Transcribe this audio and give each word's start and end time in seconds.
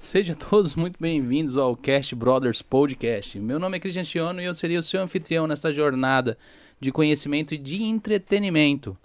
Sejam 0.00 0.34
todos 0.34 0.76
muito 0.76 0.96
bem-vindos 0.98 1.58
ao 1.58 1.76
Cast 1.76 2.14
Brothers 2.14 2.62
Podcast. 2.62 3.38
Meu 3.38 3.58
nome 3.58 3.76
é 3.76 3.80
Cristian 3.80 4.02
Chiono 4.02 4.40
e 4.40 4.46
eu 4.46 4.54
seria 4.54 4.78
o 4.78 4.82
seu 4.82 5.02
anfitrião 5.02 5.46
nessa 5.46 5.70
jornada 5.74 6.38
de 6.80 6.90
conhecimento 6.90 7.52
e 7.52 7.58
de 7.58 7.82
entretenimento. 7.82 8.96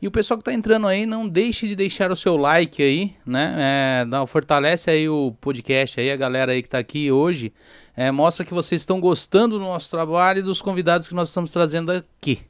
E 0.00 0.08
o 0.08 0.10
pessoal 0.10 0.38
que 0.38 0.40
está 0.40 0.54
entrando 0.54 0.86
aí, 0.86 1.04
não 1.04 1.28
deixe 1.28 1.68
de 1.68 1.76
deixar 1.76 2.10
o 2.10 2.16
seu 2.16 2.38
like 2.38 2.82
aí, 2.82 3.14
né? 3.24 3.54
É, 3.58 4.04
dá, 4.06 4.26
fortalece 4.26 4.90
aí 4.90 5.10
o 5.10 5.36
podcast 5.42 6.00
aí, 6.00 6.10
a 6.10 6.16
galera 6.16 6.52
aí 6.52 6.62
que 6.62 6.68
está 6.68 6.78
aqui 6.78 7.12
hoje. 7.12 7.52
É, 7.94 8.10
mostra 8.10 8.42
que 8.42 8.54
vocês 8.54 8.80
estão 8.80 8.98
gostando 8.98 9.58
do 9.58 9.64
nosso 9.66 9.90
trabalho 9.90 10.38
e 10.38 10.42
dos 10.42 10.62
convidados 10.62 11.06
que 11.06 11.14
nós 11.14 11.28
estamos 11.28 11.50
trazendo 11.50 11.92
aqui. 11.92 12.40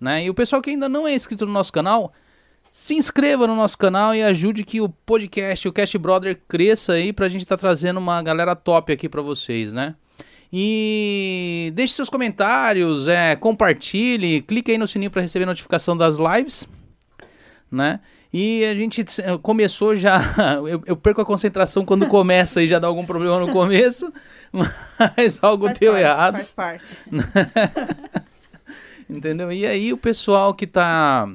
Né? 0.00 0.26
E 0.26 0.30
o 0.30 0.34
pessoal 0.34 0.62
que 0.62 0.70
ainda 0.70 0.88
não 0.88 1.08
é 1.08 1.14
inscrito 1.14 1.44
no 1.44 1.52
nosso 1.52 1.72
canal, 1.72 2.12
se 2.72 2.94
inscreva 2.94 3.46
no 3.46 3.54
nosso 3.54 3.76
canal 3.76 4.14
e 4.14 4.22
ajude 4.22 4.64
que 4.64 4.80
o 4.80 4.88
podcast, 4.88 5.68
o 5.68 5.72
Cast 5.72 5.98
Brother, 5.98 6.40
cresça 6.48 6.94
aí 6.94 7.12
pra 7.12 7.28
gente 7.28 7.42
estar 7.42 7.58
tá 7.58 7.60
trazendo 7.60 8.00
uma 8.00 8.22
galera 8.22 8.56
top 8.56 8.90
aqui 8.90 9.10
para 9.10 9.20
vocês, 9.20 9.74
né? 9.74 9.94
E 10.50 11.70
deixe 11.74 11.92
seus 11.92 12.08
comentários, 12.08 13.08
é, 13.08 13.36
compartilhe, 13.36 14.40
clique 14.40 14.70
aí 14.70 14.78
no 14.78 14.86
sininho 14.86 15.10
para 15.10 15.20
receber 15.20 15.44
notificação 15.44 15.94
das 15.94 16.16
lives, 16.16 16.66
né? 17.70 18.00
E 18.32 18.64
a 18.64 18.74
gente 18.74 19.04
começou 19.42 19.94
já. 19.94 20.22
Eu, 20.66 20.82
eu, 20.86 20.96
perco 20.96 21.20
a 21.20 21.26
concentração 21.26 21.84
quando 21.84 22.08
começa 22.08 22.62
e 22.62 22.68
já 22.68 22.78
dá 22.78 22.86
algum 22.86 23.04
problema 23.04 23.38
no 23.38 23.52
começo, 23.52 24.10
mas 24.98 25.38
algo 25.42 25.66
faz 25.66 25.78
deu 25.78 25.92
parte, 25.92 26.04
errado. 26.04 26.34
Faz 26.36 26.50
parte. 26.50 26.84
Entendeu? 29.10 29.52
E 29.52 29.66
aí 29.66 29.92
o 29.92 29.98
pessoal 29.98 30.54
que 30.54 30.66
tá 30.66 31.28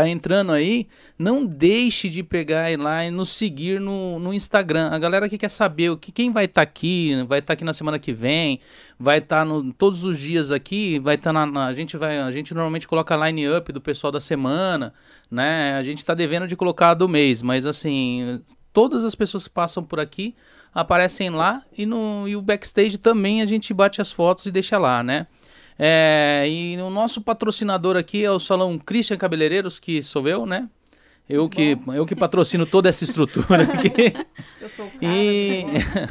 tá 0.00 0.08
entrando 0.08 0.52
aí, 0.52 0.86
não 1.18 1.44
deixe 1.44 2.08
de 2.08 2.22
pegar 2.22 2.76
lá 2.78 3.04
e 3.04 3.10
nos 3.10 3.30
seguir 3.30 3.80
no, 3.80 4.18
no 4.18 4.32
Instagram. 4.32 4.88
A 4.90 4.98
galera 4.98 5.28
que 5.28 5.38
quer 5.38 5.50
saber 5.50 5.90
o 5.90 5.96
que 5.96 6.12
quem 6.12 6.30
vai 6.30 6.44
estar 6.44 6.64
tá 6.64 6.70
aqui, 6.70 7.14
vai 7.26 7.38
estar 7.38 7.48
tá 7.48 7.52
aqui 7.54 7.64
na 7.64 7.72
semana 7.72 7.98
que 7.98 8.12
vem, 8.12 8.60
vai 8.98 9.18
estar 9.18 9.46
tá 9.46 9.52
todos 9.76 10.04
os 10.04 10.18
dias 10.18 10.52
aqui, 10.52 10.98
vai 10.98 11.14
estar 11.14 11.32
tá 11.32 11.32
na, 11.32 11.46
na, 11.46 11.66
a 11.66 11.74
gente 11.74 11.96
vai, 11.96 12.18
a 12.18 12.32
gente 12.32 12.54
normalmente 12.54 12.86
coloca 12.86 13.14
a 13.14 13.28
line 13.28 13.48
up 13.48 13.72
do 13.72 13.80
pessoal 13.80 14.12
da 14.12 14.20
semana, 14.20 14.92
né? 15.30 15.74
A 15.74 15.82
gente 15.82 15.98
está 15.98 16.14
devendo 16.14 16.46
de 16.46 16.56
colocar 16.56 16.94
do 16.94 17.08
mês, 17.08 17.42
mas 17.42 17.66
assim, 17.66 18.42
todas 18.72 19.04
as 19.04 19.14
pessoas 19.14 19.48
que 19.48 19.54
passam 19.54 19.82
por 19.82 20.00
aqui 20.00 20.34
aparecem 20.74 21.30
lá 21.30 21.62
e 21.76 21.86
no 21.86 22.28
e 22.28 22.36
o 22.36 22.42
backstage 22.42 22.98
também 22.98 23.42
a 23.42 23.46
gente 23.46 23.72
bate 23.74 24.00
as 24.00 24.12
fotos 24.12 24.46
e 24.46 24.50
deixa 24.50 24.78
lá, 24.78 25.02
né? 25.02 25.26
É, 25.78 26.44
e 26.48 26.76
o 26.78 26.90
nosso 26.90 27.20
patrocinador 27.20 27.96
aqui 27.96 28.24
é 28.24 28.30
o 28.30 28.40
Salão 28.40 28.76
Christian 28.78 29.16
Cabeleireiros, 29.16 29.78
que 29.78 30.02
sou 30.02 30.26
eu, 30.26 30.44
né? 30.44 30.68
Eu 31.28 31.48
que, 31.48 31.78
eu 31.94 32.06
que 32.06 32.16
patrocino 32.16 32.64
toda 32.64 32.88
essa 32.88 33.04
estrutura 33.04 33.62
aqui. 33.74 34.14
eu 34.60 34.68
sou 34.68 34.86
o 34.86 34.90
cara. 34.90 35.14
E, 35.14 35.64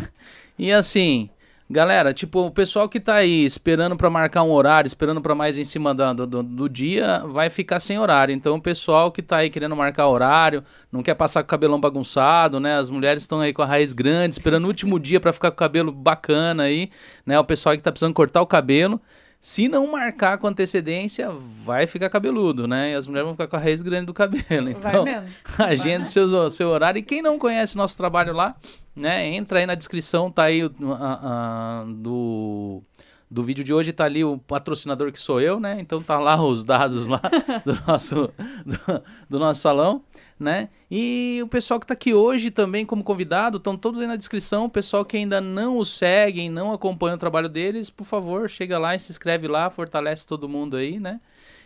e 0.58 0.72
assim, 0.72 1.30
galera, 1.68 2.14
tipo, 2.14 2.45
o 2.45 2.52
pessoal 2.52 2.88
que 2.88 3.00
tá 3.00 3.16
aí 3.16 3.44
esperando 3.44 3.98
para 3.98 4.12
marcar 4.12 4.44
um 4.44 4.52
horário, 4.52 4.88
esperando 4.88 5.20
para 5.20 5.34
mais 5.34 5.58
em 5.58 5.66
cima 5.66 5.94
do, 5.94 6.28
do, 6.28 6.44
do, 6.44 6.70
dia, 6.70 7.23
vai 7.26 7.50
ficar 7.50 7.80
sem 7.80 7.98
horário. 7.98 8.32
Então, 8.32 8.56
o 8.56 8.62
pessoal 8.62 9.12
que 9.12 9.23
tá 9.23 9.38
aí 9.38 9.50
querendo 9.50 9.76
marcar 9.76 10.08
horário, 10.08 10.64
não 10.92 11.02
quer 11.02 11.16
passar 11.16 11.42
com 11.42 11.48
o 11.48 11.50
cabelão 11.50 11.80
bagunçado, 11.80 12.60
né? 12.60 12.78
As 12.78 12.92
mulheres 12.92 13.23
estão 13.23 13.42
aí 13.42 13.52
com 13.52 13.64
a 13.64 13.66
raiz 13.66 13.94
grande, 13.94 14.36
esperando 14.36 14.66
o 14.66 14.68
último 14.68 15.00
dia 15.00 15.20
para 15.20 15.34
ficar 15.34 15.50
com 15.50 15.56
o 15.56 15.58
cabelo 15.58 15.92
bacana 15.92 16.64
aí, 16.64 16.92
né? 17.26 17.38
O 17.40 17.44
pessoal 17.44 17.76
que 17.76 17.82
tá 17.82 17.92
precisando 17.92 18.14
cortar 18.14 18.42
o 18.42 18.48
cabelo. 18.48 19.02
Se 19.39 19.67
não 19.67 19.88
marcar 19.88 20.38
com 20.38 20.47
antecedência, 20.47 21.30
vai 21.63 21.88
ficar 21.88 22.09
cabeludo, 22.09 22.67
né? 22.67 22.91
E 22.91 22.95
as 22.95 23.07
mulheres 23.07 23.25
vão 23.25 23.33
ficar 23.33 23.47
com 23.47 23.55
a 23.55 23.59
raiz 23.59 23.81
grande 23.81 24.07
do 24.07 24.13
cabelo. 24.13 24.69
Então, 24.69 25.05
agende 25.57 26.07
seu, 26.07 26.49
seu 26.49 26.69
horário. 26.69 26.99
E 26.99 27.03
quem 27.03 27.21
não 27.21 27.38
conhece 27.38 27.77
nosso 27.77 27.95
trabalho 27.95 28.33
lá, 28.33 28.55
né? 28.95 29.27
Entra 29.27 29.59
aí 29.59 29.65
na 29.65 29.75
descrição, 29.75 30.31
tá 30.31 30.43
aí 30.43 30.61
a, 30.99 31.81
a, 31.81 31.85
do, 31.88 32.81
do 33.30 33.43
vídeo 33.43 33.63
de 33.63 33.73
hoje, 33.73 33.93
tá 33.93 34.05
ali 34.05 34.23
o 34.23 34.38
patrocinador 34.39 35.11
que 35.11 35.21
sou 35.21 35.39
eu, 35.39 35.59
né? 35.59 35.77
Então 35.80 36.02
tá 36.02 36.19
lá 36.19 36.43
os 36.43 36.64
dados 36.64 37.05
lá 37.05 37.21
do 37.64 37.77
nosso, 37.87 38.33
do, 38.65 39.03
do 39.30 39.39
nosso 39.39 39.61
salão 39.61 40.03
né? 40.39 40.70
E 40.89 41.39
o 41.43 41.48
pessoal 41.48 41.80
que 41.80 41.83
está 41.86 41.93
aqui 41.93 42.14
hoje 42.14 42.52
também 42.52 42.86
como 42.86 43.03
convidado, 43.03 43.58
estão 43.58 43.75
todos 43.75 43.99
aí 43.99 44.08
na 44.08 44.15
descrição. 44.15 44.65
O 44.65 44.70
pessoal 44.70 45.03
que 45.03 45.17
ainda 45.17 45.42
não 45.42 45.77
o 45.77 45.86
seguem, 45.86 46.49
não 46.49 46.71
acompanha 46.71 47.15
o 47.15 47.20
trabalho 47.20 47.49
deles, 47.49 47.89
por 47.89 48.05
favor, 48.05 48.49
chega 48.49 48.77
lá 48.77 48.95
e 48.95 48.99
se 48.99 49.11
inscreve 49.11 49.47
lá, 49.47 49.70
fortalece 49.70 50.26
todo 50.26 50.47
mundo 50.47 50.77
aí, 50.77 50.99
né? 50.99 51.20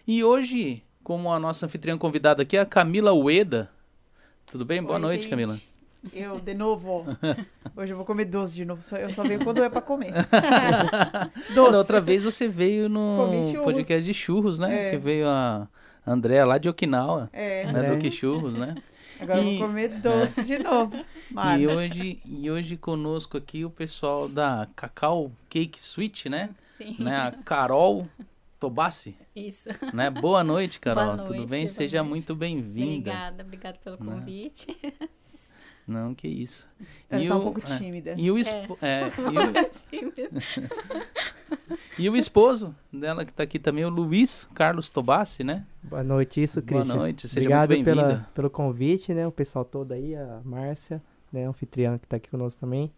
E 0.08 0.24
hoje, 0.24 0.84
como 1.04 1.32
a 1.32 1.40
nossa 1.40 1.66
anfitriã 1.66 1.98
convidada 1.98 2.44
aqui, 2.44 2.58
é 2.58 2.62
a 2.62 2.66
Camila 2.66 3.14
Ueda. 3.14 3.70
Tudo 4.46 4.66
bem? 4.66 4.80
Oi, 4.80 4.86
Boa 4.86 5.00
noite, 5.00 5.24
gente. 5.24 5.30
Camila. 5.30 5.60
Eu, 6.12 6.40
de 6.40 6.54
novo. 6.56 7.06
Hoje 7.78 7.94
eu 7.94 7.96
vou 7.96 8.04
comer 8.04 8.26
doce 8.26 8.56
de 8.56 8.66
novo. 8.66 8.82
Eu 8.98 9.14
só 9.14 9.24
venho 9.24 9.44
quando 9.44 9.64
é 9.64 9.70
pra 9.70 9.82
comer. 9.82 10.12
doce. 11.54 11.72
Da 11.72 11.78
outra 11.78 12.02
vez 12.02 12.24
você 12.24 12.48
veio 12.48 12.90
no 12.90 13.54
podcast 13.64 14.04
de 14.04 14.14
churros, 14.14 14.58
né? 14.58 14.88
É. 14.88 14.90
Que 14.90 14.98
veio 14.98 15.28
a 15.30 15.68
Andréa 16.06 16.46
lá 16.46 16.58
de 16.58 16.68
Okinawa. 16.70 17.30
É. 17.32 17.72
Né? 17.72 17.84
Do 17.84 17.98
que 17.98 18.12
churros, 18.12 18.54
né? 18.54 18.76
Agora 19.20 19.40
eu 19.40 19.60
vou 19.60 19.68
comer 19.68 19.90
doce 20.00 20.42
é. 20.42 20.44
de 20.44 20.60
novo. 20.60 20.96
E 21.58 21.66
hoje, 21.66 22.22
e 22.26 22.52
hoje 22.52 22.76
conosco 22.76 23.38
aqui 23.38 23.64
o 23.64 23.70
pessoal 23.70 24.28
da 24.28 24.68
Cacau 24.76 25.32
Cake 25.48 25.80
Sweet, 25.80 26.28
né? 26.28 26.50
Sim. 26.78 26.98
Né? 27.00 27.16
A 27.16 27.32
Carol 27.32 28.06
Tobassi. 28.60 29.16
Isso. 29.34 29.70
Né? 29.94 30.10
Boa 30.10 30.44
noite, 30.44 30.78
Carol. 30.82 31.06
Boa 31.06 31.16
noite, 31.16 31.32
Tudo 31.32 31.48
bem? 31.48 31.70
Seja 31.70 32.00
noite. 32.00 32.10
muito 32.10 32.36
bem-vinda. 32.36 33.12
Obrigada, 33.12 33.44
obrigada 33.44 33.80
pelo 33.82 34.04
Né? 34.04 34.44
Não, 35.88 36.14
que 36.16 36.28
isso. 36.28 36.68
Ela 37.10 37.22
E 37.22 37.26
está 37.26 37.36
o- 37.36 37.40
um 37.40 37.44
pouco 37.44 37.60
é. 37.62 37.78
tímida. 37.78 38.14
E 38.18 38.32
o, 38.32 38.38
espo- 38.38 38.78
é, 38.82 39.02
e 39.92 39.98
o- 40.06 40.12
e 41.98 42.10
o 42.10 42.16
esposo 42.16 42.76
dela 42.92 43.26
que 43.26 43.34
tá 43.34 43.44
aqui 43.44 43.60
também, 43.60 43.84
o 43.86 43.90
Luiz 43.90 44.48
Carlos 44.54 44.90
Tobassi, 44.90 45.44
né? 45.44 45.66
Boa 45.84 46.04
noite, 46.04 46.42
isso, 46.42 46.62
Boa 46.62 46.82
Christian. 46.82 46.96
noite, 47.00 47.28
seja 47.28 47.40
Obrigado 47.42 47.70
muito 47.72 47.84
pela, 47.86 48.04
bem-vinda. 48.04 48.30
pelo 48.34 48.50
convite, 48.50 49.14
né? 49.14 49.28
O 49.28 49.32
pessoal 49.32 49.66
todo 49.66 49.92
aí, 49.92 50.16
a 50.16 50.42
Márcia, 50.46 51.02
né? 51.32 51.46
Anfitriã 51.46 51.98
que 51.98 52.08
tá 52.08 52.18
aqui 52.18 52.30
conosco 52.30 52.60
também. 52.62 52.92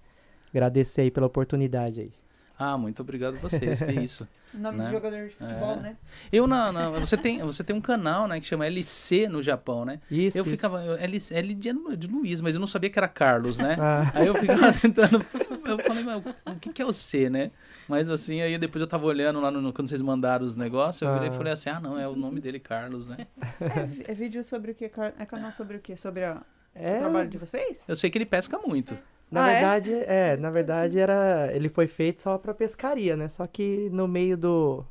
Agradecer 0.51 1.01
aí 1.01 1.11
pela 1.11 1.25
oportunidade 1.27 2.01
aí. 2.01 2.11
Ah, 2.57 2.77
muito 2.77 3.01
obrigado 3.01 3.35
a 3.35 3.39
vocês, 3.39 3.81
que 3.81 3.91
isso. 3.91 4.27
Nome 4.53 4.77
Né? 4.77 4.85
de 4.85 4.91
jogador 4.91 5.27
de 5.27 5.33
futebol, 5.33 5.71
É. 5.73 5.79
né? 5.81 5.97
Eu 6.31 6.45
não, 6.45 6.71
não, 6.71 6.91
você 6.99 7.17
tem, 7.17 7.39
você 7.39 7.63
tem 7.63 7.75
um 7.75 7.81
canal, 7.81 8.27
né, 8.27 8.39
que 8.39 8.45
chama 8.45 8.67
LC 8.67 9.27
no 9.27 9.41
Japão, 9.41 9.83
né? 9.83 9.99
Isso, 10.11 10.37
Eu 10.37 10.43
isso. 10.43 10.51
ficava, 10.51 10.79
eu- 10.85 10.93
L, 10.95 11.17
L 11.31 11.53
de, 11.55 11.73
de 11.97 12.07
Luiz, 12.07 12.39
mas 12.39 12.53
eu 12.53 12.59
não 12.61 12.67
sabia 12.67 12.87
que 12.91 12.99
era 12.99 13.07
Carlos, 13.07 13.57
né? 13.57 13.75
Ah, 13.79 14.11
Aí 14.13 14.27
eu 14.27 14.35
ficava 14.35 14.71
tentando, 14.79 15.25
eu 15.65 15.79
falei, 15.79 16.03
mas 16.03 16.21
o 16.55 16.59
que, 16.59 16.71
que 16.71 16.81
é 16.83 16.85
o 16.85 16.93
C, 16.93 17.31
né? 17.31 17.49
Mas 17.87 18.07
assim, 18.09 18.41
aí 18.41 18.55
depois 18.59 18.79
eu 18.79 18.87
tava 18.87 19.05
olhando 19.07 19.41
lá 19.41 19.49
no, 19.49 19.73
quando 19.73 19.87
vocês 19.89 19.99
mandaram 20.01 20.45
os 20.45 20.55
negócios, 20.55 21.01
eu 21.01 21.11
virei 21.15 21.29
e 21.29 21.31
Ah. 21.31 21.33
falei 21.35 21.51
assim, 21.53 21.69
ah 21.71 21.79
não, 21.79 21.99
é 21.99 22.07
o 22.07 22.15
nome 22.15 22.39
dele, 22.39 22.59
Carlos, 22.59 23.07
né? 23.07 23.25
É, 23.59 24.11
é 24.11 24.13
vídeo 24.13 24.43
sobre 24.43 24.71
o 24.71 24.75
quê? 24.75 24.87
Car- 24.87 25.13
É 25.17 25.25
canal 25.25 25.51
sobre 25.51 25.77
o 25.77 25.79
quê? 25.79 25.97
Sobre 25.97 26.23
a- 26.23 26.43
o 26.75 26.79
é, 26.79 26.99
trabalho 26.99 27.29
de 27.29 27.37
vocês? 27.37 27.83
Eu 27.87 27.95
sei 27.95 28.09
que 28.09 28.17
ele 28.17 28.25
pesca 28.25 28.57
muito. 28.65 28.97
na 29.31 29.43
Ah, 29.45 29.49
é? 29.49 29.53
verdade, 29.55 29.93
é? 29.93 30.37
na 30.37 30.49
verdade 30.49 30.99
era, 30.99 31.49
ele 31.53 31.69
foi 31.69 31.87
feito 31.87 32.21
só 32.21 32.37
pra 32.37 32.53
pescaria, 32.53 33.15
né? 33.15 33.27
Só 33.27 33.45
que 33.47 33.89
no 33.91 34.07
meio 34.07 34.37
do, 34.37 34.85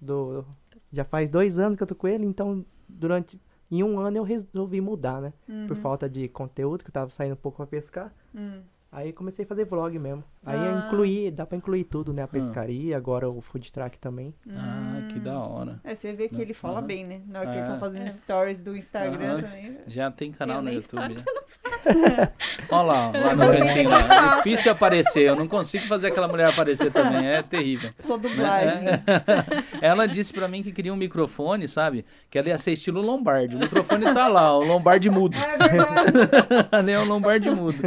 do, 0.00 0.44
já 0.92 1.04
faz 1.04 1.30
dois 1.30 1.58
anos 1.58 1.76
que 1.76 1.82
eu 1.82 1.86
tô 1.86 1.94
com 1.94 2.08
ele, 2.08 2.24
então 2.24 2.64
durante, 2.88 3.40
em 3.70 3.82
um 3.82 3.98
ano 3.98 4.16
eu 4.18 4.22
resolvi 4.22 4.80
mudar, 4.80 5.20
né? 5.20 5.32
Por 5.66 5.76
Uhum. 5.76 5.82
falta 5.82 6.08
de 6.08 6.28
conteúdo, 6.28 6.84
que 6.84 6.90
eu 6.90 6.92
tava 6.94 7.10
saindo 7.10 7.32
um 7.32 7.36
pouco 7.36 7.56
pra 7.58 7.66
pescar. 7.66 8.12
Hum. 8.34 8.60
Aí 8.90 9.12
comecei 9.12 9.44
a 9.44 9.48
fazer 9.48 9.64
vlog 9.66 9.98
mesmo. 9.98 10.24
Aí 10.44 10.58
eu 10.58 10.74
Ah. 10.74 10.84
incluí, 10.86 11.30
dá 11.30 11.44
pra 11.44 11.56
incluir 11.58 11.84
tudo, 11.84 12.12
né? 12.14 12.22
A 12.22 12.28
pescaria, 12.28 12.96
agora 12.96 13.28
o 13.28 13.42
food 13.42 13.70
truck 13.70 13.98
também. 13.98 14.32
Ah, 14.50 15.02
que 15.12 15.18
da 15.18 15.38
hora. 15.38 15.80
É, 15.84 15.94
você 15.94 16.12
vê 16.12 16.28
que 16.28 16.40
ele 16.40 16.54
fala 16.54 16.80
bem, 16.80 17.04
né? 17.04 17.20
Na 17.26 17.40
hora 17.40 17.50
que 17.50 17.56
ele 17.56 17.66
É. 17.66 17.68
tá 17.68 17.78
fazendo 17.78 18.06
É. 18.06 18.10
stories 18.10 18.62
do 18.62 18.76
Instagram 18.76 19.40
também. 19.40 19.76
Já 19.86 20.10
tem 20.10 20.32
canal 20.32 20.58
Eu 20.58 20.62
no 20.62 20.72
YouTube, 20.72 21.00
né? 21.00 21.14
Olha 22.70 22.82
lá, 22.82 23.10
lá 23.10 23.34
no 23.34 23.52
cantinho 23.52 23.90
lá. 23.90 24.36
Difícil 24.36 24.72
aparecer, 24.72 25.22
eu 25.28 25.36
não 25.36 25.46
consigo 25.46 25.86
fazer 25.86 26.08
aquela 26.08 26.28
mulher 26.28 26.48
aparecer 26.48 26.90
também, 26.92 27.26
é 27.28 27.42
terrível. 27.42 27.90
Só 27.98 28.16
dublagem. 28.16 28.82
Né? 28.82 29.02
Ela 29.80 30.06
disse 30.06 30.32
pra 30.32 30.48
mim 30.48 30.62
que 30.62 30.72
queria 30.72 30.92
um 30.92 30.96
microfone, 30.96 31.68
sabe? 31.68 32.04
Que 32.30 32.38
ela 32.38 32.48
ia 32.48 32.58
ser 32.58 32.72
estilo 32.72 33.00
Lombardi. 33.02 33.56
O 33.56 33.58
microfone 33.58 34.04
tá 34.14 34.26
lá, 34.28 34.56
o 34.56 34.64
Lombardi 34.64 35.10
mudo. 35.10 35.36
É 35.36 35.58
verdade. 35.58 36.68
Ali 36.72 36.92
é 36.92 36.98
o 36.98 37.04
Lombardi 37.04 37.50
mudo, 37.50 37.78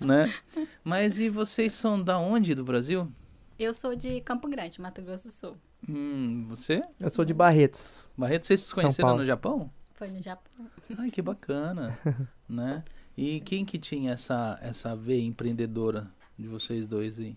né? 0.00 0.32
Mas 0.82 1.18
e 1.18 1.28
vocês 1.28 1.72
são 1.72 2.02
da 2.02 2.18
onde 2.18 2.54
do 2.54 2.64
Brasil? 2.64 3.10
Eu 3.58 3.72
sou 3.72 3.96
de 3.96 4.20
Campo 4.20 4.48
Grande, 4.48 4.80
Mato 4.80 5.00
Grosso 5.02 5.28
do 5.28 5.32
Sul. 5.32 5.56
Hum, 5.88 6.46
você? 6.48 6.80
Eu 7.00 7.08
sou 7.10 7.24
de 7.24 7.32
Barretos. 7.32 8.10
Barreto, 8.16 8.46
vocês 8.46 8.60
se 8.60 8.68
São 8.68 8.82
conheceram 8.82 9.16
no 9.16 9.24
Japão? 9.24 9.70
Foi 9.94 10.08
no 10.08 10.20
Japão. 10.20 10.66
Ai, 10.98 11.10
que 11.10 11.22
bacana, 11.22 11.98
né? 12.48 12.84
E 13.16 13.40
quem 13.40 13.64
que 13.64 13.78
tinha 13.78 14.12
essa, 14.12 14.58
essa 14.60 14.94
veia 14.94 15.22
empreendedora 15.22 16.10
de 16.38 16.46
vocês 16.46 16.86
dois 16.86 17.18
aí? 17.18 17.36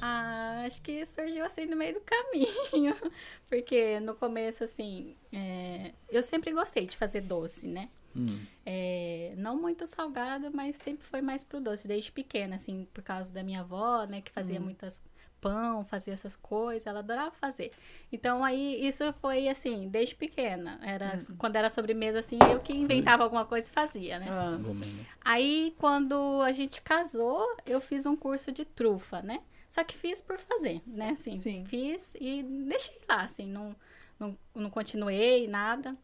Ah, 0.00 0.62
acho 0.66 0.80
que 0.82 1.04
surgiu 1.04 1.44
assim 1.44 1.66
no 1.66 1.76
meio 1.76 1.94
do 1.94 2.00
caminho. 2.00 2.94
Porque 3.48 4.00
no 4.00 4.14
começo, 4.14 4.64
assim, 4.64 5.16
é, 5.32 5.92
eu 6.08 6.22
sempre 6.22 6.52
gostei 6.52 6.86
de 6.86 6.96
fazer 6.96 7.22
doce, 7.22 7.66
né? 7.68 7.88
Hum. 8.16 8.44
É, 8.64 9.34
não 9.36 9.60
muito 9.60 9.86
salgado, 9.86 10.50
mas 10.52 10.76
sempre 10.76 11.04
foi 11.04 11.20
mais 11.20 11.42
pro 11.42 11.60
doce, 11.60 11.88
desde 11.88 12.12
pequena, 12.12 12.56
assim, 12.56 12.86
por 12.92 13.02
causa 13.02 13.32
da 13.32 13.42
minha 13.42 13.60
avó, 13.60 14.04
né, 14.04 14.20
que 14.20 14.30
fazia 14.30 14.60
muitas 14.60 15.02
pão, 15.42 15.84
fazia 15.84 16.14
essas 16.14 16.36
coisas, 16.36 16.86
ela 16.86 17.00
adorava 17.00 17.32
fazer. 17.32 17.72
Então 18.12 18.44
aí 18.44 18.86
isso 18.86 19.12
foi 19.14 19.48
assim, 19.48 19.88
desde 19.88 20.14
pequena. 20.14 20.78
Era 20.80 21.18
quando 21.36 21.56
era 21.56 21.68
sobremesa 21.68 22.20
assim, 22.20 22.38
eu 22.50 22.60
que 22.60 22.72
inventava 22.72 23.24
alguma 23.24 23.44
coisa 23.44 23.68
e 23.68 23.72
fazia, 23.72 24.20
né? 24.20 24.26
Ah, 24.30 24.56
Gomendo. 24.62 25.04
Aí, 25.24 25.74
quando 25.78 26.40
a 26.42 26.52
gente 26.52 26.80
casou, 26.80 27.44
eu 27.66 27.80
fiz 27.80 28.06
um 28.06 28.14
curso 28.14 28.52
de 28.52 28.64
trufa, 28.64 29.20
né? 29.20 29.42
Só 29.68 29.82
que 29.82 29.96
fiz 29.96 30.22
por 30.22 30.38
fazer, 30.38 30.80
né? 30.86 31.10
Assim, 31.10 31.36
Sim. 31.38 31.64
fiz 31.66 32.14
e 32.20 32.42
deixei 32.42 33.00
lá, 33.08 33.22
assim, 33.22 33.46
não, 33.46 33.74
não, 34.20 34.38
não 34.54 34.70
continuei, 34.70 35.48
nada. 35.48 35.96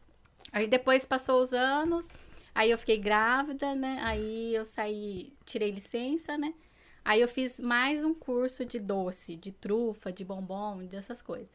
Aí 0.51 0.67
depois 0.67 1.05
passou 1.05 1.41
os 1.41 1.53
anos, 1.53 2.07
aí 2.53 2.71
eu 2.71 2.77
fiquei 2.77 2.97
grávida, 2.97 3.75
né? 3.75 3.99
Aí 4.01 4.55
eu 4.55 4.65
saí, 4.65 5.33
tirei 5.45 5.71
licença, 5.71 6.37
né? 6.37 6.53
Aí 7.03 7.21
eu 7.21 7.27
fiz 7.27 7.59
mais 7.59 8.03
um 8.03 8.13
curso 8.13 8.65
de 8.65 8.77
doce, 8.77 9.35
de 9.35 9.51
trufa, 9.51 10.11
de 10.11 10.23
bombom, 10.23 10.85
dessas 10.85 11.21
coisas. 11.21 11.49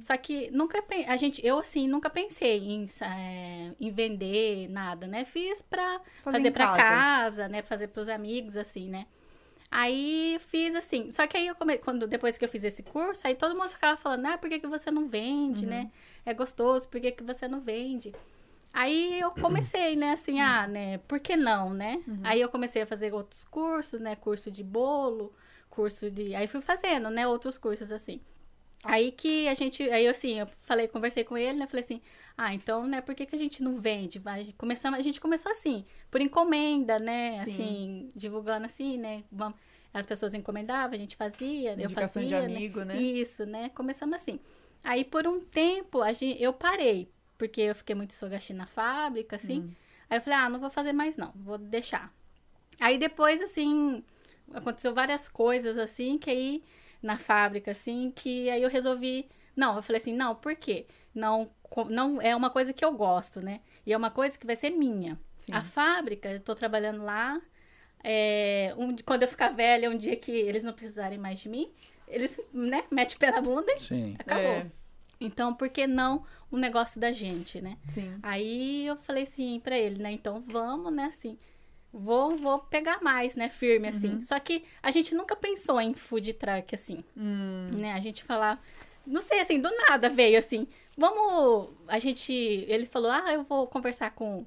Só 0.00 0.16
que 0.16 0.50
nunca 0.50 0.84
a 1.08 1.16
gente, 1.16 1.44
eu 1.44 1.58
assim, 1.58 1.88
nunca 1.88 2.08
pensei 2.10 2.58
em, 2.58 2.86
eh, 3.00 3.72
em 3.80 3.90
vender 3.90 4.68
nada, 4.68 5.06
né? 5.06 5.24
Fiz 5.24 5.62
pra 5.62 6.00
Fazer 6.22 6.36
fazer 6.36 6.50
pra 6.52 6.66
casa. 6.68 6.82
casa, 6.82 7.48
né? 7.48 7.62
Fazer 7.62 7.88
pros 7.88 8.08
amigos, 8.08 8.56
assim, 8.56 8.88
né? 8.88 9.06
Aí 9.70 10.38
fiz 10.48 10.74
assim. 10.74 11.10
Só 11.10 11.26
que 11.26 11.36
aí 11.36 11.46
eu 11.46 11.54
come... 11.54 11.78
quando 11.78 12.06
depois 12.06 12.36
que 12.36 12.44
eu 12.44 12.48
fiz 12.48 12.64
esse 12.64 12.82
curso, 12.82 13.26
aí 13.26 13.34
todo 13.34 13.56
mundo 13.56 13.70
ficava 13.70 13.96
falando, 13.96 14.26
ah, 14.26 14.38
por 14.38 14.48
que, 14.48 14.58
que 14.58 14.66
você 14.66 14.90
não 14.90 15.08
vende, 15.08 15.64
né? 15.66 15.90
É 16.26 16.34
gostoso, 16.34 16.88
por 16.88 17.00
que, 17.00 17.12
que 17.12 17.22
você 17.24 17.48
não 17.48 17.60
vende? 17.60 18.12
Aí 18.72 19.20
eu 19.20 19.32
comecei, 19.32 19.96
né, 19.96 20.12
assim, 20.12 20.40
ah, 20.40 20.66
né, 20.66 20.98
por 20.98 21.18
que 21.18 21.36
não, 21.36 21.74
né? 21.74 22.02
Aí 22.22 22.40
eu 22.40 22.48
comecei 22.48 22.82
a 22.82 22.86
fazer 22.86 23.12
outros 23.12 23.44
cursos, 23.44 24.00
né, 24.00 24.14
curso 24.14 24.50
de 24.50 24.62
bolo, 24.62 25.32
curso 25.68 26.10
de... 26.10 26.34
Aí 26.34 26.46
fui 26.46 26.60
fazendo, 26.60 27.10
né, 27.10 27.26
outros 27.26 27.58
cursos, 27.58 27.90
assim. 27.90 28.20
Aí 28.82 29.12
que 29.12 29.46
a 29.48 29.54
gente, 29.54 29.82
aí 29.90 30.04
eu, 30.04 30.12
assim, 30.12 30.38
eu 30.38 30.46
falei, 30.62 30.88
conversei 30.88 31.24
com 31.24 31.36
ele, 31.36 31.58
né, 31.58 31.66
falei 31.66 31.84
assim, 31.84 32.00
ah, 32.36 32.54
então, 32.54 32.86
né, 32.86 33.00
por 33.00 33.14
que, 33.14 33.26
que 33.26 33.34
a 33.34 33.38
gente 33.38 33.62
não 33.62 33.76
vende? 33.76 34.18
Vai, 34.18 34.54
começamos, 34.56 34.98
a 34.98 35.02
gente 35.02 35.20
começou 35.20 35.52
assim, 35.52 35.84
por 36.10 36.20
encomenda, 36.20 36.98
né, 36.98 37.44
Sim. 37.44 37.52
assim, 37.52 38.08
divulgando 38.14 38.66
assim, 38.66 38.96
né, 38.96 39.24
vamos, 39.30 39.58
as 39.92 40.06
pessoas 40.06 40.32
encomendavam, 40.32 40.94
a 40.94 40.98
gente 40.98 41.16
fazia, 41.16 41.72
eu 41.72 41.84
Indicação 41.84 42.22
fazia, 42.22 42.40
de 42.40 42.48
né? 42.48 42.56
amigo, 42.56 42.84
né? 42.84 42.96
Isso, 42.96 43.44
né, 43.44 43.68
começamos 43.70 44.14
assim. 44.14 44.40
Aí, 44.82 45.04
por 45.04 45.26
um 45.26 45.40
tempo, 45.40 46.00
a 46.00 46.12
gente, 46.12 46.42
eu 46.42 46.54
parei, 46.54 47.10
porque 47.40 47.62
eu 47.62 47.74
fiquei 47.74 47.94
muito 47.94 48.12
sogashi 48.12 48.52
na 48.52 48.66
fábrica, 48.66 49.36
assim, 49.36 49.60
Hum. 49.60 49.72
aí 50.10 50.18
eu 50.18 50.22
falei, 50.22 50.38
ah, 50.38 50.48
não 50.50 50.60
vou 50.60 50.68
fazer 50.68 50.92
mais 50.92 51.16
não, 51.16 51.32
vou 51.34 51.56
deixar. 51.56 52.12
Aí 52.78 52.98
depois, 52.98 53.40
assim, 53.40 54.04
aconteceu 54.52 54.92
várias 54.92 55.26
coisas, 55.26 55.78
assim, 55.78 56.18
que 56.18 56.28
aí, 56.28 56.62
na 57.02 57.16
fábrica, 57.16 57.70
assim, 57.70 58.12
que 58.14 58.50
aí 58.50 58.62
eu 58.62 58.68
resolvi, 58.68 59.26
não, 59.56 59.74
eu 59.76 59.82
falei 59.82 60.02
assim, 60.02 60.12
não, 60.12 60.34
por 60.34 60.54
quê? 60.54 60.84
Não, 61.14 61.50
não 61.88 62.20
é 62.20 62.36
uma 62.36 62.50
coisa 62.50 62.74
que 62.74 62.84
eu 62.84 62.92
gosto, 62.92 63.40
né? 63.40 63.62
E 63.86 63.92
é 63.94 63.96
uma 63.96 64.10
coisa 64.10 64.38
que 64.38 64.44
vai 64.44 64.54
ser 64.54 64.68
minha. 64.68 65.18
Sim. 65.38 65.54
A 65.54 65.62
fábrica, 65.62 66.28
eu 66.30 66.40
tô 66.40 66.54
trabalhando 66.54 67.02
lá, 67.02 67.40
é, 68.04 68.74
um, 68.76 68.94
quando 68.96 69.22
eu 69.22 69.28
ficar 69.28 69.48
velha, 69.48 69.88
um 69.88 69.96
dia 69.96 70.14
que 70.14 70.30
eles 70.30 70.62
não 70.62 70.74
precisarem 70.74 71.16
mais 71.18 71.38
de 71.38 71.48
mim, 71.48 71.72
eles, 72.06 72.38
né, 72.52 72.84
metem 72.90 73.16
o 73.16 73.18
pé 73.18 73.30
na 73.30 73.40
bunda 73.40 73.72
e 73.72 73.80
Sim. 73.80 74.14
acabou. 74.18 74.44
É. 74.44 74.79
Então, 75.20 75.54
por 75.54 75.68
que 75.68 75.86
não 75.86 76.24
o 76.50 76.56
negócio 76.56 77.00
da 77.00 77.12
gente, 77.12 77.60
né? 77.60 77.76
Sim. 77.90 78.18
Aí 78.22 78.86
eu 78.86 78.96
falei 78.96 79.24
assim 79.24 79.60
pra 79.60 79.78
ele, 79.78 80.02
né? 80.02 80.10
Então 80.12 80.42
vamos, 80.46 80.92
né? 80.92 81.04
Assim, 81.04 81.38
vou, 81.92 82.36
vou 82.36 82.58
pegar 82.58 83.02
mais, 83.02 83.34
né? 83.34 83.48
Firme, 83.48 83.88
assim. 83.88 84.22
Só 84.22 84.38
que 84.40 84.64
a 84.82 84.90
gente 84.90 85.14
nunca 85.14 85.36
pensou 85.36 85.80
em 85.80 85.94
food 85.94 86.32
truck, 86.34 86.74
assim, 86.74 87.04
Hum, 87.16 87.68
né? 87.76 87.92
A 87.92 88.00
gente 88.00 88.24
falar, 88.24 88.62
não 89.06 89.20
sei, 89.20 89.40
assim, 89.40 89.60
do 89.60 89.70
nada 89.88 90.08
veio 90.08 90.38
assim. 90.38 90.66
Vamos, 90.96 91.68
a 91.86 91.98
gente, 91.98 92.32
ele 92.32 92.86
falou, 92.86 93.10
ah, 93.10 93.32
eu 93.32 93.42
vou 93.42 93.66
conversar 93.66 94.10
com 94.12 94.46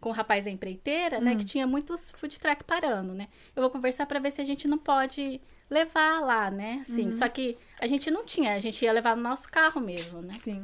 com 0.00 0.10
o 0.10 0.12
rapaz 0.12 0.44
da 0.44 0.50
empreiteira, 0.52 1.20
né, 1.20 1.34
que 1.34 1.44
tinha 1.44 1.66
muitos 1.66 2.08
food 2.10 2.38
truck 2.38 2.62
parando, 2.62 3.12
né? 3.14 3.26
Eu 3.56 3.60
vou 3.62 3.68
conversar 3.68 4.06
pra 4.06 4.20
ver 4.20 4.30
se 4.30 4.40
a 4.40 4.44
gente 4.44 4.68
não 4.68 4.78
pode 4.78 5.40
levar 5.70 6.20
lá, 6.20 6.50
né? 6.50 6.78
Assim, 6.82 7.10
só 7.12 7.28
que 7.28 7.56
a 7.80 7.86
gente 7.86 8.10
não 8.10 8.24
tinha, 8.24 8.54
a 8.54 8.58
gente 8.58 8.82
ia 8.84 8.92
levar 8.92 9.16
no 9.16 9.22
nosso 9.22 9.50
carro 9.50 9.80
mesmo, 9.80 10.22
né? 10.22 10.34
sim. 10.38 10.62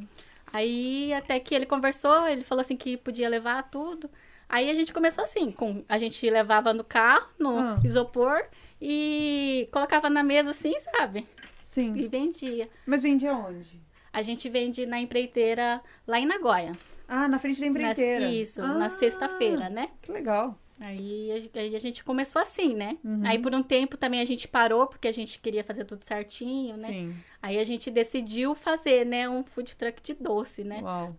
Aí 0.52 1.12
até 1.12 1.38
que 1.40 1.54
ele 1.54 1.66
conversou, 1.66 2.28
ele 2.28 2.44
falou 2.44 2.60
assim 2.60 2.76
que 2.76 2.96
podia 2.96 3.28
levar 3.28 3.64
tudo. 3.70 4.08
Aí 4.48 4.70
a 4.70 4.74
gente 4.74 4.92
começou 4.92 5.24
assim, 5.24 5.50
com 5.50 5.84
a 5.88 5.98
gente 5.98 6.28
levava 6.30 6.72
no 6.72 6.84
carro, 6.84 7.28
no 7.38 7.58
Ah. 7.58 7.74
isopor 7.84 8.40
e 8.80 9.68
colocava 9.72 10.08
na 10.08 10.22
mesa 10.22 10.50
assim, 10.50 10.78
sabe? 10.78 11.26
E 11.40 11.62
Sim. 11.62 12.08
vendia. 12.08 12.68
Mas 12.86 13.02
vende 13.02 13.26
aonde? 13.26 13.80
A 14.12 14.22
gente 14.22 14.48
vende 14.48 14.86
na 14.86 15.00
empreiteira 15.00 15.82
lá 16.06 16.20
em 16.20 16.26
Nagoya. 16.26 16.72
Ah, 17.08 17.26
na 17.26 17.38
frente 17.38 17.60
da 17.60 17.66
empreiteira. 17.66 18.26
isso, 18.26 18.62
Ah, 18.62 18.74
na 18.74 18.88
sexta-feira, 18.90 19.68
né? 19.68 19.90
Que 20.00 20.12
legal. 20.12 20.56
Aí 20.80 21.30
a, 21.32 21.38
gente- 21.78 22.02
começou 22.04 22.42
assim, 22.42 22.74
né? 22.74 22.98
Uhum. 23.04 23.22
Aí 23.24 23.38
por 23.38 23.54
um 23.54 23.62
tempo 23.62 23.96
também 23.96 24.20
a 24.20 24.24
gente 24.24 24.48
parou, 24.48 24.86
porque 24.86 25.06
a 25.06 25.12
gente 25.12 25.38
queria 25.38 25.62
fazer 25.62 25.84
tudo 25.84 26.04
certinho, 26.04 26.76
né? 26.76 26.88
Sim. 26.88 27.16
Aí 27.40 27.58
a 27.58 27.64
gente 27.64 27.90
decidiu 27.90 28.54
fazer, 28.54 29.06
né, 29.06 29.28
um 29.28 29.44
food 29.44 29.76
truck 29.76 30.02
de 30.02 30.14
doce, 30.14 30.64
né? 30.64 30.80
Uau. 30.82 31.14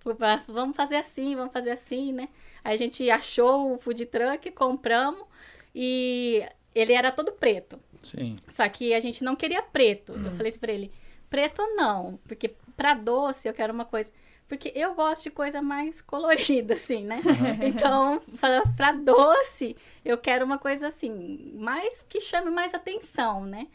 Vamos 0.47 0.75
fazer 0.75 0.97
assim, 0.97 1.35
vamos 1.35 1.53
fazer 1.53 1.71
assim, 1.71 2.11
né? 2.11 2.27
Aí 2.63 2.73
a 2.73 2.77
gente 2.77 3.09
achou 3.09 3.73
o 3.73 3.77
food 3.77 4.05
truck, 4.07 4.51
compramos 4.51 5.25
e 5.73 6.45
ele 6.73 6.93
era 6.93 7.11
todo 7.11 7.31
preto. 7.31 7.79
Sim. 8.01 8.35
Só 8.47 8.67
que 8.67 8.93
a 8.93 8.99
gente 8.99 9.23
não 9.23 9.35
queria 9.35 9.61
preto. 9.61 10.13
Hum. 10.13 10.25
Eu 10.25 10.31
falei 10.31 10.49
assim 10.49 10.59
pra 10.59 10.73
ele, 10.73 10.91
preto 11.29 11.61
não, 11.75 12.19
porque 12.27 12.53
pra 12.75 12.93
doce 12.93 13.47
eu 13.47 13.53
quero 13.53 13.73
uma 13.73 13.85
coisa. 13.85 14.11
Porque 14.47 14.71
eu 14.75 14.93
gosto 14.93 15.23
de 15.23 15.31
coisa 15.31 15.61
mais 15.61 16.01
colorida, 16.01 16.75
assim, 16.75 17.03
né? 17.03 17.21
Então, 17.63 18.21
pra, 18.39 18.61
pra 18.77 18.91
doce, 18.91 19.75
eu 20.03 20.17
quero 20.17 20.45
uma 20.45 20.59
coisa 20.59 20.87
assim, 20.87 21.51
mais 21.55 22.03
que 22.03 22.21
chame 22.21 22.51
mais 22.51 22.73
atenção, 22.73 23.43
né? 23.45 23.67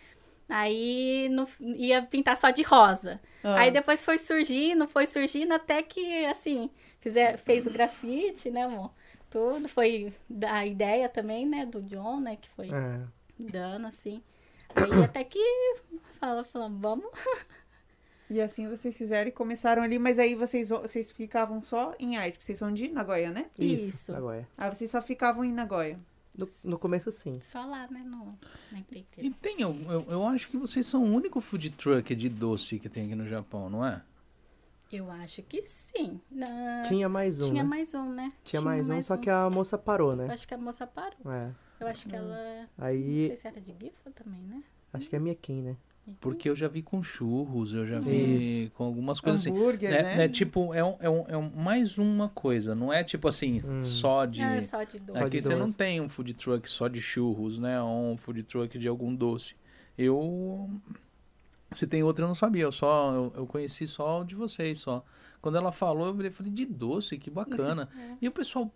Aí 0.48 1.28
no- 1.28 1.48
ia 1.60 2.02
pintar 2.02 2.36
só 2.36 2.50
de 2.50 2.62
rosa. 2.62 3.20
Ah. 3.42 3.60
Aí 3.60 3.70
depois 3.70 4.04
foi 4.04 4.18
surgindo, 4.18 4.86
foi 4.88 5.06
surgindo, 5.06 5.52
até 5.54 5.82
que, 5.82 6.24
assim, 6.26 6.70
fizer, 7.00 7.36
fez 7.38 7.66
o 7.66 7.70
grafite, 7.70 8.50
né, 8.50 8.64
amor? 8.64 8.90
Tudo. 9.30 9.68
Foi 9.68 10.12
da 10.28 10.66
ideia 10.66 11.08
também, 11.08 11.46
né, 11.46 11.64
do 11.66 11.80
John, 11.82 12.20
né, 12.20 12.36
que 12.36 12.48
foi 12.50 12.68
É. 12.70 13.00
dando, 13.38 13.86
assim. 13.86 14.22
Aí 14.74 15.04
até 15.04 15.22
que 15.24 15.38
fala, 16.18 16.42
falando, 16.44 16.78
vamos. 16.80 17.06
E 18.30 18.40
assim 18.40 18.68
vocês 18.68 18.96
fizeram 18.96 19.28
e 19.28 19.32
começaram 19.32 19.82
ali, 19.82 19.98
mas 19.98 20.18
aí 20.20 20.34
vocês, 20.36 20.68
vocês 20.68 21.10
ficavam 21.10 21.60
só 21.60 21.94
em 21.98 22.16
arte, 22.16 22.38
que 22.38 22.44
vocês 22.44 22.56
são 22.58 22.72
de 22.72 22.88
Nagoya, 22.88 23.30
né? 23.32 23.46
Isso, 23.58 23.90
Isso. 23.90 24.14
Agora. 24.14 24.46
Ah, 24.56 24.72
vocês 24.72 24.88
só 24.90 25.02
ficavam 25.02 25.44
em 25.44 25.52
Nagoya. 25.52 25.98
No, 26.38 26.46
no 26.70 26.78
começo, 26.78 27.10
sim. 27.10 27.40
Só 27.40 27.64
lá, 27.66 27.88
né, 27.90 28.02
no, 28.06 28.38
na 28.70 28.78
empreiteira. 28.78 29.28
E 29.28 29.32
tem, 29.34 29.60
eu, 29.60 29.74
eu, 29.90 30.06
eu 30.08 30.26
acho 30.28 30.48
que 30.48 30.56
vocês 30.56 30.86
são 30.86 31.02
o 31.04 31.12
único 31.12 31.40
food 31.40 31.70
truck 31.70 32.14
de 32.14 32.28
doce 32.28 32.78
que 32.78 32.88
tem 32.88 33.06
aqui 33.06 33.14
no 33.16 33.26
Japão, 33.26 33.68
não 33.68 33.84
é? 33.84 34.00
Eu 34.92 35.10
acho 35.10 35.42
que 35.42 35.62
sim. 35.64 36.20
Na- 36.30 36.82
Tinha 36.82 37.08
mais 37.08 37.40
um, 37.40 37.50
Tinha 37.50 37.62
né? 37.64 37.68
mais 37.68 37.94
um, 37.94 38.12
né? 38.12 38.32
Tinha 38.44 38.62
mais 38.62 38.88
um, 38.88 39.02
só 39.02 39.16
que 39.16 39.28
a 39.28 39.50
moça 39.50 39.76
parou, 39.76 40.12
Eu 40.12 40.16
né? 40.16 40.32
acho 40.32 40.46
que 40.46 40.54
a 40.54 40.58
moça 40.58 40.86
parou. 40.86 41.32
É. 41.32 41.50
Eu 41.80 41.86
acho 41.88 42.08
que 42.08 42.14
ela. 42.14 42.68
Não 42.78 42.84
Aí, 42.86 43.26
sei 43.28 43.36
se 43.36 43.46
era 43.48 43.60
de 43.60 43.72
Gifa 43.80 44.10
também, 44.12 44.40
né? 44.42 44.62
acho 44.92 45.08
que 45.08 45.16
é 45.16 45.18
minha 45.18 45.34
quem, 45.34 45.62
né? 45.62 45.76
Porque 46.20 46.48
eu 46.48 46.56
já 46.56 46.66
vi 46.68 46.82
com 46.82 47.02
churros, 47.02 47.74
eu 47.74 47.86
já 47.86 47.98
vi 47.98 48.70
com 48.74 48.84
algumas 48.84 49.20
coisas 49.20 49.40
assim. 49.42 49.50
Hambúrguer, 49.50 49.90
Né, 49.90 50.02
né? 50.02 50.16
né, 50.16 50.28
tipo, 50.28 50.72
é, 50.74 50.82
um, 50.84 50.96
é, 51.00 51.10
um, 51.10 51.24
é 51.28 51.36
um- 51.36 51.50
mais 51.50 51.98
uma 51.98 52.28
coisa, 52.28 52.74
não 52.74 52.92
é 52.92 53.04
tipo 53.04 53.28
assim, 53.28 53.62
Hum. 53.64 53.82
só 53.82 54.24
de. 54.24 54.42
Ah, 54.42 54.56
é 54.56 54.60
só 54.62 54.82
de 54.82 54.98
doce. 54.98 55.18
Aqui 55.20 55.40
de 55.40 55.42
você 55.42 55.54
não 55.56 55.70
tem 55.72 56.00
um 56.00 56.08
food 56.08 56.34
truck 56.34 56.70
só 56.70 56.88
de 56.88 57.00
churros, 57.00 57.58
né? 57.58 57.80
Ou 57.82 58.12
um 58.12 58.16
food 58.16 58.42
truck 58.44 58.78
de 58.78 58.88
algum 58.88 59.14
doce. 59.14 59.54
Eu. 59.96 60.70
Se 61.72 61.86
tem 61.86 62.02
outro 62.02 62.24
eu 62.24 62.28
não 62.28 62.34
sabia, 62.34 62.64
eu 62.64 62.72
só 62.72 63.12
eu, 63.14 63.32
eu 63.36 63.46
conheci 63.46 63.86
só 63.86 64.20
o 64.20 64.24
de 64.24 64.34
vocês 64.34 64.78
só. 64.78 65.04
Quando 65.40 65.56
ela 65.56 65.72
falou, 65.72 66.06
eu 66.08 66.14
virei 66.14 66.30
e 66.30 66.34
falei, 66.34 66.52
de 66.52 66.66
doce, 66.66 67.16
que 67.16 67.30
bacana. 67.30 67.88
E 68.20 68.28
o 68.28 68.32
pessoal. 68.32 68.72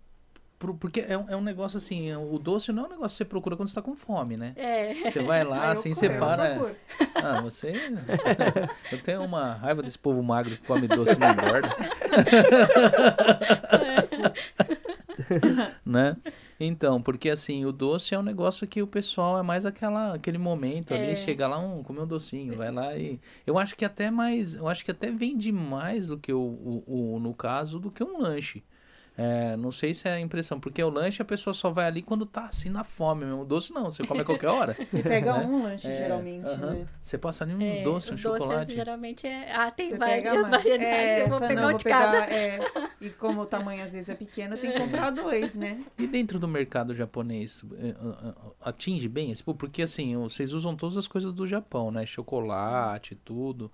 Porque 0.73 1.04
é 1.06 1.18
um, 1.18 1.28
é 1.28 1.37
um 1.37 1.40
negócio 1.42 1.76
assim, 1.76 2.14
o 2.14 2.38
doce 2.38 2.73
não 2.73 2.85
é 2.85 2.87
um 2.87 2.90
negócio 2.90 3.16
que 3.16 3.18
você 3.18 3.25
procura 3.25 3.56
quando 3.56 3.68
você 3.68 3.75
tá 3.75 3.83
com 3.83 3.94
fome, 3.97 4.37
né? 4.37 4.52
É. 4.56 4.94
Você 4.94 5.21
vai 5.23 5.42
lá, 5.44 5.73
assim, 5.73 5.92
você 5.92 6.09
para. 6.09 6.75
Ah, 7.16 7.40
você. 7.42 7.73
Eu 8.90 9.02
tenho 9.02 9.23
uma 9.25 9.54
raiva 9.54 9.83
desse 9.83 9.99
povo 9.99 10.23
magro 10.23 10.56
que 10.56 10.62
come 10.66 10.87
doce 10.88 11.12
e 11.12 11.18
não 11.18 11.30
engorda. 11.33 11.68
né? 15.85 16.16
Então, 16.59 17.02
porque 17.02 17.30
assim, 17.30 17.64
o 17.64 17.73
doce 17.73 18.14
é 18.14 18.18
um 18.18 18.23
negócio 18.23 18.66
que 18.66 18.80
o 18.80 18.87
pessoal 18.87 19.38
é 19.38 19.42
mais 19.42 19.66
aquela, 19.66 20.14
aquele 20.14 20.38
momento 20.38 20.94
ali, 20.94 21.11
É. 21.11 21.16
chega 21.16 21.49
lá, 21.49 21.59
um, 21.59 21.83
comer 21.83 22.00
um 22.02 22.06
docinho, 22.06 22.56
vai 22.56 22.71
lá 22.71 22.97
e. 22.97 23.18
Eu 23.47 23.59
acho 23.59 23.75
que 23.76 23.85
até 23.85 24.11
mais. 24.11 24.54
Eu 24.54 24.68
acho 24.68 24.85
que 24.85 24.90
até 24.90 25.11
vende 25.11 25.50
mais 25.50 26.06
do 26.06 26.16
que 26.16 26.33
o, 26.33 26.40
o, 26.40 27.14
o- 27.16 27.21
no 27.21 27.35
caso, 27.35 27.78
do 27.80 27.90
que 27.90 28.04
um 28.04 28.21
lanche. 28.21 28.62
É, 29.16 29.56
não 29.56 29.71
sei 29.71 29.94
se 29.94 30.09
é 30.09 30.14
a 30.14 30.21
impressão, 30.21 30.59
porque 30.59 30.83
o 30.83 30.90
lanche 30.90 31.23
a 31.23 31.25
pessoa 31.25 31.54
só 31.54 31.71
vai 31.71 31.87
ali 31.87 32.02
quando 32.02 32.26
tá 32.26 32.47
assim 32.47 32.68
na 32.68 32.83
fome 32.83 33.25
mesmo. 33.25 33.42
O 33.42 33.44
doce 33.44 33.73
não, 33.73 33.85
você 33.92 34.04
come 34.04 34.23
a 34.23 34.25
qualquer 34.25 34.49
hora. 34.49 34.76
E 34.92 35.02
pega 35.02 35.38
Né? 35.38 35.47
um 35.47 35.62
lanche, 35.62 35.87
É, 35.88 35.94
geralmente, 35.97 36.47
aham. 36.49 36.73
né? 36.75 36.87
Você 37.00 37.16
passa 37.16 37.44
ali 37.44 37.54
um 37.54 37.62
É, 37.62 37.83
doce, 37.85 38.11
um 38.11 38.14
o 38.14 38.16
doce 38.16 38.38
chocolate. 38.40 38.75
geralmente 38.75 39.26
é. 39.26 39.54
Ah, 39.54 39.71
tem 39.71 39.90
Você 39.90 39.99
várias 39.99 40.25
variedades. 40.49 40.83
É, 40.83 41.23
eu 41.23 41.28
vou 41.28 41.38
fala, 41.38 41.49
pegar 41.49 41.61
não, 41.61 41.68
um 41.68 41.71
vou 41.71 41.78
de 41.78 41.85
pegar, 41.85 42.11
cada. 42.12 42.33
é, 42.35 42.59
e 43.00 43.11
como 43.11 43.40
o 43.42 43.47
tamanho 43.47 43.85
às 43.85 43.92
vezes 43.92 44.09
é 44.09 44.14
pequeno, 44.16 44.56
tem 44.59 44.71
que 44.71 44.78
comprar 44.83 45.11
dois, 45.11 45.54
né? 45.54 45.85
E 45.97 46.06
dentro 46.09 46.40
do 46.40 46.49
mercado 46.49 46.92
japonês, 46.92 47.64
é, 47.78 47.94
atinge 48.62 49.09
bem 49.09 49.30
esse? 49.30 49.44
Porque 49.44 49.83
assim, 49.83 50.16
vocês 50.16 50.52
usam 50.52 50.75
todas 50.75 50.97
as 50.97 51.06
coisas 51.06 51.33
do 51.33 51.47
Japão, 51.47 51.92
né? 51.92 52.04
Chocolate, 52.04 53.14
tudo. 53.25 53.71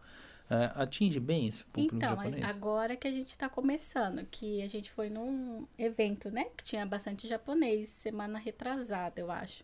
É, 0.51 0.73
atinge 0.75 1.21
bem 1.21 1.47
esse 1.47 1.63
público 1.65 1.95
Então, 1.95 2.17
japonês? 2.17 2.45
agora 2.45 2.97
que 2.97 3.07
a 3.07 3.11
gente 3.11 3.39
tá 3.39 3.49
começando, 3.49 4.27
que 4.27 4.61
a 4.63 4.67
gente 4.67 4.91
foi 4.91 5.09
num 5.09 5.65
evento, 5.79 6.29
né? 6.29 6.47
Que 6.57 6.65
tinha 6.65 6.85
bastante 6.85 7.29
japonês, 7.29 7.89
semana 7.89 8.37
retrasada, 8.37 9.21
eu 9.21 9.31
acho. 9.31 9.63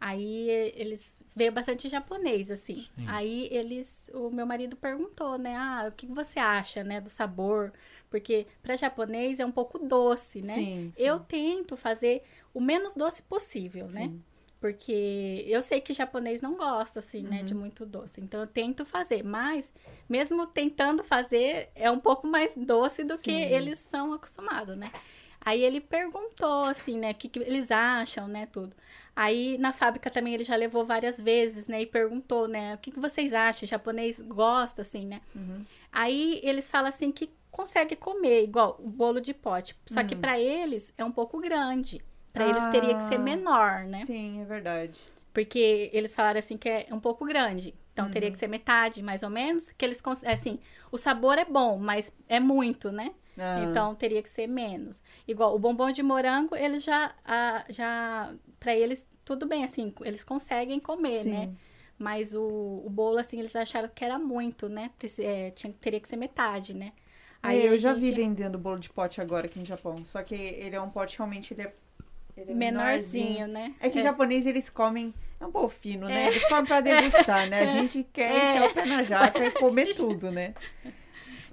Aí 0.00 0.48
eles 0.74 1.22
veio 1.34 1.52
bastante 1.52 1.88
japonês, 1.88 2.50
assim. 2.50 2.86
Sim. 2.96 3.04
Aí 3.06 3.48
eles, 3.50 4.10
o 4.14 4.30
meu 4.30 4.46
marido 4.46 4.74
perguntou, 4.76 5.36
né? 5.38 5.54
Ah, 5.54 5.86
o 5.88 5.92
que 5.92 6.06
você 6.06 6.38
acha, 6.38 6.82
né, 6.82 7.00
do 7.00 7.08
sabor? 7.10 7.72
Porque 8.10 8.46
para 8.62 8.76
japonês 8.76 9.38
é 9.40 9.44
um 9.44 9.52
pouco 9.52 9.78
doce, 9.78 10.40
né? 10.40 10.54
Sim, 10.54 10.90
sim. 10.94 11.02
Eu 11.02 11.20
tento 11.20 11.76
fazer 11.76 12.22
o 12.54 12.60
menos 12.60 12.94
doce 12.94 13.22
possível, 13.22 13.86
né? 13.88 14.12
Porque 14.60 15.44
eu 15.46 15.60
sei 15.60 15.80
que 15.80 15.92
japonês 15.92 16.40
não 16.40 16.56
gosta, 16.56 16.98
assim, 17.00 17.22
né, 17.22 17.40
Uhum. 17.40 17.44
de 17.44 17.54
muito 17.54 17.84
doce. 17.86 18.20
Então 18.20 18.40
eu 18.40 18.46
tento 18.46 18.84
fazer. 18.84 19.22
Mas, 19.22 19.72
mesmo 20.08 20.46
tentando 20.46 21.04
fazer, 21.04 21.68
é 21.74 21.90
um 21.90 21.98
pouco 22.00 22.26
mais 22.26 22.54
doce 22.56 23.04
do 23.04 23.16
que 23.18 23.30
Sim. 23.30 23.40
eles 23.54 23.78
são 23.78 24.12
acostumados, 24.12 24.76
né? 24.76 24.90
Aí 25.44 25.62
ele 25.62 25.80
perguntou, 25.80 26.64
assim, 26.64 26.98
né, 26.98 27.12
o 27.12 27.14
que, 27.14 27.28
que 27.28 27.38
eles 27.38 27.70
acham, 27.70 28.26
né, 28.26 28.46
tudo. 28.50 28.74
Aí 29.14 29.56
na 29.58 29.72
fábrica 29.72 30.10
também 30.10 30.34
ele 30.34 30.42
já 30.44 30.56
levou 30.56 30.84
várias 30.84 31.20
vezes, 31.20 31.68
né, 31.68 31.82
e 31.82 31.86
perguntou, 31.86 32.48
né, 32.48 32.74
o 32.74 32.78
que, 32.78 32.90
que 32.90 32.98
vocês 32.98 33.32
acham? 33.32 33.64
O 33.64 33.68
japonês 33.68 34.20
gosta, 34.20 34.82
assim, 34.82 35.06
né? 35.06 35.20
Uhum. 35.34 35.64
Aí 35.92 36.40
eles 36.42 36.68
falam 36.68 36.88
assim 36.88 37.12
que 37.12 37.30
consegue 37.50 37.94
comer, 37.94 38.42
igual 38.42 38.76
o 38.82 38.88
bolo 38.88 39.20
de 39.20 39.32
pote. 39.32 39.76
Só 39.86 40.02
que 40.02 40.14
Hum. 40.14 40.20
pra 40.20 40.38
eles 40.38 40.92
é 40.98 41.04
um 41.04 41.12
pouco 41.12 41.38
grande. 41.40 42.02
Pra 42.36 42.46
eles 42.48 42.66
teria 42.66 42.94
que 42.94 43.02
ser 43.02 43.16
Ah. 43.16 43.18
menor, 43.18 43.84
né? 43.84 44.04
Sim, 44.04 44.40
é 44.42 44.44
verdade. 44.44 44.98
Porque 45.32 45.90
eles 45.92 46.14
falaram 46.14 46.38
assim 46.38 46.56
que 46.56 46.68
é 46.68 46.86
um 46.92 47.00
pouco 47.00 47.24
grande. 47.24 47.74
Então 47.92 48.10
teria 48.10 48.28
Uhum. 48.28 48.32
que 48.32 48.38
ser 48.38 48.46
metade, 48.48 49.02
mais 49.02 49.22
ou 49.22 49.30
menos. 49.30 49.70
Que 49.70 49.84
eles 49.84 50.02
assim, 50.26 50.58
o 50.92 50.98
sabor 50.98 51.38
é 51.38 51.44
bom, 51.44 51.78
mas 51.78 52.12
é 52.28 52.38
muito, 52.40 52.90
né? 52.92 53.14
Ah, 53.38 53.64
Então 53.68 53.94
teria 53.94 54.22
que 54.22 54.30
ser 54.30 54.46
menos. 54.46 55.02
Igual 55.28 55.54
o 55.54 55.58
bombom 55.58 55.90
de 55.92 56.02
morango, 56.02 56.54
eles 56.56 56.82
já 56.84 57.14
ah, 57.24 57.64
já 57.68 58.34
para 58.58 58.74
eles 58.74 59.06
tudo 59.24 59.46
bem 59.46 59.64
assim, 59.64 59.92
eles 60.02 60.24
conseguem 60.24 60.78
comer, 60.80 61.22
sim. 61.22 61.30
né? 61.30 61.54
Mas 61.98 62.34
o, 62.34 62.82
o 62.84 62.90
bolo 62.90 63.18
assim, 63.18 63.38
eles 63.38 63.54
acharam 63.56 63.88
que 63.94 64.04
era 64.04 64.18
muito, 64.18 64.68
né? 64.68 64.90
É, 65.18 65.50
tinha, 65.52 65.72
teria 65.80 66.00
que 66.00 66.08
ser 66.08 66.16
metade, 66.16 66.74
né? 66.74 66.92
Aí 67.42 67.62
a 67.62 67.66
eu 67.66 67.78
já 67.78 67.92
vi 67.92 68.08
gente- 68.08 68.16
vendendo 68.16 68.58
bolo 68.58 68.78
de 68.78 68.90
pote 68.90 69.20
agora 69.20 69.46
aqui 69.46 69.58
no 69.58 69.64
Japão. 69.64 69.96
Só 70.04 70.22
que 70.22 70.34
ele 70.34 70.74
é 70.76 70.80
um 70.80 70.90
pote 70.90 71.16
realmente 71.18 71.54
ele 71.54 71.62
é, 71.62 71.74
é 72.36 72.44
menorzinho, 72.54 73.46
né? 73.46 73.74
É 73.80 73.88
que 73.88 74.00
japonês 74.00 74.46
eles 74.46 74.68
comem, 74.70 75.12
é 75.40 75.46
um 75.46 75.50
pouco 75.50 75.68
fino, 75.70 76.06
né? 76.06 76.24
É. 76.24 76.26
Eles 76.28 76.46
comem 76.46 76.64
pra 76.66 76.80
degustar, 76.80 77.48
né? 77.48 77.62
A 77.62 77.66
gente 77.68 78.06
quer 78.12 78.30
É. 78.62 78.66
o 78.66 78.74
pé 78.74 78.84
na 78.84 79.02
jaca 79.02 79.44
e 79.46 79.50
comer 79.52 79.94
tudo, 79.96 80.30
né? 80.30 80.54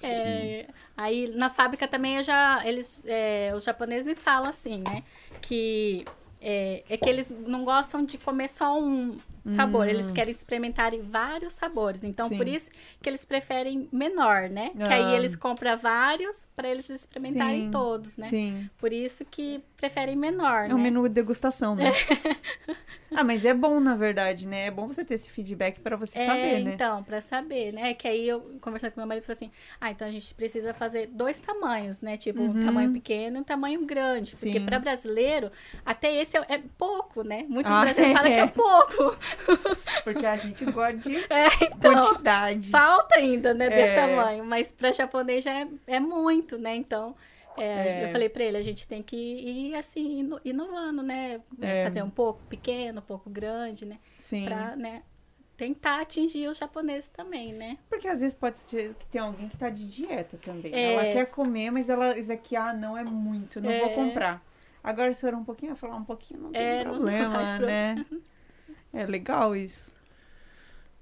É, 0.01 0.67
aí 0.97 1.29
na 1.33 1.49
fábrica 1.49 1.87
também 1.87 2.21
já 2.21 2.61
eles 2.65 3.05
é, 3.07 3.53
os 3.55 3.63
japoneses 3.63 4.17
falam 4.21 4.49
assim, 4.49 4.83
né, 4.85 5.01
que 5.41 6.03
é, 6.43 6.83
é 6.89 6.97
que 6.97 7.09
eles 7.09 7.29
não 7.47 7.63
gostam 7.63 8.03
de 8.03 8.17
comer 8.17 8.49
só 8.49 8.77
um 8.79 9.17
sabor, 9.49 9.85
eles 9.87 10.09
querem 10.11 10.31
experimentarem 10.31 11.01
vários 11.01 11.53
sabores. 11.53 12.03
Então 12.03 12.27
Hum. 12.27 12.29
Sim. 12.29 12.37
por 12.37 12.47
isso 12.47 12.71
que 13.01 13.09
eles 13.09 13.25
preferem 13.25 13.89
menor, 13.91 14.49
né? 14.49 14.71
Que 14.73 14.83
Ah. 14.83 14.95
aí 14.95 15.15
eles 15.15 15.35
compram 15.35 15.77
vários 15.77 16.47
para 16.55 16.69
eles 16.69 16.89
experimentarem 16.89 17.63
Sim, 17.65 17.71
todos, 17.71 18.15
né? 18.15 18.29
Sim. 18.29 18.69
Por 18.77 18.93
isso 18.93 19.25
que 19.25 19.61
preferem 19.75 20.15
menor, 20.15 20.69
É 20.69 20.73
um 20.73 20.77
né? 20.77 20.83
menu 20.83 21.03
de 21.09 21.13
degustação, 21.15 21.75
né? 21.75 21.83
ah, 23.13 23.23
mas 23.23 23.43
é 23.45 23.53
bom, 23.53 23.79
na 23.81 23.95
verdade, 23.95 24.47
né? 24.47 24.67
É 24.67 24.71
bom 24.71 24.87
você 24.87 25.03
ter 25.03 25.15
esse 25.15 25.29
feedback 25.29 25.79
pra 25.81 25.95
você 25.97 26.17
É, 26.19 26.25
saber, 26.25 26.59
né? 26.63 26.71
então, 26.73 27.03
pra 27.03 27.19
saber, 27.21 27.73
né? 27.73 27.93
Que 27.93 28.07
aí 28.07 28.27
eu 28.27 28.41
conversando 28.61 28.93
com 28.93 29.01
meu 29.01 29.07
marido, 29.07 29.23
falei 29.23 29.35
assim: 29.35 29.51
ah, 29.79 29.91
então 29.91 30.07
a 30.07 30.11
gente 30.11 30.33
precisa 30.33 30.73
fazer 30.73 31.07
dois 31.07 31.37
tamanhos, 31.39 31.99
né? 32.01 32.15
Tipo, 32.17 32.41
um 32.41 32.47
Uhum. 32.53 32.59
tamanho 32.61 32.91
pequeno 32.91 33.37
e 33.37 33.39
um 33.41 33.43
tamanho 33.43 33.85
grande. 33.85 34.35
Porque 34.37 34.59
pra 34.61 34.79
brasileiro, 34.79 35.51
até 35.85 36.13
esse 36.15 36.32
é, 36.37 36.45
é 36.55 36.61
pouco, 36.77 37.23
né? 37.23 37.45
Muitos 37.47 37.71
Ah, 37.71 37.81
brasileiros 37.81 38.17
falam 38.17 38.31
que 38.33 38.39
é. 38.39 38.41
é 38.43 38.47
pouco. 38.47 39.17
Porque 40.03 40.25
a 40.25 40.35
gente 40.35 40.65
gosta 40.65 40.93
de 40.97 41.15
É, 41.17 41.47
então, 41.61 41.93
quantidade. 42.07 42.69
falta 42.69 43.15
ainda, 43.15 43.53
né, 43.53 43.69
desse 43.69 43.93
É. 43.93 43.95
tamanho. 44.07 44.43
Mas 44.45 44.71
pra 44.71 44.91
japonês 44.91 45.43
já 45.43 45.51
é, 45.61 45.67
é 45.87 45.99
muito, 45.99 46.57
né? 46.57 46.75
Então. 46.75 47.15
é, 47.57 47.87
É. 47.87 48.05
Eu 48.05 48.09
falei 48.11 48.29
pra 48.29 48.43
ele, 48.43 48.57
a 48.57 48.61
gente 48.61 48.87
tem 48.87 49.03
que 49.03 49.15
ir 49.15 49.75
assim, 49.75 50.19
ino- 50.19 50.41
inovando, 50.43 51.03
né? 51.03 51.39
É. 51.61 51.83
Fazer 51.85 52.01
um 52.03 52.09
pouco 52.09 52.41
pequeno, 52.49 52.99
um 52.99 53.03
pouco 53.03 53.29
grande, 53.29 53.85
né? 53.85 53.97
Sim. 54.19 54.45
Pra, 54.45 54.75
né? 54.75 55.03
Tentar 55.55 56.01
atingir 56.01 56.47
os 56.47 56.57
japoneses 56.57 57.09
também, 57.09 57.53
né? 57.53 57.77
Porque 57.87 58.07
às 58.07 58.21
vezes 58.21 58.33
pode 58.35 58.57
ser 58.57 58.95
que 58.95 59.05
tem 59.05 59.21
alguém 59.21 59.47
que 59.47 59.55
tá 59.55 59.69
de 59.69 59.85
dieta 59.85 60.35
também. 60.43 60.73
É. 60.73 60.93
Ela 60.93 61.03
quer 61.13 61.25
comer, 61.27 61.69
mas 61.69 61.91
ela 61.91 62.17
isso 62.17 62.33
aqui, 62.33 62.55
ah, 62.55 62.73
não 62.73 62.97
é 62.97 63.03
muito, 63.03 63.61
não 63.61 63.69
vou 63.69 63.89
É. 63.89 63.93
comprar. 63.93 64.41
Agora, 64.83 65.13
se 65.13 65.21
for 65.21 65.33
um 65.33 65.43
pouquinho, 65.45 65.71
eu 65.71 65.75
falar 65.77 65.95
um 65.95 66.03
pouquinho, 66.03 66.41
não 66.41 66.51
tem 66.51 66.61
É, 66.61 66.83
não 66.83 66.95
problema, 66.95 67.31
faz 67.33 67.59
né? 67.61 68.05
É 68.91 69.05
legal 69.05 69.55
isso. 69.55 69.93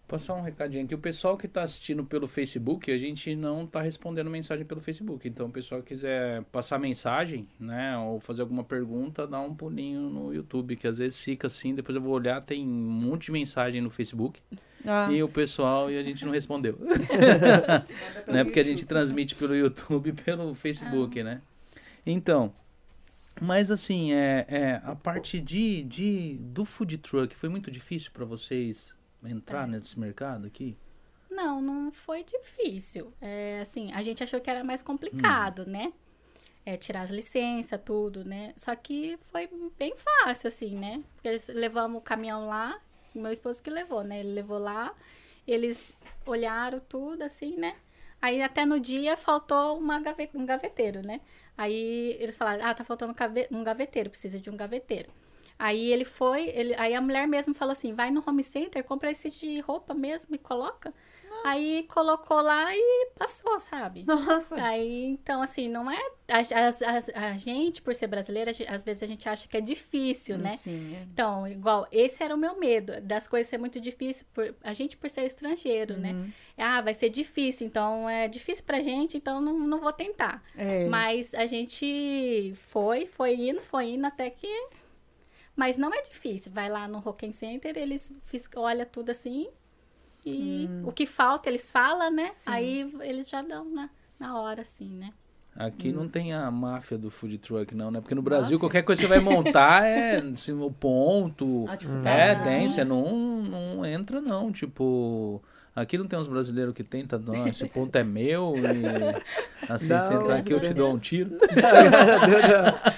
Passar 0.08 0.36
um 0.36 0.42
recadinho 0.42 0.84
aqui. 0.84 0.94
O 0.94 0.98
pessoal 1.00 1.38
que 1.38 1.46
está 1.46 1.64
assistindo 1.64 2.04
pelo 2.04 2.28
Facebook, 2.28 2.92
a 2.92 2.98
gente 2.98 3.34
não 3.34 3.64
está 3.64 3.82
respondendo 3.82 4.30
mensagem 4.30 4.66
pelo 4.66 4.82
Facebook. 4.82 5.26
Então, 5.28 5.48
o 5.48 5.52
pessoal 5.52 5.82
que 5.82 5.88
quiser 5.88 6.44
passar 6.52 6.78
mensagem, 6.78 7.48
né, 7.58 7.98
ou 7.98 8.20
fazer 8.20 8.42
alguma 8.42 8.64
pergunta, 8.64 9.26
dá 9.26 9.40
um 9.40 9.56
pulinho 9.56 10.10
no 10.10 10.34
YouTube, 10.34 10.76
que 10.76 10.86
às 10.86 10.98
vezes 10.98 11.18
fica 11.18 11.48
assim, 11.48 11.74
depois 11.74 11.96
eu 11.96 12.02
vou 12.02 12.14
olhar, 12.14 12.44
tem 12.44 12.62
um 12.68 12.70
monte 12.70 13.28
de 13.28 13.32
mensagem 13.32 13.80
no 13.82 13.90
Facebook. 13.90 14.42
Ah, 14.86 15.10
E 15.12 15.24
o 15.24 15.30
pessoal, 15.30 15.90
e 15.90 15.98
a 15.98 16.04
gente 16.04 16.26
não 16.26 16.32
respondeu. 16.34 16.78
né? 18.28 18.44
Porque 18.44 18.60
a 18.60 18.64
gente 18.64 18.80
YouTube. 18.82 18.88
transmite 18.90 19.36
pelo 19.36 19.56
YouTube 19.56 20.10
e 20.10 20.14
pelo 20.14 20.54
Facebook, 20.54 21.24
né? 21.24 21.42
Então, 22.06 22.54
mas 23.42 23.72
assim, 23.72 24.14
é, 24.14 24.46
é 24.48 24.82
a 24.86 24.96
parte 24.96 25.40
de, 25.42 25.82
de 25.84 26.38
do 26.40 26.64
food 26.64 26.98
truck 27.00 27.36
foi 27.36 27.50
muito 27.50 27.70
difícil 27.72 28.12
para 28.14 28.24
vocês 28.24 28.96
entrar 29.24 29.68
nesse 29.68 30.00
mercado 30.00 30.46
aqui? 30.48 30.78
Não, 31.30 31.62
não 31.62 31.92
foi 31.92 32.24
difícil. 32.24 33.12
É, 33.20 33.60
assim, 33.62 33.92
a 33.94 34.02
gente 34.04 34.24
achou 34.24 34.40
que 34.40 34.50
era 34.50 34.64
mais 34.64 34.82
complicado, 34.82 35.66
né? 35.66 35.92
É, 36.66 36.78
tirar 36.78 37.02
as 37.02 37.10
licenças, 37.10 37.80
tudo, 37.84 38.24
né? 38.24 38.54
Só 38.56 38.76
que 38.76 39.18
foi 39.32 39.50
bem 39.80 39.94
fácil, 39.96 40.48
assim, 40.48 40.76
né? 40.76 41.02
Porque 41.16 41.36
levamos 41.54 41.98
o 41.98 42.02
caminhão 42.02 42.48
lá, 42.48 42.80
meu 43.16 43.32
esposo 43.32 43.64
que 43.64 43.70
levou, 43.70 44.04
né? 44.04 44.20
Ele 44.20 44.34
levou 44.34 44.60
lá, 44.60 44.94
eles 45.48 45.96
olharam 46.26 46.80
tudo, 46.80 47.24
assim, 47.24 47.56
né? 47.58 47.76
Aí 48.22 48.42
até 48.44 48.66
no 48.66 48.80
dia 48.80 49.18
faltou 49.18 49.80
uma 49.80 50.00
gave- 50.00 50.30
um 50.36 50.46
gaveteiro, 50.46 51.02
né? 51.02 51.20
Aí 51.58 52.18
eles 52.20 52.38
falaram, 52.38 52.66
ah, 52.66 52.74
tá 52.74 52.84
faltando 52.84 53.16
um 53.52 53.64
gaveteiro, 53.64 54.10
precisa 54.10 54.40
de 54.40 54.50
um 54.50 54.58
gaveteiro. 54.58 55.10
Aí 55.60 55.92
ele 55.92 56.06
foi, 56.06 56.50
ele, 56.50 56.74
aí 56.78 56.96
a 56.96 57.02
mulher 57.02 57.28
mesmo 57.28 57.54
falou 57.54 57.74
assim, 57.74 57.94
vai 57.94 58.10
no 58.10 58.24
home 58.26 58.44
center, 58.44 58.84
compra 58.84 59.12
esse 59.12 59.30
de 59.30 59.60
roupa 59.60 59.94
mesmo 59.94 60.34
e 60.36 60.40
coloca. 60.40 60.94
Aí 61.44 61.86
colocou 61.88 62.42
lá 62.42 62.76
e 62.76 63.10
passou, 63.18 63.60
sabe? 63.60 64.04
Nossa. 64.06 64.56
Aí, 64.56 65.06
então, 65.06 65.42
assim, 65.42 65.68
não 65.68 65.90
é. 65.90 65.98
A, 66.28 66.38
a- 66.38 67.24
a- 67.26 67.28
a 67.30 67.38
gente, 67.38 67.82
por 67.82 67.94
ser 67.96 68.08
brasileira, 68.08 68.52
às 68.70 68.84
vezes 68.84 69.04
a 69.04 69.06
gente 69.08 69.28
acha 69.28 69.48
que 69.48 69.58
é 69.58 69.62
difícil, 69.62 70.38
né? 70.38 70.56
Sim, 70.56 70.96
é. 70.96 71.02
Então, 71.04 71.48
igual, 71.48 71.88
esse 71.92 72.24
era 72.24 72.34
o 72.34 72.38
meu 72.38 72.58
medo, 72.60 73.02
das 73.02 73.28
coisas 73.28 73.48
ser 73.50 73.58
muito 73.58 73.80
difícil, 73.82 74.26
por, 74.34 74.56
a 74.64 74.74
gente 74.74 74.96
por 74.98 75.10
ser 75.10 75.26
estrangeiro, 75.26 75.98
né? 75.98 76.12
Uhum. 76.12 76.32
Ah, 76.58 76.82
vai 76.82 76.94
ser 76.94 77.10
difícil, 77.10 77.66
então 77.68 78.10
é 78.10 78.28
difícil 78.28 78.64
pra 78.64 78.82
gente, 78.82 79.18
então 79.18 79.42
não, 79.42 79.58
não 79.60 79.80
vou 79.80 79.92
tentar. 79.94 80.44
É. 80.56 80.86
Mas 80.88 81.34
a 81.34 81.46
gente 81.46 82.54
foi, 82.70 83.06
foi 83.08 83.34
indo, 83.36 83.62
foi 83.62 83.86
indo 83.92 84.06
até 84.06 84.30
que. 84.30 84.48
Mas 85.56 85.78
não 85.78 85.94
é 85.94 86.02
difícil. 86.02 86.52
Vai 86.52 86.70
lá 86.70 86.88
no 86.88 87.00
Rocken 87.00 87.32
Center, 87.34 87.78
eles 87.78 88.14
olham 88.56 88.86
tudo 88.86 89.10
assim. 89.10 89.50
E 90.26 90.70
o 90.84 90.92
que 90.92 91.06
falta, 91.06 91.50
eles 91.50 91.70
falam, 91.72 92.12
né? 92.12 92.28
Hum. 92.30 92.34
Sim. 92.36 92.50
Aí 92.52 92.94
eles 93.02 93.28
já 93.30 93.42
dão 93.42 93.66
na, 93.66 93.90
na 94.20 94.40
hora, 94.40 94.62
assim, 94.62 94.90
né? 94.96 95.12
Aqui 95.56 95.90
Hum. 95.90 95.94
não 95.94 96.08
tem 96.08 96.32
a 96.34 96.50
máfia 96.50 96.98
do 96.98 97.12
food 97.12 97.38
truck, 97.40 97.76
não, 97.76 97.92
né? 97.92 98.00
Porque 98.00 98.16
no 98.16 98.22
Brasil, 98.22 98.58
qualquer 98.60 98.84
coisa 98.84 99.02
que 99.02 99.08
você 99.08 99.14
vai 99.14 99.20
montar 99.20 99.84
é 99.86 100.18
assim, 100.20 100.54
o 100.54 100.72
ponto. 100.72 101.66
Ah, 101.68 101.76
tipo, 101.76 101.92
É, 102.08 102.28
Texas, 102.30 102.44
tem. 102.44 102.66
assim. 102.66 102.70
Você 102.76 102.84
não, 102.86 103.42
não 103.44 103.86
entra, 103.86 104.22
não. 104.22 104.52
Tipo, 104.52 105.42
Aqui 105.74 105.98
não 105.98 106.06
tem 106.06 106.20
uns 106.20 106.28
brasileiros 106.28 106.74
que 106.74 106.84
tentam, 106.84 107.18
não, 107.20 107.48
esse 107.48 107.66
ponto 107.66 107.96
é 107.96 108.04
meu 108.04 108.56
e 108.58 108.58
assim, 109.72 109.88
Não, 109.88 110.00
você 110.02 110.14
entrar 110.16 110.36
aqui 110.40 110.54
eu 110.54 110.60
te 110.60 110.74
dou 110.74 110.94
um 110.94 110.98
tiro. 110.98 111.32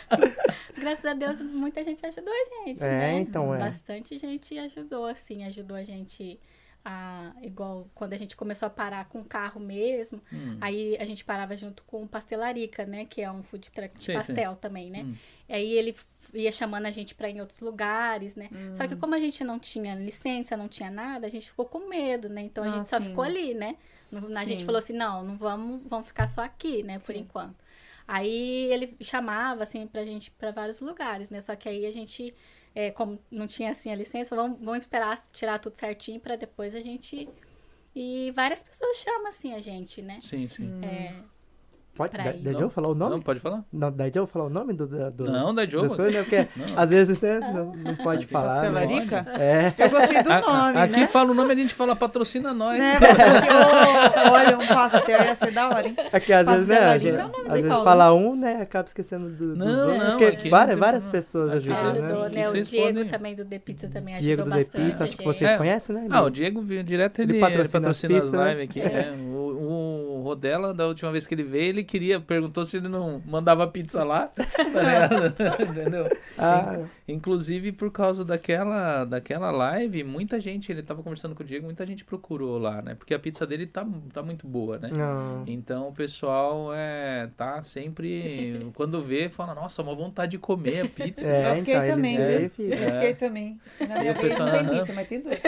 Graças 0.76 1.06
a 1.06 1.14
Deus, 1.14 1.42
muita 1.42 1.84
gente 1.84 2.06
ajudou 2.06 2.34
a 2.34 2.66
gente, 2.68 2.84
É, 2.84 2.90
né? 2.90 3.20
então, 3.22 3.54
é. 3.56 3.60
Bastante 3.60 4.18
gente 4.18 4.58
ajudou, 4.58 5.06
assim, 5.06 5.46
ajudou 5.46 5.78
a 5.78 5.84
gente 5.84 6.40
a... 6.86 7.34
Igual 7.42 7.88
quando 7.96 8.14
a 8.14 8.18
gente 8.18 8.36
começou 8.36 8.66
a 8.68 8.70
parar 8.70 9.06
com 9.10 9.20
o 9.22 9.26
carro 9.26 9.60
mesmo, 9.60 10.22
Hum. 10.32 10.58
aí 10.62 10.98
a 11.00 11.06
gente 11.06 11.24
parava 11.24 11.56
junto 11.56 11.84
com 11.84 12.04
o 12.04 12.08
Pastelarica, 12.08 12.86
né? 12.86 13.06
Que 13.06 13.22
é 13.22 13.32
um 13.32 13.44
food 13.44 13.72
truck 13.72 13.94
de 13.98 14.06
Sim, 14.06 14.12
sim. 14.12 14.18
pastel 14.18 14.56
também, 14.56 14.90
né? 14.90 15.04
Hum. 15.04 15.16
Aí 15.50 15.72
ele 15.74 15.96
ia 16.34 16.52
chamando 16.52 16.86
a 16.86 16.92
gente 16.92 17.14
pra 17.14 17.30
ir 17.30 17.36
em 17.36 17.42
outros 17.42 17.60
lugares, 17.60 18.36
né? 18.36 18.50
Só 18.74 18.84
Hum. 18.84 18.88
que 18.88 18.96
como 18.96 19.14
a 19.16 19.20
gente 19.20 19.44
não 19.44 19.60
tinha 19.60 19.96
licença, 19.96 20.58
não 20.58 20.68
tinha 20.68 20.90
nada, 20.90 21.28
a 21.28 21.30
gente 21.30 21.50
ficou 21.50 21.66
com 21.66 21.88
medo, 21.88 22.28
né? 22.30 22.42
Então 22.42 22.64
a 22.64 22.68
Ah, 22.68 22.72
gente 22.78 22.88
só 22.88 23.00
sim. 23.00 23.10
ficou 23.10 23.24
ali, 23.24 23.54
né? 23.54 23.76
A 24.36 24.46
gente 24.46 24.60
Sim. 24.60 24.66
falou 24.66 24.80
assim, 24.80 24.94
não, 24.94 25.24
não 25.24 25.36
vamos, 25.38 25.82
vamos 25.86 26.06
ficar 26.08 26.28
só 26.28 26.42
aqui, 26.44 26.84
né? 26.84 27.00
Por 27.00 27.14
Sim. 27.16 27.22
enquanto. 27.22 27.56
Aí 28.08 28.72
ele 28.72 28.96
chamava, 29.02 29.64
assim, 29.64 29.88
pra 29.88 30.04
gente 30.06 30.30
pra 30.32 30.52
vários 30.52 30.80
lugares, 30.82 31.30
né? 31.30 31.40
Só 31.42 31.56
que 31.56 31.68
aí 31.70 31.86
a 31.86 31.92
gente, 31.92 32.34
é, 32.76 32.92
como 32.92 33.20
não 33.30 33.48
tinha, 33.48 33.72
assim, 33.72 33.92
a 33.92 33.96
licença, 33.96 34.36
vamos, 34.36 34.58
vamos 34.62 34.84
esperar 34.84 35.22
tirar 35.32 35.60
tudo 35.60 35.76
certinho 35.76 36.20
pra 36.20 36.36
depois 36.36 36.76
a 36.76 36.80
gente... 36.82 37.30
E 37.96 38.32
várias 38.32 38.64
pessoas 38.64 38.98
chamam, 38.98 39.28
assim, 39.28 39.54
a 39.54 39.60
gente, 39.60 40.02
né? 40.02 40.20
Sim, 40.24 40.50
sim. 40.50 40.84
É, 40.84 41.14
Pode, 41.96 42.18
da, 42.18 42.24
da 42.32 42.52
Não. 42.54 42.60
Joe 42.60 42.70
falar 42.72 42.88
o 42.90 42.96
Não, 42.96 43.10
nome? 43.10 43.24
pode 43.24 43.40
falar? 43.40 43.64
Não, 43.72 43.92
da 43.92 44.10
Joe 44.10 44.26
falar 44.26 44.46
o 44.46 44.50
nome 44.50 44.74
do... 44.74 44.88
do, 44.88 45.26
Não, 45.32 45.54
da 45.54 45.64
Diogo. 45.64 45.88
das 45.88 45.96
coisas, 45.96 46.14
né? 46.14 46.22
Porque 46.24 46.48
Não. 46.74 46.82
às 46.82 46.90
vezes, 46.90 47.22
né, 47.22 47.40
não, 47.40 47.66
não 47.76 47.96
pode 47.98 48.24
Aqui 48.24 48.34
falar. 48.34 48.64
né? 48.72 48.80
Pastelarica? 48.82 49.26
É. 49.40 49.74
Eu 49.78 49.90
gostei 49.92 50.24
do 50.24 50.32
A- 50.32 50.42
nome, 50.42 50.80
aqui 50.80 51.00
né? 51.02 51.08
fala 51.08 51.32
o 51.32 51.34
nome, 51.36 51.52
a 51.54 51.56
gente 51.56 51.74
fala 51.74 51.96
patrocina 51.96 52.52
nós. 52.52 52.80
Né? 52.80 52.94
Assim, 52.98 54.30
olha, 54.32 54.58
um 54.58 54.66
pastel 54.68 55.24
ia 55.24 55.36
ser 55.36 55.52
da 55.52 55.70
hora, 55.70 55.88
hein? 55.88 55.96
Aqui 56.12 56.34
às 56.34 56.46
vezes, 56.48 56.68
né, 56.68 56.78
a 56.78 56.80
Pastelarica 56.94 57.22
gente, 57.22 57.36
é 57.48 57.48
às 57.50 57.54
vezes 57.62 57.70
fala 57.84 58.14
um, 58.14 58.36
né, 58.36 58.62
acaba 58.62 58.88
esquecendo 58.88 59.30
do, 59.30 59.56
dos 59.56 59.58
Não, 59.58 59.68
outros. 59.90 59.98
não, 60.04 60.10
porque 60.12 60.26
aqui 60.26 60.44
não 60.46 60.58
várias, 60.58 60.80
várias 60.80 61.10
pessoas 61.10 61.52
Aqui 61.54 61.72
ajudam, 61.72 61.94
né? 61.94 62.00
ajudou, 62.08 62.30
né? 62.30 62.50
O 62.50 62.54
Diego 62.64 62.88
podem- 62.88 63.10
também 63.10 63.36
do 63.36 63.46
The 63.46 63.60
Pizza 63.60 63.88
também 63.88 64.18
Diego 64.18 64.42
ajudou 64.42 64.46
do 64.46 64.52
The 64.52 64.58
bastante. 64.72 64.90
Pizza, 64.92 65.04
acho 65.04 65.18
que 65.18 65.24
vocês. 65.24 65.52
É. 65.52 65.58
conhecem, 65.58 65.96
né? 65.96 66.08
Ah, 66.10 66.22
o 66.24 66.30
Diego 66.32 66.64
direto, 66.84 67.20
ele, 67.22 67.40
patrocina 67.40 67.90
as 68.24 68.32
né? 68.32 68.50
lives 68.54 68.64
aqui. 68.70 68.82
é. 68.82 69.14
O, 69.32 69.38
o 69.38 70.03
Rodela, 70.24 70.74
da 70.74 70.88
última 70.88 71.12
vez 71.12 71.28
que 71.28 71.36
ele 71.36 71.44
veio, 71.44 71.66
ele 71.66 71.84
queria, 71.84 72.20
perguntou 72.20 72.66
se 72.66 72.78
ele 72.78 72.88
não 72.88 73.22
mandava 73.26 73.68
pizza 73.68 74.04
lá. 74.04 74.28
tá? 74.28 74.44
Entendeu? 75.64 76.10
Ah, 76.38 76.80
Inclusive, 77.08 77.72
por 77.74 77.92
causa 77.92 78.24
daquela, 78.24 79.06
daquela 79.06 79.52
live, 79.52 80.04
muita 80.04 80.40
gente, 80.40 80.72
ele 80.72 80.82
tava 80.82 81.04
conversando 81.04 81.36
com 81.36 81.44
o 81.44 81.46
Diego, 81.46 81.66
muita 81.66 81.86
gente 81.86 82.06
procurou 82.06 82.58
lá, 82.58 82.82
né? 82.82 82.96
Porque 82.96 83.14
a 83.14 83.20
pizza 83.20 83.46
dele 83.46 83.66
tá, 83.68 83.86
tá 84.12 84.24
muito 84.24 84.48
boa, 84.48 84.78
né? 84.80 84.90
não. 84.92 85.44
Então 85.46 85.90
o 85.90 85.94
pessoal 85.94 86.74
é, 86.74 87.30
tá 87.36 87.62
sempre. 87.64 88.72
Quando 88.74 89.02
vê, 89.02 89.30
fala, 89.30 89.54
nossa, 89.54 89.82
uma 89.82 89.94
vontade 89.94 90.32
de 90.32 90.38
comer 90.38 90.86
a 90.86 90.90
pizza. 90.90 91.28
É, 91.28 91.52
eu 91.52 91.56
fiquei 91.58 91.76
então, 91.76 91.96
também, 91.96 92.18
viu? 92.18 92.50
filho. 92.50 92.74
Eu 92.74 92.92
fiquei 92.92 93.14
também. 93.16 93.60
Na 93.80 93.98
E 93.98 94.00
minha 94.00 94.12
o 94.12 94.16
vez 94.16 94.20
pessoal, 94.20 94.50
não 94.50 94.70
tem 94.70 94.80
pizza, 94.80 94.94
mas 94.94 95.08
tem 95.08 95.22
dois. 95.22 95.40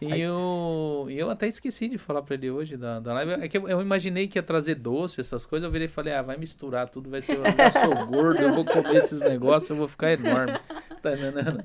E 0.00 0.20
eu, 0.20 1.06
e 1.08 1.18
eu 1.18 1.30
até 1.30 1.46
esqueci 1.48 1.88
de 1.88 1.98
falar 1.98 2.22
pra 2.22 2.34
ele 2.34 2.50
hoje 2.50 2.76
da, 2.76 3.00
da 3.00 3.12
live. 3.14 3.32
É 3.32 3.48
que 3.48 3.56
eu, 3.56 3.68
eu 3.68 3.80
imaginei 3.80 4.17
que 4.26 4.38
ia 4.38 4.42
trazer 4.42 4.74
doce, 4.74 5.20
essas 5.20 5.44
coisas. 5.46 5.66
Eu 5.66 5.70
virei 5.70 5.86
e 5.86 5.90
falei, 5.90 6.14
ah, 6.14 6.22
vai 6.22 6.36
misturar 6.36 6.88
tudo, 6.88 7.10
vai 7.10 7.22
ser. 7.22 7.36
Eu 7.36 7.44
sou 7.72 8.06
gordo, 8.06 8.40
eu 8.40 8.54
vou 8.54 8.64
comer 8.64 8.96
esses 8.96 9.20
negócios, 9.20 9.70
eu 9.70 9.76
vou 9.76 9.88
ficar 9.88 10.12
enorme. 10.12 10.58
Tá 11.00 11.12
entendendo? 11.12 11.62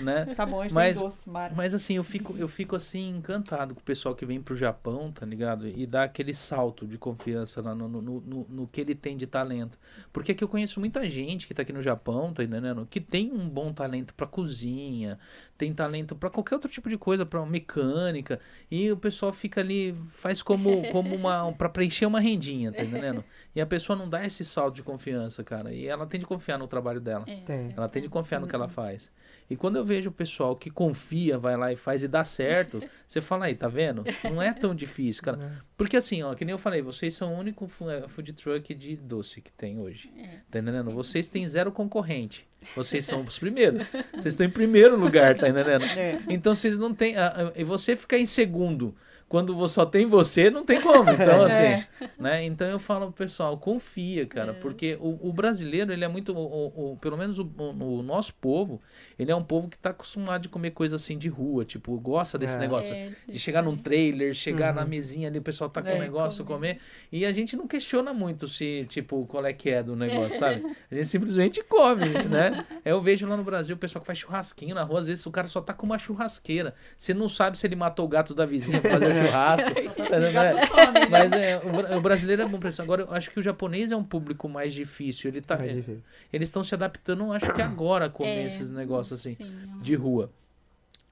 Né? 0.00 0.26
Tá 0.36 0.44
bom, 0.44 0.60
a 0.60 0.64
gente 0.64 0.74
Mas- 0.74 0.98
tem 0.98 1.06
doce, 1.08 1.28
Mara. 1.28 1.54
Mas 1.54 1.74
assim, 1.74 1.94
eu 1.94 2.04
fico, 2.04 2.34
eu 2.36 2.48
fico 2.48 2.76
assim 2.76 3.08
encantado 3.16 3.74
com 3.74 3.80
o 3.80 3.84
pessoal 3.84 4.14
que 4.14 4.26
vem 4.26 4.40
pro 4.40 4.56
Japão, 4.56 5.10
tá 5.10 5.24
ligado? 5.24 5.66
E 5.66 5.86
dá 5.86 6.04
aquele 6.04 6.34
salto 6.34 6.86
de 6.86 6.98
confiança 6.98 7.60
lá 7.62 7.74
no, 7.74 7.88
no, 7.88 8.02
no, 8.02 8.46
no 8.48 8.66
que 8.66 8.80
ele 8.80 8.94
tem 8.94 9.16
de 9.16 9.26
talento. 9.26 9.78
Porque 10.12 10.32
aqui 10.32 10.44
eu 10.44 10.48
conheço 10.48 10.78
muita 10.80 11.08
gente 11.08 11.46
que 11.46 11.54
tá 11.54 11.62
aqui 11.62 11.72
no 11.72 11.80
Japão, 11.82 12.32
tá 12.32 12.42
entendendo? 12.44 12.86
Que 12.90 13.00
tem 13.00 13.32
um 13.32 13.48
bom 13.48 13.72
talento 13.72 14.12
pra 14.14 14.26
cozinha, 14.26 15.18
tem 15.56 15.72
talento 15.72 16.14
pra 16.14 16.28
qualquer 16.30 16.54
outro 16.56 16.70
tipo 16.70 16.88
de 16.88 16.98
coisa, 16.98 17.24
pra 17.24 17.44
mecânica. 17.46 18.38
E 18.70 18.90
o 18.90 18.96
pessoal 18.96 19.32
fica 19.32 19.60
ali, 19.60 19.94
faz 20.10 20.42
como, 20.42 20.82
como 20.90 21.14
uma. 21.14 21.52
pra 21.56 21.68
preencher 21.68 22.06
uma 22.06 22.20
rendinha, 22.20 22.72
tá 22.72 22.82
entendendo? 22.82 23.24
E 23.54 23.60
a 23.60 23.66
pessoa 23.66 23.96
não 23.96 24.08
dá 24.08 24.24
esse 24.24 24.44
salto 24.44 24.74
de 24.76 24.82
confiança, 24.82 25.42
cara. 25.42 25.72
E 25.72 25.86
ela 25.86 26.06
tem 26.06 26.20
de 26.20 26.26
confiar 26.26 26.58
no 26.58 26.66
trabalho 26.66 27.00
dela. 27.00 27.24
É, 27.26 27.36
Tem. 27.36 27.68
Ela 27.76 27.88
tem 27.88 28.02
de 28.02 28.08
confiar 28.08 28.40
no 28.40 28.46
que 28.46 28.54
ela 28.54 28.68
faz. 28.68 29.10
E 29.48 29.56
quando 29.56 29.76
eu 29.76 29.84
vejo 29.84 30.10
o 30.10 30.12
pessoal 30.12 30.56
que 30.56 30.70
confia, 30.70 31.38
vai 31.38 31.56
lá 31.56 31.72
e 31.72 31.76
faz 31.76 32.02
e 32.02 32.08
dá 32.08 32.24
certo, 32.24 32.82
você 33.06 33.20
fala 33.20 33.46
aí, 33.46 33.54
tá 33.54 33.68
vendo? 33.68 34.04
Não 34.24 34.42
é 34.42 34.52
tão 34.52 34.74
difícil, 34.74 35.22
cara. 35.22 35.62
Porque 35.76 35.96
assim, 35.96 36.22
ó, 36.22 36.34
que 36.34 36.44
nem 36.44 36.52
eu 36.52 36.58
falei, 36.58 36.82
vocês 36.82 37.14
são 37.14 37.34
o 37.34 37.38
único 37.38 37.68
eh, 37.88 38.08
food 38.08 38.32
truck 38.32 38.74
de 38.74 38.96
doce 38.96 39.40
que 39.40 39.52
tem 39.52 39.78
hoje. 39.78 40.10
é. 40.18 40.40
Tá 40.50 40.58
entendendo? 40.58 40.90
Vocês 40.90 41.28
têm 41.28 41.48
zero 41.48 41.70
concorrente. 41.70 42.46
Vocês 42.74 43.04
são 43.04 43.22
os 43.22 43.38
primeiros. 43.38 43.86
Vocês 44.12 44.34
estão 44.34 44.46
em 44.46 44.50
primeiro 44.50 44.98
lugar, 44.98 45.36
tá 45.36 45.48
entendendo? 45.48 45.84
É. 45.84 46.20
Então 46.28 46.54
vocês 46.54 46.76
não 46.76 46.92
têm. 46.92 47.14
E 47.54 47.62
você 47.62 47.94
ficar 47.94 48.18
em 48.18 48.26
segundo. 48.26 48.94
Quando 49.28 49.66
só 49.66 49.84
tem 49.84 50.06
você, 50.06 50.48
não 50.50 50.64
tem 50.64 50.80
como. 50.80 51.10
Então, 51.10 51.42
assim, 51.46 51.62
É. 51.62 51.86
né? 52.16 52.44
Então 52.44 52.66
eu 52.68 52.78
falo 52.78 53.06
pro 53.06 53.24
pessoal, 53.26 53.58
confia, 53.58 54.24
cara, 54.24 54.54
porque 54.54 54.96
o, 55.00 55.28
o 55.28 55.32
brasileiro, 55.32 55.92
ele 55.92 56.04
é 56.04 56.08
muito, 56.08 56.32
o, 56.32 56.38
o- 56.38 56.92
o- 56.92 56.96
pelo 56.98 57.16
menos 57.16 57.36
o, 57.40 57.42
o- 57.58 57.98
o 57.98 58.02
nosso 58.04 58.32
povo, 58.34 58.80
ele 59.18 59.32
é 59.32 59.34
um 59.34 59.42
povo 59.42 59.68
que 59.68 59.76
tá 59.76 59.90
acostumado 59.90 60.42
de 60.42 60.48
comer 60.48 60.70
coisa 60.70 60.94
assim 60.94 61.18
de 61.18 61.28
rua, 61.28 61.64
tipo, 61.64 61.98
gosta 61.98 62.38
desse 62.38 62.56
É. 62.56 62.60
negócio. 62.60 62.94
É, 62.94 63.10
De 63.28 63.36
chegar 63.40 63.62
num 63.62 63.76
trailer, 63.76 64.32
chegar 64.32 64.72
na 64.72 64.82
Uhum. 64.82 64.88
mesinha 64.88 65.28
ali, 65.28 65.40
o 65.40 65.42
pessoal 65.42 65.68
tá 65.68 65.82
com 65.82 65.88
É, 65.88 65.96
um 65.96 65.98
negócio, 65.98 66.44
comer. 66.44 66.74
comer. 66.76 66.80
E 67.10 67.26
a 67.26 67.32
gente 67.32 67.56
não 67.56 67.66
questiona 67.66 68.14
muito 68.14 68.46
se, 68.46 68.86
tipo, 68.88 69.26
qual 69.26 69.44
é 69.44 69.52
que 69.52 69.70
é 69.70 69.82
do 69.82 69.96
negócio, 69.96 70.38
sabe? 70.38 70.64
A 70.88 70.94
gente 70.94 71.08
simplesmente 71.08 71.64
come, 71.64 72.04
né? 72.30 72.64
Eu 72.84 73.00
vejo 73.02 73.26
lá 73.28 73.36
no 73.36 73.42
Brasil 73.42 73.74
o 73.74 73.78
pessoal 73.78 74.00
que 74.02 74.06
faz 74.06 74.20
churrasquinho 74.20 74.74
na 74.76 74.84
rua, 74.84 75.00
às 75.00 75.08
vezes 75.08 75.26
o 75.26 75.32
cara 75.32 75.48
só 75.48 75.60
tá 75.60 75.72
com 75.72 75.84
uma 75.84 75.98
churrasqueira. 75.98 76.74
Você 76.96 77.12
não 77.12 77.28
sabe 77.28 77.58
se 77.58 77.66
ele 77.66 77.74
matou 77.74 78.04
o 78.04 78.08
gato 78.08 78.32
da 78.32 78.46
vizinha 78.46 78.80
pra 78.80 78.92
fazer 78.92 79.06
o 79.15 79.15
churrasco. 79.24 79.70
tá 79.74 79.80
entendendo? 79.80 80.32
Gato 80.32 80.66
some, 80.66 80.92
né? 80.92 81.08
Mas 81.10 81.32
é, 81.32 81.56
o, 81.58 81.96
o 81.98 82.00
brasileiro 82.00 82.42
é 82.42 82.46
bom 82.46 82.58
pra 82.58 82.68
isso. 82.68 82.82
Agora, 82.82 83.02
eu 83.02 83.12
acho 83.14 83.30
que 83.30 83.38
o 83.40 83.42
japonês 83.42 83.90
é 83.92 83.96
um 83.96 84.04
público 84.04 84.48
mais 84.48 84.72
difícil. 84.72 85.28
Ele 85.30 85.40
tá, 85.40 85.56
ver. 85.56 86.02
eles 86.32 86.48
estão 86.48 86.62
se 86.64 86.74
adaptando, 86.74 87.32
acho 87.32 87.52
que 87.52 87.62
agora, 87.62 88.06
a 88.06 88.10
comer 88.10 88.42
É, 88.42 88.46
esses 88.46 88.70
negócios 88.70 89.20
assim, 89.20 89.34
sim, 89.34 89.52
de 89.80 89.94
rua. 89.94 90.30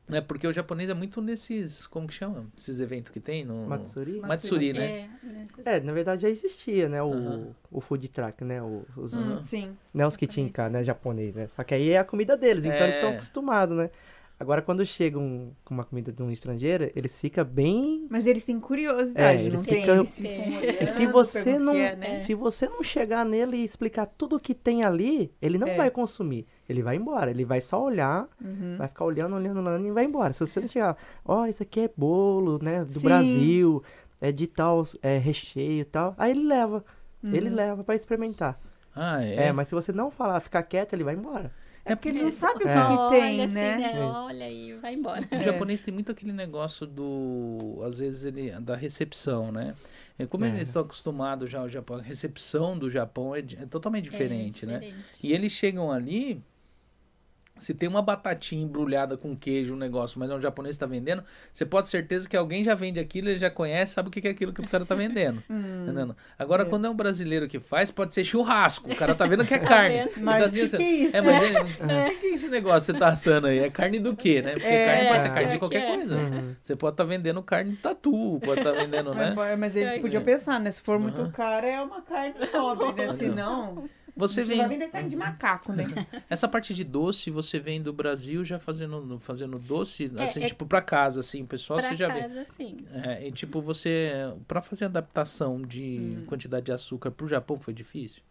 Né? 0.07 0.21
Porque 0.21 0.47
o 0.47 0.53
japonês 0.53 0.91
é 0.91 0.95
muito 0.95 1.23
nesses, 1.23 1.87
como 1.87 2.07
que 2.07 2.13
chama? 2.13 2.45
Esses 2.59 2.79
eventos 2.79 3.11
que 3.11 3.19
tem 3.19 3.43
no... 3.43 3.67
Matsuri? 3.67 4.21
Matsuri, 4.21 4.73
né? 4.75 5.09
É, 5.65 5.77
É, 5.77 5.81
na 5.81 5.95
verdade 5.95 6.21
já 6.23 6.29
existia, 6.29 6.91
né, 6.91 7.03
o, 7.03 7.55
o 7.73 7.81
food 7.81 8.07
truck, 8.11 8.45
né, 8.45 8.61
o- 8.61 8.85
os, 8.99 9.15
Uhum. 9.15 9.43
Sim. 9.43 9.77
né, 9.95 10.07
os 10.07 10.15
Kitinka, 10.15 10.69
né, 10.69 10.85
japonês, 10.85 11.35
né, 11.35 11.47
só 11.49 11.65
que 11.65 11.73
aí 11.75 11.89
é 11.93 11.99
a 11.99 12.05
comida 12.05 12.37
deles, 12.37 12.67
então 12.67 12.83
eles 12.83 12.97
estão 12.97 13.09
É. 13.09 13.15
acostumados, 13.15 13.75
né. 13.79 13.89
Agora 14.39 14.61
quando 14.61 14.85
chegam 14.85 15.53
com 15.65 15.73
uma 15.75 15.85
comida 15.85 16.13
de 16.13 16.21
um 16.23 16.29
estrangeiro, 16.31 16.91
eles 16.97 17.21
ficam 17.21 17.45
bem... 17.45 18.07
Mas 18.11 18.27
eles 18.27 18.45
têm 18.45 18.59
curiosidade, 18.59 19.39
É, 19.39 19.41
não 19.43 19.47
eles 19.47 19.63
tem? 19.65 19.81
ficam- 19.81 19.97
Eles 19.99 20.19
ficam 20.19 20.31
É. 20.33 20.83
E 20.83 20.87
se 20.87 21.07
você 21.07 21.59
não, 21.59 21.73
é, 21.75 21.95
né? 21.95 22.17
se 22.17 22.35
você 22.35 22.69
não 22.69 22.83
chegar 22.83 23.25
nele 23.25 23.59
e 23.59 23.65
explicar 23.65 24.07
tudo 24.07 24.37
o 24.37 24.41
que 24.41 24.53
tem 24.53 24.83
ali, 24.83 25.33
ele 25.41 25.57
não 25.57 25.69
É. 25.69 25.77
vai 25.77 25.91
consumir. 25.91 26.47
Ele 26.69 26.83
vai 26.83 26.97
embora, 26.97 27.31
ele 27.31 27.45
vai 27.45 27.61
só 27.61 27.81
olhar, 27.83 28.29
Uhum. 28.45 28.75
vai 28.77 28.89
ficar 28.89 29.05
olhando, 29.05 29.37
olhando, 29.37 29.61
olhando 29.61 29.87
e 29.87 29.93
vai 29.93 30.05
embora. 30.05 30.33
Se 30.33 30.41
você 30.41 30.61
não 30.61 30.69
chegar, 30.69 30.97
ó, 31.25 31.47
isso 31.47 31.63
aqui 31.63 31.81
é 31.81 31.91
bolo, 31.97 32.59
né, 32.61 32.85
do 32.85 32.91
Sim. 32.91 33.07
Brasil, 33.07 33.83
é 34.21 34.33
de 34.33 34.47
tal 34.49 34.83
é, 35.01 35.17
recheio 35.17 35.83
e 35.83 35.85
tal, 35.85 36.13
aí 36.19 36.33
ele 36.33 36.43
leva, 36.45 36.85
ele 37.23 37.49
Uhum. 37.51 37.55
leva 37.55 37.85
pra 37.85 37.95
experimentar. 37.95 38.59
Ah, 38.97 39.23
É. 39.25 39.47
é? 39.47 39.53
mas 39.53 39.69
se 39.69 39.75
você 39.75 39.93
não 39.93 40.11
falar, 40.11 40.41
ficar 40.41 40.63
quieto, 40.65 40.93
ele 40.93 41.05
vai 41.05 41.15
embora. 41.15 41.53
É 41.85 41.95
porque 41.95 42.09
ele 42.09 42.23
não 42.23 42.31
sabe 42.31 42.61
o 42.61 42.63
Só 42.63 43.09
que, 43.09 43.15
tem, 43.15 43.35
olha 43.35 43.45
assim, 43.45 43.55
né? 43.55 43.93
É. 43.95 44.01
Olha 44.01 44.51
e 44.51 44.73
vai 44.75 44.95
embora. 44.95 45.29
O 45.31 45.41
japonês 45.41 45.83
tem 45.83 45.93
muito 45.93 46.11
aquele 46.11 46.33
negócio 46.33 46.87
do. 46.87 47.81
Às 47.87 47.99
vezes 47.99 48.25
ele. 48.25 48.51
da 48.61 48.75
recepção, 48.75 49.53
né? 49.53 49.75
É, 50.19 50.25
Como 50.27 50.45
É. 50.45 50.49
eles 50.49 50.69
estão 50.69 50.83
acostumados 50.83 51.51
já 51.51 51.61
ao 51.61 51.69
Japão, 51.69 51.99
a 51.99 52.03
recepção 52.03 52.79
do 52.79 52.89
Japão 52.89 53.35
é, 53.35 53.41
é 53.41 53.67
totalmente 53.67 54.05
diferente, 54.05 54.65
É, 54.65 54.69
né? 54.69 54.79
diferente. 54.79 55.05
E 55.27 55.33
eles 55.33 55.53
chegam 55.53 55.91
ali. 55.93 56.41
Se 57.57 57.73
tem 57.73 57.89
uma 57.89 58.03
batatinha 58.03 58.63
embrulhada 58.65 59.17
com 59.17 59.37
queijo, 59.37 59.75
um 59.75 59.77
negócio, 59.77 60.19
mas 60.19 60.29
é 60.29 60.35
um 60.35 60.41
japonês 60.41 60.75
que 60.75 60.81
tá 60.81 60.87
vendendo, 60.87 61.23
você 61.53 61.65
pode 61.65 61.87
ter 61.87 61.93
certeza 61.93 62.29
que 62.29 62.37
alguém 62.37 62.65
já 62.65 62.75
vende 62.75 62.99
aquilo, 62.99 63.29
ele 63.29 63.39
já 63.39 63.49
conhece, 63.49 63.95
sabe 63.95 64.09
o 64.09 64.11
que 64.11 64.27
é 64.27 64.31
aquilo 64.33 64.53
que 64.53 64.61
o 64.61 64.69
cara 64.69 64.85
tá 64.85 64.95
vendendo. 64.95 65.43
Hum. 65.49 65.85
Entendendo? 65.85 66.17
Agora, 66.39 66.63
É. 66.65 66.67
quando 66.67 66.87
é 66.87 66.91
um 66.91 66.95
brasileiro 66.97 67.47
que 67.47 67.61
faz, 67.61 67.91
pode 67.91 68.13
ser 68.13 68.25
churrasco. 68.25 68.91
O 68.91 68.97
cara 68.97 69.15
tá 69.15 69.25
vendo 69.27 69.45
que 69.45 69.55
é 69.55 69.59
carne. 69.59 69.99
vendo? 69.99 70.11
Ele 70.17 70.21
Mas 70.25 70.43
tá 70.43 70.49
o 70.49 70.51
que, 70.53 70.61
dizendo 70.63 70.81
que 70.81 70.85
é 70.85 70.91
isso? 70.91 71.17
é, 71.17 71.21
mas 71.21 71.43
ele, 71.43 71.59
o 72.17 72.19
que 72.21 72.27
é 72.27 72.35
esse 72.35 72.49
negócio 72.49 72.93
que 72.93 72.99
você 72.99 73.05
tá 73.05 73.13
assando 73.13 73.47
aí? 73.47 73.59
É 73.61 73.71
carne 73.71 73.99
do 74.01 74.17
quê, 74.17 74.43
né? 74.43 74.53
Porque 74.55 74.67
É, 74.67 74.87
carne 74.87 75.09
pode 75.09 75.23
ser 75.23 75.29
é, 75.29 75.31
carne 75.33 75.49
de 75.51 75.55
é 75.55 75.59
qualquer 75.59 75.81
que 75.81 75.87
é. 75.93 75.97
coisa. 75.97 76.17
Uhum. 76.17 76.57
Você 76.63 76.77
pode 76.77 76.95
estar 76.95 77.05
vendendo 77.05 77.43
carne 77.43 77.71
de 77.73 77.77
tatu, 77.77 78.41
pode 78.45 78.61
estar 78.61 78.73
vendendo, 78.73 79.15
né? 79.15 79.33
Mas, 79.37 79.59
mas 79.59 79.77
eles 79.77 79.93
É. 79.93 79.99
podiam 80.01 80.23
pensar, 80.25 80.59
né? 80.59 80.71
Se 80.71 80.81
for 80.81 80.99
muito 80.99 81.31
caro, 81.31 81.67
é 81.67 81.81
uma 81.81 82.03
carne 82.03 82.35
nobre, 82.53 82.93
né? 83.07 83.15
Se 83.15 83.29
não... 83.29 83.89
Você 84.17 84.45
gente 84.45 84.57
vai 84.57 84.69
vem. 84.69 84.79
vender 84.79 84.91
carne 84.93 85.09
de 85.09 85.17
macaco, 85.17 85.73
né? 85.73 85.85
Essa 86.31 86.47
parte 86.49 86.73
de 86.73 86.85
doce, 86.85 87.31
você 87.31 87.59
vem 87.59 87.83
do 87.83 87.93
Brasil 87.93 88.45
já 88.45 88.59
fazendo, 88.59 89.19
fazendo 89.21 89.59
doce, 89.59 90.11
É, 90.17 90.23
assim, 90.25 90.43
é- 90.45 90.47
tipo, 90.47 90.65
pra 90.67 90.81
casa, 90.81 91.21
assim, 91.21 91.43
o 91.43 91.47
pessoal, 91.47 91.81
pra 91.81 91.89
você 91.89 91.97
já 91.97 92.09
vê. 92.09 92.21
casa, 92.23 92.45
sim. 92.45 92.77
É, 92.93 93.27
e 93.27 93.33
tipo, 93.33 93.61
você, 93.61 94.13
pra 94.47 94.61
fazer 94.63 94.85
adaptação 94.85 95.61
de 95.63 96.17
Hum. 96.21 96.25
quantidade 96.27 96.67
de 96.67 96.73
açúcar 96.73 97.11
pro 97.11 97.27
Japão 97.27 97.59
foi 97.59 97.75
difícil? 97.75 98.23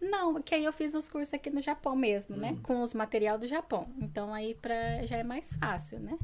Não, 0.00 0.40
que 0.42 0.54
aí 0.54 0.64
eu 0.64 0.72
fiz 0.72 0.94
os 0.94 1.08
cursos 1.08 1.32
aqui 1.34 1.48
no 1.50 1.60
Japão 1.60 1.96
mesmo, 1.96 2.36
Hum. 2.36 2.38
né? 2.38 2.56
Com 2.62 2.82
os 2.82 2.92
material 2.94 3.38
do 3.38 3.46
Japão. 3.46 3.88
Então 4.00 4.32
aí 4.32 4.54
pra, 4.54 5.04
já 5.04 5.16
é 5.16 5.22
mais 5.22 5.54
fácil, 5.56 5.98
né? 6.00 6.18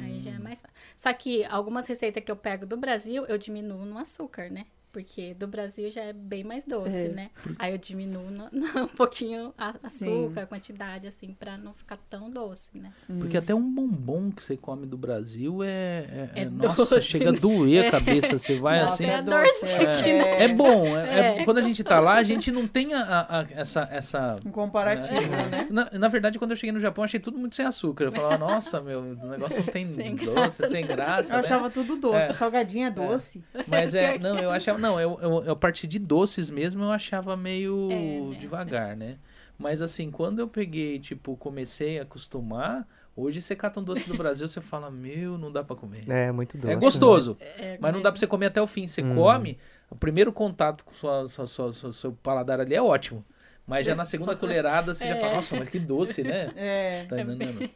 Aí 0.00 0.20
já 0.20 0.30
é 0.30 0.38
mais 0.38 0.60
fácil. 0.62 0.76
Só 0.96 1.12
que 1.12 1.44
algumas 1.44 1.86
receitas 1.86 2.22
que 2.24 2.30
eu 2.30 2.36
pego 2.36 2.64
do 2.66 2.76
Brasil, 2.76 3.24
eu 3.26 3.36
diminuo 3.36 3.84
no 3.84 3.98
açúcar, 3.98 4.48
né? 4.50 4.64
Porque 4.92 5.34
do 5.34 5.46
Brasil 5.46 5.88
já 5.90 6.02
é 6.02 6.12
bem 6.12 6.42
mais 6.42 6.64
doce, 6.66 7.06
É. 7.06 7.08
né? 7.08 7.30
Aí 7.58 7.72
eu 7.72 7.78
diminuo 7.78 8.24
no- 8.30 8.48
no- 8.52 8.82
um 8.84 8.88
pouquinho 8.88 9.54
a 9.56 9.74
açúcar, 9.84 10.42
a 10.42 10.46
quantidade, 10.46 11.06
assim, 11.06 11.32
pra 11.38 11.56
não 11.56 11.72
ficar 11.74 11.96
tão 12.10 12.28
doce, 12.28 12.70
né? 12.76 12.90
Porque 13.18 13.36
até 13.36 13.54
um 13.54 13.62
bombom 13.72 14.30
que 14.32 14.42
você 14.42 14.56
come 14.56 14.86
do 14.86 14.96
Brasil 14.98 15.62
é. 15.62 15.68
é- 15.68 16.30
É 16.34 16.42
é- 16.42 16.44
nossa, 16.46 16.96
doce, 16.96 17.02
chega 17.02 17.28
a 17.28 17.32
né? 17.32 17.38
doer 17.38 17.86
a 17.86 17.90
cabeça. 17.92 18.36
Você 18.38 18.58
vai 18.58 18.80
Nossa, 18.80 18.94
assim. 18.94 19.04
é 19.04 19.08
é 19.10 19.14
a 19.14 19.20
doce, 19.20 19.66
é. 19.66 19.92
aqui, 19.92 20.12
né? 20.12 20.42
É 20.44 20.48
bom. 20.48 20.86
é- 20.96 21.08
é- 21.36 21.40
É, 21.40 21.44
quando 21.44 21.58
a 21.58 21.62
gente 21.62 21.84
tá 21.84 22.00
lá, 22.00 22.14
a 22.14 22.22
gente 22.24 22.50
não 22.50 22.66
tem 22.66 22.92
a, 22.94 23.00
a- 23.02 23.40
a- 23.40 23.46
essa. 23.52 23.88
essa 23.92 24.36
Um 24.44 24.50
comparativo, 24.50 25.14
é, 25.34 25.48
né? 25.48 25.66
na, 25.70 25.88
na 25.92 26.08
verdade, 26.08 26.38
quando 26.38 26.50
eu 26.50 26.56
cheguei 26.56 26.72
no 26.72 26.80
Japão, 26.80 27.04
achei 27.04 27.20
tudo 27.20 27.38
muito 27.38 27.54
sem 27.54 27.64
açúcar. 27.64 28.04
Eu 28.04 28.12
falava, 28.12 28.38
nossa, 28.38 28.80
meu, 28.80 29.00
o 29.00 29.26
negócio 29.28 29.58
não 29.60 29.66
tem 29.72 29.84
Sem 29.92 30.16
doce, 30.16 30.32
graça, 30.32 30.68
sem 30.68 30.84
graça. 30.86 31.32
Eu 31.34 31.38
né? 31.38 31.44
achava 31.44 31.70
tudo 31.70 31.96
doce. 31.96 32.30
É. 32.30 32.32
Salgadinho 32.32 32.86
é 32.86 32.90
doce. 32.90 33.44
Mas 33.68 33.94
é, 33.94 34.16
não, 34.18 34.38
eu 34.38 34.50
achava, 34.50 34.78
não, 34.80 34.98
eu, 35.00 35.18
eu, 35.20 35.44
eu, 35.44 35.52
a 35.52 35.56
partir 35.56 35.86
de 35.86 35.98
doces 35.98 36.50
mesmo 36.50 36.82
eu 36.84 36.90
achava 36.90 37.36
meio 37.36 37.88
É, 37.90 38.34
né, 38.34 38.40
devagar, 38.40 38.96
né? 38.96 39.18
Mas 39.58 39.82
assim, 39.82 40.10
quando 40.10 40.38
eu 40.38 40.48
peguei, 40.48 40.98
tipo, 40.98 41.36
comecei 41.36 41.98
a 41.98 42.02
acostumar, 42.02 42.88
hoje 43.14 43.42
você 43.42 43.54
cata 43.54 43.78
um 43.78 43.82
doce 43.84 44.08
do 44.08 44.14
Brasil, 44.14 44.48
você 44.48 44.60
fala, 44.60 44.90
meu, 44.90 45.36
não 45.36 45.52
dá 45.52 45.62
pra 45.62 45.76
comer. 45.76 46.08
É, 46.10 46.32
muito 46.32 46.56
doce. 46.56 46.72
É 46.72 46.76
gostoso, 46.76 47.36
É, 47.40 47.76
mas 47.78 47.92
não 47.92 48.00
dá 48.00 48.10
pra 48.10 48.18
você 48.18 48.26
comer 48.26 48.46
até 48.46 48.60
o 48.62 48.66
fim. 48.66 48.86
Você 48.86 49.02
Hum. 49.02 49.14
come, 49.14 49.58
o 49.90 49.94
primeiro 49.94 50.32
contato 50.32 50.84
com 50.84 50.94
sua, 50.94 51.28
sua, 51.28 51.46
sua- 51.46 51.72
sua- 51.72 51.92
seu 51.92 52.12
paladar 52.12 52.58
ali 52.60 52.74
é 52.74 52.80
ótimo. 52.82 53.24
Mas 53.66 53.84
já 53.86 53.94
na 53.94 54.04
segunda 54.06 54.34
colherada 54.36 54.94
você 54.94 55.06
já 55.06 55.16
fala, 55.16 55.32
É. 55.32 55.34
nossa, 55.36 55.56
mas 55.56 55.68
que 55.68 55.78
doce, 55.78 56.22
né? 56.24 56.50
É. 56.56 57.04
Tá 57.06 57.20
entendendo? 57.20 57.68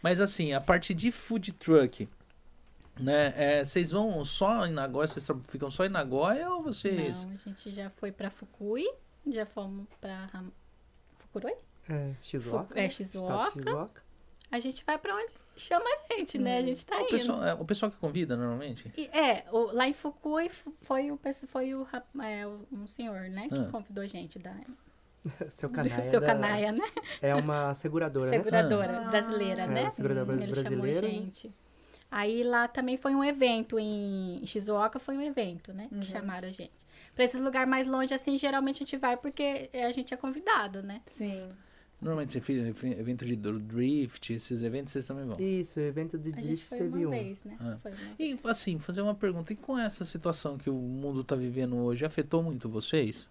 Mas 0.00 0.20
assim, 0.20 0.52
a 0.52 0.60
parte 0.60 0.94
de 0.94 1.10
food 1.10 1.52
truck, 1.52 2.08
né? 2.98 3.32
é, 3.36 3.64
vocês 3.64 3.90
vão 3.90 4.24
só 4.24 4.66
em 4.66 4.72
Nagoya, 4.72 5.08
vocês 5.08 5.26
ficam 5.48 5.70
só 5.70 5.84
em 5.84 5.88
Nagoya 5.88 6.48
ou 6.50 6.62
vocês. 6.62 7.24
Não, 7.24 7.34
a 7.34 7.36
gente 7.36 7.70
já 7.70 7.90
foi 7.90 8.12
pra 8.12 8.30
Fukui, 8.30 8.84
já 9.26 9.44
fomos 9.46 9.86
pra 10.00 10.26
Ram- 10.26 10.52
Fukuroi. 11.18 11.54
É, 11.88 12.12
Shizuoka. 12.22 12.78
É, 12.78 12.82
né? 12.82 12.88
Shizuoka. 12.88 13.52
Shizuoka. 13.62 14.02
A 14.50 14.60
gente 14.60 14.84
vai 14.84 14.96
pra 14.98 15.14
onde 15.16 15.32
chama 15.56 15.84
a 15.84 16.14
gente, 16.14 16.38
né? 16.38 16.58
A 16.58 16.62
gente 16.62 16.86
tá 16.86 16.96
o, 16.96 17.00
indo. 17.00 17.08
pessoal, 17.10 17.44
é, 17.44 17.54
o 17.54 17.64
pessoal 17.64 17.90
que 17.90 17.98
convida 17.98 18.36
normalmente? 18.36 18.90
E, 18.96 19.06
é, 19.08 19.44
o- 19.50 19.72
lá 19.72 19.86
em 19.88 19.92
Fukui 19.92 20.48
foi 20.82 21.10
o, 21.10 21.18
foi 21.48 21.74
o, 21.74 21.86
é, 22.22 22.46
um 22.72 22.86
senhor, 22.86 23.22
né? 23.28 23.48
Que 23.48 23.58
Ah. 23.58 23.68
convidou 23.70 24.02
a 24.04 24.06
gente 24.06 24.38
da 24.38 24.54
Seu 25.52 25.68
Canaia. 25.70 26.04
seu 26.10 26.20
da- 26.20 26.26
Canaia, 26.26 26.72
né? 26.72 26.84
É 27.20 27.34
uma 27.34 27.74
seguradora, 27.74 28.30
né? 28.30 28.36
Seguradora 28.36 28.98
Ah. 29.06 29.08
brasileira, 29.10 29.62
É, 29.62 29.66
né? 29.66 29.90
seguradora 29.90 30.42
Ele 30.42 30.54
chamou 30.54 30.60
a 30.60 30.70
brasileira, 30.70 31.00
né? 31.02 31.08
gente. 31.14 31.54
Aí 32.16 32.44
lá 32.44 32.68
também 32.68 32.96
foi 32.96 33.12
um 33.12 33.24
evento 33.24 33.76
em 33.76 34.40
Shizuoka, 34.46 35.00
foi 35.00 35.16
um 35.16 35.20
evento, 35.20 35.72
né? 35.72 35.88
Uhum. 35.90 35.98
Que 35.98 36.06
chamaram 36.06 36.46
a 36.46 36.52
gente. 36.52 36.70
Pra 37.12 37.24
esses 37.24 37.40
lugares 37.40 37.68
mais 37.68 37.88
longe, 37.88 38.14
assim, 38.14 38.38
geralmente 38.38 38.76
a 38.76 38.86
gente 38.86 38.96
vai 38.96 39.16
porque 39.16 39.68
a 39.74 39.90
gente 39.90 40.14
é 40.14 40.16
convidado, 40.16 40.80
né? 40.80 41.02
Sim. 41.08 41.50
Normalmente 42.00 42.32
você 42.34 42.40
fez 42.40 42.64
evento 42.98 43.24
de 43.24 43.34
drift, 43.34 44.32
esses 44.32 44.62
eventos 44.62 44.92
vocês 44.92 45.08
também 45.08 45.24
vão. 45.26 45.40
Isso, 45.40 45.80
o 45.80 45.82
evento 45.82 46.16
de 46.16 46.28
A 46.28 46.32
gente 46.36 46.46
drift 46.46 46.68
foi 46.68 46.78
teve 46.78 46.98
uma 47.04 47.08
um. 47.08 47.10
vez, 47.10 47.42
né? 47.42 47.56
Ah. 47.58 47.78
Foi 47.82 47.90
uma 47.90 48.00
E 48.16 48.26
vez. 48.28 48.46
assim, 48.46 48.78
fazer 48.78 49.02
uma 49.02 49.14
pergunta, 49.16 49.52
e 49.52 49.56
com 49.56 49.76
essa 49.76 50.04
situação 50.04 50.56
que 50.56 50.70
o 50.70 50.74
mundo 50.74 51.24
tá 51.24 51.34
vivendo 51.34 51.76
hoje, 51.78 52.04
afetou 52.04 52.44
muito 52.44 52.68
vocês? 52.68 53.28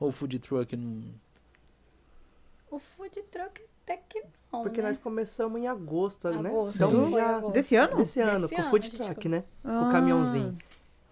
Ou 0.00 0.08
o 0.08 0.12
food 0.12 0.40
truck 0.40 0.76
não. 0.76 1.04
O 2.68 2.80
food 2.80 3.22
truck 3.30 3.62
até 3.84 3.96
que 4.08 4.24
não, 4.52 4.62
Porque 4.62 4.80
né? 4.80 4.88
nós 4.88 4.98
começamos 4.98 5.60
em 5.60 5.66
agosto, 5.66 6.28
né? 6.30 6.48
Agosto, 6.48 6.76
Então 6.76 6.90
foi 6.90 7.20
já 7.20 7.36
agosto. 7.36 7.52
Desse 7.54 7.76
ano? 7.76 7.96
desse 7.96 8.20
ano, 8.20 8.40
Desse 8.42 8.54
com 8.56 8.62
o 8.62 8.64
food 8.70 8.90
truck, 8.90 9.22
foi. 9.22 9.30
né? 9.30 9.44
Ah, 9.64 9.78
Com 9.80 9.88
o 9.88 9.92
caminhãozinho. 9.92 10.58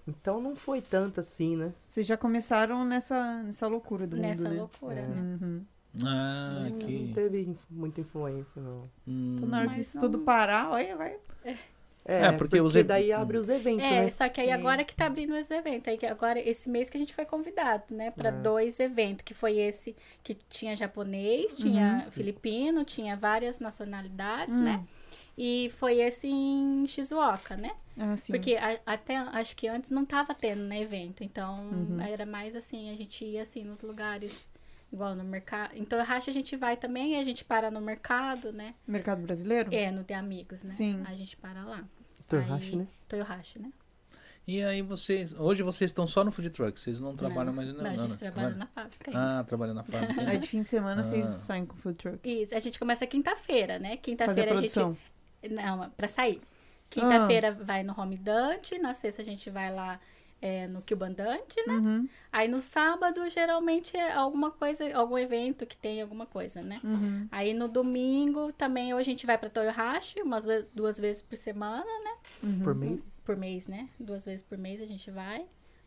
Então 0.09 0.41
não 0.41 0.55
foi 0.55 0.81
tanto 0.81 1.21
assim, 1.21 1.57
né? 1.57 1.73
Vocês 1.87 2.07
já 2.07 2.17
começaram 2.17 2.85
nessa, 2.85 3.43
nessa 3.43 3.67
loucura 3.67 4.07
do 4.07 4.17
Nessa 4.17 4.43
mundo, 4.45 4.53
né? 4.53 4.59
loucura, 4.61 4.95
É. 4.95 5.07
né? 5.07 5.39
Uhum. 5.43 5.65
Ah, 6.05 6.65
Isso. 6.69 6.79
Não 6.81 6.87
que. 6.87 7.13
teve 7.15 7.41
inf- 7.43 7.71
muita 7.71 8.01
influência, 8.03 8.61
não. 8.63 8.83
Hum, 9.09 9.35
Então, 9.37 9.49
na 9.49 9.59
hora 9.59 9.67
Mas 9.69 9.77
disso 9.77 9.97
não- 9.97 10.03
tudo 10.03 10.19
parar, 10.21 10.71
olha, 10.71 10.95
vai. 10.97 11.17
É, 11.45 11.57
porque 12.33 12.61
porque, 12.61 12.61
os 12.61 12.85
daí 12.87 13.11
abre 13.13 13.37
os 13.37 13.49
eventos, 13.49 13.85
É, 13.85 14.05
né? 14.05 14.11
só 14.11 14.29
que 14.29 14.41
aí 14.41 14.47
Sim. 14.47 14.53
agora 14.53 14.85
que 14.85 14.95
tá 14.95 15.07
abrindo 15.07 15.35
esse 15.37 15.53
evento. 15.53 15.91
Aí 15.91 15.99
que 15.99 16.07
agora, 16.07 16.39
esse 16.39 16.71
mês 16.71 16.89
que 16.89 16.97
a 16.97 17.01
gente 17.01 17.13
foi 17.15 17.25
convidado, 17.25 17.83
né? 17.95 18.13
Pra 18.13 18.29
É. 18.29 18.33
dois 18.33 18.79
eventos, 18.79 19.23
que 19.23 19.35
foi 19.35 19.59
esse 19.59 19.97
que 20.23 20.35
tinha 20.35 20.77
japonês, 20.77 21.57
tinha 21.57 22.07
filipino, 22.13 22.85
tinha 22.85 23.17
várias 23.17 23.59
nacionalidades, 23.59 24.55
Hum. 24.55 24.63
né? 24.63 24.85
E 25.37 25.71
foi 25.77 26.01
esse 26.01 26.27
em 26.29 26.87
Shizuoka, 26.87 27.57
né? 27.57 27.73
Ah, 27.99 28.17
sim. 28.17 28.33
Porque 28.33 28.57
a- 28.57 28.79
até 28.87 29.17
acho 29.17 29.55
que 29.57 29.67
antes 29.69 29.91
não 29.91 30.05
tava 30.05 30.33
tendo, 30.35 30.63
né, 30.63 30.81
evento. 30.81 31.23
Então, 31.25 31.59
Uhum. 31.73 32.01
era 32.01 32.25
mais 32.25 32.55
assim, 32.57 32.91
a 32.91 32.95
gente 32.97 33.25
ia 33.25 33.43
assim 33.43 33.65
nos 33.65 33.83
lugares 33.83 34.51
igual 34.97 35.15
no 35.15 35.23
mercado. 35.23 35.73
Então, 35.75 35.99
que 36.05 36.31
a 36.31 36.33
gente 36.33 36.57
vai 36.57 36.77
também, 36.77 37.17
a 37.21 37.25
gente 37.25 37.45
para 37.45 37.71
no 37.71 37.81
mercado, 37.81 38.53
né? 38.53 38.75
Mercado 38.87 39.23
brasileiro? 39.23 39.73
É, 39.73 39.91
no 39.91 40.03
de 40.03 40.15
amigos, 40.15 40.63
né? 40.63 40.71
Sim. 40.71 41.03
A 41.07 41.15
gente 41.15 41.37
para 41.37 41.63
lá. 41.65 41.85
Toyohashi, 42.27 42.71
Aí- 42.73 42.77
né? 42.77 42.87
Toyohashi, 43.07 43.59
né? 43.61 43.71
E 44.49 44.63
aí 44.63 44.81
vocês. 44.81 45.35
Hoje 45.35 45.63
vocês 45.63 45.91
estão 45.91 46.07
só 46.07 46.23
no 46.25 46.31
food 46.31 46.51
truck, 46.51 46.81
vocês 46.81 46.99
não 47.01 47.17
trabalham 47.17 47.47
não, 47.47 47.53
mais 47.53 47.69
não, 47.69 47.75
não, 47.77 47.87
a 47.87 47.91
não, 47.91 47.97
gente 47.97 48.11
não, 48.13 48.19
trabalha 48.19 48.55
na 48.55 48.67
fábrica 48.67 49.11
ainda. 49.11 49.41
Ah, 49.41 49.45
trabalha 49.45 49.75
na 49.75 49.83
fábrica. 49.85 50.21
Aí 50.29 50.39
de 50.39 50.47
fim 50.49 50.63
de 50.63 50.69
semana 50.69 51.03
vocês 51.03 51.27
Ah. 51.27 51.31
saem 51.31 51.67
com 51.67 51.77
food 51.77 51.97
truck. 51.99 52.29
Isso, 52.43 52.55
a 52.55 52.59
gente 52.61 52.79
começa 52.79 53.07
quinta-feira, 53.09 53.79
né? 53.79 53.89
Fazer 53.89 53.95
a 53.95 53.99
Quinta-feira 53.99 54.55
a 54.55 54.57
gente. 54.63 54.99
Não, 55.51 55.91
pra 55.91 56.07
sair. 56.09 56.41
Quinta-feira 56.89 57.49
Ah. 57.61 57.65
vai 57.65 57.83
no 57.83 58.01
Home 58.01 58.17
Dante, 58.17 58.79
na 58.79 58.95
sexta 58.95 59.21
a 59.21 59.25
gente 59.25 59.51
vai 59.51 59.73
lá 59.73 59.99
é, 60.41 60.67
no 60.67 60.83
Cuban 60.83 61.13
Dante, 61.13 61.57
né? 61.67 61.75
Uhum. 61.75 62.09
Aí 62.33 62.49
no 62.49 62.61
sábado, 62.61 63.29
geralmente, 63.29 63.97
é 63.97 64.13
alguma 64.13 64.51
coisa, 64.51 64.85
algum 64.97 65.19
evento 65.19 65.67
que 65.67 65.77
tem 65.77 66.03
alguma 66.03 66.27
coisa, 66.27 66.63
né? 66.63 66.81
Uhum. 66.85 67.27
Aí 67.31 67.55
no 67.55 67.69
domingo 67.69 68.53
também 68.53 68.93
ou 68.93 68.99
a 68.99 69.03
gente 69.03 69.27
vai 69.27 69.39
pra 69.39 69.51
Toyohashi, 69.51 70.23
umas 70.23 70.47
duas 70.75 70.99
vezes 70.99 71.23
por 71.23 71.37
semana, 71.37 71.85
né? 71.85 72.17
Uhum. 72.43 72.61
Por 72.61 72.75
mês. 72.75 73.05
Por 73.25 73.37
mês, 73.37 73.67
né? 73.67 73.89
Duas 73.99 74.25
vezes 74.25 74.43
por 74.43 74.57
mês 74.57 74.81
a 74.81 74.87
gente 74.87 75.11
vai. 75.11 75.47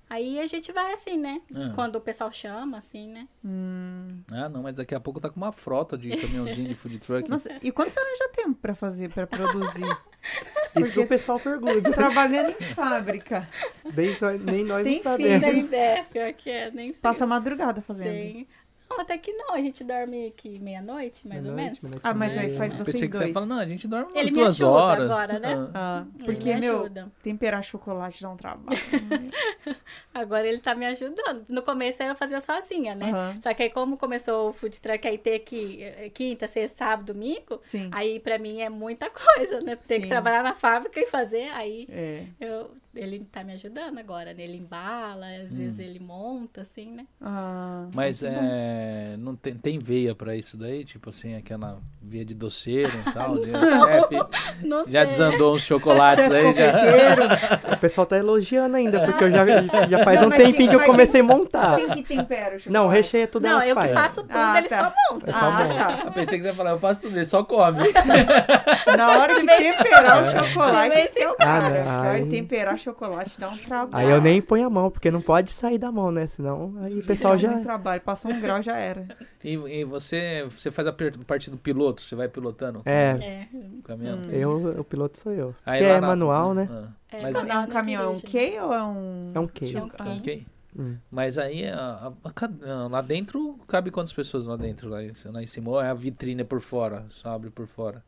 Aí 0.10 0.40
a 0.40 0.48
gente 0.48 0.72
vai 0.72 0.92
assim, 0.94 1.20
né? 1.20 1.40
Ah. 1.54 1.72
Quando 1.76 1.98
o 1.98 2.02
pessoal 2.02 2.32
chama, 2.32 2.78
assim, 2.80 3.08
né? 3.08 3.28
Hum. 3.46 4.22
Ah, 4.32 4.50
não, 4.50 4.64
mas 4.64 4.76
daqui 4.76 4.96
a 4.96 5.00
pouco 5.00 5.20
tá 5.22 5.30
com 5.30 5.38
uma 5.38 5.52
frota 5.52 5.96
de 5.96 6.10
caminhãozinho 6.18 6.68
de 6.68 6.74
food 6.74 6.98
truck. 6.98 7.30
Nossa, 7.30 7.52
e 7.62 7.72
quando 7.72 7.92
você 7.92 8.00
arranja 8.00 8.30
tempo 8.36 8.56
pra 8.56 8.74
fazer, 8.74 9.12
pra 9.14 9.28
produzir? 9.28 9.98
Isso 10.76 10.92
que 10.92 11.00
o 11.00 11.08
pessoal 11.08 11.40
pergunta. 11.40 11.92
Trabalhando 11.92 12.50
em 12.50 12.64
fábrica. 12.74 13.48
Nem 13.96 14.18
nós, 14.20 14.44
nem 14.44 14.64
nós 14.66 14.84
Tem 14.84 14.96
não 14.96 15.04
sabemos. 15.04 15.42
Nem 15.42 15.60
ideia, 15.60 16.04
pior 16.06 16.34
que 16.34 16.50
é, 16.50 16.72
nem 16.72 16.92
sei. 16.92 17.02
Passa 17.02 17.24
a 17.24 17.28
madrugada 17.28 17.82
fazendo. 17.82 18.12
Sim. 18.12 18.48
Não, 18.90 19.00
até 19.02 19.18
que 19.18 19.32
não, 19.34 19.54
a 19.54 19.60
gente 19.62 19.84
dorme 19.84 20.28
aqui 20.28 20.58
meia-noite, 20.60 21.28
mais 21.28 21.46
ou 21.46 21.54
menos. 21.54 21.78
Ah, 22.04 22.14
mas 22.14 22.36
aí 22.38 22.48
meia. 22.48 22.58
faz 22.58 22.74
vocês 22.74 22.88
pensei 22.94 23.08
que 23.08 23.16
você 23.16 23.24
dois. 23.26 23.34
falar, 23.34 23.46
não, 23.46 23.60
a 23.60 23.66
gente 23.66 23.88
dorme 23.88 24.12
Ele 24.16 24.32
me 24.32 24.38
duas 24.40 24.56
ajuda 24.56 24.72
horas. 24.72 25.06
agora, 25.12 25.40
né? 25.40 25.54
Ah. 25.54 25.70
Ah, 25.74 26.06
Ele 26.16 26.26
porque, 26.26 26.54
me 26.56 26.60
meu, 26.62 26.80
ajuda. 26.80 27.12
temperar 27.22 27.64
chocolate 27.64 28.22
dá 28.22 28.30
um 28.32 28.38
trabalho. 28.38 28.80
Agora 30.14 30.48
ele 30.48 30.60
tá 30.60 30.74
me 30.76 30.86
ajudando. 30.86 31.46
No 31.48 31.62
começo 31.62 32.02
eu 32.04 32.16
fazia 32.16 32.42
sozinha, 32.42 32.96
né? 32.96 33.12
Aham. 33.12 33.38
Só 33.42 33.54
que 33.54 33.64
aí 33.64 33.70
como 33.70 33.98
começou 33.98 34.50
o 34.50 34.54
food 34.54 34.80
truck 34.82 35.08
aí 35.08 35.18
ter 35.18 35.40
que 35.40 35.84
eh, 35.84 36.10
quinta, 36.14 36.48
sexta, 36.48 36.78
sábado, 36.80 37.14
domingo, 37.14 37.60
Sim. 37.64 37.90
aí 37.92 38.20
pra 38.20 38.38
mim 38.38 38.62
é 38.62 38.70
muita 38.70 39.10
coisa, 39.10 39.60
né? 39.62 39.76
Ter 39.76 39.96
Sim. 39.96 40.02
que 40.02 40.08
trabalhar 40.08 40.44
na 40.44 40.56
fábrica 40.56 41.00
e 41.00 41.06
fazer, 41.06 41.50
aí 41.52 41.88
É. 41.90 42.24
eu, 42.40 42.72
ele 43.00 43.26
tá 43.32 43.44
me 43.44 43.54
ajudando 43.54 43.98
agora, 43.98 44.34
né? 44.34 44.44
Ele 44.44 44.58
embala, 44.58 45.26
às 45.44 45.56
vezes 45.56 45.80
ele 45.80 46.00
monta, 46.00 46.62
assim, 46.62 46.92
né? 46.92 47.06
Ah, 47.22 47.86
Mas 47.94 48.22
bom. 48.22 48.28
é, 48.30 49.16
não 49.18 49.36
tem, 49.36 49.54
tem 49.56 49.80
veia 49.80 50.14
pra 50.14 50.36
isso 50.36 50.58
daí? 50.58 50.84
Tipo 50.84 51.10
assim, 51.10 51.36
aquela 51.36 51.80
veia 52.02 52.26
de 52.26 52.34
doceiro 52.34 52.92
e 53.08 53.12
tal? 53.12 53.38
de 53.40 53.50
chefe? 53.52 54.66
Não 54.68 54.86
já 54.88 55.02
tem. 55.02 55.10
desandou 55.12 55.56
uns 55.56 55.62
chocolates 55.62 56.30
aí? 56.30 56.54
Já. 56.54 57.70
O 57.74 57.78
pessoal 57.80 58.06
tá 58.06 58.18
elogiando 58.18 58.76
ainda, 58.76 59.00
porque 59.06 59.24
eu 59.24 59.32
já, 59.32 59.46
já 59.88 60.04
faz 60.04 60.20
Não, 60.22 60.28
um 60.28 60.32
tempinho 60.32 60.56
quem- 60.56 60.70
que 60.70 60.76
eu 60.76 60.84
comecei 60.86 61.22
a 61.22 61.24
montar. 61.24 61.78
Quem 61.78 61.90
que 61.92 62.04
tempera 62.04 62.58
o 62.58 62.60
chocolate? 62.60 62.70
Não, 62.72 62.86
o 62.88 62.90
recheio 62.90 63.24
é 63.24 63.28
tudo 63.28 63.44
Não, 63.44 63.52
ela 63.62 63.68
eu 63.68 63.76
que 63.76 63.82
faz. 63.82 63.92
faço 63.94 64.22
tudo, 64.24 64.32
Ah, 64.36 64.58
ele 64.58 64.68
tá. 64.68 64.78
só 64.84 65.14
monta. 65.14 65.30
É 65.30 65.34
só 65.34 65.40
Ah, 65.40 65.52
monta. 65.64 65.74
tá. 65.76 66.02
Eu 66.08 66.12
pensei 66.12 66.38
que 66.38 66.42
você 66.44 66.50
ia 66.50 66.54
falar, 66.54 66.72
eu 66.72 66.78
faço 66.80 67.02
tudo, 67.02 67.16
ele 67.16 67.26
só 67.26 67.44
come. 67.44 67.80
Na 68.98 69.20
hora 69.20 69.36
que 69.40 69.46
temperar 69.46 70.24
o 70.24 70.26
É. 70.28 70.44
chocolate 70.46 70.98
é 70.98 71.06
seu 71.06 71.32
Ah, 71.32 71.36
cara. 71.36 71.84
não, 71.84 72.02
aí- 72.10 72.26
temperar 72.30 72.78
chocolate 72.78 72.89
dá 73.38 73.50
um 73.50 73.58
trabalho. 73.58 74.08
Aí 74.08 74.12
eu 74.14 74.22
nem 74.22 74.42
ponho 74.42 74.66
a 74.68 74.70
mão, 74.70 74.90
porque 74.92 75.10
não 75.12 75.22
pode 75.22 75.52
sair 75.52 75.78
da 75.78 75.92
mão, 75.92 76.12
né? 76.12 76.28
Senão 76.28 76.74
aí 76.82 77.00
o 77.00 77.06
pessoal 77.06 77.38
já. 77.38 77.50
muito 77.52 77.64
trabalho. 77.64 78.02
Passou 78.02 78.32
um 78.32 78.40
grau, 78.42 78.62
já 78.62 78.78
era. 78.78 79.08
E, 79.42 79.54
e 79.54 79.86
você, 79.86 80.46
você 80.50 80.70
faz 80.70 80.86
a 80.86 80.94
parte 81.26 81.50
do 81.50 81.56
piloto, 81.58 82.02
você 82.02 82.14
vai 82.14 82.28
pilotando 82.28 82.82
É, 82.86 83.12
É, 83.22 83.48
o 83.80 83.82
caminhão. 83.84 84.18
Hum. 84.18 84.32
eu, 84.32 84.52
o 84.82 84.84
piloto 84.84 85.18
sou 85.18 85.32
eu. 85.32 85.56
Aí 85.66 85.80
que 85.80 85.86
é 85.86 86.02
na- 86.02 86.08
manual, 86.08 86.54
né? 86.54 86.68
Ah, 86.70 86.90
é, 87.10 87.22
Mas- 87.22 87.34
não, 87.34 87.42
É 87.50 87.60
um 87.60 87.68
caminhão, 87.68 88.04
é 88.04 88.08
um 88.10 88.14
dirige, 88.16 88.38
né? 88.38 88.50
K 88.52 88.62
ou 88.62 88.74
é 88.74 88.84
um... 88.84 89.32
É 89.34 89.40
um 89.40 89.48
K. 89.48 89.74
É 89.78 89.82
um 89.82 89.86
Ah, 89.88 89.90
K. 90.04 90.04
ok. 90.20 90.48
Hum. 90.78 90.98
Mas 91.10 91.38
aí, 91.38 91.66
a- 91.70 92.12
a- 92.24 92.30
a 92.30 92.32
ah, 92.66 92.88
lá 92.92 93.02
dentro, 93.02 93.58
cabe 93.66 93.90
quantas 93.92 94.12
pessoas 94.12 94.46
lá 94.46 94.58
dentro? 94.58 94.90
Lá, 94.90 95.02
em- 95.02 95.12
lá 95.32 95.42
em 95.42 95.48
cima? 95.48 95.70
Ou 95.72 95.82
é 95.82 95.90
a 95.90 95.94
vitrine 95.94 96.44
por 96.44 96.60
fora? 96.60 97.06
Só 97.08 97.30
abre 97.30 97.50
por 97.50 97.66
fora? 97.66 98.04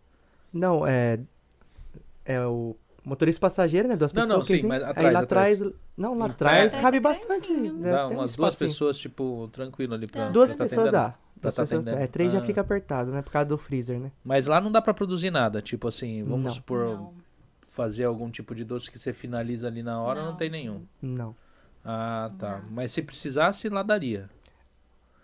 Não, 0.54 0.86
é. 0.86 1.18
É 2.26 2.46
o 2.46 2.76
motorista 3.04 3.40
passageiro, 3.42 3.88
né? 3.88 3.96
Duas 3.96 4.14
Não, 4.14 4.22
pessoas. 4.24 4.38
não, 4.40 4.44
sim, 4.46 4.54
quinze. 4.56 4.68
mas 4.68 4.84
Aí 4.84 4.90
atrás, 4.90 5.14
lá 5.14 5.20
atrás. 5.22 5.62
atrás. 5.62 5.76
Não, 5.98 6.18
lá 6.18 6.26
atrás 6.28 6.76
cabe 6.76 6.98
É 6.98 7.00
bastante. 7.00 7.52
né? 7.54 7.92
Dá 7.92 8.08
Tem 8.08 8.18
um 8.18 8.20
umas 8.20 8.36
duas 8.36 8.56
pessoas, 8.56 8.98
tipo, 8.98 9.50
tranquilo 9.52 9.94
ali 9.94 10.08
pra. 10.08 10.30
Duas 10.30 10.50
pra 10.50 10.58
tá 10.58 10.64
pessoas 10.66 10.88
atendendo. 10.88 11.04
dá. 11.04 11.10
Pra 11.42 11.50
Duas 11.50 11.56
tá 11.56 11.62
pessoas, 11.64 11.82
atendendo. 11.88 12.04
é, 12.04 12.08
três 12.08 12.34
Ah. 12.36 12.40
já 12.40 12.46
fica 12.46 12.62
apertado, 12.62 13.12
né? 13.12 13.22
Por 13.22 13.32
causa 13.32 13.48
do 13.50 13.58
freezer, 13.58 14.00
né? 14.00 14.12
Mas 14.24 14.46
lá 14.48 14.62
não 14.62 14.72
dá 14.72 14.82
pra 14.82 14.94
produzir 14.94 15.32
nada. 15.32 15.62
Tipo 15.62 15.88
assim, 15.88 16.24
vamos 16.24 16.46
Não. 16.46 16.52
supor, 16.52 16.86
Não, 16.86 17.14
fazer 17.70 18.04
algum 18.06 18.30
tipo 18.30 18.54
de 18.54 18.64
doce 18.64 18.92
que 18.92 19.00
você 19.00 19.14
finaliza 19.14 19.68
ali 19.68 19.82
na 19.82 20.00
hora, 20.02 20.22
não, 20.22 20.32
Não. 20.32 20.36
tem 20.38 20.50
nenhum. 20.50 20.84
Não. 21.02 21.36
Ah, 21.84 22.30
tá. 22.38 22.60
Não. 22.60 22.70
Mas 22.72 22.92
se 22.92 23.02
precisasse, 23.02 23.68
lá 23.70 23.82
daria. 23.82 24.30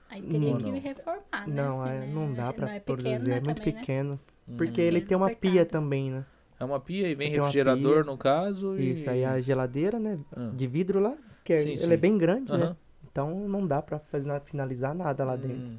Aí 0.10 0.22
teria 0.22 0.50
Ou 0.52 0.58
que 0.58 0.64
não? 0.72 0.80
reformar, 0.80 1.22
né? 1.48 1.54
Não, 1.64 1.82
assim, 1.84 1.92
é, 1.92 2.00
né? 2.00 2.12
não 2.14 2.34
dá 2.34 2.54
pra 2.54 2.66
não 2.66 2.74
é 2.74 2.80
pequeno, 2.80 2.98
produzir, 3.04 3.30
né, 3.30 3.38
é 3.38 3.42
muito 3.42 3.58
também, 3.58 3.74
né? 3.74 3.80
pequeno. 3.82 4.20
Porque 4.58 4.82
Hum. 4.82 4.86
ele 4.86 5.02
tem 5.02 5.18
uma 5.18 5.26
Apertado. 5.28 5.52
pia 5.54 5.66
também, 5.66 6.10
né? 6.12 6.26
É 6.60 6.66
uma 6.66 6.80
pia 6.80 7.08
e 7.08 7.16
vem 7.16 7.30
uma 7.30 7.38
refrigerador 7.46 8.04
pia. 8.04 8.04
no 8.12 8.18
caso. 8.18 8.78
E... 8.80 8.92
Isso, 8.92 9.10
aí 9.10 9.24
a 9.24 9.40
geladeira, 9.40 10.00
né? 10.00 10.20
Ah. 10.36 10.50
De 10.54 10.66
vidro 10.68 11.00
lá, 11.00 11.16
que 11.44 11.54
é, 11.54 11.58
Sim, 11.58 11.70
ele 11.70 11.78
sim. 11.78 11.94
é 11.94 11.98
bem 11.98 12.18
grande, 12.18 12.52
né? 12.52 12.58
Aham. 12.66 12.78
Então 13.12 13.48
não 13.48 13.66
dá 13.66 13.82
pra 13.82 14.00
fazer, 14.00 14.40
finalizar 14.42 14.94
nada 14.96 15.24
lá 15.24 15.36
dentro. 15.36 15.58
Hum. 15.58 15.78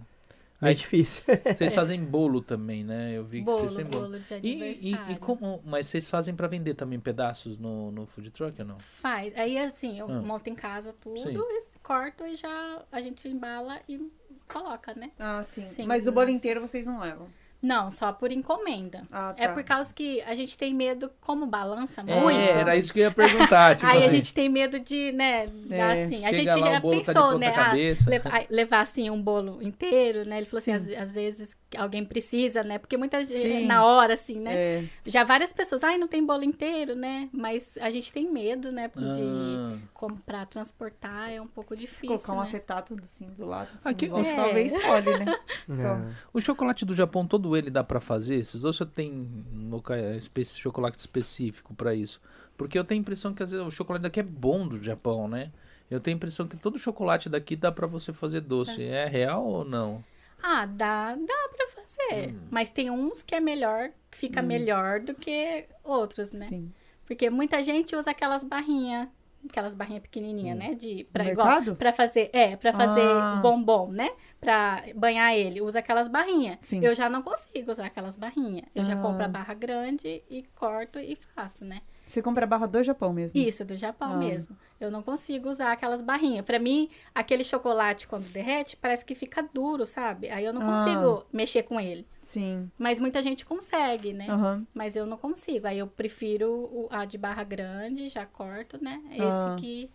É 0.61 0.69
Aí- 0.69 0.75
difícil. 0.75 1.23
Vocês 1.55 1.73
fazem 1.75 2.03
bolo 2.05 2.41
também, 2.43 2.83
né? 2.83 3.12
Eu 3.17 3.25
vi 3.25 3.38
que 3.38 3.45
Bolo, 3.45 3.59
vocês 3.61 3.75
têm 3.77 3.85
bolo. 3.85 4.09
bolo 4.09 4.19
de 4.19 4.35
E, 4.43 4.91
e, 4.91 5.12
e 5.12 5.17
como. 5.19 5.62
Mas 5.64 5.87
vocês 5.87 6.11
fazem 6.11 6.35
pra 6.35 6.49
vender 6.49 6.75
também 6.75 6.99
pedaços 6.99 7.57
no, 7.57 7.93
no 7.93 8.07
food 8.07 8.31
truck 8.33 8.61
ou 8.61 8.67
não? 8.67 8.79
Faz. 8.81 9.33
Aí, 9.37 9.57
assim, 9.57 10.01
eu 10.01 10.11
Ah. 10.11 10.21
monto 10.21 10.51
em 10.51 10.57
casa 10.57 10.93
tudo, 11.01 11.21
Sim. 11.21 11.37
e 11.38 11.79
corto 11.81 12.25
e 12.27 12.35
já 12.35 12.83
a 12.91 13.01
gente 13.01 13.29
embala 13.29 13.79
e 13.88 14.01
coloca, 14.49 14.95
né? 14.95 15.12
Ah, 15.17 15.45
sim. 15.45 15.64
Sim. 15.64 15.87
Mas 15.87 16.09
o 16.09 16.12
bolo 16.12 16.29
inteiro 16.31 16.61
vocês 16.61 16.87
não 16.87 16.99
levam. 17.01 17.29
Não, 17.61 17.90
só 17.90 18.12
por 18.12 18.31
encomenda. 18.31 19.03
Ah, 19.11 19.35
tá. 19.37 19.42
É 19.44 19.49
por 19.49 19.64
causa 19.64 19.92
que 19.92 20.21
a 20.23 20.35
gente 20.35 20.57
tem 20.57 20.73
medo, 20.73 21.11
como 21.21 21.44
balança 21.44 22.03
É, 22.07 22.21
muito. 22.21 22.38
era 22.38 22.77
isso 22.77 22.92
que 22.92 23.01
eu 23.01 23.05
ia 23.05 23.11
perguntar. 23.11 23.75
Tipo 23.77 23.90
aí 23.90 24.05
a 24.05 24.07
assim, 24.07 24.16
gente 24.16 24.33
tem 24.33 24.49
medo 24.49 24.79
de, 24.79 25.11
né, 25.12 25.49
É, 25.68 25.83
assim. 26.05 26.25
A 26.25 26.33
gente 26.33 26.47
lá, 26.47 26.57
já 26.73 26.81
tá 26.81 26.88
pensou, 26.88 27.14
ponta 27.14 27.38
né? 27.38 27.49
ah, 27.49 27.53
cabeça. 27.55 28.09
levar, 28.09 28.44
levar 28.49 28.81
assim 28.83 29.11
um 29.11 29.21
bolo 29.21 29.61
inteiro, 29.61 30.25
né? 30.25 30.37
Ele 30.38 30.47
falou 30.47 30.59
assim, 30.59 30.73
às, 30.73 30.83
Sim. 30.85 30.94
às 30.97 31.14
vezes 31.14 31.57
alguém 31.77 32.05
precisa, 32.05 32.62
né? 32.62 32.79
Porque 32.79 32.97
muita 32.97 33.25
gente, 33.25 33.42
Sim. 33.42 33.66
na 33.66 33.85
hora, 33.85 34.14
assim, 34.14 34.38
né? 34.38 34.55
É. 34.55 34.85
Já 35.07 35.25
várias 35.25 35.53
pessoas, 35.53 35.83
ai, 35.83 35.99
não 35.99 36.07
tem 36.07 36.25
bolo 36.25 36.44
inteiro, 36.44 36.94
né? 36.94 37.29
Mas 37.33 37.77
a 37.81 37.90
gente 37.90 38.12
tem 38.12 38.31
medo, 38.31 38.71
né? 38.71 38.88
De 38.94 39.03
Ah. 39.05 39.79
comprar, 39.94 40.47
transportar, 40.47 41.31
é 41.33 41.40
um 41.40 41.47
pouco 41.49 41.75
Se 41.75 41.81
difícil, 41.81 42.07
colocar 42.09 42.33
um 42.35 42.37
né? 42.37 42.42
acetato 42.42 42.97
assim 43.03 43.29
do 43.31 43.44
lado, 43.47 43.68
assim, 43.75 43.88
Aqui- 43.88 44.05
igual 44.05 44.23
É. 44.25 44.35
talvez 44.35 44.73
pode, 44.81 45.11
né? 45.11 45.25
É. 45.68 46.14
O 46.33 46.40
chocolate 46.40 46.85
do 46.85 46.94
Japão, 46.94 47.27
todo 47.27 47.48
ele 47.57 47.71
dá 47.71 47.83
pra 47.85 48.01
fazer? 48.01 48.37
Esses 48.37 48.61
doces 48.61 48.87
tem 48.95 49.11
um 49.13 49.71
loca- 49.71 49.99
espe- 50.17 50.45
chocolate 50.45 50.99
específico 50.99 51.75
pra 51.75 51.95
isso? 51.95 52.21
Porque 52.57 52.79
eu 52.79 52.85
tenho 52.85 53.01
a 53.01 53.03
impressão 53.03 53.33
que 53.33 53.43
às 53.43 53.51
vezes 53.51 53.65
o 53.67 53.71
chocolate 53.71 54.03
daqui 54.03 54.21
é 54.21 54.23
bom 54.23 54.67
do 54.67 54.83
Japão, 54.83 55.29
né? 55.29 55.51
Eu 55.91 56.01
tenho 56.01 56.17
a 56.17 56.19
impressão 56.19 56.47
que 56.47 56.57
todo 56.57 56.79
chocolate 56.79 57.29
daqui 57.29 57.57
dá 57.57 57.71
pra 57.73 57.87
você 57.87 58.13
fazer 58.13 58.41
doce. 58.41 58.83
É 58.83 59.07
real 59.07 59.47
ou 59.47 59.65
não? 59.65 60.05
Ah, 60.43 60.67
dá, 60.67 61.15
dá 61.15 61.49
pra 61.57 61.67
fazer. 61.69 62.31
Hum. 62.35 62.41
Mas 62.51 62.71
tem 62.71 62.91
uns 62.91 63.23
que 63.23 63.35
é 63.35 63.41
melhor, 63.41 63.91
que 64.11 64.19
fica 64.19 64.41
Hum. 64.43 64.47
melhor 64.47 65.01
do 65.01 65.15
que 65.15 65.65
outros, 65.83 66.33
né? 66.33 66.47
Sim. 66.47 66.73
Porque 67.07 67.31
muita 67.31 67.63
gente 67.63 67.97
usa 67.97 68.11
aquelas 68.11 68.45
barrinhas, 68.45 69.09
aquelas 69.51 69.75
barrinhas 69.75 70.03
pequenininhas, 70.03 70.57
Hum. 70.57 70.59
né? 70.59 70.75
De, 70.75 71.05
No 71.05 71.05
pra, 71.13 71.25
igual, 71.25 71.47
mercado? 71.49 71.77
pra 71.77 71.93
fazer, 71.93 72.31
é, 72.33 72.57
pra 72.57 72.73
fazer 72.73 73.01
Ah. 73.07 73.41
bombom, 73.43 73.91
né? 73.91 74.09
Pra 74.41 74.85
banhar 74.95 75.35
ele, 75.37 75.61
usa 75.61 75.81
aquelas 75.81 76.09
barrinhas. 76.09 76.59
Sim. 76.63 76.81
Eu 76.85 76.95
já 76.95 77.09
não 77.09 77.23
consigo 77.23 77.71
usar 77.71 77.87
aquelas 77.87 78.17
barrinhas. 78.17 78.67
Eu 78.75 78.85
já 78.85 78.95
Ah. 78.95 79.03
compro 79.03 79.25
a 79.25 79.29
barra 79.29 79.55
grande 79.55 80.23
e 80.31 80.43
corto 80.55 80.99
e 80.99 81.17
faço, 81.35 81.65
né? 81.65 81.81
Você 82.09 82.23
compra 82.23 82.44
a 82.44 82.49
barra 82.49 82.66
do 82.66 82.83
Japão 82.83 83.12
mesmo? 83.12 83.38
Isso, 83.38 83.64
do 83.64 83.77
Japão 83.77 84.12
Ah. 84.14 84.16
mesmo. 84.16 84.57
Eu 84.81 84.90
não 84.90 85.03
consigo 85.03 85.49
usar 85.51 85.73
aquelas 85.73 86.01
barrinhas. 86.01 86.44
Pra 86.44 86.59
mim, 86.59 86.88
aquele 87.14 87.44
chocolate, 87.44 88.09
quando 88.09 88.25
derrete, 88.33 88.77
parece 88.77 89.05
que 89.05 89.14
fica 89.14 89.42
duro, 89.53 89.85
sabe? 89.85 90.31
Aí 90.31 90.44
eu 90.44 90.53
não 90.53 90.62
Ah. 90.62 90.77
consigo 90.77 91.27
mexer 91.33 91.64
com 91.64 91.79
ele. 91.79 92.07
Sim. 92.23 92.71
Mas 92.79 92.99
muita 92.99 93.21
gente 93.21 93.44
consegue, 93.44 94.12
né? 94.12 94.27
Aham. 94.29 94.66
Mas 94.75 94.97
eu 94.97 95.05
não 95.07 95.16
consigo. 95.18 95.66
Aí 95.66 95.79
eu 95.79 95.87
prefiro 95.87 96.87
a 96.90 97.05
de 97.05 97.18
barra 97.18 97.44
grande, 97.44 98.09
já 98.09 98.25
corto, 98.25 98.83
né? 98.83 99.03
É 99.11 99.23
Ah. 99.23 99.29
Esse 99.55 99.61
que. 99.62 99.90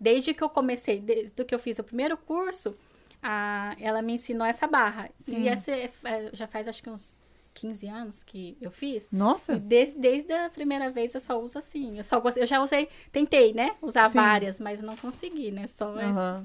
Desde 0.00 0.34
que 0.34 0.42
eu 0.42 0.48
comecei, 0.50 0.98
desde 1.00 1.44
que 1.44 1.54
eu 1.54 1.58
fiz 1.60 1.78
o 1.78 1.84
primeiro 1.84 2.16
curso, 2.16 2.76
a, 3.22 3.76
ela 3.78 4.02
me 4.02 4.14
ensinou 4.14 4.44
essa 4.46 4.66
barra. 4.66 5.10
Sim. 5.16 5.42
E 5.42 5.48
essa 5.48 5.70
é- 5.70 5.90
é- 6.02 6.30
já 6.32 6.46
faz 6.48 6.66
acho 6.66 6.82
que 6.82 6.90
uns 6.90 7.16
15 7.54 7.86
anos 7.88 8.22
que 8.22 8.56
eu 8.60 8.70
fiz. 8.70 9.08
Nossa. 9.10 9.58
desde, 9.58 9.98
desde 9.98 10.32
a 10.32 10.50
primeira 10.50 10.90
vez 10.90 11.14
eu 11.14 11.20
só 11.20 11.40
uso 11.40 11.58
assim. 11.58 11.98
Eu 11.98 12.04
só 12.04 12.22
eu 12.36 12.46
já 12.46 12.62
usei, 12.62 12.88
tentei, 13.10 13.52
né? 13.52 13.76
Usar 13.80 14.08
Sim. 14.10 14.18
várias, 14.18 14.60
mas 14.60 14.82
não 14.82 14.96
consegui, 14.96 15.50
né? 15.50 15.66
Só 15.66 15.98
essa 15.98 16.42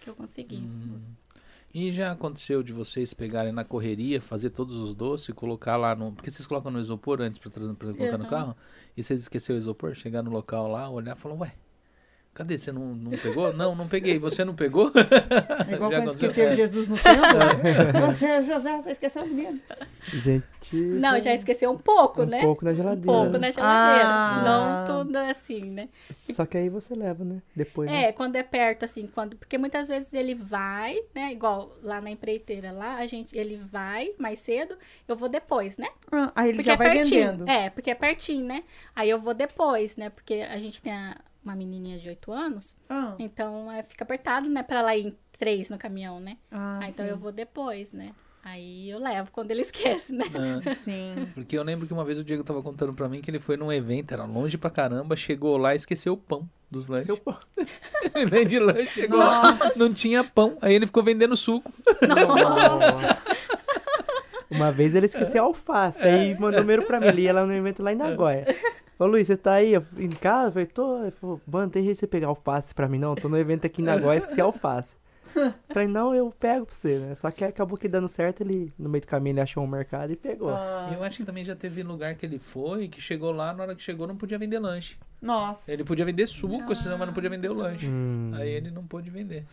que 0.00 0.10
eu 0.10 0.14
consegui. 0.14 0.56
Hum. 0.56 1.00
E 1.72 1.92
já 1.92 2.12
aconteceu 2.12 2.62
de 2.62 2.72
vocês 2.72 3.12
pegarem 3.12 3.52
na 3.52 3.64
correria, 3.64 4.22
fazer 4.22 4.50
todos 4.50 4.74
os 4.76 4.94
doces 4.94 5.28
e 5.28 5.32
colocar 5.32 5.76
lá 5.76 5.94
no. 5.94 6.12
Porque 6.12 6.30
vocês 6.30 6.46
colocam 6.46 6.70
no 6.70 6.80
isopor 6.80 7.20
antes 7.20 7.38
pra 7.38 7.50
colocar 7.50 8.18
no 8.18 8.24
Aham. 8.24 8.30
carro? 8.30 8.56
E 8.96 9.02
vocês 9.02 9.20
esqueceram 9.20 9.58
o 9.58 9.62
isopor? 9.62 9.94
Chegar 9.94 10.22
no 10.22 10.30
local 10.30 10.66
lá, 10.68 10.88
olhar 10.88 11.14
e 11.14 11.18
falar, 11.18 11.34
ué, 11.34 11.54
cadê? 12.38 12.56
Você 12.56 12.72
não, 12.72 12.94
não 12.94 13.10
pegou? 13.18 13.52
não, 13.52 13.74
não 13.74 13.86
peguei. 13.88 14.18
Você 14.18 14.44
não 14.44 14.54
pegou? 14.54 14.90
É 15.68 15.74
igual 15.74 15.90
Já 15.92 15.98
quando 15.98 16.10
esqueceu 16.14 16.48
É. 16.48 16.56
Jesus 16.56 16.88
no 16.88 16.96
templo. 16.96 17.26
Você, 18.12 18.42
José, 18.44 18.80
você 18.80 18.90
esqueceu 18.92 19.22
o 19.24 19.26
menino. 19.26 19.60
Gente. 20.14 20.76
Não, 20.76 21.20
já 21.20 21.34
esqueceu 21.34 21.70
um 21.70 21.76
pouco, 21.76 22.22
um 22.22 22.26
né? 22.26 22.40
pouco 22.40 22.64
na 22.64 22.70
Um 22.70 22.74
geladeira. 22.74 23.06
pouco 23.12 23.32
né? 23.32 23.38
na 23.38 23.50
geladeira. 23.50 24.08
Ah. 24.08 24.42
Não 24.86 25.04
tudo 25.04 25.16
assim, 25.16 25.60
né? 25.64 25.88
Só 26.10 26.46
que 26.46 26.56
aí 26.56 26.68
você 26.68 26.94
leva, 26.94 27.24
né? 27.24 27.42
Depois. 27.54 27.90
né? 27.90 28.04
É, 28.04 28.12
quando 28.12 28.36
é 28.36 28.42
perto, 28.42 28.84
assim, 28.84 29.06
quando. 29.06 29.36
Porque 29.36 29.58
muitas 29.58 29.88
vezes 29.88 30.12
ele 30.14 30.34
vai, 30.34 30.96
né? 31.14 31.32
Igual 31.32 31.76
lá 31.82 32.00
na 32.00 32.10
empreiteira 32.10 32.72
lá, 32.72 32.96
a 32.96 33.06
gente, 33.06 33.36
ele 33.36 33.56
vai 33.70 34.10
mais 34.18 34.38
cedo, 34.38 34.76
eu 35.06 35.16
vou 35.16 35.28
depois, 35.28 35.76
né? 35.76 35.88
Ah, 36.10 36.32
Aí 36.34 36.48
ele 36.50 36.58
Porque 36.58 36.66
já 36.66 36.74
é 36.74 36.76
vai 36.76 36.92
pertinho. 36.92 37.30
vendendo. 37.32 37.48
É, 37.48 37.70
porque 37.70 37.90
é 37.90 37.94
pertinho, 37.94 38.44
né? 38.46 38.62
Aí 38.94 39.10
eu 39.10 39.20
vou 39.20 39.34
depois, 39.34 39.96
né? 39.96 40.10
Porque 40.10 40.34
a 40.48 40.58
gente 40.58 40.80
tem 40.80 40.92
a- 40.92 41.16
uma 41.44 41.54
menininha 41.56 41.98
de 41.98 42.08
8 42.08 42.32
anos, 42.32 42.76
Ah, 42.88 43.14
então 43.18 43.70
é, 43.72 43.82
fica 43.82 44.04
apertado, 44.04 44.48
né? 44.50 44.62
Pra 44.62 44.80
ela 44.80 44.96
ir 44.96 45.06
em 45.06 45.16
três 45.38 45.70
no 45.70 45.78
caminhão, 45.78 46.18
né? 46.20 46.36
ah, 46.50 46.80
Ah, 46.82 46.88
então 46.88 47.04
sim. 47.06 47.10
eu 47.10 47.16
vou 47.18 47.30
depois, 47.32 47.92
né? 47.92 48.12
Aí 48.44 48.88
eu 48.88 48.98
levo 48.98 49.30
quando 49.32 49.50
ele 49.50 49.60
esquece, 49.62 50.12
né? 50.14 50.24
Ah, 50.34 50.74
Sim. 50.76 51.28
porque 51.34 51.56
eu 51.58 51.62
lembro 51.62 51.86
que 51.86 51.92
uma 51.92 52.04
vez 52.04 52.18
o 52.18 52.24
Diego 52.24 52.42
tava 52.44 52.62
contando 52.62 52.94
pra 52.94 53.08
mim 53.08 53.20
que 53.20 53.30
ele 53.30 53.38
foi 53.40 53.56
num 53.56 53.70
evento, 53.72 54.12
era 54.12 54.24
longe 54.24 54.56
pra 54.56 54.70
caramba, 54.70 55.16
chegou 55.16 55.56
lá 55.58 55.74
e 55.74 55.76
esqueceu 55.76 56.14
o 56.14 56.16
pão 56.16 56.48
dos 56.70 56.86
lanches. 56.88 57.06
Seu 57.06 57.16
pão. 57.16 57.36
ele 58.14 58.26
vende 58.26 58.58
lanche, 58.58 58.90
chegou 59.02 59.18
lá, 59.18 59.56
não 59.76 59.92
tinha 59.92 60.22
pão, 60.24 60.56
aí 60.62 60.72
ele 60.74 60.86
ficou 60.86 61.02
vendendo 61.02 61.36
suco. 61.36 61.72
Nossa. 62.06 63.18
Uma 64.50 64.72
vez 64.72 64.94
ele 64.94 65.06
esqueceu 65.06 65.44
alface, 65.44 66.02
aí 66.02 66.38
mandou 66.38 66.60
número 66.60 66.82
pra 66.84 66.98
mim, 67.00 67.06
ele 67.08 67.22
ia 67.22 67.32
lá 67.32 67.44
no 67.44 67.52
evento 67.52 67.82
lá 67.82 67.92
em 67.92 67.96
Nagoya. 67.96 68.46
Falou, 68.96 69.12
Luiz, 69.12 69.26
você 69.26 69.36
tá 69.36 69.52
aí 69.54 69.74
em 69.96 70.08
casa? 70.10 70.48
Eu 70.48 70.52
falei, 70.52 70.66
tô. 70.66 71.02
Ele 71.02 71.10
falou, 71.12 71.40
mano, 71.46 71.70
tem 71.70 71.84
jeito 71.84 71.94
de 71.96 72.00
você 72.00 72.06
pegar 72.06 72.26
alface 72.28 72.74
pra 72.74 72.88
mim? 72.88 72.98
Não, 72.98 73.14
tô 73.14 73.28
no 73.28 73.38
evento 73.38 73.66
aqui 73.66 73.80
em 73.80 73.84
Nagoya, 73.84 74.18
esqueci 74.18 74.40
alface. 74.40 74.96
Eu 75.36 75.52
falei, 75.72 75.86
não, 75.86 76.12
eu 76.14 76.32
pego 76.40 76.66
pra 76.66 76.74
você, 76.74 76.98
né? 76.98 77.14
Só 77.14 77.30
que 77.30 77.44
acabou 77.44 77.78
que 77.78 77.86
dando 77.86 78.08
certo, 78.08 78.40
ele, 78.40 78.72
no 78.76 78.88
meio 78.88 79.02
do 79.02 79.06
caminho, 79.06 79.34
ele 79.34 79.40
achou 79.40 79.62
um 79.62 79.68
mercado 79.68 80.12
e 80.12 80.16
pegou. 80.16 80.50
Ah, 80.50 80.88
E 80.90 80.94
eu 80.94 81.02
acho 81.04 81.18
que 81.18 81.24
também 81.24 81.44
já 81.44 81.54
teve 81.54 81.82
lugar 81.84 82.16
que 82.16 82.26
ele 82.26 82.38
foi, 82.40 82.88
que 82.88 83.00
chegou 83.00 83.30
lá, 83.30 83.52
na 83.52 83.62
hora 83.62 83.76
que 83.76 83.82
chegou 83.82 84.06
não 84.06 84.16
podia 84.16 84.38
vender 84.38 84.58
lanche. 84.58 84.96
Nossa. 85.22 85.70
Ele 85.70 85.84
podia 85.84 86.04
vender 86.04 86.26
suco, 86.26 86.74
senão, 86.74 86.98
mas 86.98 87.06
não 87.06 87.14
podia 87.14 87.30
vender 87.30 87.50
o 87.50 87.54
lanche. 87.54 87.86
Hum. 87.86 88.32
Aí 88.34 88.50
ele 88.50 88.70
não 88.70 88.84
pôde 88.84 89.10
vender. 89.10 89.44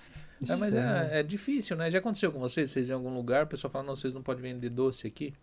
É, 0.48 0.56
mas 0.56 0.74
é, 0.76 1.19
é 1.19 1.24
difícil, 1.24 1.76
né? 1.78 1.89
Já 1.89 2.00
aconteceu 2.00 2.32
com 2.32 2.39
vocês? 2.39 2.69
Vocês 2.71 2.89
em 2.89 2.93
algum 2.93 3.13
lugar, 3.13 3.43
o 3.45 3.48
pessoal 3.48 3.71
fala, 3.71 3.86
não, 3.86 3.95
vocês 3.95 4.13
não 4.13 4.21
podem 4.21 4.43
vender 4.43 4.69
doce 4.69 5.08
aqui? 5.08 5.34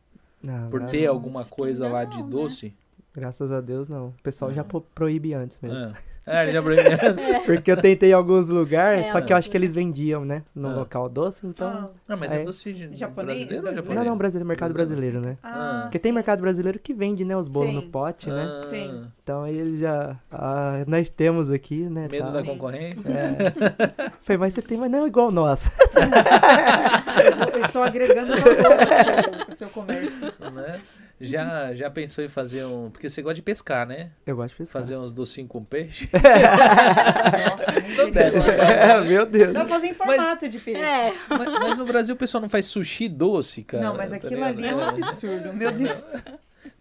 Não, 0.42 0.68
Por 0.70 0.82
ter 0.86 1.06
alguma 1.06 1.44
coisa 1.44 1.88
lá 1.88 2.02
não, 2.04 2.10
de 2.10 2.22
né? 2.22 2.28
doce? 2.28 2.74
Graças 3.14 3.50
a 3.52 3.60
Deus, 3.60 3.88
não. 3.88 4.08
O 4.08 4.14
pessoal 4.22 4.52
já 4.52 4.64
pro- 4.64 4.80
proíbe 4.80 5.34
antes 5.34 5.58
mesmo. 5.62 5.94
É. 6.26 6.38
É, 6.38 6.42
ele 6.44 6.52
já 6.52 6.62
premiado. 6.62 7.20
Porque 7.44 7.70
eu 7.72 7.76
tentei 7.76 8.10
em 8.10 8.12
alguns 8.12 8.48
lugares, 8.48 9.06
É, 9.06 9.10
só 9.12 9.20
que 9.20 9.32
eu 9.32 9.36
acho 9.36 9.46
sim. 9.46 9.50
que 9.50 9.56
eles 9.56 9.74
vendiam, 9.74 10.24
né? 10.24 10.42
No 10.54 10.68
Ah. 10.68 10.74
local 10.74 11.08
doce, 11.08 11.44
então. 11.46 11.68
Ah, 11.68 11.88
Não, 12.08 12.16
mas 12.16 12.32
é 12.32 12.40
doce 12.40 12.72
de 12.72 12.96
Japonês? 12.96 13.38
brasileiro 13.40 13.66
ou 13.68 13.74
japonês? 13.74 13.98
Não, 13.98 14.04
não, 14.12 14.16
brasileiro, 14.16 14.46
mercado 14.46 14.72
brasileiro, 14.72 15.20
né? 15.20 15.36
ah, 15.42 15.80
Porque 15.82 15.98
tem 15.98 16.10
sim. 16.10 16.14
mercado 16.14 16.40
brasileiro 16.40 16.78
que 16.78 16.94
vende, 16.94 17.24
né? 17.24 17.36
Os 17.36 17.48
bolos 17.48 17.70
Tem. 17.72 17.76
no 17.76 17.82
pote, 17.90 18.28
né? 18.30 18.44
Ah, 18.62 18.66
Tem. 18.70 19.04
Então 19.22 19.42
aí 19.44 19.56
eles 19.58 19.80
já. 19.80 20.16
ah, 20.30 20.84
nós 20.86 21.08
temos 21.08 21.50
aqui, 21.50 21.80
né? 21.88 22.06
Medo 22.10 22.24
tal. 22.24 22.32
da 22.32 22.40
Sim. 22.40 22.46
concorrência? 22.46 23.08
É. 23.08 24.10
Falei, 24.22 24.38
mas 24.38 24.54
você 24.54 24.62
tem, 24.62 24.78
mas 24.78 24.90
não 24.90 25.04
é 25.04 25.06
igual 25.06 25.30
nós. 25.32 25.70
Eu 27.54 27.64
estou 27.64 27.82
agregando 27.82 28.36
valor 28.36 29.46
ao 29.48 29.54
seu 29.54 29.68
comércio. 29.68 30.32
né? 30.52 30.80
Já, 31.22 31.72
já 31.72 31.88
pensou 31.88 32.24
em 32.24 32.28
fazer 32.28 32.64
um. 32.64 32.90
Porque 32.90 33.08
você 33.08 33.22
gosta 33.22 33.36
de 33.36 33.42
pescar, 33.42 33.86
né? 33.86 34.10
Eu 34.26 34.34
gosto 34.34 34.50
de 34.50 34.58
pescar. 34.58 34.82
Fazer 34.82 34.96
uns 34.96 35.12
docinhos 35.12 35.48
com 35.48 35.64
peixe? 35.64 36.10
Nossa, 37.48 37.80
misericórdia. 37.80 38.62
É, 38.62 39.00
meu 39.00 39.24
Deus. 39.24 39.52
Dá 39.52 39.60
pra 39.60 39.68
fazer 39.68 39.86
em 39.86 39.94
formato 39.94 40.48
de 40.48 40.58
peixe. 40.58 40.80
É, 40.80 41.14
mas, 41.28 41.48
mas 41.48 41.78
no 41.78 41.84
Brasil 41.84 42.16
o 42.16 42.18
pessoal 42.18 42.42
não 42.42 42.48
faz 42.48 42.66
sushi 42.66 43.08
doce, 43.08 43.62
cara. 43.62 43.84
não, 43.84 43.96
mas 43.96 44.10
tá 44.10 44.16
aquilo 44.16 44.42
ali 44.42 44.66
é 44.66 44.74
um 44.74 44.80
absurdo. 44.80 45.52
Meu 45.52 45.70
Deus. 45.70 46.02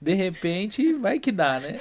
De 0.02 0.16
repente, 0.16 0.94
vai 0.94 1.20
que 1.20 1.32
dá, 1.32 1.60
né? 1.60 1.78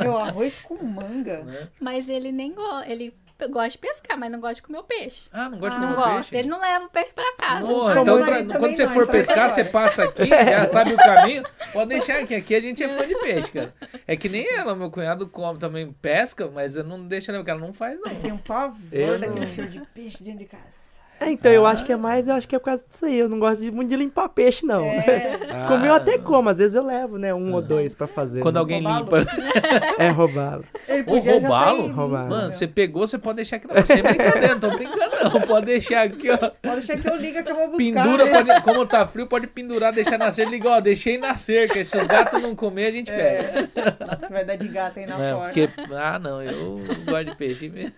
Meu 0.00 0.16
arroz 0.16 0.60
com 0.60 0.76
manga. 0.84 1.42
Né? 1.42 1.68
mas 1.80 2.08
ele 2.08 2.30
nem 2.30 2.54
gosta. 2.54 2.88
Ele 2.88 3.12
gosta 3.50 3.70
de 3.70 3.78
pescar, 3.78 4.18
mas 4.18 4.30
não 4.32 4.40
gosta 4.40 4.54
de 4.56 4.62
comer 4.62 4.78
o 4.78 4.82
peixe. 4.84 5.28
Ah, 5.32 5.48
não 5.48 5.58
gosta 5.58 5.76
Ah, 5.76 5.80
de 5.80 5.86
Não 5.86 5.94
comer 5.94 6.06
gosta. 6.06 6.18
peixe? 6.30 6.36
Ele 6.36 6.48
não 6.48 6.60
leva 6.60 6.84
o 6.86 6.88
peixe 6.88 7.12
pra 7.12 7.32
casa. 7.36 7.66
Porra, 7.66 7.92
Sou 7.92 8.02
então 8.02 8.20
marido 8.20 8.54
quando 8.58 8.76
você 8.76 8.86
não, 8.86 8.92
for 8.94 9.02
então 9.02 9.12
pescar, 9.12 9.36
vai 9.36 9.50
você 9.50 9.64
passa 9.64 10.04
aqui, 10.04 10.26
já 10.28 10.66
sabe 10.66 10.94
o 10.94 10.96
caminho. 10.96 11.42
Pode 11.72 11.88
deixar 11.90 12.18
aqui, 12.20 12.34
aqui 12.34 12.54
a 12.54 12.60
gente 12.60 12.82
é 12.82 12.88
fã 12.88 13.06
de 13.06 13.14
peixe, 13.20 13.50
cara. 13.52 13.74
É 14.06 14.16
que 14.16 14.28
nem 14.28 14.46
ela, 14.56 14.74
meu 14.74 14.90
cunhado 14.90 15.28
come 15.30 15.60
também 15.60 15.92
pesca, 15.92 16.48
mas 16.48 16.76
eu 16.76 16.84
não 16.84 17.06
deixa 17.06 17.30
ela, 17.30 17.40
porque 17.40 17.50
ela 17.50 17.60
não 17.60 17.72
faz, 17.74 17.98
não. 18.00 18.14
Tem 18.14 18.32
um 18.32 18.38
pavor 18.38 18.78
Eu 18.92 19.18
daquele 19.18 19.40
não. 19.40 19.46
cheiro 19.46 19.70
de 19.70 19.80
peixe 19.94 20.22
dentro 20.22 20.38
de 20.40 20.46
casa. 20.46 20.85
É, 21.18 21.30
então 21.30 21.50
eu 21.50 21.64
acho 21.66 21.84
que 21.84 21.92
é 21.92 21.96
mais, 21.96 22.28
eu 22.28 22.34
acho 22.34 22.46
que 22.46 22.54
é 22.54 22.58
por 22.58 22.66
causa 22.66 22.84
disso 22.86 23.04
aí. 23.06 23.18
Eu 23.18 23.28
não 23.28 23.38
gosto 23.38 23.62
de, 23.62 23.70
muito 23.70 23.88
de 23.88 23.96
limpar 23.96 24.28
peixe, 24.28 24.66
não. 24.66 24.84
É, 24.84 25.38
Comer 25.66 25.88
eu 25.88 25.92
Ah, 25.94 25.96
até 25.96 26.18
como, 26.18 26.48
às 26.48 26.58
vezes 26.58 26.74
eu 26.74 26.84
levo, 26.84 27.16
né? 27.18 27.32
Um 27.34 27.54
ou 27.54 27.62
dois 27.62 27.94
pra 27.94 28.06
fazer. 28.06 28.40
Quando 28.40 28.54
né? 28.56 28.60
alguém 28.60 28.80
limpa. 28.80 29.24
É 29.98 30.08
roubá-lo. 30.10 30.64
Ou 31.06 31.18
roubá-lo? 31.20 31.92
Roubá-lo. 31.92 32.28
Mano, 32.28 32.52
você 32.52 32.66
pegou, 32.66 33.06
você 33.06 33.16
pode 33.18 33.36
deixar 33.36 33.56
aqui. 33.56 33.66
Não, 33.66 33.86
sem 33.86 34.02
brincadeira, 34.02 34.54
não 34.54 34.60
tô 34.60 34.70
brincando, 34.70 35.16
não. 35.24 35.40
Pode 35.42 35.66
deixar 35.66 36.02
aqui, 36.02 36.30
ó. 36.30 36.36
Pode 36.36 36.86
deixar 36.86 36.98
que 37.00 37.08
eu 37.08 37.16
liga 37.16 37.42
que 37.42 37.50
eu 37.50 37.56
vou 37.56 37.68
buscar. 37.68 38.04
Pendura, 38.04 38.24
né? 38.26 38.30
pode, 38.44 38.62
como 38.62 38.86
tá 38.86 39.06
frio, 39.06 39.26
pode 39.26 39.46
pendurar, 39.46 39.92
deixar 39.92 40.18
nascer. 40.18 40.46
Liga, 40.48 40.68
ó, 40.68 40.80
deixei 40.80 41.18
nascer, 41.18 41.70
que 41.70 41.84
se 41.84 41.96
os 41.96 42.06
gatos 42.06 42.40
não 42.42 42.54
comer, 42.54 42.86
a 42.86 42.90
gente 42.92 43.10
pega. 43.10 43.70
É. 43.74 44.04
Nossa, 44.06 44.26
que 44.26 44.32
vai 44.32 44.44
dar 44.44 44.56
de 44.56 44.68
gato 44.68 44.98
aí 44.98 45.06
na 45.06 45.18
É, 45.24 45.32
porta. 45.34 45.46
porque, 45.52 45.68
ah, 45.94 46.18
não, 46.18 46.42
eu 46.42 46.80
gosto 47.06 47.24
de 47.24 47.36
peixe 47.36 47.68
mesmo. 47.68 47.92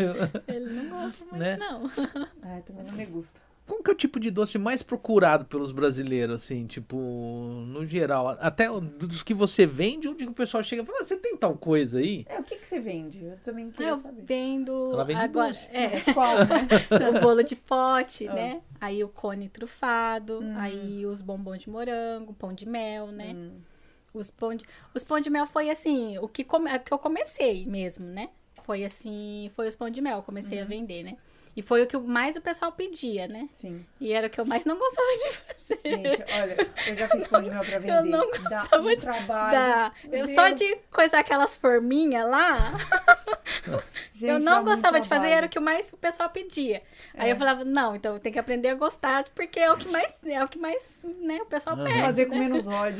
Ele 0.46 0.70
não 0.70 0.88
gosta 0.88 1.24
muito, 1.24 1.36
Né? 1.42 1.56
não. 1.58 1.90
Ai, 2.42 2.62
também 2.66 2.84
não 2.86 2.92
me 2.92 3.06
gusta. 3.08 3.40
Qual 3.66 3.82
que 3.82 3.90
é 3.90 3.92
o 3.92 3.96
tipo 3.96 4.18
de 4.18 4.30
doce 4.30 4.56
mais 4.56 4.82
procurado 4.82 5.44
pelos 5.44 5.72
brasileiros, 5.72 6.36
assim, 6.36 6.66
tipo, 6.66 6.96
no 6.96 7.84
geral? 7.84 8.28
Até 8.40 8.66
dos 8.80 9.22
que 9.22 9.34
você 9.34 9.66
vende, 9.66 10.08
onde 10.08 10.24
o 10.24 10.32
pessoal 10.32 10.62
chega 10.62 10.82
e 10.82 10.86
fala, 10.86 11.00
ah, 11.02 11.04
você 11.04 11.18
tem 11.18 11.36
tal 11.36 11.54
coisa 11.54 11.98
aí? 11.98 12.24
É, 12.30 12.40
o 12.40 12.42
que, 12.44 12.56
que 12.56 12.66
você 12.66 12.80
vende? 12.80 13.22
Eu 13.22 13.36
também 13.44 13.70
queria 13.70 13.90
Eu 13.90 13.96
saber. 13.98 14.22
vendo 14.24 14.90
Ela 14.94 15.04
vende 15.04 15.20
agora. 15.20 15.48
doce. 15.52 15.68
É, 15.70 15.88
Mas 15.90 16.04
qual, 16.14 16.34
né? 16.38 16.66
o 17.14 17.20
bolo 17.20 17.42
de 17.42 17.54
pote, 17.56 18.26
Ah. 18.26 18.32
né? 18.32 18.62
Aí 18.80 19.04
o 19.04 19.08
cone 19.08 19.50
trufado, 19.50 20.40
Hum. 20.40 20.54
aí 20.56 21.04
os 21.04 21.20
bombons 21.20 21.58
de 21.58 21.68
morango, 21.68 22.32
pão 22.32 22.54
de 22.54 22.66
mel, 22.66 23.08
né? 23.08 23.34
Hum. 23.36 23.58
Os 24.14 24.30
pão 24.30 24.54
de, 24.54 24.64
os 24.94 25.04
pão 25.04 25.20
de 25.20 25.28
mel 25.28 25.46
foi 25.46 25.68
assim, 25.68 26.16
o 26.18 26.26
que, 26.26 26.42
come, 26.42 26.70
é 26.70 26.78
que 26.78 26.90
eu 26.90 26.98
comecei 26.98 27.66
mesmo, 27.66 28.06
né? 28.06 28.30
Foi 28.62 28.82
assim, 28.82 29.50
foi 29.54 29.68
os 29.68 29.76
pão 29.76 29.90
de 29.90 30.00
mel, 30.00 30.16
eu 30.18 30.22
comecei 30.22 30.58
a 30.58 30.62
Uhum. 30.62 30.68
vender, 30.68 31.02
né? 31.02 31.16
E 31.58 31.62
foi 31.62 31.82
o 31.82 31.88
que 31.88 31.98
mais 31.98 32.36
o 32.36 32.40
pessoal 32.40 32.70
pedia, 32.70 33.26
né? 33.26 33.48
Sim. 33.50 33.84
E 34.00 34.12
era 34.12 34.28
o 34.28 34.30
que 34.30 34.40
eu 34.40 34.44
mais 34.44 34.64
não 34.64 34.78
gostava 34.78 35.08
de 35.08 35.32
fazer. 35.32 35.80
Gente, 35.84 36.22
olha, 36.40 36.70
eu 36.86 36.94
já 36.96 37.08
fiz 37.08 37.26
pão 37.26 37.42
de 37.42 37.50
mel 37.50 37.64
pra 37.64 37.78
vender. 37.80 37.96
Eu 37.96 38.04
não 38.04 38.30
Dá 38.30 38.38
gostava 38.38 38.78
um 38.80 38.86
de- 38.90 38.96
trabalho. 38.98 39.92
Meu 40.04 40.20
eu 40.20 40.26
só 40.36 40.50
de 40.50 40.76
coisar 40.92 41.18
aquelas 41.18 41.56
forminhas 41.56 42.30
lá, 42.30 42.74
Gente, 44.18 44.30
eu 44.30 44.40
não 44.40 44.56
muito 44.64 44.70
gostava 44.74 45.00
de 45.00 45.08
fazer, 45.08 45.28
era 45.28 45.46
o 45.46 45.48
que 45.48 45.60
mais 45.60 45.92
o 45.92 45.96
pessoal 45.96 46.28
pedia. 46.28 46.82
Aí 47.14 47.28
É. 47.28 47.32
eu 47.32 47.36
falava, 47.36 47.64
não, 47.64 47.94
então 47.94 48.14
eu 48.14 48.20
tenho 48.20 48.32
que 48.32 48.38
aprender 48.38 48.68
a 48.68 48.74
gostar, 48.74 49.24
porque 49.34 49.60
é 49.60 49.72
o 49.72 49.76
que 49.76 49.88
mais, 49.88 50.12
é 50.26 50.42
o 50.42 50.48
que 50.48 50.58
mais, 50.58 50.90
né, 51.20 51.40
o 51.42 51.46
pessoal 51.46 51.76
Aham. 51.76 51.84
pede. 51.84 52.00
Fazer 52.00 52.26
com 52.26 52.34
né? 52.34 52.40
menos 52.40 52.66
óleo. 52.66 52.98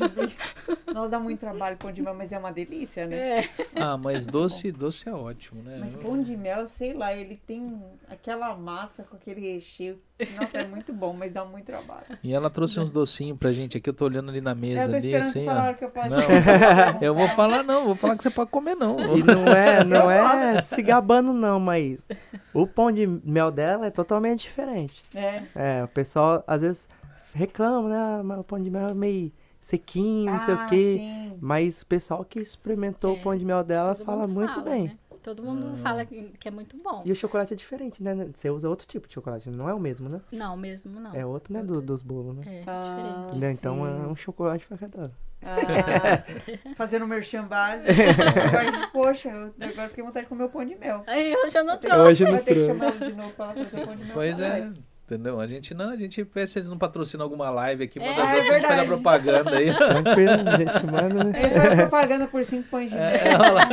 Nós 0.93 1.11
dá 1.11 1.19
muito 1.19 1.39
trabalho 1.39 1.75
pão 1.77 1.91
de 1.91 2.01
mel, 2.01 2.13
mas 2.13 2.31
é 2.31 2.37
uma 2.37 2.51
delícia, 2.51 3.05
né? 3.05 3.39
É. 3.39 3.49
Ah, 3.75 3.97
mas 3.97 4.25
doce, 4.25 4.71
doce 4.71 5.09
é 5.09 5.13
ótimo, 5.13 5.61
né? 5.61 5.77
Mas 5.79 5.95
pão 5.95 6.21
de 6.21 6.37
mel, 6.37 6.67
sei 6.67 6.93
lá, 6.93 7.13
ele 7.13 7.35
tem 7.35 7.81
aquela 8.09 8.55
massa 8.55 9.03
com 9.03 9.15
aquele 9.15 9.41
recheio. 9.41 9.99
Nossa, 10.35 10.57
é 10.57 10.67
muito 10.67 10.91
bom, 10.91 11.13
mas 11.13 11.31
dá 11.31 11.45
muito 11.45 11.65
trabalho. 11.65 12.03
E 12.21 12.33
ela 12.33 12.49
trouxe 12.49 12.77
uns 12.79 12.91
docinhos 12.91 13.37
pra 13.37 13.51
gente 13.53 13.77
aqui, 13.77 13.89
eu 13.89 13.93
tô 13.93 14.03
olhando 14.05 14.29
ali 14.29 14.41
na 14.41 14.51
eu 14.51 14.55
mesa 14.55 14.89
tô 14.89 14.95
ali, 14.97 15.15
esperando 15.15 15.29
assim, 15.29 15.47
ó. 15.47 15.73
que 15.73 15.85
eu 15.85 15.89
posso. 15.89 16.09
Não, 16.09 16.19
eu 17.01 17.15
vou 17.15 17.27
falar 17.29 17.63
não, 17.63 17.85
vou 17.85 17.95
falar 17.95 18.17
que 18.17 18.23
você 18.23 18.29
pode 18.29 18.51
comer 18.51 18.75
não. 18.75 19.17
E 19.17 19.23
não 19.23 19.47
é, 19.47 19.83
não 19.85 20.11
é 20.11 20.61
se 20.61 20.81
gabando, 21.09 21.33
não, 21.33 21.59
mas 21.59 22.05
o 22.53 22.67
pão 22.67 22.91
de 22.91 23.07
mel 23.07 23.51
dela 23.51 23.87
é 23.87 23.89
totalmente 23.91 24.41
diferente. 24.41 25.03
É. 25.13 25.43
É, 25.55 25.83
o 25.83 25.87
pessoal 25.87 26.43
às 26.45 26.61
vezes 26.61 26.87
reclama, 27.33 27.89
né? 27.89 27.95
Ah, 27.97 28.21
mas 28.23 28.39
o 28.39 28.43
pão 28.43 28.61
de 28.61 28.69
mel 28.69 28.89
é 28.89 28.93
meio 28.93 29.31
sequinho, 29.59 30.31
não 30.31 30.39
sei 30.39 30.53
Ah, 30.53 30.57
o 30.65 30.69
quê. 30.69 30.97
sim. 30.99 31.37
Mas 31.41 31.81
o 31.81 31.85
pessoal 31.87 32.23
que 32.23 32.39
experimentou 32.39 33.15
É, 33.15 33.19
o 33.19 33.23
pão 33.23 33.35
de 33.35 33.43
mel 33.45 33.63
dela 33.63 33.95
Todo 33.95 34.05
fala 34.05 34.27
muito 34.27 34.53
fala, 34.53 34.69
bem. 34.69 34.83
né? 34.85 34.97
Todo 35.23 35.43
mundo 35.43 35.75
fala 35.77 36.05
que, 36.05 36.29
que 36.39 36.47
é 36.47 36.51
muito 36.51 36.77
bom. 36.81 37.01
E 37.05 37.11
o 37.11 37.15
chocolate 37.15 37.53
é 37.53 37.57
diferente, 37.57 38.01
né? 38.01 38.29
Você 38.33 38.49
usa 38.49 38.69
outro 38.69 38.87
tipo 38.87 39.05
de 39.07 39.13
chocolate, 39.15 39.49
não 39.49 39.67
é 39.67 39.73
o 39.73 39.79
mesmo, 39.79 40.07
né? 40.07 40.21
Não, 40.31 40.55
mesmo 40.55 40.97
não. 40.99 41.13
É 41.13 41.25
outro, 41.25 41.53
né? 41.53 41.61
do- 41.61 41.81
dos 41.81 42.01
bolos, 42.01 42.35
né? 42.37 42.43
É, 42.45 42.63
Ah, 42.67 43.27
diferente. 43.29 43.57
Então 43.59 43.75
sim. 43.77 43.81
é 43.83 44.07
um 44.07 44.15
chocolate 44.15 44.65
pra 44.65 44.77
cada. 44.77 45.11
Ah, 45.43 46.23
fazendo 46.75 47.07
merchan 47.07 47.43
básico. 47.45 47.91
Agora, 47.91 48.87
Poxa, 48.93 49.29
eu 49.29 49.53
agora 49.69 49.87
fiquei 49.89 50.03
vontade 50.03 50.25
de 50.25 50.29
comer 50.29 50.43
o 50.43 50.49
pão 50.49 50.65
de 50.65 50.75
mel. 50.75 51.03
Aí 51.07 51.31
eu 51.31 51.49
já 51.49 51.63
não 51.63 51.77
ter- 51.77 51.87
trouxe. 51.89 52.07
Hoje 52.09 52.23
não 52.25 52.31
Vai 52.33 52.41
ter 52.41 52.53
que 52.55 52.65
chamar 52.65 52.91
de 52.91 53.13
novo 53.13 53.31
pra 53.31 53.45
ela 53.45 53.53
fazer 53.65 53.83
o 53.83 53.85
pão 53.87 53.95
de 53.95 54.03
mel. 54.03 54.13
Pois 54.13 54.39
é, 54.39 54.69
entendeu? 55.05 55.39
A 55.39 55.47
gente 55.47 55.73
não, 55.73 55.89
a 55.91 55.95
gente 55.95 56.23
vê 56.23 56.45
se 56.45 56.59
eles 56.59 56.67
não 56.69 56.77
patrocinam 56.77 57.23
alguma 57.23 57.49
live 57.49 57.83
aqui, 57.85 57.99
manda 57.99 58.11
É, 58.11 58.15
ver, 58.15 58.21
a 58.21 58.25
é 58.25 58.35
gente 58.43 58.45
faz 58.49 58.63
a 58.63 58.67
verdade. 58.67 58.87
propaganda 58.87 59.57
aí. 59.57 59.73
Tranquilo, 59.75 60.31
a 60.31 60.57
gente 60.57 60.85
manda, 60.91 61.23
né? 61.23 61.31
Aí 61.35 61.49
faz 61.59 61.75
propaganda 61.75 62.27
por 62.27 62.45
cinco 62.45 62.67
pães 62.69 62.89
de 62.91 62.97
mel. 62.97 63.05
É, 63.05 63.35
olha 63.35 63.51
lá. 63.53 63.69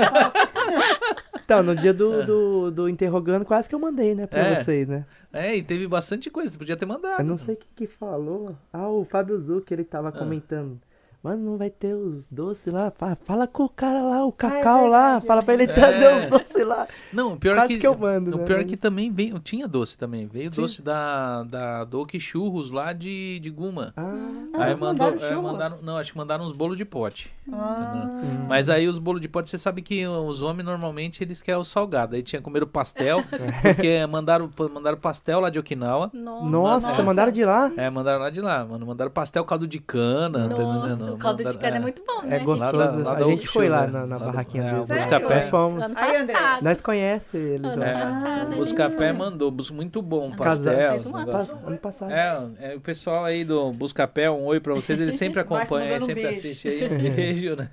Então, 1.44 1.62
no 1.62 1.76
dia 1.76 1.94
do, 1.94 2.24
do, 2.26 2.70
do 2.72 2.88
interrogando, 2.88 3.44
quase 3.44 3.68
que 3.68 3.74
eu 3.74 3.79
mandei, 3.79 4.14
né, 4.16 4.26
pra 4.26 4.40
É. 4.40 4.55
vocês, 4.57 4.88
né? 4.88 5.05
É, 5.33 5.55
e 5.55 5.62
teve 5.62 5.87
bastante 5.87 6.29
coisa, 6.31 6.50
tu 6.52 6.59
podia 6.59 6.76
ter 6.76 6.87
mandado. 6.87 7.20
Eu 7.20 7.24
não 7.24 7.37
sei 7.37 7.55
quem 7.57 7.68
que 7.74 7.87
falou. 7.87 8.57
Ah, 8.72 8.88
o 8.88 9.05
Fábio 9.05 9.38
Zuc, 9.38 9.70
ele 9.72 9.85
tava 9.85 10.11
comentando. 10.11 10.81
Mano, 11.26 11.42
não 11.44 11.56
vai 11.56 11.70
ter 11.70 11.92
os 11.92 12.28
doces 12.28 12.72
lá? 12.72 12.88
Fala, 12.92 13.16
fala 13.24 13.46
com 13.48 13.64
o 13.64 13.68
cara 13.68 14.00
lá, 14.00 14.24
o 14.24 14.30
Cacau 14.30 14.86
lá. 14.86 15.04
verdade, 15.14 15.26
Fala 15.26 15.42
pra 15.42 15.54
ele 15.54 15.64
é. 15.64 15.66
trazer 15.66 16.14
os 16.24 16.26
doces 16.30 16.64
lá. 16.64 16.86
Não, 17.12 17.32
o 17.32 17.36
pior 17.36 17.56
Quase 17.56 17.74
que, 17.74 17.80
que 17.80 17.86
eu 17.86 17.98
mando, 17.98 18.36
O 18.36 18.38
né? 18.38 18.44
pior 18.44 18.60
é 18.60 18.64
que 18.64 18.76
também 18.76 19.10
veio, 19.10 19.40
tinha 19.40 19.66
doce 19.66 19.98
também. 19.98 20.28
Veio 20.28 20.50
Tinha. 20.52 20.64
doce 20.64 20.80
da, 20.80 21.42
da 21.42 21.82
Doki 21.84 22.20
Churros 22.20 22.70
lá 22.70 22.92
de, 22.92 23.40
de 23.40 23.50
Guma. 23.50 23.92
Ah, 23.96 24.14
Ah, 24.54 24.64
aí 24.66 24.76
mandou, 24.76 25.10
mandaram 25.10 25.16
é, 25.18 25.34
mandaram, 25.42 25.82
não, 25.82 25.96
acho 25.96 26.12
que 26.12 26.18
mandaram 26.18 26.44
uns 26.44 26.56
bolos 26.56 26.76
de 26.76 26.84
pote. 26.84 27.32
Ah, 27.52 28.06
Hum. 28.06 28.46
Mas 28.48 28.70
aí 28.70 28.86
os 28.86 28.98
bolos 29.00 29.20
de 29.20 29.28
pote, 29.28 29.50
você 29.50 29.58
sabe 29.58 29.82
que 29.82 30.06
os 30.06 30.42
homens 30.42 30.64
normalmente 30.64 31.24
eles 31.24 31.42
querem 31.42 31.60
o 31.60 31.64
salgado. 31.64 32.14
Aí 32.14 32.22
tinha 32.22 32.40
comer 32.40 32.62
o 32.62 32.66
pastel, 32.66 33.24
porque 33.62 34.06
mandaram, 34.06 34.48
mandaram 34.72 34.96
pastel 34.96 35.40
lá 35.40 35.50
de 35.50 35.58
Okinawa. 35.58 36.08
Nossa, 36.12 36.48
nossa, 36.88 37.02
mandaram 37.02 37.32
de 37.32 37.44
lá? 37.44 37.72
É, 37.76 37.90
mandaram 37.90 38.20
lá 38.20 38.30
de 38.30 38.40
lá, 38.40 38.64
mano. 38.64 38.86
Mandaram 38.86 39.10
pastel 39.10 39.44
caldo 39.44 39.66
de 39.66 39.80
cana, 39.80 40.48
tá 40.48 40.62
Nossa, 40.62 40.62
entendendo? 40.88 41.15
O 41.16 41.18
caldo 41.18 41.44
de 41.44 41.59
cana 41.59 41.76
é 41.76 41.79
muito 41.81 42.02
bom, 42.07 42.22
né? 42.22 42.37
É 42.37 42.44
gostoso. 42.44 42.76
Lá 42.76 42.87
da- 42.87 43.02
lá 43.12 43.16
a 43.16 43.22
gente 43.24 43.48
foi 43.48 43.68
lá 43.68 43.87
Sugar, 43.87 43.92
na, 44.00 44.07
na 44.07 44.18
barraquinha 44.24 44.62
é, 44.64 44.70
deles. 44.72 44.85
o 44.85 44.87
Buscapé. 44.94 45.35
Nós 45.37 45.48
fomos. 45.48 45.83
Ano 45.83 45.94
passado. 45.94 46.62
Nós 46.64 46.81
conhecemos 46.81 47.46
eles 47.50 47.64
Ano 47.72 47.81
lá. 47.83 47.88
É, 47.88 47.92
passado, 47.92 48.57
Buscapé 48.57 49.09
gente- 49.09 49.18
mandou, 49.18 49.55
muito 49.72 50.02
bom, 50.02 50.26
Ano 50.26 50.37
pastel, 50.37 50.96
um 51.12 51.16
ano. 51.16 51.33
Ano 51.66 51.79
passado. 51.79 52.12
É, 52.12 52.46
é, 52.61 52.74
o 52.76 52.81
pessoal 52.81 53.24
aí 53.24 53.44
do 53.44 53.70
Buscapé, 53.72 54.31
um 54.31 54.44
oi 54.44 54.61
pra 54.61 54.74
vocês, 54.74 55.00
eles 55.00 55.16
sempre 55.16 55.40
acompanham, 55.40 55.87
mandando 55.88 56.05
um 56.05 56.07
sempre 56.07 56.22
beijo. 56.22 56.38
assistem 56.38 56.72
aí, 56.72 56.85
um 57.11 57.14
beijo, 57.14 57.57
né? 57.57 57.68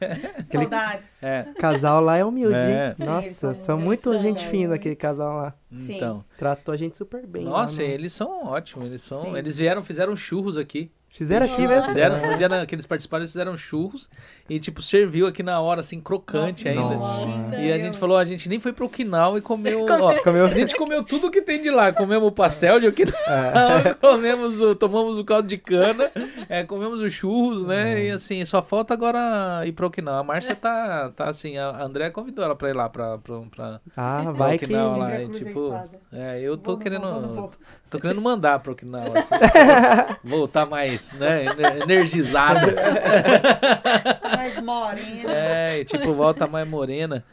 saudades. 0.45 1.09
É, 1.21 1.45
Casal 1.59 2.01
lá 2.01 2.17
é 2.17 2.25
humilde, 2.25 2.55
É. 2.55 2.93
hein? 2.97 3.05
Nossa, 3.05 3.53
são 3.55 3.77
muito 3.77 4.13
gente 4.19 4.45
fina 4.47 4.75
aquele 4.75 4.95
casal 4.95 5.35
lá. 5.37 5.53
Então. 5.71 6.23
Tratou 6.37 6.73
a 6.73 6.77
gente 6.77 6.95
super 6.97 7.25
bem. 7.25 7.43
Nossa, 7.45 7.81
no- 7.81 7.87
eles 7.87 8.13
são 8.13 8.45
ótimos, 8.47 8.85
eles 8.87 9.01
são, 9.01 9.35
eles 9.35 9.57
vieram, 9.57 9.83
fizeram 9.83 10.15
churros 10.15 10.57
aqui. 10.57 10.91
Fizeram 11.15 11.45
aqui 11.45 11.67
mesmo? 11.67 11.85
Fizeram, 11.85 12.31
no 12.31 12.37
dia 12.37 12.49
na- 12.49 12.65
que 12.65 12.73
eles 12.73 12.87
participaram, 12.87 13.21
eles 13.21 13.31
fizeram 13.31 13.55
churros 13.55 14.09
e, 14.49 14.59
tipo, 14.59 14.81
serviu 14.81 15.27
aqui 15.27 15.43
na 15.43 15.61
hora, 15.61 15.79
assim, 15.81 16.01
crocante 16.01 16.65
Nossa, 16.65 16.81
ainda. 16.81 16.95
nossa. 16.95 17.55
E 17.57 17.71
a 17.71 17.77
gente 17.77 17.99
falou, 17.99 18.17
a 18.17 18.25
gente 18.25 18.49
nem 18.49 18.59
foi 18.59 18.73
pro 18.73 18.87
Okinawa 18.87 19.37
e 19.37 19.41
comeu. 19.43 19.85
Ó, 19.85 20.21
Comeu. 20.23 20.45
A 20.45 20.49
gente 20.49 20.75
comeu 20.75 21.03
tudo 21.03 21.29
que 21.29 21.41
tem 21.43 21.61
de 21.61 21.69
lá. 21.69 21.93
Comemos 21.93 22.27
o 22.27 22.31
pastel 22.31 22.79
de 22.79 22.87
Okinawa, 22.87 23.15
É. 23.27 23.93
comemos 24.01 24.59
o, 24.59 24.73
tomamos 24.75 25.19
o 25.19 25.23
caldo 25.23 25.47
de 25.47 25.57
cana, 25.57 26.11
é, 26.49 26.63
comemos 26.63 26.99
os 26.99 27.13
churros, 27.13 27.63
né? 27.63 27.93
Uhum. 27.93 27.99
E 27.99 28.09
assim, 28.11 28.43
só 28.45 28.63
falta 28.63 28.93
agora 28.95 29.61
ir 29.67 29.71
pro 29.73 29.85
Okinawa. 29.87 30.19
A 30.19 30.23
Márcia 30.23 30.55
tá, 30.55 31.11
tá 31.15 31.29
assim, 31.29 31.57
a 31.59 31.83
André 31.83 32.09
convidou 32.09 32.43
ela 32.43 32.55
pra 32.55 32.69
ir 32.69 32.73
lá 32.75 32.89
pra. 32.89 33.19
pra, 33.19 33.39
pra 33.55 33.79
Ah, 33.95 34.31
vai 34.31 34.57
que. 34.57 34.65
Lá. 34.65 35.05
A 35.07 35.21
e, 35.23 35.29
tipo, 35.29 35.73
é, 36.11 36.39
eu 36.41 36.57
tô 36.57 36.71
não 36.71 36.79
querendo. 36.79 37.03
não 37.03 37.33
vou. 37.33 37.51
Tô 37.89 37.99
querendo 37.99 38.21
mandar 38.21 38.57
pro 38.57 38.71
Okinawa. 38.71 39.05
Assim, 39.09 39.35
voltar 40.23 40.65
mais, 40.65 41.02
né? 41.11 41.45
ener- 41.45 41.83
Energizada. 41.83 42.73
Mais 44.35 44.59
morena. 44.61 45.31
É, 45.31 45.83
tipo, 45.83 46.11
volta 46.13 46.47
mais 46.47 46.67
morena. 46.67 47.23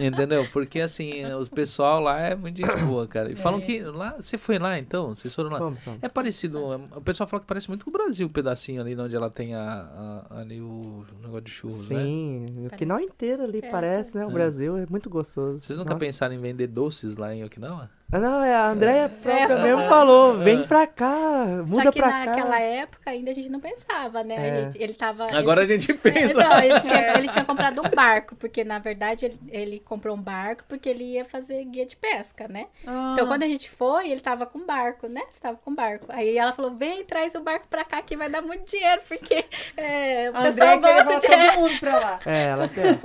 Entendeu? 0.00 0.46
Porque 0.52 0.80
assim, 0.80 1.24
os 1.34 1.48
pessoal 1.48 2.00
lá 2.00 2.20
é 2.20 2.34
muito 2.34 2.56
gente 2.56 2.80
boa, 2.84 3.06
cara. 3.06 3.30
E 3.30 3.36
falam 3.36 3.58
É. 3.60 3.62
que 3.62 3.80
lá. 3.82 4.16
Você 4.18 4.38
foi 4.38 4.58
lá 4.58 4.78
então? 4.78 5.14
Vocês 5.16 5.34
foram 5.34 5.50
lá? 5.50 5.58
Vamos, 5.58 5.82
vamos. 5.84 6.00
É 6.02 6.08
parecido. 6.08 6.60
O 6.96 7.00
pessoal 7.00 7.26
fala 7.28 7.40
que 7.40 7.46
parece 7.46 7.68
muito 7.68 7.84
com 7.84 7.90
o 7.90 7.92
Brasil, 7.92 8.26
o 8.26 8.30
pedacinho 8.30 8.80
ali 8.80 8.98
onde 8.98 9.14
ela 9.14 9.30
tem 9.30 9.54
a, 9.54 10.24
a- 10.30 10.40
ali 10.40 10.60
o 10.60 11.04
negócio 11.20 11.42
de 11.42 11.50
churros, 11.50 11.88
né? 11.88 12.02
Sim, 12.02 12.46
o 12.48 12.52
Parece. 12.62 12.74
Okinawa 12.74 13.02
inteiro 13.02 13.42
ali 13.44 13.60
É, 13.62 13.70
parece, 13.70 14.16
né? 14.16 14.24
O 14.26 14.30
É. 14.30 14.32
Brasil 14.32 14.76
é 14.78 14.86
muito 14.88 15.08
gostoso. 15.10 15.60
Vocês 15.60 15.78
nunca 15.78 15.90
Nossa. 15.94 16.04
pensaram 16.04 16.34
em 16.34 16.38
vender 16.38 16.66
doces 16.66 17.16
lá 17.16 17.34
em 17.34 17.44
Okinawa? 17.44 17.90
Ah, 18.14 18.18
não, 18.20 18.42
é 18.44 18.54
a 18.54 18.70
Andréia 18.72 19.08
própria 19.08 19.54
É. 19.54 19.62
mesmo 19.62 19.88
falou, 19.88 20.38
É. 20.38 20.44
vem 20.44 20.62
pra 20.64 20.86
cá, 20.86 21.46
muda 21.66 21.84
Só 21.84 21.90
que 21.92 21.98
pra 21.98 22.26
naquela 22.26 22.50
cá. 22.50 22.60
época 22.60 23.10
ainda 23.10 23.30
a 23.30 23.34
gente 23.34 23.48
não 23.48 23.58
pensava, 23.58 24.22
né? 24.22 24.36
A 24.36 24.40
É. 24.42 24.62
gente- 24.64 24.82
ele 24.82 24.92
tava. 24.92 25.24
ele 25.30 25.36
Agora 25.38 25.62
a 25.62 25.66
tinha- 25.66 25.80
gente 25.80 25.92
É, 25.92 25.94
pensa. 25.94 26.34
não, 26.34 26.58
ele, 26.60 26.80
tinha, 26.80 27.18
ele 27.18 27.28
tinha 27.28 27.44
comprado 27.44 27.80
um 27.80 27.88
barco, 27.88 28.36
porque 28.36 28.64
na 28.64 28.78
verdade 28.78 29.24
ele, 29.24 29.38
ele 29.62 29.80
comprou 29.80 30.16
um 30.16 30.20
barco 30.20 30.64
porque 30.68 30.88
ele 30.88 31.04
ia 31.04 31.24
fazer 31.24 31.64
guia 31.64 31.86
de 31.86 31.96
pesca, 31.96 32.46
né? 32.48 32.66
Ah, 32.86 33.12
Então 33.14 33.26
quando 33.26 33.42
a 33.44 33.46
gente 33.48 33.70
foi, 33.70 34.10
ele 34.10 34.20
tava 34.20 34.44
com 34.46 34.66
barco, 34.66 35.06
né? 35.08 35.22
Estava 35.30 35.56
com 35.56 35.74
barco. 35.74 36.06
Aí 36.10 36.36
ela 36.36 36.52
falou: 36.52 36.72
vem, 36.74 37.04
traz 37.04 37.34
o 37.34 37.40
barco 37.40 37.66
pra 37.68 37.84
cá 37.84 38.02
que 38.02 38.16
vai 38.16 38.28
dar 38.28 38.42
muito 38.42 38.68
dinheiro, 38.70 39.00
porque 39.08 39.44
é, 39.76 40.30
o 40.30 40.36
a 40.36 40.42
pessoal 40.42 40.76
André 40.76 40.92
quer 40.92 41.04
gosta 41.04 41.08
levar 41.08 41.20
de. 41.20 41.26
todo 41.26 41.56
mundo 41.60 41.80
pra 41.80 41.98
lá. 41.98 42.18
É, 42.26 42.44
ela 42.46 42.68
quer. 42.68 42.98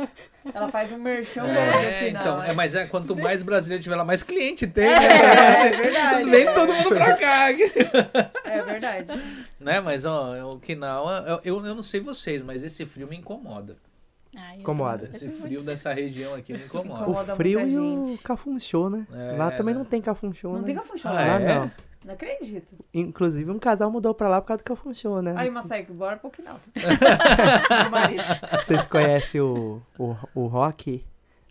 Ela 0.53 0.71
faz 0.71 0.89
um 0.93 0.97
merchan 0.97 1.45
É, 1.45 2.07
então, 2.07 2.21
final. 2.21 2.43
é, 2.43 2.53
mas 2.53 2.73
é, 2.73 2.85
quanto 2.85 3.13
mais 3.17 3.43
brasileiro 3.43 3.83
tiver 3.83 3.97
lá, 3.97 4.05
mais 4.05 4.23
cliente 4.23 4.65
tem, 4.65 4.85
É, 4.85 4.97
né? 4.97 5.67
é 5.67 5.69
verdade. 5.75 6.29
Vem 6.29 6.53
todo 6.53 6.73
mundo 6.73 6.89
pra 6.95 7.13
cá. 7.17 7.49
É 8.45 8.61
verdade. 8.63 9.11
né, 9.59 9.81
mas 9.81 10.05
ó, 10.05 10.31
o 10.45 10.53
Okinawa, 10.53 11.25
eu, 11.27 11.55
eu, 11.57 11.65
eu 11.65 11.75
não 11.75 11.83
sei 11.83 11.99
vocês, 11.99 12.41
mas 12.43 12.63
esse 12.63 12.85
frio 12.85 13.07
me 13.07 13.17
incomoda. 13.17 13.75
Ai, 14.37 14.57
Incomoda. 14.59 15.05
Esse 15.05 15.29
frio 15.29 15.61
dessa 15.63 15.91
região 15.93 16.33
aqui 16.35 16.53
me 16.53 16.59
incomoda. 16.65 17.01
Incomoda 17.01 17.33
O 17.33 17.35
frio 17.35 17.67
e 17.67 17.77
o 17.77 18.17
cafunchô, 18.23 18.89
né? 18.89 19.05
É, 19.13 19.35
lá 19.37 19.51
também 19.51 19.73
né? 19.73 19.79
não 19.79 19.85
tem 19.85 20.01
cafunchô, 20.01 20.49
Não 20.53 20.59
né? 20.59 20.65
tem 20.65 20.75
cafunchão 20.75 21.11
Ah, 21.11 21.15
lá. 21.15 21.21
Lá 21.21 21.39
é? 21.41 21.55
não. 21.59 21.71
Não 22.05 22.13
acredito. 22.13 22.73
Inclusive, 22.93 23.51
um 23.51 23.59
casal 23.59 23.91
mudou 23.91 24.13
pra 24.13 24.29
lá 24.29 24.39
por 24.39 24.47
causa 24.47 24.63
do 24.63 24.65
cafunchô, 24.65 25.21
né? 25.21 25.31
Aí, 25.31 25.49
Não 25.49 25.61
sei- 25.63 25.83
Massaik, 25.83 25.91
bora 25.91 26.15
pro 26.17 26.31
marido. 27.91 28.23
Vocês 28.63 28.85
conhecem 28.85 29.41
o, 29.41 29.81
o, 29.97 30.15
o 30.33 30.47
rock, 30.47 31.03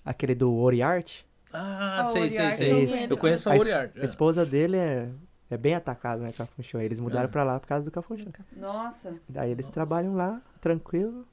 aquele 0.05 0.35
do 0.35 0.55
Oriart? 0.55 1.23
Ah, 1.53 2.01
A 2.01 2.05
sei, 2.05 2.31
sei, 2.31 2.53
sei. 2.53 3.05
eu 3.05 3.09
Eu, 3.11 3.19
conheço. 3.19 3.49
a 3.49 3.53
A 3.53 3.57
es- 3.57 3.63
Oriarte. 3.63 4.01
A 4.01 4.05
esposa 4.05 4.47
dele 4.47 4.77
é, 4.77 5.09
é 5.51 5.57
bem 5.57 5.75
atacada, 5.75 6.23
né, 6.23 6.33
cafunchô. 6.33 6.79
Eles 6.81 7.01
mudaram 7.01 7.27
É. 7.27 7.29
pra 7.29 7.45
lá 7.45 7.59
por 7.61 7.67
causa 7.67 7.85
do 7.85 7.91
cafunchô. 7.91 8.31
Nossa, 8.57 9.15
Daí 9.29 9.51
eles 9.51 9.69
trabalham 9.69 10.15
lá, 10.15 10.41
tranquilo. 10.61 11.27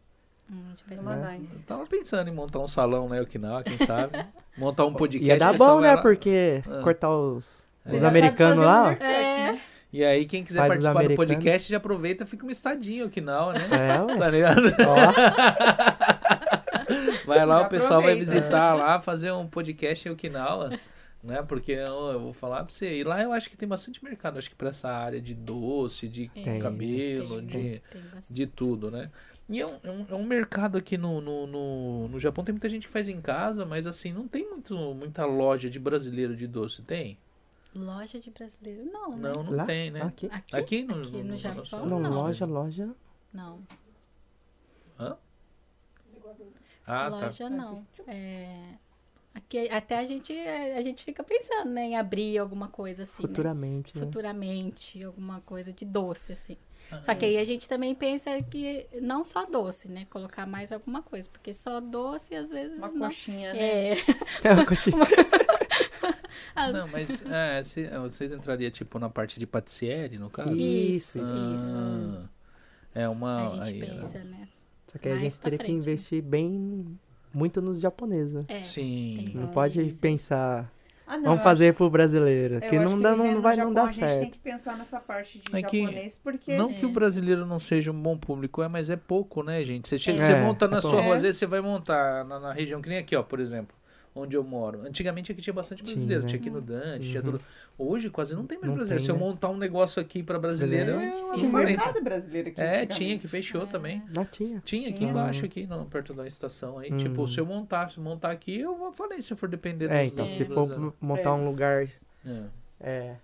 Hum, 0.52 0.62
né? 1.04 1.40
Eu 1.42 1.62
tava 1.66 1.86
pensando 1.88 2.30
em 2.30 2.34
montar 2.34 2.60
um 2.60 2.68
salão 2.68 3.08
na 3.10 3.20
Okinawa, 3.22 3.64
quem 3.64 3.78
sabe? 3.78 4.24
Montar 4.58 4.86
um 4.86 4.94
podcast. 4.94 5.30
Ia 5.32 5.38
dar 5.40 5.58
bom, 5.58 5.80
vai 5.80 5.90
né? 5.90 5.96
lá. 5.96 6.02
Porque 6.02 6.62
Ah. 6.70 6.82
cortar 6.84 7.10
os, 7.10 7.66
os 7.86 8.04
americanos 8.04 8.64
lá, 8.64 8.90
um 8.90 9.04
É. 9.04 9.52
né? 9.54 9.62
E 9.92 10.04
aí, 10.04 10.26
quem 10.26 10.44
quiser 10.44 10.60
Faz 10.60 10.70
participar 10.70 11.08
do 11.08 11.16
podcast, 11.16 11.70
já 11.72 11.78
aproveita 11.78 12.24
e 12.24 12.28
fica 12.28 12.44
uma 12.46 12.52
estadinha 12.52 13.04
em 13.04 13.06
Okinawa, 13.06 13.54
né? 13.54 13.68
É, 13.72 14.02
ué. 14.02 14.14
Tá 14.20 14.30
ligado? 14.30 14.62
Ó, 14.88 14.96
Vai 17.26 17.46
lá, 17.46 17.60
Já 17.62 17.66
o 17.66 17.70
pessoal 17.70 18.02
vai 18.02 18.14
aproveita. 18.14 18.32
visitar 18.32 18.74
lá, 18.76 19.02
fazer 19.02 19.32
um 19.32 19.48
podcast 19.48 20.08
em 20.08 20.12
Okinawa, 20.12 20.72
né? 21.24 21.42
Porque 21.44 21.72
eu, 21.72 22.12
eu 22.12 22.20
vou 22.20 22.34
falar 22.34 22.64
pra 22.64 22.74
você, 22.74 23.00
e 23.00 23.04
lá 23.04 23.22
eu 23.22 23.32
acho 23.32 23.50
que 23.50 23.58
tem 23.58 23.68
bastante 23.68 24.04
mercado, 24.04 24.38
acho 24.38 24.50
que 24.50 24.56
pra 24.56 24.70
essa 24.70 24.90
área 24.90 25.22
de 25.22 25.34
doce, 25.34 26.08
de 26.08 26.28
Tem, 26.30 26.60
cabelo, 26.60 27.38
tem, 27.38 27.46
de, 27.48 27.82
tem 27.92 28.02
de 28.30 28.48
tudo, 28.48 28.92
né? 28.92 29.10
E 29.50 29.60
é 29.60 29.68
um, 29.68 29.80
é 29.84 29.92
um, 29.92 30.06
é 30.10 30.16
um 30.16 30.24
mercado 30.26 30.78
aqui 30.78 30.98
no, 30.98 31.20
no, 31.20 31.46
no, 31.46 32.08
no 32.08 32.20
Japão, 32.20 32.44
tem 32.44 32.54
muita 32.54 32.70
gente 32.70 32.88
que 32.88 32.94
faz 32.94 33.10
em 33.10 33.20
casa, 33.22 33.66
mas 33.66 33.86
assim, 33.86 34.14
não 34.14 34.28
tem 34.28 34.50
muito, 34.50 34.76
muita 34.94 35.26
loja 35.26 35.70
de 35.70 35.80
brasileiro 35.80 36.36
de 36.36 36.48
doce, 36.48 36.82
tem? 36.82 37.18
Loja 37.76 38.20
de 38.20 38.30
brasileiro? 38.32 38.86
Não, 38.86 39.18
né? 39.18 39.34
Não, 39.34 39.44
não 39.44 39.52
lá, 39.52 39.66
tem, 39.66 39.92
né? 39.92 40.04
Aqui. 40.04 40.28
Aqui, 40.32 40.56
Aqui 40.56 40.84
no, 40.84 41.02
Aqui 41.02 41.24
no 41.24 41.38
Japão, 41.38 41.66
sul? 41.66 41.86
Não, 41.88 42.00
não. 42.00 42.14
loja, 42.14 42.46
loja. 42.46 42.90
Não, 43.34 43.60
Ah, 46.86 47.10
tá. 47.10 47.18
loja 47.26 47.50
não. 47.50 47.74
É, 48.08 48.74
aqui 49.34 49.70
até 49.70 49.98
a 50.00 50.04
gente, 50.04 50.34
a 50.38 50.82
gente 50.82 51.04
fica 51.04 51.24
pensando 51.24 51.72
né, 51.72 51.86
em 51.86 51.96
abrir 51.98 52.38
alguma 52.38 52.68
coisa 52.68 53.04
assim, 53.04 53.24
né? 53.24 53.30
Futuramente, 53.30 53.98
né? 53.98 54.06
Futuramente, 54.06 55.04
alguma 55.04 55.42
coisa 55.42 55.72
de 55.72 55.86
doce, 55.86 56.34
assim. 56.34 56.58
Ah, 56.98 57.02
Só 57.02 57.16
que 57.16 57.26
aí 57.26 57.38
a 57.38 57.44
gente 57.44 57.68
também 57.68 57.94
pensa 57.96 58.42
que 58.44 58.86
não 59.02 59.24
só 59.26 59.46
doce, 59.46 59.90
né? 59.90 60.06
Colocar 60.10 60.46
mais 60.46 60.72
alguma 60.72 61.02
coisa, 61.02 61.30
porque 61.30 61.54
só 61.54 61.80
doce 61.80 62.36
às 62.36 62.50
vezes 62.50 62.78
Uma 62.80 62.90
não. 62.90 63.08
coxinha, 63.08 63.54
né? 63.54 63.60
É. 63.92 63.96
É 64.44 64.54
uma 64.54 64.66
coxinha. 64.66 64.98
As- 66.56 66.74
Não, 66.74 66.88
mas 66.88 67.24
é, 67.26 67.64
se- 67.64 67.88
vocês 67.88 68.32
entrariam 68.32 68.72
tipo 68.72 69.00
na 69.00 69.10
parte 69.10 69.40
de 69.40 69.46
patissiere, 69.48 70.18
no 70.18 70.30
caso? 70.30 70.54
Isso, 70.56 71.20
Isso, 71.20 71.28
isso. 71.56 71.78
Ah, 71.78 72.30
é 72.96 73.10
uma. 73.10 73.44
a 73.44 73.48
gente 73.48 73.62
aí, 73.64 73.80
pensa, 73.90 74.24
né? 74.24 74.48
Só 74.88 75.00
que 75.00 75.08
aí 75.10 75.16
a 75.16 75.20
gente 75.20 75.40
teria 75.40 75.58
que 75.58 75.66
frente, 75.66 75.76
né? 75.78 75.82
investir 75.82 76.22
bem 76.22 76.98
muito 77.34 77.62
nos 77.62 77.80
japoneses, 77.82 78.34
né? 78.34 78.46
É. 78.48 78.64
Sim. 78.64 79.32
Não 79.34 79.46
Ah, 79.46 79.48
pode 79.48 79.74
sim, 79.74 79.90
sim. 79.90 79.98
pensar, 80.00 80.72
Ah, 81.08 81.18
não, 81.18 81.24
vamos 81.24 81.40
eu 81.40 81.44
fazer 81.44 81.74
pro 81.74 81.90
brasileiro, 81.90 82.58
acho- 82.58 82.68
que 82.70 82.76
eu 82.76 82.82
não, 82.82 82.94
acho 82.94 83.02
dá, 83.02 83.16
não 83.16 83.42
vai 83.42 83.56
não 83.58 83.64
Japão, 83.64 83.74
dar 83.74 83.84
A 83.86 83.88
gente 83.90 84.00
tem 84.00 84.10
certo. 84.10 84.32
que 84.32 84.40
pensar 84.40 84.78
nessa 84.78 85.00
parte 85.00 85.40
de 85.40 85.56
É 85.56 85.62
que 85.64 85.82
japonês, 85.82 86.16
porque... 86.16 86.56
Não 86.58 86.66
assim, 86.66 86.74
que 86.76 86.86
o 86.86 86.90
brasileiro 86.90 87.46
não 87.46 87.60
seja 87.60 87.92
um 87.92 88.02
bom 88.02 88.18
público, 88.18 88.62
é, 88.64 88.68
mas 88.68 88.90
é 88.90 88.96
pouco, 88.96 89.44
né, 89.44 89.64
gente? 89.64 89.88
Você, 89.90 89.98
chega, 90.00 90.22
É. 90.22 90.26
você 90.26 90.32
É, 90.34 90.42
monta 90.42 90.68
na 90.68 90.78
é 90.78 90.82
sua 90.82 90.92
pouco. 90.92 91.06
rua, 91.06 91.16
às 91.16 91.22
vezes 91.24 91.38
você 91.40 91.46
vai 91.46 91.62
montar 91.62 92.24
na, 92.26 92.40
na 92.40 92.54
região 92.54 92.82
que 92.82 92.90
nem 92.90 92.98
aqui, 92.98 93.16
ó, 93.16 93.24
por 93.24 93.40
exemplo, 93.40 93.76
onde 94.16 94.36
eu 94.36 94.44
moro. 94.44 94.82
Antigamente 94.86 95.32
aqui 95.32 95.42
tinha 95.42 95.54
bastante 95.54 95.84
brasileiro, 95.84 96.26
Tinha, 96.26 96.40
tinha, 96.40 96.52
né? 96.54 96.60
aqui 96.60 96.72
no 96.74 96.76
Dante, 96.80 97.10
tinha 97.10 97.20
Uhum. 97.24 97.32
tudo. 97.32 97.42
Hoje 97.78 98.10
quase 98.10 98.36
não 98.36 98.46
tem 98.46 98.58
mais 98.60 98.70
Não 98.70 98.76
brasileiro. 98.76 99.00
tem, 99.02 99.06
Se 99.06 99.12
eu 99.12 99.16
né? 99.16 99.22
montar 99.22 99.50
um 99.50 99.58
negócio 99.58 100.00
aqui 100.02 100.22
pra 100.22 100.38
brasileiro, 100.38 100.92
é 100.92 100.98
Verdade. 100.98 101.24
uma 101.24 101.36
Tinha 101.36 101.50
mercado 101.52 102.02
brasileiro 102.04 102.50
aqui 102.50 102.62
É, 102.62 102.86
tinha, 102.86 103.18
que 103.18 103.28
fechou 103.28 103.66
também. 103.66 104.04
Não 104.16 104.24
tinha. 104.26 104.62
Tinha 104.64 104.90
aqui 104.90 105.00
Tinha. 105.00 105.10
embaixo, 105.10 105.44
aqui, 105.46 105.66
não, 105.66 105.86
perto 105.86 106.14
da 106.14 106.28
estação 106.28 106.78
aí. 106.78 106.92
Uhum. 106.92 106.98
Tipo, 106.98 107.28
se 107.28 107.40
eu 107.40 107.46
montar, 107.46 107.90
se 107.90 108.00
montar 108.00 108.30
aqui, 108.32 108.60
eu 108.60 108.92
falei, 108.94 109.22
se 109.22 109.36
for 109.36 109.50
depender 109.50 109.90
É, 109.90 110.06
então, 110.06 110.28
se 110.28 110.46
for 110.46 110.94
montar 111.02 111.30
É. 111.30 111.34
um 111.34 111.46
lugar 111.46 111.88
É. 112.26 112.44
é, 112.80 113.16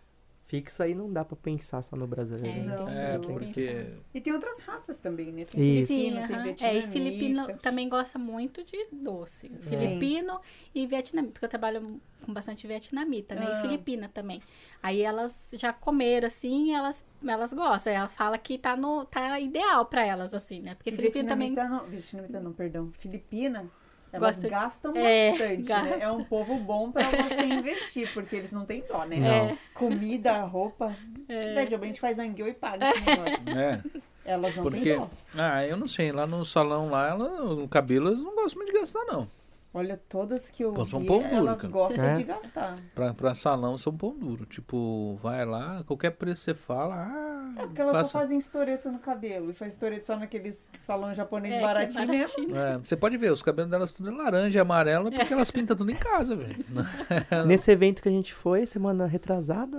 fixo, 0.49 0.81
aí 0.81 0.95
não 0.95 1.13
dá 1.13 1.23
pra 1.23 1.37
pensar 1.37 1.81
só 1.83 1.95
no 1.95 2.07
brasileiro. 2.07 2.59
É, 2.59 2.63
né? 2.63 2.75
Não, 2.75 2.89
É, 2.89 3.19
tem 3.19 3.21
que 3.21 3.45
porque. 3.45 3.87
E 4.15 4.19
tem 4.19 4.33
outras 4.33 4.59
raças 4.59 4.97
também, 4.97 5.31
né? 5.31 5.45
Tem 5.45 5.75
Isso. 5.75 5.87
Sim, 5.87 6.09
filipino, 6.09 6.27
tem 6.27 6.35
aham. 6.35 6.43
é, 6.43 6.49
e 6.49 6.53
vietnamita. 6.53 6.91
filipino 6.91 7.57
também 7.59 7.87
gosta 7.87 8.17
muito 8.17 8.63
de 8.63 8.87
doce. 8.91 9.49
Filipino 9.61 10.41
e 10.73 10.87
vietnamita, 10.87 11.33
porque 11.33 11.45
eu 11.45 11.49
trabalho 11.49 12.01
com 12.25 12.33
bastante 12.33 12.65
vietnamita, 12.65 13.35
né? 13.35 13.45
Ah. 13.47 13.59
E 13.59 13.61
filipina 13.61 14.09
também. 14.09 14.41
Aí 14.81 15.01
elas 15.03 15.51
já 15.53 15.71
comeram, 15.71 16.27
assim, 16.27 16.73
elas, 16.73 17.05
elas 17.25 17.53
gostam. 17.53 17.93
Ela 17.93 18.07
fala 18.07 18.37
que 18.39 18.57
tá, 18.57 18.75
no, 18.75 19.05
tá 19.05 19.39
ideal 19.39 19.85
pra 19.85 20.03
elas, 20.03 20.33
assim, 20.33 20.61
né? 20.61 20.73
Porque 20.73 20.89
E 20.89 20.95
filipino 20.95 21.29
também... 21.29 21.53
vietnamita 21.53 21.83
não, 21.83 21.89
vietnamita 21.91 22.39
não, 22.39 22.53
perdão. 22.53 22.91
Filipina, 22.97 23.69
elas 24.11 24.35
Gosta- 24.35 24.49
gastam 24.49 24.93
É, 24.95 25.29
bastante, 25.31 25.57
né? 25.57 25.63
gasta. 25.63 26.03
É 26.05 26.11
um 26.11 26.23
povo 26.23 26.55
bom 26.59 26.91
pra 26.91 27.03
você 27.09 27.41
investir, 27.43 28.11
porque 28.13 28.35
eles 28.35 28.51
não 28.51 28.65
têm 28.65 28.83
dó, 28.87 29.05
né? 29.05 29.17
Não. 29.17 29.57
Comida, 29.73 30.41
roupa. 30.43 30.95
É. 31.27 31.53
Velho, 31.53 31.81
a 31.81 31.85
gente 31.85 31.99
faz 31.99 32.17
angueu 32.19 32.47
e 32.47 32.53
paga 32.53 32.89
esse 32.91 33.01
negócio. 33.03 33.39
É. 33.57 33.81
Elas 34.25 34.55
não 34.55 34.63
Porque, 34.63 34.81
têm 34.81 34.97
dó. 34.97 35.09
ah, 35.37 35.65
eu 35.65 35.75
não 35.77 35.87
sei, 35.87 36.11
lá 36.11 36.27
no 36.27 36.43
salão 36.45 36.89
lá, 36.89 37.09
ela, 37.09 37.29
no 37.55 37.67
cabelo, 37.67 38.09
eles 38.09 38.19
não 38.23 38.35
gostam 38.35 38.57
muito 38.61 38.71
de 38.73 38.79
gastar, 38.79 39.03
não. 39.05 39.27
Olha, 39.71 40.01
todas 40.09 40.49
que 40.49 40.63
eu 40.63 40.73
Pô, 40.73 40.83
são 40.87 40.99
vi, 40.99 41.05
pão 41.07 41.19
duro, 41.21 41.35
elas 41.35 41.61
cara. 41.61 41.71
gostam 41.71 42.03
É. 42.03 42.15
de 42.15 42.23
gastar. 42.23 42.75
Pra, 42.95 43.13
pra 43.13 43.35
salão 43.35 43.77
são 43.77 43.95
pão 43.95 44.17
duro. 44.17 44.43
Tipo, 44.47 45.19
vai 45.21 45.45
lá, 45.45 45.83
qualquer 45.83 46.09
preço 46.11 46.41
você 46.41 46.55
fala, 46.55 46.95
ah. 46.95 47.53
É 47.55 47.65
porque 47.67 47.79
elas 47.81 47.93
passa- 47.97 48.09
só 48.09 48.19
fazem 48.19 48.39
estoreto 48.39 48.91
no 48.91 48.97
cabelo. 48.97 49.51
E 49.51 49.53
faz 49.53 49.73
estoreto 49.73 50.07
só 50.07 50.17
naqueles 50.17 50.67
salão 50.75 51.13
japonês 51.13 51.53
É, 51.53 51.57
é 51.57 51.61
baratinho 51.61 52.07
mesmo. 52.07 52.47
baratinho. 52.47 52.57
É, 52.57 52.77
você 52.79 52.95
pode 52.97 53.15
ver, 53.17 53.31
os 53.31 53.43
cabelos 53.43 53.69
delas 53.69 53.91
tudo 53.91 54.09
é 54.09 54.11
laranja 54.11 54.57
e 54.57 54.59
amarelo, 54.61 55.11
porque 55.11 55.33
elas 55.33 55.51
pintam 55.51 55.77
tudo 55.77 55.91
em 55.91 55.95
casa, 55.95 56.35
velho. 56.35 56.65
Nesse 57.45 57.69
evento 57.69 58.01
que 58.01 58.09
a 58.09 58.11
gente 58.11 58.33
foi, 58.33 58.65
semana 58.65 59.05
retrasada, 59.05 59.77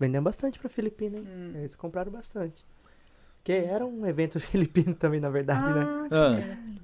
vendemos 0.00 0.24
bastante 0.24 0.58
pra 0.58 0.70
Filipina, 0.70 1.18
hein? 1.18 1.28
Hum. 1.28 1.52
Eles 1.56 1.76
compraram 1.76 2.10
bastante. 2.10 2.64
Porque 3.36 3.52
era 3.52 3.84
um 3.84 4.06
evento 4.06 4.40
filipino 4.40 4.94
também, 4.94 5.20
na 5.20 5.28
verdade, 5.28 5.70
né? 5.74 5.84
Ah, 5.86 6.06
Ah, 6.10 6.40
sim. 6.40 6.78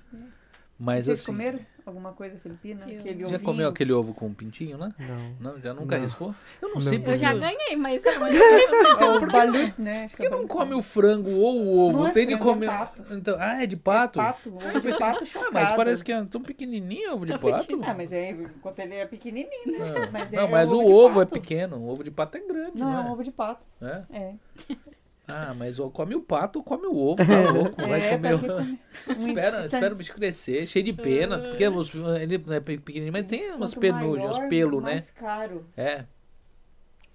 Mas 0.79 1.05
Vocês 1.07 1.21
assim. 1.21 1.27
comeram 1.33 1.61
alguma 1.87 2.13
coisa 2.13 2.39
filipina? 2.39 2.85
Eu- 2.89 3.01
Aquele 3.01 3.21
Já 3.21 3.27
ovinho? 3.27 3.41
comeu 3.43 3.69
aquele 3.69 3.93
ovo 3.93 4.15
com 4.15 4.33
pintinho, 4.33 4.79
né? 4.79 4.93
Não. 4.99 5.53
Não, 5.53 5.61
já 5.61 5.75
nunca 5.75 5.97
Não. 5.97 6.03
arriscou? 6.03 6.35
Eu 6.63 6.69
não, 6.69 6.75
Não. 6.77 6.81
sei 6.81 6.99
Eu 6.99 7.03
porque. 7.03 7.19
já 7.19 7.35
ganhei, 7.35 7.77
mas 7.77 8.05
é 8.07 8.19
muito 8.19 8.37
É 8.37 9.05
o 9.05 9.19
Por 9.19 9.27
que 9.29 9.33
balut, 9.33 9.75
né? 9.81 10.09
Por 10.09 10.17
que 10.17 10.29
não 10.29 10.47
come 10.47 10.75
o 10.75 10.83
frango 10.83 11.31
ou 11.31 11.61
o 11.61 11.79
ovo? 11.89 11.99
Não 11.99 12.07
é 12.09 12.13
Tem 12.13 12.27
de 12.27 12.35
é 12.35 12.39
comer. 12.39 12.67
pato. 12.69 13.03
Então, 13.11 13.37
ah, 13.39 13.63
é 13.63 13.67
de 13.67 13.77
pato? 13.77 14.19
Pato, 14.19 14.57
ovo 14.57 14.81
de 14.81 14.99
pato 14.99 15.23
Ah, 15.23 15.27
chocado. 15.27 15.53
mas 15.53 15.73
parece 15.73 16.05
que 16.05 16.13
é 16.13 16.25
tão 16.25 16.43
pequenininho 16.43 17.11
o 17.13 17.15
ovo 17.17 17.27
de 17.27 17.39
pato. 17.39 17.81
Ah, 17.85 17.95
mas 17.95 18.13
é, 18.13 18.31
enquanto 18.31 18.79
ele 18.79 18.95
é 18.95 19.07
pequenininho, 19.07 19.51
né? 19.67 19.79
Não, 19.79 20.13
Mas 20.13 20.33
não, 20.33 20.43
é 20.45 20.49
mas 20.49 20.73
o 20.73 20.79
ovo 20.81 20.93
ovo 21.05 21.23
é 21.23 21.27
pequeno. 21.27 21.77
O 21.77 21.89
ovo 21.91 22.03
de 22.03 22.11
pato 22.11 22.37
é 22.39 22.41
grande, 22.41 22.79
Não, 22.79 22.87
não, 22.91 22.97
é 22.99 23.01
um 23.05 23.09
é? 23.09 23.13
ovo 23.13 23.23
de 23.25 23.31
pato. 23.31 23.67
É? 23.83 24.03
É. 24.11 24.35
Ah, 25.27 25.55
mas 25.57 25.79
ou 25.79 25.91
come 25.91 26.15
o 26.15 26.21
pato 26.21 26.59
ou 26.59 26.65
come 26.65 26.87
o 26.87 26.95
ovo, 26.97 27.17
tá 27.25 27.51
louco? 27.51 27.81
Vai 27.89 28.01
é, 28.03 28.11
comer. 28.11 28.35
o- 28.35 28.39
comer? 28.41 28.79
espera, 29.19 29.65
espera 29.65 29.95
o 29.95 29.97
bicho 29.97 30.13
crescer, 30.13 30.67
cheio 30.67 30.85
de 30.85 30.93
pena. 30.93 31.39
Porque 31.39 31.67
os- 31.67 31.93
ele 32.21 32.45
é 32.51 32.61
pe- 32.61 32.79
pequenininho, 32.79 33.13
mas 33.13 33.25
tem 33.27 33.51
umas 33.53 33.75
penugem, 33.75 34.27
uns 34.29 34.39
pelos, 34.51 34.83
né? 34.83 34.93
mais 34.93 35.11
caro. 35.13 35.65
É. 35.77 36.05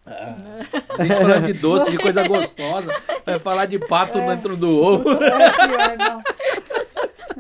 Ah, 0.07 0.36
a 0.97 1.03
gente 1.03 1.16
falando 1.18 1.45
de 1.45 1.53
doce, 1.53 1.91
de 1.91 1.97
coisa 1.97 2.28
gostosa, 2.28 2.91
vai 3.24 3.38
falar 3.38 3.68
de 3.68 3.78
pato 3.78 4.18
É. 4.18 4.28
dentro 4.36 4.57
do 4.57 4.76
ovo. 4.76 5.12
É 5.12 5.51
pior, 5.51 5.97
nossa. 5.97 6.24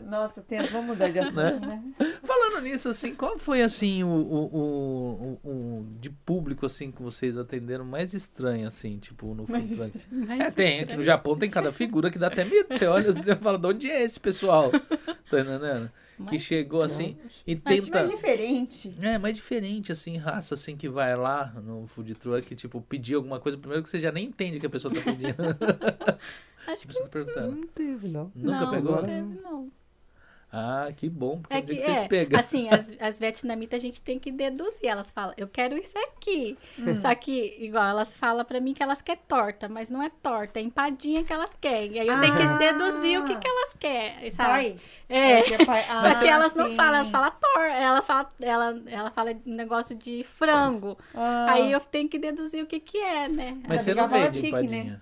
Nossa, 0.09 0.41
Tenso, 0.41 0.71
vamos 0.71 0.87
mudar 0.87 1.09
de 1.11 1.19
assunto, 1.19 1.35
Né? 1.37 1.59
né? 1.59 1.83
Falando 2.23 2.61
nisso, 2.63 2.89
assim, 2.89 3.13
qual 3.15 3.37
foi 3.37 3.61
assim 3.61 4.03
o, 4.03 4.07
o, 4.07 5.39
o, 5.43 5.49
o- 5.49 5.85
de 5.99 6.09
público 6.09 6.65
assim 6.65 6.91
que 6.91 7.01
vocês 7.01 7.37
atenderam 7.37 7.85
mais 7.85 8.13
estranho, 8.13 8.67
assim, 8.67 8.97
tipo, 8.97 9.33
no 9.35 9.45
Mais 9.47 9.67
food 9.75 9.91
truck? 9.91 10.05
Mas 10.11 10.39
É, 10.41 10.51
tem, 10.51 10.79
aqui 10.81 10.95
no 10.95 11.03
Japão 11.03 11.37
tem 11.37 11.49
cada 11.49 11.71
figura 11.71 12.09
que 12.11 12.17
dá 12.19 12.27
até 12.27 12.43
medo. 12.43 12.67
Você 12.73 12.85
olha 12.85 13.09
assim, 13.09 13.23
você 13.23 13.35
fala, 13.35 13.57
de 13.57 13.67
onde 13.67 13.89
é 13.89 14.01
esse 14.03 14.19
pessoal? 14.19 14.71
Tá 14.71 15.39
entendendo? 15.39 15.91
Que 16.17 16.23
Mas 16.35 16.41
chegou 16.41 16.81
assim 16.81 17.17
e 17.47 17.55
Mas, 17.63 17.81
tenta. 17.85 17.99
mas 17.99 18.09
diferente. 18.09 18.93
É, 19.01 19.17
mas 19.17 19.33
diferente, 19.35 19.91
assim, 19.91 20.17
raça, 20.17 20.53
assim, 20.53 20.75
que 20.75 20.89
vai 20.89 21.15
lá 21.15 21.53
no 21.63 21.87
food 21.87 22.13
truck, 22.15 22.55
tipo, 22.57 22.81
pedir 22.81 23.15
alguma 23.15 23.39
coisa, 23.39 23.57
primeiro 23.57 23.81
que 23.83 23.89
você 23.89 23.99
já 23.99 24.11
nem 24.11 24.25
entende 24.25 24.57
o 24.57 24.59
que 24.59 24.65
a 24.65 24.69
pessoa 24.69 24.93
tá 24.93 24.99
pedindo. 25.01 25.35
acho 26.67 26.87
que 26.87 26.93
tá 26.93 27.09
perguntando. 27.09 27.55
Não 27.55 27.67
teve, 27.67 28.07
não. 28.09 28.31
Nunca 28.35 28.61
não, 28.65 28.69
pegou? 28.71 28.95
não 28.97 29.03
teve, 29.05 29.41
não. 29.41 29.71
Ah, 30.51 30.87
que 30.97 31.07
bom, 31.07 31.39
porque 31.41 31.53
É 31.53 31.57
é 31.57 31.61
que 31.61 31.75
que, 31.75 31.81
vocês 31.83 31.97
é, 31.99 32.07
pegam. 32.07 32.39
assim, 32.39 32.67
as, 32.69 32.95
as 32.99 33.19
vietnamitas 33.19 33.77
a 33.77 33.81
gente 33.85 34.01
tem 34.01 34.17
que 34.17 34.31
deduzir. 34.31 34.87
Elas 34.87 35.09
falam, 35.11 35.31
eu 35.37 35.47
quero 35.47 35.77
isso 35.77 35.95
aqui. 35.99 36.57
Hum. 36.79 36.95
Só 36.95 37.13
que, 37.13 37.55
igual, 37.59 37.83
elas 37.85 38.15
falam 38.15 38.43
pra 38.43 38.59
mim 38.59 38.73
que 38.73 38.81
elas 38.81 38.99
querem 38.99 39.21
torta, 39.27 39.69
mas 39.69 39.91
não 39.91 40.01
é 40.01 40.09
torta, 40.23 40.59
é 40.59 40.63
empadinha 40.63 41.23
que 41.23 41.31
elas 41.31 41.55
querem. 41.61 41.91
E 41.93 41.99
aí 41.99 42.07
eu 42.07 42.19
tenho 42.19 42.33
Ah. 42.33 42.37
que 42.37 42.57
deduzir 42.57 43.19
o 43.21 43.25
que, 43.25 43.35
que 43.35 43.47
elas 43.47 43.73
querem, 43.79 44.31
sabe? 44.31 44.49
Pai. 44.49 44.75
É. 45.07 45.41
que 45.43 45.53
é 45.53 45.65
pai. 45.65 45.85
Ah, 45.87 46.01
Só 46.13 46.19
que 46.19 46.27
elas 46.27 46.55
não 46.55 46.71
falam, 46.75 46.95
elas 46.95 47.11
falam 47.11 47.31
torta, 47.39 47.73
elas 47.75 48.05
falam, 48.07 48.27
ela, 48.41 48.81
ela 48.87 49.11
fala 49.11 49.31
um 49.45 49.55
negócio 49.55 49.95
de 49.95 50.23
frango. 50.23 50.97
Ah, 51.13 51.47
Aí 51.51 51.71
eu 51.71 51.79
tenho 51.79 52.09
que 52.09 52.17
deduzir 52.17 52.63
o 52.63 52.67
que 52.67 52.79
que 52.79 52.97
é, 52.97 53.27
né? 53.27 53.57
Mas 53.67 53.81
você 53.81 53.93
não 53.93 54.07
vende 54.07 54.35
chique, 54.37 54.47
empadinha. 54.47 55.01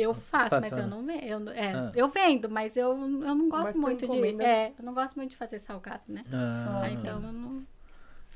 Eu 0.00 0.14
faço, 0.14 0.50
Faça, 0.50 0.60
mas 0.60 0.72
né? 0.72 0.82
eu 0.82 0.86
não 0.86 1.04
vendo. 1.04 1.50
Eu, 1.50 1.50
é, 1.50 1.72
Ah. 1.72 1.92
eu 1.94 2.08
vendo, 2.08 2.48
mas 2.48 2.76
eu, 2.76 2.90
eu 2.90 2.96
não 3.34 3.48
gosto 3.48 3.64
Mas 3.64 3.76
muito 3.76 3.98
de. 4.00 4.12
encomenda. 4.12 4.44
É, 4.44 4.72
eu 4.78 4.84
não 4.84 4.94
gosto 4.94 5.16
muito 5.16 5.30
de 5.30 5.36
fazer 5.36 5.58
salgado, 5.58 6.02
né? 6.08 6.24
Ah, 6.32 6.82
Ah, 6.84 6.90
então 6.90 7.14
eu 7.22 7.32
não. 7.32 7.62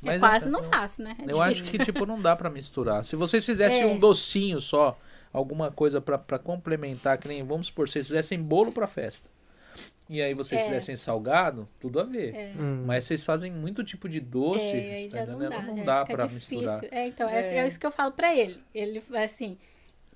Mas 0.03 0.17
é 0.17 0.19
quase 0.19 0.47
eu- 0.47 0.53
não 0.53 0.63
faço, 0.65 1.01
né? 1.01 1.17
É 1.27 1.31
Eu 1.31 1.41
acho 1.41 1.61
difícil. 1.61 1.79
que, 1.79 1.85
tipo, 1.85 2.05
não 2.05 2.21
dá 2.21 2.35
pra 2.35 2.51
misturar. 2.51 3.05
Se 3.05 3.15
vocês 3.15 3.47
fizessem 3.47 3.83
É. 3.83 3.87
um 3.87 3.97
docinho 3.99 4.61
só, 4.61 4.99
alguma 5.33 5.71
coisa 5.71 6.01
pra, 6.01 6.19
pra 6.19 6.39
complementar, 6.39 7.17
que 7.19 7.29
nem, 7.29 7.43
vamos 7.45 7.69
supor, 7.69 7.89
vocês 7.89 8.07
fizessem 8.09 8.41
bolo 8.43 8.73
pra 8.73 8.87
festa. 8.89 9.31
E 10.11 10.21
aí 10.21 10.35
vocês 10.35 10.61
É. 10.61 10.65
fizessem 10.65 10.97
salgado, 10.97 11.67
tudo 11.81 12.01
a 12.01 12.03
ver. 12.05 12.35
É. 12.35 12.53
Hum. 12.59 12.83
Mas 12.85 13.05
vocês 13.05 13.25
fazem 13.25 13.51
muito 13.53 13.83
tipo 13.85 14.09
de 14.09 14.19
doce, 14.21 14.65
É, 14.65 14.95
aí 14.97 15.09
tá 15.09 15.19
já 15.19 15.27
não 15.27 15.37
entendendo? 15.37 15.51
dá. 15.51 15.63
Não 15.63 15.85
já 15.85 16.01
fica 16.05 16.17
pra 16.19 16.27
difícil. 16.27 16.59
misturar. 16.59 16.85
É, 16.93 17.07
então, 17.07 17.29
é. 17.29 17.41
É. 17.41 17.59
é 17.59 17.67
isso 17.69 17.79
que 17.79 17.87
eu 17.87 17.93
falo 17.93 18.11
pra 18.13 18.35
ele. 18.35 18.61
Ele, 18.75 19.03
assim, 19.15 19.57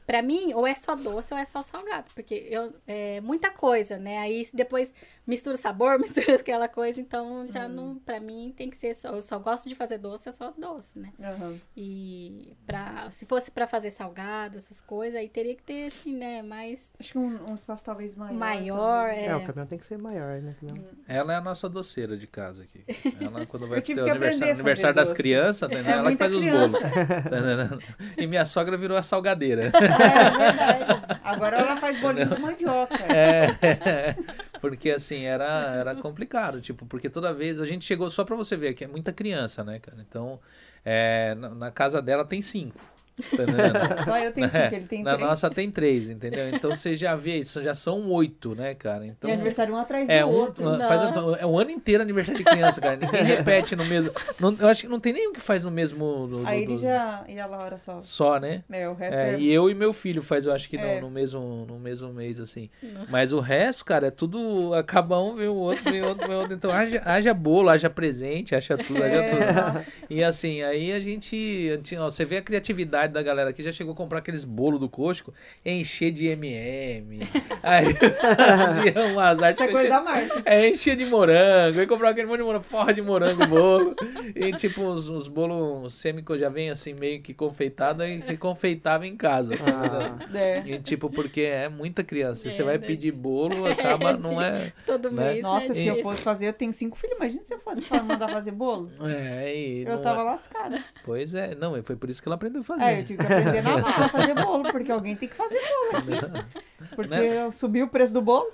pra 0.07 0.23
mim, 0.23 0.53
ou 0.55 0.67
é 0.67 0.75
só 0.75 0.95
doce 0.95 1.35
ou 1.35 1.41
é 1.41 1.45
só 1.45 1.63
salgado. 1.63 2.07
Porque 2.15 2.47
eu, 2.49 2.73
é 2.87 3.21
muita 3.21 3.51
coisa, 3.51 3.99
né? 3.99 4.19
Aí 4.19 4.47
depois 4.55 4.95
mistura 5.27 5.55
o 5.55 5.59
sabor, 5.59 5.99
mistura 6.01 6.37
aquela 6.37 6.69
coisa. 6.69 7.01
Então, 7.01 7.47
já 7.51 7.69
não. 7.69 7.97
Pra 7.97 8.21
mim, 8.21 8.55
tem 8.57 8.71
que 8.71 8.77
ser 8.77 8.95
só. 8.95 9.09
Eu 9.17 9.23
só 9.23 9.39
gosto 9.39 9.69
de 9.69 9.75
fazer 9.75 9.99
doce, 9.99 10.29
é 10.29 10.33
só 10.33 10.53
doce, 10.57 10.99
né? 10.99 11.13
Aham. 11.23 11.59
E 11.77 12.55
pra, 12.67 13.11
se 13.11 13.27
fosse 13.27 13.51
pra 13.51 13.67
fazer 13.67 13.91
salgado, 13.91 14.57
essas 14.57 14.81
coisas, 14.81 15.19
aí 15.19 15.29
teria 15.29 15.55
que 15.55 15.63
ter, 15.63 15.87
assim, 15.87 16.15
né? 16.17 16.43
Mais 16.43 16.93
Acho 17.01 17.13
que 17.13 17.19
um, 17.19 17.51
um 17.51 17.55
espaço 17.55 17.85
talvez 17.85 18.15
maior. 18.17 18.35
maior. 18.35 19.09
É. 19.09 19.27
É, 19.27 19.37
o 19.37 19.45
caminhão 19.45 19.67
tem 19.67 19.79
que 19.79 19.87
ser 19.87 19.99
maior, 19.99 20.41
né? 20.41 20.55
Senão- 20.61 20.85
Ela 21.09 21.33
é 21.33 21.37
a 21.37 21.41
nossa 21.41 21.69
doceira 21.69 22.17
de 22.17 22.27
casa 22.27 22.63
aqui. 22.63 22.85
Ela, 23.21 23.45
quando 23.47 23.67
vai 23.67 23.81
ter 23.83 23.97
o 23.99 24.09
aniversário, 24.11 24.55
aniversário 24.55 24.95
das 24.97 25.13
crianças, 25.13 25.69
entendendo? 25.71 25.89
É 25.89 25.93
ela 25.99 26.11
que 26.13 26.17
faz 26.17 26.33
os 26.33 26.41
criança. 26.41 26.79
bolos. 26.79 26.95
tá 26.95 27.39
entendendo? 27.39 27.83
E 28.17 28.27
minha 28.27 28.45
sogra 28.45 28.77
virou 28.77 28.97
a 28.97 29.03
salgadeira. 29.03 29.73
É 30.01 30.31
verdade. 30.31 31.21
Agora 31.25 31.59
ela 31.59 31.77
faz 31.77 32.01
bolinho 32.01 32.29
de 32.29 32.41
mandioca. 32.41 32.97
É, 33.13 34.17
porque 34.61 34.91
assim, 34.91 35.25
era, 35.25 35.75
era 35.77 35.95
complicado, 35.97 36.61
tipo, 36.61 36.87
porque 36.87 37.09
toda 37.09 37.33
vez 37.33 37.61
a 37.61 37.67
gente 37.67 37.85
chegou, 37.85 38.09
só 38.11 38.25
pra 38.25 38.37
você 38.37 38.57
ver 38.57 38.75
que 38.75 38.85
é 38.85 38.87
muita 38.87 39.13
criança, 39.13 39.63
né, 39.65 39.79
cara? 39.79 39.99
Então, 40.09 40.41
é, 40.85 41.35
na, 41.35 41.49
na 41.51 41.71
casa 41.71 42.01
dela 42.01 42.25
tem 42.25 42.41
cinco. 42.41 42.81
Tá? 43.17 43.97
Só 44.05 44.19
eu 44.19 44.31
tenho 44.33 44.49
cinco, 44.49 44.75
ele 44.75 44.87
tem 44.87 45.03
Na 45.03 45.15
três. 45.15 45.29
nossa 45.29 45.51
tem 45.51 45.71
três, 45.71 46.09
entendeu? 46.11 46.49
Então 46.51 46.75
você 46.75 46.95
já 46.95 47.15
vê 47.17 47.39
isso, 47.39 47.63
já 47.63 47.75
são 47.75 48.11
oito, 48.11 48.55
né, 48.55 48.75
cara? 48.75 49.07
Então, 49.07 49.31
E 49.31 49.33
aniversário 49.33 49.75
um 49.75 49.79
atrás 49.79 50.09
é 50.09 50.21
do 50.23 50.29
um, 50.29 50.33
outro. 50.33 50.65
faz, 50.87 51.41
é 51.41 51.47
um 51.47 51.59
ano 51.59 51.71
inteiro 51.71 52.03
aniversário 52.03 52.37
de 52.39 52.45
criança, 52.45 52.81
cara. 52.81 52.97
Ninguém 52.97 53.23
repete 53.25 53.75
no 53.75 53.85
mesmo. 53.85 54.11
não- 54.39 54.57
eu 54.59 54.69
acho 54.69 54.83
que 54.83 54.89
não 54.89 55.01
tem 55.01 55.13
nenhum 55.13 55.33
que 55.33 55.41
faz 55.41 55.63
no 55.63 55.71
mesmo. 55.71 56.27
do- 56.27 56.41
do- 56.41 56.47
A 56.47 56.57
Iris 56.57 56.81
do- 56.81 56.87
e 57.29 57.39
a, 57.41 57.47
Laura 57.47 57.79
só. 57.79 58.01
Só, 58.01 58.39
né? 58.39 58.63
É, 58.71 58.89
o 58.89 58.95
resto 58.95 59.17
É, 59.19 59.35
é... 59.35 59.39
e 59.39 59.51
eu 59.53 59.71
e 59.71 59.75
meu 59.75 59.93
filho 59.93 60.23
faz, 60.23 60.45
eu 60.47 60.53
acho 60.53 60.69
que 60.69 60.77
no, 60.77 60.85
É. 60.85 61.01
no 61.01 61.11
mesmo, 61.11 61.65
no 61.67 61.79
mesmo 61.79 62.13
mês, 62.13 62.39
assim. 62.41 62.69
Mas 63.09 63.33
o 63.33 63.41
resto, 63.41 63.85
cara, 63.85 64.09
é 64.09 64.11
tudo. 64.11 64.75
Acaba 64.75 65.19
um, 65.21 65.35
vem 65.37 65.49
o 65.49 65.55
outro, 65.55 65.85
vem 65.91 66.03
o 66.03 66.09
outro, 66.09 66.27
vem 66.27 66.37
o 66.37 66.41
outro. 66.41 66.55
Então 66.55 66.71
haja, 66.71 67.01
haja 67.05 67.33
bolo, 67.35 67.69
haja 67.71 67.89
presente, 67.89 68.55
haja 68.55 68.77
tudo, 68.77 69.03
haja 69.03 69.15
É, 69.15 69.31
tudo. 69.31 69.87
E 70.11 70.23
assim, 70.23 70.63
aí 70.63 70.93
a 70.93 71.01
gente. 71.01 71.71
a 71.73 71.77
gente- 71.77 71.97
ó, 71.97 72.11
você 72.11 72.25
vê 72.25 72.37
a 72.39 72.43
criatividade 72.43 73.06
da 73.13 73.23
galera 73.23 73.53
que 73.53 73.63
já 73.63 73.73
chegou 73.73 73.93
a 73.93 73.97
comprar 73.97 74.19
aqueles 74.19 74.45
bolos 74.45 74.81
do 74.81 74.89
Costco, 74.89 75.33
encher 75.65 76.11
de 76.11 76.27
MM. 76.27 77.21
Aí 77.63 77.87
fazia 77.95 78.95
um 79.15 79.19
azar 79.21 79.53
Isso 79.53 79.63
é 79.63 79.69
coisa 79.69 79.89
da 79.89 80.03
Márcia. 80.03 80.43
é, 80.45 80.69
enchia 80.69 80.97
de 80.97 81.05
morango. 81.07 81.81
Aí 81.81 81.87
comprava 81.87 82.13
aquele 82.13 82.27
monte 82.27 82.39
de 82.39 82.45
morango, 82.45 82.65
forra 82.65 82.93
de 82.93 83.03
morango 83.03 83.45
o 83.45 83.47
bolo. 83.47 83.95
E 84.35 84.53
tipo, 84.53 84.83
os, 84.83 85.09
os 85.09 85.29
bolos 85.29 85.95
sêmicos 85.95 86.39
já 86.39 86.49
vem 86.49 86.71
assim, 86.71 86.95
meio 86.95 87.21
que 87.23 87.35
confeitado 87.35 88.05
e 88.05 88.17
reconfeitava 88.21 89.07
em 89.07 89.17
casa. 89.17 89.55
Ah, 89.55 90.17
entendendo? 90.23 90.37
É. 90.37 90.63
E 90.67 90.79
tipo, 90.81 91.11
porque 91.11 91.43
é 91.43 91.69
muita 91.69 92.05
criança. 92.05 92.43
Se 92.43 92.51
você 92.51 92.63
É, 92.63 92.65
vai 92.65 92.79
né? 92.79 92.87
pedir 92.87 93.13
bolo, 93.13 93.67
acaba, 93.67 94.13
não 94.17 94.41
é. 94.41 94.73
Todo 94.85 95.11
Né? 95.11 95.33
mês. 95.33 95.43
Nossa, 95.43 95.69
né, 95.69 95.75
se 95.75 95.87
eu 95.87 96.03
fosse 96.03 96.23
fazer, 96.23 96.49
eu 96.49 96.53
tenho 96.53 96.73
cinco 96.73 96.97
filhos. 96.97 97.17
Imagina 97.17 97.43
se 97.43 97.55
eu 97.55 97.59
fosse 97.59 97.85
mandar 98.03 98.29
fazer 98.29 98.51
bolo. 98.53 98.89
É, 99.03 99.55
e 99.55 99.85
Eu 99.85 100.01
tava 100.03 100.21
é- 100.21 100.25
lascada. 100.25 100.85
Pois 101.05 101.35
é, 101.35 101.55
não, 101.55 101.81
foi 101.83 101.97
por 101.97 102.11
isso 102.11 102.23
que 102.23 102.29
ela 102.29 102.37
aprendeu 102.37 102.61
a 102.61 102.65
fazer. 102.65 102.83
É, 102.85 102.96
eu 103.01 103.05
tive 103.05 103.19
que 103.27 103.33
aprender 103.33 103.63
na 103.63 103.79
marra 103.79 104.05
a 104.05 104.09
fazer 104.09 104.35
bolo, 104.35 104.63
porque 104.73 104.91
alguém 104.93 105.17
tem 105.17 105.29
que 105.29 105.35
fazer 105.35 105.61
bolo 105.61 105.97
aqui. 105.99 106.67
Porque 106.97 107.11
Né? 107.11 107.51
subiu 107.53 107.87
o 107.87 107.89
preço 107.89 108.13
do 108.13 108.23
bolo. 108.23 108.51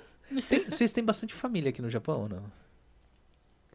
Tem- 0.49 0.65
vocês 0.69 0.91
têm 0.91 1.03
bastante 1.03 1.33
família 1.33 1.69
aqui 1.69 1.81
no 1.81 1.89
Japão 1.89 2.21
ou 2.23 2.29
não? 2.29 2.43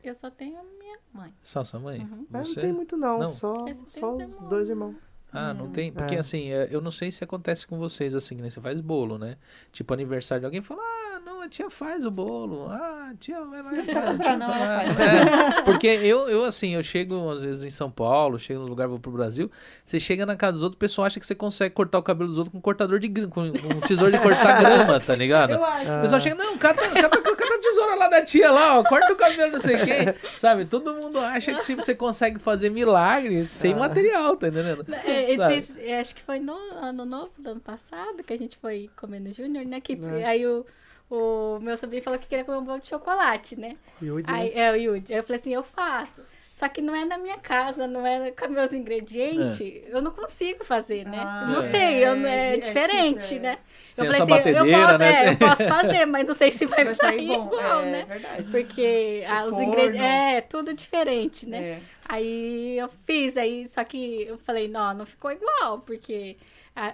Eu 0.02 0.14
só 0.14 0.30
tenho 0.30 0.58
a 0.58 0.62
minha 0.62 0.98
mãe. 1.12 1.32
Só 1.42 1.64
sua 1.64 1.78
mãe? 1.80 2.00
Uhum. 2.00 2.26
mas 2.30 2.48
Você? 2.48 2.54
não 2.56 2.62
tem 2.62 2.72
muito, 2.72 2.96
não. 2.96 3.18
Não. 3.20 3.26
Só, 3.26 3.54
só 3.86 4.10
os 4.10 4.14
os 4.16 4.20
irmãos, 4.20 4.48
dois 4.48 4.68
irmãos. 4.68 4.94
Ah, 5.32 5.52
não 5.52 5.70
tem? 5.70 5.92
Porque 5.92 6.14
É. 6.14 6.18
assim, 6.18 6.50
é, 6.50 6.68
eu 6.70 6.80
não 6.80 6.90
sei 6.90 7.12
se 7.12 7.22
acontece 7.22 7.66
com 7.66 7.78
vocês 7.78 8.14
assim, 8.14 8.36
né? 8.36 8.48
Você 8.50 8.60
faz 8.60 8.80
bolo, 8.80 9.18
né? 9.18 9.36
Tipo, 9.70 9.92
aniversário 9.92 10.40
de 10.40 10.46
alguém 10.46 10.62
fala, 10.62 10.80
ah, 10.82 10.97
não, 11.28 11.42
a 11.42 11.48
tia 11.48 11.68
faz 11.70 12.04
o 12.06 12.10
bolo. 12.10 12.68
Ah, 12.70 13.10
a 13.12 13.14
tia 13.16 13.40
vai 13.44 13.62
lá 13.62 13.72
e 13.72 13.76
precisa 13.82 14.00
comprar, 14.02 14.24
tia 14.24 14.36
não, 14.36 14.54
ela 14.54 14.76
faz." 14.80 14.92
faz. 14.96 15.56
É, 15.58 15.62
porque 15.62 15.86
eu, 15.86 16.28
eu, 16.28 16.44
assim, 16.44 16.74
eu 16.74 16.82
chego 16.82 17.30
às 17.30 17.40
vezes 17.40 17.64
em 17.64 17.70
São 17.70 17.90
Paulo, 17.90 18.38
chego 18.38 18.60
no 18.60 18.66
lugar, 18.66 18.88
vou 18.88 18.98
pro 18.98 19.10
Brasil, 19.10 19.50
você 19.84 20.00
chega 20.00 20.24
na 20.26 20.36
casa 20.36 20.52
dos 20.52 20.62
outros, 20.62 20.76
o 20.76 20.78
pessoal 20.78 21.06
acha 21.06 21.20
que 21.20 21.26
você 21.26 21.34
consegue 21.34 21.74
cortar 21.74 21.98
o 21.98 22.02
cabelo 22.02 22.28
dos 22.28 22.38
outros 22.38 22.52
com 22.52 22.58
um 22.58 22.62
cortador 22.62 22.98
de 22.98 23.08
grama, 23.08 23.30
com 23.30 23.42
um 23.42 23.80
tesouro 23.86 24.10
de 24.12 24.18
cortar 24.18 24.58
grama, 24.62 25.00
tá 25.00 25.14
ligado? 25.14 25.52
Eu 25.52 25.64
acho. 25.64 25.92
O 25.98 26.00
pessoal 26.02 26.20
chega, 26.20 26.34
não, 26.36 26.56
cata, 26.58 26.82
cata, 26.88 27.20
cata 27.20 27.54
a 27.54 27.58
tesoura 27.60 27.94
lá 27.96 28.08
da 28.08 28.24
tia 28.24 28.50
lá, 28.50 28.78
ó, 28.78 28.84
corta 28.84 29.12
o 29.12 29.16
cabelo, 29.16 29.52
não 29.52 29.58
sei 29.58 29.76
quem. 29.78 30.14
Sabe? 30.36 30.64
Todo 30.64 30.94
mundo 30.94 31.18
acha 31.18 31.52
que 31.54 31.64
tipo, 31.64 31.82
você 31.84 31.94
consegue 31.94 32.38
fazer 32.38 32.70
milagre 32.70 33.46
sem 33.46 33.72
Ah. 33.74 33.76
material, 33.76 34.36
tá 34.36 34.48
entendendo? 34.48 34.84
É, 35.04 35.34
é, 35.34 36.00
acho 36.00 36.14
que 36.14 36.22
foi 36.22 36.38
no 36.38 36.54
ano 36.80 37.04
novo 37.04 37.32
do 37.38 37.50
ano 37.50 37.60
passado 37.60 38.22
que 38.24 38.32
a 38.32 38.38
gente 38.38 38.56
foi 38.58 38.88
comer 38.96 39.20
no 39.20 39.32
Júnior, 39.32 39.64
né? 39.66 39.80
Que, 39.80 39.98
É. 40.20 40.26
Aí 40.26 40.46
o, 40.46 40.64
o 41.10 41.58
meu 41.60 41.76
sobrinho 41.76 42.02
falou 42.02 42.18
que 42.18 42.26
queria 42.26 42.44
comer 42.44 42.58
um 42.58 42.64
bolo 42.64 42.80
de 42.80 42.88
chocolate, 42.88 43.58
né? 43.58 43.72
Yudi, 44.02 44.30
Aí, 44.30 44.54
né? 44.54 44.60
é, 44.60 44.72
o 44.72 44.76
Yudi. 44.76 45.12
Aí 45.12 45.18
eu 45.18 45.22
falei 45.22 45.40
assim, 45.40 45.54
eu 45.54 45.62
faço. 45.62 46.22
Só 46.58 46.68
que 46.68 46.82
não 46.82 46.92
é 46.92 47.04
na 47.04 47.16
minha 47.16 47.38
casa, 47.38 47.86
não 47.86 48.04
é 48.04 48.32
com 48.32 48.48
meus 48.48 48.72
ingredientes, 48.72 49.60
eu 49.86 50.02
não 50.02 50.10
consigo 50.10 50.64
fazer, 50.64 51.06
né? 51.06 51.20
Ah, 51.20 51.46
não 51.48 51.62
é. 51.62 51.70
sei, 51.70 52.04
eu, 52.04 52.26
é, 52.26 52.54
É 52.54 52.56
diferente, 52.56 53.36
é. 53.36 53.38
né? 53.38 53.58
Sem 53.92 54.04
eu 54.04 54.12
falei 54.12 54.40
assim, 54.40 54.48
eu 54.50 54.66
posso, 54.66 54.98
né? 54.98 55.24
é, 55.24 55.30
eu 55.30 55.36
posso 55.38 55.62
fazer, 55.68 56.04
mas 56.06 56.26
não 56.26 56.34
sei 56.34 56.50
se 56.50 56.66
vai, 56.66 56.84
Vai 56.84 56.94
sair 56.96 57.28
sair 57.28 57.32
igual, 57.32 57.80
é, 57.80 57.84
né? 57.84 58.04
verdade. 58.08 58.50
Porque 58.50 59.24
ah, 59.30 59.44
os 59.44 59.54
ingredientes. 59.54 60.00
É, 60.00 60.40
tudo 60.40 60.74
diferente, 60.74 61.48
né? 61.48 61.62
É. 61.62 61.80
Aí 62.08 62.76
eu 62.76 62.90
fiz, 63.06 63.36
aí 63.36 63.64
só 63.64 63.84
que 63.84 64.24
eu 64.24 64.36
falei, 64.38 64.66
não, 64.66 64.92
não 64.94 65.06
ficou 65.06 65.30
igual, 65.30 65.78
porque 65.78 66.36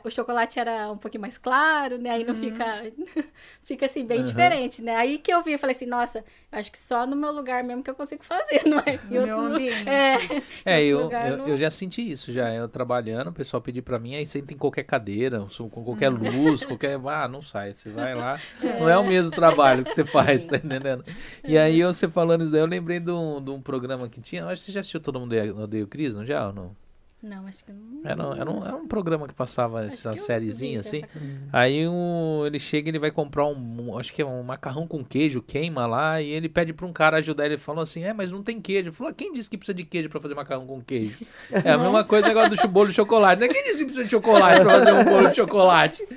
o 0.05 0.11
chocolate 0.11 0.59
era 0.59 0.91
um 0.91 0.97
pouquinho 0.99 1.21
mais 1.23 1.37
claro, 1.39 1.99
né? 1.99 2.11
Aí 2.11 2.25
não 2.25 2.35
fica, 2.35 2.65
fica 3.63 3.87
assim, 3.87 4.05
bem 4.05 4.19
Uhum. 4.21 4.25
diferente, 4.25 4.83
né? 4.83 4.97
Aí 4.97 5.19
que 5.19 5.33
eu 5.33 5.43
vi, 5.43 5.53
eu 5.53 5.59
falei 5.59 5.75
assim, 5.77 5.87
nossa, 5.87 6.25
acho 6.51 6.71
que 6.73 6.79
só 6.79 7.07
no 7.07 7.17
meu 7.17 7.33
lugar 7.33 7.63
mesmo 7.65 7.83
que 7.83 7.91
eu 7.91 7.95
consigo 7.95 8.25
fazer, 8.25 8.63
não 8.67 8.79
é? 8.79 8.99
Em 9.11 9.21
meu 9.21 9.39
ambiente. 9.39 9.85
É, 10.65 10.81
É, 10.81 10.85
eu, 10.85 11.11
eu, 11.11 11.37
não- 11.39 11.49
eu 11.49 11.57
já 11.57 11.71
senti 11.71 12.01
isso, 12.11 12.33
já. 12.33 12.53
Eu 12.55 12.69
trabalhando, 12.69 13.29
o 13.29 13.33
pessoal 13.33 13.61
pedir 13.63 13.83
pra 13.83 13.99
mim, 13.99 14.15
aí 14.15 14.27
senta 14.27 14.55
em 14.55 14.57
qualquer 14.57 14.85
cadeira, 14.85 15.47
com 15.71 15.85
qualquer 15.85 16.11
Uhum. 16.11 16.17
luz, 16.19 16.65
qualquer. 16.65 16.99
Ah, 17.07 17.29
não 17.29 17.43
sai. 17.43 17.75
Você 17.75 17.91
vai 17.91 18.15
lá. 18.15 18.39
Não 18.63 18.89
é 18.89 18.97
o 18.99 19.05
mesmo 19.05 19.31
trabalho 19.33 19.85
que 19.85 19.93
você 19.93 20.05
faz, 20.05 20.47
tá 20.47 20.57
entendendo? 20.57 21.05
E 21.47 21.59
aí, 21.59 21.79
eu, 21.81 21.93
você 21.93 22.09
falando 22.09 22.43
isso 22.43 22.51
daí, 22.53 22.61
eu 22.61 22.67
lembrei 22.67 22.99
de 23.01 23.11
um, 23.11 23.43
de 23.43 23.51
um 23.51 23.61
programa 23.61 24.09
que 24.09 24.21
tinha. 24.21 24.45
Acho 24.47 24.57
que 24.63 24.67
você 24.67 24.73
já 24.73 24.81
assistiu 24.81 25.01
Todo 25.01 25.21
Mundo 25.21 25.35
Odeia 25.63 25.85
o 25.85 25.87
Cris, 25.87 26.15
não 26.15 26.25
já? 26.25 26.47
Ou 26.47 26.53
não? 26.53 26.84
Não, 27.25 27.47
acho 27.47 27.65
que 27.65 27.73
não. 27.73 28.03
Era, 28.05 28.23
era, 28.39 28.51
um, 28.51 28.67
era 28.67 28.77
um 28.77 28.87
programa 28.87 29.27
que 29.27 29.33
passava 29.33 29.81
acho 29.81 29.95
essa 29.95 30.13
que 30.13 30.19
sériezinha 30.19 30.81
assim. 30.81 30.99
essa 30.99 31.07
coisa. 31.07 31.39
Aí 31.51 31.89
um, 31.89 32.45
ele 32.45 32.61
chega 32.61 32.89
e 32.89 32.91
ele 32.91 32.99
vai 32.99 33.11
comprar 33.11 33.47
um, 33.47 33.97
acho 33.99 34.13
que 34.13 34.21
é 34.21 34.27
um 34.27 34.43
macarrão 34.43 34.87
com 34.87 35.03
queijo, 35.03 35.41
queima 35.41 35.87
lá, 35.87 36.21
e 36.21 36.29
ele 36.29 36.51
pede 36.51 36.75
pra 36.75 36.85
um 36.85 36.93
cara 36.93 37.17
ajudar. 37.17 37.47
Ele 37.47 37.57
falou 37.57 37.83
assim: 37.83 38.05
É, 38.05 38.13
mas 38.13 38.31
não 38.31 38.43
tem 38.43 38.61
queijo. 38.61 38.89
Ele 38.89 38.95
falou: 38.95 39.11
"Ah, 39.11 39.15
Quem 39.15 39.33
disse 39.33 39.49
que 39.49 39.57
precisa 39.57 39.75
de 39.75 39.85
queijo 39.85 40.11
pra 40.11 40.21
fazer 40.21 40.35
macarrão 40.35 40.67
com 40.67 40.83
queijo? 40.83 41.17
É 41.51 41.71
a 41.71 41.79
mesma 41.79 42.05
coisa 42.05 42.25
do 42.25 42.29
negócio 42.29 42.51
do 42.51 42.69
bolo 42.69 42.89
de 42.89 42.95
chocolate. 42.95 43.41
Né? 43.41 43.49
Quem 43.49 43.63
disse 43.65 43.79
que 43.79 43.85
precisa 43.87 44.05
de 44.05 44.11
chocolate 44.11 44.61
pra 44.61 44.79
fazer 44.81 44.93
um 44.93 45.05
bolo 45.05 45.31
de 45.31 45.37
chocolate? 45.37 46.07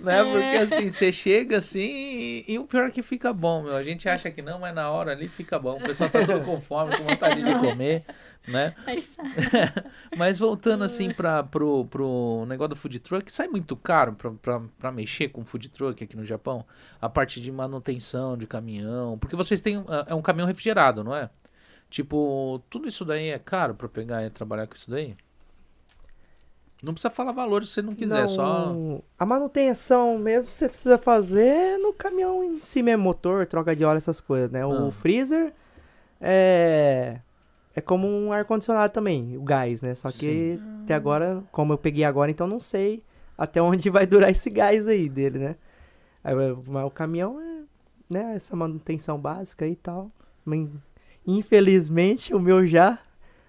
né? 0.00 0.22
Porque 0.24 0.56
assim, 0.56 0.88
você 0.88 1.12
chega 1.12 1.58
assim 1.58 1.80
e, 1.80 2.44
e 2.48 2.58
o 2.58 2.64
pior 2.64 2.86
é 2.86 2.90
que 2.90 3.02
fica 3.02 3.32
bom, 3.32 3.62
meu. 3.64 3.74
A 3.74 3.82
gente 3.82 4.08
acha 4.08 4.30
que 4.30 4.40
não, 4.42 4.58
mas 4.60 4.72
na 4.74 4.90
hora 4.90 5.12
ali 5.12 5.28
fica 5.28 5.58
bom. 5.58 5.76
O 5.76 5.80
pessoal 5.80 6.08
tá 6.08 6.24
todo 6.24 6.44
com 6.44 6.60
fome, 6.60 6.96
com 6.96 7.04
vontade 7.04 7.42
de 7.42 7.54
comer, 7.58 8.04
né? 8.48 8.74
Sai. 8.84 9.02
Mas 10.16 10.38
voltando 10.38 10.84
assim 10.84 11.12
para 11.12 11.42
pro, 11.44 11.84
pro 11.86 12.44
negócio 12.48 12.70
do 12.70 12.76
food 12.76 12.98
truck, 13.00 13.30
sai 13.32 13.48
muito 13.48 13.74
caro 13.76 14.16
pra 14.80 14.92
mexer 14.92 15.28
com 15.28 15.44
food 15.44 15.68
truck 15.68 16.02
aqui 16.04 16.16
no 16.16 16.24
Japão? 16.24 16.64
A 17.00 17.08
parte 17.08 17.40
de 17.40 17.50
manutenção 17.50 18.36
de 18.36 18.46
caminhão. 18.46 19.18
Porque 19.18 19.36
vocês 19.36 19.60
têm. 19.60 19.78
um- 19.78 19.84
É 20.06 20.14
um 20.14 20.22
caminhão 20.22 20.46
refrigerado, 20.46 21.02
não 21.04 21.14
é? 21.14 21.28
Tipo, 21.90 22.60
tudo 22.68 22.88
isso 22.88 23.04
daí 23.04 23.28
é 23.30 23.38
caro 23.38 23.74
pra 23.74 23.88
pegar 23.88 24.24
e 24.24 24.30
trabalhar 24.30 24.66
com 24.66 24.74
isso 24.74 24.90
daí? 24.90 25.16
Não 26.82 26.92
precisa 26.92 27.10
falar 27.10 27.32
valores 27.32 27.68
se 27.68 27.74
você 27.74 27.82
não 27.82 27.94
quiser, 27.94 28.22
Não, 28.22 28.28
só. 28.28 28.74
A 29.18 29.24
manutenção 29.24 30.18
mesmo 30.18 30.52
você 30.52 30.68
precisa 30.68 30.98
fazer 30.98 31.78
no 31.78 31.92
caminhão 31.92 32.44
em 32.44 32.60
si 32.62 32.82
mesmo, 32.82 33.02
motor, 33.02 33.46
troca 33.46 33.74
de 33.74 33.82
óleo, 33.84 33.96
essas 33.96 34.20
coisas, 34.20 34.50
né? 34.50 34.64
O 34.66 34.88
Ah. 34.88 34.92
freezer 34.92 35.54
é. 36.20 37.20
É 37.76 37.80
como 37.82 38.08
um 38.08 38.32
ar-condicionado 38.32 38.90
também, 38.92 39.36
o 39.36 39.42
gás, 39.42 39.82
né? 39.82 39.94
Só 39.94 40.10
que 40.10 40.58
até 40.82 40.94
agora, 40.94 41.42
como 41.52 41.74
eu 41.74 41.78
peguei 41.78 42.04
agora, 42.04 42.30
então 42.30 42.46
não 42.46 42.58
sei 42.58 43.02
até 43.36 43.60
onde 43.60 43.90
vai 43.90 44.06
durar 44.06 44.30
esse 44.30 44.48
gás 44.48 44.86
aí 44.88 45.08
dele, 45.10 45.38
né? 45.38 45.56
Aí, 46.24 46.34
mas 46.66 46.84
o 46.86 46.90
caminhão 46.90 47.38
é, 47.38 47.60
né? 48.08 48.32
Essa 48.34 48.56
manutenção 48.56 49.18
básica 49.18 49.66
e 49.66 49.76
tal. 49.76 50.10
Infelizmente, 51.26 52.34
o 52.34 52.40
meu 52.40 52.66
já. 52.66 52.98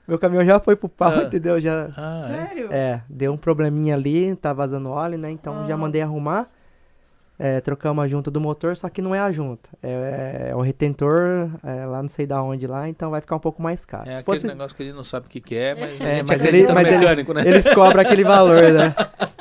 Meu 0.07 0.17
caminhão 0.17 0.43
já 0.45 0.59
foi 0.59 0.75
pro 0.75 0.88
pau, 0.89 1.11
Ah. 1.11 1.23
entendeu? 1.28 1.59
Já, 1.59 1.89
Ah, 1.95 2.28
é? 2.30 2.47
Sério? 2.47 2.67
é, 2.71 3.01
deu 3.09 3.34
um 3.34 3.38
probleminha 3.38 3.93
ali, 3.95 4.36
tá 4.36 4.53
vazando 4.53 4.89
óleo, 4.89 5.17
né? 5.17 5.30
Então 5.32 5.65
já 5.67 5.73
Ah. 5.73 5.78
mandei 5.78 6.01
arrumar. 6.01 6.49
É, 7.40 7.62
trocamos 7.62 8.04
a 8.04 8.08
junta 8.08 8.32
do 8.32 8.42
motor, 8.42 8.76
só 8.76 8.90
que 8.90 9.00
não 9.02 9.14
é 9.14 9.20
a 9.20 9.32
junta. 9.32 9.70
É, 9.84 10.48
é 10.50 10.56
o 10.56 10.62
retentor, 10.62 11.52
é, 11.64 11.86
lá 11.86 12.02
não 12.02 12.10
sei 12.10 12.26
da 12.26 12.42
onde 12.42 12.66
lá, 12.66 12.90
então 12.90 13.12
vai 13.12 13.22
ficar 13.22 13.36
um 13.36 13.40
pouco 13.40 13.62
mais 13.62 13.86
caro. 13.86 14.10
É 14.10 14.14
Se 14.16 14.20
aquele 14.22 14.24
fosse- 14.38 14.48
negócio 14.48 14.76
que 14.76 14.82
ele 14.82 14.94
não 14.94 15.04
sabe 15.04 15.28
o 15.28 15.30
que, 15.30 15.40
que 15.40 15.56
é, 15.56 15.76
mas, 15.76 16.02
É, 16.02 16.14
a 16.14 16.16
gente 16.18 16.30
mas 16.30 16.42
ele- 16.44 16.74
mas 16.74 16.88
ele- 16.88 16.98
mecânico, 16.98 17.34
né? 17.34 17.44
eles 17.48 17.70
cobram 17.74 18.02
aquele 18.02 18.24
valor, 18.24 18.64
né? 18.72 18.96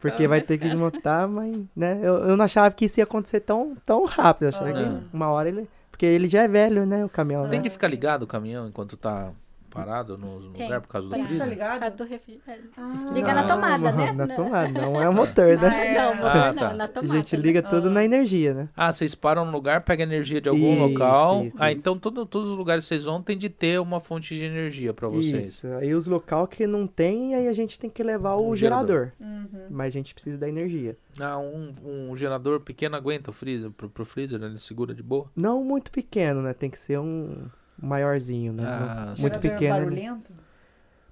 Porque 0.00 0.26
vai 0.28 0.40
ter 0.40 0.58
que 0.58 0.68
desmontar, 0.68 1.28
mas, 1.28 1.56
né? 1.76 1.98
Eu, 2.02 2.28
eu 2.28 2.36
não 2.36 2.44
achava 2.44 2.72
que 2.74 2.84
isso 2.84 2.98
ia 3.00 3.04
acontecer 3.04 3.40
tão, 3.40 3.76
tão 3.86 4.04
rápido. 4.04 4.44
Eu 4.44 4.48
achava 4.50 4.70
Ah. 4.70 4.72
que 4.72 5.16
uma 5.16 5.28
hora 5.30 5.48
ele. 5.48 5.68
Porque 5.90 6.06
ele 6.06 6.28
já 6.28 6.42
é 6.44 6.48
velho, 6.48 6.86
né? 6.86 7.04
O 7.04 7.08
caminhão. 7.08 7.48
Tem 7.48 7.58
né? 7.58 7.64
que 7.64 7.70
ficar 7.70 7.88
ligado 7.88 8.22
o 8.22 8.26
caminhão 8.26 8.68
enquanto 8.68 8.96
tá 8.96 9.30
parado 9.70 10.16
no 10.18 10.38
lugar 10.38 10.80
por 10.80 10.88
causa 10.88 11.08
do 11.08 11.14
Tem. 11.14 11.26
Fica 11.26 11.44
freezer? 11.44 11.56
Por 11.56 11.58
causa 11.64 11.74
ligado? 11.78 11.96
do 11.96 12.04
refrigerante. 12.04 12.68
Ah. 12.76 13.10
Liga 13.12 13.34
na 13.34 13.42
tomada, 13.48 13.92
né? 13.92 14.12
Na 14.12 14.26
Na- 14.26 14.34
tomada, 14.34 14.80
não 14.82 15.00
é 15.02 15.08
o 15.08 15.12
motor, 15.12 15.58
né? 15.58 15.68
É. 15.88 15.98
Não, 15.98 16.14
motor 16.16 16.30
Ah, 16.36 16.52
não, 16.52 16.58
tá. 16.68 16.74
na 16.74 16.84
A 16.84 16.88
tomada. 16.88 17.14
gente 17.14 17.36
liga 17.36 17.62
tudo 17.62 17.88
Ah. 17.88 17.90
na 17.90 18.04
energia, 18.04 18.54
né? 18.54 18.68
Ah, 18.76 18.90
vocês 18.92 19.14
param 19.14 19.44
no 19.44 19.52
lugar, 19.52 19.82
pegam 19.82 20.04
energia 20.06 20.40
de 20.40 20.48
algum 20.48 20.72
Isso, 20.74 20.82
local. 20.86 21.44
isso, 21.44 21.56
ah, 21.60 21.70
isso. 21.70 21.80
então 21.80 21.98
todo, 21.98 22.24
todos 22.26 22.50
os 22.50 22.56
lugares 22.56 22.84
que 22.84 22.88
vocês 22.88 23.04
vão 23.04 23.22
tem 23.22 23.36
de 23.36 23.48
ter 23.48 23.80
uma 23.80 24.00
fonte 24.00 24.34
de 24.34 24.42
energia 24.42 24.92
pra 24.94 25.08
vocês. 25.08 25.46
Isso. 25.46 25.66
Aí 25.74 25.94
os 25.94 26.06
local 26.06 26.46
que 26.46 26.66
não 26.66 26.86
tem, 26.86 27.34
aí 27.34 27.46
a 27.48 27.52
gente 27.52 27.78
tem 27.78 27.90
que 27.90 28.02
levar 28.02 28.34
o 28.34 28.50
Um 28.50 28.56
gerador. 28.56 29.12
Uhum. 29.20 29.46
Mas 29.70 29.86
a 29.88 29.90
gente 29.90 30.14
precisa 30.14 30.38
da 30.38 30.48
energia. 30.48 30.96
Ah, 31.20 31.38
um, 31.38 31.74
um 32.10 32.16
gerador 32.16 32.60
pequeno 32.60 32.94
aguenta 32.96 33.30
o 33.30 33.32
freezer, 33.32 33.70
pro, 33.70 33.88
pro 33.88 34.04
freezer, 34.04 34.38
né? 34.38 34.46
ele 34.46 34.58
segura 34.58 34.94
de 34.94 35.02
boa. 35.02 35.26
Não 35.34 35.64
muito 35.64 35.90
pequeno, 35.90 36.40
né? 36.42 36.52
Tem 36.54 36.70
que 36.70 36.78
ser 36.78 36.98
um 36.98 37.46
maiorzinho, 37.80 38.52
né? 38.52 38.64
Ah, 38.66 39.14
muito 39.18 39.40
Gerador 39.40 39.40
pequeno. 39.40 39.76
ele- 39.76 39.84
barulhento? 39.84 40.32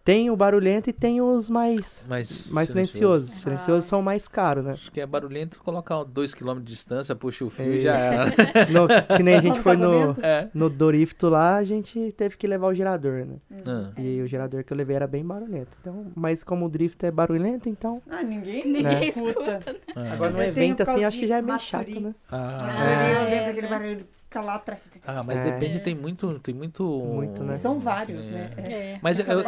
Tem 0.04 0.30
o 0.30 0.36
barulhento 0.36 0.88
e 0.88 0.92
tem 0.92 1.20
os 1.20 1.50
mais, 1.50 2.06
Mas 2.08 2.48
mais 2.52 2.68
silenciosos. 2.68 3.28
Silenciosos 3.28 3.86
são 3.86 4.00
mais 4.00 4.28
caros, 4.28 4.64
né? 4.64 4.70
Acho 4.74 4.92
que 4.92 5.00
é 5.00 5.04
barulhento, 5.06 5.58
colocar 5.64 5.96
2km 6.04 6.58
de 6.60 6.66
distância, 6.66 7.16
puxa 7.16 7.44
o 7.44 7.50
fio 7.50 7.74
e 7.74 7.80
já 7.82 7.96
era. 7.96 8.26
No- 8.70 8.86
que 9.16 9.22
nem 9.24 9.34
a 9.34 9.40
gente 9.40 9.58
foi 9.58 9.76
no, 9.76 10.12
é. 10.22 10.48
no 10.54 10.70
Dorifto 10.70 11.28
lá, 11.28 11.56
a 11.56 11.64
gente 11.64 12.12
teve 12.12 12.36
que 12.36 12.46
levar 12.46 12.68
o 12.68 12.72
gerador, 12.74 13.26
né? 13.26 13.34
Ah. 13.66 13.90
E 14.00 14.22
o 14.22 14.28
gerador 14.28 14.62
que 14.62 14.72
eu 14.72 14.76
levei 14.76 14.94
era 14.94 15.08
bem 15.08 15.24
barulhento. 15.26 15.76
Então, 15.80 16.06
mas 16.14 16.44
como 16.44 16.66
o 16.66 16.68
drift 16.68 17.04
é 17.04 17.10
barulhento, 17.10 17.68
então. 17.68 18.00
Ah, 18.08 18.22
ninguém, 18.22 18.64
Ninguém 18.64 18.82
Né? 18.84 19.06
escuta. 19.08 19.58
Ah. 19.96 20.12
Agora 20.12 20.30
tenho 20.34 20.44
evento 20.44 20.82
assim, 20.84 21.02
acho 21.04 21.18
que 21.18 21.26
já 21.26 21.38
é 21.38 21.42
meio 21.42 21.54
Matsuri. 21.54 21.90
chato, 21.94 22.00
né? 22.00 22.14
Ah, 22.30 22.58
Ah, 22.60 22.84
É, 22.86 23.10
eu 23.10 23.24
lembro 23.24 23.30
né? 23.44 23.50
aquele 23.50 23.66
barulho 23.66 24.06
de 24.36 24.40
ficar 24.40 24.42
lá 24.42 24.54
atrás. 24.56 24.88
Ah, 25.06 25.22
mas 25.22 25.40
É. 25.40 25.50
depende, 25.50 25.80
tem 25.80 25.94
muito, 25.94 26.38
tem 26.40 26.54
muito... 26.54 26.84
Muito, 26.84 27.42
né? 27.42 27.54
São 27.54 27.78
vários, 27.78 28.28
É. 28.28 28.32
né? 28.32 28.50
É. 28.58 28.98
Mas, 29.02 29.18
eu- 29.18 29.24
eu- 29.24 29.44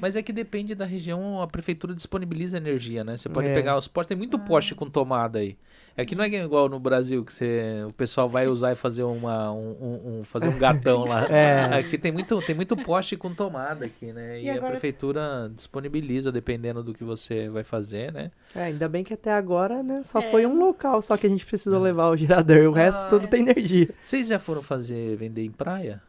mas 0.00 0.16
é 0.16 0.22
que 0.22 0.32
depende 0.32 0.74
da 0.74 0.84
região, 0.84 1.40
a 1.42 1.46
prefeitura 1.46 1.94
disponibiliza 1.94 2.56
energia, 2.56 3.02
né? 3.04 3.16
Você 3.16 3.28
pode 3.28 3.48
É. 3.48 3.54
pegar 3.54 3.76
os 3.76 3.88
postes, 3.88 4.08
tem 4.08 4.16
muito 4.16 4.38
poste 4.38 4.74
com 4.74 4.88
tomada 4.88 5.38
aí. 5.40 5.56
É 6.00 6.04
que 6.06 6.14
não 6.14 6.24
é 6.24 6.28
igual 6.28 6.68
no 6.68 6.78
Brasil, 6.80 7.24
que 7.24 7.32
você, 7.32 7.84
o 7.88 7.92
pessoal 7.92 8.28
vai 8.28 8.46
usar 8.48 8.72
e 8.72 8.74
fazer 8.74 9.02
uma, 9.02 9.52
um, 9.52 9.70
um- 9.80 10.18
um- 10.20 10.24
fazer 10.24 10.48
um 10.48 10.58
gatão 10.58 11.04
lá. 11.04 11.26
É. 11.30 11.64
Aqui 11.78 11.98
tem 11.98 12.10
muito, 12.10 12.40
tem 12.42 12.54
muito 12.54 12.76
poste 12.76 13.16
com 13.16 13.34
tomada 13.34 13.84
aqui, 13.84 14.12
né? 14.12 14.40
E, 14.40 14.44
E 14.44 14.50
a 14.50 14.54
agora- 14.54 14.70
prefeitura 14.72 15.50
disponibiliza, 15.54 16.32
dependendo 16.32 16.82
do 16.82 16.94
que 16.94 17.04
você 17.04 17.48
vai 17.48 17.62
fazer, 17.64 18.12
né? 18.12 18.30
É, 18.54 18.64
ainda 18.64 18.88
bem 18.88 19.04
que 19.04 19.12
até 19.14 19.30
agora, 19.32 19.82
né? 19.82 20.02
Só 20.04 20.20
É. 20.20 20.30
foi 20.30 20.46
um 20.46 20.58
local, 20.58 21.02
só 21.02 21.16
que 21.16 21.26
a 21.26 21.30
gente 21.30 21.44
precisou 21.44 21.80
levar 21.80 22.08
o 22.08 22.16
gerador. 22.16 22.66
O 22.68 22.72
resto 22.72 22.98
Ah, 22.98 23.06
tudo 23.08 23.24
é. 23.24 23.28
tem 23.28 23.42
energia. 23.48 23.90
Vocês 24.00 24.26
já 24.28 24.38
foram 24.38 24.62
fazer, 24.62 25.16
vender 25.16 25.44
em 25.44 25.50
praia? 25.50 26.02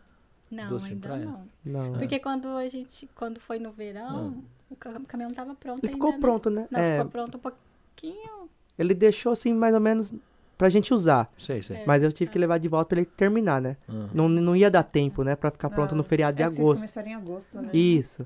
Não, 0.50 0.70
Doce 0.70 0.88
em 0.90 0.92
ainda 0.94 1.08
praia? 1.10 1.26
não. 1.26 1.42
Não. 1.66 1.94
Porque 1.94 2.20
quando 2.20 2.48
a 2.48 2.68
gente, 2.68 3.08
quando 3.16 3.40
foi 3.40 3.58
no 3.60 3.72
verão, 3.72 4.44
o 4.70 4.76
ca- 4.76 4.90
o 4.92 5.06
caminhão 5.06 5.32
tava 5.32 5.54
pronto 5.56 5.80
Ele 5.84 5.88
ainda, 5.94 5.98
ficou 5.98 6.12
né? 6.12 6.18
pronto, 6.20 6.50
né? 6.50 6.68
Não, 6.70 6.80
É, 6.80 6.98
ficou 6.98 7.12
pronto 7.12 7.38
um 7.38 7.40
pouquinho. 7.40 8.50
Ele 8.78 8.94
deixou 8.94 9.32
assim, 9.32 9.54
mais 9.54 9.74
ou 9.74 9.80
menos, 9.80 10.14
pra 10.58 10.70
gente 10.70 10.94
usar. 10.94 11.32
Sei, 11.38 11.62
sei. 11.62 11.78
É. 11.78 11.84
Mas 11.86 12.04
eu 12.04 12.12
tive 12.12 12.32
que 12.32 12.38
levar 12.40 12.58
de 12.60 12.68
volta 12.68 12.90
pra 12.90 13.00
ele 13.00 13.10
terminar, 13.18 13.62
né? 13.62 13.78
Ah. 13.88 14.08
Não, 14.14 14.28
não 14.30 14.56
ia 14.56 14.70
dar 14.72 14.84
tempo, 14.84 15.24
né? 15.24 15.36
Pra 15.36 15.52
ficar 15.52 15.70
pronto 15.70 15.94
Ah, 15.94 15.98
no 15.98 16.04
feriado 16.04 16.38
de 16.38 16.44
é 16.44 16.48
que 16.50 16.56
vocês 16.56 16.66
agosto. 16.68 16.82
começaram 16.82 17.08
em 17.10 17.16
agosto, 17.16 17.62
né? 17.62 17.70
Isso. 17.74 18.26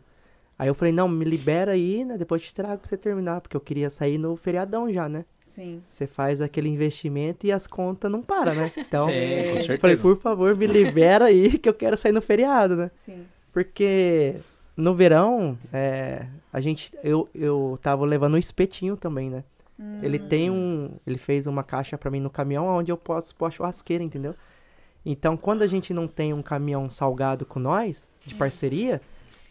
Aí 0.58 0.68
eu 0.70 0.74
falei, 0.76 0.94
não, 0.94 1.08
me 1.10 1.26
libera 1.26 1.74
aí, 1.74 2.06
né? 2.06 2.18
Depois 2.18 2.42
eu 2.42 2.48
te 2.48 2.54
trago 2.54 2.78
pra 2.78 2.88
você 2.88 2.96
terminar, 2.96 3.42
porque 3.42 3.58
eu 3.58 3.62
queria 3.62 3.90
sair 3.90 4.18
no 4.18 4.36
feriadão 4.38 4.90
já, 4.92 5.10
né? 5.10 5.26
Sim. 5.46 5.82
Você 5.90 6.08
faz 6.08 6.42
aquele 6.42 6.70
investimento 6.70 7.46
e 7.46 7.52
as 7.52 7.68
contas 7.68 8.10
não 8.12 8.22
param, 8.22 8.56
né? 8.56 8.72
Então, 8.78 9.08
Sim, 9.08 9.14
com 9.14 9.20
eu 9.20 9.56
certeza. 9.58 9.78
falei, 9.80 9.98
por 9.98 10.18
favor, 10.18 10.56
me 10.56 10.66
libera 10.66 11.26
aí 11.26 11.58
que 11.58 11.68
eu 11.68 11.74
quero 11.74 11.98
sair 11.98 12.14
no 12.14 12.22
feriado, 12.22 12.76
né? 12.76 12.90
Sim. 12.94 13.26
Porque 13.52 14.36
no 14.78 14.94
verão, 14.96 15.58
é, 15.74 16.26
a 16.52 16.60
gente, 16.62 16.92
eu, 17.04 17.28
eu 17.36 17.78
tava 17.82 18.06
levando 18.06 18.34
um 18.36 18.38
espetinho 18.38 18.96
também, 18.98 19.30
né? 19.30 19.44
Ele 20.02 20.18
tem 20.18 20.50
um, 20.50 20.92
ele 21.06 21.18
fez 21.18 21.48
uma 21.48 21.64
caixa 21.64 21.98
pra 21.98 22.10
mim 22.10 22.20
no 22.20 22.30
caminhão 22.30 22.68
onde 22.68 22.92
eu 22.92 22.98
posso 22.98 23.36
pôr 23.36 23.48
a 23.48 23.52
churrasqueira, 23.52 24.04
entendeu? 24.04 24.34
Então, 25.06 25.38
quando 25.38 25.62
a 25.62 25.68
gente 25.68 25.94
não 25.94 26.08
tem 26.08 26.34
um 26.34 26.42
caminhão 26.42 26.90
salgado 26.90 27.46
com 27.46 27.60
nós, 27.60 28.08
de 28.26 28.34
parceria, 28.34 29.02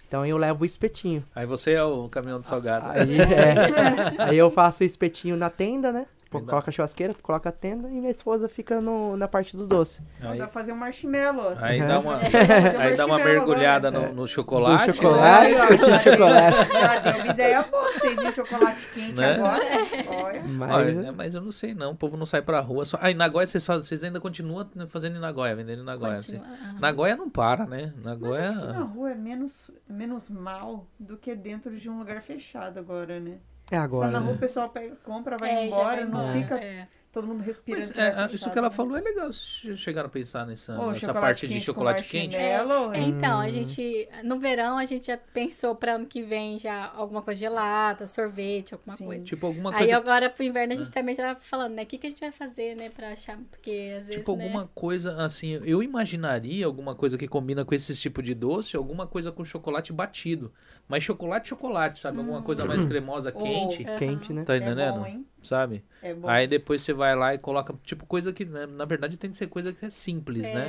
então 0.08 0.24
eu 0.26 0.36
levo 0.36 0.62
o 0.62 0.66
espetinho. 0.66 1.22
Aí 1.34 1.46
você 1.46 1.72
é 1.72 1.84
o 1.84 2.08
caminhão 2.08 2.40
do 2.40 2.46
salgado. 2.46 2.86
Aí, 2.88 3.20
é, 3.20 4.14
aí 4.30 4.36
eu 4.36 4.50
faço 4.50 4.82
o 4.82 4.86
espetinho 4.86 5.36
na 5.36 5.50
tenda, 5.50 5.92
né? 5.92 6.06
Pô, 6.41 6.47
coloca 6.47 6.70
a 6.70 6.72
churrasqueira, 6.72 7.14
coloca 7.22 7.49
a 7.49 7.53
tenda 7.53 7.89
e 7.89 7.93
minha 7.93 8.11
esposa 8.11 8.49
fica 8.49 8.80
no, 8.80 9.16
na 9.16 9.28
parte 9.28 9.57
do 9.57 9.66
doce. 9.66 10.03
Aí, 10.20 10.39
Dá 10.39 10.45
pra 10.45 10.53
fazer 10.53 10.72
um 10.72 10.76
marshmallow. 10.76 11.51
assim. 11.51 11.64
aí 11.64 11.80
Uhum. 11.80 11.87
dá 11.89 11.99
uma, 12.01 12.16
um 12.76 12.80
aí 12.80 12.97
dá 12.97 13.07
uma 13.07 13.18
mergulhada 13.18 13.91
no, 13.91 14.12
no 14.12 14.26
chocolate. 14.26 14.87
Do 14.91 14.97
chocolate, 14.97 15.55
né? 15.55 15.99
Chocolate. 16.01 16.68
Já 16.72 16.99
deu 16.99 17.22
uma 17.22 17.26
ideia 17.32 17.62
boa 17.62 17.82
pra 17.85 17.93
vocês, 17.93 18.18
hein? 18.18 18.32
Chocolate 18.32 18.87
quente 18.93 19.20
Né? 19.20 19.35
agora. 19.35 19.64
Olha. 20.09 20.43
Mas, 20.45 20.74
Olha, 20.74 21.12
mas 21.12 21.35
eu 21.35 21.41
não 21.41 21.53
sei 21.53 21.74
não, 21.74 21.93
o 21.93 21.97
povo 21.97 22.16
não 22.16 22.26
sai 22.26 22.43
pra 22.43 22.61
rua. 22.61 22.85
Só... 22.85 22.99
Ah, 23.01 23.11
em 23.11 23.14
Nagoya 23.14 23.47
vocês, 23.47 23.64
fazem- 23.64 23.82
vocês 23.85 24.03
ainda 24.05 24.20
continuam 24.20 24.66
fazendo 24.89 25.16
em 25.16 25.20
Nagoya, 25.20 25.55
vendendo 25.55 25.82
em 25.82 25.85
Nagoya. 25.85 26.16
assim. 26.16 26.41
Nagoya 26.80 27.16
não 27.16 27.30
para, 27.30 27.64
né? 27.66 27.93
Mas 27.97 28.05
Nagoya. 28.05 28.45
acho 28.51 28.61
que 28.61 28.66
na 28.66 28.80
rua 28.82 29.11
é 29.11 29.14
menos, 29.14 29.70
menos 29.89 30.28
mal 30.28 30.87
do 30.99 31.16
que 31.16 31.35
dentro 31.35 31.76
de 31.76 31.89
um 31.89 31.99
lugar 31.99 32.20
fechado 32.22 32.78
agora, 32.78 33.20
né? 33.20 33.39
É 33.74 33.78
agora. 33.78 34.06
tá 34.06 34.12
na 34.12 34.18
rua, 34.20 34.30
né? 34.30 34.36
o 34.36 34.40
pessoal 34.40 34.68
pega, 34.70 34.96
compra, 35.04 35.36
vai 35.36 35.50
É, 35.50 35.66
embora, 35.66 35.84
vai 35.84 36.04
não 36.04 36.08
embora, 36.22 36.32
fica 36.32 36.56
é. 36.56 36.88
Todo 37.14 37.26
mundo 37.26 37.42
respirando. 37.42 37.86
Mas, 37.86 37.96
lugar 37.96 38.30
é, 38.30 38.34
isso 38.34 38.50
que 38.50 38.58
ela 38.58 38.68
né? 38.68 38.76
falou 38.76 38.96
é 38.96 39.00
legal. 39.00 39.32
Vocês 39.32 39.78
chegaram 39.80 40.08
a 40.08 40.10
pensar 40.10 40.46
nessa, 40.46 40.78
Ou 40.78 40.92
nessa 40.92 41.12
parte 41.14 41.46
de 41.46 41.54
quente 41.54 41.60
com 41.60 41.64
chocolate 41.66 42.04
quente? 42.04 42.36
É, 42.36 42.56
hein? 42.94 43.08
então, 43.08 43.40
a 43.40 43.48
Hum. 43.48 43.52
gente, 43.52 44.08
no 44.22 44.38
verão, 44.38 44.78
a 44.78 44.84
gente 44.84 45.06
já 45.06 45.16
pensou 45.16 45.74
para 45.74 45.94
ano 45.94 46.06
que 46.06 46.22
vem 46.22 46.58
já 46.58 46.90
alguma 46.94 47.22
coisa 47.22 47.40
gelada, 47.40 48.06
sorvete, 48.06 48.74
alguma 48.74 48.96
Sim. 48.96 49.06
coisa. 49.06 49.24
Tipo 49.24 49.46
alguma 49.46 49.72
Aí 49.72 49.78
coisa. 49.78 49.96
agora 49.96 50.28
pro 50.30 50.42
inverno 50.44 50.72
a 50.74 50.76
gente 50.76 50.90
também 50.90 51.14
já 51.14 51.34
tá 51.34 51.40
falando, 51.40 51.74
né? 51.74 51.82
O 51.82 51.86
que, 51.86 51.98
que 51.98 52.06
a 52.06 52.10
gente 52.10 52.20
vai 52.20 52.32
fazer, 52.32 52.74
né, 52.76 52.90
pra 52.90 53.12
achar, 53.12 53.38
porque 53.50 53.94
às 53.98 54.06
vezes, 54.06 54.16
Tipo 54.16 54.32
né? 54.36 54.44
alguma 54.44 54.68
coisa 54.68 55.24
assim, 55.24 55.52
eu 55.64 55.82
imaginaria 55.82 56.64
alguma 56.66 56.94
coisa 56.94 57.18
que 57.18 57.26
combina 57.26 57.64
com 57.64 57.74
esse 57.74 57.94
tipo 57.96 58.22
de 58.22 58.32
doce, 58.34 58.76
alguma 58.76 59.06
coisa 59.06 59.32
com 59.32 59.44
chocolate 59.44 59.92
batido. 59.92 60.52
Mas 60.88 61.02
chocolate, 61.02 61.48
chocolate, 61.48 61.98
sabe? 61.98 62.18
Alguma 62.18 62.42
coisa 62.42 62.64
mais 62.64 62.84
cremosa, 62.84 63.32
quente, 63.32 63.82
Aham. 63.82 63.96
Quente, 63.98 64.32
né? 64.32 64.44
tá 64.44 64.56
É 64.56 64.58
entendendo? 64.60 65.00
bom, 65.00 65.06
hein? 65.06 65.26
Sabe? 65.45 65.84
É 66.03 66.12
bom. 66.14 66.28
Aí 66.28 66.47
depois 66.47 66.82
você 66.82 66.92
vai 66.92 67.14
lá 67.14 67.34
e 67.34 67.38
coloca, 67.38 67.74
tipo, 67.84 68.05
coisa 68.07 68.32
que, 68.32 68.45
né, 68.45 68.66
na 68.66 68.84
verdade, 68.84 69.16
tem 69.16 69.30
que 69.30 69.36
ser 69.36 69.47
coisa 69.47 69.72
que 69.72 69.84
é 69.86 69.90
simples, 69.90 70.47
É. 70.47 70.55
né? 70.55 70.66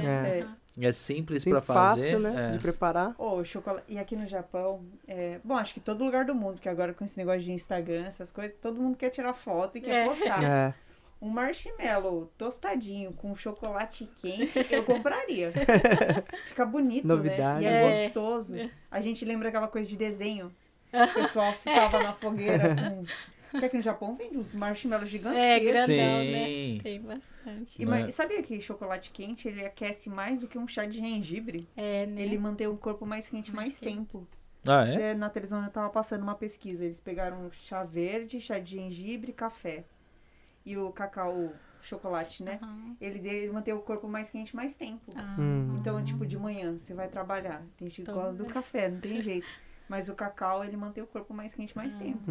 É. 0.79 0.85
É. 0.87 0.91
Simples 0.93 1.43
Sim, 1.43 1.51
pra 1.51 1.61
fazer. 1.61 2.01
fácil, 2.01 2.19
né? 2.19 2.49
é. 2.49 2.51
De 2.51 2.59
preparar. 2.59 3.15
Ô, 3.17 3.43
chocolate. 3.45 3.85
E 3.87 3.97
aqui 3.97 4.13
no 4.15 4.27
Japão, 4.27 4.83
é... 5.07 5.39
bom, 5.43 5.55
acho 5.55 5.73
que 5.73 5.79
todo 5.79 6.03
lugar 6.03 6.25
do 6.25 6.35
mundo, 6.35 6.59
que 6.59 6.67
agora 6.67 6.93
com 6.93 7.05
esse 7.05 7.17
negócio 7.17 7.41
de 7.41 7.51
Instagram, 7.53 8.05
essas 8.05 8.29
coisas, 8.29 8.55
todo 8.61 8.81
mundo 8.81 8.97
quer 8.97 9.09
tirar 9.09 9.31
foto 9.33 9.77
e 9.77 9.81
quer 9.81 10.03
É. 10.03 10.05
postar. 10.05 10.43
É. 10.43 10.73
Um 11.21 11.29
marshmallow 11.29 12.29
tostadinho 12.37 13.13
com 13.13 13.33
chocolate 13.37 14.07
quente, 14.19 14.67
eu 14.69 14.83
compraria. 14.83 15.51
Fica 16.47 16.65
bonito, 16.65 17.07
Novidade. 17.07 17.63
né? 17.63 17.71
E 17.71 17.73
é, 17.73 17.81
É. 17.81 18.03
gostoso. 18.05 18.55
A 18.91 18.99
gente 18.99 19.23
lembra 19.23 19.47
aquela 19.49 19.67
coisa 19.69 19.87
de 19.87 19.95
desenho. 19.97 20.51
O 20.93 21.13
pessoal 21.13 21.51
ficava 21.53 22.01
na 22.03 22.13
fogueira 22.13 22.73
com. 22.75 23.03
Porque 23.55 23.65
aqui 23.65 23.77
no 23.77 23.83
Japão 23.83 24.15
vende 24.15 24.37
uns 24.37 24.53
marshmallows 24.53 25.07
É, 25.07 25.09
gigantescos. 25.11 25.67
grandão, 25.71 26.21
Sim. 26.21 26.31
né? 26.77 26.79
Tem 26.83 27.01
bastante. 27.01 27.81
E 27.81 27.85
Né? 27.85 27.91
mar- 28.01 28.11
sabia 28.11 28.41
que 28.43 28.59
chocolate 28.61 29.11
quente 29.11 29.47
ele 29.47 29.65
aquece 29.65 30.09
mais 30.09 30.41
do 30.41 30.47
que 30.47 30.57
um 30.57 30.67
chá 30.67 30.85
de 30.85 30.97
gengibre? 30.97 31.67
É, 31.75 32.05
né? 32.05 32.21
Ele 32.21 32.37
mantém 32.37 32.67
o 32.67 32.77
corpo 32.77 33.05
mais 33.05 33.27
quente 33.29 33.53
mais, 33.53 33.69
Mais 33.69 33.79
quente. 33.79 33.95
tempo. 33.95 34.27
Ah, 34.67 34.87
é? 34.87 35.11
É, 35.11 35.13
na 35.13 35.29
televisão 35.29 35.63
eu 35.63 35.69
tava 35.69 35.89
passando 35.89 36.23
uma 36.23 36.35
pesquisa. 36.35 36.85
Eles 36.85 36.99
pegaram 36.99 37.51
chá 37.51 37.83
verde, 37.83 38.39
chá 38.41 38.57
de 38.59 38.71
gengibre, 38.71 39.31
café. 39.31 39.83
E 40.65 40.75
o 40.75 40.91
cacau, 40.91 41.53
chocolate, 41.83 42.41
né? 42.43 42.57
Aham. 42.61 42.95
Ele, 42.99 43.27
ele 43.29 43.51
mantém 43.51 43.73
o 43.75 43.79
corpo 43.81 44.07
mais 44.07 44.31
quente 44.31 44.55
mais 44.55 44.75
tempo. 44.75 45.11
Ah, 45.15 45.35
Hum. 45.39 45.75
Então, 45.79 46.03
tipo, 46.03 46.25
de 46.25 46.37
manhã 46.37 46.75
você 46.77 46.93
vai 46.95 47.07
trabalhar. 47.07 47.61
Tem 47.77 47.87
gente 47.87 48.01
que 48.03 48.11
gosta 48.11 48.33
do 48.43 48.49
é. 48.49 48.53
café, 48.53 48.89
não 48.89 48.99
tem 48.99 49.21
jeito. 49.21 49.47
Mas 49.87 50.09
o 50.09 50.15
cacau, 50.15 50.65
ele 50.65 50.75
mantém 50.75 51.03
o 51.03 51.07
corpo 51.07 51.31
mais 51.31 51.53
quente 51.53 51.75
mais 51.75 51.95
tempo. 51.95 52.23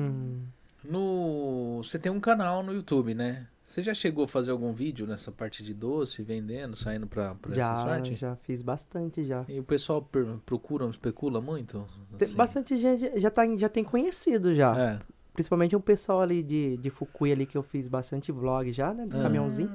Hum. 0.87 0.91
No... 0.93 1.83
Você 1.83 1.99
tem 1.99 2.11
um 2.11 2.21
canal 2.21 2.63
no 2.63 2.73
YouTube, 2.73 3.15
né? 3.15 3.47
Você 3.67 3.83
já 3.83 3.93
chegou 3.95 4.25
a 4.25 4.29
fazer 4.29 4.51
algum 4.53 4.73
vídeo 4.73 5.05
nessa 5.07 5.33
parte 5.33 5.63
de 5.65 5.75
doce, 5.75 6.23
vendendo, 6.23 6.77
saindo 6.77 7.07
pra, 7.09 7.35
pra 7.35 7.51
essa 7.51 7.61
Já, 7.61 7.77
sorte? 7.77 8.15
já 8.15 8.37
fiz 8.37 8.63
bastante 8.63 9.25
já. 9.25 9.45
E 9.49 9.59
o 9.59 9.65
pessoal 9.65 10.01
per- 10.01 10.37
procura, 10.47 10.87
especula 10.87 11.41
muito? 11.41 11.85
Tem 12.17 12.27
Assim? 12.27 12.37
bastante 12.37 12.77
gente 12.77 13.19
já, 13.19 13.31
tá, 13.31 13.43
já 13.57 13.69
tem 13.69 13.83
conhecido 13.83 14.55
já. 14.55 14.79
É. 14.79 14.99
Principalmente 15.33 15.75
o 15.75 15.81
pessoal 15.81 16.21
ali 16.21 16.41
de, 16.43 16.77
de 16.77 16.89
Fukui 16.91 17.33
ali 17.33 17.47
que 17.47 17.59
eu 17.59 17.63
fiz 17.65 17.89
bastante 17.89 18.31
vlog 18.31 18.71
já, 18.71 18.95
né? 18.95 19.07
Do 19.07 19.17
Ah. 19.19 19.23
caminhãozinho. 19.23 19.73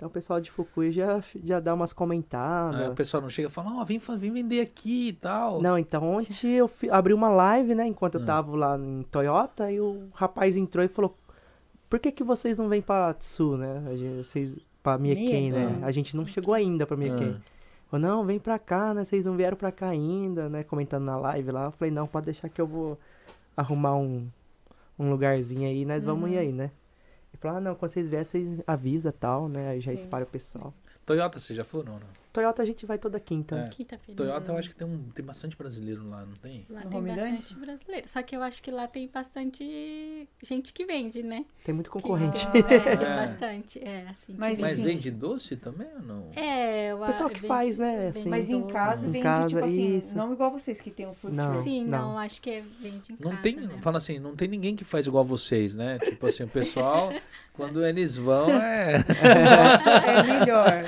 Hum, 0.00 0.06
Então 0.06 0.08
o 0.08 0.10
pessoal 0.10 0.40
de 0.40 0.50
Fukui 0.50 0.90
já, 0.92 1.22
já 1.44 1.60
dá 1.60 1.74
umas 1.74 1.92
comentadas. 1.92 2.80
Aí 2.80 2.88
o 2.88 2.94
pessoal 2.94 3.22
não 3.22 3.28
chega 3.28 3.48
e 3.48 3.50
fala, 3.50 3.80
ó, 3.80 3.84
vem, 3.84 3.98
fa- 3.98 4.16
vem 4.16 4.32
vender 4.32 4.60
aqui 4.60 5.08
e 5.08 5.12
tal. 5.12 5.60
Não, 5.60 5.76
então 5.78 6.02
ontem 6.02 6.48
eu 6.52 6.68
fi- 6.68 6.88
abri 6.90 7.12
uma 7.12 7.28
live, 7.28 7.74
né? 7.74 7.86
Enquanto 7.86 8.14
eu 8.16 8.22
Ah. 8.22 8.26
tava 8.26 8.56
lá 8.56 8.78
em 8.78 9.02
Toyota, 9.10 9.70
e 9.70 9.80
o 9.80 10.08
rapaz 10.14 10.56
entrou 10.56 10.84
e 10.84 10.88
falou: 10.88 11.14
Por 11.88 11.98
que, 11.98 12.10
que 12.12 12.22
vocês 12.24 12.56
não 12.58 12.68
vêm 12.68 12.80
pra 12.80 13.12
Tsu, 13.14 13.56
né? 13.56 13.82
A 13.90 13.96
gente, 13.96 14.24
vocês, 14.24 14.54
pra 14.82 14.96
Mieken, 14.96 15.50
né? 15.52 15.66
Mieken. 15.66 15.84
A 15.84 15.90
gente 15.90 16.16
não 16.16 16.24
chegou 16.24 16.54
ainda 16.54 16.86
pra 16.86 16.96
Mieken. 16.96 17.36
Ah. 17.36 17.40
Falou, 17.90 18.06
não, 18.08 18.24
vem 18.24 18.38
pra 18.38 18.58
cá, 18.60 18.94
né? 18.94 19.04
Vocês 19.04 19.26
não 19.26 19.36
vieram 19.36 19.56
pra 19.56 19.72
cá 19.72 19.88
ainda, 19.88 20.48
né? 20.48 20.62
Comentando 20.62 21.02
na 21.04 21.16
live 21.18 21.50
lá. 21.50 21.64
Eu 21.64 21.72
falei, 21.72 21.92
não, 21.92 22.06
pode 22.06 22.26
deixar 22.26 22.48
que 22.48 22.60
eu 22.60 22.66
vou 22.66 22.96
arrumar 23.56 23.96
um, 23.96 24.28
um 24.96 25.10
lugarzinho 25.10 25.68
aí, 25.68 25.84
nós 25.84 26.04
vamos 26.04 26.28
Uhum. 26.30 26.36
ir 26.36 26.38
aí, 26.38 26.52
né? 26.52 26.70
Ele 27.32 27.40
falou, 27.40 27.56
ah, 27.58 27.60
não, 27.60 27.74
quando 27.74 27.92
vocês 27.92 28.08
vierem, 28.08 28.24
vocês 28.24 28.60
avisa 28.66 29.12
tal, 29.12 29.48
né? 29.48 29.70
Aí 29.70 29.80
já 29.80 29.92
Sim. 29.92 29.98
espalha 29.98 30.24
o 30.24 30.28
pessoal. 30.28 30.74
Toyota, 31.06 31.38
vocês 31.38 31.56
já 31.56 31.64
foram 31.64 31.94
ou 31.94 32.00
não? 32.00 32.19
Toyota 32.32 32.62
a 32.62 32.64
gente 32.64 32.86
vai 32.86 32.96
toda 32.98 33.18
quinta. 33.18 33.56
É. 33.56 33.68
Quinta-feira. 33.68 34.16
Toyota 34.16 34.52
eu 34.52 34.56
acho 34.56 34.68
que 34.70 34.74
tem, 34.76 34.86
um, 34.86 35.02
tem 35.14 35.24
bastante 35.24 35.56
brasileiro 35.56 36.08
lá, 36.08 36.24
não 36.24 36.34
tem? 36.34 36.64
Lá 36.70 36.84
No 36.84 36.90
tem 36.90 36.98
Homeland? 37.00 37.32
bastante 37.32 37.54
brasileiro. 37.58 38.08
Só 38.08 38.22
que 38.22 38.36
eu 38.36 38.42
acho 38.42 38.62
que 38.62 38.70
lá 38.70 38.86
tem 38.86 39.08
bastante 39.12 40.28
gente 40.42 40.72
que 40.72 40.84
vende, 40.84 41.22
né? 41.22 41.44
Tem 41.64 41.74
muito 41.74 41.90
Que- 41.90 41.94
concorrente. 41.94 42.46
É, 42.46 42.52
tem 42.96 43.06
É. 43.06 43.16
bastante. 43.16 43.78
É, 43.84 44.06
assim. 44.08 44.34
Mas 44.38 44.58
que 44.58 44.62
Mas 44.64 44.78
vende 44.80 45.10
doce 45.10 45.56
também 45.56 45.88
ou 45.96 46.02
não? 46.02 46.26
É, 46.36 46.94
O 46.94 47.04
pessoal 47.06 47.30
que 47.30 47.40
faz, 47.40 47.78
né, 47.78 48.08
assim. 48.08 48.28
Mas 48.28 48.48
em 48.48 48.66
casa 48.66 49.06
Em 49.06 49.10
vende, 49.10 49.22
casa, 49.24 49.48
tipo 49.48 49.64
assim, 49.64 49.96
isso. 49.98 50.16
não 50.16 50.32
igual 50.32 50.50
vocês 50.50 50.80
que 50.80 50.90
tem 50.90 51.06
o 51.06 51.12
food 51.12 51.34
Não. 51.34 51.52
truck. 51.52 51.64
Sim, 51.64 51.84
não, 51.84 52.12
não. 52.12 52.18
acho 52.18 52.40
que 52.40 52.50
é 52.50 52.62
vende 52.80 53.12
em 53.12 53.16
Não 53.20 53.30
casa, 53.32 53.42
tem, 53.42 53.56
né? 53.56 53.78
fala 53.80 53.98
assim, 53.98 54.18
não 54.18 54.36
tem 54.36 54.46
ninguém 54.48 54.76
que 54.76 54.84
faz 54.84 55.06
igual 55.06 55.24
vocês, 55.24 55.74
né? 55.74 55.98
Tipo 55.98 56.26
assim, 56.26 56.44
o 56.44 56.48
pessoal, 56.48 57.12
quando 57.54 57.84
eles 57.84 58.16
vão, 58.16 58.50
é. 58.50 58.98
Nossa, 59.44 59.90
é 59.90 60.22
melhor. 60.22 60.84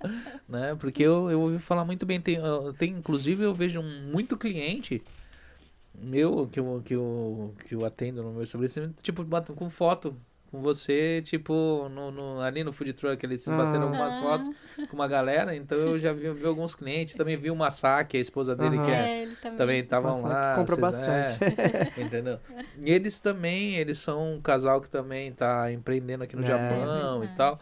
né? 0.48 0.76
Porque 0.78 1.02
eu, 1.02 1.30
eu 1.30 1.40
ouvi 1.40 1.58
falar 1.58 1.84
muito 1.84 2.04
bem. 2.06 2.20
Tem, 2.20 2.38
tem, 2.78 2.90
inclusive, 2.92 3.42
eu 3.42 3.54
vejo 3.54 3.80
um- 3.80 4.10
muito 4.12 4.36
cliente 4.36 5.02
meu 6.00 6.46
que 6.46 6.60
eu, 6.60 6.82
que, 6.84 6.94
eu, 6.94 7.54
que 7.66 7.74
eu 7.74 7.84
atendo 7.84 8.22
no 8.22 8.32
meu 8.32 8.42
estabelecimento, 8.44 9.02
tipo, 9.02 9.24
batem 9.24 9.54
com 9.54 9.68
foto 9.68 10.16
com 10.50 10.62
você, 10.62 11.20
tipo, 11.26 11.90
no, 11.90 12.10
no- 12.10 12.40
ali 12.40 12.64
no 12.64 12.72
food 12.72 12.94
truck, 12.94 13.22
eles 13.26 13.46
Ah. 13.48 13.54
bateram 13.56 13.82
algumas 13.88 14.14
Ah. 14.14 14.20
fotos 14.22 14.50
com 14.88 14.96
uma 14.96 15.06
galera, 15.06 15.54
então 15.54 15.76
eu 15.76 15.98
já 15.98 16.10
vi, 16.12 16.32
vi 16.32 16.46
alguns 16.46 16.74
clientes, 16.74 17.16
também 17.16 17.36
vi 17.36 17.50
o 17.50 17.56
Masaki, 17.56 18.16
a 18.16 18.20
esposa 18.20 18.56
dele, 18.56 18.78
que 18.78 18.90
é 18.90 18.94
É, 18.94 19.22
ele 19.24 19.36
também. 19.36 19.80
estavam 19.80 20.22
lá. 20.22 20.54
compra 20.54 20.76
vocês- 20.76 20.80
bastante. 21.38 21.44
é, 21.60 21.92
entendeu? 22.00 22.38
E 22.80 22.90
eles 22.90 23.18
também, 23.18 23.74
eles 23.74 23.98
são 23.98 24.36
um 24.36 24.40
casal 24.40 24.80
que 24.80 24.88
também 24.88 25.32
tá 25.32 25.70
empreendendo 25.70 26.24
aqui 26.24 26.34
no 26.34 26.44
É. 26.44 26.46
Japão 26.46 27.22
e 27.24 27.28
tal. 27.36 27.58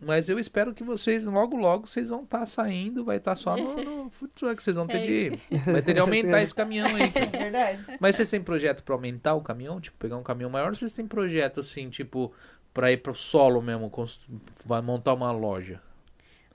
Mas 0.00 0.28
eu 0.28 0.38
espero 0.38 0.72
que 0.72 0.84
vocês, 0.84 1.26
logo, 1.26 1.56
logo, 1.56 1.86
vocês 1.88 2.08
vão 2.08 2.22
estar 2.22 2.46
saindo, 2.46 3.04
vai 3.04 3.16
estar 3.16 3.34
só 3.34 3.56
no, 3.56 3.82
no 4.04 4.10
food 4.14 4.32
truck, 4.34 4.62
vocês 4.62 4.76
vão 4.76 4.86
ter 4.86 4.98
É 4.98 5.02
de. 5.02 5.58
Vai 5.72 5.82
ter 5.82 5.94
de 5.94 6.00
aumentar 6.00 6.40
esse 6.40 6.54
caminhão 6.54 6.86
aí. 6.94 7.10
cara. 7.10 7.26
É 7.26 7.38
verdade. 7.38 7.84
Mas 7.98 8.14
vocês 8.14 8.30
têm 8.30 8.40
projeto 8.40 8.82
pra 8.84 8.94
aumentar 8.94 9.34
o 9.34 9.40
caminhão? 9.40 9.80
Tipo, 9.80 9.96
pegar 9.98 10.16
um 10.16 10.22
caminhão 10.22 10.50
maior 10.50 10.68
ou 10.68 10.74
vocês 10.76 10.92
têm 10.92 11.06
projeto 11.06 11.58
assim, 11.60 11.90
tipo, 11.90 12.32
pra 12.72 12.92
ir 12.92 12.98
pro 12.98 13.12
solo 13.14 13.60
mesmo, 13.60 13.90
constru- 13.90 14.38
vai 14.64 14.80
montar 14.80 15.14
uma 15.14 15.32
loja? 15.32 15.80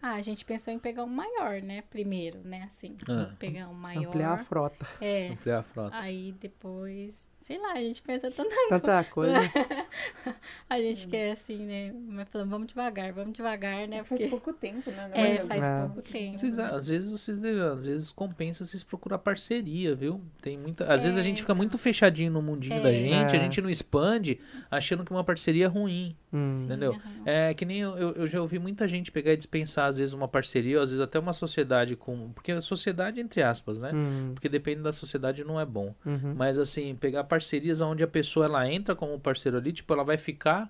Ah, 0.02 0.16
a 0.16 0.22
gente 0.22 0.44
pensou 0.44 0.74
em 0.74 0.80
pegar 0.80 1.04
um 1.04 1.08
maior, 1.08 1.62
né? 1.62 1.82
Primeiro, 1.90 2.40
né? 2.44 2.64
Assim, 2.68 2.96
Ah. 3.10 3.30
pegar 3.40 3.68
um 3.70 3.74
maior. 3.74 4.08
Ampliar 4.08 4.34
a 4.34 4.44
frota. 4.44 4.86
É. 5.00 5.30
Ampliar 5.30 5.60
a 5.60 5.64
frota. 5.64 5.96
Aí 5.98 6.34
depois, 6.42 7.30
sei 7.44 7.60
lá, 7.60 7.74
a 7.74 7.82
gente 7.82 8.02
pensa 8.02 8.32
tanto. 8.32 8.50
Tanta 8.70 9.04
coisa. 9.06 9.34
A 10.70 10.78
gente 10.80 11.08
quer 11.08 11.32
assim, 11.34 11.58
né? 11.58 11.94
Mas 12.08 12.28
falando, 12.30 12.50
vamos 12.50 12.68
devagar, 12.68 13.12
vamos 13.14 13.34
devagar, 13.34 13.88
né? 13.88 14.04
Faz 14.04 14.22
Porque 14.22 14.28
pouco 14.28 14.54
tempo, 14.54 14.90
né? 14.90 15.08
na 15.10 15.18
é, 15.18 15.38
faz 15.38 15.64
É. 15.64 15.80
pouco 15.86 16.02
tempo. 16.02 16.38
Vocês, 16.38 16.58
né? 16.58 16.64
às 16.72 16.88
vezes 16.88 17.12
vocês 17.12 17.40
devem- 17.40 17.62
às 17.62 17.86
vezes 17.86 18.12
compensa 18.12 18.66
vocês 18.66 18.84
procurar 18.84 19.18
parceria, 19.20 19.94
viu? 19.96 20.20
Tem 20.42 20.58
muita, 20.58 20.86
às 20.92 21.04
vezes 21.04 21.18
a 21.18 21.22
É, 21.22 21.24
gente 21.24 21.42
fica 21.42 21.54
muito 21.54 21.78
fechadinho 21.78 22.32
no 22.32 22.42
mundinho 22.42 22.76
É. 22.76 22.82
da 22.82 22.92
gente, 22.92 23.34
a 23.36 23.38
É. 23.38 23.40
gente 23.44 23.62
não 23.62 23.70
expande, 23.70 24.40
achando 24.72 25.04
que 25.06 25.12
uma 25.12 25.24
parceria 25.24 25.66
é 25.66 25.68
ruim, 25.68 26.16
Hum. 26.32 26.52
Sim, 26.56 26.66
entendeu? 26.66 26.94
aham. 26.94 27.24
É 27.26 27.54
que 27.54 27.64
nem 27.66 27.80
eu, 27.80 27.96
eu, 27.96 28.12
eu 28.14 28.28
já 28.28 28.42
ouvi 28.42 28.58
muita 28.58 28.88
gente 28.88 29.12
pegar 29.12 29.34
e 29.34 29.38
dispensar 29.38 29.88
às 29.88 29.98
vezes 29.98 30.14
uma 30.14 30.28
parceria, 30.28 30.78
ou 30.78 30.84
às 30.84 30.90
vezes 30.90 31.04
até 31.04 31.20
uma 31.20 31.34
sociedade 31.34 31.96
com, 31.96 32.32
porque 32.34 32.52
a 32.52 32.62
sociedade 32.62 33.20
entre 33.20 33.44
aspas, 33.44 33.78
né? 33.78 33.92
Hum. 33.94 34.32
Porque 34.34 34.50
depende 34.50 34.82
da 34.82 34.92
sociedade 34.92 35.44
não 35.44 35.60
é 35.60 35.66
bom. 35.66 35.94
Uhum. 36.06 36.34
Mas 36.36 36.58
assim, 36.58 36.96
pegar 36.96 37.24
parcerias 37.34 37.82
onde 37.82 38.04
a 38.04 38.08
pessoa 38.08 38.46
ela 38.46 38.72
entra 38.72 38.96
como 38.96 39.20
parceiro 39.20 39.58
ali, 39.58 39.74
tipo, 39.74 39.92
ela 39.92 40.04
vai 40.04 40.18
ficar 40.18 40.70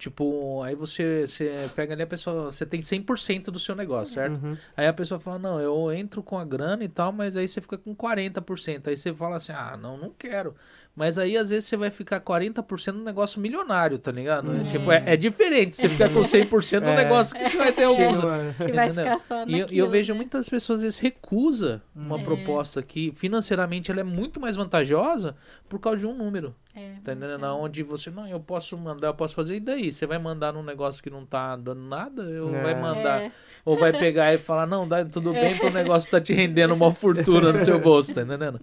Tipo, 0.00 0.62
aí 0.62 0.74
você, 0.74 1.28
você 1.28 1.70
pega 1.76 1.92
ali 1.92 2.02
a 2.02 2.06
pessoa, 2.06 2.50
você 2.50 2.64
tem 2.64 2.80
100% 2.80 3.50
do 3.50 3.58
seu 3.58 3.76
negócio, 3.76 4.14
certo? 4.14 4.42
Uhum. 4.42 4.56
Aí 4.74 4.86
a 4.86 4.94
pessoa 4.94 5.20
fala, 5.20 5.38
não, 5.38 5.60
eu 5.60 5.92
entro 5.92 6.22
com 6.22 6.38
a 6.38 6.44
grana 6.44 6.82
e 6.82 6.88
tal, 6.88 7.12
mas 7.12 7.36
aí 7.36 7.46
você 7.46 7.60
fica 7.60 7.76
com 7.76 7.94
40%. 7.94 8.88
Aí 8.88 8.96
você 8.96 9.12
fala 9.12 9.36
assim, 9.36 9.52
ah, 9.52 9.76
não, 9.76 9.98
não 9.98 10.08
quero. 10.08 10.56
Mas 11.00 11.16
aí, 11.16 11.34
às 11.34 11.48
vezes, 11.48 11.64
você 11.64 11.78
vai 11.78 11.90
ficar 11.90 12.20
40% 12.20 12.92
no 12.92 13.02
negócio 13.02 13.40
milionário, 13.40 13.98
tá 13.98 14.12
ligado? 14.12 14.54
É, 14.54 14.60
É. 14.60 14.64
tipo, 14.64 14.92
é, 14.92 15.02
é 15.06 15.16
diferente 15.16 15.74
você 15.74 15.88
ficar 15.88 16.10
com 16.10 16.20
100% 16.22 16.82
no 16.82 16.90
É. 16.90 16.96
negócio 16.96 17.34
que 17.34 17.48
você 17.48 17.56
vai 17.56 17.72
ter 17.72 17.84
alguns... 17.88 18.18
Uma- 18.18 18.54
Que 18.58 18.70
vai 18.70 18.88
ficar 18.90 19.18
só 19.18 19.36
E 19.36 19.38
eu, 19.54 19.58
naquilo, 19.60 19.72
e 19.72 19.78
eu 19.78 19.88
vejo 19.88 20.12
né? 20.12 20.16
muitas 20.18 20.46
pessoas, 20.46 20.80
às 20.80 20.82
vezes, 20.82 20.98
recusa 20.98 21.80
uma 21.96 22.20
É. 22.20 22.22
proposta 22.22 22.82
que, 22.82 23.12
financeiramente, 23.16 23.90
ela 23.90 24.00
é 24.00 24.04
muito 24.04 24.38
mais 24.38 24.56
vantajosa 24.56 25.34
por 25.70 25.80
causa 25.80 25.96
de 26.00 26.06
um 26.06 26.12
número. 26.14 26.54
É, 26.74 26.92
Tá 27.02 27.12
entendendo? 27.12 27.44
é. 27.44 27.48
Onde 27.50 27.82
você, 27.82 28.10
não, 28.10 28.26
eu 28.28 28.38
posso 28.38 28.76
mandar, 28.76 29.08
eu 29.08 29.14
posso 29.14 29.34
fazer, 29.34 29.56
e 29.56 29.60
daí? 29.60 29.92
Você 29.92 30.06
vai 30.06 30.18
mandar 30.18 30.52
num 30.52 30.62
negócio 30.62 31.02
que 31.02 31.10
não 31.10 31.26
tá 31.26 31.56
dando 31.56 31.80
nada? 31.82 32.22
Ou 32.42 32.54
É. 32.54 32.62
vai 32.62 32.80
mandar, 32.80 33.22
É, 33.22 33.32
ou 33.64 33.76
vai 33.76 33.92
pegar 33.92 34.32
e 34.32 34.38
falar, 34.38 34.66
não, 34.66 34.86
dá 34.86 35.04
tudo 35.04 35.32
bem, 35.32 35.54
porque 35.54 35.66
o 35.66 35.72
negócio 35.72 36.10
tá 36.10 36.20
te 36.20 36.32
rendendo 36.32 36.74
uma 36.74 36.92
fortuna 36.92 37.52
no 37.52 37.64
seu 37.64 37.78
bolso, 37.80 38.14
tá 38.14 38.22
entendendo? 38.22 38.60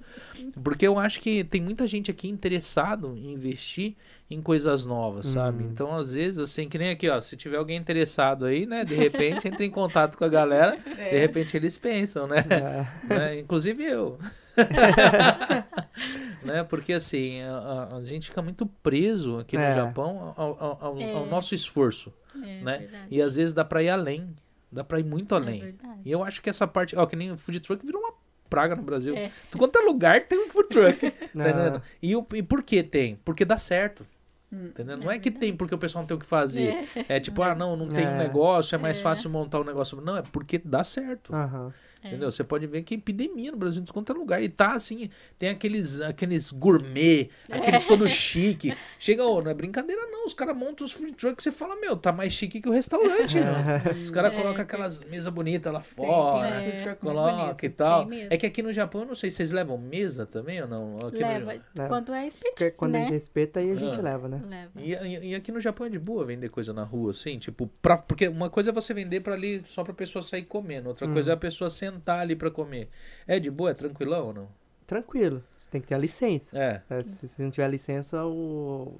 Porque 0.63 0.87
eu 0.87 0.97
acho 0.97 1.19
que 1.19 1.43
tem 1.43 1.61
muita 1.61 1.85
gente 1.87 2.09
aqui 2.09 2.27
interessado 2.29 3.15
em 3.15 3.33
investir 3.33 3.95
em 4.29 4.41
coisas 4.41 4.85
novas, 4.85 5.27
sabe? 5.27 5.63
Hum. 5.63 5.69
Então, 5.71 5.95
às 5.95 6.11
vezes, 6.11 6.37
assim, 6.39 6.67
que 6.67 6.77
nem 6.77 6.89
aqui, 6.89 7.09
ó, 7.09 7.19
se 7.21 7.37
tiver 7.37 7.57
alguém 7.57 7.77
interessado 7.77 8.45
aí, 8.45 8.65
né, 8.65 8.83
de 8.83 8.93
repente, 8.93 9.47
entre 9.47 9.65
em 9.65 9.71
contato 9.71 10.17
com 10.17 10.25
a 10.25 10.27
galera, 10.27 10.77
É. 10.97 11.11
de 11.11 11.17
repente 11.17 11.55
eles 11.55 11.77
pensam, 11.77 12.27
né? 12.27 12.43
É. 12.49 12.87
né? 13.13 13.39
Inclusive 13.39 13.83
eu. 13.83 14.17
né? 16.43 16.63
Porque 16.63 16.93
assim, 16.93 17.41
a, 17.41 17.57
a- 17.57 17.97
a 17.97 18.03
gente 18.03 18.29
fica 18.29 18.41
muito 18.41 18.65
preso 18.65 19.39
aqui 19.39 19.55
no 19.57 19.63
É. 19.63 19.75
Japão 19.75 20.33
ao, 20.35 20.57
ao- 20.63 20.77
ao- 20.81 20.97
É. 21.01 21.13
ao 21.13 21.25
nosso 21.25 21.53
esforço, 21.55 22.13
é 22.35 22.61
né? 22.61 22.77
verdade. 22.79 23.07
E 23.09 23.21
às 23.21 23.35
vezes 23.35 23.53
dá 23.53 23.63
pra 23.65 23.81
ir 23.83 23.89
além, 23.89 24.33
dá 24.71 24.83
pra 24.83 24.99
ir 24.99 25.05
muito 25.05 25.33
É 25.35 25.37
além. 25.37 25.75
E 26.03 26.11
eu 26.11 26.23
acho 26.23 26.41
que 26.41 26.49
essa 26.49 26.67
parte, 26.67 26.95
ó, 26.97 27.05
que 27.05 27.15
nem 27.15 27.31
o 27.31 27.37
food 27.37 27.59
truck 27.59 27.85
virou 27.85 28.01
uma 28.01 28.13
praga 28.49 28.75
no 28.75 28.81
Brasil. 28.83 29.15
É. 29.15 29.31
Tu 29.51 29.57
quanto 29.57 29.77
é 29.77 29.81
lugar 29.81 30.25
tem 30.27 30.39
um 30.45 30.49
food 30.49 30.69
truck, 30.69 31.11
tá? 31.11 31.81
E, 32.01 32.15
o, 32.15 32.25
e 32.33 32.41
por 32.43 32.63
que 32.63 32.81
tem? 32.83 33.17
Porque 33.23 33.43
dá 33.45 33.57
certo. 33.57 34.05
Entendeu? 34.51 34.95
É 34.95 34.99
Não 34.99 35.11
é 35.11 35.19
que 35.19 35.29
tem 35.29 35.55
porque 35.55 35.75
o 35.75 35.77
pessoal 35.77 36.03
não 36.03 36.07
tem 36.07 36.15
o 36.15 36.19
que 36.19 36.25
fazer. 36.25 36.87
É. 37.09 37.17
É, 37.17 37.19
tipo, 37.19 37.41
ah, 37.41 37.53
não, 37.53 37.75
não 37.75 37.87
tem 37.89 38.05
É. 38.05 38.17
negócio, 38.17 38.75
é 38.75 38.77
mais 38.77 38.99
É. 38.99 39.01
fácil 39.03 39.29
montar 39.29 39.59
um 39.59 39.63
negócio. 39.65 39.99
Não, 39.99 40.15
é 40.17 40.21
porque 40.21 40.57
dá 40.57 40.83
certo. 40.83 41.33
Aham. 41.35 41.73
É. 42.07 42.09
Entendeu? 42.09 42.31
Você 42.31 42.43
pode 42.43 42.65
ver 42.67 42.81
que 42.83 42.93
é 42.93 42.97
epidemia 42.97 43.51
no 43.51 43.57
Brasil, 43.57 43.81
em 43.81 43.85
quanto 43.85 44.11
é 44.11 44.15
lugar. 44.15 44.41
E 44.41 44.49
tá 44.49 44.73
assim, 44.73 45.09
tem 45.37 45.49
aqueles, 45.49 46.01
aqueles 46.01 46.51
gourmet, 46.51 47.29
aqueles 47.51 47.85
todo 47.85 48.07
chique. 48.09 48.73
Chega, 48.99 49.23
ô, 49.25 49.41
não 49.41 49.51
é 49.51 49.53
brincadeira 49.53 50.01
não. 50.07 50.25
Os 50.25 50.33
caras 50.33 50.55
montam 50.57 50.85
os 50.85 50.91
food 50.91 51.13
trucks 51.13 51.45
e 51.45 51.51
você 51.51 51.57
fala, 51.57 51.75
meu, 51.77 51.95
tá 51.95 52.11
mais 52.11 52.33
chique 52.33 52.59
que 52.59 52.67
o 52.67 52.71
restaurante, 52.71 53.35
meu. 53.39 53.45
Os 54.01 54.11
caras 54.11 54.31
É, 54.31 54.35
colocam 54.35 54.55
tem- 54.55 54.63
aquelas 54.63 55.01
mesas 55.03 55.31
bonitas 55.33 55.71
lá 55.71 55.79
Tem, 55.79 55.89
fora. 55.89 56.51
tem 56.51 56.69
É. 56.69 56.73
muito 56.85 56.97
Coloca 56.99 57.65
e 57.65 57.69
tal. 57.69 58.05
Tem. 58.07 58.27
É 58.29 58.37
que 58.37 58.45
aqui 58.45 58.61
no 58.61 58.73
Japão, 58.73 59.01
eu 59.01 59.07
não 59.07 59.15
sei, 59.15 59.31
vocês 59.31 59.51
levam 59.51 59.77
mesa 59.77 60.25
também 60.25 60.61
ou 60.61 60.67
não? 60.67 60.97
Aqui 60.97 61.19
no- 61.21 61.27
Leva. 61.27 61.51
Leva. 61.75 61.87
Quando 61.87 62.13
é 62.13 62.27
espetinho, 62.27 62.71
quando 62.75 62.91
né? 62.93 63.03
ele 63.03 63.11
respeita, 63.11 63.59
aí 63.59 63.71
a 63.71 63.75
gente 63.75 63.99
Ah. 63.99 64.01
leva, 64.01 64.27
né? 64.27 64.41
Leva. 64.47 64.71
E, 64.77 64.93
e- 64.93 65.29
e 65.31 65.35
aqui 65.35 65.51
no 65.51 65.59
Japão 65.61 65.87
é 65.87 65.89
de 65.89 65.99
boa 65.99 66.25
vender 66.25 66.49
coisa 66.49 66.73
na 66.73 66.83
rua, 66.83 67.11
assim, 67.11 67.37
tipo, 67.39 67.67
pra, 67.81 67.97
porque 67.97 68.27
uma 68.27 68.49
coisa 68.49 68.69
é 68.71 68.73
você 68.73 68.93
vender 68.93 69.21
pra 69.21 69.33
ali 69.33 69.63
só 69.65 69.83
pra 69.83 69.93
pessoa 69.93 70.21
sair 70.21 70.43
comendo, 70.43 70.89
outra 70.89 71.07
Hum. 71.07 71.13
coisa 71.13 71.31
é 71.31 71.33
a 71.33 71.37
pessoa 71.37 71.69
sentar 71.69 71.96
ali 72.05 72.35
pra 72.35 72.49
comer. 72.51 72.89
É 73.27 73.39
de 73.39 73.49
boa, 73.51 73.71
é 73.71 73.73
tranquilão 73.73 74.27
ou 74.27 74.33
não? 74.33 74.47
Tranquilo. 74.85 75.43
Você 75.57 75.67
tem 75.69 75.81
que 75.81 75.87
ter 75.87 75.95
a 75.95 75.97
licença. 75.97 76.57
É. 76.57 76.81
É, 76.89 77.03
se 77.03 77.27
você 77.27 77.43
não 77.43 77.51
tiver 77.51 77.67
licença, 77.69 78.23
o, 78.25 78.93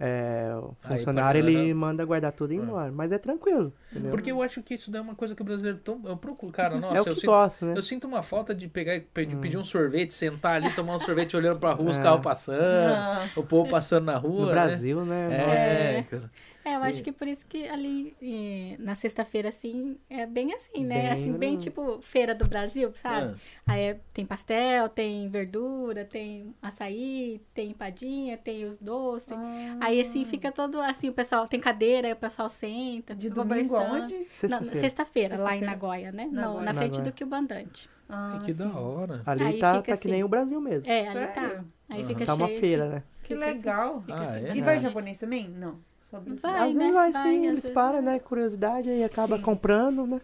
é, 0.00 0.50
o 0.62 0.74
funcionário 0.80 1.40
ele 1.40 1.74
manda 1.74 2.04
guardar 2.04 2.30
tudo 2.32 2.52
e 2.52 2.56
ir 2.56 2.60
É. 2.60 2.62
embora. 2.62 2.92
Mas 2.92 3.10
é 3.10 3.18
tranquilo. 3.18 3.72
Entendeu? 3.90 4.10
Porque 4.12 4.30
eu 4.30 4.40
acho 4.42 4.62
que 4.62 4.74
isso 4.74 4.90
daí 4.90 5.00
é 5.00 5.02
uma 5.02 5.14
coisa 5.16 5.34
que 5.34 5.42
o 5.42 5.44
brasileiro 5.44 5.78
tão. 5.78 6.00
Eu 6.04 6.16
procuro, 6.16 6.52
cara, 6.52 6.78
nossa, 6.78 6.94
é 6.98 7.00
o 7.00 7.02
eu, 7.02 7.04
que 7.14 7.20
sinto, 7.20 7.26
gosta, 7.30 7.66
né? 7.66 7.74
eu 7.76 7.82
sinto 7.82 8.06
uma 8.06 8.22
falta 8.22 8.54
de 8.54 8.68
pegar 8.68 8.94
e 8.94 9.00
pedir, 9.00 9.36
Hum. 9.36 9.40
pedir 9.40 9.58
um 9.58 9.64
sorvete, 9.64 10.14
sentar 10.14 10.54
ali, 10.54 10.72
tomar 10.74 10.94
um 10.94 10.98
sorvete 11.00 11.36
olhando 11.36 11.58
pra 11.58 11.72
rua, 11.72 11.90
os 11.90 11.96
É. 11.98 12.02
carros 12.02 12.22
passando, 12.22 12.60
Ah, 12.94 13.28
o 13.36 13.42
povo 13.42 13.68
passando 13.68 14.04
na 14.04 14.16
rua. 14.16 14.40
No 14.40 14.46
né? 14.46 14.52
Brasil, 14.52 15.04
né? 15.04 15.28
Nossa. 15.28 15.52
É, 15.60 15.98
É. 15.98 16.02
cara. 16.04 16.30
É, 16.64 16.74
eu 16.74 16.82
acho 16.82 17.00
E- 17.00 17.02
que 17.04 17.12
por 17.12 17.26
isso 17.26 17.46
que 17.46 17.66
ali 17.68 18.14
eh, 18.20 18.76
na 18.78 18.94
sexta-feira, 18.94 19.48
assim, 19.48 19.96
é 20.10 20.26
bem 20.26 20.52
assim, 20.52 20.84
né? 20.84 20.96
Bem 21.02 21.08
assim, 21.12 21.32
bem 21.32 21.56
tipo 21.56 22.00
feira 22.02 22.34
do 22.34 22.46
Brasil, 22.46 22.90
sabe? 22.94 23.34
Ah, 23.66 23.72
Aí 23.72 23.80
é- 23.82 24.00
tem 24.12 24.26
pastel, 24.26 24.88
tem 24.88 25.28
verdura, 25.30 26.04
tem 26.04 26.54
açaí, 26.60 27.40
tem 27.54 27.70
empadinha, 27.70 28.36
tem 28.36 28.64
os 28.64 28.76
doces. 28.76 29.36
Aí 29.80 30.00
assim 30.00 30.24
fica 30.24 30.50
todo 30.52 30.80
assim, 30.80 31.08
o 31.08 31.12
pessoal 31.12 31.46
tem 31.48 31.60
cadeira, 31.60 32.08
aí 32.08 32.12
o 32.12 32.16
pessoal 32.16 32.48
senta, 32.48 33.14
De 33.14 33.30
domingo 33.30 33.76
aonde? 33.76 34.14
Não, 34.14 34.24
Sexta-feira. 34.28 34.80
Sexta-feira, 34.80 35.40
lá 35.40 35.56
em. 35.56 35.60
Nagoya, 35.60 36.12
né? 36.12 36.28
Nagoya. 36.30 36.58
No- 36.58 36.60
na 36.64 36.74
frente 36.74 36.96
Nagoya. 36.98 37.12
do 37.12 37.14
Kyubandante. 37.14 37.88
Ah, 38.10 38.40
que 38.44 38.52
da 38.54 38.68
hora. 38.78 39.22
Ali 39.26 39.44
Aí 39.44 39.58
tá, 39.58 39.74
tá 39.76 39.82
que 39.82 39.90
assim. 39.92 40.10
nem 40.10 40.24
o 40.24 40.28
Brasil 40.28 40.60
mesmo. 40.60 40.90
É, 40.90 41.08
ali 41.08 41.26
tá. 41.28 41.40
Sério? 41.48 41.72
Aí 41.88 42.00
Aham. 42.00 42.08
fica 42.08 42.26
tá 42.26 42.34
uma 42.34 42.46
cheio, 42.48 42.60
feira, 42.60 42.84
assim. 42.84 42.92
né? 42.94 43.02
Que 43.22 43.34
Fica 43.34 43.50
assim. 43.50 43.58
legal. 43.58 44.04
Ah, 44.08 44.22
assim, 44.22 44.44
é? 44.46 44.56
E 44.56 44.62
vai 44.62 44.78
japonês 44.80 45.18
também? 45.18 45.48
Não. 45.48 45.78
Brincadeira. 46.12 46.40
Vai, 46.42 46.68
às 46.68 46.74
né? 46.74 46.78
vezes 46.80 46.94
vai 46.94 47.12
Vai, 47.12 47.22
sim, 47.22 47.38
às 47.38 47.44
eles 47.44 47.60
vezes 47.60 47.70
param, 47.70 48.02
vai. 48.02 48.14
né? 48.14 48.18
Curiosidade, 48.18 48.90
aí 48.90 49.04
acaba 49.04 49.36
Sim. 49.36 49.42
comprando, 49.42 50.06
né? 50.06 50.20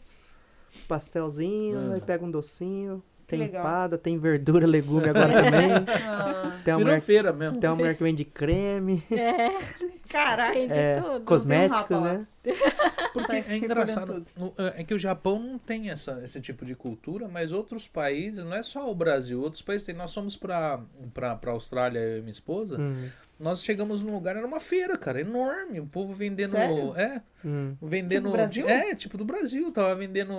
Pastelzinho, 0.89 1.91
Ah. 1.91 1.95
aí 1.95 2.01
pega 2.01 2.24
um 2.24 2.30
docinho. 2.30 3.03
Tem 3.26 3.39
legal. 3.39 3.62
empada, 3.62 3.97
tem 3.97 4.18
verdura, 4.18 4.66
legume 4.66 5.09
agora 5.09 5.32
também. 5.43 5.70
Ah, 6.07 6.61
Tem 6.62 6.74
uma, 6.74 6.78
Virou 6.78 6.80
mulher, 6.80 7.01
feira 7.01 7.32
mesmo. 7.32 7.59
tem 7.59 7.70
uma 7.70 7.76
mulher 7.76 7.97
que 7.97 8.03
vende 8.03 8.22
creme, 8.22 9.03
É, 9.11 9.49
caraca. 10.11 10.53
de 10.66 10.72
é, 10.72 11.01
tudo. 11.01 11.24
cosméticos, 11.24 11.91
lá. 11.97 12.01
né? 12.03 12.26
Porque 13.14 13.37
é 13.37 13.57
engraçado. 13.57 14.26
no- 14.37 14.53
É 14.76 14.85
que 14.85 14.93
o 14.93 14.99
Japão 14.99 15.39
não 15.39 15.59
tem 15.59 15.89
essa, 15.89 16.20
esse 16.22 16.39
tipo 16.39 16.66
de 16.66 16.74
cultura, 16.74 17.26
mas 17.26 17.51
outros 17.51 17.89
países, 17.89 18.45
não 18.45 18.55
é 18.55 18.62
só 18.62 18.91
o 18.91 18.95
Brasil, 18.95 19.41
outros 19.41 19.62
países 19.62 19.87
têm. 19.87 19.95
Nós 19.95 20.12
fomos 20.12 20.37
pra, 20.37 20.80
pra, 21.14 21.35
pra 21.35 21.53
Austrália, 21.53 21.99
eu 21.99 22.18
e 22.18 22.20
minha 22.20 22.32
esposa. 22.32 22.76
Hum, 22.78 23.09
Nós 23.39 23.64
chegamos 23.64 24.03
num 24.03 24.12
lugar, 24.12 24.37
era 24.37 24.47
uma 24.47 24.61
feira, 24.61 24.97
cara, 24.97 25.20
enorme. 25.20 25.80
O 25.80 25.87
povo 25.87 26.12
vendendo. 26.14 26.53
Sério? 26.53 26.95
É, 26.97 27.20
hum. 27.45 27.76
vendendo. 27.82 28.26
Tipo 28.26 28.32
Brasil? 28.37 28.68
É, 28.68 28.95
tipo 28.95 29.18
do 29.18 29.24
Brasil. 29.24 29.72
Tava 29.72 29.95
vendendo. 29.97 30.32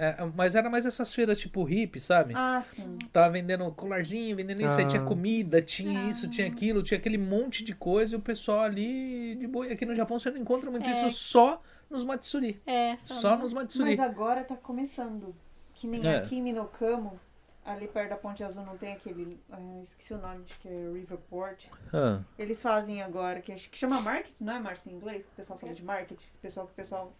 é, 0.00 0.16
mas 0.34 0.54
era 0.54 0.70
mais 0.70 0.86
essas 0.86 1.12
feiras 1.14 1.38
tipo 1.38 1.62
hippie, 1.62 2.00
sabe? 2.00 2.32
Ah, 2.34 2.62
sim. 2.62 2.96
Tava 3.12 3.30
vendendo 3.30 3.70
colarzinho, 3.72 4.34
vendendo 4.34 4.62
isso. 4.62 4.78
Aí 4.78 4.84
Ah. 4.84 4.88
tinha 4.88 5.02
comida, 5.02 5.60
tinha 5.60 6.08
isso, 6.10 6.28
tinha 6.28 6.46
aquilo, 6.46 6.82
tinha 6.82 6.98
aquele 6.98 7.18
monte 7.18 7.62
de 7.62 7.74
coisa. 7.74 8.14
E 8.14 8.18
o 8.18 8.20
pessoal 8.22 8.60
ali 8.60 9.34
de 9.36 9.46
boa. 9.46 9.66
E 9.66 9.72
aqui 9.72 9.84
no 9.84 9.94
Japão 9.94 10.18
você 10.18 10.30
não 10.30 10.38
encontra 10.38 10.70
muito 10.70 10.88
É. 10.88 10.92
isso 10.92 11.10
só 11.10 11.62
nos 11.90 12.02
Matsuri. 12.04 12.60
É, 12.66 12.96
Só 12.98 13.36
no- 13.36 13.42
nos 13.42 13.52
Matsuri. 13.52 13.90
Mas 13.90 14.00
agora 14.00 14.42
tá 14.42 14.56
começando. 14.56 15.34
Que 15.74 15.86
nem 15.86 16.04
É. 16.06 16.16
aqui 16.16 16.36
em 16.38 16.42
Minokamo, 16.42 17.20
ali 17.66 17.88
perto 17.88 18.10
da 18.10 18.16
Ponte 18.16 18.42
Azul 18.44 18.64
não 18.64 18.76
tem 18.78 18.92
aquele. 18.94 19.38
ah, 19.50 19.58
esqueci 19.82 20.14
o 20.14 20.18
nome, 20.18 20.44
acho 20.48 20.58
que 20.60 20.68
é 20.68 20.90
Riverport. 20.94 21.66
Ah, 21.92 22.20
Eles 22.38 22.62
fazem 22.62 23.02
agora, 23.02 23.40
que 23.40 23.52
acho 23.52 23.68
que 23.70 23.76
chama 23.76 24.00
marketing, 24.00 24.44
não 24.44 24.54
é 24.54 24.60
marketing 24.62 24.90
em 24.90 24.94
inglês? 24.94 25.26
O 25.26 25.36
pessoal 25.36 25.58
fala 25.58 25.74
de 25.74 25.84
marketing, 25.84 26.24
esse 26.24 26.38
pessoal 26.38 26.66
que 26.66 26.72
o 26.72 26.76
pessoal. 26.76 27.12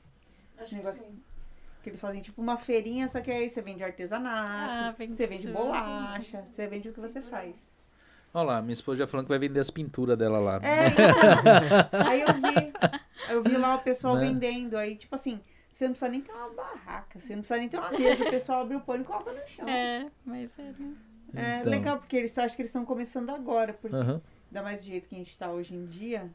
Esse 0.61 0.75
negócio. 0.75 1.05
Que 1.83 1.91
eles 1.91 2.01
fazem 2.01 2.21
tipo 2.21 2.41
uma 2.43 2.57
feirinha, 2.57 3.07
só 3.09 3.21
que 3.21 3.31
aí 3.31 3.49
você 3.49 3.61
vende 3.63 3.85
artesanato, 3.85 4.51
Ah, 4.53 4.95
vende 4.99 5.15
você 5.15 5.27
vende 5.27 5.47
bolacha, 5.49 6.43
você 6.45 6.67
vende 6.67 6.89
o 6.89 6.93
que 6.93 7.01
você 7.01 7.21
faz. 7.23 7.77
Olha 8.35 8.45
lá, 8.45 8.61
minha 8.63 8.73
esposa 8.75 8.99
já 8.99 9.07
falando 9.07 9.27
que 9.27 9.31
vai 9.31 9.39
vender 9.39 9.61
as 9.61 9.71
pinturas 9.71 10.19
dela 10.19 10.39
lá. 10.39 10.61
É, 10.63 10.89
então. 10.89 11.07
aí 12.07 12.21
eu 12.23 12.35
vi. 12.35 12.73
Eu 13.31 13.43
vi 13.43 13.57
lá 13.57 13.77
o 13.77 13.79
pessoal 13.81 14.17
Né? 14.17 14.27
vendendo. 14.29 14.77
Aí, 14.77 14.97
tipo 14.97 15.15
assim, 15.15 15.41
você 15.77 15.85
não 15.85 15.93
precisa 15.93 16.11
nem 16.11 16.21
ter 16.23 16.33
uma 16.33 16.49
barraca, 16.49 17.21
você 17.21 17.35
não 17.35 17.43
precisa 17.43 17.61
nem 17.61 17.69
ter 17.69 17.79
uma 17.79 17.91
mesa, 17.91 18.25
o 18.25 18.31
pessoal 18.31 18.63
abre 18.63 18.77
o 18.77 18.81
pão 18.81 18.97
e 18.99 19.05
coloca 19.05 19.31
no 19.31 19.47
chão. 19.47 19.69
É, 19.69 20.11
mas 20.25 20.59
é, 20.59 20.73
né? 20.79 20.95
É 21.35 21.59
Então. 21.61 21.71
legal, 21.71 21.99
porque 21.99 22.17
eles 22.17 22.37
acho 22.39 22.57
que 22.57 22.63
eles 22.63 22.71
estão 22.71 22.85
começando 22.87 23.29
agora, 23.29 23.75
porque 23.75 23.95
Aham. 23.95 24.23
ainda 24.47 24.63
mais 24.63 24.81
do 24.83 24.87
jeito 24.87 25.07
que 25.07 25.15
a 25.15 25.19
gente 25.19 25.37
tá 25.37 25.51
hoje 25.53 25.75
em 25.75 25.85
dia, 25.85 26.31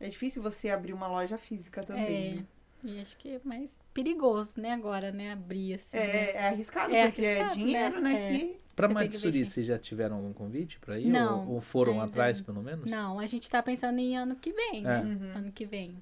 é 0.00 0.08
difícil 0.08 0.42
você 0.42 0.70
abrir 0.70 0.94
uma 0.94 1.06
loja 1.06 1.36
física 1.36 1.82
também. 1.82 2.30
É. 2.32 2.34
né? 2.36 2.44
E 2.84 3.00
acho 3.00 3.16
que 3.18 3.28
é 3.34 3.40
mais 3.44 3.76
perigoso, 3.92 4.52
né, 4.56 4.72
agora, 4.72 5.12
né, 5.12 5.32
abrir 5.32 5.74
assim. 5.74 5.96
né? 5.96 6.30
É, 6.30 6.32
é 6.36 6.46
arriscado, 6.48 6.94
É 6.94 7.08
porque 7.08 7.24
é 7.26 7.40
arriscado, 7.42 7.54
dinheiro, 7.60 8.00
né? 8.00 8.12
né? 8.14 8.34
É. 8.34 8.38
Que... 8.38 8.56
Pra 8.74 8.88
Matsuri, 8.88 9.44
vocês 9.44 9.66
já 9.66 9.76
tiveram 9.76 10.16
algum 10.16 10.32
convite 10.32 10.78
pra 10.78 10.98
ir? 10.98 11.08
Não, 11.08 11.46
ou, 11.48 11.54
ou 11.56 11.60
foram 11.60 11.94
ainda 11.94 12.04
atrás, 12.06 12.40
pelo 12.40 12.62
menos? 12.62 12.88
Não, 12.88 13.18
a 13.18 13.26
gente 13.26 13.50
tá 13.50 13.60
pensando 13.60 13.98
em 13.98 14.16
ano 14.16 14.36
que 14.36 14.52
vem, 14.52 14.82
né? 14.82 15.00
É. 15.00 15.02
Uhum. 15.04 15.32
Ano 15.36 15.52
que 15.52 15.66
vem. 15.66 16.00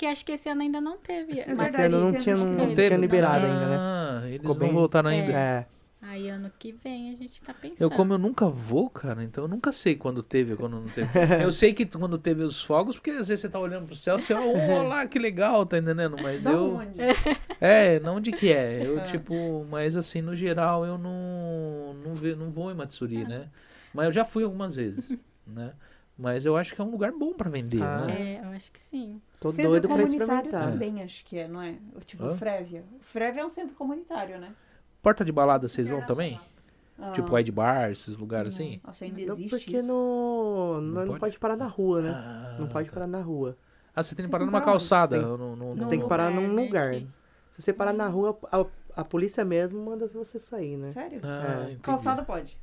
Porque 0.00 0.06
acho 0.12 0.24
que 0.24 0.32
esse 0.32 0.48
ano 0.48 0.62
ainda 0.62 0.80
não 0.80 0.96
teve. 0.96 1.32
Esse- 1.32 1.54
mas 1.54 1.74
Esse 1.74 1.82
ano 1.82 2.00
não 2.00 2.12
tinha, 2.14 2.34
não, 2.34 2.46
não 2.46 2.66
teve, 2.68 2.74
tinha 2.86 2.90
não. 2.92 3.00
liberado 3.02 3.44
ainda, 3.44 3.66
né? 3.68 3.76
Ah, 3.78 4.20
eles 4.24 4.36
Ficou 4.40 4.54
não 4.54 4.60
bem- 4.60 4.72
voltaram 4.72 5.10
ainda. 5.10 5.30
É. 5.30 5.66
aí 6.00 6.30
ano 6.30 6.50
que 6.58 6.72
vem 6.72 7.12
a 7.12 7.16
gente 7.16 7.42
tá 7.42 7.52
pensando. 7.52 7.82
Eu, 7.82 7.90
como 7.90 8.14
eu 8.14 8.18
nunca 8.18 8.48
vou, 8.48 8.88
cara, 8.88 9.22
então 9.22 9.44
eu 9.44 9.48
nunca 9.48 9.70
sei 9.72 9.94
quando 9.94 10.22
teve 10.22 10.52
ou 10.52 10.58
quando 10.58 10.80
não 10.80 10.88
teve. 10.88 11.06
eu 11.46 11.52
sei 11.52 11.74
que 11.74 11.84
quando 11.84 12.16
teve 12.16 12.42
os 12.42 12.62
fogos, 12.62 12.96
porque 12.96 13.10
às 13.10 13.28
vezes 13.28 13.40
você 13.42 13.48
tá 13.50 13.58
olhando 13.58 13.84
pro 13.88 13.94
céu, 13.94 14.18
você, 14.18 14.32
oh, 14.32 14.82
lá, 14.88 15.06
que 15.06 15.18
legal, 15.18 15.66
tá 15.66 15.76
entendendo? 15.76 16.16
Mas 16.22 16.44
Da 16.44 16.50
eu. 16.52 16.76
onde? 16.76 16.94
É, 17.60 18.00
não 18.00 18.18
de 18.22 18.32
que 18.32 18.50
é. 18.50 18.80
Eu, 18.86 19.00
Ah. 19.00 19.04
tipo, 19.04 19.66
mas 19.70 19.94
assim, 19.96 20.22
no 20.22 20.34
geral, 20.34 20.86
eu 20.86 20.96
não, 20.96 21.92
não, 22.02 22.14
ve, 22.14 22.34
não 22.34 22.50
vou 22.50 22.70
em 22.70 22.74
Matsuri, 22.74 23.22
né? 23.26 23.48
Mas 23.92 24.06
eu 24.06 24.12
já 24.14 24.24
fui 24.24 24.44
algumas 24.44 24.74
vezes, 24.76 25.12
né? 25.46 25.74
Mas 26.16 26.46
eu 26.46 26.56
acho 26.56 26.74
que 26.74 26.80
é 26.80 26.84
um 26.84 26.90
lugar 26.90 27.12
bom 27.12 27.34
pra 27.34 27.50
vender, 27.50 27.82
Ah. 27.82 28.06
né? 28.06 28.38
É, 28.40 28.46
eu 28.46 28.48
acho 28.52 28.72
que 28.72 28.80
sim. 28.80 29.20
Tô 29.40 29.50
centro 29.50 29.70
doido 29.70 29.88
pra 29.88 29.96
comunitário 29.96 30.32
experimentar. 30.34 30.70
também, 30.72 31.02
acho 31.02 31.24
que 31.24 31.38
é, 31.38 31.48
não 31.48 31.62
é? 31.62 31.74
O 31.96 32.00
Tipo, 32.00 32.24
Hã? 32.24 32.32
o 32.32 32.36
Frevia. 32.36 32.84
O 33.00 33.02
Frevia 33.02 33.40
é 33.42 33.44
um 33.44 33.48
centro 33.48 33.74
comunitário, 33.74 34.38
né? 34.38 34.52
Porta 35.02 35.24
de 35.24 35.32
balada 35.32 35.66
vocês 35.66 35.88
vão 35.88 36.02
também? 36.02 36.38
Ah. 36.98 37.12
Tipo 37.12 37.34
Wide 37.34 37.50
Bar, 37.50 37.90
esses 37.90 38.14
lugares 38.14 38.52
assim? 38.54 38.78
Nossa, 38.86 39.06
ainda 39.06 39.16
Não, 39.24 39.32
existe 39.34 39.48
porque 39.50 39.76
isso. 39.78 39.86
não, 39.88 40.74
não, 40.74 40.80
Não 40.82 41.06
não 41.06 41.18
pode? 41.18 41.38
parar 41.38 41.56
na 41.56 41.66
rua, 41.66 42.02
né? 42.02 42.10
Ah, 42.14 42.56
não 42.60 42.68
pode 42.68 42.88
tá. 42.88 42.94
parar 42.94 43.06
na 43.06 43.22
rua. 43.22 43.56
Ah, 43.96 44.02
você 44.02 44.14
tem 44.14 44.26
que 44.26 44.30
parar 44.30 44.44
numa 44.44 44.60
calçada. 44.60 45.18
Tem- 45.18 45.26
no- 45.26 45.56
no- 45.56 45.74
no- 45.74 45.88
Tem 45.88 45.98
que 45.98 46.06
parar 46.06 46.28
lugar, 46.28 46.42
num 46.48 46.54
né, 46.54 46.62
lugar. 46.62 46.90
que- 46.92 47.06
Se 47.52 47.62
você 47.62 47.72
parar 47.72 47.94
na 47.94 48.06
rua, 48.06 48.38
a, 48.52 48.66
a 49.00 49.04
polícia 49.04 49.42
mesmo 49.44 49.82
manda 49.82 50.06
você 50.06 50.38
sair, 50.38 50.76
né? 50.76 50.92
Sério? 50.92 51.20
Ah, 51.24 51.70
É. 51.70 51.76
Calçada 51.82 52.22
pode. 52.22 52.58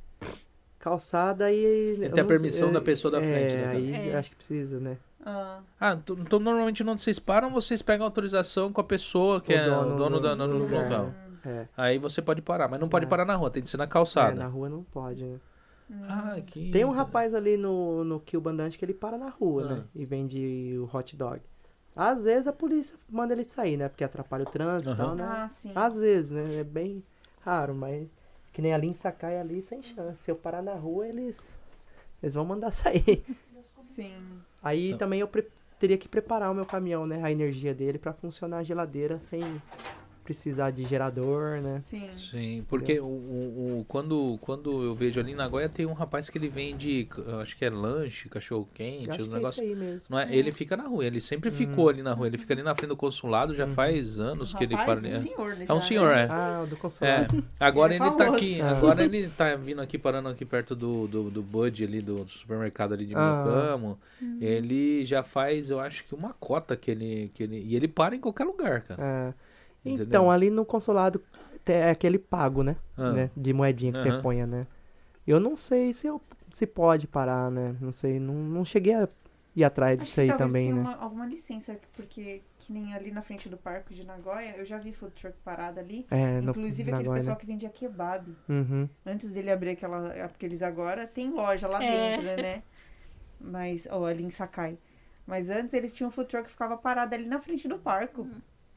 Calçada 0.78 1.52
e. 1.52 1.96
Tem 1.98 2.08
que 2.08 2.14
ter 2.14 2.20
a 2.20 2.22
não 2.22 2.28
permissão 2.28 2.68
sei, 2.68 2.72
da 2.74 2.80
pessoa 2.80 3.10
da 3.10 3.18
frente, 3.18 3.54
É, 3.54 3.56
né, 3.66 3.70
aí? 3.72 4.10
É. 4.10 4.16
acho 4.16 4.30
que 4.30 4.36
precisa, 4.36 4.78
né? 4.78 4.96
Ah, 5.30 5.60
Ah, 5.80 5.92
então 6.08 6.38
normalmente 6.40 6.82
onde 6.82 7.00
vocês 7.02 7.18
param, 7.18 7.50
vocês 7.50 7.82
pegam 7.82 8.04
autorização 8.06 8.72
com 8.72 8.80
a 8.80 8.84
pessoa 8.84 9.40
que 9.40 9.52
O 9.52 9.56
é 9.56 9.64
dono 9.66 9.94
o 9.94 9.98
dono 9.98 10.20
do- 10.20 10.36
do 10.48 10.58
lugar. 10.58 10.82
local. 10.90 11.14
É. 11.44 11.66
Aí 11.76 11.98
você 11.98 12.20
pode 12.22 12.42
parar, 12.42 12.68
mas 12.68 12.80
não 12.80 12.88
pode 12.88 13.04
É. 13.06 13.08
parar 13.08 13.24
na 13.24 13.36
rua, 13.36 13.50
tem 13.50 13.62
que 13.62 13.70
ser 13.70 13.76
na 13.76 13.84
É, 13.84 13.86
calçada. 13.86 14.34
na 14.34 14.46
rua 14.46 14.68
não 14.68 14.82
pode, 14.82 15.24
né? 15.24 15.38
Ah, 16.08 16.38
que... 16.44 16.70
Tem 16.70 16.84
um 16.84 16.90
rapaz 16.90 17.34
ali 17.34 17.56
no, 17.56 18.04
no 18.04 18.20
Kill 18.20 18.40
Bandante 18.40 18.76
que 18.78 18.84
ele 18.84 18.92
para 18.92 19.16
na 19.16 19.28
rua, 19.30 19.62
Ah. 19.62 19.74
né? 19.76 19.84
E 19.94 20.04
vende 20.04 20.76
o 20.78 20.96
hot 20.96 21.16
dog. 21.16 21.40
Às 21.96 22.24
vezes 22.24 22.46
a 22.46 22.52
polícia 22.52 22.96
manda 23.08 23.32
ele 23.32 23.44
sair, 23.44 23.76
né? 23.76 23.88
Porque 23.88 24.04
atrapalha 24.04 24.42
o 24.44 24.50
trânsito 24.50 24.90
e 24.90 24.92
Aham. 24.92 25.04
tal, 25.04 25.14
né? 25.14 25.24
ah, 25.26 25.48
sim. 25.48 25.72
Às 25.74 25.98
vezes, 25.98 26.30
né? 26.32 26.56
É 26.60 26.64
bem 26.64 27.02
raro, 27.40 27.74
mas 27.74 28.06
que 28.52 28.60
nem 28.60 28.72
ali 28.74 28.86
em 28.88 28.92
Sakai 28.94 29.38
ali 29.40 29.62
sem 29.62 29.82
chance. 29.82 30.22
Se 30.22 30.30
eu 30.30 30.36
parar 30.36 30.62
na 30.62 30.74
rua, 30.74 31.06
eles, 31.08 31.38
eles 32.22 32.34
vão 32.34 32.44
mandar 32.44 32.70
sair. 32.72 33.24
Sim. 33.82 34.12
Aí 34.62 34.88
Então. 34.88 34.98
também 34.98 35.20
eu 35.20 35.30
teria 35.78 35.96
que 35.98 36.08
preparar 36.08 36.50
o 36.50 36.54
meu 36.54 36.66
caminhão, 36.66 37.06
né? 37.06 37.20
A 37.22 37.30
energia 37.30 37.74
dele 37.74 37.98
pra 37.98 38.12
funcionar 38.12 38.58
a 38.58 38.62
geladeira 38.62 39.18
sem 39.20 39.40
precisar 40.28 40.70
de 40.72 40.84
gerador, 40.84 41.58
né? 41.62 41.80
Sim. 41.80 42.06
Sim, 42.16 42.64
porque 42.68 43.00
o, 43.00 43.06
o- 43.06 43.78
o- 43.80 43.84
quando, 43.88 44.36
quando 44.42 44.82
eu 44.84 44.94
vejo 44.94 45.18
ali 45.18 45.32
em 45.32 45.34
Nagoya 45.34 45.70
tem 45.70 45.86
um 45.86 45.94
rapaz 45.94 46.28
que 46.28 46.36
ele 46.36 46.50
vende, 46.50 47.08
acho 47.40 47.56
que 47.56 47.64
é 47.64 47.70
lanche, 47.70 48.28
cachorro 48.28 48.68
quente, 48.74 49.10
Acho 49.10 49.10
os 49.10 49.16
que 49.16 49.22
é 49.22 49.24
isso 49.24 49.34
negócios. 49.34 49.66
aí 49.66 49.74
mesmo. 49.74 50.06
Não 50.10 50.18
é? 50.20 50.36
Ele 50.36 50.52
fica 50.52 50.76
na 50.76 50.86
rua, 50.86 51.06
ele 51.06 51.18
sempre 51.22 51.48
Hum. 51.48 51.52
ficou 51.52 51.88
ali 51.88 52.02
na 52.02 52.12
rua, 52.12 52.26
ele 52.26 52.36
fica 52.36 52.52
ali 52.52 52.62
na 52.62 52.74
frente 52.74 52.90
do 52.90 52.96
consulado, 52.96 53.54
já 53.54 53.64
Uhum. 53.64 53.72
faz 53.72 54.20
anos 54.20 54.52
que 54.52 54.64
ele 54.64 54.76
para 54.76 55.00
um 55.00 55.04
ali. 55.06 55.14
senhor, 55.14 55.56
né? 55.56 55.64
É 55.66 55.72
um 55.72 55.80
senhor, 55.80 56.14
né? 56.14 56.24
é. 56.24 56.28
Ah, 56.30 56.60
o 56.62 56.66
do 56.66 56.74
É, 56.74 56.78
consulado. 56.78 57.44
agora 57.58 57.94
Ele 57.94 58.04
ele 58.04 58.10
é 58.12 58.16
tá 58.18 58.24
famoso. 58.26 58.34
aqui, 58.44 58.60
Ah. 58.60 58.70
agora 58.72 59.02
ele 59.04 59.28
tá 59.30 59.54
vindo 59.56 59.80
aqui, 59.80 59.96
parando 59.96 60.28
aqui 60.28 60.44
perto 60.44 60.76
do, 60.76 61.06
do, 61.08 61.30
do 61.30 61.42
Bud 61.42 61.82
ali, 61.82 62.02
do 62.02 62.28
supermercado 62.28 62.92
ali 62.92 63.06
de 63.06 63.14
Ah. 63.16 63.42
Milcamo. 63.46 63.98
Ele 64.42 65.06
já 65.06 65.22
faz, 65.22 65.70
eu 65.70 65.80
acho 65.80 66.04
que 66.04 66.14
uma 66.14 66.34
cota 66.34 66.76
que 66.76 66.90
ele, 66.90 67.30
que 67.32 67.42
ele... 67.44 67.64
E 67.66 67.74
ele 67.74 67.88
para 67.88 68.14
em 68.14 68.20
qualquer 68.20 68.44
lugar, 68.44 68.82
cara. 68.82 69.02
É. 69.02 69.47
Entendeu? 69.84 70.06
Então, 70.06 70.30
ali 70.30 70.50
no 70.50 70.64
consulado 70.64 71.22
é 71.66 71.90
aquele 71.90 72.18
pago, 72.18 72.62
né? 72.62 72.76
Ah. 72.96 73.12
né? 73.12 73.30
De 73.36 73.52
moedinha 73.52 73.92
que 73.92 73.98
Aham. 73.98 74.10
você 74.16 74.22
ponha, 74.22 74.46
né? 74.46 74.66
Eu 75.26 75.38
não 75.38 75.56
sei 75.56 75.92
se, 75.92 76.06
eu, 76.06 76.20
se 76.50 76.66
pode 76.66 77.06
parar, 77.06 77.50
né? 77.50 77.76
Não 77.80 77.92
sei, 77.92 78.18
não, 78.18 78.34
não 78.34 78.64
cheguei 78.64 78.94
a 78.94 79.06
ir 79.54 79.64
atrás 79.64 79.98
Acho 80.00 80.06
disso 80.06 80.20
aí 80.20 80.32
também, 80.36 80.70
tenha 80.70 80.74
né? 80.76 80.80
uma- 80.80 80.96
alguma 80.96 81.26
licença, 81.26 81.78
porque 81.94 82.40
que 82.58 82.72
nem 82.72 82.94
ali 82.94 83.10
na 83.10 83.20
frente 83.22 83.48
do 83.48 83.56
parque 83.58 83.92
de 83.94 84.04
Nagoya, 84.04 84.54
eu 84.56 84.64
já 84.64 84.78
vi 84.78 84.92
food 84.92 85.12
truck 85.14 85.36
parado 85.44 85.80
ali. 85.80 86.06
É, 86.10 86.40
no, 86.40 86.50
Inclusive 86.52 86.90
na 86.90 86.96
aquele 86.96 87.08
Goiânia. 87.08 87.20
pessoal 87.22 87.36
que 87.36 87.46
vendia 87.46 87.68
kebab. 87.68 88.34
Uhum. 88.48 88.88
Antes 89.04 89.30
dele 89.32 89.50
abrir 89.50 89.70
aquela. 89.70 90.10
Porque 90.28 90.46
eles 90.46 90.62
agora 90.62 91.06
tem 91.06 91.30
loja 91.30 91.66
lá 91.68 91.82
É. 91.84 92.16
dentro, 92.16 92.42
né? 92.42 92.62
Mas. 93.40 93.86
Ó, 93.90 94.04
ali 94.06 94.24
em 94.24 94.30
Sakai. 94.30 94.78
Mas 95.26 95.50
antes 95.50 95.74
eles 95.74 95.92
tinham 95.92 96.08
um 96.08 96.12
food 96.12 96.28
truck 96.28 96.44
que 96.46 96.50
ficava 96.52 96.76
parado 96.76 97.14
ali 97.14 97.26
na 97.26 97.38
frente 97.38 97.68
do 97.68 97.78
parque. 97.78 98.20
E 98.20 98.26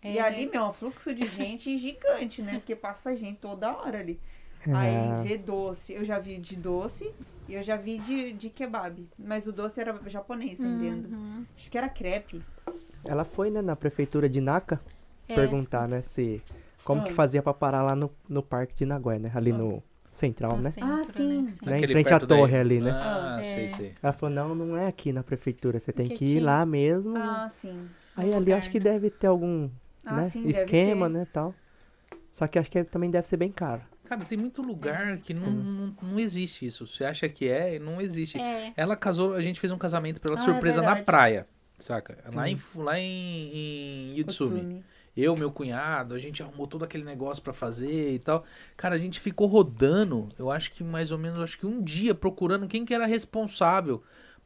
É. 0.04 0.20
ali, 0.22 0.48
meu, 0.50 0.66
um 0.66 0.74
fluxo 0.74 1.14
de 1.14 1.26
gente 1.26 1.78
gigante, 1.78 2.42
né? 2.42 2.54
Porque 2.54 2.76
passa 2.76 3.16
gente 3.16 3.38
toda 3.40 3.72
hora 3.72 4.00
ali. 4.00 4.20
É. 4.68 4.74
Aí 4.74 5.24
vê 5.28 5.38
doce. 5.38 5.94
Eu 5.94 6.04
já 6.06 6.20
vi 6.20 6.38
de 6.38 6.56
doce 6.56 7.12
e 7.48 7.54
eu 7.56 7.64
já 7.64 7.76
vi 7.76 7.98
de, 8.00 8.34
de 8.34 8.50
kebab. 8.50 9.08
Mas 9.18 9.48
o 9.48 9.52
doce 9.52 9.80
era 9.82 10.00
japonês 10.08 10.60
vendendo. 10.60 11.08
Uhum. 11.14 11.46
Acho 11.58 11.70
que 11.70 11.78
era 11.78 11.90
crepe. 11.90 12.42
Ela 13.04 13.24
foi, 13.24 13.50
né, 13.50 13.62
na 13.62 13.76
prefeitura 13.76 14.30
de 14.30 14.40
Naka 14.42 14.80
É. 15.28 15.34
perguntar, 15.36 15.88
né, 15.88 16.02
se... 16.02 16.42
Como 16.84 17.02
Ah. 17.02 17.04
que 17.06 17.14
fazia 17.14 17.42
pra 17.44 17.54
parar 17.54 17.84
lá 17.84 17.96
no, 17.96 18.12
no 18.28 18.42
parque 18.44 18.76
de 18.76 18.86
Nagoya, 18.86 19.20
né? 19.20 19.32
Ali 19.36 19.52
no 19.54 19.84
central, 20.12 20.58
No 20.58 20.64
né? 20.64 20.72
centro, 20.72 20.92
Ah, 20.94 21.04
sim. 21.04 21.46
Né, 21.64 21.74
em 21.74 21.76
Aquele 21.76 21.94
frente 21.94 22.14
à 22.14 22.20
torre 22.20 22.58
ali, 22.58 22.80
né? 22.80 22.92
Ah, 22.92 23.38
É. 23.40 23.44
sei, 23.44 23.70
sei. 23.70 23.96
Ela 24.02 24.12
falou, 24.14 24.34
não, 24.36 24.54
não 24.56 24.76
é 24.78 24.88
aqui 24.88 25.14
na 25.14 25.24
prefeitura, 25.24 25.80
você 25.80 25.94
tem 25.94 26.08
Porque 26.08 26.26
que 26.26 26.38
ir 26.38 26.40
lá 26.40 26.66
mesmo. 26.66 27.16
Ah, 27.18 27.48
sim. 27.50 27.88
Aí 28.18 28.28
no 28.30 28.36
ali 28.36 28.46
lugar, 28.46 28.58
acho 28.58 28.70
que 28.72 28.80
né? 28.80 28.84
deve 28.92 29.10
ter 29.12 29.28
algum 29.28 29.70
Ah, 30.06 30.16
né, 30.18 30.30
sim, 30.30 30.42
deve 30.44 30.58
esquema, 30.60 31.08
ter. 31.08 31.14
né, 31.14 31.28
tal. 31.32 31.54
Só 32.32 32.48
que 32.48 32.58
acho 32.58 32.70
que 32.72 32.84
também 32.84 33.10
deve 33.12 33.28
ser 33.28 33.38
bem 33.38 33.52
caro. 33.52 33.82
Cara, 34.06 34.26
tem 34.26 34.38
muito 34.38 34.62
lugar 34.62 35.18
que 35.20 35.34
não, 35.34 35.50
não, 35.52 35.96
não 36.02 36.20
existe 36.20 36.66
isso. 36.66 36.86
Você 36.88 37.06
acha 37.06 37.30
que 37.30 37.48
é 37.48 37.76
e 37.76 37.80
não 37.80 38.02
existe. 38.02 38.38
É. 38.40 38.74
Ela 38.76 38.96
casou, 38.96 39.34
a 39.36 39.42
gente 39.42 39.60
fez 39.60 39.72
um 39.72 39.78
casamento 39.78 40.20
pela 40.20 40.38
Ah, 40.38 40.42
é 40.42 40.44
surpresa 40.44 40.82
na 40.82 40.88
verdade. 40.90 41.06
praia, 41.06 41.48
saca? 41.78 42.18
Lá, 42.34 42.44
Hum. 42.44 42.48
em, 42.48 42.60
lá 42.76 43.00
em, 43.00 44.12
em 44.14 44.18
Yutsumi. 44.20 44.60
Otsumi. 44.60 44.86
Eu, 45.16 45.36
meu 45.36 45.52
cunhado, 45.52 46.16
a 46.16 46.20
gente 46.20 46.42
arrumou 46.42 46.66
todo 46.68 46.84
aquele 46.86 47.04
negócio 47.04 47.44
pra 47.44 47.52
fazer 47.52 48.14
e 48.14 48.20
tal. 48.20 48.46
Cara, 48.78 48.96
a 48.96 48.98
gente 48.98 49.20
ficou 49.20 49.46
rodando, 49.48 50.30
eu 50.40 50.50
acho 50.50 50.72
que 50.72 50.84
mais 50.86 51.12
ou 51.12 51.18
menos, 51.18 51.40
acho 51.40 51.58
que 51.58 51.66
um 51.66 51.82
dia 51.84 52.16
procurando 52.16 52.66
quem 52.68 52.86
que 52.86 52.94
era 52.94 53.06
responsável 53.06 54.02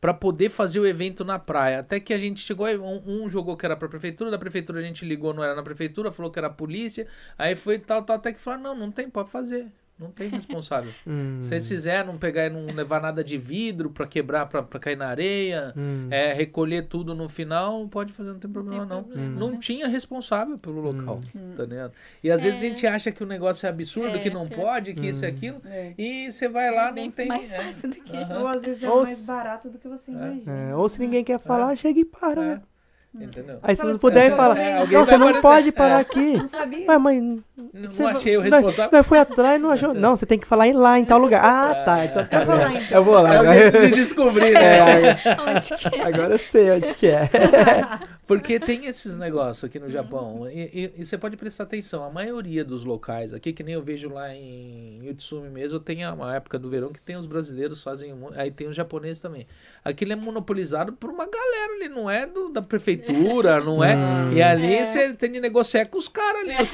pra 0.06 0.14
poder 0.14 0.50
fazer 0.50 0.80
o 0.80 0.86
evento 0.86 1.26
na 1.26 1.40
praia. 1.40 1.80
Até 1.80 2.00
que 2.00 2.14
a 2.14 2.18
gente 2.20 2.40
chegou, 2.40 2.68
um, 2.68 3.24
um 3.24 3.28
jogou 3.28 3.58
que 3.58 3.66
era 3.66 3.76
pra 3.76 3.90
prefeitura, 3.90 4.30
da 4.30 4.38
prefeitura 4.38 4.80
a 4.80 4.84
gente 4.84 5.04
ligou, 5.04 5.34
não 5.34 5.44
era 5.44 5.56
na 5.56 5.64
prefeitura, 5.64 6.12
falou 6.12 6.32
que 6.32 6.38
era 6.38 6.46
a 6.48 6.52
polícia. 6.52 7.08
Aí 7.36 7.56
foi 7.56 7.80
tal, 7.80 8.04
tal, 8.04 8.18
até 8.18 8.32
que 8.32 8.40
falaram, 8.40 8.62
não, 8.62 8.76
não 8.76 8.92
tem, 8.92 9.10
pode 9.10 9.32
fazer. 9.32 9.66
Não 9.98 10.12
tem 10.12 10.28
responsável. 10.28 10.92
Hum, 11.08 11.38
Se 11.42 11.50
vocês 11.50 11.70
fizeram, 11.70 12.12
não 12.14 12.18
pegar 12.20 12.48
e 12.48 12.50
não 12.50 12.66
levar 12.74 13.02
nada 13.02 13.24
de 13.24 13.38
vidro 13.38 13.90
pra 13.90 14.06
quebrar, 14.06 14.46
pra, 14.48 14.62
pra 14.62 14.78
cair 14.80 14.98
na 14.98 15.08
areia, 15.08 15.74
hum, 15.78 16.08
é, 16.12 16.34
recolher 16.34 16.88
tudo 16.88 17.16
no 17.16 17.30
final, 17.30 17.88
pode 17.88 18.12
fazer, 18.12 18.32
não 18.32 18.40
tem 18.40 18.52
problema 18.52 18.86
não. 18.86 19.04
problema, 19.04 19.40
Não 19.40 19.52
né? 19.52 19.58
tinha 19.62 19.88
responsável 19.88 20.58
pelo 20.58 20.82
local, 20.82 21.22
Hum. 21.34 21.54
tá 21.56 21.64
ligado? 21.64 21.94
E 22.22 22.30
às 22.30 22.44
vezes 22.44 22.62
a 22.62 22.66
É. 22.66 22.68
gente 22.70 22.86
acha 22.86 23.12
que 23.12 23.24
o 23.24 23.26
negócio 23.26 23.66
é 23.66 23.70
absurdo, 23.70 24.18
É, 24.18 24.20
que 24.20 24.30
não 24.30 24.48
pode, 24.50 24.94
que 24.94 25.08
isso 25.08 25.24
e 25.24 25.28
aquilo, 25.28 25.62
É. 25.66 25.94
e 25.98 26.30
você 26.32 26.50
vai 26.50 26.70
lá, 26.76 26.92
Bem 26.92 27.06
não 27.06 27.12
tem... 27.12 27.28
mais 27.28 27.54
é. 27.54 27.62
fácil 27.62 27.90
do 27.90 27.96
que 27.96 28.18
Aham. 28.18 28.40
Ou 28.42 28.48
às 28.48 28.62
vezes 28.64 28.84
é 28.84 28.90
Ou 28.90 29.04
mais 29.04 29.18
se- 29.18 29.26
barato 29.26 29.70
do 29.70 29.78
que 29.78 29.88
você 29.88 30.12
imagina. 30.12 30.52
é, 30.72 30.76
ou 30.76 30.90
se 30.90 31.00
ninguém 31.00 31.24
quer 31.24 31.40
falar, 31.40 31.74
chega 31.78 32.00
e 32.00 32.06
para, 32.06 32.42
É. 32.44 32.46
né? 32.56 32.62
Entendeu? 33.18 33.60
Aí 33.64 33.74
se 33.78 33.82
não 33.86 33.94
de 33.96 34.02
puder 34.02 34.36
falar, 34.36 34.58
é, 34.58 34.86
não, 34.86 35.06
você 35.06 35.18
não 35.18 35.40
pode 35.42 35.72
parar 35.72 36.00
É. 36.00 36.02
aqui. 36.02 36.34
Não 36.38 36.50
sabia? 36.50 36.86
Ué, 36.86 36.98
mãe, 36.98 37.42
Não 37.58 37.90
você 37.90 38.04
achei 38.04 38.36
o 38.38 38.42
responsável. 38.42 38.90
Nós 38.98 39.08
foi 39.08 39.18
atrás 39.18 39.58
e 39.58 39.62
não 39.64 39.72
achou. 39.72 39.94
Não, 39.96 40.16
você 40.16 40.26
tem 40.26 40.38
que 40.38 40.46
falar 40.46 40.68
em 40.68 40.74
lá, 40.74 41.00
em 41.00 41.06
tal 41.06 41.18
lugar. 41.20 41.42
Ah, 41.44 41.74
tá. 41.84 42.06
Então 42.06 42.26
tá 42.26 42.40
Eu 42.42 42.46
vou 42.46 42.56
lá. 42.56 42.82
Eu 42.92 43.04
vou 43.04 43.14
lá. 43.14 43.34
É 43.34 43.38
Agora, 43.38 43.72
jeito 43.72 43.88
de 43.90 43.96
descobrir, 43.96 44.52
né? 44.54 44.76
É, 45.26 45.42
Onde 45.42 45.76
que 45.76 45.96
é? 45.96 46.02
agora 46.04 46.34
eu 46.34 46.40
sei 46.40 46.72
onde 46.72 46.94
que 46.96 47.08
é. 47.08 47.30
Porque 48.28 48.60
tem 48.60 48.88
esses 48.88 49.16
negócios 49.16 49.64
aqui 49.64 49.80
no 49.80 49.90
Japão. 49.90 50.50
E, 50.50 50.60
e- 50.74 50.94
e 51.02 51.06
você 51.06 51.18
pode 51.18 51.38
prestar 51.38 51.64
atenção. 51.64 52.04
A 52.04 52.10
maioria 52.10 52.66
dos 52.66 52.84
locais 52.84 53.34
aqui, 53.34 53.54
que 53.54 53.64
nem 53.64 53.76
eu 53.76 53.84
vejo 53.84 54.10
lá 54.10 54.34
em 54.34 55.00
Yutsumi 55.06 55.48
mesmo, 55.50 55.80
tem 55.80 56.06
uma 56.08 56.36
época 56.36 56.58
do 56.60 56.70
verão 56.70 56.92
que 56.92 57.00
tem 57.00 57.16
os 57.16 57.26
brasileiros 57.28 57.84
fazem. 57.84 58.14
Aí 58.36 58.50
tem 58.52 58.68
os 58.68 58.76
japoneses 58.76 59.22
também. 59.22 59.46
Aquilo 59.84 60.14
é 60.14 60.16
monopolizado 60.16 60.92
por 60.94 61.10
uma 61.12 61.26
galera 61.26 61.74
ali, 61.76 61.88
não 61.88 62.10
é 62.10 62.26
do, 62.26 62.50
da 62.50 62.62
prefeitura, 62.62 63.60
não 63.62 63.84
é? 63.84 63.96
Hum. 63.96 64.34
E 64.34 64.42
ali 64.42 64.76
É. 64.76 64.86
você 64.86 65.14
tem 65.14 65.32
de 65.32 65.40
negociar 65.40 65.86
com 65.86 65.98
os 66.00 66.08
caras 66.08 66.42
ali, 66.42 66.54
os 66.62 66.74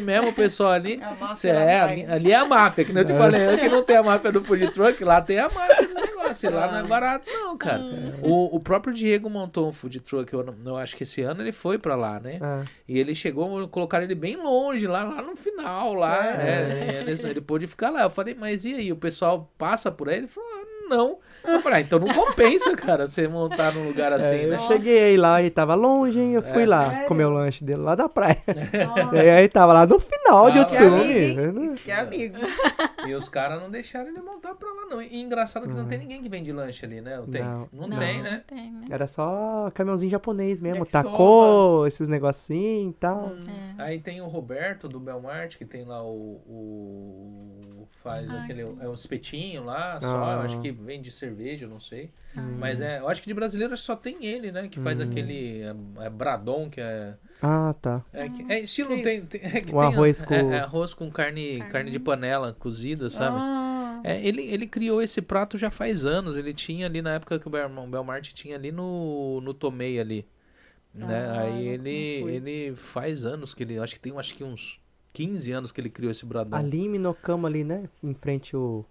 ali 0.00 0.06
mesmo, 0.06 0.28
o 0.28 0.32
pessoal 0.32 0.72
ali. 0.72 1.00
É 1.44 1.48
é, 1.48 1.80
ali, 2.12 2.32
é 2.32 2.36
a 2.36 2.44
máfia, 2.44 2.84
que 2.84 2.92
nem 2.92 3.02
eu 3.02 3.06
te 3.06 3.12
falei, 3.16 3.48
aqui 3.48 3.68
não 3.68 3.82
tem 3.82 3.96
a 3.96 4.02
máfia 4.02 4.32
do 4.32 4.42
food 4.42 4.70
truck, 4.72 5.02
lá 5.04 5.20
tem 5.20 5.38
a 5.38 5.48
máfia 5.48 5.86
dos 5.86 5.96
negócios, 5.96 6.52
lá 6.52 6.70
não 6.70 6.78
é 6.78 6.82
barato 6.82 7.30
não, 7.30 7.56
cara. 7.56 7.80
O, 8.22 8.56
o 8.56 8.60
próprio 8.60 8.92
Diego 8.92 9.28
montou 9.30 9.68
um 9.68 9.72
food 9.72 10.00
truck, 10.00 10.32
eu, 10.32 10.42
não- 10.44 10.54
eu 10.64 10.76
acho 10.76 10.96
que 10.96 11.02
esse 11.04 11.22
ano 11.22 11.42
ele 11.42 11.52
foi 11.52 11.78
pra 11.78 11.94
lá, 11.94 12.18
né? 12.20 12.38
Ah, 12.40 12.62
E 12.88 12.98
ele 12.98 13.14
chegou, 13.14 13.66
colocaram 13.68 14.04
ele 14.04 14.14
bem 14.14 14.36
longe, 14.36 14.86
lá, 14.86 15.04
lá 15.04 15.22
no 15.22 15.36
final, 15.36 15.94
lá, 15.94 16.22
Sério? 16.22 16.40
é, 16.42 17.04
ele, 17.06 17.28
ele 17.28 17.40
pôde 17.40 17.66
ficar 17.66 17.90
lá. 17.90 18.02
Eu 18.02 18.10
falei, 18.10 18.34
mas 18.34 18.64
e 18.64 18.74
aí, 18.74 18.92
o 18.92 18.96
pessoal 18.96 19.50
passa 19.56 19.90
por 19.90 20.08
aí? 20.08 20.18
Ele 20.18 20.28
falou, 20.28 20.48
ah, 20.52 20.88
não. 20.88 21.18
Eu 21.44 21.60
falei, 21.60 21.78
ah, 21.78 21.80
então 21.82 21.98
não 21.98 22.08
compensa, 22.12 22.74
cara, 22.76 23.06
você 23.06 23.26
montar 23.28 23.72
num 23.74 23.84
lugar 23.86 24.12
assim, 24.12 24.34
é, 24.34 24.44
eu 24.44 24.50
né? 24.50 24.58
cheguei 24.66 25.16
lá 25.16 25.42
e 25.42 25.50
tava 25.50 25.74
longe, 25.74 26.18
hein? 26.20 26.34
Eu 26.34 26.42
fui 26.42 26.62
É. 26.62 26.66
lá 26.66 26.90
Sério? 26.90 27.08
comer 27.08 27.24
o 27.24 27.30
lanche 27.30 27.64
dele 27.64 27.80
lá 27.80 27.94
da 27.94 28.08
praia. 28.08 28.36
Nossa, 28.86 29.16
E 29.16 29.30
aí 29.30 29.48
tava 29.48 29.72
lá 29.72 29.86
no 29.86 29.98
final 29.98 30.50
de 30.50 30.58
Ah, 30.58 30.62
amigo, 30.62 30.96
Otsumi. 30.96 31.78
que 31.78 31.90
é 31.90 32.00
amigo. 32.00 32.36
E 33.06 33.14
os 33.14 33.30
caras 33.30 33.60
não 33.62 33.70
deixaram 33.70 34.08
ele 34.08 34.20
montar 34.20 34.54
pra 34.54 34.68
lá, 34.68 34.84
não. 34.90 35.00
E 35.00 35.22
engraçado 35.22 35.66
que 35.66 35.72
não 35.72 35.86
tem 35.86 35.98
ninguém 35.98 36.20
que 36.20 36.28
vende 36.28 36.52
lanche 36.52 36.84
ali, 36.84 37.00
né? 37.00 37.18
Tem? 37.32 37.42
Não, 37.42 37.66
Não. 37.72 37.88
Não, 37.88 37.98
tem, 37.98 38.22
né? 38.22 38.30
não 38.46 38.56
tem, 38.58 38.70
né? 38.70 38.84
Era 38.90 39.06
só 39.06 39.70
caminhãozinho 39.74 40.10
japonês 40.10 40.60
mesmo. 40.60 40.80
Yakisoba. 40.80 41.04
Tacou, 41.04 41.86
esses 41.86 42.08
negocinhos 42.08 42.90
e 42.94 42.96
tal. 42.98 43.32
É. 43.78 43.82
Aí 43.82 43.98
tem 43.98 44.20
o 44.20 44.26
Roberto 44.26 44.86
do 44.86 45.00
Belmart, 45.00 45.56
que 45.56 45.64
tem 45.64 45.84
lá 45.86 46.02
o. 46.04 46.42
o- 46.46 47.59
faz 48.02 48.30
Ah, 48.30 48.42
aquele. 48.42 48.62
É 48.62 48.88
um 48.88 48.94
espetinho 48.94 49.64
lá, 49.64 50.00
só. 50.00 50.24
Ah. 50.24 50.32
Eu 50.34 50.40
acho 50.40 50.60
que 50.60 50.70
vende 50.70 51.10
cerveja, 51.10 51.66
não 51.66 51.78
sei. 51.80 52.10
Ah. 52.36 52.40
Mas 52.40 52.80
é. 52.80 52.98
Eu 53.00 53.08
acho 53.08 53.20
que 53.22 53.28
de 53.28 53.34
brasileiro 53.34 53.76
só 53.76 53.94
tem 53.96 54.24
ele, 54.24 54.50
né? 54.52 54.68
Que 54.68 54.80
faz 54.80 55.00
Hum. 55.00 55.04
aquele. 55.04 55.62
É, 55.62 56.06
é 56.06 56.10
Bradon, 56.10 56.68
que 56.70 56.80
é. 56.80 57.14
Ah, 57.42 57.74
tá. 57.80 58.02
É, 58.12 58.28
que- 58.28 58.52
é 58.52 58.60
estilo 58.60 58.96
que 58.96 59.02
tem, 59.02 59.24
tem, 59.26 59.40
é 59.42 59.60
que 59.60 59.74
O 59.74 59.78
tem, 59.78 59.88
arroz 59.94 60.20
é- 60.20 60.24
com- 60.26 60.52
é 60.52 60.58
arroz 60.60 60.92
com 60.94 61.10
carne, 61.10 61.58
carne, 61.58 61.70
Carne. 61.72 61.90
de 61.90 61.98
panela 61.98 62.52
cozida, 62.58 63.08
sabe? 63.08 63.36
Ah, 63.40 64.00
É, 64.02 64.18
ele, 64.26 64.42
ele 64.42 64.66
criou 64.66 65.02
esse 65.02 65.20
prato 65.20 65.58
já 65.58 65.70
faz 65.70 66.06
anos. 66.06 66.38
Ele 66.38 66.54
tinha 66.54 66.86
ali 66.86 67.02
na 67.02 67.14
época 67.16 67.38
que 67.38 67.46
o 67.46 67.50
Bel- 67.50 67.68
o 67.70 67.86
Belmart 67.86 68.32
tinha 68.32 68.56
ali 68.56 68.72
no, 68.72 69.40
no 69.42 69.52
Tomei 69.52 70.00
ali. 70.00 70.26
Né? 70.94 71.06
Ah, 71.28 71.40
Aí 71.42 71.68
ele, 71.68 71.90
ele 71.90 72.74
faz 72.76 73.24
anos 73.24 73.52
que 73.54 73.62
ele. 73.62 73.78
Acho 73.78 73.94
que 73.94 74.00
tem 74.00 74.16
acho 74.18 74.34
que 74.34 74.42
uns 74.42 74.80
15 75.12 75.52
anos 75.52 75.72
que 75.72 75.80
ele 75.80 75.90
criou 75.90 76.10
esse 76.10 76.24
bradão. 76.24 76.58
Ali 76.58 76.80
em 76.84 76.88
Minocama, 76.88 77.48
ali, 77.48 77.64
né? 77.64 77.88
Em 78.02 78.14
frente 78.14 78.56
o 78.56 78.84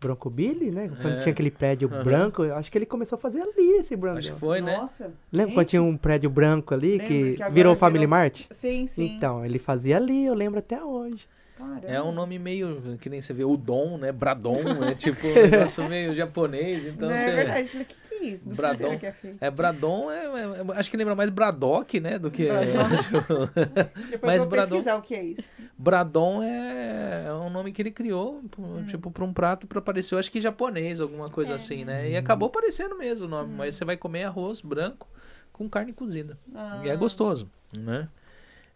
Bronco 0.00 0.28
Billy, 0.30 0.70
né? 0.70 0.88
Quando 1.00 1.14
É. 1.14 1.18
tinha 1.18 1.32
aquele 1.32 1.50
prédio 1.50 1.88
Aham. 1.92 2.04
branco, 2.04 2.44
eu 2.44 2.54
acho 2.54 2.70
que 2.70 2.78
ele 2.78 2.86
começou 2.86 3.16
a 3.16 3.18
fazer 3.20 3.40
ali 3.40 3.78
esse 3.78 3.96
branco. 3.96 4.18
Acho 4.18 4.32
que 4.32 4.38
foi, 4.38 4.60
né? 4.60 4.76
Nossa. 4.76 5.12
Lembra 5.32 5.46
Gente, 5.48 5.54
quando 5.54 5.66
tinha 5.68 5.82
um 5.82 5.96
prédio 5.96 6.30
branco 6.30 6.74
ali 6.74 6.98
que, 7.00 7.06
que 7.06 7.36
virou 7.36 7.50
virou- 7.50 7.76
Family 7.76 8.06
Mart? 8.06 8.44
Sim, 8.50 8.86
sim. 8.86 9.16
Então, 9.16 9.44
ele 9.44 9.58
fazia 9.58 9.96
ali, 9.96 10.26
eu 10.26 10.34
lembro 10.34 10.58
até 10.58 10.82
hoje. 10.84 11.26
Caramba. 11.56 11.86
É 11.86 12.02
um 12.02 12.12
nome 12.12 12.38
meio. 12.38 12.98
Que 13.00 13.08
nem 13.08 13.20
você 13.22 13.32
vê, 13.32 13.42
Udon, 13.44 13.96
né? 13.98 14.12
Bradon, 14.12 14.60
é 14.90 14.94
tipo 14.94 15.26
um 15.26 15.32
negócio 15.34 15.88
meio 15.88 16.14
japonês. 16.14 16.86
Então 16.86 17.08
Não, 17.08 17.16
é 17.16 17.24
você. 17.24 17.34
verdade. 17.36 17.60
Eu 17.60 17.66
falei, 17.68 17.82
o 17.82 17.86
que, 17.86 17.94
que 18.08 18.14
é 18.14 18.24
isso? 18.26 18.44
Do 18.44 18.50
que 18.50 18.56
Bradon. 18.56 18.76
será 18.78 18.96
que 18.96 19.06
é 19.06 19.12
feito? 19.12 19.38
É 19.40 19.50
Bradon, 19.50 20.10
é, 20.10 20.24
é- 20.26 20.78
acho 20.78 20.90
que 20.90 20.96
lembra 20.96 21.14
mais 21.14 21.30
Braddock, 21.30 21.98
né? 22.00 22.18
Do 22.18 22.30
que. 22.30 22.46
Depois 24.10 24.20
Mas 24.22 24.34
eu 24.34 24.40
vou 24.40 24.48
Bradon- 24.50 24.70
pesquisar 24.76 24.96
o 24.96 25.02
que 25.02 25.14
é 25.14 25.24
isso. 25.24 25.42
Bradon 25.78 26.42
é, 26.42 27.24
é 27.28 27.32
um 27.32 27.50
nome 27.50 27.72
que 27.72 27.80
ele 27.82 27.90
criou, 27.90 28.42
p- 28.50 28.60
Hum. 28.60 28.84
tipo, 28.86 29.10
pra 29.10 29.24
um 29.24 29.32
prato 29.32 29.66
pra 29.66 29.80
parecer, 29.80 30.14
eu 30.14 30.18
acho 30.18 30.30
que 30.32 30.40
japonês, 30.40 31.00
alguma 31.00 31.28
coisa 31.30 31.52
É. 31.52 31.54
assim, 31.54 31.84
né? 31.84 32.10
E 32.10 32.16
acabou 32.16 32.48
parecendo 32.50 32.96
mesmo 32.96 33.26
o 33.26 33.28
nome, 33.28 33.52
Hum. 33.52 33.56
mas 33.56 33.76
você 33.76 33.84
vai 33.84 33.96
comer 33.96 34.24
arroz 34.24 34.60
branco 34.60 35.06
com 35.52 35.68
carne 35.68 35.92
cozida. 35.92 36.38
Ah, 36.54 36.80
E 36.84 36.88
é 36.88 36.96
gostoso, 36.96 37.48
né? 37.76 38.08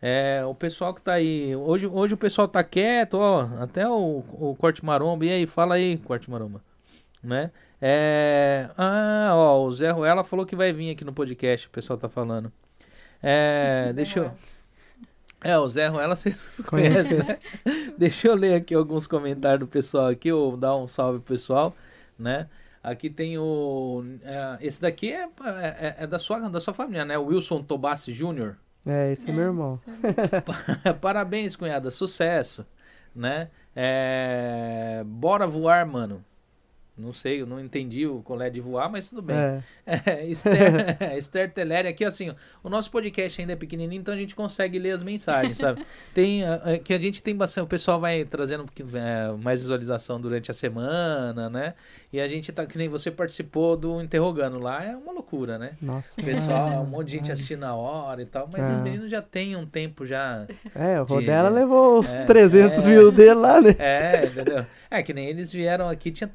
É, 0.02 0.42
o 0.46 0.54
pessoal 0.54 0.94
que 0.94 1.02
tá 1.02 1.12
aí, 1.12 1.54
hoje, 1.54 1.86
hoje 1.86 2.14
o 2.14 2.16
pessoal 2.16 2.48
tá 2.48 2.64
quieto, 2.64 3.14
ó, 3.18 3.48
até 3.60 3.86
o, 3.86 4.24
o 4.32 4.56
Corte 4.58 4.82
Maromba, 4.82 5.26
e 5.26 5.30
aí, 5.30 5.46
fala 5.46 5.74
aí, 5.74 5.98
Corte 5.98 6.30
Maromba, 6.30 6.62
né? 7.22 7.50
É, 7.82 8.70
ah, 8.78 9.32
ó, 9.34 9.62
o 9.62 9.72
Zé 9.72 9.90
Ruela 9.90 10.24
falou 10.24 10.46
que 10.46 10.56
vai 10.56 10.72
vir 10.72 10.90
aqui 10.90 11.04
no 11.04 11.12
podcast, 11.12 11.66
o 11.66 11.70
pessoal 11.70 11.98
tá 11.98 12.08
falando. 12.08 12.50
É, 13.22 13.92
deixa 13.94 14.20
eu... 14.20 14.32
É, 15.42 15.58
o 15.58 15.68
Zé 15.68 15.86
Ruela 15.88 16.16
vocês 16.16 16.48
Conhece? 16.66 17.14
conhecem, 17.14 17.18
né? 17.18 17.38
Deixa 17.96 18.28
eu 18.28 18.34
ler 18.34 18.54
aqui 18.54 18.74
alguns 18.74 19.06
comentários 19.06 19.60
do 19.60 19.66
pessoal 19.66 20.08
aqui, 20.08 20.32
ou 20.32 20.56
dar 20.56 20.76
um 20.76 20.88
salve 20.88 21.18
pro 21.20 21.34
pessoal, 21.34 21.74
né? 22.18 22.48
Aqui 22.82 23.10
tem 23.10 23.36
o... 23.36 24.02
é, 24.22 24.58
esse 24.62 24.80
daqui 24.80 25.12
é, 25.12 25.24
é, 25.24 25.96
é 25.98 26.06
da, 26.06 26.18
sua, 26.18 26.48
da 26.48 26.60
sua 26.60 26.72
família, 26.72 27.04
né? 27.04 27.18
O 27.18 27.26
Wilson 27.26 27.62
Tobassi 27.62 28.12
Jr., 28.12 28.56
É, 28.86 29.12
esse 29.12 29.28
é 29.28 29.32
meu 29.32 29.44
irmão. 29.44 29.78
Parabéns, 31.00 31.54
cunhada, 31.56 31.90
sucesso, 31.90 32.66
né? 33.14 33.50
É, 33.74 35.02
Bora 35.06 35.46
voar, 35.46 35.86
mano. 35.86 36.24
Não 36.98 37.12
sei, 37.14 37.40
eu 37.40 37.46
não 37.46 37.58
entendi 37.58 38.06
o 38.06 38.20
colé 38.22 38.50
de 38.50 38.60
voar, 38.60 38.90
mas 38.90 39.08
tudo 39.08 39.22
bem. 39.22 39.36
É. 39.36 39.60
É, 40.06 40.24
Esther, 40.26 40.96
Esther 41.18 41.50
Teleri, 41.52 41.88
aqui 41.88 42.04
assim, 42.04 42.32
o 42.62 42.68
nosso 42.68 42.90
podcast 42.90 43.40
ainda 43.40 43.54
é 43.54 43.56
pequenininho, 43.56 44.00
então 44.00 44.14
a 44.14 44.16
gente 44.16 44.34
consegue 44.34 44.78
ler 44.78 44.92
as 44.92 45.02
mensagens, 45.02 45.58
sabe? 45.58 45.84
Tem, 46.14 46.42
que 46.84 46.92
a 46.94 46.98
gente 46.98 47.22
tem 47.22 47.34
bastante, 47.34 47.64
o 47.64 47.68
pessoal 47.68 47.98
vai 48.00 48.24
trazendo 48.24 48.66
é, 48.94 49.32
mais 49.42 49.60
visualização 49.60 50.20
durante 50.20 50.50
a 50.50 50.54
semana, 50.54 51.48
né? 51.50 51.74
E 52.12 52.20
a 52.20 52.26
gente 52.28 52.52
tá, 52.52 52.66
que 52.66 52.76
nem 52.78 52.88
você 52.88 53.10
participou 53.10 53.76
do 53.76 54.00
Interrogando 54.02 54.58
lá, 54.58 54.84
é 54.84 54.96
uma 54.96 55.12
loucura, 55.12 55.58
né? 55.58 55.72
Nossa. 55.80 56.20
O 56.20 56.24
pessoal, 56.24 56.82
um 56.82 56.86
monte 56.86 57.06
de 57.08 57.12
gente 57.16 57.32
assistindo 57.32 57.60
na 57.60 57.74
hora 57.74 58.20
e 58.22 58.26
tal, 58.26 58.48
mas 58.52 58.68
os 58.68 58.80
Ah. 58.80 58.82
meninos 58.82 59.10
já 59.10 59.22
têm 59.22 59.56
um 59.56 59.66
tempo 59.66 60.04
já 60.06 60.46
É, 60.74 61.00
o 61.00 61.04
de- 61.04 61.12
Rodela 61.14 61.48
levou 61.48 61.98
os 61.98 62.12
é, 62.14 62.24
300 62.24 62.86
é. 62.86 62.90
mil 62.90 63.10
dele 63.12 63.34
lá, 63.34 63.60
né? 63.60 63.74
É, 63.78 64.26
entendeu? 64.26 64.66
É 64.90 65.02
que 65.02 65.12
nem 65.14 65.26
eles 65.28 65.52
vieram 65.52 65.88
aqui, 65.88 66.10
tinha 66.10 66.26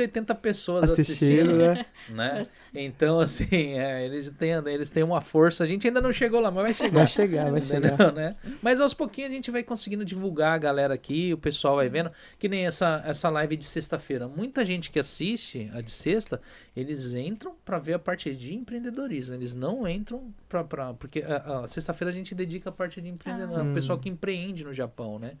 380 0.00 0.34
pessoas 0.36 0.90
Assistindo, 0.90 1.52
assistindo, 1.52 1.56
né? 1.56 1.86
né? 2.08 2.46
Então, 2.74 3.20
assim, 3.20 3.78
é, 3.78 4.04
eles, 4.04 4.30
têm, 4.30 4.52
eles 4.66 4.90
têm 4.90 5.02
uma 5.02 5.20
força. 5.20 5.64
A 5.64 5.66
gente 5.66 5.86
ainda 5.86 6.00
não 6.00 6.12
chegou 6.12 6.40
lá, 6.40 6.50
mas 6.50 6.62
vai 6.62 6.74
chegar. 6.74 6.98
Vai 6.98 7.06
chegar, 7.06 7.50
vai 7.50 7.60
chegar. 7.60 7.92
Entendeu, 7.92 8.12
né? 8.12 8.36
Mas 8.62 8.80
aos 8.80 8.94
pouquinhos 8.94 9.30
a 9.30 9.34
gente 9.34 9.50
vai 9.50 9.62
conseguindo 9.62 10.04
divulgar 10.04 10.54
a 10.54 10.58
galera 10.58 10.94
aqui, 10.94 11.32
o 11.34 11.38
pessoal 11.38 11.76
vai 11.76 11.88
vendo. 11.88 12.10
Que 12.38 12.48
nem 12.48 12.66
essa, 12.66 13.02
essa 13.04 13.28
live 13.28 13.56
de 13.56 13.64
sexta-feira. 13.64 14.28
Muita 14.28 14.64
gente 14.64 14.90
que 14.90 14.98
assiste 14.98 15.70
a 15.74 15.80
de 15.80 15.90
sexta, 15.90 16.40
eles 16.76 17.14
entram 17.14 17.54
pra 17.64 17.78
ver 17.78 17.94
a 17.94 17.98
parte 17.98 18.34
de 18.34 18.54
empreendedorismo. 18.54 19.34
Eles 19.34 19.54
não 19.54 19.86
entram 19.86 20.32
pra. 20.48 20.62
pra 20.62 20.94
porque 20.94 21.22
a, 21.22 21.60
a 21.60 21.66
sexta-feira 21.66 22.10
a 22.10 22.14
gente 22.14 22.34
dedica 22.34 22.70
a 22.70 22.72
parte 22.72 23.00
de 23.00 23.08
empreendedorismo. 23.08 23.68
Ah. 23.68 23.72
O 23.72 23.74
pessoal 23.74 23.98
que 23.98 24.08
empreende 24.08 24.64
no 24.64 24.72
Japão, 24.72 25.18
né? 25.18 25.32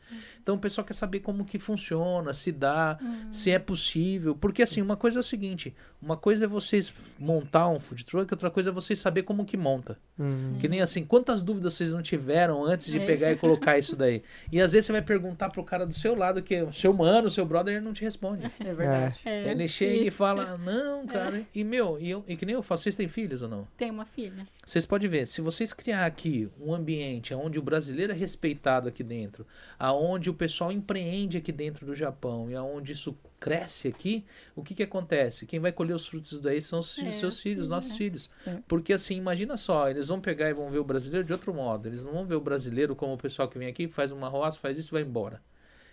Então 0.42 0.56
o 0.56 0.58
pessoal 0.58 0.84
quer 0.84 0.94
saber 0.94 1.20
como 1.20 1.44
que 1.44 1.58
funciona, 1.58 2.34
se 2.34 2.50
dá, 2.50 2.98
se 3.30 3.50
é 3.50 3.58
possível. 3.58 4.34
Porque 4.40 4.62
assim, 4.62 4.80
uma 4.80 4.96
coisa 4.96 5.18
é 5.18 5.20
o 5.20 5.22
seguinte: 5.22 5.74
uma 6.00 6.16
coisa 6.16 6.44
é 6.44 6.48
vocês 6.48 6.92
montar 7.18 7.68
um 7.68 7.78
food 7.78 8.04
truck, 8.04 8.32
outra 8.32 8.50
coisa 8.50 8.70
é 8.70 8.72
vocês 8.72 8.98
saber 8.98 9.22
como 9.22 9.44
que 9.44 9.56
monta. 9.56 9.98
Hum. 10.18 10.54
Que 10.58 10.68
nem 10.68 10.80
assim, 10.80 11.04
quantas 11.04 11.42
dúvidas 11.42 11.74
vocês 11.74 11.92
não 11.92 12.02
tiveram 12.02 12.64
antes 12.64 12.86
de 12.90 12.98
É. 12.98 13.06
pegar 13.06 13.30
e 13.32 13.36
colocar 13.36 13.78
isso 13.78 13.94
daí? 13.96 14.22
E 14.50 14.60
às 14.60 14.72
vezes 14.72 14.86
você 14.86 14.92
vai 14.92 15.02
perguntar 15.02 15.48
pro 15.50 15.62
cara 15.62 15.86
do 15.86 15.92
seu 15.94 16.14
lado, 16.14 16.42
que 16.42 16.54
é 16.54 16.64
o 16.64 16.72
seu 16.72 16.92
mano, 16.92 17.30
seu 17.30 17.44
brother, 17.44 17.74
ele 17.76 17.84
não 17.84 17.92
te 17.92 18.02
responde. 18.02 18.50
É 18.58 18.74
verdade. 18.74 19.20
É, 19.24 19.50
ele 19.50 19.68
chega 19.68 20.04
e 20.06 20.10
fala, 20.10 20.56
não, 20.58 21.06
cara. 21.06 21.42
E 21.54 21.62
meu, 21.62 21.98
e, 22.00 22.10
eu, 22.10 22.24
e 22.26 22.36
que 22.36 22.44
nem 22.46 22.54
eu 22.54 22.62
falo, 22.62 22.78
vocês 22.80 22.96
têm 22.96 23.08
filhos 23.08 23.42
ou 23.42 23.48
não? 23.48 23.68
Tem 23.76 23.90
uma 23.90 24.04
filha. 24.04 24.46
Vocês 24.64 24.84
podem 24.86 25.08
ver, 25.08 25.26
se 25.26 25.40
vocês 25.40 25.72
criar 25.72 26.06
aqui 26.06 26.48
um 26.60 26.72
ambiente 26.74 27.34
onde 27.34 27.58
o 27.58 27.62
brasileiro 27.62 28.12
é 28.12 28.16
respeitado 28.16 28.88
aqui 28.88 29.02
dentro, 29.02 29.46
aonde 29.78 30.30
o 30.30 30.34
pessoal 30.34 30.70
empreende 30.72 31.36
aqui 31.38 31.52
dentro 31.52 31.84
do 31.86 31.94
Japão 31.94 32.50
e 32.50 32.54
aonde 32.54 32.92
isso 32.92 33.16
cresce 33.40 33.88
aqui, 33.88 34.24
o 34.54 34.62
que 34.62 34.74
que 34.74 34.82
acontece? 34.82 35.46
Quem 35.46 35.58
vai 35.60 35.72
colher 35.72 35.94
os 35.94 36.06
frutos 36.06 36.40
daí 36.40 36.62
são 36.62 36.80
os 36.80 36.98
É, 36.98 37.10
seus 37.12 37.40
filhos, 37.40 37.66
sim, 37.66 37.70
nossos 37.70 37.92
é. 37.92 37.96
filhos. 37.96 38.30
É. 38.46 38.58
Porque 38.68 38.92
assim, 38.92 39.16
imagina 39.16 39.56
só, 39.56 39.88
eles 39.88 40.08
vão 40.08 40.20
pegar 40.20 40.50
e 40.50 40.54
vão 40.54 40.70
ver 40.70 40.78
o 40.78 40.84
brasileiro 40.84 41.26
de 41.26 41.32
outro 41.32 41.52
modo. 41.54 41.88
Eles 41.88 42.04
não 42.04 42.12
vão 42.12 42.26
ver 42.26 42.36
o 42.36 42.40
brasileiro 42.40 42.94
como 42.94 43.14
o 43.14 43.18
pessoal 43.18 43.48
que 43.48 43.58
vem 43.58 43.68
aqui, 43.68 43.88
faz 43.88 44.12
uma 44.12 44.28
roça, 44.28 44.58
faz 44.60 44.78
isso 44.78 44.90
e 44.90 44.96
vai 45.00 45.02
embora. 45.02 45.42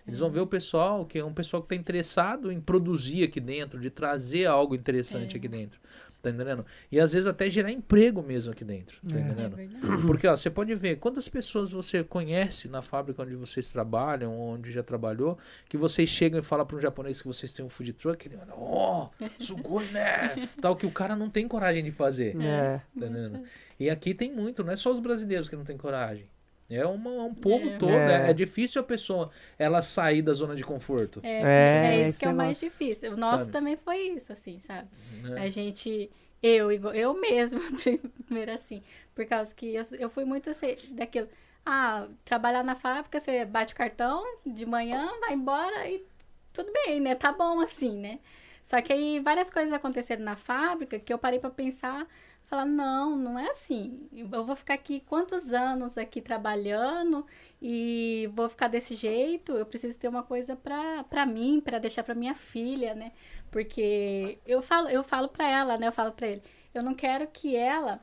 Eles 0.07 0.19
vão 0.19 0.31
ver 0.31 0.39
o 0.39 0.47
pessoal 0.47 1.05
que 1.05 1.19
é 1.19 1.25
um 1.25 1.33
pessoal 1.33 1.61
que 1.61 1.67
está 1.73 1.75
interessado 1.75 2.51
em 2.51 2.61
produzir 2.61 3.23
aqui 3.25 3.39
dentro, 3.41 3.79
de 3.79 3.89
trazer 3.89 4.45
algo 4.45 4.73
interessante 4.75 5.35
É. 5.35 5.37
aqui 5.37 5.47
dentro. 5.49 5.79
Tá 6.21 6.31
entendendo? 6.31 6.65
E 6.91 6.99
às 6.99 7.13
vezes 7.13 7.27
até 7.27 7.49
gerar 7.49 7.71
emprego 7.71 8.21
mesmo 8.23 8.51
aqui 8.51 8.65
dentro. 8.65 8.99
Tá 9.07 9.15
É. 9.15 9.19
É 9.19 9.21
entendendo? 9.21 9.55
verdade. 9.55 10.01
Porque 10.05 10.27
ó, 10.27 10.35
você 10.35 10.49
pode 10.49 10.73
ver 10.75 10.97
quantas 10.97 11.29
pessoas 11.29 11.71
você 11.71 12.03
conhece 12.03 12.67
na 12.67 12.81
fábrica 12.81 13.21
onde 13.21 13.35
vocês 13.35 13.69
trabalham, 13.69 14.37
onde 14.37 14.71
já 14.71 14.81
trabalhou, 14.83 15.37
que 15.69 15.77
vocês 15.77 16.09
chegam 16.09 16.39
e 16.39 16.43
falam 16.43 16.65
para 16.65 16.75
um 16.75 16.81
japonês 16.81 17.21
que 17.21 17.27
vocês 17.27 17.53
têm 17.53 17.63
um 17.63 17.69
food 17.69 17.93
truck, 17.93 18.27
ele 18.27 18.35
olha, 18.35 18.53
ó, 18.53 19.09
sugoi, 19.39 19.85
né? 19.91 20.49
Tal 20.59 20.75
que 20.75 20.85
o 20.85 20.91
cara 20.91 21.15
não 21.15 21.29
tem 21.29 21.47
coragem 21.47 21.83
de 21.83 21.91
fazer. 21.91 22.35
É. 22.41 22.77
Tá 22.77 22.83
entendendo? 23.05 23.43
E 23.79 23.89
aqui 23.89 24.13
tem 24.13 24.33
muito, 24.33 24.63
não 24.63 24.73
é 24.73 24.75
só 24.75 24.91
os 24.91 24.99
brasileiros 24.99 25.47
que 25.47 25.55
não 25.55 25.63
têm 25.63 25.77
coragem. 25.77 26.27
É, 26.69 26.85
uma, 26.85 27.09
é 27.11 27.21
um 27.21 27.33
povo 27.33 27.69
É. 27.69 27.77
todo. 27.77 27.91
É. 27.91 28.27
É. 28.27 28.29
é 28.29 28.33
difícil 28.33 28.81
a 28.81 28.83
pessoa 28.83 29.31
ela 29.57 29.81
sair 29.81 30.21
da 30.21 30.33
zona 30.33 30.55
de 30.55 30.63
conforto. 30.63 31.19
É, 31.23 31.41
É, 31.41 31.95
é 32.03 32.09
isso 32.09 32.19
que 32.19 32.25
é 32.25 32.29
o 32.29 32.35
mais 32.35 32.61
negócio. 32.61 32.69
difícil. 32.69 33.13
O 33.13 33.17
nosso 33.17 33.39
Sabe? 33.45 33.51
também 33.53 33.77
foi 33.77 33.97
isso, 34.09 34.31
assim, 34.33 34.59
sabe? 34.59 34.87
né? 35.23 35.41
A 35.41 35.49
gente, 35.49 36.11
eu, 36.43 36.71
igual- 36.71 36.93
eu 36.93 37.13
mesma, 37.13 37.59
primeiro 38.25 38.51
assim, 38.51 38.83
por 39.15 39.25
causa 39.25 39.55
que 39.55 39.73
eu, 39.73 39.83
eu 39.99 40.09
fui 40.09 40.25
muito 40.25 40.49
assim, 40.49 40.75
daquilo. 40.91 41.27
Ah, 41.65 42.07
trabalhar 42.23 42.63
na 42.63 42.75
fábrica, 42.75 43.19
você 43.19 43.43
bate 43.43 43.73
o 43.73 43.77
cartão 43.77 44.23
de 44.45 44.65
manhã, 44.65 45.09
vai 45.19 45.33
embora 45.33 45.89
e 45.89 46.05
tudo 46.53 46.71
bem, 46.85 46.99
né? 47.01 47.13
Tá 47.15 47.31
bom 47.31 47.59
assim, 47.59 47.97
né? 47.97 48.19
Só 48.63 48.81
que 48.81 48.91
aí 48.91 49.19
várias 49.21 49.49
coisas 49.49 49.71
aconteceram 49.73 50.23
na 50.25 50.35
fábrica 50.35 50.99
que 50.99 51.11
eu 51.13 51.17
parei 51.17 51.39
pra 51.39 51.49
pensar, 51.49 52.05
falar, 52.47 52.65
não, 52.65 53.15
não 53.15 53.37
é 53.37 53.49
assim. 53.49 54.07
Eu 54.11 54.45
vou 54.45 54.55
ficar 54.55 54.73
aqui 54.73 55.01
quantos 55.01 55.53
anos 55.53 55.97
aqui 55.97 56.21
trabalhando 56.21 57.25
e 57.61 58.29
vou 58.33 58.49
ficar 58.49 58.67
desse 58.67 58.95
jeito, 58.95 59.53
eu 59.53 59.65
preciso 59.65 59.99
ter 59.99 60.07
uma 60.07 60.23
coisa 60.23 60.55
pra, 60.55 61.03
pra 61.03 61.25
mim, 61.25 61.61
pra 61.61 61.79
deixar 61.79 62.03
pra 62.03 62.15
minha 62.15 62.35
filha, 62.35 62.95
né? 62.95 63.11
Porque 63.51 64.39
eu 64.45 64.61
falo, 64.61 64.89
eu 64.89 65.03
falo 65.03 65.27
pra 65.29 65.49
ela, 65.49 65.77
né? 65.77 65.87
Eu 65.87 65.91
falo 65.91 66.11
pra 66.11 66.27
ele, 66.27 66.41
eu 66.73 66.83
não 66.83 66.93
quero 66.93 67.27
que 67.27 67.55
ela 67.55 68.01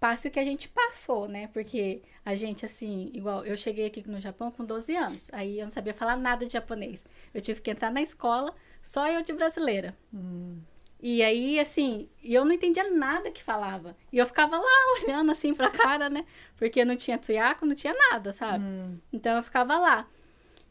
passe 0.00 0.28
o 0.28 0.30
que 0.30 0.38
a 0.38 0.44
gente 0.44 0.68
passou, 0.68 1.28
né? 1.28 1.48
Porque 1.48 2.02
a 2.24 2.34
gente, 2.34 2.64
assim, 2.66 3.10
igual, 3.14 3.44
eu 3.44 3.56
cheguei 3.56 3.86
aqui 3.86 4.06
no 4.08 4.20
Japão 4.20 4.50
com 4.50 4.64
12 4.64 4.94
anos, 4.96 5.30
aí 5.32 5.58
eu 5.58 5.64
não 5.64 5.70
sabia 5.70 5.94
falar 5.94 6.16
nada 6.16 6.44
de 6.46 6.52
japonês. 6.52 7.02
Eu 7.32 7.40
tive 7.40 7.60
que 7.60 7.70
entrar 7.70 7.90
na 7.90 8.02
escola, 8.02 8.54
só 8.82 9.08
eu 9.08 9.22
de 9.22 9.32
brasileira. 9.32 9.96
Hum. 10.12 10.60
E 11.06 11.22
aí, 11.22 11.60
assim, 11.60 12.08
eu 12.24 12.46
não 12.46 12.52
entendia 12.52 12.90
nada 12.90 13.30
que 13.30 13.42
falava. 13.42 13.94
E 14.10 14.16
eu 14.16 14.26
ficava 14.26 14.56
lá 14.56 14.64
olhando 15.04 15.30
assim 15.30 15.52
pra 15.52 15.68
cara, 15.68 16.08
né? 16.08 16.24
Porque 16.56 16.82
não 16.82 16.96
tinha 16.96 17.18
tuiaco, 17.18 17.66
não 17.66 17.74
tinha 17.74 17.92
nada, 17.92 18.32
sabe? 18.32 18.64
Hum. 18.64 18.96
Então 19.12 19.36
eu 19.36 19.42
ficava 19.42 19.78
lá. 19.78 20.08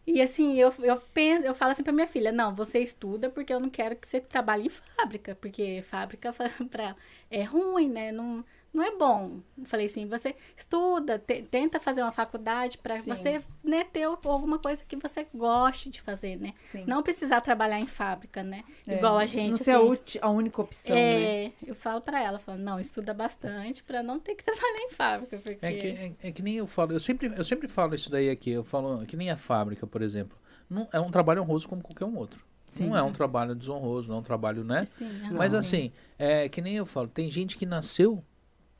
E 0.07 0.19
assim, 0.23 0.57
eu, 0.57 0.73
eu 0.79 0.99
penso, 1.13 1.45
eu 1.45 1.53
falo 1.53 1.69
assim 1.69 1.83
pra 1.83 1.93
minha 1.93 2.07
filha, 2.07 2.31
não, 2.31 2.51
você 2.55 2.79
estuda 2.79 3.29
porque 3.29 3.53
eu 3.53 3.59
não 3.59 3.69
quero 3.69 3.95
que 3.95 4.07
você 4.07 4.19
trabalhe 4.19 4.65
em 4.65 4.69
fábrica, 4.69 5.37
porque 5.39 5.83
fábrica 5.87 6.33
pra, 6.67 6.95
é 7.29 7.43
ruim, 7.43 7.87
né? 7.87 8.11
Não, 8.11 8.43
não 8.73 8.83
é 8.83 8.91
bom. 8.97 9.39
Eu 9.57 9.65
falei 9.65 9.85
assim, 9.85 10.07
você 10.07 10.35
estuda, 10.57 11.19
te- 11.19 11.43
tenta 11.43 11.79
fazer 11.79 12.01
uma 12.01 12.11
faculdade 12.11 12.77
para 12.77 12.95
você 12.95 13.41
né, 13.63 13.83
ter 13.83 14.03
alguma 14.03 14.57
coisa 14.57 14.83
que 14.83 14.95
você 14.95 15.27
goste 15.33 15.89
de 15.89 16.01
fazer, 16.01 16.37
né? 16.39 16.53
Sim. 16.63 16.83
Não 16.87 17.03
precisar 17.03 17.41
trabalhar 17.41 17.79
em 17.79 17.85
fábrica, 17.85 18.41
né? 18.43 18.63
É, 18.87 18.97
Igual 18.97 19.17
a 19.17 19.25
gente. 19.25 19.49
Não 19.51 19.57
ser 19.57 19.71
a, 19.71 19.77
assim. 19.77 19.87
ulti- 19.87 20.19
a 20.21 20.29
única 20.29 20.61
opção, 20.61 20.95
né? 20.95 21.23
É, 21.45 21.51
eu 21.67 21.75
falo 21.75 22.01
pra 22.01 22.21
ela, 22.21 22.39
falo, 22.39 22.57
não, 22.57 22.79
estuda 22.79 23.13
bastante 23.13 23.83
pra 23.83 24.01
não 24.01 24.19
ter 24.19 24.35
que 24.35 24.43
trabalhar 24.45 24.81
em 24.81 24.89
fábrica, 24.89 25.37
porque... 25.37 25.65
É 25.65 25.73
que, 25.73 25.87
é, 25.87 26.13
é 26.29 26.31
que 26.31 26.41
nem 26.41 26.55
eu 26.55 26.65
falo, 26.67 26.93
eu 26.93 26.99
sempre, 26.99 27.31
eu 27.37 27.45
sempre 27.45 27.67
falo 27.67 27.93
isso 27.93 28.09
daí 28.09 28.29
aqui, 28.29 28.49
eu 28.51 28.63
falo 28.63 29.05
que 29.05 29.15
nem 29.15 29.29
a 29.29 29.37
fábrica, 29.37 29.85
por 29.85 30.01
exemplo. 30.01 30.37
Não, 30.69 30.87
é 30.91 30.99
um 30.99 31.11
trabalho 31.11 31.41
honroso 31.43 31.67
como 31.67 31.81
qualquer 31.83 32.05
um 32.05 32.17
outro. 32.17 32.43
Sim. 32.67 32.87
Não 32.87 32.97
é 32.97 33.03
um 33.03 33.11
trabalho 33.11 33.53
desonroso, 33.53 34.07
não 34.07 34.15
é 34.15 34.19
um 34.19 34.23
trabalho, 34.23 34.63
né? 34.63 34.83
Sim, 34.85 35.11
aham. 35.25 35.37
Mas 35.37 35.53
assim, 35.53 35.91
é 36.17 36.49
que 36.49 36.59
nem 36.59 36.75
eu 36.75 36.85
falo, 36.87 37.07
tem 37.07 37.29
gente 37.29 37.55
que 37.55 37.65
nasceu 37.67 38.23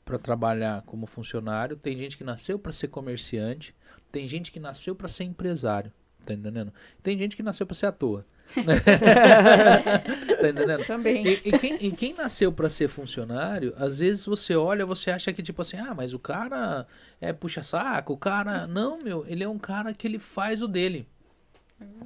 para 0.04 0.18
trabalhar 0.18 0.82
como 0.82 1.06
funcionário, 1.06 1.76
tem 1.76 1.96
gente 1.96 2.16
que 2.16 2.24
nasceu 2.24 2.58
para 2.58 2.72
ser 2.72 2.88
comerciante, 2.88 3.74
tem 4.12 4.28
gente 4.28 4.52
que 4.52 4.60
nasceu 4.60 4.94
para 4.94 5.08
ser 5.08 5.24
empresário, 5.24 5.92
tá 6.24 6.34
entendendo? 6.34 6.72
Tem 7.02 7.16
gente 7.18 7.34
que 7.34 7.42
nasceu 7.42 7.66
para 7.66 7.74
ser 7.74 7.86
à 7.86 7.92
toa. 7.92 8.26
tá 8.54 10.48
entendendo? 10.48 10.84
Também. 10.86 11.26
E, 11.26 11.40
e 11.46 11.58
quem, 11.58 11.74
e 11.80 11.90
quem 11.90 12.12
nasceu 12.12 12.52
pra 12.52 12.68
ser 12.68 12.88
funcionário, 12.88 13.72
às 13.76 14.00
vezes 14.00 14.26
você 14.26 14.54
olha, 14.54 14.84
você 14.84 15.10
acha 15.10 15.32
que 15.32 15.42
tipo 15.42 15.62
assim, 15.62 15.78
ah, 15.78 15.94
mas 15.94 16.12
o 16.12 16.18
cara 16.18 16.86
é 17.20 17.32
puxa 17.32 17.62
saco, 17.62 18.12
o 18.12 18.18
cara. 18.18 18.66
Não, 18.66 18.98
meu, 18.98 19.24
ele 19.26 19.42
é 19.42 19.48
um 19.48 19.58
cara 19.58 19.94
que 19.94 20.06
ele 20.06 20.18
faz 20.18 20.62
o 20.62 20.68
dele. 20.68 21.08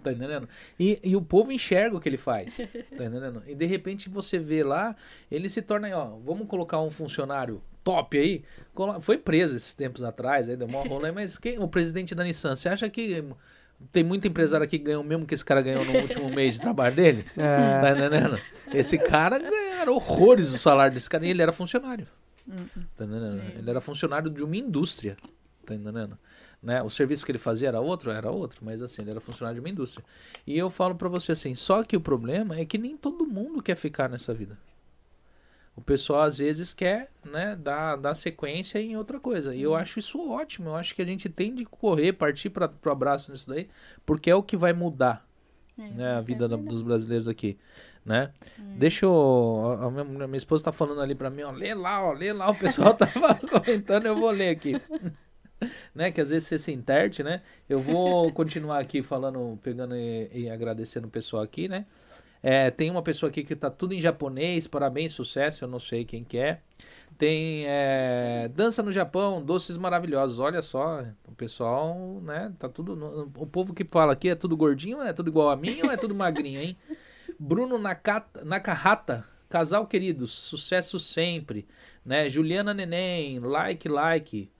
Tá 0.02 0.12
entendendo? 0.12 0.48
E, 0.78 0.98
e 1.04 1.14
o 1.14 1.22
povo 1.22 1.52
enxerga 1.52 1.96
o 1.96 2.00
que 2.00 2.08
ele 2.08 2.16
faz. 2.16 2.56
Tá 2.56 3.04
entendendo? 3.04 3.42
E 3.46 3.54
de 3.54 3.66
repente 3.66 4.08
você 4.08 4.38
vê 4.38 4.64
lá, 4.64 4.96
ele 5.30 5.50
se 5.50 5.60
torna, 5.60 5.88
ó, 5.96 6.16
vamos 6.24 6.46
colocar 6.48 6.80
um 6.80 6.90
funcionário 6.90 7.62
top 7.84 8.18
aí. 8.18 8.42
Foi 9.00 9.18
preso 9.18 9.56
esses 9.56 9.72
tempos 9.72 10.02
atrás, 10.02 10.48
aí 10.48 10.56
deu 10.56 10.66
uma 10.68 10.82
rola 10.82 11.08
aí, 11.08 11.12
mas 11.12 11.36
quem, 11.38 11.58
o 11.58 11.66
presidente 11.68 12.14
da 12.14 12.22
Nissan, 12.22 12.54
você 12.54 12.68
acha 12.68 12.88
que 12.88 13.24
tem 13.92 14.02
muito 14.04 14.26
empresário 14.26 14.64
aqui 14.64 14.78
que 14.78 14.84
ganhou 14.84 15.02
o 15.02 15.06
mesmo 15.06 15.26
que 15.26 15.34
esse 15.34 15.44
cara 15.44 15.62
ganhou 15.62 15.84
no 15.84 15.92
último 15.98 16.28
mês 16.34 16.54
de 16.54 16.60
trabalho 16.60 16.94
dele? 16.96 17.24
É, 17.36 17.80
Tá 17.80 17.90
entendendo? 17.90 18.40
Esse 18.72 18.98
cara 18.98 19.38
ganhava 19.38 19.90
horrores 19.90 20.50
do 20.50 20.58
salário 20.58 20.94
desse 20.94 21.08
cara 21.08 21.26
e 21.26 21.30
ele 21.30 21.42
era 21.42 21.52
funcionário. 21.52 22.06
Tá 22.96 23.04
entendendo? 23.04 23.42
Ele 23.58 23.70
era 23.70 23.80
funcionário 23.80 24.30
de 24.30 24.42
uma 24.42 24.56
indústria. 24.56 25.16
Tá 25.66 25.74
entendendo? 25.74 26.18
Né? 26.62 26.82
O 26.82 26.90
serviço 26.90 27.24
que 27.24 27.30
ele 27.30 27.38
fazia 27.38 27.68
era 27.68 27.80
outro? 27.80 28.10
Era 28.10 28.30
outro, 28.30 28.60
mas 28.64 28.82
assim, 28.82 29.02
ele 29.02 29.10
era 29.10 29.20
funcionário 29.20 29.60
de 29.60 29.64
uma 29.64 29.70
indústria. 29.70 30.04
E 30.46 30.58
eu 30.58 30.70
falo 30.70 30.94
pra 30.94 31.08
você 31.08 31.32
assim, 31.32 31.54
só 31.54 31.82
que 31.82 31.96
o 31.96 32.00
problema 32.00 32.58
é 32.58 32.64
que 32.64 32.78
nem 32.78 32.96
todo 32.96 33.26
mundo 33.26 33.62
quer 33.62 33.76
ficar 33.76 34.08
nessa 34.08 34.34
vida. 34.34 34.58
O 35.78 35.82
pessoal 35.82 36.22
às 36.22 36.38
vezes 36.38 36.74
quer, 36.74 37.10
né, 37.24 37.56
dar, 37.56 37.96
dar 37.96 38.14
sequência 38.14 38.80
em 38.80 38.96
outra 38.96 39.20
coisa. 39.20 39.54
E 39.54 39.62
eu 39.62 39.74
acho 39.76 39.98
isso 39.98 40.18
ótimo. 40.30 40.70
Eu 40.70 40.76
acho 40.76 40.94
que 40.94 41.02
a 41.02 41.04
gente 41.04 41.28
tem 41.28 41.54
de 41.54 41.64
correr, 41.64 42.12
partir 42.14 42.50
para 42.50 42.72
o 42.84 42.90
abraço 42.90 43.30
nisso 43.32 43.48
daí, 43.48 43.68
porque 44.06 44.30
é 44.30 44.34
o 44.34 44.42
que 44.42 44.56
vai 44.56 44.72
mudar 44.72 45.26
É, 45.78 45.90
né, 45.94 46.16
a 46.16 46.20
isso 46.20 46.34
é 46.34 46.38
vida 46.38 46.48
da- 46.48 46.56
dos 46.56 46.82
brasileiros 46.82 47.28
aqui, 47.28 47.58
né? 48.04 48.32
Deixa 48.56 49.06
eu... 49.06 49.78
A, 49.80 49.86
a 49.86 49.90
minha, 49.90 50.26
minha 50.28 50.38
esposa 50.38 50.64
tá 50.64 50.72
falando 50.72 51.00
ali 51.00 51.14
pra 51.14 51.30
mim, 51.30 51.42
ó, 51.42 51.50
lê 51.52 51.74
lá, 51.74 52.02
ó, 52.04 52.12
lê 52.12 52.32
lá, 52.32 52.50
o 52.50 52.56
pessoal 52.56 52.94
tava 52.96 53.34
comentando, 53.36 54.06
eu 54.06 54.16
vou 54.16 54.30
ler 54.30 54.50
aqui. 54.50 54.82
né, 55.94 56.10
que 56.12 56.20
às 56.20 56.30
vezes 56.30 56.48
você 56.48 56.58
se 56.58 56.72
interte, 56.72 57.22
né? 57.22 57.42
Eu 57.68 57.80
vou 57.80 58.32
continuar 58.32 58.78
aqui 58.80 59.02
falando, 59.02 59.58
pegando 59.62 59.94
e, 59.96 60.30
e 60.32 60.50
agradecendo 60.50 61.06
o 61.08 61.10
pessoal 61.10 61.42
aqui, 61.42 61.68
né? 61.68 61.86
É, 62.42 62.70
tem 62.70 62.90
uma 62.90 63.02
pessoa 63.02 63.30
aqui 63.30 63.42
que 63.42 63.56
tá 63.56 63.70
tudo 63.70 63.94
em 63.94 64.00
japonês, 64.00 64.66
parabéns, 64.66 65.12
sucesso, 65.12 65.64
eu 65.64 65.68
não 65.68 65.80
sei 65.80 66.04
quem 66.04 66.22
que 66.22 66.38
é. 66.38 66.60
Tem 67.16 67.64
é, 67.66 68.48
dança 68.54 68.80
no 68.82 68.92
Japão, 68.92 69.42
doces 69.42 69.76
maravilhosos. 69.76 70.38
Olha 70.38 70.62
só, 70.62 71.04
o 71.26 71.32
pessoal, 71.32 72.20
né? 72.22 72.52
Tá 72.58 72.68
tudo. 72.68 73.32
o 73.36 73.46
povo 73.46 73.74
que 73.74 73.84
fala 73.84 74.12
aqui 74.12 74.28
é 74.28 74.36
tudo 74.36 74.56
gordinho, 74.56 75.02
é 75.02 75.12
tudo 75.12 75.28
igual 75.28 75.50
a 75.50 75.56
mim 75.56 75.80
ou 75.82 75.90
é 75.90 75.96
tudo 75.96 76.14
magrinho, 76.14 76.60
hein? 76.60 76.76
Bruno 77.38 77.76
Nakata, 77.76 78.44
Nakahata, 78.44 79.24
casal 79.48 79.86
queridos, 79.86 80.30
sucesso 80.30 80.98
sempre, 81.00 81.66
né? 82.04 82.30
Juliana 82.30 82.72
Neném, 82.72 83.40
like, 83.40 83.88
like, 83.88 84.50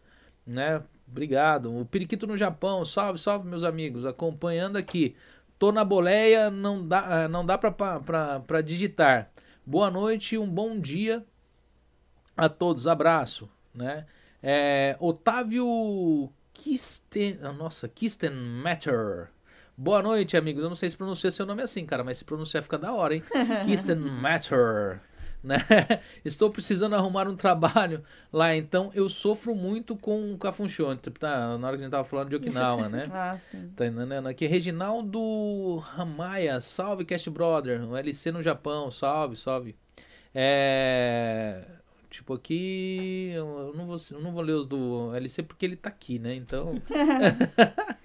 né? 0.45 0.83
Obrigado. 1.11 1.75
O 1.75 1.87
Periquito 1.87 2.27
no 2.27 2.37
Japão, 2.37 2.85
salve, 2.85 3.19
salve, 3.19 3.49
meus 3.49 3.65
amigos, 3.65 4.05
acompanhando 4.05 4.77
aqui. 4.77 5.17
Tô 5.59 5.73
na 5.73 5.85
boleia, 5.85 6.51
não 6.51 6.87
dá, 6.87 7.25
ah, 7.25 7.29
não 7.29 7.45
dá 7.45 7.59
pra 7.59 8.61
digitar. 8.65 9.31
Boa 9.67 9.91
noite 9.91 10.37
e 10.37 10.39
um 10.39 10.49
bom 10.49 10.79
dia 10.79 11.25
a 12.37 12.49
todos. 12.49 12.87
Abraço, 12.87 13.51
né? 13.75 14.07
É, 14.41 14.97
Otávio 15.01 16.31
Kisten, 16.55 17.39
ah, 17.43 17.53
nossa, 17.53 17.89
Kistenmatter. 17.89 19.29
Boa 19.77 20.01
noite, 20.01 20.37
amigos. 20.37 20.63
Eu 20.63 20.69
não 20.69 20.77
sei 20.77 20.91
se 20.91 20.97
pronuncia 20.97 21.31
seu 21.31 21.45
nome 21.45 21.63
assim, 21.63 21.85
cara, 21.85 22.05
mas 22.05 22.19
se 22.19 22.25
pronunciar 22.25 22.63
fica 22.63 22.79
da 22.79 22.93
hora, 22.93 23.17
hein? 23.17 23.23
Kistenmatter. 23.67 25.01
Né? 25.49 25.57
Estou 26.23 26.51
precisando 26.51 26.95
arrumar 26.95 27.27
um 27.27 27.35
trabalho 27.35 28.05
lá, 28.31 28.55
então 28.55 28.91
eu 28.95 29.09
sofro 29.09 29.55
muito 29.55 29.97
com 29.97 30.35
o 30.35 30.37
Cafunchon. 30.37 30.95
Tá, 30.97 31.57
na 31.57 31.66
hora 31.66 31.77
que 31.77 31.83
a 31.83 31.85
gente 31.87 31.91
tava 31.91 32.05
falando 32.05 32.29
de 32.29 32.37
Okinawa, 32.37 32.89
né? 32.89 33.03
Ah, 33.11 33.37
sim. 33.39 33.73
Tá 33.75 33.87
entendendo? 33.87 34.29
Aqui, 34.29 34.47
Reginaldo 34.47 35.77
Ramaya, 35.79 36.61
salve 36.61 37.05
Cast 37.05 37.31
Brother, 37.31 37.83
o 37.83 37.97
LC 37.97 38.31
no 38.31 38.43
Japão, 38.43 38.91
salve, 38.91 39.37
salve. 39.37 39.75
É. 40.35 41.65
Tipo, 42.11 42.35
aqui. 42.35 43.31
Eu 43.35 43.73
não 43.75 43.87
vou, 43.87 43.99
eu 44.11 44.20
não 44.20 44.33
vou 44.33 44.43
ler 44.43 44.53
os 44.53 44.66
do 44.66 45.15
LC 45.15 45.43
porque 45.43 45.65
ele 45.65 45.77
tá 45.77 45.89
aqui, 45.89 46.19
né? 46.19 46.35
Então. 46.35 46.75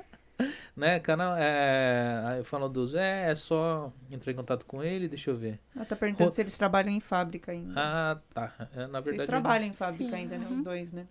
né, 0.75 0.99
canal. 0.99 1.35
É. 1.37 2.21
Aí 2.25 2.43
falando 2.43 2.73
do 2.73 2.87
Zé, 2.87 3.31
é 3.31 3.35
só 3.35 3.91
entrar 4.11 4.31
em 4.31 4.35
contato 4.35 4.65
com 4.65 4.83
ele, 4.83 5.07
deixa 5.07 5.29
eu 5.31 5.37
ver. 5.37 5.59
Ela 5.75 5.85
tá 5.85 5.95
perguntando 5.95 6.29
Ro- 6.29 6.35
se 6.35 6.41
eles 6.41 6.57
trabalham 6.57 6.91
em 6.91 6.99
fábrica 6.99 7.51
ainda. 7.51 7.73
Ah, 7.75 8.17
tá. 8.33 8.51
É, 8.75 8.87
na 8.87 8.99
verdade. 8.99 9.27
trabalham 9.27 9.67
em 9.67 9.73
fábrica 9.73 10.09
Sim, 10.09 10.15
ainda, 10.15 10.37
né? 10.37 10.45
uhum. 10.47 10.53
Os 10.53 10.61
dois, 10.61 10.91
né? 10.91 11.05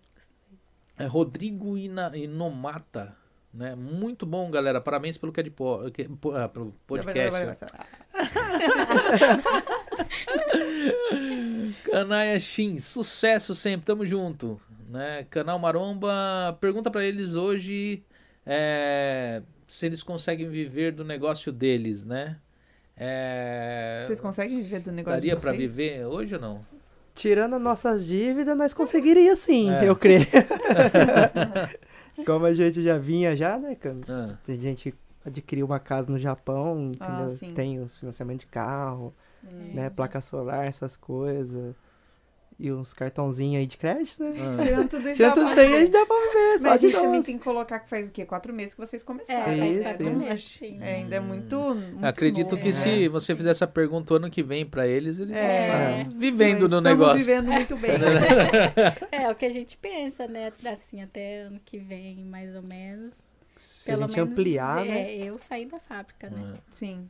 É 0.99 1.07
Rodrigo 1.07 1.77
Ina, 1.79 2.17
Inomata. 2.17 3.17
Né? 3.53 3.75
Muito 3.75 4.25
bom, 4.25 4.51
galera. 4.51 4.81
Parabéns 4.81 5.19
pelo, 5.19 5.31
que 5.33 5.41
é 5.41 5.43
de 5.43 5.51
po, 5.51 5.91
que, 5.91 6.05
po- 6.09 6.35
ah, 6.35 6.49
pelo 6.49 6.75
podcast. 6.87 7.31
Vai, 7.31 7.47
né? 7.47 7.55
vai, 7.55 7.69
vai, 7.69 9.41
vai. 9.43 9.63
Canaia 11.91 12.39
Shin, 12.41 12.79
sucesso 12.79 13.55
sempre, 13.55 13.87
tamo 13.87 14.05
junto. 14.07 14.61
Né? 14.89 15.27
Canal 15.31 15.59
Maromba, 15.59 16.57
pergunta 16.61 16.91
pra 16.91 17.05
eles 17.05 17.35
hoje 17.35 18.03
é, 18.47 19.43
se 19.67 19.87
eles 19.87 20.03
conseguem 20.03 20.49
viver 20.49 20.93
do 20.93 21.05
negócio 21.05 21.51
deles, 21.53 22.05
né? 22.05 22.37
É, 22.97 24.03
Vocês 24.07 24.21
conseguem 24.21 24.59
viver 24.63 24.81
do 24.81 24.93
negócio 24.93 25.17
daria 25.19 25.35
vocês? 25.37 25.57
viver 25.57 26.05
hoje 26.07 26.35
ou 26.35 26.41
não? 26.41 26.65
tirando 27.15 27.57
as 27.57 27.61
nossas 27.63 28.07
dívidas, 28.07 28.57
nós 28.57 28.73
conseguiria 28.73 29.37
sim, 29.37 29.71
É. 29.71 29.87
eu 29.89 29.95
creio. 29.95 30.27
Como 32.27 32.45
a 32.47 32.55
gente 32.55 32.83
já 32.83 32.99
vinha 32.99 33.35
já, 33.37 33.59
né, 33.59 33.75
cara? 33.75 33.97
Ah, 34.09 34.39
Tem 34.45 34.59
gente 34.61 34.93
que 34.93 34.99
adquiriu 35.25 35.67
uma 35.67 35.79
casa 35.79 36.11
no 36.11 36.19
Japão, 36.19 36.93
Ah. 37.01 37.27
Tem 37.55 37.81
os 37.81 37.97
financiamentos 37.99 38.41
de 38.45 38.47
carro, 38.51 39.15
É. 39.45 39.75
né? 39.75 39.91
Placa 39.91 40.21
solar, 40.21 40.67
essas 40.67 40.97
coisas. 40.97 41.75
E 42.59 42.71
uns 42.71 42.93
cartãozinhos 42.93 43.61
aí 43.61 43.67
de 43.67 43.77
crédito, 43.77 44.23
né? 44.23 44.31
ah. 44.39 44.63
Tirando 44.63 44.89
tudo 44.89 45.07
isso, 45.09 45.17
Tirando 45.17 45.35
tudo 45.35 45.47
isso 45.51 45.59
aí, 45.61 45.75
a 45.75 45.79
gente 45.81 45.91
dá 45.91 46.07
pra 46.07 46.17
viver, 46.17 46.53
Mas 46.53 46.63
só 46.63 46.69
a 46.71 46.77
gente 46.77 46.93
também 46.93 47.11
nós. 47.17 47.27
tem 47.27 47.39
que 47.39 47.45
colocar 47.45 47.81
que 47.81 47.89
faz 47.89 48.09
o 48.09 48.11
quê? 48.11 48.25
Quatro 48.25 48.53
meses 48.53 48.75
que 48.75 48.81
vocês 48.81 49.03
É, 49.03 49.05
começaram. 49.05 49.45
faz 49.59 49.73
Isso, 49.75 49.83
quatro 49.83 50.07
sim. 50.07 50.15
meses, 50.15 50.45
sim. 50.45 50.79
É, 50.81 50.95
ainda 50.95 51.17
é 51.17 51.21
muito, 51.21 51.57
muito 51.75 52.05
Acredito 52.05 52.51
novo, 52.53 52.59
que 52.63 52.69
né? 52.69 52.73
se 52.73 53.09
você 53.09 53.35
fizer 53.35 53.51
essa 53.51 53.67
pergunta 53.67 54.13
o 54.13 54.17
ano 54.17 54.31
que 54.31 54.43
vem 54.43 54.65
pra 54.65 54.87
eles, 54.87 55.19
eles 55.19 55.35
É. 55.35 55.69
vão 55.71 56.01
estar 56.03 56.19
vivendo 56.19 56.61
Nós 56.63 56.71
no 56.71 56.77
estamos 56.79 56.85
negócio. 56.85 57.17
vivendo 57.19 57.47
muito 57.51 57.77
bem. 57.77 57.93
É, 59.11 59.31
o 59.31 59.35
que 59.35 59.45
a 59.45 59.51
gente 59.53 59.77
pensa, 59.77 60.27
né? 60.27 60.53
Assim, 60.73 61.03
até 61.03 61.43
ano 61.43 61.61
que 61.65 61.79
vem, 61.79 62.25
mais 62.25 62.55
ou 62.55 62.63
menos. 62.63 63.33
Se 63.59 63.87
Pelo 63.91 64.05
a 64.05 64.07
gente 64.09 64.17
menos, 64.17 64.33
ampliar, 64.33 64.87
é, 64.87 64.91
né? 64.91 65.15
eu 65.17 65.39
saí 65.39 65.67
da 65.67 65.79
fábrica, 65.79 66.29
né? 66.31 66.55
Ah, 66.57 66.61
Sim. 66.73 67.09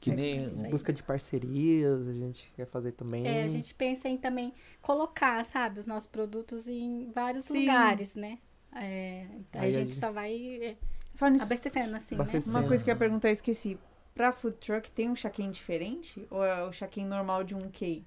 Que 0.00 0.10
É, 0.10 0.14
nem. 0.14 0.48
Busca 0.70 0.92
de 0.92 1.02
parcerias, 1.02 2.08
a 2.08 2.12
gente 2.14 2.50
quer 2.56 2.66
fazer 2.66 2.92
também. 2.92 3.26
É, 3.26 3.42
a 3.42 3.48
gente 3.48 3.74
pensa 3.74 4.08
em 4.08 4.16
também 4.16 4.52
colocar, 4.80 5.44
sabe, 5.44 5.78
os 5.78 5.86
nossos 5.86 6.06
produtos 6.06 6.66
em 6.68 7.10
vários 7.14 7.44
Sim. 7.44 7.60
lugares, 7.60 8.14
né? 8.14 8.38
É, 8.74 9.26
então 9.38 9.60
Aí 9.60 9.66
a 9.66 9.68
a 9.68 9.80
gente 9.82 9.94
só 9.94 10.10
vai 10.10 10.58
é, 10.62 10.76
Falando 11.14 11.42
abastecendo, 11.42 11.94
assim, 11.96 12.14
Abastecendo. 12.14 12.56
uma 12.56 12.66
coisa 12.66 12.82
que 12.82 12.88
eu 12.88 12.94
ia 12.94 12.98
perguntar, 12.98 13.28
eu 13.28 13.32
esqueci. 13.32 13.76
Pra 14.14 14.32
food 14.32 14.56
truck 14.56 14.90
tem 14.90 15.10
um 15.10 15.14
check-in 15.14 15.50
diferente? 15.50 16.26
Ou 16.30 16.42
é 16.44 16.64
o 16.64 16.70
check-in 16.70 17.04
normal 17.04 17.44
de 17.44 17.54
um 17.54 17.68
K? 17.70 18.02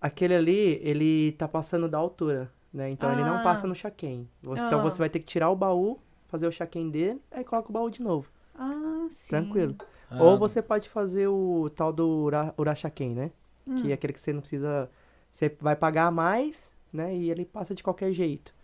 Aquele 0.00 0.34
ali, 0.34 0.78
ele 0.82 1.32
tá 1.32 1.46
passando 1.46 1.88
da 1.88 1.98
altura, 1.98 2.50
né? 2.72 2.88
Então 2.90 3.12
ele 3.12 3.22
não 3.22 3.38
Ah. 3.38 3.42
passa 3.42 3.66
no. 3.66 3.74
Você- 3.74 3.96
Então 4.42 4.80
Ah. 4.80 4.82
você 4.82 4.98
vai 4.98 5.10
ter 5.10 5.18
que 5.20 5.26
tirar 5.26 5.50
o 5.50 5.56
baú, 5.56 5.98
fazer 6.28 6.46
o 6.46 6.50
check-in 6.50 6.90
dele, 6.90 7.20
aí 7.30 7.44
coloca 7.44 7.68
o 7.68 7.72
baú 7.72 7.90
de 7.90 8.00
novo. 8.02 8.30
Ah, 8.54 9.06
sim. 9.10 9.28
Tranquilo. 9.28 9.76
Ah, 10.18 10.22
Ou 10.22 10.38
você 10.38 10.60
pode 10.62 10.88
fazer 10.88 11.28
o 11.28 11.70
tal 11.74 11.92
do 11.92 12.06
ura, 12.08 12.54
ura 12.56 12.74
check-in, 12.74 13.14
né? 13.14 13.30
Hum. 13.66 13.76
Que 13.76 13.90
é 13.90 13.94
aquele 13.94 14.12
que 14.12 14.20
você 14.20 14.32
não 14.32 14.40
precisa. 14.40 14.90
Você 15.32 15.54
vai 15.60 15.74
pagar 15.76 16.10
mais, 16.12 16.70
né? 16.92 17.14
E 17.14 17.30
ele 17.30 17.44
passa 17.44 17.74
de 17.74 17.82
qualquer 17.82 18.12
jeito. 18.12 18.54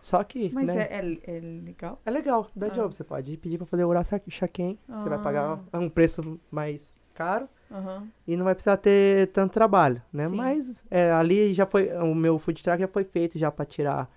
Só 0.00 0.22
que, 0.22 0.48
Mas 0.54 0.68
né? 0.68 0.82
é, 0.90 0.98
é, 1.26 1.36
é 1.36 1.40
legal? 1.40 2.00
É 2.06 2.10
legal, 2.10 2.48
dá 2.54 2.66
Ah. 2.66 2.70
job. 2.70 2.94
Você 2.94 3.02
pode 3.04 3.36
pedir 3.36 3.58
pra 3.58 3.66
fazer 3.66 3.84
o 3.84 3.88
Uraça 3.88 4.20
Shaken. 4.28 4.78
Você 4.88 5.08
vai 5.08 5.18
Ah. 5.18 5.22
pagar 5.22 5.60
um 5.74 5.88
preço 5.90 6.40
mais 6.50 6.94
caro 7.14 7.48
Aham. 7.70 8.06
e 8.26 8.36
não 8.36 8.44
vai 8.44 8.54
precisar 8.54 8.76
ter 8.76 9.26
tanto 9.32 9.52
trabalho, 9.52 10.00
né? 10.12 10.28
Sim. 10.28 10.36
Mas 10.36 10.84
é, 10.90 11.10
ali 11.10 11.52
já 11.52 11.66
foi. 11.66 11.92
O 11.98 12.14
meu 12.14 12.38
food 12.38 12.62
truck 12.62 12.78
já 12.80 12.86
foi 12.88 13.02
feito 13.02 13.36
já 13.40 13.50
pra 13.50 13.64
tirar, 13.64 14.08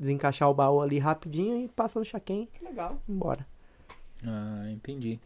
desencaixar 0.00 0.48
o 0.48 0.54
baú 0.54 0.80
ali 0.80 0.98
rapidinho 0.98 1.58
e 1.58 1.68
passa 1.68 1.98
no 1.98 2.04
Shaken 2.04 2.48
Que 2.52 2.64
legal. 2.64 2.96
embora. 3.06 3.46
Ah, 4.26 4.70
entendi. 4.70 5.20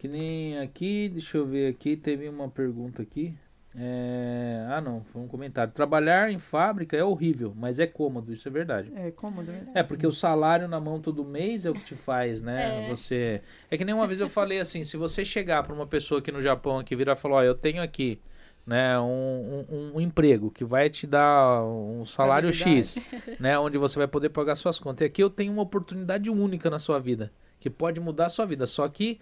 Que 0.00 0.08
nem 0.08 0.58
aqui, 0.58 1.10
deixa 1.10 1.36
eu 1.36 1.44
ver 1.44 1.68
aqui, 1.68 1.94
teve 1.94 2.26
uma 2.26 2.48
pergunta 2.48 3.02
aqui. 3.02 3.34
É, 3.76 4.64
Ah, 4.70 4.80
não, 4.80 5.04
foi 5.04 5.20
um 5.20 5.28
comentário. 5.28 5.74
Trabalhar 5.74 6.32
em 6.32 6.38
fábrica 6.38 6.96
é 6.96 7.04
horrível, 7.04 7.52
mas 7.54 7.78
é 7.78 7.86
cômodo, 7.86 8.32
isso 8.32 8.48
é 8.48 8.50
verdade. 8.50 8.90
É 8.96 9.10
cômodo 9.10 9.52
mesmo. 9.52 9.76
É, 9.76 9.82
porque 9.82 10.06
o 10.06 10.10
salário 10.10 10.66
na 10.66 10.80
mão 10.80 11.02
todo 11.02 11.22
mês 11.22 11.66
é 11.66 11.70
o 11.70 11.74
que 11.74 11.84
te 11.84 11.94
faz, 11.94 12.40
né? 12.40 12.86
É. 12.86 12.88
Você. 12.88 13.42
É 13.70 13.76
que 13.76 13.84
nem 13.84 13.94
uma 13.94 14.06
vez 14.06 14.20
eu 14.20 14.28
falei 14.30 14.58
assim, 14.58 14.84
se 14.84 14.96
você 14.96 15.22
chegar 15.22 15.64
pra 15.64 15.74
uma 15.74 15.86
pessoa 15.86 16.20
aqui 16.20 16.32
no 16.32 16.42
Japão 16.42 16.78
aqui 16.78 16.96
virar 16.96 17.12
e 17.12 17.16
falar, 17.16 17.36
ó, 17.36 17.42
eu 17.42 17.54
tenho 17.54 17.82
aqui, 17.82 18.18
né, 18.66 18.98
um, 18.98 19.66
um, 19.70 19.92
um 19.96 20.00
emprego 20.00 20.50
que 20.50 20.64
vai 20.64 20.88
te 20.88 21.06
dar 21.06 21.62
um 21.62 22.06
salário 22.06 22.50
X, 22.54 22.96
né? 23.38 23.58
Onde 23.58 23.76
você 23.76 23.98
vai 23.98 24.08
poder 24.08 24.30
pagar 24.30 24.56
suas 24.56 24.78
contas. 24.78 25.02
E 25.02 25.04
aqui 25.04 25.22
eu 25.22 25.28
tenho 25.28 25.52
uma 25.52 25.62
oportunidade 25.62 26.30
única 26.30 26.70
na 26.70 26.78
sua 26.78 26.98
vida, 26.98 27.30
que 27.60 27.68
pode 27.68 28.00
mudar 28.00 28.26
a 28.26 28.30
sua 28.30 28.46
vida. 28.46 28.66
Só 28.66 28.88
que 28.88 29.20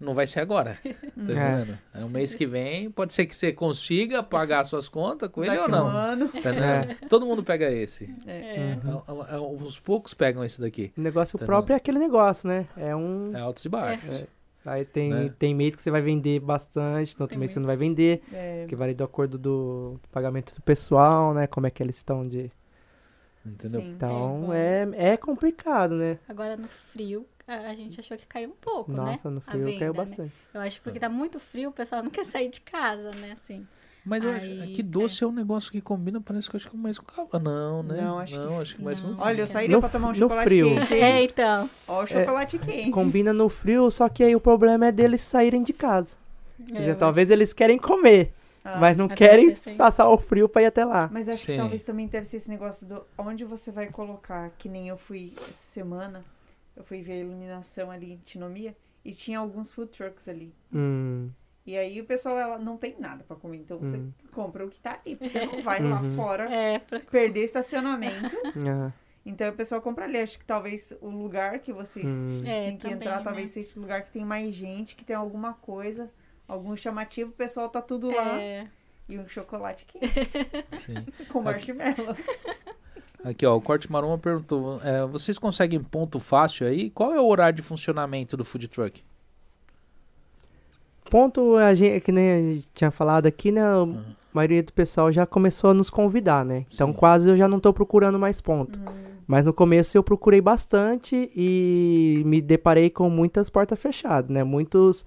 não 0.00 0.14
vai 0.14 0.26
ser 0.26 0.40
agora. 0.40 0.78
Tá 0.82 0.90
entendendo? 1.16 1.78
É. 1.94 2.04
um 2.04 2.08
mês 2.08 2.34
que 2.34 2.46
vem, 2.46 2.90
pode 2.90 3.12
ser 3.12 3.26
que 3.26 3.36
você 3.36 3.52
consiga 3.52 4.22
pagar 4.22 4.64
suas 4.64 4.88
contas 4.88 5.28
com 5.28 5.44
ele 5.44 5.56
Daqui 5.56 5.70
ou 5.70 5.76
um 5.76 5.78
não. 5.82 5.86
ano. 5.88 6.28
Tá 6.28 6.38
entendendo? 6.38 7.08
Todo 7.08 7.26
mundo 7.26 7.44
pega 7.44 7.70
esse. 7.70 8.12
É. 8.26 8.76
Uhum. 8.84 9.02
É, 9.06 9.32
é, 9.32 9.36
é, 9.36 9.38
Os 9.38 9.78
poucos 9.78 10.14
pegam 10.14 10.42
esse 10.44 10.60
daqui. 10.60 10.92
O 10.96 11.00
negócio 11.00 11.38
Tá 11.38 11.44
próprio 11.46 11.74
é 11.74 11.76
aquele 11.76 11.98
negócio, 11.98 12.48
né? 12.48 12.66
É 12.76 12.96
um. 12.96 13.30
É 13.36 13.40
altos 13.40 13.64
e 13.64 13.68
baixos. 13.68 14.14
É. 14.16 14.26
Aí 14.64 14.84
tem, 14.84 15.08
Né? 15.10 15.34
tem 15.38 15.54
mês 15.54 15.74
que 15.74 15.82
você 15.82 15.90
vai 15.90 16.02
vender 16.02 16.38
bastante, 16.38 17.18
no 17.18 17.22
outro 17.24 17.34
Tem 17.34 17.38
mês 17.38 17.50
você 17.52 17.58
não 17.58 17.66
mês. 17.66 17.78
vai 17.78 17.88
vender, 17.88 18.22
É, 18.30 18.66
que 18.68 18.76
varia 18.76 18.94
do 18.94 19.02
acordo 19.04 19.38
do, 19.38 19.98
do 20.02 20.08
pagamento 20.12 20.54
do 20.54 20.60
pessoal, 20.60 21.32
né? 21.32 21.46
Como 21.46 21.66
é 21.66 21.70
que 21.70 21.82
eles 21.82 21.96
estão 21.96 22.26
de. 22.28 22.50
Entendeu? 23.44 23.80
sim. 23.80 23.90
Então 23.94 24.52
É 24.52 24.86
é, 24.92 25.12
é 25.12 25.16
complicado, 25.16 25.94
né? 25.94 26.18
Agora 26.28 26.58
no 26.58 26.68
frio, 26.68 27.26
a, 27.54 27.74
gente 27.74 27.98
achou 28.00 28.16
que 28.16 28.26
caiu 28.26 28.50
um 28.50 28.56
pouco, 28.60 28.92
né? 28.92 28.98
Nossa, 28.98 29.30
no 29.30 29.40
frio 29.40 29.64
venda, 29.64 29.78
caiu 29.78 29.92
né? 29.92 29.96
bastante. 29.96 30.32
Eu 30.54 30.60
acho 30.60 30.76
que 30.78 30.84
porque 30.84 31.00
tá 31.00 31.08
muito 31.08 31.38
frio, 31.40 31.70
o 31.70 31.72
pessoal 31.72 32.02
não 32.02 32.10
quer 32.10 32.24
sair 32.26 32.48
de 32.48 32.60
casa, 32.60 33.10
né? 33.12 33.32
Assim. 33.32 33.66
Mas 34.04 34.24
Aí, 34.24 34.62
acho 34.62 34.72
que 34.72 34.82
doce 34.82 35.22
é. 35.22 35.26
um 35.26 35.32
negócio 35.32 35.70
que 35.70 35.80
combina, 35.80 36.20
parece 36.22 36.48
que 36.48 36.56
eu 36.56 36.58
acho 36.58 36.70
que 36.70 36.76
mais 36.76 36.98
com 36.98 37.04
calma. 37.04 37.38
Não, 37.38 37.82
né? 37.82 38.00
Não, 38.00 38.18
acho 38.18 38.32
que- 38.76 38.82
mais 38.82 39.00
não. 39.02 39.14
com 39.14 39.22
Olha, 39.22 39.28
eu 39.28 39.28
Acho 39.30 39.42
que 39.42 39.46
sairia 39.48 39.76
no 39.76 39.80
pra 39.80 39.90
tomar 39.90 40.08
um 40.08 40.10
no 40.12 40.16
chocolate 40.16 40.48
frio. 40.48 40.74
quente. 40.74 40.94
É, 40.94 41.22
então. 41.22 41.70
Ó 41.86 42.02
o 42.02 42.06
chocolate 42.06 42.58
quente. 42.58 42.90
Combina 42.92 43.32
no 43.32 43.48
frio, 43.50 43.90
só 43.90 44.08
que 44.08 44.24
aí 44.24 44.34
o 44.34 44.40
problema 44.40 44.86
é 44.86 44.92
deles 44.92 45.20
saírem 45.20 45.62
de 45.62 45.74
casa. 45.74 46.16
É, 46.74 46.86
Já 46.86 46.94
talvez 46.94 47.30
eles 47.30 47.52
querem 47.52 47.78
comer, 47.78 48.32
Ah, 48.64 48.78
mas 48.78 48.96
não 48.96 49.06
querem 49.08 49.54
passar 49.76 50.08
o 50.08 50.16
frio 50.16 50.48
pra 50.48 50.62
ir 50.62 50.66
até 50.66 50.84
lá. 50.84 51.08
Mas 51.12 51.28
acho 51.28 51.44
Sim. 51.44 51.52
que 51.52 51.58
talvez 51.58 51.82
também 51.82 52.06
deve 52.06 52.26
ser 52.26 52.38
esse 52.38 52.48
negócio 52.48 52.86
do 52.86 53.02
onde 53.18 53.44
você 53.44 53.70
vai 53.70 53.86
colocar, 53.88 54.50
que 54.58 54.68
nem 54.68 54.88
eu 54.88 54.96
fui 54.96 55.32
essa 55.42 55.52
semana, 55.52 56.24
eu 56.80 56.84
fui 56.84 57.02
ver 57.02 57.12
a 57.12 57.16
iluminação 57.16 57.90
ali 57.90 58.12
em 58.12 58.16
Tinomia 58.18 58.76
e 59.04 59.12
tinha 59.12 59.38
alguns 59.38 59.72
food 59.72 59.90
trucks 59.90 60.28
ali. 60.28 60.52
Hum, 60.72 61.30
E 61.66 61.76
aí 61.76 62.00
o 62.00 62.04
pessoal 62.04 62.38
ela 62.38 62.58
não 62.58 62.76
tem 62.76 62.96
nada 62.98 63.22
pra 63.22 63.36
comer, 63.36 63.58
então 63.58 63.78
você 63.78 63.96
Hum. 63.96 64.10
compra 64.32 64.64
o 64.64 64.70
que 64.70 64.80
tá 64.80 64.98
ali. 65.04 65.14
Você 65.16 65.44
não 65.44 65.62
vai 65.62 65.80
lá 65.82 66.00
Uhum. 66.00 66.12
fora 66.14 66.52
É, 66.52 66.78
pra... 66.80 66.98
perder 67.00 67.44
estacionamento. 67.44 68.34
ah, 68.66 68.92
Então 69.24 69.50
o 69.50 69.52
pessoal 69.52 69.80
compra 69.82 70.06
ali. 70.06 70.16
Acho 70.18 70.38
que 70.38 70.44
talvez 70.46 70.92
o 71.02 71.08
lugar 71.10 71.58
que 71.58 71.72
vocês 71.72 72.06
hum. 72.06 72.40
é 72.44 72.68
têm 72.68 72.78
que 72.78 72.88
entrar, 72.88 73.18
né? 73.18 73.22
talvez 73.22 73.50
seja 73.50 73.78
o 73.78 73.82
lugar 73.82 74.02
que 74.04 74.10
tem 74.10 74.24
mais 74.24 74.54
gente, 74.54 74.96
que 74.96 75.04
tem 75.04 75.14
alguma 75.14 75.52
coisa, 75.52 76.10
algum 76.48 76.74
chamativo, 76.76 77.30
o 77.30 77.34
pessoal 77.34 77.68
tá 77.68 77.82
tudo 77.82 78.10
lá. 78.10 78.38
É, 79.10 79.14
E 79.14 79.18
um 79.18 79.28
chocolate 79.28 79.84
quente 79.86 80.08
Sim. 80.84 81.06
com 81.28 81.42
marshmallow. 81.42 82.16
Aqui, 83.24 83.44
ó, 83.44 83.56
o 83.56 83.60
Corte 83.60 83.90
Maroma 83.90 84.18
perguntou: 84.18 84.80
é, 84.82 85.04
vocês 85.06 85.38
conseguem 85.38 85.82
ponto 85.82 86.18
fácil 86.18 86.66
aí? 86.66 86.90
Qual 86.90 87.12
é 87.12 87.20
o 87.20 87.26
horário 87.26 87.56
de 87.56 87.62
funcionamento 87.62 88.36
do 88.36 88.44
food 88.44 88.68
truck? 88.68 89.02
Ponto, 91.10 91.56
a 91.56 91.74
gente, 91.74 92.00
que 92.02 92.12
nem 92.12 92.30
a 92.30 92.54
gente 92.54 92.68
tinha 92.72 92.90
falado 92.90 93.26
aqui, 93.26 93.50
né? 93.50 93.62
A 93.62 93.86
maioria 94.32 94.62
do 94.62 94.72
pessoal 94.72 95.10
já 95.10 95.26
começou 95.26 95.70
a 95.70 95.74
nos 95.74 95.90
convidar, 95.90 96.44
né? 96.44 96.64
Então 96.72 96.88
Sim. 96.88 96.94
quase 96.94 97.28
eu 97.28 97.36
já 97.36 97.48
não 97.48 97.58
tô 97.58 97.72
procurando 97.72 98.18
mais 98.18 98.40
ponto. 98.40 98.78
Mas 99.26 99.44
no 99.44 99.52
começo 99.52 99.96
eu 99.96 100.02
procurei 100.02 100.40
bastante 100.40 101.30
e 101.34 102.22
me 102.24 102.40
deparei 102.40 102.90
com 102.90 103.10
muitas 103.10 103.50
portas 103.50 103.78
fechadas, 103.78 104.30
né? 104.30 104.44
Muitos 104.44 105.04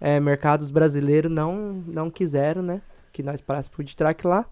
eh, 0.00 0.20
mercados 0.20 0.70
brasileiros 0.70 1.30
não, 1.30 1.82
não 1.86 2.10
quiseram, 2.10 2.62
né? 2.62 2.82
Que 3.14 3.22
nós 3.22 3.40
parássemos 3.40 3.74
food 3.76 3.96
truck 3.96 4.26
lá. 4.26 4.44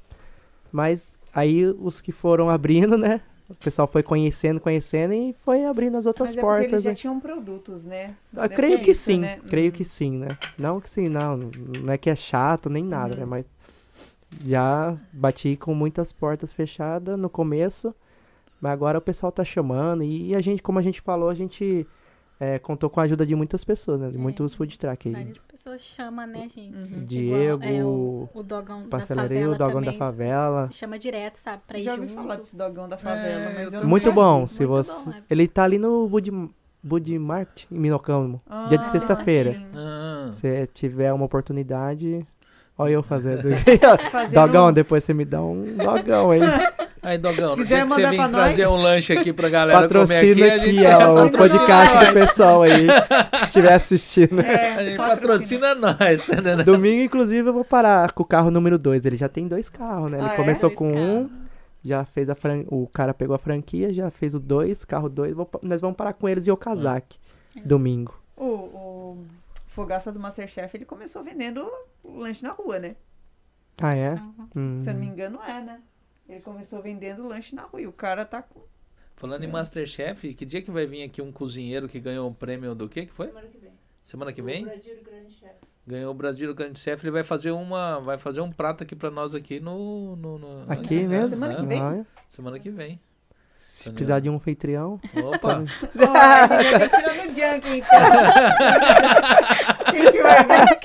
Mas 0.71 1.15
aí 1.35 1.67
os 1.67 2.01
que 2.01 2.13
foram 2.13 2.49
abrindo, 2.49 2.97
né? 2.97 3.21
O 3.51 3.55
pessoal 3.57 3.87
foi 3.87 4.03
conhecendo, 4.03 4.59
conhecendo 4.61 5.13
e 5.13 5.35
foi 5.45 5.67
abrindo 5.67 5.99
as 5.99 6.07
outras 6.07 6.31
Mas 6.31 6.39
é 6.39 6.41
porque 6.41 6.57
eles 6.61 6.71
portas. 6.71 6.83
já 6.85 6.91
né? 6.91 6.97
tinham 6.97 7.21
produtos, 7.21 7.85
né? 7.85 8.15
Eu 8.33 8.43
Deve 8.43 8.55
creio 8.55 8.81
que 8.81 8.93
isso, 8.93 9.03
sim, 9.03 9.19
né? 9.19 9.39
creio 9.47 9.67
Uhum. 9.67 9.73
que 9.73 9.85
sim, 9.85 10.17
né? 10.17 10.29
Não 10.57 10.81
que 10.81 10.89
sim, 10.89 11.09
não, 11.09 11.37
não 11.83 11.93
é 11.93 11.99
que 11.99 12.09
é 12.09 12.17
chato 12.17 12.71
nem 12.71 12.83
nada, 12.83 13.15
Uhum. 13.15 13.21
né? 13.21 13.27
Mas 13.27 13.45
já 14.47 14.97
bati 15.13 15.57
com 15.57 15.75
muitas 15.75 16.13
portas 16.13 16.53
fechadas 16.55 17.19
no 17.19 17.29
começo, 17.29 17.95
mas 18.61 18.73
agora 18.73 18.97
o 18.99 19.03
pessoal 19.03 19.31
tá 19.31 19.45
chamando 19.45 20.03
e 20.03 20.35
a 20.35 20.41
gente, 20.41 20.63
como 20.63 20.79
a 20.79 20.83
gente 20.83 21.01
falou, 21.03 21.29
a 21.29 21.35
gente 21.35 21.87
é, 22.45 22.59
contou 22.59 22.91
com 22.91 22.99
a 22.99 23.05
ajuda 23.05 23.25
de 23.25 23.37
muitas 23.37 23.63
pessoas, 23.63 24.01
né? 24.01 24.11
De 24.11 24.17
É. 24.17 24.19
muitos 24.19 24.53
food 24.53 24.77
truck 24.77 25.09
aí. 25.09 25.15
várias 25.15 25.45
pessoas 25.45 25.81
chamam, 25.81 26.27
né, 26.27 26.49
gente? 26.49 26.75
Uhum. 26.75 27.05
Diego, 27.05 27.63
Igual, 27.65 27.73
é, 27.73 27.85
o, 27.85 28.29
o 28.35 28.43
dogão 28.43 28.89
da 28.89 28.99
favela 28.99 29.55
o 29.55 29.59
Dogão 29.59 29.81
da 29.81 29.93
Favela. 29.93 30.69
Chama 30.73 30.99
direto, 30.99 31.37
sabe? 31.37 31.63
Pra 31.69 31.79
ir 31.79 31.83
Já 31.85 31.93
ouvi 31.93 32.09
junto. 32.09 32.21
falar 32.21 32.37
desse 32.37 32.57
dogão 32.57 32.89
da 32.89 32.99
favela, 32.99 33.43
É, 33.51 33.55
mas 33.55 33.73
eu 33.73 33.87
Muito 33.87 34.11
bom, 34.13 34.49
se 34.49 34.67
Muito 34.67 34.71
você... 34.85 35.11
bom, 35.11 35.17
é. 35.17 35.23
Ele 35.31 35.47
tá 35.47 35.63
ali 35.63 35.79
no 35.79 36.09
Bud, 36.09 36.31
Bud 36.83 37.19
Market, 37.21 37.67
em 37.71 37.79
Minocamo. 37.79 38.43
Ah, 38.45 38.65
dia 38.69 38.79
de 38.79 38.87
sexta-feira. 38.89 39.53
sim. 39.55 39.63
Ah, 39.77 40.31
Se 40.33 40.67
tiver 40.75 41.13
uma 41.13 41.25
oportunidade... 41.27 42.27
Olha 42.79 42.93
eu 42.93 43.03
fazendo. 43.03 43.43
Fazendo- 44.11 44.35
Dogão, 44.35 44.73
depois 44.73 45.05
você 45.05 45.13
me 45.15 45.25
dá 45.25 45.43
um 45.43 45.77
dogão 45.77 46.31
aí. 46.31 46.41
aí, 47.03 47.19
Dogão, 47.19 47.51
no 47.55 47.63
quiser 47.63 47.83
que 47.83 47.89
você 47.89 47.95
mandar 47.97 48.11
vir 48.11 48.17
pra 48.17 48.29
trazer 48.29 48.65
nós. 48.65 48.73
um 48.73 48.83
lanche 48.83 49.13
aqui 49.13 49.33
pra 49.33 49.49
galera 49.51 49.79
comer 49.89 49.89
Patrocina 49.89 50.23
aqui, 50.33 50.51
a 50.51 50.57
aqui, 50.57 50.73
gente 50.73 50.87
ó, 50.87 50.97
o 50.97 51.15
patrocina 51.31 51.39
podcast 51.39 51.95
nós. 51.95 52.07
do 52.09 52.13
pessoal 52.15 52.63
aí, 52.63 52.87
se 53.39 53.45
estiver 53.45 53.73
assistindo. 53.75 54.41
É, 54.41 54.75
A 54.75 54.85
gente 54.85 54.97
patrocina. 54.97 55.69
patrocina 55.69 55.75
nós, 55.75 56.27
tá 56.27 56.33
entendendo? 56.33 56.65
Domingo, 56.65 57.03
inclusive, 57.03 57.49
eu 57.49 57.53
vou 57.53 57.65
parar 57.65 58.11
com 58.13 58.23
o 58.23 58.27
carro 58.27 58.51
número 58.51 58.79
2. 58.79 59.05
Ele 59.05 59.17
já 59.17 59.29
tem 59.29 59.47
dois 59.47 59.69
carros, 59.69 60.11
né? 60.11 60.19
Ele 60.19 60.27
Ah, 60.29 60.33
é? 60.33 60.37
começou 60.37 60.71
Dois 60.71 60.79
com 60.79 60.93
um, 60.95 61.31
já 61.85 62.05
fez 62.07 62.31
a 62.31 62.35
fran... 62.35 62.65
o 62.69 62.89
cara 62.89 63.13
pegou 63.13 63.37
a 63.37 63.39
franquia, 63.39 63.93
já 63.93 64.11
fez 64.11 64.35
o 64.35 64.41
dois, 64.41 64.83
carro 64.85 65.09
dois. 65.11 65.35
vou 65.35 65.49
Nós 65.63 65.81
vamos 65.81 65.97
parar 65.97 66.15
com 66.15 66.27
eles 66.29 66.49
em 66.49 66.51
Okazaki, 66.51 67.19
domingo. 67.67 68.15
O, 68.35 68.45
o 68.45 68.92
Fogaça 69.73 70.13
do 70.13 70.21
Masterchef, 70.21 70.77
ele 70.77 70.85
começou 70.85 71.25
vendendo 71.25 71.67
lanche 72.05 72.43
na 72.43 72.51
rua, 72.53 72.79
né? 72.79 72.95
Ah, 73.81 73.95
é? 73.95 74.13
Uhum. 74.15 74.49
Hum. 74.55 74.81
Se 74.83 74.91
eu 74.91 74.95
não 74.95 75.01
me 75.01 75.07
engano, 75.07 75.41
é, 75.43 75.63
né? 75.63 75.81
Ele 76.29 76.41
começou 76.41 76.83
vendendo 76.83 77.27
lanche 77.27 77.55
na 77.55 77.63
rua 77.63 77.81
e 77.81 77.87
o 77.87 77.93
cara 77.93 78.25
tá 78.27 78.43
com... 78.43 78.61
Falando 79.17 79.45
em 79.45 79.49
Masterchef, 79.49 80.35
que 80.35 80.45
dia 80.45 80.61
que 80.61 80.71
vai 80.71 80.85
vir 80.87 81.03
aqui 81.05 81.23
um 81.23 81.33
cozinheiro 81.33 81.89
que 81.89 81.99
ganhou 82.01 82.29
um 82.29 82.35
prêmio 82.35 82.75
do 82.75 82.87
quê 82.89 83.07
que 83.07 83.13
foi? 83.15 83.29
Semana 83.29 83.49
que 83.49 83.59
vem. 83.59 83.73
Semana 84.05 84.33
que 84.33 84.43
vem? 84.43 84.63
O 84.63 84.67
Brasil 84.67 85.03
Grande 85.03 85.33
Chef. 85.33 85.55
Ganhou 85.87 86.11
o 86.11 86.15
Brasil 86.15 86.55
Grande 86.55 86.79
Chef, 86.79 87.03
ele 87.03 87.11
vai 87.11 87.25
fazer 87.25 87.51
uma, 87.53 87.99
vai 88.01 88.19
fazer 88.19 88.41
um 88.41 88.51
prato 88.53 88.83
aqui 88.83 88.95
pra 88.95 89.11
nós 89.11 89.35
aqui 89.35 89.59
no, 89.59 90.17
no, 90.17 90.39
no- 90.39 90.71
Aqui 90.73 91.01
né? 91.03 91.09
mesmo? 91.09 91.31
Semana 91.31 91.55
que 91.57 91.63
É, 91.63 91.67
vem? 91.67 91.81
Ah, 91.81 92.05
Semana 92.29 92.59
que 92.59 92.71
vem. 92.71 93.01
Se 93.83 93.91
precisar 93.91 94.21
de 94.21 94.31
um 94.31 94.37
anfitrião. 94.37 95.01
Opa, 95.17 95.63
Ó, 95.99 96.55
ele 96.61 96.71
já 96.71 96.79
tá 96.89 96.97
tirando 96.99 97.19
o 97.19 97.35
junk, 97.35 97.77
então. 97.77 98.01
Quem 99.93 100.13
que 100.13 100.23
vai 100.23 100.45
ver? 100.45 100.79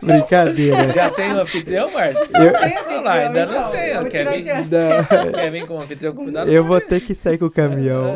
Brincadeira. 0.00 0.92
já 0.92 1.10
tem 1.10 1.32
um 1.34 1.40
anfitrião, 1.40 1.90
Márcio? 1.90 2.24
Eu- 2.34 2.52
Tem 2.52 2.78
Olha 2.86 3.00
lá, 3.00 3.12
ainda 3.14 3.46
não 3.46 3.52
então. 3.58 3.70
tem, 3.70 3.94
vou 3.94 4.04
quer 4.06 4.30
vir? 4.30 4.44
Não, 4.46 5.32
Quer 5.32 5.50
vir 5.50 5.66
como 5.66 5.80
anfitrião 5.82 6.14
convidado? 6.14 6.50
eu 6.50 6.64
vou 6.64 6.80
ter 6.80 7.00
que 7.00 7.14
sair 7.14 7.38
com 7.38 7.46
o 7.46 7.50
caminhão. 7.50 8.14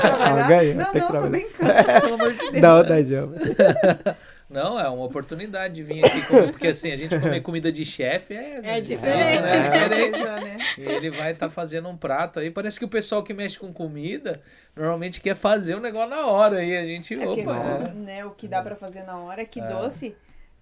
Trabalhar? 0.00 0.48
ganhei, 0.48 0.74
Não, 0.74 0.84
tem 0.86 1.02
que 1.02 1.12
não, 1.12 1.22
tô 1.22 1.28
brincando, 1.28 2.00
pelo 2.00 2.14
amor 2.14 2.32
de 2.32 2.38
Deus. 2.50 2.62
Não, 2.62 2.82
não 2.82 2.96
adianta. 2.96 4.16
Não, 4.48 4.78
é 4.78 4.88
uma 4.88 5.04
oportunidade 5.04 5.74
de 5.74 5.82
vir 5.82 6.04
aqui 6.04 6.24
comer, 6.26 6.50
porque 6.52 6.68
assim, 6.68 6.92
a 6.92 6.96
gente 6.96 7.18
comer 7.18 7.40
comida 7.40 7.72
de 7.72 7.84
chefe 7.84 8.32
é... 8.34 8.60
É 8.76 8.80
diferente, 8.80 9.42
né? 9.42 9.56
É 9.56 9.62
diferente. 9.62 10.10
Coisa, 10.20 10.40
né? 10.40 10.58
E 10.78 10.82
ele 10.82 11.10
vai 11.10 11.32
estar 11.32 11.50
fazendo 11.50 11.88
um 11.88 11.96
prato 11.96 12.38
aí. 12.38 12.48
Parece 12.50 12.78
que 12.78 12.84
o 12.84 12.88
pessoal 12.88 13.22
que 13.24 13.34
mexe 13.34 13.58
com 13.58 13.72
comida 13.72 14.40
normalmente 14.76 15.20
quer 15.20 15.34
fazer 15.34 15.74
o 15.74 15.80
negócio 15.80 16.10
na 16.10 16.26
hora. 16.26 16.58
aí 16.58 16.76
a 16.76 16.82
gente, 16.86 17.14
É 17.14 17.24
porque, 17.24 17.42
opa, 17.42 17.56
é. 17.56 17.92
né, 17.92 18.24
o 18.24 18.30
que 18.30 18.46
dá 18.46 18.62
pra 18.62 18.76
fazer 18.76 19.02
na 19.02 19.18
hora 19.18 19.42
é 19.42 19.44
que 19.44 19.58
É. 19.60 19.66
doce 19.66 20.14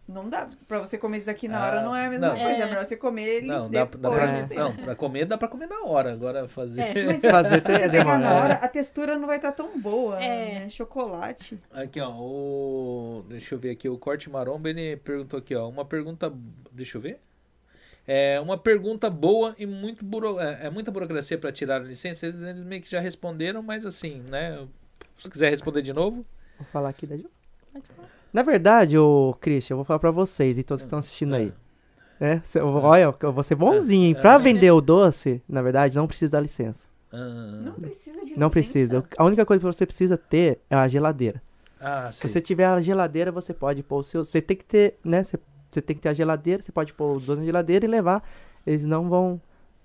Não 0.07 0.29
dá. 0.29 0.49
Pra 0.69 0.81
você 0.81 0.99
comer 0.99 1.17
isso 1.17 1.27
daqui 1.27 1.49
na 1.49 1.59
Ah, 1.59 1.67
hora 1.67 1.83
não 1.83 1.97
é 1.97 2.07
a 2.07 2.11
mesma 2.11 2.29
não. 2.29 2.37
coisa. 2.39 2.61
É 2.61 2.61
É. 2.63 2.67
melhor 2.67 2.85
você 2.85 2.95
comer 2.97 3.23
ele 3.27 3.47
Não, 3.47 3.71
dá, 3.71 3.85
dá 3.85 3.85
depois. 3.87 4.15
pra, 4.15 4.33
né? 4.33 4.49
não, 4.55 4.77
pra 4.77 4.95
comer 4.95 5.25
dá 5.25 5.39
pra 5.39 5.49
comer 5.49 5.67
na 5.67 5.83
hora. 5.85 6.13
Agora 6.13 6.47
fazer. 6.47 6.83
É. 6.83 6.95
Mas 7.07 7.21
Fazer 7.33 7.63
se 7.65 7.73
você 7.73 7.79
tem- 7.79 7.91
pegar 7.91 8.19
na 8.19 8.35
hora, 8.35 8.55
a 8.55 8.69
textura 8.69 9.19
não 9.19 9.27
vai 9.27 9.37
estar 9.37 9.53
tão 9.53 9.81
boa, 9.81 10.23
É. 10.23 10.61
né? 10.61 10.69
Chocolate. 10.71 11.59
Aqui, 11.73 12.01
ó, 12.01 12.11
o... 12.11 13.25
Deixa 13.31 13.55
eu 13.55 13.59
ver 13.59 13.71
aqui, 13.71 13.89
o 13.89 13.97
Corte 13.97 14.29
Maromba, 14.29 14.69
ele 14.69 14.97
perguntou 14.99 15.39
aqui, 15.39 15.55
ó, 15.55 15.69
uma 15.69 15.85
pergunta... 15.87 16.31
Deixa 16.71 16.99
eu 16.99 17.01
ver. 17.01 17.19
É 18.07 18.39
uma 18.41 18.59
pergunta 18.59 19.09
boa 19.09 19.55
e 19.59 19.65
muito 19.65 20.05
buro... 20.05 20.39
é, 20.39 20.67
é 20.67 20.71
muita 20.71 20.91
burocracia 20.91 21.39
para 21.39 21.51
tirar 21.51 21.77
a 21.77 21.85
licença. 21.85 22.27
Eles, 22.27 22.43
eles 22.43 22.63
meio 22.63 22.83
que 22.83 22.91
já 22.91 23.01
responderam, 23.01 23.63
mas 23.63 23.87
assim, 23.87 24.21
né? 24.29 24.67
Se 25.17 25.31
quiser 25.31 25.49
responder 25.49 25.81
de 25.81 25.95
novo. 25.95 26.27
Vou 26.59 26.67
falar 26.71 26.91
aqui 26.91 27.07
da. 27.07 27.17
Pode 27.17 27.89
falar. 27.89 28.09
Na 28.35 28.43
verdade, 28.43 28.99
ô 28.99 29.35
Christian, 29.41 29.73
eu 29.75 29.77
vou 29.79 29.85
falar 29.85 29.99
pra 30.01 30.11
vocês 30.11 30.59
e 30.59 30.63
todos 30.65 30.83
que 30.83 30.87
estão 30.87 30.99
assistindo 30.99 31.35
aí. 31.35 31.53
Né? 32.21 32.41
Cê- 32.45 32.61
Olha, 32.61 33.15
eu 33.23 33.33
vou 33.33 33.43
ser 33.45 33.55
bonzinho, 33.55 34.07
hein? 34.09 34.15
Pra 34.15 34.37
vender 34.39 34.71
o 34.73 34.81
doce, 34.81 35.41
na 35.49 35.63
verdade, 35.63 35.97
não 35.97 36.07
precisa 36.09 36.33
da 36.33 36.41
licença. 36.41 36.87
Ah, 37.13 37.17
Não 37.65 37.73
precisa 37.75 38.25
de 38.25 38.37
Não 38.37 38.49
licença. 38.49 38.51
precisa. 38.51 39.05
A 39.17 39.25
única 39.25 39.47
coisa 39.47 39.61
que 39.61 39.67
você 39.67 39.87
precisa 39.87 40.17
ter 40.19 40.59
é 40.69 40.75
a 40.75 40.89
geladeira. 40.89 41.41
ah 41.81 42.11
Se 42.13 42.27
você 42.29 42.41
tiver 42.41 42.67
a 42.67 42.81
geladeira, 42.81 43.31
você 43.31 43.55
pode 43.55 43.83
pôr 43.85 43.99
o 43.99 44.03
seu. 44.03 44.25
Você 44.25 44.43
tem 44.43 44.57
que 44.57 44.65
ter, 44.65 44.99
né? 45.05 45.23
Você, 45.23 45.39
você 45.71 45.81
tem 45.81 45.95
que 45.95 46.03
ter 46.03 46.09
a 46.09 46.13
geladeira, 46.13 46.61
você 46.63 46.73
pode 46.73 46.93
pôr 46.93 47.15
os 47.17 47.27
dois 47.27 47.39
na 47.39 47.45
geladeira 47.45 47.85
e 47.85 47.89
levar. 47.89 48.23
Eles 48.67 48.85
não 48.85 49.09
vão. 49.09 49.41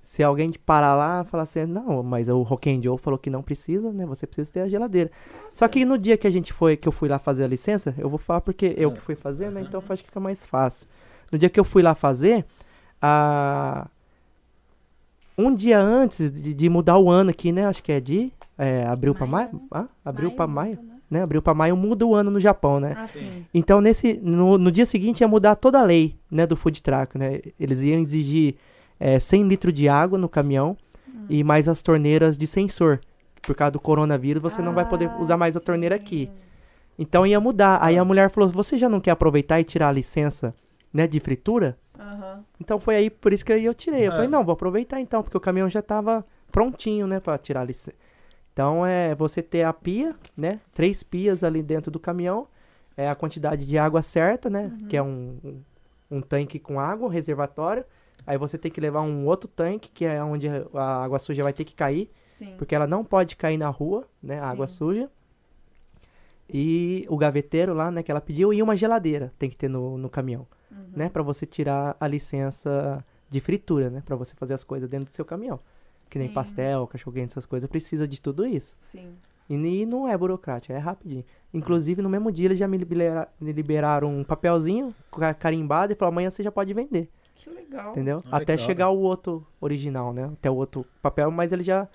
Se 0.09 0.23
alguém 0.23 0.51
parar 0.65 0.95
lá 0.95 1.23
e 1.23 1.29
falar 1.29 1.43
assim, 1.43 1.67
não, 1.67 2.01
mas 2.01 2.27
o 2.27 2.41
Rock 2.41 2.67
and 2.67 2.81
Joe 2.81 2.97
falou 2.97 3.19
que 3.19 3.29
não 3.29 3.43
precisa, 3.43 3.91
né? 3.91 4.07
Você 4.07 4.25
precisa 4.25 4.51
ter 4.51 4.61
a 4.61 4.67
geladeira. 4.67 5.11
Só 5.51 5.67
que 5.67 5.85
no 5.85 5.99
dia 5.99 6.17
que 6.17 6.25
a 6.25 6.31
gente 6.31 6.51
foi, 6.51 6.75
que 6.75 6.87
eu 6.87 6.91
fui 6.91 7.07
lá 7.07 7.19
fazer 7.19 7.43
a 7.43 7.47
licença, 7.47 7.93
eu 7.95 8.09
vou 8.09 8.17
falar 8.17 8.41
porque 8.41 8.73
eu 8.75 8.91
que 8.91 9.01
fui 9.01 9.13
fazer, 9.13 9.51
né? 9.51 9.61
Então 9.61 9.83
acho 9.87 10.01
que 10.01 10.09
fica 10.09 10.19
mais 10.19 10.47
fácil. 10.47 10.87
No 11.31 11.37
dia 11.37 11.47
que 11.47 11.59
eu 11.59 11.63
fui 11.63 11.83
lá 11.83 11.93
fazer, 11.93 12.43
a... 12.99 13.87
um 15.37 15.53
dia 15.53 15.79
antes 15.79 16.31
de, 16.31 16.55
de 16.55 16.69
mudar 16.69 16.97
o 16.97 17.11
ano 17.11 17.29
aqui, 17.29 17.51
né? 17.51 17.67
Acho 17.67 17.83
que 17.83 17.91
é 17.91 17.99
de 17.99 18.31
é, 18.57 18.87
abril 18.87 19.13
pra 19.13 19.27
maio. 19.27 19.49
Maio. 19.53 19.67
Ah, 19.71 19.85
abril 20.03 20.31
pra 20.31 20.47
maio, 20.47 20.79
né? 20.81 20.95
né? 21.07 21.21
Abril 21.21 21.43
pra 21.43 21.53
maio 21.53 21.77
muda 21.77 22.03
o 22.03 22.15
ano 22.15 22.31
no 22.31 22.39
Japão, 22.39 22.79
né? 22.79 22.95
Ah. 22.97 23.07
Então, 23.53 23.79
nesse, 23.79 24.15
no, 24.23 24.57
no 24.57 24.71
dia 24.71 24.87
seguinte 24.87 25.21
ia 25.21 25.27
mudar 25.27 25.55
toda 25.55 25.79
a 25.79 25.83
lei, 25.83 26.15
né, 26.31 26.47
do 26.47 26.55
food 26.55 26.81
truck, 26.81 27.15
né? 27.15 27.41
Eles 27.59 27.79
iam 27.81 27.99
exigir 27.99 28.55
é, 28.99 29.19
100 29.19 29.43
litros 29.47 29.73
de 29.73 29.87
água 29.87 30.17
no 30.17 30.27
caminhão 30.29 30.75
e 31.29 31.43
mais 31.43 31.67
as 31.67 31.81
torneiras 31.81 32.37
de 32.37 32.45
sensor. 32.47 32.99
Por 33.41 33.55
causa 33.55 33.71
do 33.71 33.79
coronavírus, 33.79 34.41
você 34.43 34.61
não 34.61 34.73
vai 34.73 34.85
poder 34.85 35.09
Ah, 35.09 35.17
usar 35.19 35.37
mais 35.37 35.55
a 35.55 35.59
torneira 35.59 35.95
sim. 35.97 36.01
aqui. 36.03 36.31
Então 36.97 37.25
ia 37.25 37.39
mudar. 37.39 37.79
Aí 37.81 37.97
a 37.97 38.03
mulher 38.03 38.29
falou: 38.29 38.49
"Você 38.49 38.77
já 38.77 38.89
não 38.89 38.99
quer 38.99 39.11
aproveitar 39.11 39.59
e 39.59 39.63
tirar 39.63 39.87
a 39.89 39.91
licença, 39.91 40.53
né, 40.93 41.07
de 41.07 41.19
fritura?" 41.19 41.77
Aham. 41.97 42.43
Então 42.59 42.79
foi 42.79 42.95
aí 42.95 43.09
por 43.09 43.31
isso 43.31 43.45
que 43.45 43.53
aí 43.53 43.63
eu 43.65 43.73
tirei. 43.73 44.07
Eu 44.07 44.11
Ah. 44.11 44.15
falei: 44.15 44.29
"Não, 44.29 44.43
vou 44.43 44.53
aproveitar 44.53 44.99
então, 44.99 45.23
porque 45.23 45.37
o 45.37 45.39
caminhão 45.39 45.69
já 45.69 45.81
tava 45.81 46.25
prontinho, 46.51 47.07
né, 47.07 47.19
para 47.19 47.37
tirar 47.37 47.61
a 47.61 47.65
licença." 47.65 47.95
Então 48.51 48.85
é 48.85 49.15
você 49.15 49.41
ter 49.41 49.63
a 49.63 49.71
pia, 49.71 50.13
né? 50.35 50.59
Três 50.73 51.01
pias 51.01 51.43
ali 51.45 51.63
dentro 51.63 51.89
do 51.89 51.99
caminhão, 51.99 52.45
é 52.97 53.07
a 53.09 53.15
quantidade 53.15 53.65
de 53.65 53.77
água 53.77 54.01
certa, 54.01 54.49
né? 54.49 54.71
Que 54.89 54.97
é 54.97 55.01
um, 55.01 55.37
um, 55.41 55.61
um 56.17 56.21
tanque 56.21 56.59
com 56.59 56.77
água, 56.79 57.07
um 57.07 57.09
reservatório. 57.09 57.85
Aí 58.25 58.37
você 58.37 58.57
tem 58.57 58.71
que 58.71 58.79
levar 58.81 59.01
um 59.01 59.25
outro 59.25 59.47
tanque, 59.49 59.89
que 59.89 60.05
é 60.05 60.23
onde 60.23 60.47
a 60.73 61.03
água 61.03 61.17
suja 61.19 61.43
vai 61.43 61.53
ter 61.53 61.63
que 61.65 61.73
cair, 61.73 62.09
Sim. 62.29 62.53
porque 62.57 62.75
ela 62.75 62.85
não 62.87 63.03
pode 63.03 63.35
cair 63.35 63.57
na 63.57 63.69
rua, 63.69 64.07
né? 64.21 64.39
A 64.39 64.49
água 64.49 64.67
Sim. 64.67 64.73
suja. 64.75 65.09
E 66.51 67.05
o 67.09 67.17
gaveteiro 67.17 67.73
lá, 67.73 67.91
né, 67.91 68.01
que 68.01 68.09
ela 68.09 68.21
pediu, 68.21 68.51
e 68.53 68.61
uma 68.61 68.75
geladeira 68.75 69.31
tem 69.37 69.49
que 69.49 69.55
ter 69.55 69.69
no, 69.69 69.97
no 69.97 70.09
caminhão, 70.09 70.47
Uhum. 70.71 70.77
né? 70.95 71.09
Pra 71.09 71.21
você 71.23 71.45
tirar 71.45 71.95
a 71.99 72.07
licença 72.07 73.03
de 73.29 73.39
fritura, 73.39 73.89
né? 73.89 74.01
Pra 74.05 74.15
você 74.15 74.33
fazer 74.35 74.53
as 74.55 74.63
coisas 74.63 74.89
dentro 74.89 75.11
do 75.11 75.15
seu 75.15 75.25
caminhão. 75.25 75.59
Que 76.09 76.17
nem 76.17 76.27
Sim. 76.27 76.33
pastel, 76.33 76.87
cachorro-quente, 76.87 77.31
essas 77.33 77.45
coisas, 77.45 77.69
precisa 77.69 78.07
de 78.07 78.19
tudo 78.19 78.45
isso. 78.45 78.75
Sim. 78.83 79.13
E 79.47 79.85
não 79.85 80.07
é 80.07 80.15
burocrático, 80.17 80.73
é 80.73 80.77
rapidinho. 80.77 81.23
Inclusive, 81.53 82.01
no 82.03 82.09
mesmo 82.09 82.31
dia, 82.31 82.45
eles 82.47 82.57
já 82.59 82.67
me 82.67 82.77
libera- 82.77 83.27
me 83.39 83.51
liberaram 83.51 84.15
um 84.19 84.23
papelzinho 84.23 84.93
ca- 85.11 85.33
carimbado 85.33 85.91
e 85.91 85.95
falaram, 85.95 86.13
amanhã 86.15 86.29
você 86.31 86.41
já 86.43 86.51
pode 86.51 86.71
vender, 86.73 87.09
Que 87.39 87.49
legal. 87.49 87.91
entendeu? 87.91 88.21
Ah, 88.25 88.37
Até 88.37 88.53
legal, 88.53 88.65
chegar 88.67 88.89
o 88.89 88.99
outro 88.99 89.45
original, 89.59 90.13
né? 90.13 90.25
Até 90.33 90.49
o 90.49 90.55
outro 90.55 90.85
papel, 91.01 91.31
mas 91.31 91.51
ele 91.51 91.63
já 91.63 91.87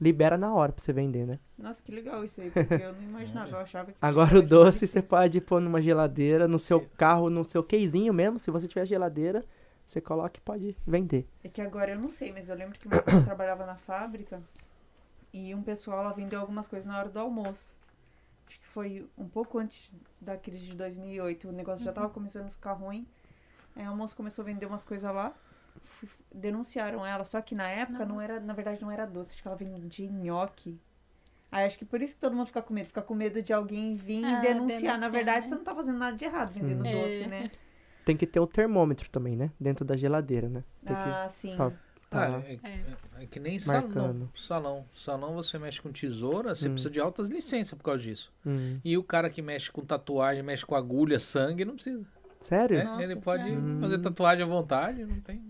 libera 0.00 0.36
na 0.36 0.52
hora 0.52 0.72
pra 0.72 0.82
você 0.82 0.92
vender, 0.92 1.26
né? 1.26 1.38
Nossa, 1.58 1.82
que 1.82 1.92
legal 1.92 2.24
isso 2.24 2.40
aí, 2.40 2.50
porque 2.50 2.74
eu 2.74 2.92
não 2.92 3.02
imaginava, 3.08 3.50
eu 3.50 3.58
achava 3.58 3.92
que 3.92 3.98
Agora 4.00 4.38
o 4.38 4.42
doce 4.42 4.86
você 4.86 5.00
pode 5.02 5.40
pôr 5.40 5.60
numa 5.60 5.80
geladeira, 5.80 6.48
no 6.48 6.58
seu 6.58 6.80
carro, 6.96 7.30
no 7.30 7.44
seu 7.44 7.62
queizinho 7.62 8.12
mesmo, 8.12 8.38
se 8.38 8.50
você 8.50 8.66
tiver 8.66 8.86
geladeira, 8.86 9.44
você 9.86 10.00
coloca 10.00 10.38
e 10.38 10.40
pode 10.40 10.76
vender. 10.86 11.26
É 11.42 11.48
que 11.48 11.60
agora 11.60 11.92
eu 11.92 11.98
não 11.98 12.08
sei, 12.08 12.32
mas 12.32 12.48
eu 12.48 12.56
lembro 12.56 12.78
que 12.78 12.88
meu 12.88 13.02
pai 13.02 13.22
trabalhava 13.24 13.64
na 13.66 13.76
fábrica 13.76 14.42
e 15.32 15.54
um 15.54 15.62
pessoal 15.62 16.04
lá 16.04 16.12
vendeu 16.12 16.40
algumas 16.40 16.68
coisas 16.68 16.86
na 16.88 16.98
hora 16.98 17.08
do 17.08 17.18
almoço. 17.18 17.76
Acho 18.48 18.60
que 18.60 18.66
foi 18.66 19.06
um 19.16 19.28
pouco 19.28 19.58
antes 19.58 19.92
da 20.20 20.36
crise 20.36 20.64
de 20.66 20.74
2008. 20.74 21.48
O 21.48 21.52
negócio 21.52 21.84
já 21.84 21.92
tava 21.92 22.08
começando 22.08 22.46
a 22.46 22.50
ficar 22.50 22.72
ruim. 22.74 23.06
Aí 23.76 23.84
a 23.84 23.90
moça 23.92 24.14
começou 24.16 24.42
a 24.42 24.46
vender 24.46 24.66
umas 24.66 24.84
coisas 24.84 25.12
lá. 25.12 25.34
Denunciaram 26.32 27.04
ela, 27.06 27.24
só 27.24 27.40
que 27.40 27.54
na 27.54 27.68
época 27.68 28.04
não 28.04 28.16
Nossa. 28.16 28.24
era, 28.24 28.40
na 28.40 28.52
verdade 28.52 28.80
não 28.82 28.90
era 28.90 29.06
doce, 29.06 29.32
acho 29.34 29.42
que 29.42 29.48
ela 29.48 29.56
vendia 29.56 30.08
nhoque. 30.10 30.78
Aí 31.50 31.64
acho 31.64 31.78
que 31.78 31.84
por 31.84 32.02
isso 32.02 32.14
que 32.14 32.20
todo 32.20 32.34
mundo 32.34 32.46
fica 32.48 32.62
com 32.62 32.74
medo, 32.74 32.86
fica 32.86 33.02
com 33.02 33.14
medo 33.14 33.40
de 33.40 33.52
alguém 33.52 33.94
vir 33.96 34.24
Ah, 34.24 34.38
e 34.38 34.40
denunciar. 34.42 34.98
Na 34.98 35.08
denunciar, 35.08 35.10
verdade, 35.10 35.40
né? 35.42 35.46
você 35.46 35.54
não 35.54 35.64
tá 35.64 35.74
fazendo 35.74 35.98
nada 35.98 36.16
de 36.16 36.24
errado 36.24 36.50
vendendo 36.52 36.84
Hum. 36.86 37.02
doce, 37.02 37.22
É. 37.22 37.26
né? 37.28 37.50
Tem 38.04 38.16
que 38.16 38.26
ter 38.26 38.40
o 38.40 38.46
termômetro 38.46 39.08
também, 39.08 39.36
né? 39.36 39.50
Dentro 39.58 39.84
da 39.84 39.96
geladeira, 39.96 40.48
né? 40.48 40.64
Tem 40.84 40.94
que 40.94 41.02
Ah, 41.02 41.28
sim. 41.28 41.56
tá- 41.56 41.66
Ah, 41.66 41.72
tá 42.10 42.42
é, 42.46 42.52
É. 42.62 42.68
é- 43.20 43.22
é 43.22 43.26
que 43.26 43.40
nem 43.40 43.58
salão. 43.58 44.28
Salão. 44.36 44.84
Salão 44.94 45.34
você 45.34 45.58
mexe 45.58 45.80
com 45.80 45.90
tesoura, 45.90 46.54
você 46.54 46.68
Hum. 46.68 46.72
precisa 46.72 46.90
de 46.90 47.00
altas 47.00 47.28
licenças 47.28 47.76
por 47.76 47.82
causa 47.84 48.00
disso. 48.00 48.32
Hum. 48.46 48.78
E 48.84 48.96
o 48.98 49.02
cara 49.02 49.28
que 49.30 49.40
mexe 49.42 49.70
com 49.70 49.84
tatuagem, 49.84 50.42
mexe 50.42 50.64
com 50.66 50.74
agulha, 50.76 51.18
sangue, 51.18 51.64
não 51.64 51.74
precisa. 51.74 52.04
Sério? 52.44 52.78
É, 52.78 52.84
Nossa, 52.84 53.02
ele 53.02 53.16
pode 53.16 53.44
cara. 53.50 53.62
fazer 53.80 53.98
tatuagem 53.98 54.44
à 54.44 54.46
vontade, 54.46 55.04
não 55.04 55.20
tem. 55.20 55.42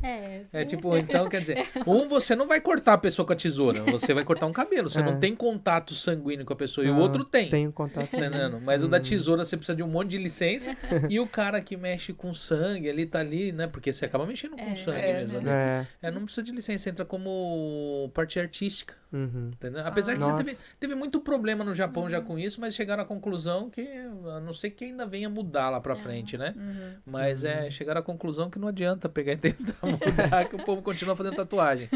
É, 0.00 0.42
É 0.52 0.64
tipo, 0.64 0.96
então 0.96 1.28
quer 1.28 1.40
dizer, 1.40 1.66
um 1.84 2.06
você 2.06 2.36
não 2.36 2.46
vai 2.46 2.60
cortar 2.60 2.92
a 2.94 2.98
pessoa 2.98 3.26
com 3.26 3.32
a 3.32 3.36
tesoura, 3.36 3.82
você 3.82 4.14
vai 4.14 4.22
cortar 4.24 4.46
um 4.46 4.52
cabelo, 4.52 4.88
você 4.88 5.00
É. 5.02 5.02
não 5.02 5.18
tem 5.18 5.34
contato 5.34 5.92
sanguíneo 5.92 6.46
com 6.46 6.52
a 6.52 6.56
pessoa 6.56 6.86
e 6.86 6.90
o 6.90 6.94
Ah, 6.94 6.98
outro 6.98 7.24
tem. 7.24 7.50
Tem 7.50 7.66
um 7.66 7.72
contato. 7.72 8.08
Tá 8.08 8.16
entendendo? 8.16 8.60
Mas 8.60 8.84
o 8.84 8.86
da 8.88 8.98
Hum. 8.98 9.02
tesoura 9.02 9.44
você 9.44 9.56
precisa 9.56 9.74
de 9.74 9.82
um 9.82 9.88
monte 9.88 10.10
de 10.10 10.18
licença 10.18 10.70
e 11.10 11.18
o 11.18 11.26
cara 11.26 11.60
que 11.60 11.76
mexe 11.76 12.12
com 12.12 12.32
sangue 12.32 12.88
ali 12.88 13.06
tá 13.06 13.18
ali, 13.18 13.50
né? 13.50 13.66
Porque 13.66 13.92
você 13.92 14.04
acaba 14.04 14.24
mexendo 14.24 14.52
com 14.56 14.70
É, 14.70 14.74
sangue 14.76 15.00
é, 15.00 15.14
mesmo. 15.18 15.40
né? 15.40 15.50
né? 15.50 15.86
É. 16.00 16.06
É, 16.06 16.10
não 16.12 16.22
precisa 16.22 16.44
de 16.44 16.52
licença, 16.52 16.88
entra 16.88 17.04
como 17.04 18.08
parte 18.14 18.38
artística. 18.38 18.94
Uhum. 19.10 19.50
Apesar 19.86 20.12
que 20.14 20.18
Nossa. 20.20 20.36
você 20.36 20.44
teve, 20.44 20.58
teve 20.78 20.94
muito 20.94 21.18
problema 21.20 21.64
no 21.64 21.74
Japão 21.74 22.10
já 22.10 22.20
com 22.20 22.38
isso, 22.38 22.60
mas 22.60 22.74
chegaram 22.74 23.02
à 23.02 23.06
conclusão 23.06 23.70
que, 23.70 23.80
a 23.80 24.38
não 24.40 24.52
sei 24.52 24.70
que 24.70 24.84
ainda 24.84 25.06
venha 25.06 25.30
mudar 25.30 25.70
lá 25.70 25.80
pra 25.80 25.96
frente, 25.96 26.36
né? 26.36 26.52
Uhum. 26.56 26.92
Mas 27.06 27.42
é, 27.42 27.70
chegaram 27.70 28.00
à 28.00 28.04
conclusão 28.04 28.50
que 28.50 28.58
não 28.58 28.68
adianta 28.68 29.08
pegar 29.08 29.32
e 29.32 29.36
tentar 29.38 29.74
mudar, 29.86 30.44
que 30.48 30.56
o 30.56 30.62
povo 30.64 30.82
continua 30.82 31.16
fazendo 31.16 31.36
tatuagem, 31.36 31.88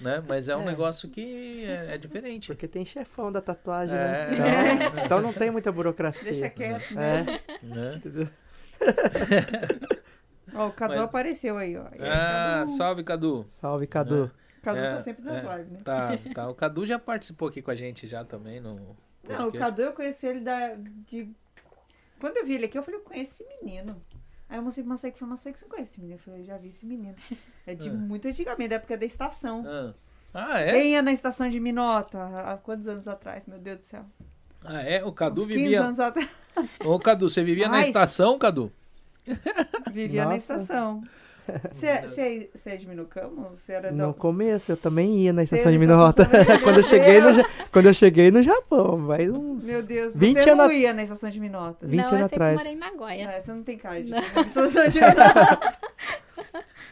né? 0.00 0.22
Mas 0.28 0.48
é 0.48 0.56
um 0.56 0.62
É. 0.62 0.66
negócio 0.66 1.08
que 1.08 1.64
é, 1.64 1.94
é 1.94 1.98
diferente. 1.98 2.48
Porque 2.48 2.68
tem 2.68 2.84
chefão 2.84 3.32
da 3.32 3.40
tatuagem, 3.40 3.96
É. 3.96 3.98
né? 3.98 4.26
Então, 4.34 5.04
então 5.06 5.22
não 5.22 5.32
tem 5.32 5.50
muita 5.50 5.72
burocracia. 5.72 6.32
Deixa 6.32 6.50
quieto, 6.50 6.94
né? 6.94 7.24
É. 7.62 7.66
Né? 7.66 7.94
entendeu? 7.96 8.28
Ó, 10.54 10.68
o 10.68 10.72
Cadu 10.72 10.94
Mas- 10.94 11.04
apareceu 11.04 11.56
aí, 11.58 11.76
ó. 11.76 11.84
Aí, 11.92 11.98
Ah, 12.02 12.58
Cadu? 12.60 12.76
salve, 12.76 13.04
Cadu. 13.04 13.46
Salve, 13.48 13.86
Cadu. 13.86 14.30
O 14.58 14.62
Cadu 14.62 14.78
É, 14.78 14.92
tá 14.94 15.00
sempre 15.00 15.24
nas 15.24 15.44
é. 15.44 15.56
lives, 15.56 15.72
né? 15.72 15.78
Tá, 15.84 16.10
tá. 16.34 16.48
O 16.48 16.54
Cadu 16.54 16.84
já 16.86 16.98
participou 16.98 17.48
aqui 17.48 17.62
com 17.62 17.70
a 17.70 17.76
gente 17.76 18.06
já 18.08 18.24
também 18.24 18.60
no 18.60 18.74
Não, 18.74 18.76
o 18.78 19.26
podcast. 19.26 19.58
Cadu 19.58 19.82
eu 19.82 19.92
conheci 19.92 20.26
ele 20.26 20.40
da. 20.40 20.74
De... 20.76 21.30
Quando 22.20 22.36
eu 22.38 22.44
vi 22.46 22.54
ele 22.54 22.64
aqui, 22.66 22.76
eu 22.76 22.82
falei, 22.82 22.98
eu 23.00 23.04
conheço 23.04 23.42
esse 23.42 23.64
menino. 23.64 24.00
Aí 24.48 24.56
eu 24.58 24.62
mostrei 24.62 24.82
pro 24.82 24.90
Masek, 24.90 25.18
falei, 25.18 25.30
Masek, 25.30 25.58
você 25.60 25.66
conhece 25.66 25.92
esse 25.92 26.00
menino? 26.00 26.18
Eu 26.18 26.22
falei, 26.22 26.42
já 26.44 26.56
vi 26.56 26.68
esse 26.68 26.84
menino. 26.86 27.14
É 27.66 27.74
de 27.74 27.88
Ah. 27.90 27.92
muito 27.92 28.26
antigamente, 28.26 28.70
da 28.70 28.76
época 28.76 28.96
da 28.96 29.04
estação. 29.04 29.62
Ah, 29.66 29.94
Ah, 30.34 30.58
é? 30.60 30.72
Quem 30.72 30.92
ia 30.92 31.02
na 31.02 31.12
estação 31.12 31.48
de 31.48 31.60
Minota? 31.60 32.18
Há 32.44 32.56
quantos 32.56 32.88
anos 32.88 33.06
atrás, 33.06 33.46
meu 33.46 33.58
Deus 33.58 33.78
do 33.80 33.84
céu? 33.86 34.04
Ah, 34.64 34.82
é? 34.82 35.04
O 35.04 35.12
Cadu 35.12 35.42
Uns 35.42 35.46
15 35.46 35.58
vivia. 35.62 35.82
anos 35.84 36.00
atrás. 36.00 36.28
Ô, 36.84 36.98
Cadu, 36.98 37.28
você 37.28 37.44
vivia 37.44 37.68
na 37.68 37.76
Ai. 37.76 37.82
estação, 37.82 38.38
Cadu? 38.38 38.72
Vivia 39.92 40.24
na 40.24 40.30
Nossa. 40.34 40.54
estação. 40.54 41.02
Você 41.72 41.86
é- 41.86 42.06
você 42.06 42.20
é- 42.20 42.48
você 42.58 42.70
é 42.70 42.76
de 42.76 42.86
Minocamo? 42.86 43.46
Você 43.58 43.72
era 43.72 43.90
da... 43.92 44.06
No 44.06 44.14
começo 44.14 44.72
eu 44.72 44.76
também 44.76 45.18
ia 45.20 45.32
na 45.32 45.42
estação 45.42 45.70
de 45.72 45.78
Minota. 45.78 46.26
quando, 46.62 46.76
eu 46.78 46.82
cheguei 46.82 47.20
no, 47.20 47.28
quando 47.72 47.86
eu 47.86 47.94
cheguei 47.94 48.30
no 48.30 48.42
Japão, 48.42 49.06
vai 49.06 49.28
uns. 49.30 49.64
Meu 49.66 49.82
Deus, 49.82 50.16
20 50.16 50.42
você 50.42 50.54
não 50.54 50.64
anos- 50.64 50.76
ia 50.76 50.92
na 50.94 51.02
estação 51.02 51.30
de 51.30 51.40
Minota. 51.40 51.86
20 51.86 51.98
não, 52.00 52.08
anos 52.08 52.20
eu 52.20 52.28
sempre 52.28 52.34
atrás. 52.36 52.56
morei 52.58 52.76
na 52.76 52.94
Goia. 52.94 53.26
Não, 53.32 53.40
você 53.40 53.52
não 53.52 53.62
tem 53.62 53.78
cara 53.78 54.02
de 54.02 54.10
Não. 54.10 54.18
ir 54.18 54.34
na 54.34 54.40
estação 54.42 54.88
de 54.88 55.00
Minota. 55.00 55.78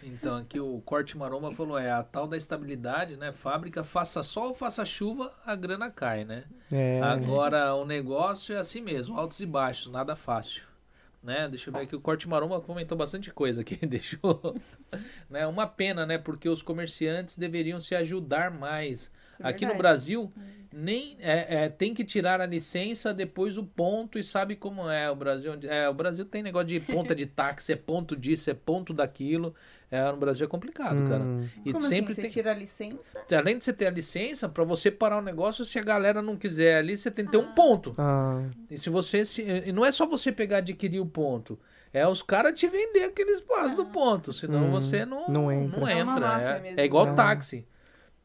Então, 0.02 0.36
aqui 0.36 0.60
o 0.60 0.80
Corte 0.84 1.18
Maroma 1.18 1.52
falou, 1.52 1.76
é 1.76 1.90
a 1.90 2.00
tal 2.02 2.28
da 2.28 2.36
estabilidade, 2.36 3.16
né? 3.16 3.32
Fábrica, 3.32 3.82
faça 3.82 4.22
sol, 4.22 4.54
faça 4.54 4.84
chuva, 4.84 5.32
a 5.44 5.56
grana 5.56 5.90
cai, 5.90 6.24
né? 6.24 6.44
É. 6.70 7.00
Agora, 7.02 7.74
o 7.74 7.84
negócio 7.84 8.54
é 8.54 8.58
assim 8.58 8.80
mesmo, 8.80 9.18
altos 9.18 9.40
e 9.40 9.46
baixos, 9.46 9.90
nada 9.90 10.14
fácil. 10.14 10.62
Né? 11.22 11.48
Deixa 11.48 11.70
eu 11.70 11.74
ver 11.74 11.80
aqui. 11.80 11.97
O 11.97 12.01
Corte 12.01 12.28
Maromba 12.28 12.60
comentou 12.60 12.97
bastante 12.97 13.32
coisa 13.32 13.60
aqui. 13.62 13.76
Deixou. 13.86 14.56
né? 15.28 15.47
Uma 15.47 15.66
pena, 15.66 16.06
né? 16.06 16.18
Porque 16.18 16.48
os 16.48 16.62
comerciantes 16.62 17.36
deveriam 17.36 17.80
se 17.80 17.94
ajudar 17.94 18.51
mais. 18.51 19.10
É 19.40 19.48
Aqui 19.48 19.66
no. 19.66 19.74
Brasil, 19.74 20.32
nem 20.72 21.16
é, 21.20 21.64
é, 21.64 21.68
tem 21.68 21.93
que 21.93 22.05
tirar 22.05 22.40
a 22.40 22.47
licença, 22.47 23.12
depois 23.12 23.59
o 23.59 23.64
ponto, 23.64 24.18
e 24.18 24.24
sabe 24.24 24.56
como 24.56 24.88
é 24.88 25.10
o 25.10 25.16
Brasil. 25.16 25.52
É, 25.64 25.88
o 25.88 25.94
Brasil 25.94 26.24
tem 26.24 26.43
negócio 26.43 26.68
de 26.68 26.80
ponta 26.80 27.14
de 27.14 27.26
táxi, 27.26 27.72
é 27.72 27.76
ponto 27.76 28.16
disso, 28.16 28.51
é 28.51 28.55
ponto 28.55 28.94
daquilo. 28.94 29.55
É, 29.90 30.10
no 30.10 30.16
Brasil 30.16 30.44
é 30.46 30.48
complicado, 30.48 31.08
cara. 31.08 31.22
Hum. 31.22 31.46
E 31.64 31.72
Como 31.72 31.80
sempre 31.80 32.12
assim? 32.12 32.14
Você 32.14 32.22
tem. 32.22 32.30
tira 32.30 32.50
a 32.50 32.54
licença? 32.54 33.22
Além 33.32 33.56
de 33.58 33.64
você 33.64 33.72
ter 33.72 33.86
a 33.86 33.90
licença, 33.90 34.48
pra 34.48 34.64
você 34.64 34.90
parar 34.90 35.18
o 35.18 35.22
negócio, 35.22 35.64
se 35.64 35.78
a 35.78 35.82
galera 35.82 36.20
não 36.20 36.36
quiser 36.36 36.78
ali, 36.78 36.98
você 36.98 37.08
tem 37.10 37.24
que 37.24 37.30
ter 37.30 37.36
Ah. 37.38 37.40
um 37.40 37.52
ponto. 37.54 37.94
Ah, 37.96 38.42
E 38.68 38.76
se 38.76 38.90
você 38.90 39.24
se. 39.24 39.42
E 39.42 39.70
não 39.70 39.84
é 39.84 39.92
só 39.92 40.04
você 40.04 40.32
pegar 40.32 40.56
e 40.56 40.58
adquirir 40.58 40.98
o 41.00 41.06
ponto. 41.06 41.56
É 41.92 42.06
os 42.06 42.20
caras 42.20 42.58
te 42.58 42.66
vender 42.68 43.04
aquele 43.04 43.30
espaço 43.30 43.76
do 43.76 43.86
ponto. 43.86 44.32
Senão 44.32 44.64
Hum, 44.66 44.70
você 44.72 45.06
não, 45.06 45.28
não 45.28 45.52
entra. 45.52 45.80
não 45.80 45.88
É 45.88 45.98
entra. 46.00 46.42
É, 46.42 46.60
mesmo. 46.60 46.80
é 46.80 46.84
igual 46.84 47.06
É. 47.08 47.14
táxi. 47.14 47.64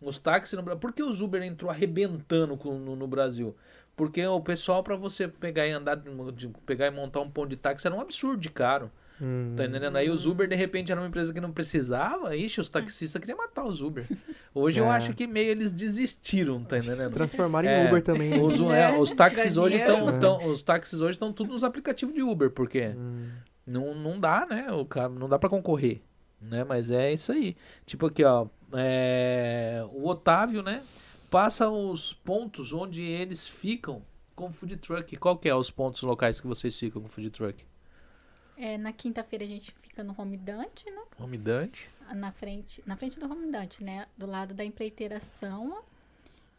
Os 0.02 0.18
táxis 0.18 0.58
no 0.58 0.64
Brasil. 0.64 0.80
Por 0.80 0.92
que 0.92 1.04
os 1.04 1.22
Uber 1.22 1.44
entrou 1.44 1.70
arrebentando 1.70 2.58
com- 2.58 2.80
no, 2.80 2.96
no 2.96 3.08
Brasil? 3.08 3.56
Porque 3.96 4.26
o 4.26 4.42
pessoal, 4.42 4.82
pra 4.84 4.96
você 4.96 5.28
pegar 5.28 5.68
e 5.68 5.72
andar, 5.72 5.96
de, 6.34 6.48
pegar 6.66 6.88
e 6.88 6.92
montar 6.92 7.20
um 7.22 7.30
ponto 7.30 7.50
de 7.50 7.56
táxi 7.56 7.86
era 7.86 7.96
um 7.96 8.02
absurdo 8.02 8.42
de 8.42 8.50
caro. 8.50 8.92
Hum. 9.22 9.54
Tá 9.56 9.66
entendendo? 9.66 9.96
Aí 9.96 10.10
os 10.10 10.26
Uber, 10.26 10.48
de 10.48 10.56
repente, 10.56 10.92
era 10.92 11.00
uma 11.00 11.08
empresa 11.08 11.34
que 11.34 11.40
não 11.40 11.52
precisava. 11.52 12.36
Ixi, 12.36 12.60
os 12.62 12.70
taxistas 12.70 13.20
queriam 13.20 13.38
matar 13.38 13.64
os 13.66 13.82
Uber. 13.82 14.08
Hoje 14.54 14.80
eu 14.80 14.86
É. 14.86 14.90
acho 14.90 15.14
que 15.14 15.28
meio 15.28 15.50
eles 15.52 15.72
desistiram, 15.72 16.64
tá 16.64 16.82
Se 16.82 16.88
entendendo? 16.88 17.14
transformaram 17.14 17.68
em 17.70 17.72
É, 17.72 17.88
Uber 17.88 18.02
também. 18.04 18.42
Os, 18.42 18.60
Né? 18.60 18.82
é, 18.92 18.98
os 18.98 19.12
táxis 19.12 19.58
hoje 19.58 19.78
estão. 19.78 20.46
Os 20.50 20.64
táxis 20.64 21.00
hoje 21.02 21.12
estão 21.12 21.32
tudo 21.32 21.54
nos 21.54 21.64
aplicativos 21.64 22.14
de 22.16 22.22
Uber, 22.22 22.50
porque 22.52 22.88
Hum. 22.98 23.30
não, 23.66 23.94
não 23.96 24.20
dá, 24.20 24.46
né? 24.50 24.72
O 24.72 24.86
cara 24.86 25.10
não 25.10 25.30
dá 25.30 25.38
pra 25.40 25.50
concorrer, 25.50 26.02
né? 26.42 26.64
Mas 26.64 26.90
é 26.92 27.14
isso 27.14 27.32
aí. 27.32 27.56
Tipo 27.86 28.08
aqui, 28.08 28.24
ó, 28.24 28.48
é, 28.74 29.84
o 29.94 30.08
Otávio, 30.08 30.62
né? 30.64 30.82
Passa 31.30 31.70
os 31.70 32.14
pontos 32.14 32.74
onde 32.74 33.02
eles 33.02 33.48
ficam 33.48 34.02
com 34.36 34.52
food 34.52 34.76
truck. 34.78 35.16
Qual 35.18 35.38
que 35.38 35.48
é 35.48 35.56
os 35.56 35.70
pontos 35.72 36.02
locais 36.02 36.42
que 36.42 36.48
vocês 36.48 36.76
ficam 36.78 37.02
com 37.02 37.08
food 37.08 37.30
truck? 37.30 37.64
É, 38.64 38.78
na 38.78 38.94
quinta-feira 38.94 39.44
a 39.44 39.48
gente 39.48 39.72
fica 39.82 40.04
no 40.04 40.14
Home 40.18 40.38
Dante, 40.38 40.86
né? 40.92 41.02
Home 41.20 41.38
Dante. 41.38 41.90
Na 42.14 42.32
frente, 42.32 42.84
na 42.86 42.96
frente 42.96 43.20
do 43.20 43.26
Home 43.26 43.52
Dante, 43.52 43.84
né? 43.84 44.06
Do 44.16 44.28
lado 44.28 44.54
da 44.54 44.64
empreiteiração. 44.64 45.82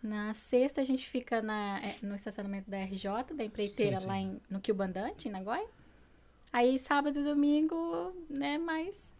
Na 0.03 0.35
sexta 0.35 0.81
a 0.81 0.85
gente 0.85 1.09
fica 1.09 1.41
na, 1.41 1.81
é, 1.81 1.95
no 2.03 2.17
estacionamento 2.17 2.69
da 2.69 2.79
RJ, 2.79 3.07
da 3.37 3.45
empreiteira 3.45 3.99
Sim, 3.99 4.03
sim. 4.03 4.09
lá 4.09 4.19
em, 4.19 4.41
no 4.51 4.61
Kilbandante, 4.61 5.29
em 5.29 5.31
Nagoya. 5.31 5.65
Aí 6.53 6.77
sábado 6.77 7.21
e 7.21 7.23
domingo, 7.23 8.13
né, 8.29 8.59
mais 8.59 9.13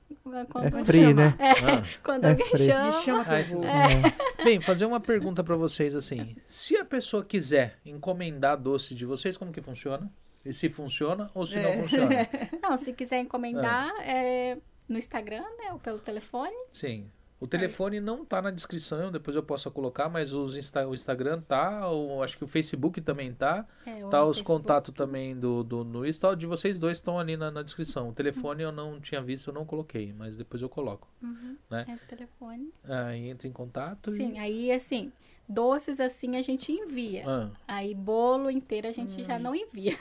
quando, 0.51 0.77
É 0.77 0.85
free, 0.85 1.01
chamar. 1.03 1.15
né? 1.15 1.37
Ah. 1.41 1.83
quando 2.03 2.25
É 2.25 2.31
alguém 2.31 2.49
free. 2.51 2.67
chama. 2.67 2.87
Me 2.99 3.05
chama 3.05 3.25
Ah, 3.29 3.41
esses- 3.41 3.53
vou. 3.55 3.65
É. 3.65 4.45
Bem, 4.45 4.61
fazer 4.61 4.85
uma 4.87 4.99
pergunta 5.01 5.45
pra 5.45 5.55
vocês 5.55 5.95
assim. 5.95 6.35
Se 6.47 6.77
a 6.77 6.85
pessoa 6.85 7.25
quiser 7.25 7.79
encomendar 7.87 8.59
doce 8.59 8.93
de 8.95 9.07
vocês, 9.07 9.37
como 9.37 9.53
que 9.53 9.63
funciona? 9.63 10.13
E 10.45 10.53
se 10.53 10.69
funciona 10.71 11.31
ou 11.35 11.47
se 11.47 11.57
não 11.57 11.69
É. 11.71 11.77
funciona? 11.83 12.11
Não, 12.63 12.77
se 12.77 12.93
quiser 12.93 13.21
encomendar, 13.21 13.93
Ah. 13.99 14.03
é 14.05 14.59
no 14.89 14.99
Instagram, 14.99 15.45
né? 15.59 15.73
Ou 15.73 15.79
pelo 15.79 15.99
telefone. 15.99 16.53
Sim. 16.73 17.09
O 17.41 17.47
telefone 17.49 17.99
não 17.99 18.25
tá 18.25 18.41
na 18.41 18.53
descrição, 18.53 19.11
depois 19.11 19.35
eu 19.35 19.43
posso 19.43 19.69
colocar, 19.73 20.09
mas 20.09 20.33
os 20.33 20.57
Insta- 20.57 20.87
o 20.87 20.95
Instagram 20.95 21.41
tá, 21.41 21.91
o, 21.91 22.23
acho 22.23 22.39
que 22.39 22.45
o 22.45 22.47
Facebook 22.47 23.01
também 23.01 23.35
tá. 23.35 23.67
É, 23.85 24.07
Tá 24.09 24.25
os 24.25 24.41
contatos 24.41 24.95
também 24.95 25.37
do, 25.37 25.65
do 25.65 25.83
no 25.83 26.07
Insta, 26.07 26.37
de 26.37 26.47
vocês 26.47 26.79
dois 26.79 26.99
estão 26.99 27.19
ali 27.19 27.37
na, 27.37 27.51
na 27.51 27.63
descrição. 27.65 28.11
O 28.11 28.13
telefone 28.13 28.63
eu 28.63 28.71
não 28.71 29.01
tinha 29.01 29.21
visto, 29.21 29.49
eu 29.51 29.55
não 29.55 29.65
coloquei, 29.67 30.13
mas 30.13 30.37
depois 30.37 30.63
eu 30.63 30.69
coloco. 30.69 31.09
Uhum, 31.21 31.57
né? 31.69 31.85
É 31.89 31.95
o 31.95 32.09
telefone. 32.09 32.73
Aí 32.85 33.29
entra 33.29 33.49
em 33.49 33.53
contato 33.53 34.13
Sim, 34.13 34.35
e... 34.35 34.39
aí 34.39 34.71
assim, 34.71 35.11
doces 35.49 36.01
assim 36.01 36.37
a 36.37 36.43
gente 36.43 36.73
envia. 36.73 37.25
Ah, 37.27 37.51
Aí 37.69 37.95
bolo 37.95 38.51
inteiro 38.51 38.89
a 38.89 38.93
gente 38.93 39.21
Hum. 39.21 39.25
já 39.25 39.39
não 39.39 39.55
envia. 39.55 39.97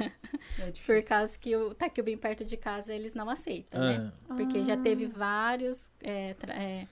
É 0.60 0.72
Por 0.86 1.04
causa 1.04 1.38
que 1.38 1.56
o 1.56 1.74
Taquil 1.74 2.04
bem 2.04 2.18
perto 2.18 2.46
de 2.46 2.56
casa 2.58 2.94
eles 2.94 3.14
não 3.14 3.30
aceitam, 3.30 3.80
né? 3.82 4.12
ah, 4.30 4.34
Porque 4.36 4.64
já 4.64 4.74
Ah. 4.74 4.78
teve 4.78 5.08
vários. 5.08 5.92
é, 6.02 6.34
tra- 6.36 6.54
é, 6.54 6.88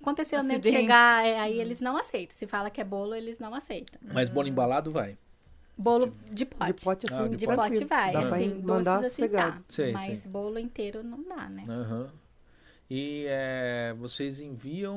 aconteceu 0.00 0.42
né, 0.42 0.58
de 0.58 0.70
chegar, 0.70 1.24
é, 1.26 1.38
aí 1.38 1.60
eles 1.60 1.80
não 1.80 1.96
aceitam. 1.96 2.36
Se 2.36 2.46
fala 2.46 2.70
que 2.70 2.80
é 2.80 2.84
bolo, 2.84 3.14
eles 3.14 3.38
não 3.38 3.54
aceitam. 3.54 4.00
mas 4.02 4.28
bolo 4.28 4.48
embalado 4.48 4.90
vai. 4.90 5.18
Bolo 5.76 6.12
de 6.30 6.46
pote. 6.46 6.72
De 6.72 6.84
pote 6.84 7.06
assim, 7.06 7.22
Ah, 7.24 7.28
de 7.28 7.36
De 7.36 7.46
pote. 7.46 7.56
pote 7.58 7.84
vai, 7.84 8.12
Dá 8.12 8.20
assim, 8.24 8.60
doces 8.60 8.86
assim 8.86 9.08
cegado. 9.10 9.56
tá. 9.56 9.62
Sei, 9.68 9.92
mas 9.92 10.20
sei. 10.20 10.30
bolo 10.30 10.58
inteiro 10.58 11.02
não 11.02 11.22
dá, 11.24 11.48
né? 11.48 11.64
Aham. 11.68 12.08
E 12.96 13.24
é, 13.28 13.92
vocês 13.98 14.38
enviam, 14.38 14.96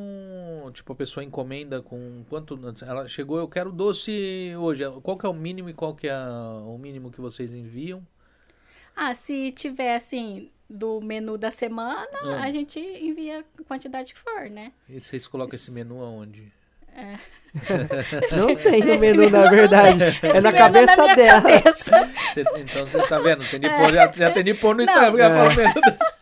tipo, 0.72 0.94
a 0.94 0.95
pessoa 0.95 1.24
encomenda 1.24 1.82
com 1.82 2.24
quanto. 2.30 2.60
Ela 2.86 3.07
chegou, 3.07 3.40
eu 3.40 3.48
quero 3.48 3.72
doce 3.72 4.53
hoje. 4.60 4.84
Qual 5.02 5.18
que 5.18 5.26
é 5.26 5.30
o 5.30 5.34
mínimo 5.34 5.68
e 5.68 5.74
qual 5.74 5.95
que 5.95 6.07
é 6.07 6.15
o 6.15 6.78
mínimo 6.78 7.10
que 7.10 7.19
vocês 7.19 7.52
enviam? 7.52 8.06
Ah, 8.95 9.15
se 9.15 9.52
tiver 9.52 9.95
assim, 9.95 10.52
do 10.69 10.99
menu 11.02 11.40
da 11.40 11.49
semana, 11.49 12.07
Ah. 12.24 12.44
a 12.44 12.52
gente 12.52 12.80
envia 12.80 13.40
a 13.60 13.64
quantidade 13.64 14.14
que 14.14 14.19
for, 14.19 14.48
né? 14.48 14.72
E 14.88 14.99
vocês 14.99 15.28
colocam 15.28 15.56
esse 15.56 15.72
menu 15.72 15.99
aonde? 16.03 16.52
Não 18.38 18.56
tem 18.56 18.82
o 18.84 18.99
menu, 18.99 19.22
menu 19.22 19.30
na 19.32 19.49
verdade. 19.49 20.03
É 20.03 20.30
Esse 20.30 20.41
na 20.41 20.53
cabeça 20.53 20.95
minha 21.03 21.15
dela. 21.15 21.41
cabeça. 21.41 22.10
Cê- 22.34 22.45
então 22.57 22.86
você 22.86 22.98
tá 23.07 23.18
vendo? 23.19 23.44
Tem 23.49 23.60
de 23.60 23.69
pôr, 23.69 23.91
já, 23.91 24.11
já 24.11 24.32
tem 24.32 24.44
de 24.44 24.53
pôr 24.53 24.76
no 24.76 24.86
Não. 24.86 24.94
Instagram. 24.94 25.30
É. 25.34 26.16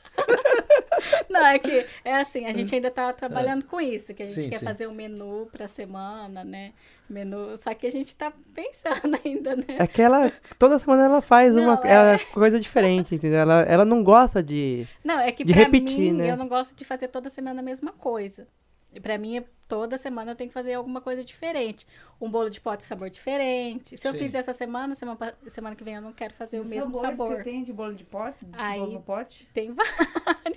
Não, 1.36 1.46
é 1.48 1.60
que 1.60 1.86
é 2.04 2.16
assim, 2.16 2.46
a 2.46 2.54
gente 2.54 2.74
ainda 2.74 2.90
tá 2.90 3.12
trabalhando 3.12 3.66
com 3.66 3.80
isso, 3.82 4.14
que 4.14 4.24
a 4.24 4.26
gente 4.26 4.44
Sim, 4.44 4.50
quer 4.50 4.60
sim. 4.60 4.66
fazer 4.66 4.88
um 4.88 4.94
menu 4.94 5.48
pra 5.52 5.68
semana, 5.68 6.44
né? 6.44 6.72
Menu, 7.10 7.56
só 7.58 7.74
que 7.74 7.86
a 7.86 7.92
gente 7.92 8.16
tá 8.16 8.32
pensando 8.54 9.20
ainda, 9.24 9.56
né? 9.56 9.66
É 9.80 9.86
que 9.86 10.02
ela, 10.02 10.32
toda 10.58 10.80
semana 10.80 11.06
ela 11.06 11.22
faz 11.22 11.56
uma 11.56 11.76
Não, 11.76 11.84
é. 11.84 11.92
ela- 11.92 12.20
coisa 12.34 12.60
diferente, 12.60 13.14
entendeu? 13.16 13.40
Ela, 13.40 13.62
ela 13.64 13.86
não 13.86 14.04
gosta 14.04 14.42
de. 14.42 14.88
Não, 15.04 15.20
é 15.20 15.32
que 15.32 15.44
De 15.44 15.54
pra 15.54 15.64
repetir, 15.64 16.00
mim, 16.00 16.12
né? 16.14 16.32
eu 16.32 16.38
não 16.38 16.48
gosto 16.48 16.76
de 16.76 16.84
fazer 16.86 17.10
toda 17.10 17.30
semana 17.30 17.60
a 17.60 17.64
mesma 17.64 17.92
coisa. 17.92 18.48
E 18.94 19.00
pra 19.02 19.18
mim, 19.18 19.44
toda 19.68 19.98
semana 19.98 20.32
eu 20.32 20.36
tenho 20.38 20.50
que 20.50 20.54
fazer 20.54 20.74
alguma 20.74 21.02
coisa 21.02 21.22
diferente. 21.22 21.86
Um 22.20 22.32
bolo 22.32 22.50
de 22.50 22.62
pote 22.62 22.86
sabor 22.86 23.10
diferente. 23.10 23.98
Se 23.98 24.08
eu 24.08 24.14
Sim. 24.14 24.20
fizer 24.20 24.38
essa 24.38 24.54
semana, 24.54 24.96
semana, 24.96 25.36
semana 25.48 25.76
que 25.76 25.84
vem 25.84 25.96
eu 25.96 26.02
não 26.02 26.14
quero 26.14 26.34
fazer 26.34 26.62
Os 26.62 26.68
o 26.68 26.74
mesmo 26.74 26.96
sabor. 26.96 27.36
que 27.38 27.44
tem 27.44 27.62
de 27.62 27.74
bolo 27.74 27.94
de 27.94 28.06
pote? 28.06 28.46
De 28.46 28.58
Aí- 28.58 28.80
bolo 28.80 28.94
no 28.94 29.02
pote? 29.02 29.46
Tem 29.54 29.70
vários. 29.76 30.55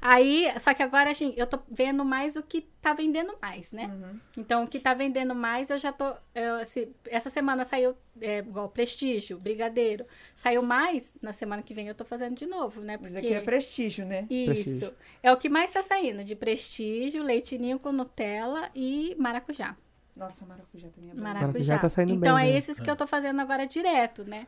Aí, 0.00 0.48
só 0.58 0.72
que 0.72 0.82
agora, 0.82 1.10
assim, 1.10 1.34
eu 1.36 1.46
tô 1.46 1.58
vendo 1.68 2.04
mais 2.04 2.36
o 2.36 2.42
que 2.42 2.62
tá 2.80 2.94
vendendo 2.94 3.34
mais, 3.40 3.70
né? 3.72 3.86
Uhum. 3.86 4.20
Então, 4.38 4.64
o 4.64 4.68
que 4.68 4.80
tá 4.80 4.94
vendendo 4.94 5.34
mais, 5.34 5.70
eu 5.70 5.78
já 5.78 5.92
tô. 5.92 6.14
eu, 6.34 6.64
se- 6.64 6.88
essa 7.06 7.28
semana 7.28 7.64
saiu, 7.64 7.94
é, 8.20 8.38
igual 8.38 8.68
Prestígio, 8.68 9.38
Brigadeiro. 9.38 10.06
Saiu 10.34 10.62
mais, 10.62 11.14
na 11.20 11.32
semana 11.32 11.62
que 11.62 11.74
vem 11.74 11.88
eu 11.88 11.94
tô 11.94 12.04
fazendo 12.04 12.34
de 12.36 12.46
novo, 12.46 12.80
né? 12.80 12.98
Mas 13.00 13.12
Porque 13.12 13.26
aqui 13.26 13.34
é 13.34 13.40
prestígio, 13.40 14.06
né? 14.06 14.26
Isso. 14.30 14.52
Prestígio. 14.52 14.94
É 15.22 15.32
o 15.32 15.36
que 15.36 15.48
mais 15.48 15.70
tá 15.72 15.82
saindo, 15.82 16.24
de 16.24 16.34
Prestígio, 16.34 17.22
leitinho 17.22 17.78
com 17.78 17.92
Nutella 17.92 18.70
e 18.74 19.14
maracujá. 19.18 19.76
Nossa, 20.16 20.46
maracujá 20.46 20.88
também 20.90 21.10
é 21.10 21.14
bom. 21.14 21.20
Maracujá. 21.20 21.46
Maracujá 21.48 21.78
tá 21.78 21.88
saindo 21.88 22.14
então, 22.14 22.36
bem, 22.36 22.48
é 22.48 22.52
né? 22.52 22.58
esses 22.58 22.78
que 22.78 22.88
eu 22.90 22.96
tô 22.96 23.06
fazendo 23.06 23.40
agora 23.40 23.66
direto, 23.66 24.24
né? 24.24 24.46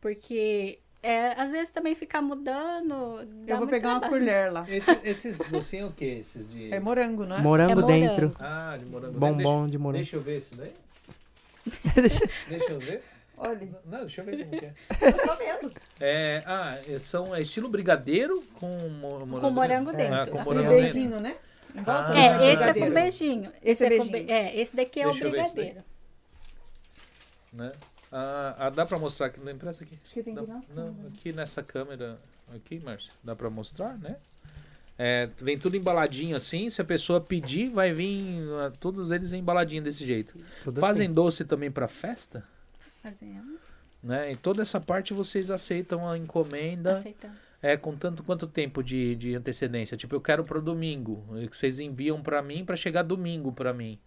Porque, 0.00 0.78
é, 1.02 1.28
às 1.40 1.50
vezes 1.50 1.70
também 1.70 1.94
ficar 1.94 2.20
mudando. 2.22 3.24
dá 3.46 3.52
Eu 3.52 3.56
vou 3.56 3.56
muito 3.58 3.70
pegar 3.70 3.90
uma 3.90 4.00
trabalho. 4.00 4.20
colher 4.22 4.52
lá. 4.52 4.64
Esses, 4.68 4.98
esses 5.04 5.38
docinhos 5.50 5.86
é 5.86 5.88
o 5.88 5.92
quê? 5.92 6.18
Esses 6.20 6.48
de. 6.50 6.72
É 6.72 6.78
morango, 6.80 7.24
não 7.24 7.36
é? 7.36 7.40
Morango 7.40 7.72
É 7.72 7.74
morango. 7.76 8.00
dentro. 8.08 8.36
Ah, 8.38 8.76
de 8.78 8.84
morango. 8.90 9.18
Bombom 9.18 9.66
de 9.66 9.78
morango. 9.78 10.02
Deixa 10.02 10.16
eu 10.16 10.20
ver 10.20 10.38
esse 10.38 10.54
daí. 10.54 10.72
deixa 12.48 12.72
eu 12.72 12.78
ver. 12.78 13.02
Olha, 13.42 13.68
Não, 13.86 14.00
deixa 14.00 14.20
eu 14.20 14.24
ver 14.26 14.44
como 14.44 14.58
que 14.60 14.66
é. 14.66 14.74
eu 15.00 15.12
tô 15.14 15.34
vendo. 15.36 15.72
É, 15.98 16.42
ah, 16.44 16.76
é- 16.86 16.98
são, 16.98 17.34
é 17.34 17.40
estilo 17.40 17.70
brigadeiro 17.70 18.42
com 18.58 18.66
mo- 19.00 19.20
morango, 19.26 19.40
Com 19.40 19.50
morango 19.50 19.90
Ah, 19.90 19.92
dentro. 19.94 20.32
com. 20.32 20.38
Um 20.40 20.44
morango 20.44 20.68
dentro. 20.68 20.82
beijinho, 20.92 21.20
né? 21.20 21.36
Em 21.74 21.82
volta 21.82 22.10
Ah. 22.10 22.18
É, 22.18 22.52
esse 22.52 22.62
é 22.62 22.74
com 22.74 22.90
beijinho. 22.90 23.52
Esse 23.62 23.84
é 23.86 23.88
com 23.88 24.04
beijinho. 24.08 24.26
be- 24.26 24.32
É, 24.32 24.60
esse 24.60 24.76
daqui 24.76 25.00
é 25.00 25.04
Deixa 25.04 25.24
eu 25.24 25.28
o 25.28 25.32
ver 25.32 25.40
esse 25.40 25.54
daí. 25.56 25.64
brigadeiro. 25.64 25.90
Né? 27.52 27.72
Ah, 28.12 28.54
ah, 28.58 28.70
dá 28.70 28.84
pra 28.84 28.98
mostrar 28.98 29.26
aqui? 29.26 29.40
Não 29.40 29.52
empresta 29.52 29.84
aqui. 29.84 29.96
Acho 30.04 30.14
que 30.14 30.22
tem 30.22 30.34
que 30.34 30.42
ir 30.42 30.46
na 30.46 30.62
não, 30.74 30.96
aqui 31.06 31.32
nessa 31.32 31.62
câmera. 31.62 32.18
Aqui, 32.54 32.80
Márcio. 32.80 33.12
Dá 33.22 33.36
pra 33.36 33.48
mostrar, 33.48 33.96
né? 33.98 34.16
É, 34.98 35.30
vem 35.40 35.56
tudo 35.56 35.76
embaladinho 35.76 36.36
assim. 36.36 36.68
Se 36.68 36.82
a 36.82 36.84
pessoa 36.84 37.20
pedir, 37.20 37.70
vai 37.70 37.92
vir. 37.92 38.42
ah, 38.60 38.72
Todos 38.80 39.10
eles 39.10 39.32
embaladinho 39.32 39.82
desse 39.82 40.04
jeito. 40.04 40.34
Tudo 40.62 40.80
Fazem 40.80 41.06
assim. 41.06 41.14
doce 41.14 41.44
também 41.44 41.70
pra 41.70 41.88
festa? 41.88 42.44
Fazendo. 43.02 43.58
Né? 44.02 44.32
Em 44.32 44.34
toda 44.34 44.60
essa 44.62 44.80
parte 44.80 45.14
vocês 45.14 45.50
aceitam 45.50 46.08
a 46.08 46.18
encomenda. 46.18 46.92
Aceitamos. 46.94 47.38
É, 47.62 47.76
com 47.76 47.94
tanto 47.94 48.22
quanto 48.24 48.46
tempo 48.46 48.82
de, 48.82 49.14
de 49.16 49.34
antecedência? 49.34 49.96
Tipo, 49.96 50.16
eu 50.16 50.20
quero 50.20 50.42
pro 50.44 50.60
domingo. 50.60 51.24
e 51.38 51.46
que 51.46 51.56
Vocês 51.56 51.78
enviam 51.78 52.20
pra 52.22 52.42
mim 52.42 52.64
pra 52.64 52.74
chegar 52.76 53.02
domingo 53.02 53.52
pra 53.52 53.72
mim. 53.72 53.98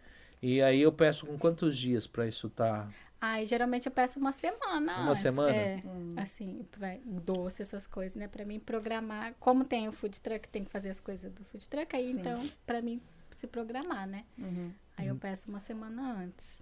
E 0.42 0.62
aí 0.62 0.82
eu 0.82 0.92
peço 0.92 1.26
com 1.26 1.38
quantos 1.38 1.78
dias 1.78 2.06
pra 2.06 2.28
isso 2.28 2.50
tá? 2.50 2.90
Aí 3.26 3.46
geralmente 3.46 3.86
eu 3.86 3.92
peço 3.92 4.20
uma 4.20 4.34
semana 4.34 5.00
Uma 5.00 5.12
antes. 5.12 5.22
semana? 5.22 5.56
É, 5.56 5.82
Hum. 5.86 6.14
assim, 6.18 6.66
vai, 6.78 7.00
doce, 7.06 7.62
essas 7.62 7.88
coisas, 7.88 8.18
né? 8.18 8.28
Pra 8.28 8.44
mim 8.44 8.60
programar. 8.60 9.34
Como 9.40 9.64
tem 9.64 9.88
o 9.88 9.94
food 9.94 10.20
truck, 10.20 10.50
tem 10.50 10.66
que 10.66 10.70
fazer 10.70 10.90
as 10.90 11.00
coisas 11.00 11.32
do 11.32 11.42
food 11.46 11.70
truck, 11.70 11.96
aí 11.96 12.12
Sim. 12.12 12.20
então, 12.20 12.46
pra 12.66 12.82
mim 12.82 13.00
se 13.32 13.48
programar, 13.48 14.06
né? 14.06 14.26
Uhum. 14.38 14.72
Aí 14.98 15.08
eu 15.08 15.16
peço 15.16 15.48
uma 15.48 15.60
semana 15.60 16.22
antes. 16.22 16.62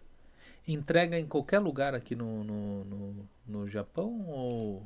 Entrega 0.68 1.18
em 1.18 1.26
qualquer 1.26 1.58
lugar 1.58 1.96
aqui 1.96 2.16
no, 2.16 2.44
no, 2.44 2.86
no, 2.86 3.30
no 3.48 3.68
Japão 3.68 4.24
ou 4.30 4.84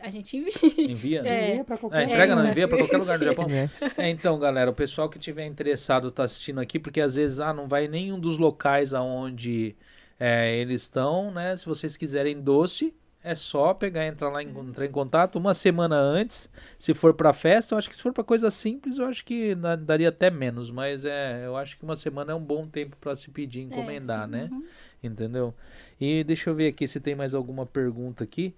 A 0.00 0.08
gente 0.08 0.34
envia. 0.38 0.90
envia? 0.90 1.22
É. 1.28 1.50
Envia 1.50 1.64
pra 1.64 1.74
Ah, 1.74 1.78
qualquer 1.78 2.02
entrega 2.04 2.34
não, 2.36 2.46
É. 2.46 2.50
envia 2.50 2.66
pra 2.68 2.78
qualquer 2.78 2.96
lugar 2.96 3.18
do 3.18 3.24
Japão? 3.26 3.46
É. 3.52 3.68
É, 3.98 4.08
então, 4.08 4.38
galera, 4.38 4.70
o 4.70 4.74
pessoal 4.74 5.10
que 5.10 5.18
tiver 5.18 5.44
interessado 5.44 6.10
tá 6.10 6.22
assistindo 6.24 6.58
aqui, 6.58 6.78
porque 6.78 7.02
às 7.02 7.16
vezes 7.16 7.38
ah, 7.38 7.52
não 7.52 7.68
vai 7.68 7.84
em 7.84 7.88
nenhum 7.88 8.18
dos 8.18 8.38
locais 8.38 8.94
aonde 8.94 9.76
é, 10.18 10.56
eles 10.56 10.82
estão, 10.82 11.30
né? 11.30 11.56
Se 11.56 11.66
vocês 11.66 11.96
quiserem 11.96 12.40
doce, 12.40 12.94
é 13.22 13.34
só 13.34 13.74
pegar, 13.74 14.06
entrar 14.06 14.30
lá, 14.30 14.42
em, 14.42 14.48
entrar 14.48 14.86
em 14.86 14.90
contato 14.90 15.36
uma 15.36 15.52
semana 15.54 15.96
antes. 15.96 16.48
Se 16.78 16.94
for 16.94 17.14
pra 17.14 17.32
festa, 17.32 17.74
eu 17.74 17.78
acho 17.78 17.88
que 17.90 17.96
se 17.96 18.02
for 18.02 18.12
pra 18.12 18.24
coisa 18.24 18.50
simples, 18.50 18.98
eu 18.98 19.06
acho 19.06 19.24
que 19.24 19.54
daria 19.84 20.08
até 20.08 20.30
menos, 20.30 20.70
mas 20.70 21.04
é, 21.04 21.44
eu 21.46 21.56
acho 21.56 21.76
que 21.76 21.84
uma 21.84 21.96
semana 21.96 22.32
é 22.32 22.34
um 22.34 22.42
bom 22.42 22.66
tempo 22.66 22.96
pra 23.00 23.14
se 23.16 23.30
pedir, 23.30 23.60
encomendar, 23.62 24.22
É, 24.22 24.24
sim, 24.26 24.30
né? 24.30 24.48
uhum. 24.50 24.64
Entendeu? 25.02 25.54
E 26.00 26.24
deixa 26.24 26.50
eu 26.50 26.54
ver 26.54 26.68
aqui 26.68 26.88
se 26.88 27.00
tem 27.00 27.14
mais 27.14 27.34
alguma 27.34 27.66
pergunta 27.66 28.24
aqui, 28.24 28.54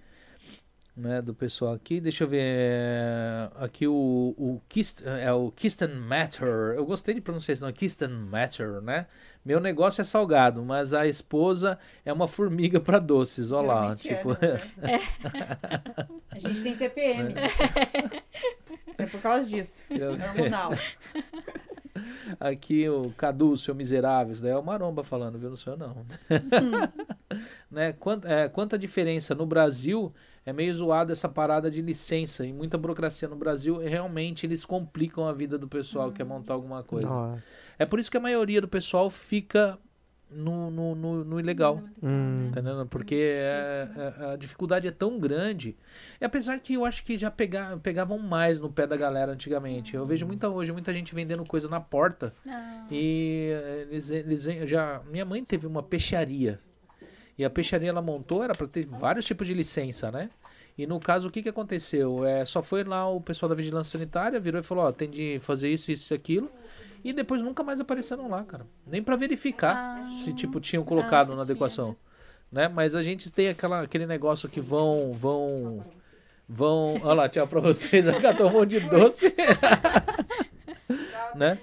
né, 0.97 1.23
do 1.23 1.35
pessoal 1.35 1.73
aqui. 1.75 2.01
Deixa 2.01 2.25
eu 2.25 2.29
ver 2.29 2.41
é, 2.43 3.51
aqui 3.57 3.87
o 3.87 4.35
o 4.39 4.61
Kist, 4.69 5.03
é 5.05 5.33
o 5.33 5.51
Kisten 5.51 5.89
Matter. 5.95 6.75
Eu 6.77 6.85
gostei 6.85 7.15
de 7.15 7.21
pronunciar 7.21 7.53
esse 7.55 7.63
nome, 7.63 7.73
Kisten 7.75 8.09
Matter, 8.09 8.81
né? 8.83 9.07
Meu 9.45 9.59
negócio 9.59 10.03
é 10.03 10.05
salgado, 10.05 10.63
mas 10.63 10.93
a 10.93 11.07
esposa 11.07 11.79
é 12.05 12.13
uma 12.13 12.29
formiga 12.29 12.79
para 12.79 12.99
doces. 12.99 13.51
Olha 13.53 13.67
lá, 13.67 13.93
é, 13.93 13.95
tipo, 13.95 14.31
né? 14.31 15.01
A 16.31 16.39
gente 16.39 16.63
tem 16.63 16.77
TPM. 16.77 17.35
É 18.99 19.07
por 19.07 19.21
causa 19.21 19.49
disso. 19.49 19.85
É 19.91 20.09
hormonal. 20.09 20.73
Aqui 22.39 22.89
o 22.89 23.11
Cadu, 23.17 23.57
seu 23.57 23.75
miserável, 23.75 24.33
isso 24.33 24.43
daí 24.43 24.53
é 24.53 24.57
o 24.57 24.63
Maromba 24.63 25.03
falando, 25.03 25.39
viu? 25.39 25.51
Não 25.51 25.57
sou 25.57 25.75
eu 25.75 25.79
não. 25.79 26.07
né? 27.71 27.93
Quanta, 27.95 28.29
é, 28.29 28.49
quanta 28.49 28.79
diferença 28.79 29.35
no 29.35 29.45
Brasil 29.45 30.13
é 30.51 30.53
meio 30.53 30.75
zoado 30.75 31.13
essa 31.13 31.29
parada 31.29 31.71
de 31.71 31.81
licença 31.81 32.45
e 32.45 32.53
muita 32.53 32.77
burocracia 32.77 33.29
no 33.29 33.37
Brasil. 33.37 33.83
E 33.83 33.89
realmente 33.89 34.45
eles 34.47 34.65
complicam 34.65 35.27
a 35.27 35.33
vida 35.33 35.57
do 35.57 35.69
pessoal 35.69 36.11
que 36.11 36.19
quer 36.19 36.25
montar 36.25 36.55
alguma 36.55 36.83
coisa. 36.83 37.09
Nossa. 37.09 37.43
É 37.79 37.87
por 37.87 37.99
isso 37.99 38.11
que 38.11 38.17
a 38.17 38.21
maioria 38.21 38.61
do 38.61 38.69
pessoal 38.69 39.09
fica 39.09 39.79
no, 40.31 40.71
no, 40.71 40.95
no, 40.95 41.25
no 41.25 41.41
ilegal. 41.41 41.83
Hum. 42.03 42.49
Entendendo? 42.49 42.87
Porque 42.87 43.17
é- 43.17 43.89
é- 43.97 44.33
a 44.33 44.37
dificuldade 44.37 44.87
é 44.87 44.91
tão 44.93 45.19
grande. 45.19 45.77
E 46.21 46.25
apesar 46.25 46.61
que 46.61 46.75
eu 46.75 46.85
acho 46.85 47.03
que 47.05 47.19
já 47.19 47.31
pega, 47.31 47.77
pegavam 47.83 48.17
mais 48.19 48.61
no 48.61 48.71
pé 48.71 48.87
da 48.87 48.97
galera 48.97 49.33
antigamente. 49.33 49.95
Eu 49.97 50.07
vejo 50.07 50.27
muita 50.27 50.49
hoje, 50.49 50.71
muita 50.73 50.93
gente 50.93 51.15
vendendo 51.15 51.45
coisa 51.45 51.69
na 51.69 51.81
porta. 51.81 52.33
Ah, 52.47 52.87
E 52.91 53.51
eh, 53.53 53.87
eles, 53.91 54.11
eles 54.11 54.43
já. 54.69 55.01
Minha 55.11 55.25
mãe 55.25 55.45
teve 55.45 55.67
uma 55.67 55.83
peixaria. 55.83 56.61
E 57.39 57.45
a 57.45 57.49
peixaria 57.51 57.89
ela 57.89 58.03
montou, 58.03 58.45
era 58.45 58.55
para 58.55 58.67
ter 58.69 58.85
vários 58.87 59.25
tipos 59.25 59.47
de 59.47 59.55
licença, 59.55 60.11
né? 60.13 60.29
E 60.83 60.87
no 60.87 60.99
caso, 60.99 61.29
o 61.29 61.31
que, 61.31 61.43
que 61.43 61.49
aconteceu? 61.49 62.25
É, 62.25 62.45
só 62.45 62.63
foi 62.63 62.85
lá 62.85 63.09
o 63.09 63.21
pessoal 63.21 63.49
da 63.49 63.55
vigilância 63.55 63.99
sanitária, 63.99 64.41
virou 64.41 64.61
e 64.61 64.65
falou: 64.65 64.85
Ó, 64.85 64.93
tem 64.93 65.11
de 65.11 65.39
fazer 65.41 65.69
isso, 65.71 65.91
isso 65.93 66.13
e 66.13 66.17
aquilo. 66.17 66.51
E 67.03 67.13
depois 67.13 67.41
nunca 67.43 67.63
mais 67.63 67.81
apareceram 67.81 68.29
lá, 68.29 68.43
cara. 68.45 68.67
Nem 68.87 69.03
para 69.03 69.17
verificar 69.17 69.75
Ah. 69.77 70.09
se, 70.25 70.33
tipo, 70.33 70.61
tinham 70.61 70.83
ah, 70.83 70.87
colocado 70.87 71.35
na 71.35 71.43
adequação 71.43 71.89
mesmo. 71.89 72.01
né? 72.53 72.69
Mas 72.69 72.95
a 72.95 73.03
gente 73.03 73.31
tem 73.31 73.49
aquela, 73.49 73.81
aquele 73.83 74.07
negócio 74.07 74.49
que 74.49 74.61
vão, 74.61 75.11
vão, 75.13 75.85
vão. 76.49 76.95
Olha 77.03 77.15
lá, 77.15 77.29
tchau 77.29 77.47
pra 77.47 77.61
vocês. 77.61 78.05
Um 78.45 78.51
monte 78.51 78.79
de 78.79 78.81
doce. 78.81 79.33
né? 81.35 81.59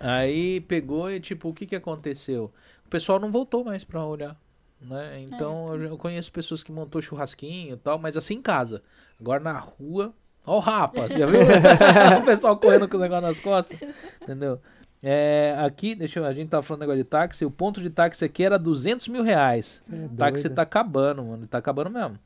Aí 0.00 0.60
pegou 0.62 1.10
e 1.10 1.20
tipo, 1.20 1.48
o 1.48 1.54
que 1.54 1.66
que 1.66 1.76
aconteceu? 1.76 2.52
O 2.84 2.88
pessoal 2.88 3.18
não 3.18 3.30
voltou 3.30 3.64
mais 3.64 3.84
pra 3.84 4.04
olhar, 4.04 4.36
né? 4.80 5.20
Então 5.20 5.74
eu, 5.74 5.82
eu 5.84 5.98
conheço 5.98 6.32
pessoas 6.32 6.62
que 6.62 6.72
montou 6.72 7.02
churrasquinho 7.02 7.74
e 7.74 7.76
tal, 7.76 7.98
mas 7.98 8.16
assim 8.16 8.34
em 8.34 8.42
casa. 8.42 8.82
Agora 9.20 9.40
na 9.40 9.58
rua, 9.58 10.12
ó 10.44 10.56
o 10.56 10.60
rapa, 10.60 11.08
já 11.08 11.26
viu? 11.26 11.40
o 12.20 12.24
pessoal 12.24 12.56
correndo 12.56 12.88
com 12.88 12.96
o 12.96 13.00
negócio 13.00 13.26
nas 13.26 13.40
costas, 13.40 13.78
entendeu? 14.22 14.60
É, 15.02 15.54
aqui, 15.58 15.94
deixa 15.94 16.18
eu 16.18 16.24
a 16.24 16.32
gente 16.32 16.48
tava 16.48 16.62
falando 16.62 16.80
negócio 16.80 17.02
de 17.02 17.08
táxi, 17.08 17.44
o 17.44 17.50
ponto 17.50 17.80
de 17.80 17.90
táxi 17.90 18.24
aqui 18.24 18.42
era 18.42 18.58
200 18.58 19.08
mil 19.08 19.22
reais. 19.22 19.80
É 19.92 20.06
O 20.06 20.08
táxi 20.08 20.44
doido. 20.44 20.54
tá 20.56 20.62
acabando, 20.62 21.22
mano. 21.22 21.46
Tá 21.46 21.58
acabando 21.58 21.90
mesmo. 21.90 22.18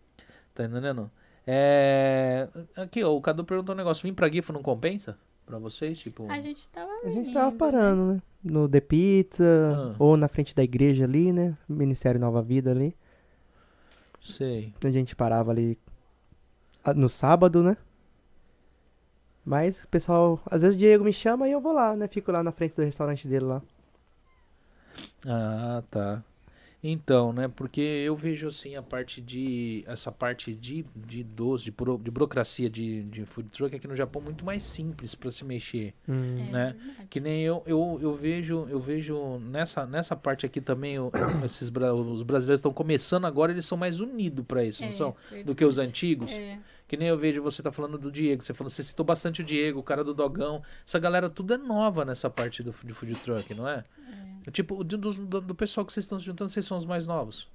Tá 0.54 0.64
entendendo? 0.64 1.10
É... 1.46 2.48
Aqui, 2.76 3.02
ó, 3.02 3.14
o 3.14 3.20
Cadu 3.20 3.44
perguntou 3.44 3.74
um 3.74 3.78
negócio. 3.78 4.02
Vim 4.02 4.14
pra 4.14 4.28
Gifo 4.28 4.52
não 4.52 4.62
compensa? 4.62 5.18
Pra 5.44 5.58
vocês? 5.58 5.98
Tipo. 5.98 6.30
A 6.30 6.40
gente 6.40 6.68
tava. 6.68 6.90
A 7.04 7.10
gente 7.10 7.32
tava 7.32 7.50
né? 7.50 7.56
parando, 7.58 8.14
né? 8.14 8.22
No 8.42 8.68
The 8.68 8.80
Pizza, 8.80 9.44
Ah. 9.44 9.94
ou 9.98 10.16
na 10.16 10.26
frente 10.28 10.54
da 10.54 10.62
igreja 10.62 11.04
ali, 11.04 11.32
né? 11.32 11.56
Ministério 11.68 12.18
Nova 12.20 12.40
Vida 12.42 12.70
ali. 12.70 12.96
Sei. 14.22 14.72
A 14.84 14.90
gente 14.90 15.14
parava 15.16 15.50
ali 15.50 15.78
no 16.96 17.08
sábado, 17.08 17.62
né? 17.62 17.76
Mas 19.44 19.82
o 19.82 19.88
pessoal, 19.88 20.40
às 20.50 20.62
vezes 20.62 20.76
o 20.76 20.78
Diego 20.78 21.04
me 21.04 21.12
chama 21.12 21.48
e 21.48 21.52
eu 21.52 21.60
vou 21.60 21.72
lá, 21.72 21.94
né? 21.96 22.06
Fico 22.08 22.30
lá 22.30 22.42
na 22.42 22.52
frente 22.52 22.74
do 22.76 22.82
restaurante 22.82 23.26
dele 23.28 23.44
lá. 23.46 23.62
Ah, 25.26 25.82
tá. 25.90 26.22
Então, 26.82 27.30
né? 27.32 27.46
Porque 27.46 27.80
eu 27.80 28.16
vejo 28.16 28.48
assim 28.48 28.74
a 28.74 28.82
parte 28.82 29.20
de. 29.20 29.84
Essa 29.86 30.10
parte 30.10 30.52
de, 30.54 30.84
de 30.96 31.22
doce, 31.22 31.64
de, 31.66 31.70
buro- 31.70 31.98
de 32.02 32.10
burocracia 32.10 32.70
de, 32.70 33.02
de 33.02 33.26
food 33.26 33.50
truck 33.50 33.76
aqui 33.76 33.86
no 33.86 33.94
Japão 33.94 34.22
muito 34.22 34.44
mais 34.46 34.62
simples 34.62 35.14
pra 35.14 35.30
se 35.30 35.44
mexer. 35.44 35.92
Hum. 36.08 36.24
É 36.48 36.50
né? 36.52 36.76
verdade. 36.78 37.06
Que 37.10 37.20
nem 37.20 37.42
eu, 37.42 37.62
eu, 37.66 37.98
eu 38.00 38.14
vejo, 38.16 38.66
eu 38.70 38.80
vejo 38.80 39.38
nessa, 39.40 39.84
nessa 39.84 40.16
parte 40.16 40.46
aqui 40.46 40.58
também, 40.60 40.98
o- 40.98 41.10
esses, 41.44 41.68
bra- 41.68 41.92
os 41.92 42.22
brasileiros 42.22 42.60
estão 42.60 42.72
começando 42.72 43.26
agora, 43.26 43.52
eles 43.52 43.66
são 43.66 43.76
mais 43.76 44.00
unidos 44.00 44.44
pra 44.46 44.64
isso, 44.64 44.80
não 44.82 44.88
É, 44.88 44.92
são? 44.92 45.14
verdade. 45.28 45.44
Do 45.44 45.54
que 45.54 45.64
os 45.64 45.78
antigos. 45.78 46.30
É. 46.32 46.58
Que 46.88 46.96
nem 46.96 47.06
eu 47.08 47.16
vejo 47.18 47.40
você 47.42 47.62
tá 47.62 47.70
falando 47.70 47.98
do 47.98 48.10
Diego, 48.10 48.42
você 48.42 48.52
falou, 48.54 48.68
você 48.70 48.82
citou 48.82 49.04
bastante 49.06 49.42
o 49.42 49.44
Diego, 49.44 49.78
o 49.78 49.82
cara 49.82 50.02
do 50.02 50.12
Dogão. 50.12 50.60
Essa 50.84 50.98
galera 50.98 51.28
tudo 51.30 51.54
é 51.54 51.56
nova 51.58 52.04
nessa 52.04 52.28
parte 52.28 52.62
do, 52.64 52.74
de 52.82 52.92
food 52.92 53.14
truck, 53.16 53.54
não 53.54 53.68
é? 53.68 53.84
Tipo, 54.52 54.82
do, 54.82 54.96
do, 54.98 55.40
do- 55.40 55.54
pessoal 55.54 55.84
que 55.84 55.92
vocês 55.92 56.04
estão 56.04 56.18
se 56.18 56.26
juntando, 56.26 56.50
vocês 56.50 56.64
são 56.66 56.78
os 56.78 56.84
mais 56.86 57.06
novos. 57.06 57.48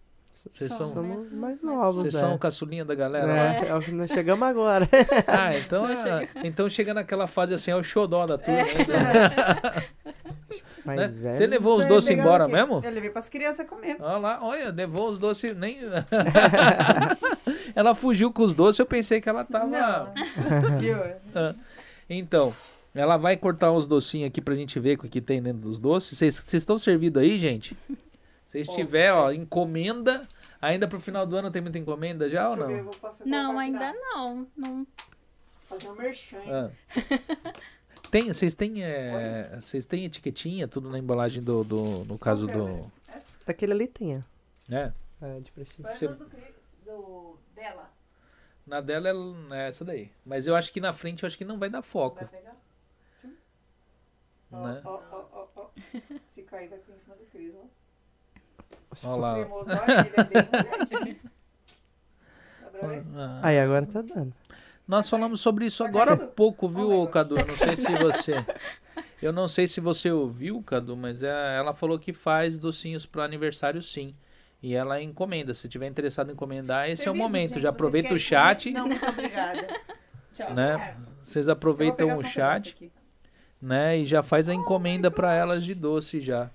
Vocês 0.54 0.72
são, 0.74 0.94
Somos 0.94 1.32
né? 1.32 1.38
mais 1.38 1.62
novos, 1.64 2.02
vocês 2.02 2.16
é. 2.16 2.20
são 2.20 2.36
o 2.36 2.40
caçulinha 2.40 2.84
da 2.86 2.94
galera 2.94 3.26
lá. 3.26 3.34
É, 3.66 3.68
é 3.70 3.76
o 3.76 3.80
que 3.80 3.92
nós 3.92 4.12
chegamos 4.12 4.48
agora. 4.48 4.88
Ah, 5.28 5.58
então, 5.58 5.88
é, 5.90 6.28
então 6.44 6.70
chega 6.70 6.94
naquela 6.94 7.26
fase 7.26 7.54
assim, 7.54 7.72
é 7.72 7.76
o 7.76 7.82
xodó 7.84 8.26
da 8.28 8.38
turma. 8.38 8.62
né? 8.64 9.86
Mas, 10.86 10.98
Né? 11.00 11.08
velho, 11.08 11.36
Você 11.36 11.48
levou 11.48 11.80
os 11.80 11.86
doces 11.86 12.12
embora 12.12 12.48
mesmo? 12.48 12.80
Eu 12.84 12.92
levei 12.92 13.10
pras 13.10 13.28
crianças 13.28 13.68
comer. 13.68 13.98
Olha 14.00 14.18
lá, 14.18 14.40
olha, 14.44 14.72
levou 14.72 15.10
os 15.10 15.18
doces, 15.18 15.56
nem... 15.58 15.80
ela 17.74 17.96
fugiu 17.96 18.32
com 18.32 18.44
os 18.44 18.54
doces, 18.54 18.80
eu 18.80 18.86
pensei 18.86 19.20
que 19.20 19.28
ela 19.28 19.44
tava... 19.44 19.66
Não. 19.66 20.14
Viu? 20.80 20.98
Então, 22.10 22.54
ela 22.96 23.18
vai 23.18 23.38
cortar 23.38 23.72
uns 23.72 23.86
docinhos 23.86 24.28
aqui 24.28 24.42
pra 24.42 24.56
gente 24.56 24.80
ver 24.80 24.98
o 24.98 25.08
que 25.10 25.22
tem 25.22 25.42
dentro 25.42 25.62
dos 25.62 25.80
doces. 25.80 26.18
Vocês 26.18 26.54
estão 26.54 26.80
servidos 26.80 27.22
aí, 27.22 27.38
gente? 27.40 27.78
Se 28.48 28.62
tiver, 28.64 29.12
ó, 29.14 29.32
encomenda. 29.32 30.26
Ainda 30.62 30.88
pro 30.88 31.00
final 31.00 31.28
do 31.28 31.36
ano 31.36 31.52
tem 31.52 31.62
muita 31.62 31.78
encomenda 31.78 32.30
já 32.30 32.50
ou 32.50 32.56
eu 32.56 32.68
ver, 32.68 32.80
eu 32.80 32.84
não? 32.86 32.92
Não, 33.26 33.60
ainda 33.60 33.94
não. 33.94 34.48
não. 34.56 34.88
Fazer 35.70 35.90
um 35.90 35.96
merchan. 35.96 36.40
Ah. 36.48 36.70
Tem, 38.10 38.32
vocês 38.32 38.56
têm, 38.56 38.84
é, 38.84 39.58
vocês 39.60 39.86
têm 39.86 40.06
etiquetinha, 40.06 40.68
tudo 40.68 40.90
na 40.90 40.98
embalagem 40.98 41.44
do, 41.44 41.64
do 41.64 42.06
no 42.06 42.18
caso 42.18 42.48
do, 42.48 42.90
Daquele 43.46 43.74
ali 43.74 43.88
tem, 43.88 44.18
ó. 44.18 44.22
né? 44.70 44.94
É, 45.22 45.40
de 45.40 45.52
prestígio. 45.52 45.92
Você- 45.92 46.08
do, 46.08 46.26
do- 46.86 47.38
dela. 47.54 47.90
Na 48.66 48.80
dela 48.80 49.10
é- 49.10 49.56
é 49.64 49.68
essa 49.68 49.84
daí. 49.84 50.10
Mas 50.26 50.48
eu 50.48 50.56
acho 50.56 50.72
que 50.72 50.80
na 50.80 50.94
frente 50.94 51.24
eu 51.24 51.28
acho 51.28 51.38
que 51.38 51.46
não 51.46 51.60
vai 51.60 51.70
dar 51.70 51.82
foco, 51.82 52.18
Vai 52.26 52.28
pegar? 52.28 52.55
Ó, 54.52 54.68
né? 54.68 54.82
ó, 54.86 55.00
ó, 55.12 55.26
ó, 55.34 55.48
ó. 55.56 55.68
Se 56.30 56.42
cair, 56.44 56.70
vai 56.70 56.80
cair 56.80 56.96
em 56.96 57.00
cima 57.00 57.16
do 57.16 57.26
Cris, 57.26 57.54
ó. 57.56 57.66
Olha 59.10 59.16
lá. 59.16 59.34
Olha, 59.34 59.76
é 62.74 62.88
ver? 62.88 63.04
Ah. 63.16 63.40
Aí 63.44 63.60
agora 63.60 63.86
tá 63.86 64.02
dando. 64.02 64.34
Nós 64.88 65.10
falamos 65.10 65.40
sobre 65.42 65.66
isso 65.66 65.84
agora 65.84 66.14
há 66.14 66.18
pouco, 66.18 66.68
viu, 66.70 67.08
Cadu? 67.08 67.40
Eu 67.40 67.46
não 67.46 67.58
sei 67.58 67.76
se 67.78 67.96
você. 67.96 68.34
Eu 69.22 69.34
não 69.34 69.48
sei 69.48 69.66
se 69.66 69.80
você 69.80 70.12
ouviu, 70.12 70.62
Cadu, 70.62 70.96
mas 70.96 71.24
é- 71.24 71.58
ela 71.58 71.74
falou 71.74 71.98
que 71.98 72.14
faz 72.14 72.60
docinhos 72.60 73.06
para 73.06 73.24
aniversário 73.24 73.82
sim. 73.82 74.14
E 74.62 74.76
ela 74.76 75.02
encomenda. 75.02 75.54
Se 75.54 75.68
tiver 75.68 75.88
interessado 75.88 76.30
em 76.30 76.34
encomendar, 76.34 76.88
esse 76.90 77.02
é 77.02 77.10
o 77.10 77.14
Servido, 77.14 77.24
momento. 77.24 77.54
gente, 77.54 77.62
Já 77.62 77.70
aproveita 77.70 78.14
o 78.14 78.20
chat, 78.20 78.66
comer? 78.72 78.78
Não, 78.80 78.88
muito 78.88 79.06
obrigada. 79.08 79.68
Tchau. 80.34 80.54
né? 80.54 80.98
Vocês 81.24 81.50
aproveitam 81.50 82.14
o 82.14 82.24
chat. 82.24 82.92
Né? 83.66 83.98
E 83.98 84.06
já 84.06 84.22
faz 84.24 84.48
a 84.48 84.54
encomenda 84.54 85.10
para 85.10 85.34
elas 85.34 85.64
de 85.64 85.74
doce 85.74 86.22
já. 86.22 86.50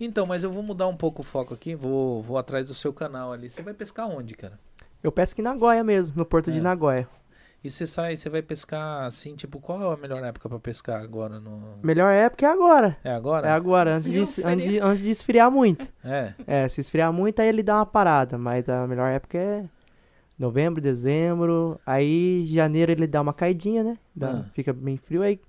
Então, 0.00 0.26
mas 0.26 0.44
eu 0.44 0.52
vou 0.52 0.62
mudar 0.62 0.86
um 0.88 0.96
pouco 0.96 1.22
o 1.22 1.24
foco 1.24 1.54
aqui, 1.54 1.74
vou, 1.74 2.22
vou 2.22 2.38
atrás 2.38 2.66
do 2.66 2.74
seu 2.74 2.92
canal 2.92 3.32
ali. 3.32 3.48
Você 3.50 3.62
vai 3.62 3.74
pescar 3.74 4.08
onde, 4.08 4.34
cara? 4.34 4.58
Eu 5.02 5.10
pesco 5.12 5.40
em 5.40 5.44
Nagoya 5.44 5.82
mesmo, 5.84 6.16
no 6.16 6.24
porto 6.24 6.50
de 6.52 6.58
É. 6.58 6.62
Nagoya. 6.62 7.08
E 7.62 7.68
você 7.68 7.86
sai, 7.88 8.16
você 8.16 8.28
vai 8.28 8.40
pescar 8.40 9.02
assim, 9.04 9.34
tipo, 9.34 9.58
qual 9.58 9.90
é 9.90 9.94
a 9.94 9.96
melhor 9.96 10.22
época 10.22 10.48
pra 10.48 10.60
pescar 10.60 11.02
agora 11.02 11.40
no. 11.40 11.60
Melhor 11.82 12.12
época 12.12 12.46
é 12.46 12.48
agora. 12.48 12.96
É 13.02 13.10
agora? 13.10 13.48
É 13.48 13.50
agora, 13.50 13.96
antes 13.96 14.10
de, 14.12 14.20
antes, 14.44 14.68
de, 14.70 14.78
antes 14.78 15.02
de 15.02 15.10
esfriar 15.10 15.50
muito. 15.50 15.84
É. 16.04 16.32
É, 16.46 16.68
se 16.68 16.80
esfriar 16.80 17.12
muito, 17.12 17.40
aí 17.40 17.48
ele 17.48 17.64
dá 17.64 17.76
uma 17.76 17.86
parada. 17.86 18.38
Mas 18.38 18.68
a 18.68 18.86
melhor 18.86 19.08
época 19.10 19.36
é 19.36 19.64
novembro, 20.38 20.80
dezembro. 20.80 21.80
Aí 21.84 22.46
janeiro 22.46 22.92
ele 22.92 23.08
dá 23.08 23.20
uma 23.20 23.32
caidinha, 23.32 23.82
né? 23.82 23.96
Dá- 24.14 24.44
Ah. 24.46 24.50
Fica 24.54 24.72
bem 24.72 24.96
frio. 24.96 25.22
Aí 25.22 25.40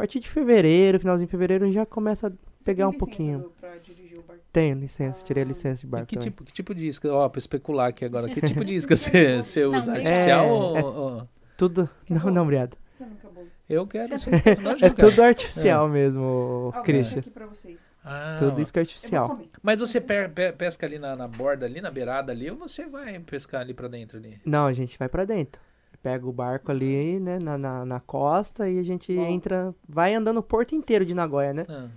partir 0.00 0.20
de 0.20 0.28
fevereiro, 0.28 0.98
finalzinho 0.98 1.26
de 1.26 1.30
fevereiro, 1.30 1.70
já 1.72 1.84
começa 1.86 2.28
a 2.28 2.32
pegar 2.64 2.88
um 2.88 2.92
pouquinho. 2.92 3.50
Pra 3.60 3.76
dirigir 3.76 4.18
o 4.18 4.22
barco. 4.22 4.42
Tenho 4.52 4.76
licença, 4.78 5.24
tirei 5.24 5.42
a 5.42 5.46
Ah. 5.46 5.48
licença 5.48 5.80
de 5.80 5.86
E 5.86 5.90
barco 5.90 6.06
que 6.06 6.14
também. 6.16 6.30
tipo, 6.30 6.44
que 6.44 6.52
tipo 6.52 6.74
de 6.74 6.86
isca? 6.88 7.12
Ó, 7.12 7.28
pra 7.28 7.38
especular 7.38 7.88
aqui 7.88 8.04
agora. 8.04 8.28
Que 8.28 8.40
tipo 8.62 8.64
de 8.64 8.74
isca 8.74 8.96
você, 8.96 9.42
você 9.42 9.64
Não, 9.64 9.78
usa? 9.78 9.92
é- 9.92 9.96
Artificial 9.98 10.44
é- 10.46 10.50
ou. 10.50 10.94
ou- 11.18 11.28
Tudo. 11.56 11.88
Não, 12.08 12.30
não, 12.30 12.42
obrigado. 12.42 12.76
Você 12.88 13.04
nunca 13.04 13.16
acabou. 13.26 13.46
Eu 13.68 13.86
quero. 13.86 14.18
Você- 14.18 14.30
não, 14.60 14.72
É 14.80 14.90
tudo 14.90 15.22
artificial 15.22 15.88
mesmo, 15.88 16.20
ô, 16.22 16.68
Ah, 16.72 16.76
vou 16.76 16.82
Christian. 16.82 17.20
aqui 17.20 17.30
pra 17.30 17.46
vocês. 17.46 17.96
Ah, 18.04 18.36
Tudo 18.38 18.60
isso 18.60 18.72
que 18.72 18.78
é 18.78 18.82
artificial. 18.82 19.38
Mas 19.62 19.78
você 19.78 20.00
pe- 20.00 20.28
pe- 20.28 20.52
pesca 20.52 20.86
ali 20.86 20.98
na, 20.98 21.14
na 21.14 21.28
borda, 21.28 21.66
ali 21.66 21.80
na 21.80 21.90
beirada 21.90 22.32
ali, 22.32 22.50
ou 22.50 22.56
você 22.56 22.86
vai 22.86 23.18
pescar 23.20 23.60
ali 23.60 23.72
pra 23.74 23.86
dentro 23.86 24.18
ali? 24.18 24.40
Não, 24.44 24.66
a 24.66 24.72
gente 24.72 24.98
vai 24.98 25.08
pra 25.08 25.24
dentro. 25.24 25.60
Pega 26.02 26.26
o 26.26 26.32
barco 26.32 26.70
ali, 26.70 27.20
né, 27.20 27.38
na, 27.38 27.58
na, 27.58 27.84
na 27.84 28.00
costa 28.00 28.68
e 28.68 28.78
a 28.78 28.82
gente 28.82 29.14
Bom. 29.14 29.22
entra, 29.26 29.74
vai 29.88 30.14
andando 30.14 30.38
o 30.38 30.42
porto 30.42 30.74
inteiro 30.74 31.04
de 31.04 31.14
Nagoya, 31.14 31.52
né? 31.52 31.66
Ah, 31.68 31.88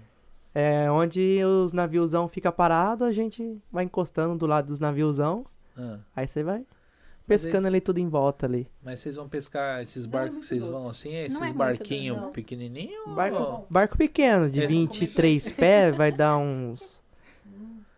É, 0.56 0.92
onde 0.92 1.40
os 1.44 1.72
naviozão 1.74 2.28
fica 2.28 2.52
parado, 2.52 3.06
a 3.06 3.12
gente 3.12 3.58
vai 3.72 3.86
encostando 3.86 4.38
do 4.38 4.46
lado 4.46 4.68
dos 4.68 4.80
naviozão, 4.80 5.46
ah. 5.78 5.98
aí 6.16 6.28
você 6.28 6.44
vai 6.44 6.60
Mas 6.60 7.42
pescando 7.42 7.60
esse- 7.60 7.68
ali 7.68 7.82
tudo 7.82 7.98
em 8.00 8.08
volta 8.10 8.46
ali. 8.46 8.68
Mas 8.84 9.00
vocês 9.00 9.16
vão 9.16 9.28
pescar 9.30 9.82
esses 9.82 10.06
Não, 10.06 10.12
barcos 10.12 10.36
é 10.36 10.40
que 10.42 10.46
vocês 10.48 10.68
vão 10.68 10.90
assim? 10.90 11.16
Esses 11.16 11.42
é 11.42 11.54
barquinhos 11.54 12.30
pequenininhos? 12.34 13.16
Barco, 13.16 13.38
ou- 13.42 13.68
barco 13.70 13.98
pequeno, 13.98 14.50
de 14.50 14.60
Esse- 14.62 14.68
23 14.76 15.52
pés, 15.54 15.96
vai 15.98 16.12
dar 16.12 16.38
uns, 16.38 17.02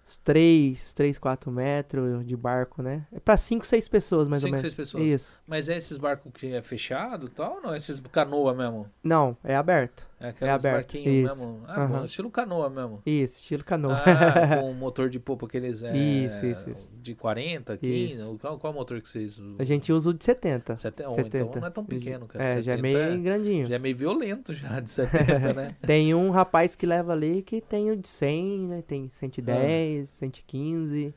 uns 0.07 0.17
3, 0.17 0.93
3, 0.93 1.17
4 1.17 1.51
metros 1.51 2.25
de 2.25 2.35
barco, 2.35 2.81
né? 2.81 3.05
É 3.11 3.19
pra 3.19 3.35
5, 3.37 3.65
6 3.65 3.87
pessoas, 3.87 4.27
mais 4.27 4.41
Cinco, 4.41 4.49
ou 4.49 4.51
menos. 4.51 4.61
seis 4.61 4.73
pessoas. 4.73 5.03
Isso. 5.03 5.39
Mas 5.47 5.67
é 5.69 5.77
esses 5.77 5.97
barcos 5.97 6.31
que 6.33 6.53
é 6.53 6.61
fechado 6.61 7.25
e 7.25 7.29
tal? 7.29 7.55
Ou 7.55 7.61
não? 7.61 7.75
Esses 7.75 7.99
canoa 8.11 8.53
mesmo? 8.53 8.87
Não, 9.03 9.35
é 9.43 9.55
aberto. 9.55 10.07
É 10.25 10.29
aqueles 10.29 10.53
aberto, 10.53 10.75
barquinhos 10.75 11.07
isso. 11.31 11.39
mesmo? 11.47 11.63
Ah, 11.67 11.85
bom, 11.87 11.95
Aham. 11.95 12.05
estilo 12.05 12.31
canoa 12.31 12.69
mesmo. 12.69 13.01
Isso, 13.05 13.35
estilo 13.41 13.63
canoa. 13.63 13.93
Ah, 14.05 14.57
com 14.61 14.73
motor 14.73 15.09
de 15.09 15.19
popa 15.19 15.45
aqueles 15.45 15.83
é, 15.83 15.95
Isso, 15.95 16.45
isso, 16.45 16.69
isso. 16.69 16.89
de 17.01 17.13
40, 17.15 17.77
15. 17.77 18.13
Isso. 18.13 18.37
Qual, 18.39 18.57
qual 18.59 18.73
motor 18.73 19.01
que 19.01 19.07
vocês 19.09 19.37
usam? 19.37 19.55
A 19.59 19.63
gente 19.63 19.91
usa 19.93 20.09
o 20.09 20.13
de 20.13 20.23
70. 20.25 20.77
Sete- 20.77 21.03
oh, 21.07 21.13
70. 21.13 21.37
Então 21.37 21.61
não 21.61 21.67
é 21.67 21.71
tão 21.71 21.85
pequeno, 21.85 22.25
cara. 22.25 22.43
É, 22.43 22.61
já 22.61 22.73
é 22.73 22.75
70 22.77 22.81
meio 22.81 23.21
grandinho. 23.21 23.67
já 23.67 23.75
é 23.75 23.79
meio 23.79 23.95
violento 23.95 24.53
já, 24.53 24.79
de 24.79 24.91
70, 24.91 25.53
né? 25.53 25.75
Tem 25.85 26.13
um 26.15 26.29
rapaz 26.31 26.75
que 26.75 26.85
leva 26.85 27.13
ali 27.13 27.41
que 27.41 27.61
tem 27.61 27.91
o 27.91 27.95
de 27.95 28.07
100, 28.07 28.59
né? 28.67 28.83
Tem 28.87 29.05
Ah. 29.05 29.09
110, 29.09 30.09
115. 30.09 31.13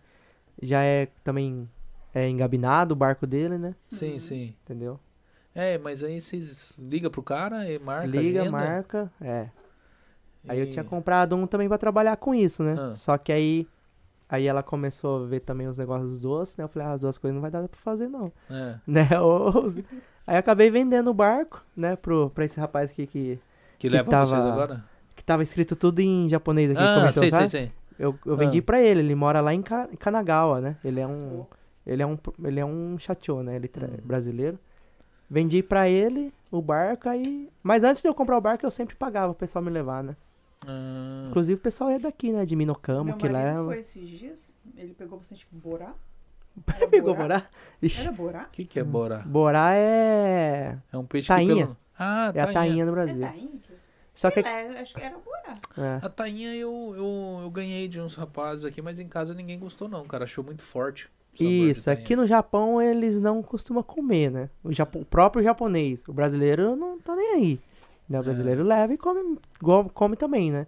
Já 0.63 0.83
é 0.83 1.09
também 1.25 1.69
é 2.15 2.29
engabinado 2.29 2.93
o 2.95 2.97
barco 2.97 3.27
dele, 3.27 3.59
né? 3.59 3.75
Sim, 3.89 4.15
Uhum. 4.15 4.21
sim. 4.21 4.55
Entendeu? 4.65 4.99
É, 5.61 5.77
mas 5.79 6.05
aí 6.05 6.21
vocês 6.21 6.73
ligam 6.79 7.11
pro 7.11 7.23
cara 7.23 7.69
e 7.69 7.79
marca 7.81 8.07
Liga, 8.07 8.43
agenda, 8.43 8.57
marca, 8.57 9.13
é. 9.21 9.49
Aí 10.49 10.59
eu 10.61 10.67
e- 10.67 10.71
tinha 10.71 10.85
comprado 10.85 11.35
um 11.35 11.47
também 11.49 11.67
pra 11.69 11.77
trabalhar 11.77 12.17
com 12.17 12.33
isso, 12.35 12.63
né? 12.63 12.77
Ah. 12.79 12.95
Só 12.95 13.19
que 13.19 13.33
aí 13.33 13.67
aí 14.29 14.47
ela 14.47 14.63
começou 14.63 15.25
a 15.25 15.27
ver 15.27 15.41
também 15.41 15.67
os 15.67 15.77
negócios 15.77 16.11
dos 16.13 16.21
doces, 16.21 16.57
né? 16.57 16.63
Eu 16.65 16.69
falei, 16.69 16.87
ah, 16.87 16.93
as 16.93 17.01
duas 17.01 17.19
coisas 17.19 17.35
não 17.35 17.41
vai 17.43 17.51
dar 17.51 17.67
pra 17.67 17.81
fazer 17.81 18.07
não, 18.09 18.31
É. 18.51 18.75
né? 18.87 19.09
Aí 20.27 20.37
acabei 20.37 20.71
vendendo 20.71 21.11
o 21.11 21.15
barco, 21.15 21.65
né, 21.77 21.97
pro 21.97 22.31
pra 22.31 22.45
esse 22.45 22.61
rapaz 22.61 22.91
aqui 22.93 23.07
que 23.07 23.39
Que 23.79 23.89
Que 23.89 23.89
leva 23.89 24.09
tava- 24.11 24.27
vocês 24.27 24.45
agora? 24.45 24.85
que 25.17 25.25
tava 25.25 25.43
escrito 25.43 25.75
tudo 25.75 25.99
em 26.01 26.29
japonês 26.29 26.71
aqui, 26.71 26.81
Ah, 26.81 27.11
sabe? 27.13 27.31
sei, 27.31 27.49
sei. 27.49 27.73
Eu, 27.99 28.17
eu 28.25 28.35
Ah. 28.35 28.37
vendi 28.37 28.61
pra 28.63 28.81
ele, 28.81 29.01
ele 29.01 29.15
mora 29.15 29.41
lá 29.41 29.53
em, 29.55 29.63
Ka- 29.63 29.89
em 29.93 29.97
Kanagawa, 29.97 30.61
né? 30.61 30.77
Ele 30.85 31.01
é 31.01 31.07
um 31.07 31.45
ele 31.87 32.03
é 32.03 32.07
um 32.07 32.17
ele 32.45 32.61
é 32.61 32.65
um 32.65 32.97
chachô, 32.99 33.43
né? 33.43 33.57
Ele 33.57 33.67
tra- 33.67 33.87
Hum. 33.89 33.97
brasileiro. 34.05 34.57
Vendi 35.31 35.63
pra 35.63 35.89
ele 35.89 36.33
o 36.51 36.63
barco 36.63 37.09
aí, 37.09 37.51
mas 37.63 37.85
antes 37.85 38.01
de 38.03 38.09
eu 38.09 38.15
comprar 38.15 38.39
o 38.39 38.41
barco 38.41 38.65
eu 38.65 38.71
sempre 38.71 38.95
pagava 38.97 39.33
o 39.33 39.35
pessoal 39.35 39.63
me 39.63 39.71
levar, 39.71 40.03
né? 40.03 40.17
Ah, 40.67 41.27
Inclusive 41.29 41.59
o 41.59 41.63
pessoal 41.63 41.91
é 41.91 41.99
daqui, 41.99 42.33
né, 42.33 42.45
de 42.47 42.57
Minokama 42.57 43.05
Meu 43.05 43.17
que 43.17 43.29
leva. 43.29 43.65
foi 43.67 43.81
esses 43.81 44.09
dias, 44.09 44.57
ele 44.77 44.95
pegou 44.95 45.19
bastante 45.19 45.47
borá. 45.53 45.93
Pegou 46.91 47.15
borá? 47.15 47.47
Era 48.01 48.11
borá? 48.11 48.43
O 48.45 48.51
que, 48.51 48.65
que 48.67 48.81
é 48.81 48.85
bora? 48.85 49.19
borá 49.19 49.75
é 49.75 50.77
É 50.93 50.97
um 50.99 51.05
peixe 51.07 51.29
Tainha. 51.29 51.55
que 51.55 51.61
pelo... 51.63 51.77
Ah, 51.97 52.33
é 52.35 52.41
a 52.41 52.53
tainha 52.53 52.85
do 52.85 52.91
É 52.91 52.95
Brasil. 52.95 53.21
tainha? 53.21 53.49
que- 53.63 53.79
Só 54.15 54.31
que 54.33 54.41
lá, 54.43 54.81
acho 54.81 54.95
que 54.95 55.01
era 55.03 55.17
borá. 55.19 55.53
é, 55.77 56.05
A 56.05 56.09
tainha 56.09 56.53
eu, 56.57 56.93
eu, 56.97 57.41
eu 57.45 57.51
ganhei 57.51 57.87
de 57.87 58.01
uns 58.01 58.17
rapazes 58.17 58.65
aqui, 58.65 58.83
mas 58.83 58.99
em 58.99 59.07
casa 59.07 59.35
ninguém 59.35 59.59
gostou 59.61 59.89
não, 59.89 60.05
cara. 60.05 60.25
Achou 60.25 60.43
muito 60.43 60.63
forte. 60.63 61.09
Isso, 61.45 61.91
aqui 61.91 62.15
no 62.17 62.27
Japão 62.27 62.81
eles 62.81 63.21
não 63.21 63.43
costumam 63.43 63.83
comer, 63.83 64.31
né? 64.31 64.51
O, 64.63 64.73
Japo- 64.73 65.01
o 65.01 65.05
próprio 65.05 65.43
japonês, 65.43 66.03
o 66.09 66.13
brasileiro 66.13 66.75
não 66.77 66.99
tá 66.99 67.15
nem 67.17 67.33
aí. 67.35 67.61
Né? 68.09 68.19
O 68.19 68.23
É. 68.23 68.25
brasileiro 68.25 68.63
leva 68.65 68.93
e 68.95 68.99
come, 68.99 69.39
come 69.95 70.17
também, 70.17 70.51
né? 70.51 70.67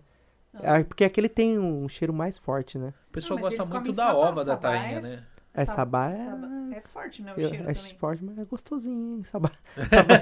Não. 0.53 0.61
É, 0.75 0.83
porque 0.85 1.05
aqui 1.05 1.21
ele 1.21 1.29
tem 1.29 1.59
um 1.59 1.89
cheiro 1.89 2.13
mais 2.13 2.37
forte, 2.39 2.77
né? 2.77 2.93
O 3.09 3.13
pessoal 3.13 3.39
Não, 3.39 3.49
gosta 3.49 3.65
muito 3.67 3.93
da 3.93 4.07
sabá, 4.09 4.15
ova 4.19 4.45
da 4.45 4.53
sabá 4.57 4.69
tainha, 4.71 4.99
é- 4.99 5.01
né? 5.01 5.23
É 5.53 5.65
Sab- 5.65 5.77
sabá 5.77 6.11
é, 6.11 6.25
sabá- 6.25 6.49
É 6.77 6.81
forte, 6.83 7.23
né? 7.23 7.35
O 7.37 7.41
eu- 7.41 7.49
cheiro 7.49 7.65
é 7.69 7.73
também. 7.75 7.95
forte, 7.99 8.25
mas 8.25 8.39
é 8.39 8.45
gostosinho, 8.45 9.17
hein? 9.17 9.25
Sabá. 9.25 9.51
Sabá. 9.91 10.15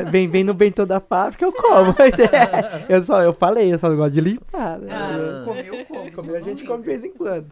É, 0.00 0.04
vem, 0.10 0.26
vem 0.26 0.42
no 0.42 0.54
bentô 0.54 0.86
da 0.86 1.00
fábrica, 1.00 1.44
eu 1.44 1.52
como. 1.52 1.94
eu, 2.88 3.02
só, 3.04 3.22
eu 3.22 3.34
falei, 3.34 3.72
eu 3.74 3.78
só 3.78 3.94
gosto 3.94 4.12
de 4.14 4.20
limpar. 4.22 4.78
Né? 4.78 4.88
Ah, 4.90 5.42
Ah. 5.42 5.44
comeu, 5.44 5.84
come. 5.86 6.10
Comer 6.12 6.36
a 6.36 6.40
gente 6.40 6.64
come 6.64 6.80
de 6.82 6.86
vez 6.86 7.04
em 7.04 7.12
quando. 7.12 7.46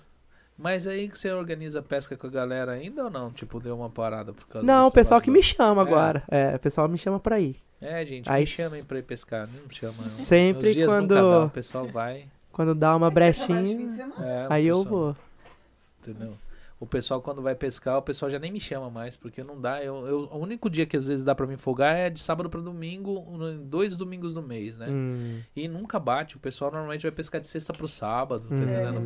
Mas 0.63 0.87
aí 0.87 1.09
que 1.09 1.19
você 1.19 1.33
organiza 1.33 1.83
pesca 1.83 2.17
com 2.17 2.27
a 2.29 2.31
galera 2.31 2.71
ainda 2.73 3.03
ou 3.05 3.11
não? 3.11 3.33
Tipo, 3.33 3.59
deu 3.59 3.75
uma 3.77 3.91
parada 3.91 4.33
por 4.33 4.47
causa 4.47 4.65
Não, 4.65 4.87
o 4.87 4.93
pessoal 4.93 5.21
que 5.21 5.29
me 5.31 5.43
chama 5.43 5.83
É. 5.83 5.85
agora. 5.85 6.23
É, 6.31 6.55
o 6.55 6.59
pessoal 6.61 6.87
me 6.89 6.97
chama 6.97 7.19
pra 7.19 7.41
ir. 7.41 7.57
É, 7.81 8.07
gente, 8.07 8.31
Aí 8.31 8.43
me 8.43 8.47
chamem 8.47 8.85
pra 8.85 8.99
ir 9.01 9.03
pescar. 9.03 9.49
Não 9.49 9.65
me 9.69 9.75
chama, 9.75 9.93
não. 9.93 10.03
Sempre 10.05 10.73
dias 10.73 10.87
quando- 10.87 11.15
nunca 11.17 11.29
dá, 11.41 11.45
o 11.47 11.51
pessoal 11.51 11.89
vai. 11.89 12.27
Quando 12.53 12.77
dá 12.77 12.95
uma 12.95 13.11
brechinha. 13.11 13.77
É, 14.21 14.47
aí 14.51 14.67
eu 14.69 14.85
vou. 14.85 15.17
Entendeu? 16.01 16.35
O 16.83 16.87
pessoal, 16.87 17.23
quando 17.23 17.41
vai 17.41 17.55
pescar, 17.55 17.97
o 17.99 18.03
pessoal 18.03 18.29
já 18.29 18.41
nem 18.41 18.51
me 18.51 18.59
chama 18.59 18.91
mais, 18.91 19.17
porque 19.17 19.45
não 19.45 19.61
dá. 19.61 19.81
Eu, 19.85 20.05
eu- 20.05 20.29
o 20.33 20.39
único 20.39 20.69
dia 20.69 20.85
que 20.85 20.97
às 20.97 21.07
vezes 21.07 21.25
dá 21.25 21.33
pra 21.33 21.47
me 21.47 21.57
folgar 21.57 21.95
é 21.97 22.11
de 22.11 22.19
sábado 22.19 22.51
pra 22.51 22.61
domingo, 22.61 23.25
dois 23.67 23.97
domingos 23.97 24.35
do 24.35 24.43
mês, 24.43 24.77
né? 24.77 24.89
Hum, 24.91 25.41
E 25.55 25.69
nunca 25.69 26.01
bate. 26.01 26.37
O 26.37 26.41
pessoal 26.41 26.73
normalmente 26.73 27.03
vai 27.03 27.13
pescar 27.13 27.41
de 27.41 27.47
sexta 27.47 27.73
pro 27.73 27.87
sábado, 27.87 28.49
Hum. 28.51 28.57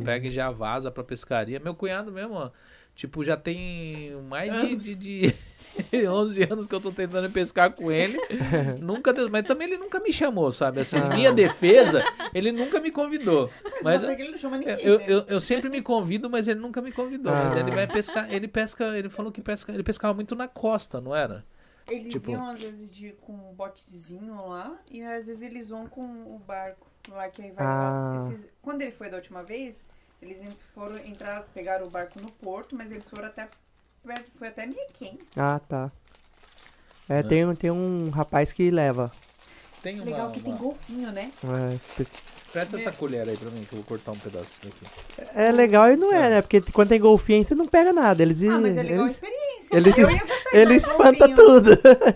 É. 0.01 0.03
Pega 0.03 0.27
e 0.27 0.31
já 0.31 0.49
vaza 0.49 0.89
pra 0.89 1.03
pescaria. 1.03 1.59
Meu 1.59 1.75
cunhado 1.75 2.11
mesmo, 2.11 2.33
ó, 2.33 2.49
tipo, 2.95 3.23
já 3.23 3.37
tem 3.37 4.11
mais 4.27 4.51
de, 4.51 4.57
Anos. 4.57 4.83
de, 4.83 4.95
de 4.95 5.35
11 6.09 6.43
anos 6.43 6.67
que 6.67 6.75
eu 6.75 6.81
tô 6.81 6.91
tentando 6.91 7.29
pescar 7.31 7.73
com 7.73 7.91
ele. 7.91 8.17
nunca 8.81 9.11
deu, 9.13 9.29
mas 9.29 9.45
também 9.45 9.67
ele 9.67 9.77
nunca 9.77 9.99
me 9.99 10.11
chamou, 10.11 10.51
sabe? 10.51 10.81
Assim, 10.81 10.97
em 10.97 11.01
Ah. 11.01 11.09
minha 11.09 11.31
defesa, 11.33 12.03
ele 12.33 12.51
nunca 12.51 12.79
me 12.79 12.91
convidou. 12.91 13.49
Mas, 13.63 13.83
Mas 13.83 14.01
você 14.01 14.15
que 14.15 14.21
ele 14.21 14.31
não 14.31 14.37
chama 14.37 14.57
ninguém, 14.57 14.77
eu, 14.81 14.97
né? 14.99 15.05
eu, 15.07 15.23
eu 15.27 15.39
sempre 15.39 15.69
me 15.69 15.81
convido, 15.81 16.29
mas 16.29 16.47
ele 16.47 16.59
nunca 16.59 16.81
me 16.81 16.91
convidou. 16.91 17.31
Mas 17.33 17.53
Ah. 17.55 17.59
ele 17.59 17.71
vai 17.71 17.87
pescar, 17.87 18.31
ele 18.33 18.47
pesca, 18.47 18.97
ele 18.97 19.09
falou 19.09 19.31
que 19.31 19.41
pesca, 19.41 19.71
ele 19.71 19.83
pescava 19.83 20.13
muito 20.13 20.35
na 20.35 20.47
costa, 20.47 20.99
não 21.01 21.15
era? 21.15 21.43
Eles 21.89 22.11
tipo- 22.11 22.31
iam 22.31 22.49
às 22.51 22.59
vezes 22.59 22.91
de, 22.91 23.11
com 23.21 23.31
um 23.33 23.53
botezinho 23.53 24.35
lá 24.49 24.77
e 24.91 25.01
às 25.01 25.27
vezes 25.27 25.41
eles 25.41 25.69
vão 25.69 25.87
com 25.87 26.01
o 26.01 26.41
barco 26.45 26.85
lá 27.09 27.29
que 27.29 27.41
aí 27.41 27.51
vai 27.51 27.65
Ah. 27.65 28.15
lá. 28.17 28.29
Esses- 28.31 28.49
quando 28.61 28.81
ele 28.81 28.91
foi 28.91 29.09
da 29.09 29.15
última 29.15 29.41
vez, 29.41 29.85
eles 30.21 30.43
foram 30.73 30.97
entrar, 30.97 31.43
pegaram 31.53 31.85
o 31.87 31.89
barco 31.89 32.19
no 32.19 32.29
porto, 32.29 32.75
mas 32.75 32.91
eles 32.91 33.09
foram 33.09 33.27
até 33.27 33.47
perto, 34.07 34.25
foi 34.37 34.47
até 34.47 34.65
Mequém. 34.65 35.19
ah, 35.35 35.59
tá. 35.59 35.91
É, 37.09 37.23
tem, 37.23 37.45
um- 37.45 37.55
tem 37.55 37.71
um 37.71 38.09
rapaz 38.09 38.51
que 38.51 38.69
leva. 38.71 39.11
Tem 39.81 39.95
uma, 39.95 40.05
Legal 40.05 40.31
que 40.31 40.41
tem 40.41 40.51
uma- 40.51 40.59
golfinho, 40.59 41.11
né? 41.11 41.31
É, 41.43 42.05
Presta 42.51 42.77
essa 42.77 42.91
colher 42.93 43.27
aí 43.27 43.37
pra 43.37 43.49
mim, 43.51 43.63
que 43.65 43.73
eu 43.73 43.77
vou 43.79 43.83
cortar 43.85 44.11
um 44.13 44.17
pedaço 44.17 44.49
daqui. 44.63 45.31
É 45.35 45.51
legal 45.51 45.91
e 45.91 45.97
não 45.97 46.11
é, 46.13 46.29
né? 46.29 46.41
Porque 46.41 46.61
quando 46.61 46.89
tem 46.89 46.99
golfinho 46.99 47.39
aí 47.39 47.45
você 47.45 47.53
não 47.53 47.67
pega 47.67 47.91
nada. 47.93 48.23
Eles, 48.23 48.41
Ah, 48.43 48.57
mas 48.59 48.77
é 48.77 48.83
legal 48.83 48.99
a 48.99 49.03
eles, 49.03 49.13
experiência. 49.13 49.75
eles- 49.77 49.97
eu 49.97 50.09
ia 50.09 50.25
gostar 50.25 50.49
de 50.51 50.57
ele 50.57 50.65
ver 50.71 50.75
espanta 50.77 51.27
golfinho. 51.27 51.35
tudo. 51.35 51.69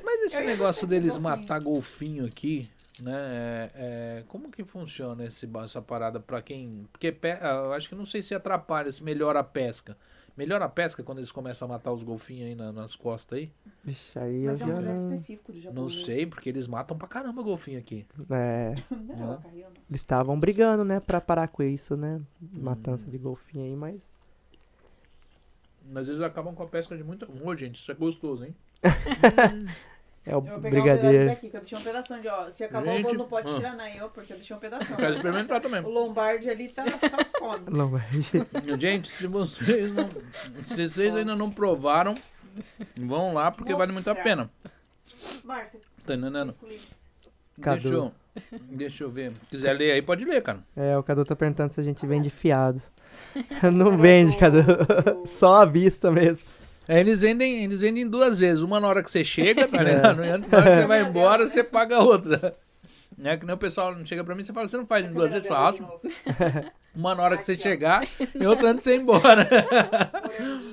Mas 0.04 0.22
esse 0.24 0.42
negócio 0.42 0.88
deles 0.88 1.18
golfinho. 1.18 1.22
matar 1.42 1.60
golfinho 1.62 2.26
aqui, 2.26 2.70
né? 3.02 3.14
é- 3.14 3.72
é, 3.76 4.24
como 4.30 4.50
que 4.50 4.64
funciona 4.64 5.26
esse, 5.26 5.48
essa 5.64 5.82
parada 5.82 6.20
pra 6.20 6.42
quem. 6.42 6.88
Porque 6.92 7.12
pe- 7.12 7.38
ah, 7.42 7.62
eu 7.66 7.74
acho 7.74 7.88
que 7.90 7.96
não 7.96 8.06
sei 8.06 8.22
se 8.22 8.34
atrapalha, 8.34 8.92
se 8.92 9.04
melhora 9.04 9.40
a 9.40 9.44
pesca. 9.44 9.96
Melhora 10.38 10.66
a 10.66 10.70
pesca 10.70 11.04
quando 11.04 11.18
eles 11.20 11.32
começam 11.32 11.66
a 11.68 11.70
matar 11.70 11.92
os 11.92 12.02
golfinhos 12.04 12.48
aí 12.48 12.56
na- 12.56 12.72
nas 12.72 12.96
costas 12.96 13.38
aí? 13.38 13.52
Vixe, 13.84 14.18
aí 14.18 14.46
Mas 14.46 14.62
é 14.62 14.66
um 14.66 14.68
já 14.68 14.76
lugar 14.80 14.96
específico 14.96 15.52
do 15.52 15.60
Japão. 15.60 15.84
Não 15.84 15.90
né? 15.90 15.96
sei, 16.06 16.26
porque 16.26 16.50
eles 16.50 16.68
matam 16.68 16.98
pra 16.98 17.08
caramba 17.08 17.44
golfinho 17.44 17.78
aqui. 17.80 18.06
É, 18.30 18.74
Não, 18.92 19.34
É. 19.34 19.40
Eles 19.90 20.02
estavam 20.02 20.40
brigando, 20.40 20.84
né, 20.86 21.00
pra 21.00 21.20
parar 21.20 21.48
com 21.50 21.62
isso, 21.64 21.96
né? 21.98 22.22
Hum. 22.42 22.48
Matança 22.62 23.10
de 23.10 23.18
golfinho 23.18 23.66
aí, 23.66 23.76
mas... 23.76 24.10
Mas 25.92 26.08
eles 26.08 26.22
acabam 26.22 26.56
com 26.56 26.64
a 26.64 26.68
pesca 26.68 26.96
de 26.96 27.04
muita. 27.04 27.28
Ô, 27.44 27.56
gente, 27.56 27.76
isso 27.82 27.92
é 27.92 27.96
gostoso, 27.96 28.46
hein? 28.46 28.56
É 30.26 30.36
o 30.36 30.38
Eu 30.38 30.42
vou 30.42 30.42
pegar 30.42 30.58
um 30.58 30.62
pedaço 30.62 31.00
brigadeiro. 31.00 31.30
daqui, 31.30 31.50
que 31.50 31.56
eu 31.56 31.62
deixei 31.62 31.78
um 31.78 31.82
pedaço 31.82 32.22
de, 32.22 32.28
ó. 32.28 32.50
Se 32.50 32.64
acabar 32.64 32.86
Gente, 32.86 33.00
o 33.00 33.04
bolo, 33.04 33.18
não 33.18 33.28
pode 33.28 33.50
ah. 33.50 33.56
tirar 33.56 33.76
não, 33.76 33.88
eu, 33.88 34.10
porque 34.10 34.34
eu 34.34 34.38
deixei 34.38 34.56
um 34.56 34.60
pedaço. 34.60 34.92
Eu 34.92 34.98
quero 34.98 35.14
experimentar 35.14 35.62
também. 35.62 35.82
O 35.82 35.90
Lombardi 35.90 36.50
ali 36.50 36.70
tá 36.70 36.86
só 37.00 37.18
come. 37.40 37.66
Mas... 37.90 38.32
Gente, 38.80 39.10
se 39.12 39.26
vocês 39.26 39.92
não. 39.92 40.08
Se 40.64 40.76
vocês 40.76 41.16
ainda 41.16 41.36
não 41.36 41.50
provaram, 41.50 42.16
vão 42.96 43.34
lá 43.34 43.52
porque 43.52 43.74
vale 43.74 43.92
muito 43.92 44.10
a 44.10 44.16
pena. 44.16 44.50
Márcia, 45.44 45.80
Tá 46.06 46.16
entendendo? 46.16 46.56
Cadu. 47.62 47.82
Deixa 47.82 47.96
eu, 47.96 48.60
deixa 48.62 49.04
eu 49.04 49.12
ver. 49.12 49.34
Se 49.44 49.48
quiser 49.50 49.74
ler 49.74 49.92
aí, 49.92 50.02
pode 50.02 50.26
ler, 50.26 50.42
cara. 50.42 50.60
É, 50.76 50.98
o 50.98 51.04
Cadu 51.04 51.24
tá 51.26 51.36
perguntando 51.36 51.74
se 51.74 51.80
a 51.80 51.84
gente 51.84 52.06
vende 52.06 52.30
fiado. 52.30 52.82
Não 53.74 53.98
vende, 53.98 54.38
Cadu. 54.38 54.64
Só 55.26 55.62
à 55.62 55.66
vista 55.66 56.12
mesmo. 56.12 56.48
É, 56.94 57.00
eles 57.00 57.22
vendem, 57.22 57.64
eles 57.64 57.82
vendem 57.82 58.08
duas 58.10 58.40
vezes. 58.40 58.62
Uma 58.62 58.80
na 58.80 58.88
hora 58.88 59.02
que 59.04 59.10
você 59.10 59.24
chega, 59.24 59.68
tá 59.68 59.78
ligado? 59.84 60.24
E 60.26 60.30
antes, 60.30 60.50
na 60.50 60.58
hora 60.58 60.70
que 60.72 60.76
você 60.82 60.88
vai 60.88 61.02
embora, 61.08 61.48
você 61.48 61.64
paga 61.64 62.00
outra. 62.00 62.52
Né? 63.18 63.38
Que 63.38 63.46
nem 63.46 63.54
o 63.56 63.58
pessoal 63.58 63.96
não 63.96 64.06
chega 64.06 64.24
pra 64.24 64.34
mim 64.36 64.42
e 64.42 64.46
fala, 64.46 64.68
você 64.68 64.78
não 64.78 64.86
faz 64.86 65.06
em 65.10 65.14
duas 65.14 65.32
vezes, 65.32 65.48
faço. 65.48 65.84
Uma 66.94 67.16
na 67.16 67.24
hora 67.24 67.38
que 67.38 67.44
você 67.44 67.56
chegar 67.56 68.06
e 68.36 68.46
outra 68.46 68.72
antes 68.72 68.84
de 68.84 68.90
você 68.92 68.96
ir 68.98 69.02
embora. 69.02 69.48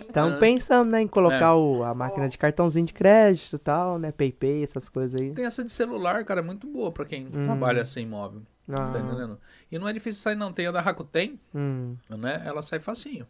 Estamos 0.08 0.34
É. 0.34 0.38
pensando, 0.38 0.90
né, 0.90 1.02
em 1.02 1.06
colocar 1.06 1.50
É. 1.50 1.52
o, 1.52 1.84
a 1.84 1.94
máquina 1.94 2.28
de 2.28 2.36
cartãozinho 2.36 2.86
de 2.86 2.92
crédito 2.92 3.54
e 3.54 3.58
tal, 3.58 3.98
né? 4.00 4.10
PayPay, 4.10 4.64
essas 4.64 4.88
coisas 4.88 5.20
aí. 5.20 5.30
Tem 5.32 5.44
essa 5.44 5.62
de 5.62 5.70
celular, 5.70 6.24
cara, 6.24 6.40
é 6.40 6.42
muito 6.42 6.66
boa 6.66 6.90
pra 6.90 7.04
quem 7.04 7.26
Hum. 7.26 7.44
trabalha 7.44 7.84
sem 7.84 8.04
móvel. 8.06 8.42
Ah, 8.68 8.90
Tá 8.92 8.98
entendendo? 8.98 9.38
E 9.70 9.78
não 9.78 9.88
é 9.88 9.92
difícil 9.92 10.20
sair, 10.22 10.34
não. 10.34 10.52
Tem 10.52 10.66
a 10.66 10.72
da 10.72 10.80
Rakuten, 10.80 11.38
hum, 11.54 11.94
né? 12.10 12.42
Ela 12.44 12.62
sai 12.62 12.80
facinho. 12.80 13.26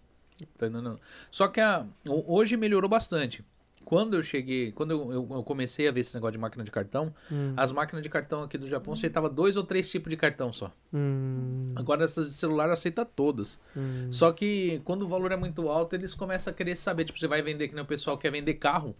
Tá? 0.46 0.96
Só 1.30 1.48
que 1.48 1.60
a, 1.60 1.84
ho- 2.06 2.24
hoje 2.26 2.56
melhorou 2.56 2.88
bastante. 2.88 3.44
Quando 3.84 4.14
eu 4.16 4.22
cheguei, 4.22 4.70
quando 4.72 4.90
eu, 4.90 5.12
eu- 5.12 5.28
eu 5.30 5.42
comecei 5.42 5.88
a 5.88 5.90
ver 5.92 6.00
esse 6.00 6.14
negócio 6.14 6.32
de 6.32 6.38
máquina 6.38 6.62
de 6.62 6.70
cartão, 6.70 7.14
hum, 7.32 7.54
as 7.56 7.72
máquinas 7.72 8.02
de 8.02 8.10
cartão 8.10 8.42
aqui 8.42 8.58
do 8.58 8.68
Japão 8.68 8.92
aceitavam 8.92 9.32
dois 9.32 9.56
ou 9.56 9.64
três 9.64 9.90
tipos 9.90 10.10
de 10.10 10.16
cartão 10.16 10.52
só. 10.52 10.70
hum, 10.92 11.72
Agora 11.74 12.04
essas 12.04 12.28
de 12.28 12.34
celular 12.34 12.68
aceita 12.70 13.04
todas. 13.04 13.58
hum. 13.74 14.08
Só 14.12 14.30
que 14.32 14.80
quando 14.84 15.02
o 15.04 15.08
valor 15.08 15.32
é 15.32 15.36
muito 15.36 15.68
alto, 15.70 15.94
eles 15.94 16.14
começam 16.14 16.50
a 16.50 16.54
querer 16.54 16.76
saber. 16.76 17.04
Tipo, 17.04 17.18
você 17.18 17.26
vai 17.26 17.40
vender, 17.40 17.68
que 17.68 17.74
nem 17.74 17.82
o 17.82 17.86
pessoal 17.86 18.18
quer 18.18 18.30
vender 18.30 18.54
carro, 18.54 18.94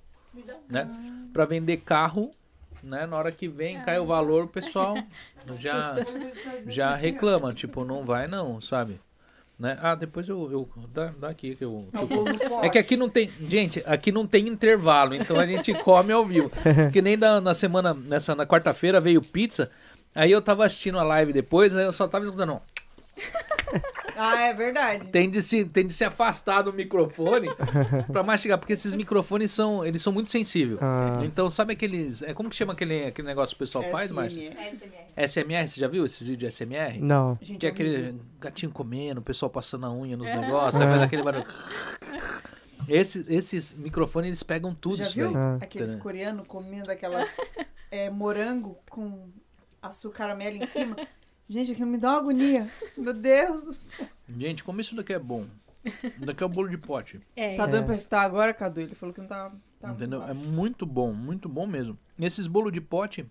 né? 0.68 0.88
Pra 1.34 1.44
vender 1.44 1.78
carro, 1.78 2.30
né? 2.82 3.04
Na 3.06 3.16
hora 3.18 3.30
que 3.30 3.46
vem, 3.46 3.80
cai 3.82 3.98
o 3.98 4.06
valor, 4.06 4.44
o 4.44 4.48
pessoal 4.48 4.94
já, 5.60 5.96
já 6.66 6.94
reclama. 6.94 7.52
Tipo, 7.52 7.84
não 7.84 8.06
vai 8.06 8.26
não, 8.26 8.58
sabe? 8.58 8.98
Né? 9.58 9.76
Ah, 9.82 9.96
depois 9.96 10.28
eu... 10.28 10.50
eu 10.52 10.68
dá, 10.94 11.12
dá 11.18 11.28
aqui 11.30 11.56
que 11.56 11.64
eu... 11.64 11.88
É 11.92 11.98
no 11.98 12.08
pote. 12.08 12.42
É 12.62 12.68
que 12.68 12.78
aqui 12.78 12.96
não 12.96 13.08
tem. 13.08 13.28
Gente, 13.40 13.82
aqui 13.84 14.12
não 14.12 14.24
tem 14.24 14.46
intervalo, 14.46 15.14
então 15.14 15.38
a 15.38 15.46
gente 15.46 15.74
come 15.82 16.12
ao 16.12 16.24
vivo. 16.24 16.50
Que 16.92 17.02
nem 17.02 17.18
da, 17.18 17.40
na 17.40 17.54
semana, 17.54 17.92
nessa, 17.92 18.34
na 18.36 18.46
quarta-feira 18.46 19.00
veio 19.00 19.20
pizza. 19.20 19.70
Aí 20.14 20.30
eu 20.30 20.40
tava 20.40 20.64
assistindo 20.64 20.98
a 20.98 21.02
live 21.02 21.32
depois, 21.32 21.76
aí 21.76 21.84
eu 21.84 21.92
só 21.92 22.06
tava 22.06 22.24
escutando. 22.24 22.60
Ah, 24.18 24.40
é 24.42 24.52
verdade. 24.52 25.08
Tem 25.08 25.30
de 25.30 25.40
se, 25.40 25.64
tem 25.64 25.86
de 25.86 25.94
se 25.94 26.04
afastar 26.04 26.62
do 26.62 26.72
microfone 26.72 27.48
pra 28.12 28.22
mastigar, 28.22 28.58
porque 28.58 28.72
esses 28.72 28.94
microfones 28.94 29.50
são, 29.50 29.84
eles 29.84 30.02
são 30.02 30.12
muito 30.12 30.30
sensíveis. 30.30 30.78
Ah. 30.82 31.20
Então, 31.22 31.48
sabe 31.48 31.74
aqueles. 31.74 32.22
É, 32.22 32.34
como 32.34 32.50
que 32.50 32.56
chama 32.56 32.72
aquele, 32.72 33.06
aquele 33.06 33.28
negócio 33.28 33.56
que 33.56 33.62
o 33.62 33.66
pessoal 33.66 33.84
faz, 33.84 34.10
Márcia? 34.10 34.50
SMR. 34.50 35.28
SMR, 35.28 35.68
você 35.68 35.80
já 35.80 35.88
viu 35.88 36.04
esses 36.04 36.26
vídeos 36.26 36.52
de 36.52 36.64
SMR? 36.64 36.98
Não. 37.00 37.38
Gente, 37.40 37.58
Que 37.58 37.66
é 37.66 37.68
é 37.68 37.72
aquele 37.72 38.20
gatinho 38.40 38.72
comendo, 38.72 39.20
o 39.20 39.24
pessoal 39.24 39.50
passando 39.50 39.86
a 39.86 39.92
unha 39.92 40.16
nos 40.16 40.28
negócios, 40.28 40.82
sabe? 40.82 41.04
aquele 41.04 41.22
barulho. 41.22 41.46
Esses, 42.88 43.28
esses 43.28 43.84
microfones, 43.84 44.28
eles 44.28 44.42
pegam 44.42 44.74
tudo 44.74 44.96
Já 44.96 45.04
isso 45.04 45.14
viu? 45.14 45.32
daí. 45.32 45.36
Ah. 45.36 45.58
Aqueles 45.60 45.94
coreanos 45.94 46.46
comendo 46.46 46.90
aquelas 46.90 47.28
é, 47.90 48.08
morango 48.08 48.78
com 48.88 49.28
açúcar 49.82 50.18
caramelo 50.18 50.56
em 50.56 50.66
cima. 50.66 50.96
Gente, 51.48 51.72
aquilo 51.72 51.86
me 51.88 51.98
dá 51.98 52.10
uma 52.10 52.18
agonia. 52.18 52.70
Meu 52.96 53.14
Deus 53.14 53.64
do 53.64 53.72
céu. 53.72 54.06
Gente, 54.28 54.62
como 54.62 54.80
isso 54.80 54.94
daqui 54.94 55.12
é 55.14 55.18
bom. 55.18 55.46
Isso 55.84 56.26
daqui 56.26 56.42
é 56.42 56.46
o 56.46 56.48
bolo 56.48 56.68
de 56.68 56.76
pote. 56.76 57.20
É, 57.34 57.56
Tá 57.56 57.66
dando 57.66 57.86
pra 57.86 57.94
estar 57.94 58.22
agora, 58.22 58.52
Cadu? 58.52 58.80
Ele 58.80 58.94
falou 58.94 59.14
que 59.14 59.20
não 59.20 59.28
tá. 59.28 59.52
tá 59.80 59.90
entendeu? 59.90 60.22
É 60.22 60.34
muito 60.34 60.48
muito 60.48 60.86
bom, 60.86 61.12
muito 61.12 61.48
bom 61.48 61.66
mesmo. 61.66 61.98
Esses 62.18 62.46
bolos 62.46 62.72
de 62.72 62.80
pote, 62.80 63.26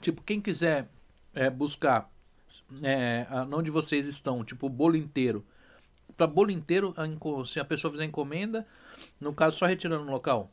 tipo, 0.00 0.22
quem 0.22 0.40
quiser 0.40 0.88
é, 1.34 1.50
buscar 1.50 2.10
é, 2.82 3.26
onde 3.52 3.70
vocês 3.70 4.06
estão, 4.06 4.44
tipo, 4.44 4.66
o 4.66 4.70
bolo 4.70 4.96
inteiro. 4.96 5.44
Pra 6.16 6.26
bolo 6.26 6.50
inteiro, 6.50 6.94
se 7.46 7.58
a 7.58 7.64
pessoa 7.64 7.90
fizer 7.90 8.04
encomenda, 8.04 8.66
no 9.20 9.34
caso, 9.34 9.58
só 9.58 9.66
retirando 9.66 10.04
no 10.04 10.12
local. 10.12 10.50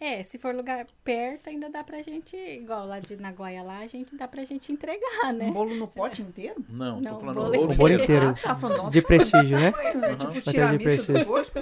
É, 0.00 0.22
se 0.22 0.38
for 0.38 0.54
lugar 0.54 0.86
perto, 1.04 1.50
ainda 1.50 1.68
dá 1.68 1.84
pra 1.84 2.00
gente, 2.02 2.34
igual 2.36 2.86
lá 2.86 2.98
de 3.00 3.16
Nagoya 3.16 3.62
lá, 3.62 3.78
a 3.80 3.86
gente 3.86 4.16
dá 4.16 4.26
pra 4.26 4.42
gente 4.44 4.72
entregar, 4.72 5.26
Um 5.28 5.32
né? 5.32 5.50
bolo 5.50 5.74
no 5.74 5.86
pote 5.86 6.22
inteiro? 6.22 6.56
Não, 6.68 7.00
Não, 7.00 7.12
tô 7.14 7.20
falando 7.20 7.34
bolo 7.36 7.48
o 7.48 7.52
bolo 7.60 7.72
O 7.72 7.76
bolo 7.76 7.92
inteiro. 7.94 8.28
Ah, 8.28 8.34
tá, 8.42 8.56
falando, 8.56 8.78
nossa, 8.78 8.92
De 8.94 9.02
prestígio, 9.02 9.58
né? 9.60 9.72
é 9.84 9.88
Aham. 9.98 10.16
tipo 10.16 10.32
de 10.32 10.40
tirar 10.42 10.68
a 10.70 10.72
missa 10.72 10.78
do 10.78 10.84
prestígio. 10.84 11.26
posto. 11.26 11.60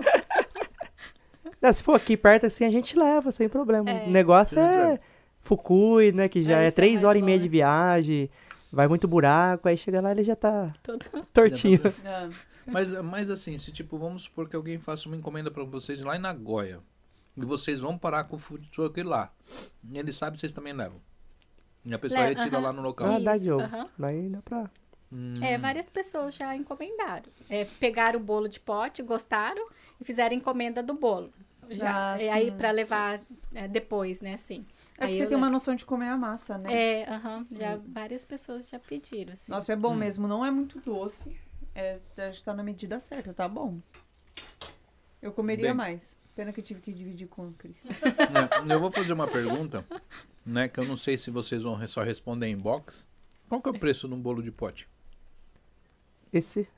Não, 1.61 1.73
se 1.73 1.83
for 1.83 1.95
aqui 1.95 2.17
perto 2.17 2.47
assim, 2.47 2.65
a 2.65 2.71
gente 2.71 2.97
leva, 2.97 3.33
sem 3.33 3.49
problema. 3.49 3.91
É. 3.91 4.07
O 4.07 4.11
negócio 4.11 4.59
é. 4.61 5.01
Fukui, 5.41 6.13
né? 6.13 6.29
Que 6.29 6.43
já 6.43 6.61
É, 6.61 6.65
é 6.65 6.69
é 6.69 6.71
três 6.71 7.03
horas 7.05 7.21
e 7.21 7.25
meia 7.25 7.39
de 7.39 7.45
longe. 7.45 7.49
viagem, 7.51 8.31
vai 8.71 8.87
muito 8.87 9.09
buraco, 9.09 9.67
aí 9.69 9.77
chega 9.77 10.01
lá 10.01 10.11
ele 10.13 10.23
já 10.23 10.37
tá 10.37 10.73
Todo... 10.83 11.05
tortinho. 11.33 11.81
Ah, 12.05 12.29
Mas, 12.71 12.91
mas 13.03 13.31
assim, 13.31 13.59
se 13.59 13.73
tipo, 13.73 13.97
vamos 13.97 14.25
supor 14.25 14.47
que 14.47 14.55
alguém 14.55 14.79
faça 14.79 15.09
uma 15.09 15.17
encomenda 15.17 15.51
pra 15.51 15.65
vocês 15.65 16.03
lá 16.03 16.17
em 16.17 16.21
Nagoya. 16.21 16.81
E 17.41 17.45
vocês 17.47 17.81
vão 17.81 17.97
parar 17.97 18.25
com 18.25 18.37
o 18.37 18.39
food 18.39 18.69
truck 18.71 19.03
lá. 19.03 19.33
E 19.91 19.99
ele 19.99 20.13
sabe 20.13 20.33
que 20.35 20.41
vocês 20.41 20.53
também 20.53 20.73
levam. 20.73 21.01
E 21.85 21.95
a 21.95 21.99
pessoa 21.99 22.23
Le- 22.27 22.35
retira 22.35 22.57
aham. 22.57 22.65
lá 22.67 22.73
no 22.73 22.83
local. 22.83 23.07
Ah, 23.07 23.19
dá 23.19 23.33
Isso, 23.33 23.43
Diogo. 23.45 23.63
aham. 23.63 23.89
Aí 24.03 24.29
dá 24.29 24.43
pra. 24.43 24.71
Hum. 25.13 25.35
É, 25.43 25.57
várias 25.57 25.87
pessoas 25.87 26.35
já 26.35 26.55
encomendaram. 26.55 27.31
É, 27.49 27.65
pegaram 27.65 28.19
o 28.21 28.23
bolo 28.23 28.49
de 28.49 28.61
pote, 28.61 29.03
gostaram 29.03 29.69
e 30.01 30.05
fizeram 30.05 30.35
encomenda 30.37 30.83
do 30.83 30.95
bolo. 30.95 31.33
Já, 31.71 32.15
Ah, 32.15 32.23
e 32.23 32.29
aí 32.29 32.51
sim. 32.51 32.57
pra 32.57 32.71
levar 32.71 33.21
é, 33.55 33.69
depois, 33.69 34.21
né, 34.21 34.35
assim. 34.35 34.67
É 34.99 35.05
Aí 35.05 35.13
que 35.13 35.19
você 35.19 35.27
tem 35.27 35.37
uma 35.37 35.47
levo. 35.47 35.53
noção 35.53 35.75
de 35.77 35.85
comer 35.85 36.09
a 36.09 36.17
massa, 36.17 36.59
né? 36.59 36.73
É, 37.03 37.09
aham, 37.11 37.47
já 37.53 37.77
várias 37.87 38.25
pessoas 38.25 38.69
já 38.69 38.79
pediram, 38.79 39.33
assim. 39.35 39.51
Nossa, 39.51 39.73
é 39.73 39.77
bom 39.77 39.93
Hum. 39.93 39.97
mesmo. 39.97 40.27
Não 40.27 40.45
é 40.45 40.51
muito 40.51 40.81
doce. 40.81 41.39
É, 41.75 42.01
acho 42.19 42.39
que 42.41 42.45
tá 42.45 42.53
na 42.53 42.63
medida 42.65 42.99
certa, 42.99 43.33
tá 43.33 43.47
bom. 43.49 43.79
Eu 45.23 45.33
comeria 45.33 45.69
Bem. 45.69 45.75
mais. 45.75 46.19
Pena 46.39 46.53
que 46.53 46.61
eu 46.61 46.65
tive 46.65 46.81
que 46.81 46.93
dividir 46.93 47.27
com 47.27 47.49
o 47.49 47.53
Cris. 47.55 47.75
É, 47.91 48.73
eu 48.73 48.79
vou 48.79 48.93
fazer 48.93 49.13
uma 49.13 49.27
pergunta, 49.27 49.85
né? 50.47 50.69
Que 50.69 50.79
eu 50.79 50.85
não 50.85 50.97
sei 50.97 51.19
se 51.19 51.33
vocês 51.33 51.65
vão 51.65 51.85
só 51.89 52.05
responder 52.05 52.47
em 52.47 52.57
box. 52.57 53.05
Qual 53.49 53.61
que 53.61 53.69
é 53.69 53.73
o 53.73 53.77
preço 53.77 54.07
de 54.07 54.15
um 54.15 54.21
bolo 54.21 54.41
de 54.41 54.53
pote? 54.53 54.89
Esse, 56.33 56.69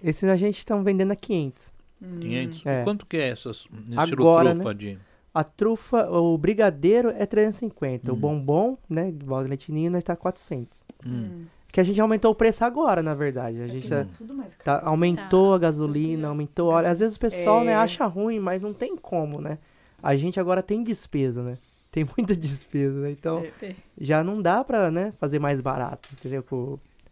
esse 0.00 0.30
a 0.30 0.36
gente 0.36 0.64
tá 0.64 0.76
vendendo 0.76 1.10
a 1.10 1.16
500. 1.16 1.74
500? 2.20 2.64
É. 2.64 2.84
Quanto 2.84 3.06
que 3.06 3.16
é 3.16 3.30
essas 3.30 3.66
Agora, 3.96 4.54
trufa 4.54 4.72
de... 4.72 4.98
A 5.34 5.42
trufa, 5.42 6.08
o 6.08 6.38
brigadeiro 6.38 7.08
é 7.08 7.26
350. 7.26 8.12
O 8.12 8.14
Hum. 8.14 8.18
bombom, 8.20 8.78
né? 8.88 9.08
Igual 9.08 9.40
a 9.40 9.42
leitinho, 9.42 9.90
nós 9.90 10.04
tá 10.04 10.14
400. 10.14 10.84
Hum. 11.04 11.46
Que 11.74 11.80
a 11.80 11.84
gente 11.84 12.00
aumentou 12.00 12.30
o 12.30 12.34
preço 12.36 12.64
agora, 12.64 13.02
na 13.02 13.14
verdade. 13.14 13.60
A 13.60 13.66
gente 13.66 13.92
É 13.92 14.04
tá, 14.04 14.10
tudo 14.16 14.32
mais 14.32 14.54
tá- 14.54 14.62
caro. 14.62 14.86
aumentou 14.90 15.50
Tá, 15.50 15.56
a 15.56 15.58
gasolina, 15.58 16.14
subiu. 16.18 16.28
aumentou 16.28 16.68
o 16.68 16.72
óleo. 16.72 16.86
Às 16.86 17.00
vezes 17.00 17.16
o 17.16 17.18
pessoal, 17.20 17.64
né, 17.64 17.72
É. 17.72 17.74
acha 17.74 18.06
ruim, 18.06 18.38
mas 18.38 18.62
não 18.62 18.72
tem 18.72 18.96
como, 18.96 19.40
né? 19.40 19.58
A 20.00 20.14
gente 20.14 20.38
agora 20.38 20.62
tem 20.62 20.84
despesa, 20.84 21.42
né? 21.42 21.58
Tem 21.90 22.04
muita 22.16 22.36
despesa, 22.36 23.00
né? 23.00 23.10
Então, 23.10 23.44
É. 23.60 23.74
já 24.00 24.22
não 24.22 24.40
dá 24.40 24.62
pra, 24.62 24.88
né, 24.88 25.12
fazer 25.18 25.40
mais 25.40 25.60
barato, 25.60 26.08
entendeu? 26.12 26.44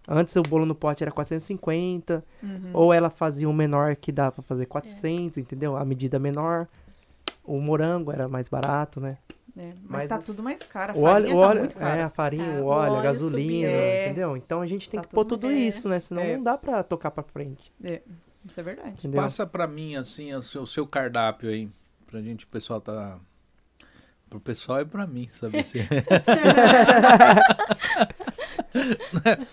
Antes 0.09 0.37
o 0.37 0.43
bolo 0.43 0.65
no 0.65 0.75
pote 0.77 1.03
era 1.03 1.11
450, 1.11 2.25
Uhum. 2.41 2.71
ou 2.73 2.93
ela 2.95 3.11
fazia 3.11 3.49
um 3.49 3.53
menor 3.53 3.97
que 3.97 4.13
dá 4.13 4.31
pra 4.31 4.43
fazer 4.43 4.67
400, 4.67 5.39
entendeu? 5.39 5.77
A 5.77 5.85
medida 5.85 6.21
menor. 6.21 6.69
O 7.45 7.61
morango 7.61 8.13
era 8.13 8.29
mais 8.29 8.49
barato, 8.49 9.01
né? 9.01 9.19
É, 9.57 9.66
mas, 9.66 9.74
Mas 9.83 10.09
tá 10.09 10.19
tudo 10.19 10.43
mais 10.43 10.62
caro. 10.62 10.93
A 10.93 10.97
O 10.97 11.03
óleo, 11.03 11.27
farinha 11.27 11.37
o 11.37 11.49
tá 11.49 11.55
muito 11.61 11.77
é, 11.77 11.81
cara. 11.81 12.07
a 12.07 12.11
farinha, 12.11 12.45
Tá, 12.55 12.61
o 12.61 12.62
o 12.62 12.66
óleo, 12.66 12.97
a 12.97 13.03
gasolina, 13.03 13.69
subiu. 13.69 13.69
É. 13.69 14.05
entendeu? 14.07 14.37
Então 14.37 14.61
a 14.62 14.66
gente 14.66 14.89
tem 14.89 14.99
Tá 15.01 15.07
que 15.07 15.15
pôr 15.15 15.24
tudo 15.27 15.51
isso, 15.53 15.89
né? 15.89 16.01
Senão 16.01 16.23
É. 16.23 16.37
não 16.37 16.43
dá 16.43 16.57
pra 16.57 16.83
tocar 16.83 17.11
pra 17.11 17.23
frente, 17.23 17.70
É, 17.85 18.01
isso 18.47 18.59
é 18.59 18.62
verdade. 18.62 18.95
entendeu? 18.99 19.20
Passa 19.20 19.47
pra 19.47 19.66
mim, 19.66 19.95
assim, 19.97 20.33
o 20.35 20.41
seu, 20.41 20.62
o 20.62 20.66
seu 20.66 20.87
cardápio 20.87 21.51
aí. 21.51 21.69
Pra 22.07 22.20
gente, 22.23 22.45
o 22.45 22.49
pessoal 22.49 22.81
tá... 22.81 23.19
Pro 24.33 24.41
pessoal 24.41 24.81
e 24.81 24.87
pra 24.87 25.07
mim, 25.07 25.29
sabe? 25.31 25.59
assim. 25.59 25.81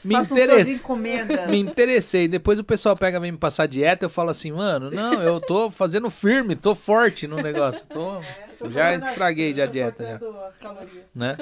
me 0.06 0.16
interessei. 0.16 0.80
Me 1.50 1.60
interessei. 1.60 2.30
Depois 2.30 2.60
o 2.60 2.64
pessoal 2.64 2.96
pega 2.96 3.20
vem 3.20 3.34
me 3.34 3.38
passar 3.38 3.68
dieta, 3.68 4.06
eu 4.06 4.10
falo 4.10 4.30
assim, 4.30 4.54
mano, 4.54 4.90
não, 4.90 5.22
eu 5.22 5.42
tô 5.42 5.70
fazendo 5.70 6.10
firme, 6.10 6.56
tô 6.56 6.74
forte 6.74 7.28
no 7.28 7.36
negócio. 7.42 7.86
Tô, 7.88 8.22
Tô 8.58 8.70
já 8.70 8.96
estraguei 8.96 9.54
já 9.54 9.66
a 9.66 9.68
dieta, 9.68 10.02
já. 10.02 10.48
as 10.48 10.58
calorias. 10.58 11.14
né? 11.14 11.36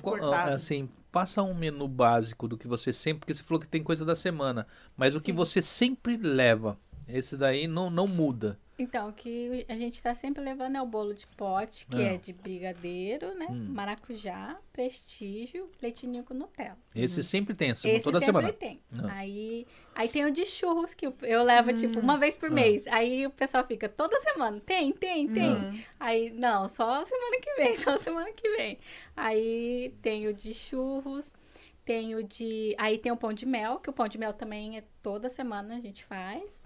Cortado. 0.00 0.52
assim, 0.52 0.88
passa 1.10 1.42
um 1.42 1.52
menu 1.52 1.86
básico 1.86 2.48
do 2.48 2.56
que 2.56 2.66
você 2.66 2.90
sempre, 2.90 3.20
porque 3.20 3.34
você 3.34 3.42
falou 3.42 3.60
que 3.60 3.68
tem 3.68 3.82
coisa 3.82 4.02
da 4.02 4.16
semana, 4.16 4.66
mas 4.96 5.14
o 5.14 5.20
que 5.20 5.30
Sim. 5.30 5.36
você 5.36 5.60
sempre 5.60 6.16
leva, 6.16 6.78
esse 7.06 7.36
daí 7.36 7.66
não, 7.66 7.90
não 7.90 8.06
muda. 8.06 8.58
Então, 8.78 9.10
o 9.10 9.12
que 9.12 9.64
a 9.68 9.76
gente 9.76 10.02
tá 10.02 10.14
sempre 10.14 10.42
levando 10.42 10.76
é 10.76 10.82
o 10.82 10.86
bolo 10.86 11.14
de 11.14 11.26
pote, 11.28 11.86
que 11.86 11.96
Ah. 12.02 12.14
é 12.14 12.16
de 12.16 12.32
brigadeiro, 12.32 13.34
né? 13.34 13.46
Hum. 13.50 13.66
Maracujá, 13.68 14.58
prestígio, 14.72 15.70
leitinho 15.80 16.24
com 16.24 16.32
Nutella. 16.34 16.78
Esse 16.94 17.22
sempre 17.22 17.54
tem, 17.54 17.70
assim, 17.72 17.88
Esse 17.90 18.02
toda 18.02 18.18
sempre 18.18 18.26
semana. 18.40 18.52
tem. 18.52 18.80
Ah. 18.94 19.12
Aí, 19.18 19.66
aí 19.94 20.08
tem 20.08 20.24
o 20.24 20.32
de 20.32 20.46
churros, 20.46 20.94
que 20.94 21.06
eu- 21.06 21.44
levo, 21.44 21.72
tipo, 21.74 22.00
uma 22.00 22.16
vez 22.18 22.36
por 22.38 22.48
Ah. 22.50 22.52
mês. 22.54 22.86
Aí 22.88 23.26
o 23.26 23.30
pessoal 23.30 23.64
fica, 23.66 23.88
toda 23.88 24.18
semana, 24.20 24.58
tem, 24.60 24.90
tem, 24.92 25.28
tem. 25.28 25.50
Hum. 25.52 25.82
Aí, 26.00 26.30
não, 26.30 26.66
só 26.66 27.04
semana 27.04 27.40
que 27.40 27.54
vem, 27.54 27.76
só 27.76 27.96
semana 27.98 28.32
que 28.32 28.48
vem. 28.56 28.78
Aí 29.14 29.94
tem 30.00 30.26
o 30.28 30.32
de 30.34 30.54
churros, 30.54 31.34
tem 31.84 32.14
o 32.14 32.22
de... 32.24 32.74
Aí 32.78 32.96
tem 32.98 33.12
o 33.12 33.16
pão 33.16 33.32
de 33.32 33.44
mel, 33.44 33.78
que 33.80 33.90
o 33.90 33.92
pão 33.92 34.08
de 34.08 34.16
mel 34.18 34.32
também 34.32 34.78
é 34.78 34.84
toda 35.02 35.28
semana 35.28 35.76
a 35.76 35.80
gente 35.80 36.04
faz. 36.04 36.62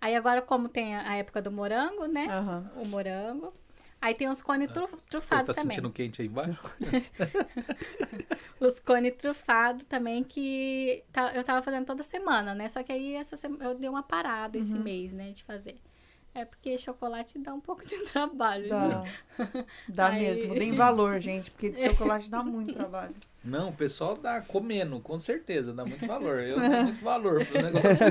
Aí 0.00 0.14
agora, 0.14 0.40
como 0.42 0.68
tem 0.68 0.94
a 0.96 1.16
época 1.16 1.42
do 1.42 1.50
morango, 1.50 2.06
né? 2.06 2.26
Aham. 2.30 2.70
O 2.76 2.84
morango. 2.86 3.52
Aí 4.00 4.14
tem 4.14 4.28
os 4.28 4.40
cones 4.40 4.70
trufados 5.10 5.48
tá 5.48 5.54
também. 5.54 5.74
sentindo 5.74 5.90
quente 5.90 6.22
aí 6.22 6.28
embaixo? 6.28 6.56
Os 8.60 8.78
cones 8.80 9.14
trufados 9.16 9.84
também, 9.84 10.22
que 10.24 11.04
tá- 11.12 11.32
eu 11.34 11.44
tava 11.44 11.62
fazendo 11.62 11.84
toda 11.86 12.02
semana, 12.02 12.54
né? 12.54 12.68
Só 12.68 12.82
que 12.82 12.90
aí 12.92 13.14
essa 13.14 13.36
sema- 13.36 13.58
eu 13.64 13.74
dei 13.74 13.88
uma 13.88 14.02
parada 14.02 14.58
esse 14.58 14.74
mês, 14.74 15.12
né, 15.12 15.30
de 15.30 15.42
fazer. 15.44 15.76
É 16.34 16.44
porque 16.44 16.76
chocolate 16.78 17.38
dá 17.38 17.54
um 17.54 17.60
pouco 17.60 17.84
de 17.86 17.96
trabalho, 18.12 18.68
Dá, 18.68 18.88
né? 18.88 19.00
dá 19.88 20.08
Aí- 20.08 20.22
mesmo. 20.22 20.54
Deem 20.58 20.72
valor, 20.72 21.18
gente, 21.20 21.50
porque 21.52 21.72
chocolate 21.88 22.28
dá 22.28 22.42
muito 22.42 22.74
trabalho. 22.74 23.14
Não, 23.44 23.70
o 23.70 23.72
pessoal 23.72 24.16
dá 24.16 24.40
comendo, 24.40 25.00
com 25.00 25.18
certeza, 25.18 25.72
dá 25.72 25.84
muito 25.84 26.06
valor. 26.06 26.40
Eu 26.40 26.58
dou 26.60 26.68
muito 26.84 27.02
valor 27.02 27.44
pro 27.46 27.62
negócio. 27.62 28.06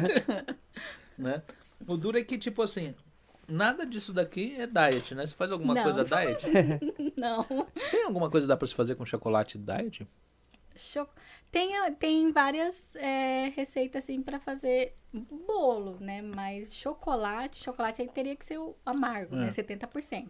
né? 1.18 1.42
O 1.86 1.98
duro 1.98 2.18
é 2.18 2.24
que, 2.24 2.38
tipo 2.38 2.62
assim, 2.62 2.96
nada 3.48 3.86
disso 3.86 4.12
daqui 4.14 4.56
é 4.58 4.66
diet, 4.68 5.14
né? 5.16 5.26
Você 5.28 5.34
faz 5.36 5.52
alguma 5.52 5.74
Não. 5.74 5.84
coisa 5.84 6.04
diet? 6.04 6.46
Não. 7.16 7.44
Tem 7.92 8.04
alguma 8.04 8.30
coisa 8.30 8.46
que 8.46 8.50
dá 8.50 8.58
pra 8.58 8.68
se 8.68 8.76
fazer 8.76 8.96
com 8.96 9.06
chocolate 9.06 9.58
diet? 9.58 10.08
Cho- 10.76 11.08
Tem, 11.52 11.70
tem 11.96 12.32
várias 12.32 12.96
é, 12.98 13.52
receitas, 13.56 14.04
assim, 14.04 14.22
pra 14.22 14.40
fazer 14.40 14.94
bolo, 15.14 15.98
né? 16.00 16.22
Mas 16.22 16.74
chocolate, 16.76 17.64
chocolate 17.64 18.02
aí 18.02 18.08
teria 18.08 18.36
que 18.36 18.46
ser 18.46 18.58
o 18.60 18.76
amargo, 18.86 19.36
É. 19.36 19.40
né? 19.40 19.50
70%. 19.52 20.28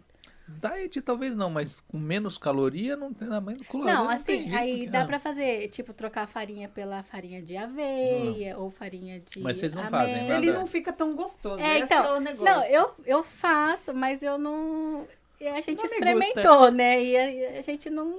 Diet 0.48 1.00
talvez 1.02 1.36
não, 1.36 1.50
mas 1.50 1.80
com 1.80 1.98
menos 1.98 2.38
caloria 2.38 2.96
não 2.96 3.12
tem 3.12 3.28
nada 3.28 3.40
mais 3.40 3.60
caloria. 3.62 3.94
Não, 3.94 4.08
assim, 4.08 4.48
jeito 4.48 4.56
aí 4.56 4.86
dá 4.88 5.04
pra 5.04 5.20
fazer, 5.20 5.68
tipo, 5.68 5.92
trocar 5.92 6.22
a 6.24 6.26
farinha 6.26 6.68
pela 6.68 7.02
farinha 7.02 7.42
de 7.42 7.56
aveia 7.56 8.56
ou 8.58 8.70
farinha 8.70 9.20
de 9.20 9.40
Mas 9.40 9.58
vocês 9.58 9.74
não 9.74 9.86
fazem 9.88 10.14
amêndoa. 10.14 10.34
nada. 10.34 10.46
Ele 10.46 10.52
não 10.56 10.66
fica 10.66 10.92
tão 10.92 11.14
gostoso. 11.14 11.62
É, 11.62 11.80
esse 11.80 11.84
então, 11.92 12.04
é 12.04 12.16
o 12.16 12.20
negócio. 12.20 12.44
Não, 12.44 12.64
eu, 12.64 12.90
eu 13.04 13.22
faço, 13.22 13.92
mas 13.94 14.22
eu 14.22 14.38
não. 14.38 15.06
e 15.40 15.46
A 15.46 15.60
gente 15.60 15.76
Não 15.76 15.84
me 15.84 15.90
experimentou, 15.90 16.70
né? 16.70 17.02
E 17.04 17.16
a, 17.16 17.58
a 17.58 17.62
gente 17.62 17.90
não, 17.90 18.16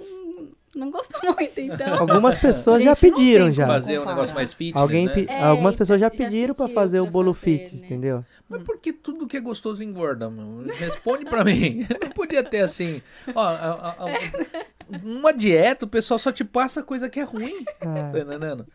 não 0.75 0.91
gostou 0.91 1.19
muito, 1.35 1.59
então. 1.59 1.99
Algumas 1.99 2.39
pessoas 2.39 2.83
já 2.83 2.91
não 2.91 2.95
pediram 2.95 3.51
já. 3.51 3.65
Fazer 3.65 3.99
um 3.99 4.05
negócio 4.05 4.35
mais 4.35 4.53
fitness, 4.53 4.81
Alguém 4.81 5.07
né? 5.07 5.25
É, 5.27 5.43
Algumas 5.43 5.75
pessoas 5.75 5.99
já 5.99 6.05
já 6.05 6.11
pediram 6.11 6.53
pra 6.53 6.65
pediu 6.65 6.81
fazer 6.81 6.99
o 6.99 7.07
bolo 7.07 7.33
fazer, 7.33 7.57
fitness, 7.57 7.81
né? 7.81 7.87
entendeu? 7.87 8.25
Mas 8.49 8.63
por 8.63 8.79
que 8.79 8.91
tudo 8.91 9.27
que 9.27 9.37
é 9.37 9.39
gostoso 9.39 9.83
engorda, 9.83 10.29
meu? 10.29 10.65
Responde 10.75 11.23
pra 11.25 11.43
mim. 11.43 11.85
Não 12.01 12.09
podia 12.09 12.43
ter 12.43 12.61
assim. 12.61 13.01
Ó, 13.35 13.39
a- 13.39 13.51
a- 13.53 13.95
a- 14.05 14.05
uma 15.03 15.31
dieta, 15.31 15.85
o 15.85 15.89
pessoal 15.89 16.17
só 16.17 16.31
te 16.31 16.43
passa 16.43 16.81
coisa 16.81 17.07
que 17.09 17.19
é 17.19 17.23
ruim. 17.23 17.63
Ah, 17.79 18.09
Tá 18.11 18.19
entendendo? 18.19 18.65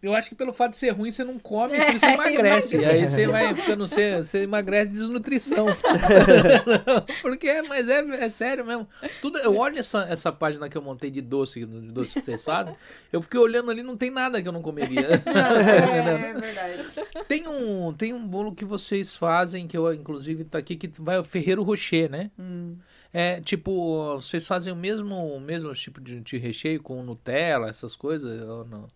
Eu 0.00 0.14
acho 0.14 0.28
que 0.28 0.34
pelo 0.36 0.52
fato 0.52 0.70
de 0.72 0.76
ser 0.76 0.90
ruim, 0.90 1.10
você 1.10 1.24
não 1.24 1.38
come, 1.40 1.74
É, 1.74 1.86
por 1.86 1.94
isso 1.96 2.06
você 2.06 2.12
emagrece. 2.12 2.76
E 2.76 2.84
aí 2.84 3.08
você 3.08 3.26
vai 3.26 3.54
ficando, 3.54 3.86
você, 3.88 4.16
você 4.18 4.42
emagrece 4.42 4.86
de 4.92 4.98
desnutrição. 4.98 5.66
Porque, 7.20 7.48
é- 7.48 7.62
mas 7.62 7.88
é, 7.88 8.00
é 8.24 8.28
sério 8.28 8.64
mesmo. 8.64 8.88
Tudo, 9.20 9.38
eu 9.38 9.56
olho 9.56 9.78
essa, 9.78 10.02
essa 10.08 10.30
página 10.30 10.68
que 10.68 10.76
eu 10.78 10.82
montei 10.82 11.10
de 11.10 11.20
doce, 11.20 11.64
de 11.64 11.90
doce 11.92 12.20
fazem, 12.38 12.74
eu 13.12 13.20
fiquei 13.20 13.40
olhando 13.40 13.70
ali, 13.70 13.82
não 13.82 13.96
tem 13.96 14.10
nada 14.10 14.40
que 14.40 14.46
eu 14.48 14.52
não 14.52 14.62
comeria. 14.62 15.08
É, 15.28 15.98
é 15.98 16.32
verdade. 16.34 16.84
Tem 17.26 17.46
um, 17.48 17.92
tem 17.92 18.12
um 18.12 18.26
bolo 18.26 18.54
que 18.54 18.64
vocês 18.64 19.16
fazem, 19.16 19.66
que 19.66 19.76
eu 19.76 19.92
inclusive 19.92 20.44
tá 20.44 20.58
aqui, 20.58 20.76
que 20.76 20.90
vai 21.00 21.18
o 21.18 21.24
Ferreiro 21.24 21.62
Rocher, 21.62 22.10
né? 22.10 22.30
Hum. 22.38 22.76
É 23.12 23.40
tipo, 23.40 24.16
vocês 24.16 24.46
fazem 24.46 24.72
o 24.72 24.76
mesmo, 24.76 25.14
o 25.14 25.40
mesmo 25.40 25.72
tipo 25.74 26.00
de, 26.00 26.20
de 26.20 26.36
recheio 26.38 26.82
com 26.82 27.02
Nutella, 27.02 27.68
essas 27.68 27.96
coisas 27.96 28.42
ou 28.42 28.64
não? 28.64 28.86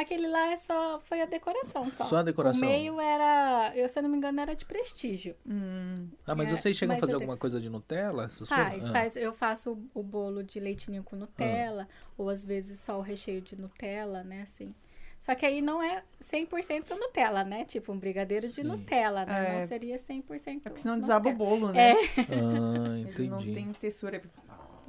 Ah, 0.00 0.02
aquele 0.02 0.26
lá 0.26 0.50
é 0.50 0.56
só. 0.56 0.98
Foi 1.00 1.20
a 1.20 1.26
decoração 1.26 1.90
só. 1.90 2.06
Só 2.06 2.16
a 2.16 2.22
decoração. 2.22 2.60
O 2.66 2.70
meio 2.70 3.00
era. 3.00 3.72
Eu, 3.74 3.88
se 3.88 3.98
eu 3.98 4.02
não 4.02 4.10
me 4.10 4.16
engano, 4.16 4.40
era 4.40 4.54
de 4.56 4.64
prestígio. 4.64 5.34
Hum. 5.46 6.08
Ah, 6.26 6.34
mas 6.34 6.48
É, 6.48 6.56
vocês 6.56 6.76
chegam 6.76 6.92
a 6.92 6.96
mas 6.96 7.00
fazer 7.00 7.12
eu 7.12 7.16
alguma 7.16 7.32
tenho- 7.34 7.40
coisa 7.40 7.60
de 7.60 7.68
Nutella? 7.68 8.28
Faz? 8.46 8.86
Ah. 8.88 8.92
faz. 8.92 9.16
Eu 9.16 9.32
faço 9.32 9.72
o, 9.94 10.00
o 10.00 10.02
bolo 10.02 10.42
de 10.42 10.58
leitinho 10.58 11.02
com 11.04 11.16
Nutella, 11.16 11.86
ou 12.16 12.28
às 12.30 12.44
vezes 12.44 12.80
só 12.80 12.98
o 12.98 13.02
recheio 13.02 13.40
de 13.40 13.54
Nutella, 13.60 14.22
né, 14.24 14.42
assim. 14.42 14.70
Só 15.18 15.34
que 15.34 15.44
aí 15.44 15.60
não 15.60 15.82
é 15.82 16.02
100% 16.18 16.96
Nutella, 16.96 17.44
né? 17.44 17.66
Tipo 17.66 17.92
um 17.92 17.98
brigadeiro 17.98 18.48
de 18.48 18.54
Sim. 18.54 18.62
Nutella, 18.62 19.26
né? 19.26 19.56
É. 19.56 19.60
Não 19.60 19.66
seria 19.68 19.96
100% 19.98 20.56
É 20.66 20.70
porque 20.70 20.78
senão 20.80 20.98
desaba 20.98 21.28
o 21.28 21.32
Nutella. 21.32 21.50
bolo, 21.50 21.72
né? 21.72 21.90
É. 21.90 21.94
Ah, 21.94 22.00
Ele 23.18 23.28
não 23.28 23.38
entendi. 23.38 23.54
tem 23.54 23.72
textura. 23.72 24.22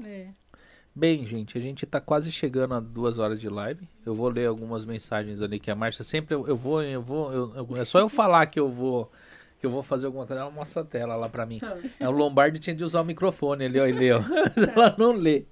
É. 0.06 0.28
Bem, 0.94 1.26
gente, 1.26 1.58
a 1.58 1.62
gente 1.62 1.86
tá 1.86 2.02
quase 2.02 2.30
chegando 2.32 2.74
a 2.74 2.80
duas 2.80 3.18
horas 3.18 3.40
de 3.40 3.48
live. 3.48 3.88
Eu 4.06 4.14
vou 4.14 4.28
ler 4.28 4.48
algumas 4.48 4.84
mensagens 4.84 5.42
ali 5.42 5.58
que 5.60 5.72
a 5.72 5.76
Márcia 5.76 6.04
sempre 6.04 6.36
eu, 6.36 6.46
eu 6.48 6.56
vou, 6.56 6.84
eu 6.84 7.02
vou, 7.02 7.32
eu- 7.32 7.56
eu- 7.56 7.78
é 7.78 7.86
só 7.86 8.00
eu 8.00 8.10
falar 8.10 8.46
que 8.48 8.60
eu 8.60 8.70
vou 8.70 9.10
que 9.60 9.66
eu 9.68 9.70
vou 9.72 9.84
fazer 9.84 10.08
alguma 10.08 10.26
coisa, 10.26 10.42
ela 10.42 10.50
mostra 10.50 10.82
a 10.82 10.86
tela 10.86 11.16
lá 11.16 11.30
pra 11.30 11.46
mim. 11.46 11.62
É, 12.00 12.08
o 12.10 12.12
Lombardi 12.12 12.60
tinha 12.60 12.76
de 12.76 12.84
usar 12.84 13.02
o 13.02 13.06
microfone 13.06 13.64
ali, 13.66 13.80
ó, 13.80 13.86
ele 13.86 14.00
leu. 14.00 14.18
ela 14.76 14.96
não 14.98 15.12
lê, 15.12 15.46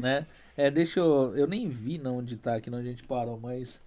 né? 0.00 0.26
É, 0.56 0.70
deixa 0.70 1.00
eu, 1.00 1.36
eu 1.36 1.44
nem 1.48 1.68
vi 1.68 1.98
não 1.98 2.18
onde 2.18 2.36
tá 2.36 2.54
aqui, 2.54 2.70
onde 2.70 2.86
a 2.86 2.90
gente 2.92 3.02
parou, 3.02 3.36
mas 3.36 3.82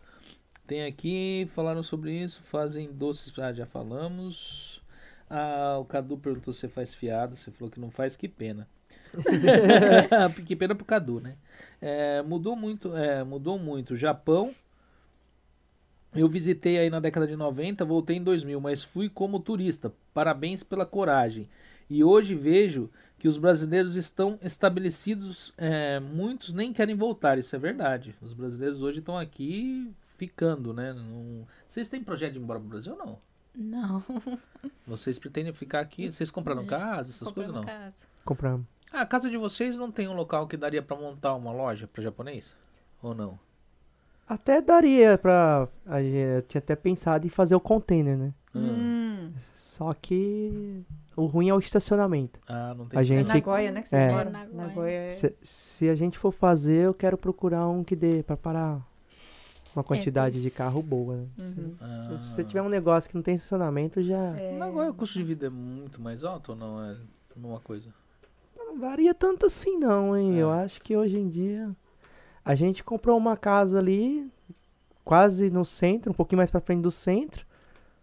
tem 0.68 0.84
aqui, 0.84 1.48
falaram 1.56 1.82
sobre 1.84 2.12
isso, 2.12 2.42
fazem 2.44 2.92
doces, 2.92 3.32
ah, 3.40 3.54
já 3.54 3.66
falamos. 3.66 4.82
Ah, 5.30 5.78
o 5.80 5.86
Cadu 5.86 6.18
perguntou 6.18 6.54
se 6.54 6.68
faz 6.68 6.94
fiado, 6.94 7.38
você 7.38 7.50
falou 7.50 7.72
que 7.72 7.80
não 7.80 7.90
faz, 7.90 8.18
que 8.18 8.28
pena. 8.28 8.68
que 10.46 10.56
pena 10.56 10.74
pro 10.76 10.86
Cadu, 10.86 11.20
né? 11.20 11.36
É, 11.82 12.22
mudou 12.22 12.56
muito, 12.56 12.96
é, 12.96 13.24
mudou 13.24 13.58
muito. 13.60 13.96
Japão, 13.96 14.54
eu 16.14 16.28
visitei 16.28 16.78
aí 16.78 16.90
na 16.90 17.00
década 17.00 17.26
de 17.28 17.36
90, 17.36 17.84
voltei 17.86 18.18
em 18.18 18.24
2000, 18.24 18.60
mas 18.60 18.84
fui 18.84 19.10
como 19.10 19.40
turista. 19.40 19.92
Parabéns 20.14 20.62
pela 20.64 20.86
coragem. 20.86 21.48
E 21.90 22.04
hoje 22.04 22.36
vejo 22.36 22.90
que 23.18 23.28
os 23.28 23.38
brasileiros 23.38 23.96
estão 23.96 24.40
estabelecidos, 24.42 25.54
é, 25.58 26.00
muitos 26.00 26.54
nem 26.54 26.74
querem 26.74 26.96
voltar, 26.96 27.38
isso 27.38 27.56
é 27.56 27.60
verdade. 27.60 28.16
Os 28.22 28.34
brasileiros 28.34 28.82
hoje 28.82 29.00
estão 29.00 29.18
aqui 29.18 29.92
ficando, 30.18 30.74
né? 30.74 30.94
Não- 30.94 31.46
Vocês 31.68 31.88
têm 31.88 32.04
projeto 32.04 32.34
de 32.34 32.40
ir 32.40 32.42
embora 32.42 32.60
pro 32.60 32.70
Brasil 32.70 32.94
ou 32.94 32.98
não? 32.98 33.18
Não. 33.54 34.04
Vocês 34.88 35.20
pretendem 35.20 35.54
ficar 35.54 35.82
aqui? 35.82 36.12
Vocês 36.12 36.32
compraram 36.32 36.66
casa, 36.66 37.12
essas 37.12 37.28
Comprei 37.28 37.46
coisas 37.48 37.62
não? 37.62 37.64
caso. 37.66 37.96
compramos. 38.24 38.66
Ah, 38.92 39.02
a 39.02 39.06
casa 39.06 39.30
de 39.30 39.38
vocês 39.38 39.76
não 39.76 39.90
tem 39.92 40.08
um 40.08 40.14
local 40.14 40.48
que 40.48 40.58
daria 40.58 40.82
pra 40.82 40.98
montar 40.98 41.34
uma 41.36 41.52
loja 41.52 41.88
para 41.88 42.04
japonês? 42.04 42.54
Ou 43.02 43.14
não? 43.16 43.40
Até 44.28 44.62
daria 44.62 45.18
pra. 45.18 45.68
a 45.86 46.02
gente- 46.02 46.16
Eu 46.16 46.42
tinha 46.44 46.60
até 46.60 46.76
pensado 46.76 47.26
em 47.26 47.30
fazer 47.30 47.56
o 47.56 47.60
container, 47.60 48.18
né? 48.18 48.34
Hum. 48.56 49.32
Só 49.56 49.94
que 49.94 50.84
o 51.16 51.26
ruim 51.26 51.50
é 51.50 51.54
o 51.54 51.60
estacionamento. 51.60 52.40
Ah, 52.48 52.74
não 52.78 52.86
tem 52.86 53.00
A 53.00 53.02
É 53.02 53.06
gente- 53.06 53.28
Nagoya, 53.28 53.72
né? 53.72 53.82
Que 53.82 53.90
você 53.90 53.96
É. 53.96 54.12
mora. 54.12 54.30
Nagoya. 54.30 54.68
Nagoya 54.68 54.92
é... 54.92 55.12
Se, 55.12 55.36
se 55.42 55.90
a 55.90 55.96
gente 55.96 56.18
for 56.18 56.32
fazer, 56.32 56.86
eu 56.86 56.94
quero 56.94 57.18
procurar 57.18 57.68
um 57.68 57.84
que 57.84 57.96
dê 57.96 58.22
pra 58.24 58.38
parar 58.38 58.80
uma 59.76 59.84
quantidade 59.84 60.42
de 60.42 60.52
carro 60.52 60.82
boa. 60.84 61.16
Né? 61.18 61.28
Uhum. 61.40 61.76
Ah, 61.82 62.18
Se 62.20 62.36
você 62.36 62.44
tiver 62.44 62.62
um 62.62 62.70
negócio 62.70 63.10
que 63.10 63.16
não 63.16 63.24
tem 63.24 63.36
estacionamento, 63.36 64.04
já 64.04 64.38
É... 64.38 64.56
Nagoya 64.58 64.92
o 64.92 64.94
custo 64.94 65.18
de 65.18 65.24
vida 65.26 65.48
é 65.48 65.50
muito 65.50 66.00
mais 66.02 66.24
alto 66.24 66.50
ou 66.52 66.56
não 66.58 66.82
é 66.84 66.96
uma 67.38 67.60
coisa? 67.60 67.90
Varia 68.78 69.14
tanto 69.14 69.46
assim 69.46 69.78
não, 69.78 70.18
hein? 70.18 70.36
É. 70.38 70.42
Eu 70.42 70.52
acho 70.52 70.82
que 70.82 70.96
hoje 70.96 71.18
em 71.18 71.28
dia 71.30 71.70
a 72.44 72.56
gente 72.56 72.84
comprou 72.84 73.18
uma 73.18 73.38
casa 73.38 73.80
ali 73.80 74.32
quase 75.04 75.50
no 75.50 75.64
centro, 75.66 76.12
um 76.12 76.16
pouquinho 76.16 76.38
mais 76.38 76.52
pra 76.52 76.62
frente 76.62 76.82
do 76.82 76.92
centro, 76.92 77.46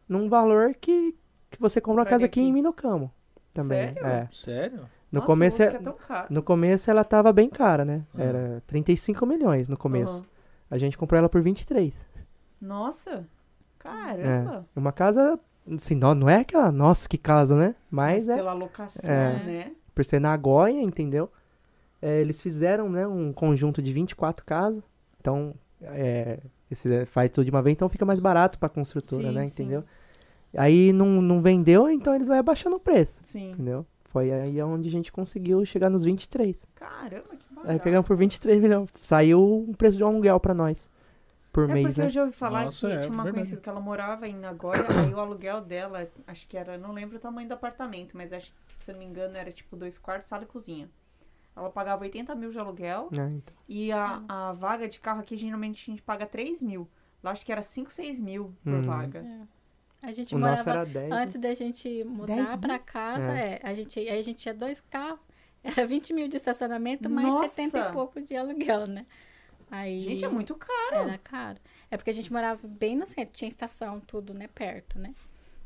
num 0.08 0.28
valor 0.28 0.74
que, 0.74 1.14
que 1.50 1.60
você 1.60 1.80
compra 1.80 2.02
uma 2.02 2.06
casa 2.08 2.24
aqui, 2.26 2.40
em 2.40 2.44
aqui. 2.44 2.52
Minocamo. 2.52 3.10
Também. 3.52 3.94
Sério? 3.94 4.06
É. 4.06 4.28
Sério? 4.32 4.78
No 5.10 5.20
Nossa, 5.20 5.26
começo 5.26 5.62
é- 5.62 5.66
é. 5.66 5.80
No 6.28 6.42
começo 6.42 6.90
ela 6.90 7.02
tava 7.02 7.32
bem 7.32 7.48
cara, 7.48 7.84
né? 7.84 8.04
Ah. 8.16 8.22
Era 8.22 8.62
35 8.66 9.24
milhões 9.24 9.68
no 9.68 9.76
começo. 9.76 10.18
Uhum. 10.18 10.24
A 10.70 10.76
gente 10.76 10.98
comprou 10.98 11.18
ela 11.18 11.28
por 11.30 11.40
23. 11.40 12.06
Nossa, 12.60 13.26
caramba. 13.78 14.66
Uma 14.76 14.92
casa, 14.92 15.38
assim, 15.74 15.94
não, 15.94 16.14
não 16.14 16.28
é 16.28 16.40
aquela, 16.40 16.70
nossa, 16.70 17.08
que 17.08 17.16
casa, 17.16 17.56
né? 17.56 17.74
Mas 17.90 18.28
é, 18.28 18.36
pela 18.36 18.52
locação, 18.52 19.08
É. 19.10 19.32
né? 19.44 19.72
Por 19.98 20.04
ser 20.04 20.20
na 20.20 20.36
Goia, 20.36 20.80
entendeu? 20.80 21.28
É, 22.00 22.20
eles 22.20 22.40
fizeram, 22.40 22.88
né, 22.88 23.04
um 23.04 23.32
conjunto 23.32 23.82
de 23.82 23.92
24 23.92 24.46
casas. 24.46 24.80
Então, 25.20 25.52
é, 25.82 26.38
esse, 26.70 27.04
faz 27.06 27.28
tudo 27.32 27.46
de 27.46 27.50
uma 27.50 27.60
vez, 27.60 27.74
então 27.74 27.88
fica 27.88 28.04
mais 28.06 28.20
barato 28.20 28.60
pra 28.60 28.68
construtora, 28.68 29.28
Sim, 29.28 29.34
né? 29.34 29.48
sim. 29.48 29.62
Entendeu? 29.64 29.84
Aí 30.56 30.92
não, 30.92 31.20
não 31.20 31.40
vendeu, 31.40 31.90
então 31.90 32.14
eles 32.14 32.28
vão 32.28 32.38
abaixando 32.38 32.76
o 32.76 32.80
preço, 32.80 33.18
Sim. 33.24 33.50
entendeu? 33.50 33.84
Foi 34.10 34.30
aí 34.30 34.62
onde 34.62 34.86
a 34.88 34.90
gente 34.92 35.10
conseguiu 35.10 35.64
chegar 35.66 35.90
nos 35.90 36.04
23. 36.04 36.64
Caramba, 36.76 37.34
que 37.36 37.54
barato. 37.54 37.72
Aí 37.72 37.80
pegamos 37.80 38.06
por 38.06 38.16
23 38.16 38.62
milhões. 38.62 38.88
Saiu 39.02 39.66
um 39.68 39.72
preço 39.72 39.98
de 39.98 40.04
um 40.04 40.06
aluguel 40.06 40.38
pra 40.38 40.54
nós. 40.54 40.88
Por 41.52 41.68
É 41.70 41.72
mês, 41.74 41.86
porque 41.86 42.00
né? 42.02 42.06
eu 42.06 42.10
já 42.10 42.20
ouvi 42.22 42.32
falar 42.32 42.66
Nossa, 42.66 42.86
que 42.86 42.92
é 42.92 42.98
tinha 43.00 43.08
uma 43.12 43.22
verdade. 43.24 43.34
conhecida 43.34 43.60
que 43.60 43.68
ela 43.68 43.80
morava 43.80 44.28
em 44.28 44.34
Nagoya, 44.36 44.84
aí 45.08 45.12
o 45.14 45.18
aluguel 45.20 45.60
dela, 45.60 46.08
acho 46.26 46.46
que 46.46 46.56
era, 46.56 46.76
não 46.78 46.92
lembro 46.92 47.16
o 47.16 47.20
tamanho 47.20 47.48
do 47.48 47.54
apartamento, 47.54 48.16
mas 48.16 48.32
acho 48.32 48.52
que, 48.78 48.84
se 48.84 48.90
eu 48.90 48.94
não 48.94 49.00
me 49.00 49.06
engano, 49.06 49.36
era 49.36 49.50
tipo 49.50 49.74
dois 49.76 49.98
quartos, 49.98 50.28
sala 50.28 50.42
e 50.44 50.46
cozinha. 50.46 50.88
Ela 51.56 51.70
pagava 51.70 52.02
80 52.04 52.34
mil 52.36 52.52
de 52.52 52.58
aluguel 52.58 53.08
É, 53.18 53.22
então. 53.32 53.54
e 53.68 53.90
a, 53.90 54.22
a 54.28 54.52
vaga 54.52 54.88
de 54.88 55.00
carro 55.00 55.20
aqui, 55.20 55.36
geralmente 55.36 55.90
a 55.90 55.92
gente 55.92 56.02
paga 56.02 56.24
3 56.26 56.62
mil. 56.62 56.88
Lá 57.22 57.32
acho 57.32 57.44
que 57.44 57.50
era 57.50 57.62
5, 57.62 57.90
6 57.90 58.20
mil 58.20 58.54
por 58.62 58.74
Uhum. 58.74 58.82
vaga. 58.82 59.24
A 60.00 60.12
gente 60.12 60.32
O 60.36 60.38
morava 60.38 60.70
era 60.70 60.84
10. 60.86 61.10
Antes 61.10 61.40
da 61.40 61.52
gente 61.54 62.04
mudar 62.04 62.36
10 62.36 62.48
mil? 62.50 62.58
pra 62.60 62.78
casa, 62.78 63.32
é. 63.32 63.58
a 63.64 63.74
gente, 63.74 63.98
aí 63.98 64.18
a 64.20 64.22
gente 64.22 64.38
tinha 64.38 64.54
dois 64.54 64.80
carros, 64.80 65.18
era 65.64 65.84
20 65.84 66.12
mil 66.12 66.28
de 66.28 66.36
estacionamento, 66.36 67.10
mais 67.10 67.26
Nossa! 67.26 67.48
70 67.48 67.78
e 67.78 67.92
pouco 67.92 68.22
de 68.22 68.36
aluguel, 68.36 68.86
né? 68.86 69.04
Aí, 69.70 70.02
Gente, 70.02 70.24
é 70.24 70.28
muito 70.28 70.54
caro. 70.54 70.96
Era 71.08 71.18
caro. 71.18 71.58
É 71.90 71.96
porque 71.96 72.10
a 72.10 72.14
gente 72.14 72.32
morava 72.32 72.66
bem 72.66 72.96
no 72.96 73.06
centro, 73.06 73.34
tinha 73.34 73.48
estação, 73.48 74.00
tudo, 74.00 74.32
né, 74.34 74.48
perto, 74.48 74.98
né? 74.98 75.14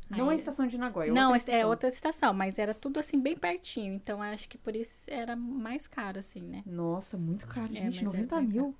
Não 0.09 0.25
Aí- 0.29 0.33
a 0.33 0.35
estação 0.35 0.67
de 0.67 0.77
Nagoya, 0.77 1.11
Não, 1.11 1.31
outra 1.31 1.35
é 1.35 1.37
estação. 1.37 1.69
outra 1.69 1.89
estação, 1.89 2.33
mas 2.33 2.59
era 2.59 2.73
tudo 2.73 2.99
assim 2.99 3.19
bem 3.19 3.35
pertinho. 3.35 3.93
Então 3.93 4.21
acho 4.21 4.47
que 4.49 4.57
por 4.57 4.75
isso 4.75 5.09
era 5.09 5.35
mais 5.35 5.87
caro, 5.87 6.19
assim, 6.19 6.41
né? 6.41 6.61
Nossa, 6.65 7.17
muito 7.17 7.47
caro, 7.47 7.67
É, 7.73 7.81
gente, 7.89 8.03
mas 8.03 8.13
é 8.13 8.17
90 8.17 8.35
bem 8.37 8.47
mil. 8.47 8.75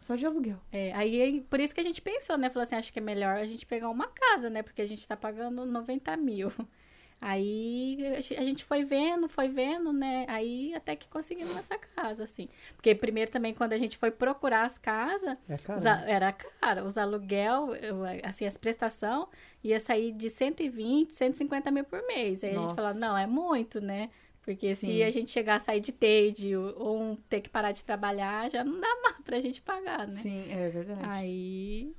Só 0.00 0.14
de 0.14 0.24
aluguel. 0.24 0.58
É, 0.70 0.92
aí 0.92 1.20
aí, 1.20 1.40
por 1.40 1.58
isso 1.58 1.74
que 1.74 1.80
a 1.80 1.84
gente 1.84 2.00
pensou, 2.00 2.38
né? 2.38 2.48
Falou 2.48 2.62
assim, 2.62 2.76
acho 2.76 2.92
que 2.92 2.98
é 2.98 3.02
melhor 3.02 3.36
a 3.36 3.44
gente 3.44 3.66
pegar 3.66 3.88
uma 3.90 4.06
casa, 4.06 4.48
né? 4.48 4.62
Porque 4.62 4.80
a 4.80 4.86
gente 4.86 5.06
tá 5.06 5.16
pagando 5.16 5.66
90 5.66 6.16
mil. 6.16 6.52
Aí 7.20 7.98
a 8.36 8.44
gente 8.44 8.64
foi 8.64 8.84
vendo, 8.84 9.28
foi 9.28 9.48
vendo, 9.48 9.92
né? 9.92 10.26
Aí 10.28 10.74
até 10.74 10.94
que 10.94 11.08
conseguimos 11.08 11.56
essa 11.56 11.76
casa, 11.78 12.24
assim. 12.24 12.48
Porque 12.76 12.94
primeiro 12.94 13.30
também, 13.30 13.54
quando 13.54 13.72
a 13.72 13.78
gente 13.78 13.96
foi 13.96 14.10
procurar 14.10 14.64
as 14.64 14.76
casas, 14.78 15.36
É 15.48 15.56
caro. 15.56 15.78
os 15.78 15.86
a- 15.86 16.02
era 16.06 16.32
caro. 16.32 16.84
Os 16.86 16.98
aluguel, 16.98 17.70
assim, 18.22 18.44
as 18.46 18.56
prestação 18.56 19.28
ia 19.64 19.80
sair 19.80 20.12
de 20.12 20.28
120, 20.28 21.14
150 21.14 21.70
mil 21.70 21.84
por 21.84 22.02
mês. 22.06 22.44
Aí 22.44 22.50
a 22.50 22.54
Nossa. 22.54 22.68
gente 22.68 22.76
falou, 22.76 22.94
não, 22.94 23.16
é 23.16 23.26
muito, 23.26 23.80
né? 23.80 24.10
Porque 24.42 24.74
Sim. 24.76 24.86
se 24.98 25.02
a 25.02 25.10
gente 25.10 25.30
chegar 25.32 25.56
a 25.56 25.58
sair 25.58 25.80
de 25.80 25.90
TADE 25.92 26.54
ou, 26.54 26.78
ou 26.78 27.02
um 27.02 27.16
ter 27.16 27.40
que 27.40 27.48
parar 27.48 27.72
de 27.72 27.84
trabalhar, 27.84 28.48
já 28.50 28.62
não 28.62 28.78
dá 28.78 28.88
mais 29.02 29.16
pra 29.24 29.40
gente 29.40 29.60
pagar, 29.60 30.06
né? 30.06 30.12
Sim, 30.12 30.46
é 30.52 30.68
verdade. 30.68 31.00
Aí, 31.02 31.92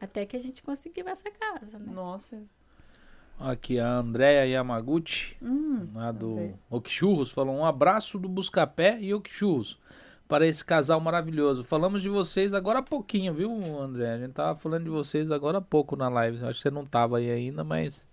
até 0.00 0.26
que 0.26 0.34
a 0.36 0.40
gente 0.40 0.62
conseguiu 0.64 1.06
essa 1.08 1.30
casa, 1.30 1.78
né? 1.78 1.92
Nossa. 1.92 2.42
Aqui 3.38 3.78
a 3.78 3.98
Andréia 3.98 4.46
Yamaguchi, 4.46 5.36
Hum, 5.42 5.86
lá 5.94 6.10
do 6.10 6.30
Andréia. 6.32 6.54
Okichurros, 6.70 7.30
falou 7.30 7.54
um 7.54 7.64
abraço 7.64 8.18
do 8.18 8.28
Buscapé 8.28 8.98
e 9.00 9.12
Okichurros 9.12 9.78
para 10.26 10.46
esse 10.46 10.64
casal 10.64 10.98
maravilhoso. 11.00 11.62
Falamos 11.62 12.00
de 12.02 12.08
vocês 12.08 12.54
agora 12.54 12.78
há 12.78 12.82
pouquinho, 12.82 13.34
viu, 13.34 13.52
André? 13.80 14.14
A 14.14 14.18
gente 14.18 14.32
tava 14.32 14.58
falando 14.58 14.84
de 14.84 14.90
vocês 14.90 15.30
agora 15.30 15.58
há 15.58 15.60
pouco 15.60 15.94
na 15.96 16.08
live. 16.08 16.38
Acho 16.44 16.54
que 16.56 16.62
você 16.62 16.70
não 16.70 16.86
tava 16.86 17.18
aí 17.18 17.30
ainda, 17.30 17.62
mas 17.62 18.06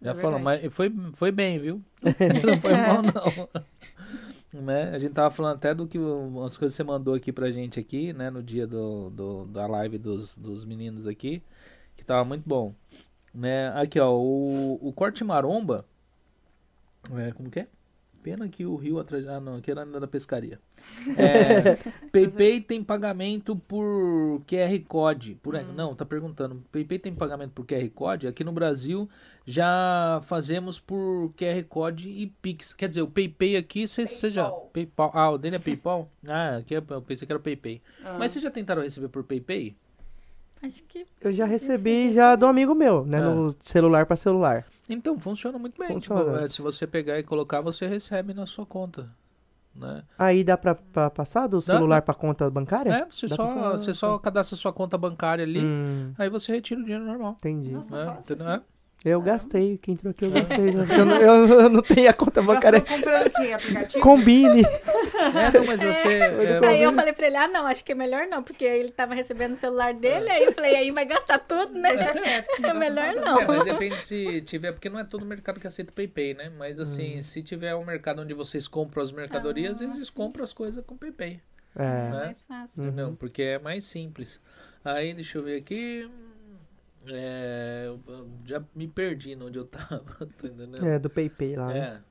já 0.00 0.12
É 0.12 0.14
falamos. 0.14 0.44
verdade. 0.46 0.64
Mas 0.64 0.74
foi, 0.74 0.92
foi 1.12 1.30
bem, 1.30 1.58
viu? 1.58 1.82
não 2.46 2.60
foi 2.60 2.72
mal, 2.72 3.02
não. 3.02 4.62
né? 4.62 4.90
A 4.94 4.98
gente 4.98 5.12
tava 5.12 5.30
falando 5.30 5.56
até 5.56 5.74
do 5.74 5.86
que 5.86 5.98
umas 5.98 6.56
coisas 6.56 6.74
que 6.74 6.82
você 6.82 6.84
mandou 6.84 7.14
aqui 7.14 7.30
pra 7.30 7.50
gente 7.50 7.78
aqui, 7.78 8.12
né? 8.14 8.30
No 8.30 8.42
dia 8.42 8.66
do, 8.66 9.10
do- 9.10 9.44
da 9.44 9.66
live 9.66 9.98
dos, 9.98 10.36
dos 10.36 10.64
meninos 10.64 11.06
aqui, 11.06 11.42
que 11.96 12.02
tava 12.04 12.24
muito 12.24 12.48
bom. 12.48 12.74
Né? 13.32 13.68
Aqui, 13.80 13.98
ó, 14.00 14.12
o, 14.12 14.78
o 14.80 14.92
Corte 14.92 15.22
Maromba, 15.24 15.86
é, 17.16 17.32
como 17.32 17.50
que 17.50 17.60
é? 17.60 17.68
Pena 18.22 18.48
que 18.50 18.66
o 18.66 18.76
rio 18.76 18.98
atrás. 18.98 19.26
Ah, 19.26 19.40
não, 19.40 19.56
aqui 19.56 19.70
era 19.70 19.82
ainda 19.82 19.98
da 19.98 20.06
pescaria. 20.06 20.60
É, 21.16 21.76
PayPay 22.12 22.60
tem 22.60 22.84
pagamento 22.84 23.56
por 23.56 24.42
QR 24.46 24.78
Code. 24.86 25.36
Por, 25.42 25.54
Hum. 25.54 25.72
Não, 25.74 25.94
tá 25.94 26.04
perguntando. 26.04 26.62
PayPay 26.70 26.98
tem 26.98 27.14
pagamento 27.14 27.52
por 27.52 27.64
QR 27.64 27.88
Code? 27.90 28.26
Aqui 28.26 28.44
no 28.44 28.52
Brasil 28.52 29.08
já 29.46 30.20
fazemos 30.24 30.78
por 30.78 31.32
QR 31.34 31.64
Code 31.66 32.10
e 32.10 32.26
Pix. 32.26 32.74
Quer 32.74 32.90
dizer, 32.90 33.00
o 33.00 33.08
PayPay 33.08 33.56
aqui, 33.56 33.88
você 33.88 34.06
você 34.06 34.30
já. 34.30 34.50
PayPal. 34.50 35.10
Ah, 35.14 35.30
o 35.30 35.38
dele 35.38 35.56
é 35.56 35.58
PayPal? 35.58 36.10
Ah, 36.26 36.56
aqui 36.58 36.74
é, 36.74 36.84
eu 36.90 37.02
pensei 37.02 37.26
que 37.26 37.32
era 37.32 37.40
o 37.40 37.42
PayPay. 37.42 37.80
Ah. 38.04 38.16
Mas 38.18 38.32
vocês 38.32 38.42
já 38.42 38.50
tentaram 38.50 38.82
receber 38.82 39.08
por 39.08 39.24
PayPay? 39.24 39.74
Acho 40.62 40.84
que 40.84 41.06
Eu 41.20 41.32
já 41.32 41.46
recebi 41.46 42.12
já 42.12 42.36
do 42.36 42.46
amigo 42.46 42.74
meu, 42.74 43.04
né? 43.06 43.18
Ah. 43.18 43.30
No 43.34 43.50
celular 43.60 44.04
pra 44.04 44.14
celular. 44.16 44.66
Então, 44.88 45.18
funciona 45.18 45.58
muito 45.58 45.78
bem. 45.78 45.98
Tipo, 45.98 46.14
Funciona. 46.16 46.44
é, 46.44 46.48
se 46.48 46.60
você 46.60 46.86
pegar 46.86 47.18
e 47.18 47.22
colocar, 47.22 47.60
você 47.62 47.86
recebe 47.86 48.34
na 48.34 48.44
sua 48.46 48.66
conta. 48.66 49.08
Né? 49.74 50.02
Aí 50.18 50.42
dá 50.44 50.58
pra, 50.58 50.74
pra 50.74 51.08
passar 51.08 51.46
do 51.46 51.62
celular 51.62 52.02
pra 52.02 52.12
conta 52.12 52.50
bancária? 52.50 52.90
É, 52.92 53.06
você 53.10 53.26
Dá 53.28 53.36
só, 53.36 53.46
pra 53.46 53.70
você 53.78 53.94
só 53.94 54.18
cadastra 54.18 54.56
sua 54.56 54.72
conta 54.72 54.98
bancária 54.98 55.44
ali, 55.44 55.64
Hum, 55.64 56.12
aí 56.18 56.28
você 56.28 56.52
retira 56.52 56.80
o 56.80 56.82
dinheiro 56.82 57.04
normal. 57.04 57.36
entendi. 57.38 57.70
Nossa, 57.70 57.96
né? 57.96 58.04
fácil 58.04 58.34
assim. 58.34 58.62
Eu 59.02 59.22
gastei, 59.22 59.78
quem 59.78 59.94
entrou 59.94 60.10
aqui 60.10 60.26
eu 60.26 60.30
gastei. 60.30 60.72
né? 60.72 60.86
eu, 60.98 61.04
não, 61.06 61.16
eu, 61.16 61.60
eu 61.60 61.68
não 61.70 61.80
tenho 61.80 62.10
a 62.10 62.12
conta 62.12 62.42
bancária. 62.42 62.82
Comprando 62.82 63.26
o 63.28 63.30
quê? 63.30 63.52
Aplicativo? 63.52 64.00
Combine. 64.04 64.62
É, 64.62 65.58
não, 65.58 65.64
mas 65.64 65.80
você. 65.80 66.08
é, 66.08 66.60
Aí 66.66 66.82
eu 66.82 66.92
falei 66.92 67.12
pra 67.14 67.26
ele, 67.26 67.36
ah, 67.36 67.48
não, 67.48 67.66
acho 67.66 67.82
que 67.82 67.92
é 67.92 67.94
melhor 67.94 68.26
não, 68.26 68.42
porque 68.42 68.64
ele 68.64 68.90
tava 68.90 69.14
recebendo 69.14 69.52
o 69.52 69.56
celular 69.56 69.94
dele, 69.94 70.30
aí 70.30 70.44
eu 70.44 70.52
falei, 70.52 70.76
aí 70.76 70.90
vai 70.90 71.06
gastar 71.06 71.38
tudo, 71.38 71.72
né? 71.78 71.94
Esse 71.94 72.04
É 72.04 72.44
negócio 72.60 72.78
melhor 72.78 73.14
tá 73.14 73.20
não. 73.22 73.40
É, 73.40 73.46
mas 73.46 73.64
depende 73.64 74.04
se 74.04 74.42
tiver, 74.42 74.72
porque 74.72 74.90
não 74.90 74.98
é 74.98 75.04
todo 75.04 75.24
mercado 75.24 75.58
que 75.58 75.66
aceita 75.66 75.90
o 75.92 75.94
PayPay, 75.94 76.34
né? 76.34 76.52
Mas 76.58 76.78
assim, 76.78 77.18
Hum. 77.18 77.22
se 77.22 77.42
tiver 77.42 77.74
um 77.74 77.84
mercado 77.84 78.20
onde 78.20 78.34
vocês 78.34 78.68
compram 78.68 79.02
as 79.02 79.12
mercadorias, 79.12 79.80
Ah, 79.80 79.84
eles 79.84 80.10
compram 80.10 80.44
as 80.44 80.52
coisas 80.52 80.84
com 80.84 80.94
PayPay, 80.96 81.40
É 81.74 81.82
É. 81.82 81.86
né? 81.86 82.10
mais 82.24 82.44
fácil. 82.44 82.84
entendeu? 82.84 83.08
Uhum. 83.08 83.14
Porque 83.16 83.42
é 83.42 83.58
mais 83.58 83.86
simples. 83.86 84.40
Aí, 84.84 85.14
deixa 85.14 85.38
eu 85.38 85.42
ver 85.44 85.56
aqui. 85.56 86.10
É, 87.06 87.84
eu 87.86 88.00
já 88.44 88.62
me 88.74 88.86
perdi 88.86 89.34
onde 89.36 89.58
eu 89.58 89.64
tava, 89.64 90.00
tá 90.38 90.46
entendendo? 90.46 90.84
É, 90.86 90.98
do 90.98 91.08
PayPay 91.08 91.56
lá. 91.56 91.68
né? 91.68 91.78
É. 91.78 92.10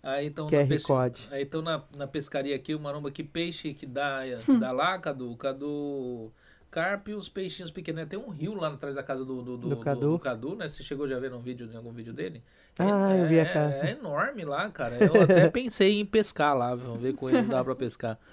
Aí 0.00 0.26
então 0.26 0.44
na, 0.48 0.66
pesca- 0.66 1.12
aí, 1.30 1.42
então 1.42 1.60
na, 1.60 1.82
na 1.96 2.06
pescaria 2.06 2.54
aqui, 2.54 2.74
o 2.74 2.78
maromba 2.80 3.10
que 3.10 3.24
peixe 3.24 3.74
que 3.74 3.84
dá, 3.84 4.20
que 4.44 4.56
dá 4.56 4.70
lá, 4.70 4.96
Cadu, 4.98 5.36
Cadu 5.36 6.32
carpe 6.70 7.10
e 7.12 7.14
os 7.14 7.28
peixinhos 7.28 7.70
pequenos. 7.70 8.06
Tem 8.08 8.18
um 8.18 8.28
rio 8.28 8.54
lá 8.54 8.68
atrás 8.68 8.94
da 8.94 9.02
casa 9.02 9.24
do, 9.24 9.42
do, 9.42 9.56
do, 9.56 9.68
Do 9.70 9.76
Cadu. 9.78 10.00
do 10.12 10.18
Cadu, 10.18 10.54
né? 10.54 10.68
Você 10.68 10.82
chegou 10.82 11.08
já 11.08 11.16
a 11.16 11.20
ver 11.20 11.32
um 11.32 11.40
vídeo, 11.40 11.68
em 11.72 11.76
algum 11.76 11.92
vídeo 11.92 12.12
dele? 12.12 12.42
Ah, 12.78 13.14
é, 13.14 13.22
eu 13.22 13.28
vi 13.28 13.40
a 13.40 13.42
é- 13.42 13.52
casa. 13.52 13.74
É 13.74 13.90
enorme 13.92 14.44
lá, 14.44 14.70
cara. 14.70 14.96
Eu 15.02 15.22
até 15.22 15.48
pensei 15.50 15.98
em 15.98 16.06
pescar 16.06 16.56
lá, 16.56 16.74
vamos 16.74 17.00
ver 17.00 17.14
com 17.14 17.28
eles 17.28 17.48
dá 17.48 17.64
pra 17.64 17.74
pescar. 17.74 18.18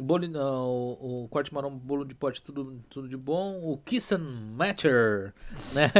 Bolo, 0.00 0.28
não, 0.28 0.66
o, 0.68 1.24
o 1.24 1.28
corte 1.28 1.52
marrom, 1.52 1.70
bolo 1.76 2.04
de 2.04 2.14
pote, 2.14 2.42
tudo, 2.42 2.80
tudo 2.88 3.08
de 3.08 3.16
bom. 3.16 3.60
O 3.62 3.78
Kiss 3.78 4.14
and 4.14 4.52
Matcher, 4.54 5.32
né? 5.74 5.90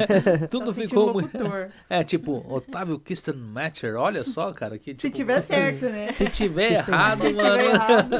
tudo 0.50 0.72
ficou 0.72 1.12
muito. 1.12 1.38
É, 1.88 2.04
tipo, 2.04 2.44
Otávio 2.52 2.98
Kirsten 2.98 3.34
Matcher, 3.34 3.96
olha 3.96 4.22
só, 4.24 4.52
cara. 4.52 4.78
Que, 4.78 4.92
Se 4.92 4.96
tipo, 4.96 5.16
tiver 5.16 5.40
certo, 5.40 5.86
né? 5.86 6.12
Se 6.14 6.28
tiver 6.28 6.72
errado, 6.72 7.22
Se 7.22 7.32
mano. 7.32 7.58
tiver 7.58 7.64
errado. 7.64 8.10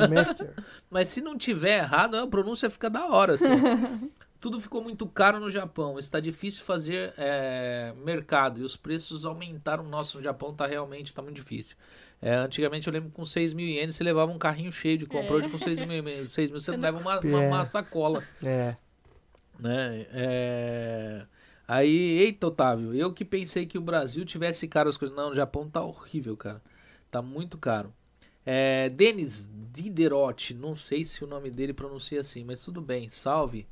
Mas 0.90 1.08
se 1.08 1.20
não 1.20 1.36
tiver 1.38 1.78
errado, 1.78 2.16
a 2.16 2.26
pronúncia 2.26 2.68
fica 2.68 2.90
da 2.90 3.06
hora, 3.06 3.34
assim. 3.34 3.46
Tudo 4.40 4.58
ficou 4.60 4.82
muito 4.82 5.06
caro 5.06 5.38
no 5.38 5.50
Japão. 5.50 5.98
Está 5.98 6.18
difícil 6.18 6.64
fazer 6.64 7.14
é, 7.16 7.92
mercado. 8.04 8.60
E 8.60 8.64
os 8.64 8.76
preços 8.76 9.24
aumentaram. 9.24 9.84
Nossa, 9.84 10.16
no 10.18 10.24
Japão 10.24 10.54
tá 10.54 10.66
realmente 10.66 11.14
tá 11.14 11.22
muito 11.22 11.36
difícil. 11.36 11.76
É, 12.22 12.34
antigamente 12.34 12.86
eu 12.86 12.92
lembro 12.92 13.08
que 13.08 13.16
com 13.16 13.24
6 13.24 13.54
mil 13.54 13.66
ienes 13.66 13.96
você 13.96 14.04
levava 14.04 14.30
um 14.30 14.38
carrinho 14.38 14.70
cheio 14.70 14.98
de 14.98 15.06
compra. 15.06 15.28
É. 15.28 15.32
Hoje 15.32 15.48
com 15.48 15.58
6 15.58 15.80
mil, 15.86 16.26
6 16.26 16.50
mil 16.50 16.60
você 16.60 16.76
leva 16.76 16.98
uma, 16.98 17.14
É. 17.14 17.20
uma, 17.20 17.40
uma 17.40 17.64
sacola. 17.64 18.22
É. 18.42 18.76
né? 19.58 20.06
É... 20.12 21.26
Aí, 21.66 22.18
eita, 22.18 22.48
Otávio, 22.48 22.92
eu 22.94 23.12
que 23.12 23.24
pensei 23.24 23.64
que 23.64 23.78
o 23.78 23.80
Brasil 23.80 24.24
tivesse 24.24 24.66
caro 24.66 24.88
as 24.88 24.96
coisas. 24.96 25.16
Não, 25.16 25.30
o 25.30 25.34
Japão 25.34 25.68
tá 25.70 25.82
horrível, 25.82 26.36
cara. 26.36 26.60
Tá 27.10 27.22
muito 27.22 27.56
caro. 27.56 27.92
É, 28.44 28.88
Denis 28.88 29.48
Diderot, 29.72 30.52
não 30.54 30.76
sei 30.76 31.04
se 31.04 31.22
o 31.22 31.26
nome 31.26 31.50
dele 31.50 31.72
pronuncia 31.72 32.20
assim, 32.20 32.42
mas 32.42 32.64
tudo 32.64 32.80
bem, 32.80 33.08
salve, 33.08 33.66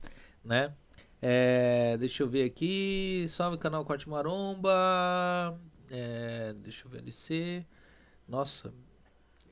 né? 0.44 0.72
É, 1.20 1.96
deixa 1.98 2.22
eu 2.22 2.28
ver 2.28 2.44
aqui, 2.44 3.26
salve 3.28 3.58
canal 3.58 3.84
Corte 3.84 4.08
Maromba, 4.08 5.58
é, 5.90 6.54
deixa 6.62 6.86
eu 6.86 6.90
ver 6.90 6.98
LC, 6.98 7.66
nossa, 8.28 8.72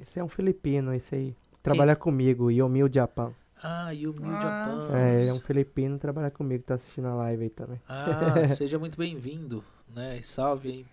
Esse 0.01 0.21
é 0.21 0.25
um 0.25 0.29
filipino, 0.29 0.93
esse 0.95 1.15
aí. 1.15 1.35
Trabalha 1.63 1.97
comigo, 1.97 2.51
Yomil 2.51 2.89
Japan. 2.93 3.33
Ah, 3.63 3.91
Yumi 3.91 4.37
Ah, 4.37 4.41
Japan. 4.43 4.81
sim. 4.81 4.97
É, 4.97 5.27
é 5.27 5.33
um 5.33 5.41
filipino 5.41 5.99
trabalha 5.99 6.31
comigo, 6.31 6.63
tá 6.63 6.75
assistindo 6.75 7.09
a 7.09 7.15
live 7.15 7.45
aí 7.45 7.51
também. 7.51 7.81
Ah, 7.89 8.47
seja 8.57 8.79
muito 8.79 8.97
bem-vindo, 8.99 9.65
né? 9.95 10.21
Salve 10.23 10.69
aí. 10.71 10.87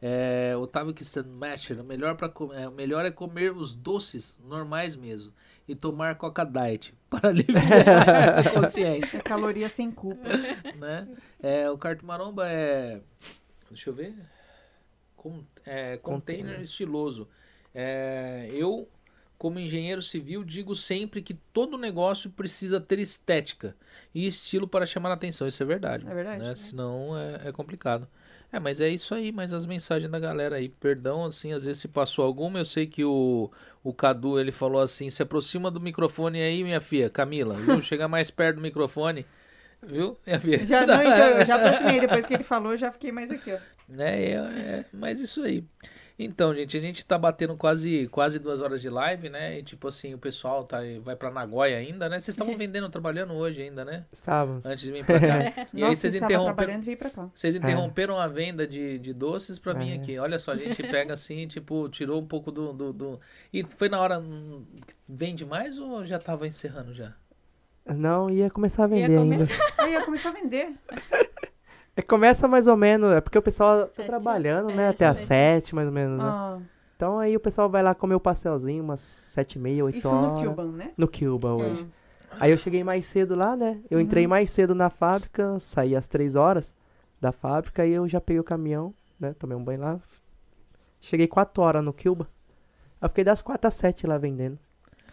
É, 0.00 0.54
Otávio 0.56 0.94
Kissenmacher, 0.94 1.80
o 1.80 1.84
melhor, 1.84 2.16
pra, 2.16 2.28
co- 2.28 2.52
é, 2.52 2.68
o 2.68 2.72
melhor 2.72 3.04
é 3.04 3.10
comer 3.10 3.52
os 3.52 3.74
doces 3.74 4.36
normais 4.46 4.94
mesmo 4.94 5.32
e 5.66 5.74
tomar 5.74 6.14
Coca 6.16 6.44
Diet 6.44 6.94
para 7.10 7.30
aliviar 7.30 8.38
a 8.38 8.44
consciência, 8.54 9.18
É 9.18 9.22
caloria 9.22 9.68
sem 9.68 9.90
culpa. 9.90 10.28
né? 10.78 11.08
É, 11.42 11.68
o 11.70 11.78
Carto 11.78 12.04
Maromba 12.06 12.46
é, 12.48 13.00
deixa 13.70 13.90
eu 13.90 13.94
ver, 13.94 14.14
Com- 15.30 15.44
é, 15.64 15.96
container 15.98 16.42
Container. 16.44 16.60
estiloso. 16.62 17.28
É, 17.74 18.48
eu, 18.52 18.88
como 19.38 19.58
engenheiro 19.58 20.00
civil, 20.02 20.42
digo 20.44 20.74
sempre 20.74 21.20
que 21.20 21.34
todo 21.52 21.76
negócio 21.76 22.30
precisa 22.30 22.80
ter 22.80 22.98
estética 22.98 23.74
e 24.14 24.26
estilo 24.26 24.66
para 24.66 24.86
chamar 24.86 25.10
a 25.10 25.14
atenção. 25.14 25.46
Isso 25.46 25.62
é 25.62 25.66
verdade 25.66 26.06
É 26.08 26.14
verdade. 26.14 26.42
né? 26.42 26.54
Senão 26.54 27.16
é, 27.18 27.48
é 27.48 27.52
complicado. 27.52 28.08
É, 28.52 28.60
mas 28.60 28.80
é 28.80 28.88
isso 28.88 29.12
aí, 29.14 29.32
mas 29.32 29.52
as 29.52 29.66
mensagens 29.66 30.10
da 30.10 30.20
galera 30.20 30.56
aí, 30.56 30.68
perdão, 30.68 31.24
assim, 31.24 31.52
às 31.52 31.64
vezes 31.64 31.82
se 31.82 31.88
passou 31.88 32.24
alguma, 32.24 32.60
eu 32.60 32.64
sei 32.64 32.86
que 32.86 33.04
o, 33.04 33.50
o 33.82 33.92
Cadu, 33.92 34.38
ele 34.38 34.52
falou 34.52 34.80
assim, 34.80 35.10
se 35.10 35.20
aproxima 35.20 35.68
do 35.68 35.80
microfone 35.80 36.40
aí, 36.40 36.62
minha 36.62 36.80
filha, 36.80 37.10
Camila, 37.10 37.54
viu? 37.56 37.82
Chega 37.82 38.06
mais 38.06 38.30
perto 38.30 38.56
do 38.56 38.62
microfone, 38.62 39.26
viu, 39.82 40.16
minha 40.24 40.38
filha? 40.38 40.64
Já, 40.64 40.86
não, 40.86 41.02
então, 41.02 41.26
eu 41.30 41.44
já 41.44 41.56
aproximei. 41.60 41.98
Depois 41.98 42.24
que 42.24 42.34
ele 42.34 42.44
falou, 42.44 42.70
eu 42.72 42.78
já 42.78 42.92
fiquei 42.92 43.10
mais 43.10 43.32
aqui, 43.32 43.52
ó. 43.52 43.58
Né? 43.88 44.22
É, 44.24 44.32
é, 44.34 44.84
mas 44.92 45.20
isso 45.20 45.42
aí. 45.42 45.64
Então, 46.18 46.54
gente, 46.54 46.74
a 46.78 46.80
gente 46.80 47.04
tá 47.04 47.18
batendo 47.18 47.54
quase, 47.58 48.08
quase 48.08 48.38
duas 48.38 48.62
horas 48.62 48.80
de 48.80 48.88
live, 48.88 49.28
né? 49.28 49.58
E 49.58 49.62
tipo 49.62 49.86
assim, 49.86 50.14
o 50.14 50.18
pessoal 50.18 50.64
tá, 50.64 50.78
vai 51.02 51.14
pra 51.14 51.30
Nagoya 51.30 51.76
ainda, 51.76 52.08
né? 52.08 52.18
Vocês 52.18 52.28
estavam 52.34 52.56
vendendo, 52.56 52.88
trabalhando 52.88 53.34
hoje 53.34 53.60
ainda, 53.60 53.84
né? 53.84 54.06
Estávamos. 54.10 54.64
Antes 54.64 54.82
de 54.84 54.92
vir 54.92 55.04
pra 55.04 55.20
cá. 55.20 55.26
E 55.74 55.82
aí 55.82 55.90
Nossa, 55.90 55.96
vocês 56.00 56.14
estava 56.14 56.32
interromperam. 56.32 56.54
trabalhando 56.56 56.82
e 56.82 56.86
veio 56.86 56.96
pra 56.96 57.10
cá. 57.10 57.28
Vocês 57.34 57.54
interromperam 57.54 58.18
a 58.18 58.26
venda 58.28 58.66
de, 58.66 58.98
de 58.98 59.12
doces 59.12 59.58
pra 59.58 59.74
mim 59.74 59.90
É. 59.90 59.96
aqui. 59.96 60.18
Olha 60.18 60.38
só, 60.38 60.52
a 60.52 60.56
gente 60.56 60.82
pega 60.84 61.12
assim, 61.12 61.46
tipo, 61.46 61.86
tirou 61.90 62.18
um 62.22 62.26
pouco 62.26 62.50
do. 62.50 62.72
do, 62.72 62.92
do- 62.94 63.20
E 63.52 63.62
foi 63.62 63.90
na 63.90 64.00
hora. 64.00 64.18
hum, 64.18 64.64
Vende 65.06 65.44
mais 65.44 65.78
ou 65.78 66.02
já 66.06 66.18
tava 66.18 66.46
encerrando 66.46 66.94
já? 66.94 67.12
Não, 67.84 68.30
ia 68.30 68.48
começar 68.48 68.86
a 68.86 68.88
Ia 68.88 69.06
vender 69.06 69.18
ainda. 69.18 69.36
começar. 69.46 69.74
Aí 69.78 69.92
ia 69.92 70.02
começar 70.02 70.30
a 70.30 70.32
vender. 70.32 70.72
É, 71.96 72.02
começa 72.02 72.46
mais 72.46 72.66
ou 72.66 72.76
menos, 72.76 73.10
é 73.12 73.20
porque 73.20 73.38
o 73.38 73.42
pessoal 73.42 73.86
tá 73.86 73.92
Sete, 73.94 74.06
trabalhando, 74.06 74.68
né? 74.74 74.84
é, 74.84 74.88
até 74.88 75.06
às 75.06 75.18
sete. 75.18 75.74
mais 75.74 75.86
ou 75.88 75.92
menos, 75.94 76.18
né? 76.18 76.60
Então 76.94 77.18
aí 77.18 77.36
o 77.36 77.40
pessoal 77.40 77.68
vai 77.68 77.82
lá 77.82 77.94
comer 77.94 78.14
o 78.14 78.20
pastelzinho, 78.20 78.82
umas 78.84 79.00
sete 79.00 79.54
e 79.56 79.58
meia, 79.58 79.84
oito 79.84 79.98
isso 79.98 80.08
horas. 80.08 80.40
no 80.42 80.48
Cuban, 80.48 80.72
né? 80.72 80.90
No 80.96 81.08
Cuba 81.08 81.52
hoje. 81.54 81.82
Hum. 81.84 81.88
Aí 82.38 82.50
eu 82.50 82.58
cheguei 82.58 82.84
mais 82.84 83.06
cedo 83.06 83.34
lá, 83.34 83.56
né? 83.56 83.80
Eu 83.90 83.98
entrei 84.00 84.24
Uhum. 84.24 84.30
mais 84.30 84.50
cedo 84.50 84.74
na 84.74 84.90
fábrica, 84.90 85.58
saí 85.58 85.96
às 85.96 86.06
três 86.08 86.34
horas 86.36 86.74
da 87.20 87.32
fábrica 87.32 87.86
e 87.86 87.92
eu 87.92 88.06
já 88.08 88.20
peguei 88.20 88.40
o 88.40 88.44
caminhão, 88.44 88.92
né? 89.18 89.34
Tomei 89.38 89.56
um 89.56 89.64
banho 89.64 89.80
lá. 89.80 90.00
Cheguei 91.00 91.26
quatro 91.26 91.62
horas 91.62 91.82
no 91.84 91.92
Cuba. 91.94 92.28
Eu 93.00 93.08
fiquei 93.08 93.24
das 93.24 93.40
quatro 93.40 93.68
às 93.68 93.74
sete 93.74 94.06
lá 94.06 94.18
vendendo. 94.18 94.58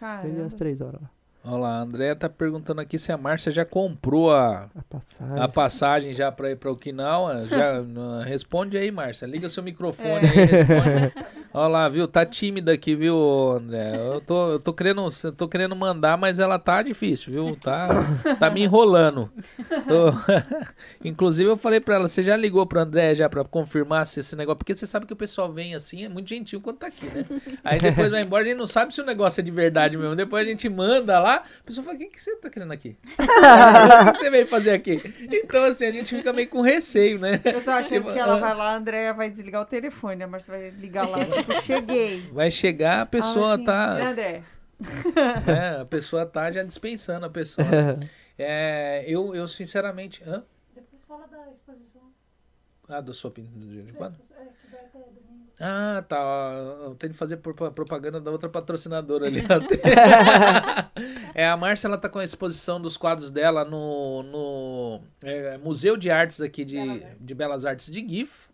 Caramba. 0.00 0.46
às 0.46 0.54
três 0.54 0.80
horas 0.82 1.00
lá. 1.00 1.10
Olha 1.46 1.56
lá, 1.58 1.68
a 1.78 1.80
Andrea 1.82 2.16
tá 2.16 2.28
perguntando 2.28 2.80
aqui 2.80 2.98
se 2.98 3.12
a 3.12 3.18
Márcia 3.18 3.52
já 3.52 3.64
comprou 3.66 4.34
a, 4.34 4.70
A 4.74 4.82
passagem. 4.88 5.42
a 5.42 5.48
passagem 5.48 6.14
já 6.14 6.32
pra 6.32 6.50
ir 6.50 6.56
pra 6.56 6.70
Okinawa. 6.72 7.44
Já, 7.52 7.80
uh, 7.82 8.22
responde 8.24 8.78
aí, 8.78 8.90
Márcia. 8.90 9.26
Liga 9.26 9.48
seu 9.50 9.62
microfone 9.62 10.26
É. 10.26 10.30
aí, 10.30 10.44
responde. 10.46 11.12
Olha 11.56 11.68
lá, 11.68 11.88
viu? 11.88 12.08
Tá 12.08 12.26
tímida 12.26 12.72
aqui, 12.72 12.96
viu, 12.96 13.16
André? 13.52 13.94
Eu 13.96 14.20
tô, 14.20 14.50
eu 14.50 14.58
tô 14.58 14.72
querendo, 14.74 15.08
eu 15.22 15.32
tô 15.32 15.46
querendo 15.46 15.76
mandar, 15.76 16.18
mas 16.18 16.40
ela 16.40 16.58
tá 16.58 16.82
difícil, 16.82 17.32
viu? 17.32 17.54
Tá, 17.56 17.88
tá 18.40 18.50
me 18.50 18.64
enrolando. 18.64 19.30
Tô- 19.86 20.12
Inclusive, 21.04 21.48
eu 21.48 21.56
falei 21.56 21.78
pra 21.78 21.94
ela, 21.94 22.08
você 22.08 22.22
já 22.22 22.36
ligou 22.36 22.66
pro 22.66 22.80
André 22.80 23.14
já 23.14 23.28
pra 23.28 23.44
confirmar 23.44 24.04
se 24.04 24.18
esse 24.18 24.34
negócio... 24.34 24.56
Porque 24.58 24.74
você 24.74 24.84
sabe 24.84 25.06
que 25.06 25.12
o 25.12 25.16
pessoal 25.16 25.52
vem 25.52 25.76
assim, 25.76 26.04
é 26.04 26.08
muito 26.08 26.28
gentil 26.28 26.60
quando 26.60 26.78
tá 26.78 26.88
aqui, 26.88 27.06
né? 27.06 27.24
Aí 27.62 27.78
depois 27.78 28.10
vai 28.10 28.22
embora, 28.22 28.42
a 28.42 28.46
gente 28.48 28.58
não 28.58 28.66
sabe 28.66 28.92
se 28.92 29.00
o 29.00 29.04
negócio 29.06 29.40
é 29.40 29.44
de 29.44 29.52
verdade 29.52 29.96
mesmo. 29.96 30.16
Depois 30.16 30.44
a 30.44 30.50
gente 30.50 30.68
manda 30.68 31.20
lá, 31.20 31.36
a 31.36 31.64
pessoa 31.64 31.84
fala, 31.84 31.94
o 31.96 32.00
que, 32.00 32.06
que 32.06 32.20
você 32.20 32.34
tá 32.34 32.50
querendo 32.50 32.72
aqui? 32.72 32.96
o 34.08 34.12
que 34.12 34.18
você 34.18 34.28
veio 34.30 34.48
fazer 34.48 34.72
aqui? 34.72 35.00
Então, 35.30 35.62
assim, 35.66 35.86
a 35.86 35.92
gente 35.92 36.16
fica 36.16 36.32
meio 36.32 36.48
com 36.48 36.62
receio, 36.62 37.20
né? 37.20 37.40
Eu 37.44 37.62
tô 37.62 37.70
achando 37.70 37.94
Tipo, 37.94 38.12
que 38.12 38.18
ela 38.18 38.38
ah. 38.38 38.40
vai 38.40 38.54
lá, 38.56 38.72
a 38.72 38.76
Andréia 38.76 39.14
vai 39.14 39.30
desligar 39.30 39.62
o 39.62 39.66
telefone, 39.66 40.24
a 40.24 40.26
Márcia 40.26 40.52
vai 40.52 40.70
ligar 40.70 41.08
lá, 41.08 41.18
cheguei. 41.62 42.28
Vai 42.32 42.50
chegar, 42.50 43.02
a 43.02 43.06
pessoa 43.06 43.54
assim, 43.54 43.64
tá... 43.64 43.94
Né, 43.94 44.02
André? 44.06 44.42
É, 45.46 45.80
a 45.80 45.84
pessoa 45.84 46.26
tá 46.26 46.50
já 46.52 46.62
dispensando 46.62 47.24
a 47.26 47.30
pessoa. 47.30 47.66
É, 48.36 49.04
eu, 49.06 49.34
eu 49.34 49.46
sinceramente. 49.46 50.22
Hã? 50.26 50.42
Depois 50.74 51.04
fala 51.04 51.26
da 51.28 51.50
exposição. 51.50 52.02
Ah, 52.88 53.00
do 53.00 53.14
sua 53.14 53.30
opinião 53.30 53.52
de 53.56 53.82
Da 53.82 53.92
quando? 53.92 54.14
expo- 54.14 54.34
é. 54.34 54.44
Ah, 55.60 56.04
tá. 56.06 56.16
Eu 56.84 56.96
tenho 56.96 57.12
que 57.12 57.18
fazer 57.18 57.36
propa- 57.36 57.70
propaganda 57.70 58.20
da 58.20 58.30
outra 58.30 58.48
patrocinadora 58.48 59.26
ali. 59.26 59.40
é, 61.34 61.46
a 61.48 61.56
Márcia 61.56 61.86
ela 61.86 61.96
tá 61.96 62.08
com 62.08 62.18
a 62.18 62.24
exposição 62.24 62.80
dos 62.80 62.96
quadros 62.96 63.30
dela 63.30 63.64
no, 63.64 64.22
no 64.24 65.00
é, 65.22 65.56
Museu 65.58 65.96
de 65.96 66.10
Artes 66.10 66.40
aqui 66.40 66.64
de, 66.64 66.74
Belas 66.76 67.02
Artes. 67.04 67.16
de 67.20 67.34
Belas 67.34 67.66
Artes 67.66 67.86
de 67.90 68.08
GIF. 68.08 68.48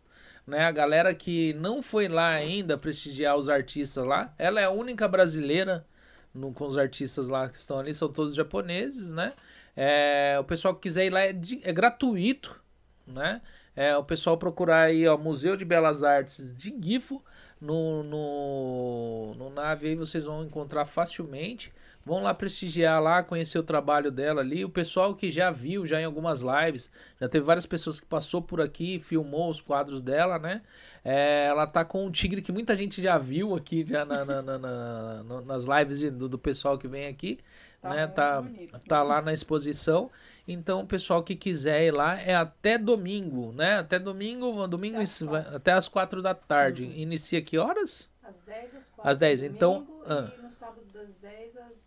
Né, 0.51 0.65
a 0.65 0.73
galera 0.73 1.15
que 1.15 1.53
não 1.55 1.81
foi 1.81 2.09
lá 2.09 2.31
ainda 2.31 2.77
prestigiar 2.77 3.37
os 3.37 3.49
artistas 3.49 4.05
lá, 4.05 4.35
ela 4.37 4.61
é 4.61 4.65
a 4.65 4.71
única 4.71 5.07
brasileira 5.07 5.87
no- 6.35 6.53
com 6.53 6.67
os 6.67 6.77
artistas 6.77 7.29
lá 7.29 7.49
que 7.49 7.55
estão 7.57 7.79
ali, 7.79 7.95
são 7.95 8.09
todos 8.13 8.35
japoneses, 8.35 9.13
né? 9.13 9.33
É, 9.77 10.37
o 10.41 10.45
pessoal 10.45 10.75
que 10.75 10.81
quiser 10.83 11.07
ir 11.07 11.11
lá 11.11 11.21
é, 11.21 11.33
de- 11.33 11.61
é 11.63 11.73
gratuito, 11.73 12.61
né? 13.07 13.41
É, 13.77 13.97
o 13.97 14.03
pessoal 14.03 14.37
procurar 14.37 14.87
aí, 14.87 15.07
ó, 15.07 15.17
Museu 15.17 15.57
de 15.57 15.65
Belas 15.65 16.03
Artes 16.03 16.53
de 16.57 16.75
Gifo, 16.83 17.23
no, 17.61 18.03
no, 18.03 19.35
no 19.37 19.51
nave 19.51 19.87
aí 19.89 19.95
vocês 19.95 20.25
vão 20.25 20.43
encontrar 20.43 20.85
facilmente. 20.87 21.73
Vão 22.11 22.25
lá 22.25 22.35
prestigiar 22.35 23.01
lá, 23.01 23.23
conhecer 23.23 23.57
o 23.57 23.63
trabalho 23.63 24.11
dela 24.11 24.41
ali. 24.41 24.65
O 24.65 24.69
pessoal 24.69 25.15
que 25.15 25.31
já 25.31 25.49
viu 25.53 25.87
já 25.87 26.01
em 26.01 26.05
algumas 26.05 26.41
lives, 26.41 26.91
já 27.21 27.29
teve 27.29 27.45
várias 27.45 27.67
pessoas 27.67 28.01
que 28.01 28.07
passou 28.07 28.43
por 28.43 28.61
aqui, 28.61 28.99
filmou 28.99 29.49
os 29.49 29.61
quadros 29.61 30.01
dela, 30.03 30.37
né? 30.37 30.61
É, 31.05 31.47
ela 31.47 31.69
tá 31.69 31.85
com 31.85 32.05
um 32.05 32.11
tigre 32.11 32.43
que 32.43 32.51
muita 32.51 32.75
gente 32.75 33.01
já 33.01 33.17
viu 33.17 33.55
aqui 33.55 33.87
já 33.89 34.05
na, 34.05 34.25
na- 34.25 34.43
na- 34.43 35.23
nas 35.43 35.67
lives 35.67 36.01
de- 36.01 36.11
do, 36.11 36.29
do 36.29 36.37
pessoal 36.37 36.77
que 36.77 36.89
vem 36.89 37.07
aqui, 37.07 37.39
Tá 37.81 37.91
né? 37.91 38.07
Tá, 38.09 38.43
bonito. 38.43 38.81
tá 38.89 39.03
lá 39.05 39.23
na 39.23 39.33
exposição. 39.33 40.11
Então, 40.49 40.81
o 40.81 40.87
pessoal 40.89 41.23
que 41.23 41.37
quiser 41.37 41.85
ir 41.87 41.93
lá 41.93 42.21
é 42.21 42.35
até 42.35 42.77
domingo, 42.77 43.53
né? 43.53 43.79
Até 43.79 44.01
domingo, 44.01 44.67
domingo 44.67 45.01
isso 45.01 45.29
vai- 45.29 45.47
até 45.55 45.71
às 45.75 45.87
quatro 45.87 46.21
da 46.21 46.35
tarde. 46.35 46.83
Inicia 46.83 47.41
que 47.41 47.57
horas? 47.57 48.11
Às 48.21 48.41
10 48.41 48.75
às 48.75 48.87
4. 48.89 49.11
Às 49.13 49.17
10, 49.17 49.43
então, 49.43 49.87
ah. 50.07 50.29
E 50.37 50.43
no 50.43 50.51
sábado 50.51 50.83
das 50.93 51.09
10 51.23 51.57
às 51.57 51.73
6. 51.79 51.80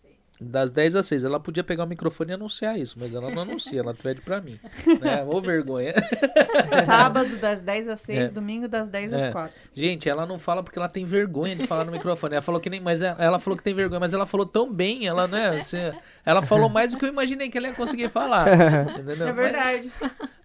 Das 0.46 0.72
10 0.72 0.96
às 0.96 1.06
6. 1.08 1.24
Ela 1.24 1.40
podia 1.40 1.64
pegar 1.64 1.84
o 1.84 1.88
microfone 1.88 2.32
e 2.32 2.34
anunciar 2.34 2.78
isso, 2.80 2.98
mas 3.00 3.14
ela 3.14 3.30
não 3.32 3.42
anuncia, 3.44 3.80
ela 3.80 3.94
pede 3.94 4.22
pra 4.22 4.42
mim. 4.42 4.60
Né? 5.02 5.24
Ô 5.26 5.40
vergonha. 5.42 5.94
Sábado 6.86 7.36
das 7.38 7.62
10 7.62 7.88
às 7.88 8.02
6, 8.02 8.20
É. 8.20 8.28
domingo 8.32 8.68
das 8.68 8.90
10 8.90 9.14
É. 9.14 9.16
às 9.18 9.28
4. 9.32 9.52
Gente, 9.74 10.10
ela 10.10 10.26
não 10.26 10.38
fala 10.40 10.64
porque 10.64 10.78
ela 10.78 10.90
tem 10.90 11.06
vergonha 11.06 11.56
de 11.56 11.68
falar 11.68 11.86
no 11.86 11.92
microfone. 11.92 12.34
Ela 12.36 12.42
falou 12.42 12.60
que 12.62 12.70
nem, 12.70 12.80
mas 12.82 13.02
ela, 13.02 13.22
ela 13.24 13.40
falou 13.40 13.58
que 13.58 13.64
tem 13.64 13.74
vergonha, 13.74 14.00
mas 14.00 14.14
ela 14.14 14.26
falou 14.26 14.46
tão 14.46 14.72
bem, 14.72 15.08
ela, 15.08 15.28
né? 15.28 15.60
assim, 15.60 15.92
ela 16.26 16.42
falou 16.42 16.70
mais 16.70 16.92
do 16.92 16.98
que 16.98 17.06
eu 17.06 17.10
imaginei 17.10 17.50
que 17.50 17.58
ela 17.58 17.68
ia 17.68 17.74
conseguir 17.74 18.10
falar. 18.10 18.48
Entendeu? 19.00 19.28
É 19.28 19.32
Mas- 19.32 19.36
verdade. 19.36 19.92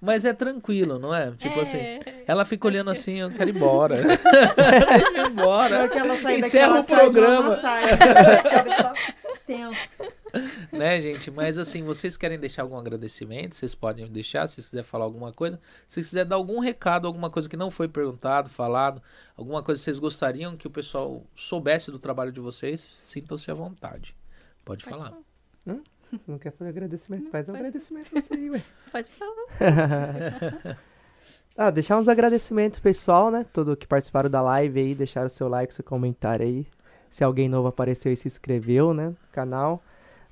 Mas, 0.00 0.24
é 0.24 0.32
tranquilo, 0.32 0.96
não 0.98 1.12
é? 1.14 1.32
Tipo 1.32 1.58
É. 1.58 1.62
assim, 1.62 1.78
ela 2.26 2.44
fica 2.44 2.68
olhando 2.68 2.88
assim, 2.90 3.18
eu 3.18 3.30
quero 3.32 3.50
ir 3.50 3.56
embora. 3.56 3.96
Deixa 3.96 4.20
eu 5.18 5.26
ir 5.26 5.30
embora. 5.30 5.88
Que 5.88 5.98
Encerra 6.38 6.80
o 6.80 6.84
programa. 6.84 7.58
Tenso. 9.46 10.04
né, 10.70 11.00
gente? 11.00 11.30
Mas 11.30 11.58
assim, 11.58 11.82
vocês 11.82 12.16
querem 12.16 12.38
deixar 12.38 12.62
algum 12.62 12.76
agradecimento? 12.76 13.56
Vocês 13.56 13.74
podem 13.74 14.06
deixar, 14.06 14.46
se 14.46 14.56
quiser 14.56 14.82
falar 14.84 15.04
alguma 15.04 15.32
coisa. 15.32 15.58
Se 15.88 16.00
quiser 16.00 16.24
dar 16.24 16.36
algum 16.36 16.60
recado, 16.60 17.06
alguma 17.06 17.30
coisa 17.30 17.48
que 17.48 17.56
não 17.56 17.70
foi 17.70 17.88
perguntado, 17.88 18.48
falado, 18.50 19.02
alguma 19.36 19.62
coisa 19.62 19.80
que 19.80 19.84
vocês 19.84 19.98
gostariam 19.98 20.56
que 20.56 20.66
o 20.66 20.70
pessoal 20.70 21.24
soubesse 21.34 21.90
do 21.90 21.98
trabalho 21.98 22.30
de 22.30 22.40
vocês, 22.40 22.80
sintam-se 22.80 23.50
à 23.50 23.54
vontade. 23.54 24.14
Pode 24.64 24.84
falar. 24.84 25.14
Não 26.26 26.38
quer 26.38 26.52
fazer 26.52 26.70
agradecimento? 26.70 27.30
Faz 27.30 27.48
um 27.48 27.54
agradecimento 27.54 28.10
você 28.12 28.34
aí, 28.34 28.50
ué. 28.50 28.62
Pode 28.90 29.08
falar. 29.10 30.78
Ah, 31.60 31.72
deixar 31.72 31.98
uns 31.98 32.06
agradecimentos 32.06 32.78
pessoal, 32.78 33.32
né? 33.32 33.44
Todo 33.52 33.76
que 33.76 33.84
participaram 33.84 34.30
da 34.30 34.40
live 34.40 34.78
aí, 34.78 34.94
deixaram 34.94 35.26
o 35.26 35.30
seu 35.30 35.48
like, 35.48 35.74
seu 35.74 35.82
comentário 35.82 36.46
aí. 36.46 36.64
Se 37.10 37.24
alguém 37.24 37.48
novo 37.48 37.66
apareceu 37.66 38.12
e 38.12 38.16
se 38.16 38.28
inscreveu, 38.28 38.94
né? 38.94 39.08
No 39.08 39.16
canal. 39.32 39.82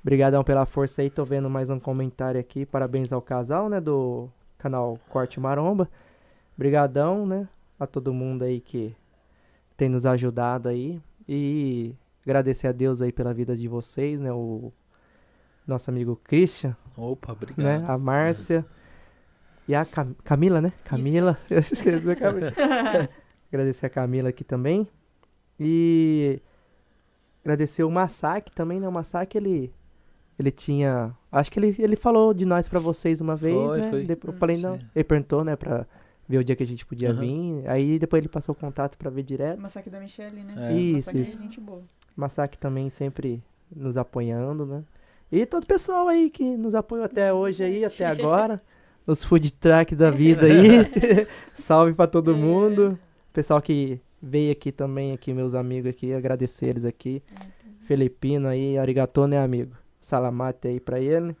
Obrigadão 0.01 0.41
pela 0.41 0.65
força 0.65 1.01
aí. 1.01 1.09
Tô 1.09 1.25
vendo 1.25 1.49
mais 1.49 1.69
um 1.69 1.81
comentário 1.81 2.39
aqui. 2.39 2.65
Parabéns 2.65 3.11
ao 3.11 3.21
casal, 3.21 3.67
né? 3.67 3.81
Do 3.81 4.29
canal 4.57 4.97
Corte 5.09 5.37
Maromba. 5.37 5.89
Obrigadão, 6.55 7.25
né? 7.25 7.49
A 7.77 7.85
todo 7.85 8.13
mundo 8.13 8.43
aí 8.43 8.61
que 8.61 8.95
tem 9.75 9.89
nos 9.89 10.05
ajudado 10.05 10.69
aí. 10.69 11.01
E 11.27 11.93
agradecer 12.25 12.67
a 12.67 12.71
Deus 12.71 13.01
aí 13.01 13.11
pela 13.11 13.33
vida 13.33 13.53
de 13.53 13.67
vocês, 13.67 14.17
né? 14.17 14.31
O 14.31 14.71
nosso 15.67 15.89
amigo 15.89 16.15
Christian, 16.23 16.75
Opa, 16.95 17.33
obrigado. 17.33 17.63
né? 17.65 17.83
A 17.87 17.97
Márcia 17.97 18.65
e 19.67 19.75
a 19.75 19.83
Cam- 19.85 20.15
Camila, 20.23 20.61
né? 20.61 20.71
Camila. 20.85 21.37
Eu 21.49 21.59
esqueci 21.59 21.91
Camila. 22.15 22.53
agradecer 23.51 23.85
a 23.85 23.89
Camila 23.89 24.29
aqui 24.29 24.43
também. 24.43 24.87
E 25.59 26.39
agradecer 27.43 27.83
o 27.83 27.89
Masaki 27.91 28.51
também, 28.51 28.79
né? 28.79 28.87
O 28.87 28.91
Masaki, 28.91 29.37
ele, 29.37 29.73
ele 30.37 30.51
tinha... 30.51 31.15
Acho 31.31 31.51
que 31.51 31.59
ele, 31.59 31.75
ele 31.79 31.95
falou 31.95 32.33
de 32.33 32.45
nós 32.45 32.69
pra 32.69 32.79
vocês 32.79 33.19
uma 33.21 33.35
vez, 33.35 33.55
Foi, 33.55 33.81
né? 33.81 33.89
foi. 33.89 34.03
Depois 34.05 34.33
eu 34.33 34.39
falei, 34.39 34.57
não. 34.57 34.77
Ele 34.95 35.03
perguntou, 35.03 35.43
né? 35.43 35.55
Pra 35.55 35.85
ver 36.29 36.37
o 36.37 36.43
dia 36.43 36.55
que 36.55 36.63
a 36.63 36.67
gente 36.67 36.85
podia 36.85 37.09
Aham. 37.11 37.19
vir. 37.19 37.69
Aí 37.69 37.97
depois 37.99 38.21
ele 38.21 38.29
passou 38.29 38.53
o 38.53 38.57
contato 38.57 38.97
pra 38.97 39.09
ver 39.09 39.23
direto. 39.23 39.59
Massaque 39.59 39.89
da 39.89 39.99
Michelle, 39.99 40.43
né? 40.43 40.53
É. 40.71 40.73
Isso, 40.77 40.95
Massaque 41.07 41.17
é 41.17 41.21
isso. 41.21 41.37
gente 41.41 41.59
boa. 41.59 41.81
Masaki 42.15 42.57
também 42.57 42.89
sempre 42.89 43.43
nos 43.75 43.97
apoiando, 43.97 44.65
né? 44.65 44.83
E 45.31 45.45
todo 45.45 45.63
o 45.63 45.67
pessoal 45.67 46.07
aí 46.07 46.29
que 46.29 46.43
nos 46.55 46.73
apoiou 46.73 47.05
até 47.05 47.33
hoje 47.33 47.63
aí, 47.63 47.83
até 47.83 48.05
agora. 48.07 48.61
Os 49.05 49.23
food 49.23 49.51
truck 49.53 49.95
da 49.95 50.11
vida 50.11 50.45
aí. 50.45 50.85
Salve 51.53 51.93
pra 51.93 52.07
todo 52.07 52.35
mundo. 52.35 52.97
Pessoal 53.31 53.61
que 53.61 54.01
veio 54.21 54.51
aqui 54.51 54.71
também, 54.71 55.13
aqui, 55.13 55.33
meus 55.33 55.53
amigos 55.53 55.89
aqui, 55.89 56.13
agradecer 56.13 56.69
eles 56.69 56.85
aqui. 56.85 57.21
Felipino 57.81 58.47
aí, 58.47 58.77
arigatô, 58.77 59.27
né, 59.27 59.39
amigo? 59.39 59.75
Salamate 59.99 60.67
aí 60.67 60.79
pra 60.79 60.99
ele. 60.99 61.35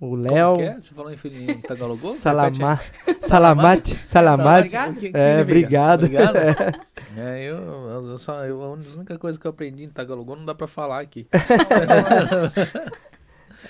O 0.00 0.10
Como 0.10 0.22
Léo. 0.22 0.56
que 0.56 0.62
é? 0.62 0.74
Você 0.80 0.94
falou 0.94 1.12
em, 1.12 1.60
Tagalogô? 1.60 2.08
Salama, 2.16 2.80
salamate, 3.20 4.00
salamate. 4.06 4.70
Que- 4.98 5.10
que 5.12 5.16
É, 5.16 5.42
obrigado. 5.42 6.04
Obrigado? 6.04 6.36
É, 7.16 7.42
eu, 7.42 7.56
eu 7.56 8.18
só, 8.18 8.46
eu, 8.46 8.62
a 8.62 8.70
única 8.70 9.18
coisa 9.18 9.36
que 9.36 9.44
eu 9.44 9.50
aprendi 9.50 9.82
em 9.82 9.88
Tagalogô 9.90 10.36
não 10.36 10.44
dá 10.44 10.54
pra 10.54 10.68
falar 10.68 11.00
aqui. 11.00 11.26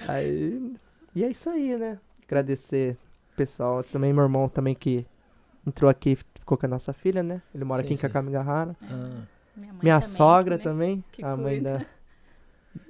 Aí, 0.06 0.74
e 1.14 1.24
é 1.24 1.30
isso 1.30 1.48
aí, 1.48 1.74
né? 1.76 1.98
Agradecer 2.26 2.98
o 3.32 3.36
pessoal. 3.36 3.82
Também 3.82 4.12
meu 4.12 4.22
irmão 4.24 4.46
também 4.48 4.74
que 4.74 5.06
entrou 5.66 5.90
aqui 5.90 6.10
e 6.10 6.16
ficou 6.16 6.56
com 6.58 6.66
a 6.66 6.68
nossa 6.68 6.92
filha, 6.92 7.22
né? 7.22 7.40
Ele 7.54 7.64
mora 7.64 7.80
Sim, 7.82 7.86
aqui 7.86 7.94
em 7.94 7.96
sim. 7.96 8.02
Cacamigahara. 8.02 8.76
Ah, 8.82 9.22
Minha, 9.56 9.72
mãe 9.72 9.80
Minha 9.82 10.00
também, 10.00 10.16
sogra 10.16 10.56
né? 10.58 10.62
também, 10.62 11.04
que 11.10 11.24
a 11.24 11.36
mãe 11.36 11.62
da 11.62 11.80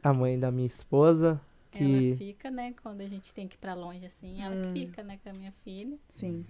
a 0.03 0.13
mãe 0.13 0.39
da 0.39 0.51
minha 0.51 0.67
esposa, 0.67 1.41
que 1.71 2.09
Ela 2.09 2.17
fica, 2.17 2.51
né, 2.51 2.75
quando 2.83 3.01
a 3.01 3.07
gente 3.09 3.33
tem 3.33 3.47
que 3.49 3.55
ir 3.57 3.59
pra 3.59 3.75
longe, 3.75 4.05
assim. 4.07 4.43
Ela 4.43 4.55
Hum. 4.57 4.75
que 4.75 4.87
fica, 4.87 5.03
né, 5.03 5.19
com 5.23 5.31
a 5.31 5.33
minha 5.33 5.53
filha. 5.65 5.97
Sim. 6.09 6.45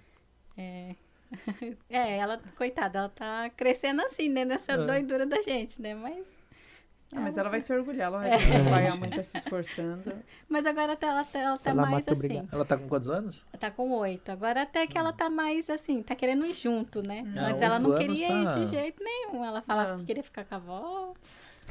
É. 0.56 0.94
é, 1.88 2.16
ela, 2.18 2.40
coitada, 2.56 2.98
ela 2.98 3.08
tá 3.08 3.50
crescendo 3.50 4.02
assim, 4.02 4.28
né, 4.28 4.44
nessa 4.44 4.72
É. 4.72 4.76
doidura 4.78 5.24
da 5.26 5.40
gente, 5.42 5.80
né? 5.80 5.94
Mas. 5.94 6.26
Ah, 7.12 7.20
mas 7.22 7.36
ela 7.36 7.48
vai 7.50 7.60
se 7.60 7.72
orgulhar. 7.72 8.06
Ela 8.06 8.18
vai 8.20 8.84
É. 8.84 8.88
a 8.88 8.94
mãe 8.96 9.10
tá 9.10 9.20
se 9.22 9.36
esforçando. 9.36 10.12
Mas 10.48 10.64
agora 10.64 10.94
tá- 10.94 11.08
ela, 11.08 11.24
tá- 11.24 11.38
ela 11.40 11.58
tá 11.58 11.74
mais 11.74 12.06
assim. 12.06 12.12
obrigado. 12.16 12.48
ela 12.52 12.64
tá 12.64 12.78
com 12.78 12.88
quantos 12.88 13.10
anos? 13.10 13.44
Tá 13.58 13.68
com 13.68 13.90
oito. 13.90 14.30
Agora 14.30 14.62
até 14.62 14.86
que 14.86 14.96
ela 14.96 15.12
tá 15.12 15.28
mais 15.28 15.68
assim, 15.68 16.04
tá 16.04 16.14
querendo 16.14 16.46
ir 16.46 16.54
junto, 16.54 17.02
né? 17.04 17.24
Ah, 17.36 17.46
Antes 17.48 17.62
ela 17.62 17.80
não 17.80 17.96
queria 17.96 18.28
tá- 18.28 18.34
ir 18.60 18.64
de 18.64 18.70
jeito 18.70 19.02
nenhum. 19.02 19.44
Ela 19.44 19.60
falava 19.60 19.94
Ah. 19.94 19.98
que 19.98 20.04
queria 20.04 20.22
ficar 20.22 20.44
com 20.44 20.54
a 20.54 20.58
avó. 20.58 21.14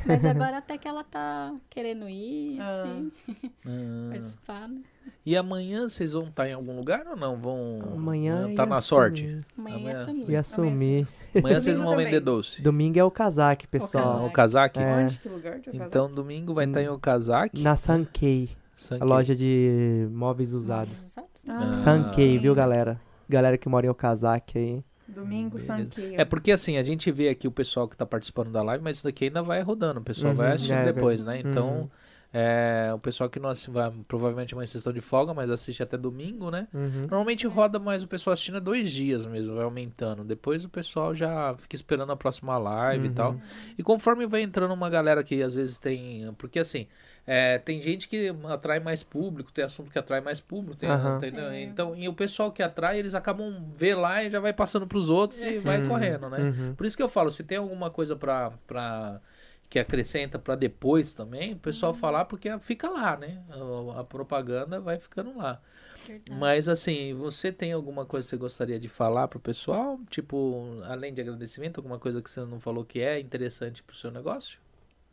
Mas 0.05 0.23
agora 0.25 0.57
até 0.57 0.77
que 0.77 0.87
ela 0.87 1.03
tá 1.03 1.53
querendo 1.69 2.07
ir, 2.09 2.59
Ah. 2.59 2.81
assim, 2.83 3.11
Ah, 3.65 4.09
participar, 4.11 4.67
né? 4.69 4.81
e 5.25 5.35
amanhã 5.35 5.87
vocês 5.87 6.13
vão 6.13 6.27
estar 6.27 6.47
em 6.49 6.53
algum 6.53 6.75
lugar 6.75 7.05
ou 7.07 7.15
não? 7.15 7.37
Vão. 7.37 7.79
amanhã 7.93 8.53
Tá 8.55 8.65
na 8.65 8.81
sorte. 8.81 9.23
assumir. 9.25 9.45
Amanhã 9.57 9.75
Amanhã. 9.77 9.89
ia 9.93 9.99
assumir. 10.01 10.29
Ia 10.31 10.39
assumir. 10.39 11.07
Amanhã 11.35 11.61
vocês 11.61 11.77
vão 11.77 11.95
vender 11.95 12.19
doce. 12.19 12.61
Domingo 12.61 12.97
é 12.99 13.03
o 13.03 13.11
casaque, 13.11 13.67
pessoal. 13.67 14.25
O 14.25 14.31
casaque? 14.31 14.79
É. 14.79 14.95
Onde? 15.03 15.17
Que 15.19 15.29
lugar 15.29 15.59
de 15.59 15.69
Então 15.75 16.11
domingo 16.11 16.53
vai 16.53 16.65
estar 16.65 16.81
em 16.81 16.89
Okazaki. 16.89 17.61
Na 17.61 17.75
Sankei, 17.75 18.49
Sankei. 18.75 19.01
a 19.01 19.05
loja 19.05 19.35
de 19.35 20.07
móveis 20.11 20.53
usados. 20.53 20.89
Novos 20.93 21.11
usados? 21.11 21.43
Ah, 21.69 21.73
Sankei, 21.73 22.35
sim. 22.35 22.39
viu, 22.41 22.55
galera? 22.55 22.99
Galera 23.27 23.57
que 23.59 23.69
mora 23.69 23.85
em 23.85 23.89
Okazaki 23.89 24.57
aí. 24.57 24.83
Domingo, 25.21 25.57
Beleza. 25.57 25.89
É 26.17 26.25
porque 26.25 26.51
assim, 26.51 26.77
a 26.77 26.83
gente 26.83 27.11
vê 27.11 27.29
aqui 27.29 27.47
o 27.47 27.51
pessoal 27.51 27.87
que 27.87 27.97
tá 27.97 28.05
participando 28.05 28.51
da 28.51 28.61
live, 28.63 28.83
mas 28.83 28.97
isso 28.97 29.03
daqui 29.05 29.25
ainda 29.25 29.41
vai 29.41 29.61
rodando, 29.61 29.99
o 29.99 30.03
pessoal 30.03 30.33
vai 30.33 30.47
Uhum, 30.49 30.55
assistindo 30.55 30.79
é, 30.79 30.83
depois, 30.93 31.23
né? 31.23 31.39
Então, 31.39 31.71
Uhum. 31.81 31.89
é, 32.33 32.91
o 32.93 32.99
pessoal 32.99 33.29
que 33.29 33.39
não 33.39 33.49
assi- 33.49 33.71
vai, 33.71 33.91
provavelmente 34.07 34.53
uma 34.53 34.65
sessão 34.67 34.93
de 34.93 35.01
folga, 35.01 35.33
mas 35.33 35.49
assiste 35.49 35.81
até 35.81 35.97
domingo, 35.97 36.51
né? 36.51 36.67
Uhum. 36.73 37.01
Normalmente 37.01 37.47
roda, 37.47 37.79
mas 37.79 38.03
o 38.03 38.07
pessoal 38.07 38.33
assistindo 38.33 38.57
é 38.57 38.61
dois 38.61 38.91
dias 38.91 39.25
mesmo, 39.25 39.55
vai 39.55 39.63
aumentando. 39.63 40.23
Depois 40.23 40.63
o 40.63 40.69
pessoal 40.69 41.15
já 41.15 41.55
fica 41.57 41.75
esperando 41.75 42.11
a 42.11 42.15
próxima 42.15 42.57
live 42.57 43.05
e 43.05 43.07
Uhum. 43.09 43.13
tal. 43.15 43.39
E 43.77 43.83
conforme 43.83 44.27
vai 44.27 44.41
entrando 44.41 44.73
uma 44.73 44.89
galera 44.89 45.23
que 45.23 45.41
às 45.41 45.55
vezes 45.55 45.79
tem. 45.79 46.31
Porque 46.37 46.59
assim, 46.59 46.87
é, 47.31 47.59
tem 47.59 47.79
gente 47.79 48.07
que 48.07 48.33
atrai 48.47 48.79
mais 48.79 49.03
público, 49.03 49.51
tem 49.51 49.63
assunto 49.63 49.91
que 49.91 49.99
atrai 49.99 50.19
mais 50.19 50.39
público, 50.39 50.75
tem- 50.75 50.89
Aham. 50.89 51.17
entendeu? 51.17 51.45
É. 51.49 51.61
Então, 51.61 51.95
e 51.95 52.09
o 52.09 52.13
pessoal 52.13 52.51
que 52.51 52.63
atrai, 52.63 52.97
eles 52.97 53.13
acabam 53.13 53.71
ver 53.75 53.93
lá 53.93 54.23
e 54.23 54.31
já 54.31 54.39
vai 54.39 54.51
passando 54.51 54.87
pros 54.87 55.09
outros 55.11 55.39
e 55.43 55.59
vai 55.59 55.79
Uhum, 55.79 55.87
correndo, 55.87 56.27
né? 56.27 56.39
uhum. 56.41 56.73
Por 56.75 56.87
isso 56.87 56.97
que 56.97 57.03
eu 57.03 57.09
falo, 57.09 57.29
se 57.29 57.43
tem 57.43 57.59
alguma 57.59 57.91
coisa 57.91 58.15
pra. 58.15 58.51
pra 58.65 59.21
que 59.69 59.77
acrescenta 59.77 60.39
pra 60.39 60.55
depois 60.55 61.13
também, 61.13 61.53
o 61.53 61.57
pessoal 61.59 61.93
falar, 61.93 62.25
porque 62.25 62.49
fica 62.59 62.89
lá, 62.89 63.15
né? 63.15 63.43
A, 63.51 63.99
a 63.99 64.03
propaganda 64.03 64.79
vai 64.79 64.97
ficando 64.97 65.37
lá. 65.37 65.61
Verdade. 66.07 66.39
Mas 66.39 66.67
assim, 66.67 67.13
você 67.13 67.51
tem 67.51 67.71
alguma 67.71 68.03
coisa 68.03 68.25
que 68.25 68.31
você 68.31 68.37
gostaria 68.37 68.79
de 68.79 68.89
falar 68.89 69.27
pro 69.27 69.39
pessoal? 69.39 69.99
Tipo, 70.09 70.81
além 70.85 71.13
de 71.13 71.21
agradecimento, 71.21 71.77
alguma 71.77 71.99
coisa 71.99 72.19
que 72.19 72.31
você 72.31 72.43
não 72.43 72.59
falou 72.59 72.83
que 72.83 72.99
é 72.99 73.19
interessante 73.19 73.83
pro 73.83 73.95
seu 73.95 74.09
negócio? 74.09 74.59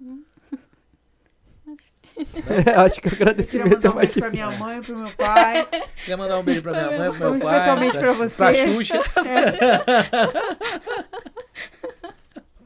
Acho 1.67 1.91
que 3.01 3.09
o 3.09 3.09
Eu 3.09 3.11
queria 3.11 3.13
agradecimento 3.13 3.75
mandar 3.75 3.89
é 3.89 3.91
um 3.91 3.95
mais 3.95 4.07
beijo 4.09 4.13
que... 4.15 4.21
pra 4.21 4.31
minha 4.31 4.51
mãe, 4.51 4.83
pro 4.83 4.97
meu 4.97 5.11
pai, 5.17 5.69
Quer 6.05 6.17
mandar 6.17 6.39
um 6.39 6.43
beijo 6.43 6.63
pra 6.63 6.73
minha 6.73 6.99
mãe, 6.99 7.11
pro 7.11 7.31
meu 7.31 7.39
pai? 7.41 7.57
especialmente 7.57 7.99
pra 7.99 8.13
você. 8.13 8.37
Pra 8.37 8.55
Xuxa. 8.55 9.03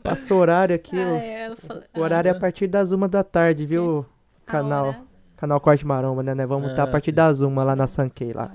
Passa 0.03 0.35
o 0.35 0.39
horário 0.39 0.75
aqui, 0.75 0.99
Ah, 0.99 1.07
o- 1.09 1.17
é, 1.17 1.51
o 1.97 2.01
horário 2.01 2.29
é 2.29 2.33
a 2.33 2.39
partir 2.39 2.67
das 2.67 2.91
uma 2.93 3.07
da 3.07 3.23
tarde, 3.23 3.67
viu? 3.67 4.07
Canal, 4.47 4.87
hora- 4.89 5.01
canal 5.37 5.61
Corte 5.61 5.87
Maromba, 5.87 6.23
né? 6.23 6.35
né? 6.35 6.47
Vamos 6.47 6.71
estar 6.71 6.83
Ah, 6.83 6.87
a 6.87 6.89
partir 6.89 7.11
sim. 7.11 7.17
das 7.17 7.41
uma 7.41 7.63
lá 7.63 7.77
na 7.77 7.87
Sankei 7.87 8.33
lá. 8.33 8.51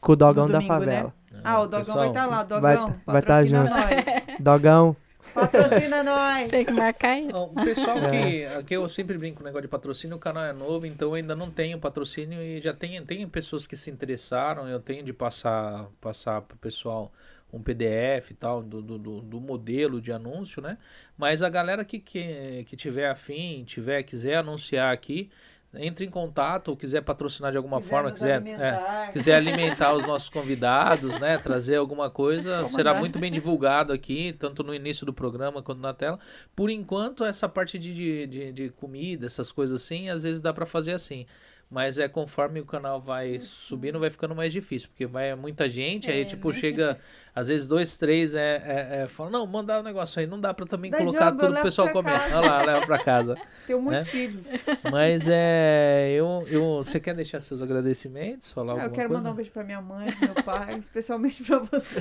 Com 0.00 0.12
o 0.12 0.16
dogão 0.16 0.46
No 0.46 0.52
da 0.52 0.58
domingo, 0.58 0.74
né? 0.74 0.78
favela. 0.80 1.14
Ah, 1.42 1.60
o 1.60 1.64
Dogão 1.64 1.78
Pessoal, 1.80 1.98
vai 1.98 2.08
estar 2.08 2.26
lá. 2.26 2.42
Dogão, 2.42 2.60
vai 2.60 2.76
tá- 2.76 2.84
vai 2.84 3.22
tá 3.22 3.28
patrocina 3.28 3.66
junto. 3.66 3.70
nós. 3.70 4.36
Dogão. 4.38 4.96
Patrocina 5.34 6.02
nós. 6.04 6.48
Tem 6.48 6.64
que 6.64 6.72
marcar. 6.72 7.16
Ó, 7.32 7.44
O 7.46 7.54
pessoal 7.54 7.98
É. 7.98 8.10
que, 8.10 8.44
aqui 8.46 8.74
eu 8.74 8.88
sempre 8.88 9.16
brinco 9.18 9.36
com 9.38 9.42
o 9.42 9.46
negócio 9.46 9.62
de 9.62 9.68
patrocínio, 9.68 10.16
o 10.16 10.20
canal 10.20 10.44
é 10.44 10.52
novo, 10.52 10.86
então 10.86 11.08
eu 11.08 11.14
ainda 11.14 11.34
não 11.36 11.50
tenho 11.50 11.78
patrocínio 11.78 12.40
e 12.42 12.60
já 12.60 12.72
tem, 12.74 13.02
tem 13.04 13.26
pessoas 13.28 13.66
que 13.66 13.76
se 13.76 13.90
interessaram, 13.90 14.68
eu 14.68 14.80
tenho 14.80 15.02
de 15.02 15.12
passar, 15.12 15.88
passar 16.00 16.40
pro 16.42 16.56
pessoal 16.56 17.12
um 17.52 17.60
PDF 17.60 18.30
e 18.30 18.34
tal, 18.34 18.62
do, 18.62 18.80
do, 18.80 18.96
do- 18.96 19.20
do 19.22 19.40
modelo 19.40 20.00
de 20.00 20.12
anúncio, 20.12 20.62
né? 20.62 20.78
Mas 21.18 21.42
a 21.42 21.48
galera 21.50 21.84
que, 21.84 21.98
que, 21.98 22.62
que 22.64 22.76
tiver 22.76 23.08
afim, 23.10 23.64
tiver, 23.64 24.04
quiser 24.04 24.36
anunciar 24.36 24.92
aqui, 24.94 25.28
entre 25.74 26.04
em 26.04 26.10
contato 26.10 26.68
ou 26.68 26.76
quiser 26.76 27.00
patrocinar 27.02 27.52
de 27.52 27.56
alguma 27.56 27.78
Quiser 27.78 27.90
forma, 27.90 28.10
quiser, 28.10 28.30
é, 28.30 28.34
alimentar. 28.34 29.10
quiser 29.12 29.34
alimentar 29.36 29.92
os 29.94 30.04
nossos 30.04 30.28
convidados, 30.28 31.18
né? 31.20 31.38
Trazer 31.38 31.76
alguma 31.76 32.10
coisa, 32.10 32.56
Vamos 32.56 32.72
será 32.72 32.92
dar. 32.92 32.98
muito 32.98 33.18
bem 33.18 33.30
divulgado 33.30 33.92
aqui, 33.92 34.32
tanto 34.38 34.62
no 34.64 34.74
início 34.74 35.06
do 35.06 35.12
programa 35.12 35.62
quanto 35.62 35.80
na 35.80 35.94
tela. 35.94 36.18
Por 36.56 36.70
enquanto, 36.70 37.24
essa 37.24 37.48
parte 37.48 37.78
de, 37.78 38.26
de, 38.26 38.52
de, 38.52 38.68
comida, 38.70 39.26
essas 39.26 39.52
coisas 39.52 39.80
assim, 39.82 40.08
às 40.08 40.24
vezes 40.24 40.40
dá 40.40 40.52
pra 40.52 40.66
fazer 40.66 40.92
assim. 40.92 41.24
Mas 41.70 41.98
é 42.00 42.08
conforme 42.08 42.58
o 42.58 42.66
canal 42.66 43.00
vai 43.00 43.38
subindo, 43.38 44.00
vai 44.00 44.10
ficando 44.10 44.34
mais 44.34 44.52
difícil, 44.52 44.88
porque 44.88 45.06
vai 45.06 45.32
muita 45.36 45.70
gente, 45.70 46.10
aí 46.10 46.22
É, 46.22 46.24
tipo, 46.24 46.48
né? 46.48 46.54
chega, 46.58 46.98
às 47.34 47.48
vezes 47.48 47.66
dois, 47.66 47.96
três, 47.96 48.34
é, 48.34 48.62
é, 48.64 49.02
é 49.02 49.08
fala, 49.08 49.30
não, 49.30 49.46
mandar 49.46 49.80
o 49.80 49.82
negócio 49.82 50.20
aí, 50.20 50.26
não 50.26 50.40
dá 50.40 50.52
pra 50.52 50.66
também 50.66 50.90
Dá 50.90 50.98
colocar 50.98 51.26
jogo, 51.26 51.38
tudo 51.38 51.52
pro 51.54 51.62
pessoal 51.62 51.90
comer. 51.90 52.12
casa. 52.12 52.36
Olha 52.38 52.50
lá, 52.50 52.62
leva 52.62 52.86
pra 52.86 52.98
casa. 52.98 53.34
Tenho 53.66 53.80
muitos 53.80 54.04
né? 54.04 54.10
filhos. 54.10 54.48
Mas 54.90 55.28
é, 55.28 56.10
eu, 56.18 56.44
eu, 56.48 56.78
você 56.84 56.98
quer 56.98 57.14
deixar 57.14 57.40
seus 57.40 57.62
agradecimentos, 57.62 58.52
falar 58.52 58.72
Ah, 58.72 58.84
eu 58.86 58.90
quero 58.90 59.08
coisa? 59.08 59.14
mandar 59.14 59.30
um 59.30 59.34
beijo 59.34 59.50
pra 59.50 59.62
minha 59.62 59.80
mãe, 59.80 60.14
meu 60.20 60.42
pai, 60.42 60.78
especialmente 60.80 61.42
pra 61.44 61.58
você. 61.60 62.00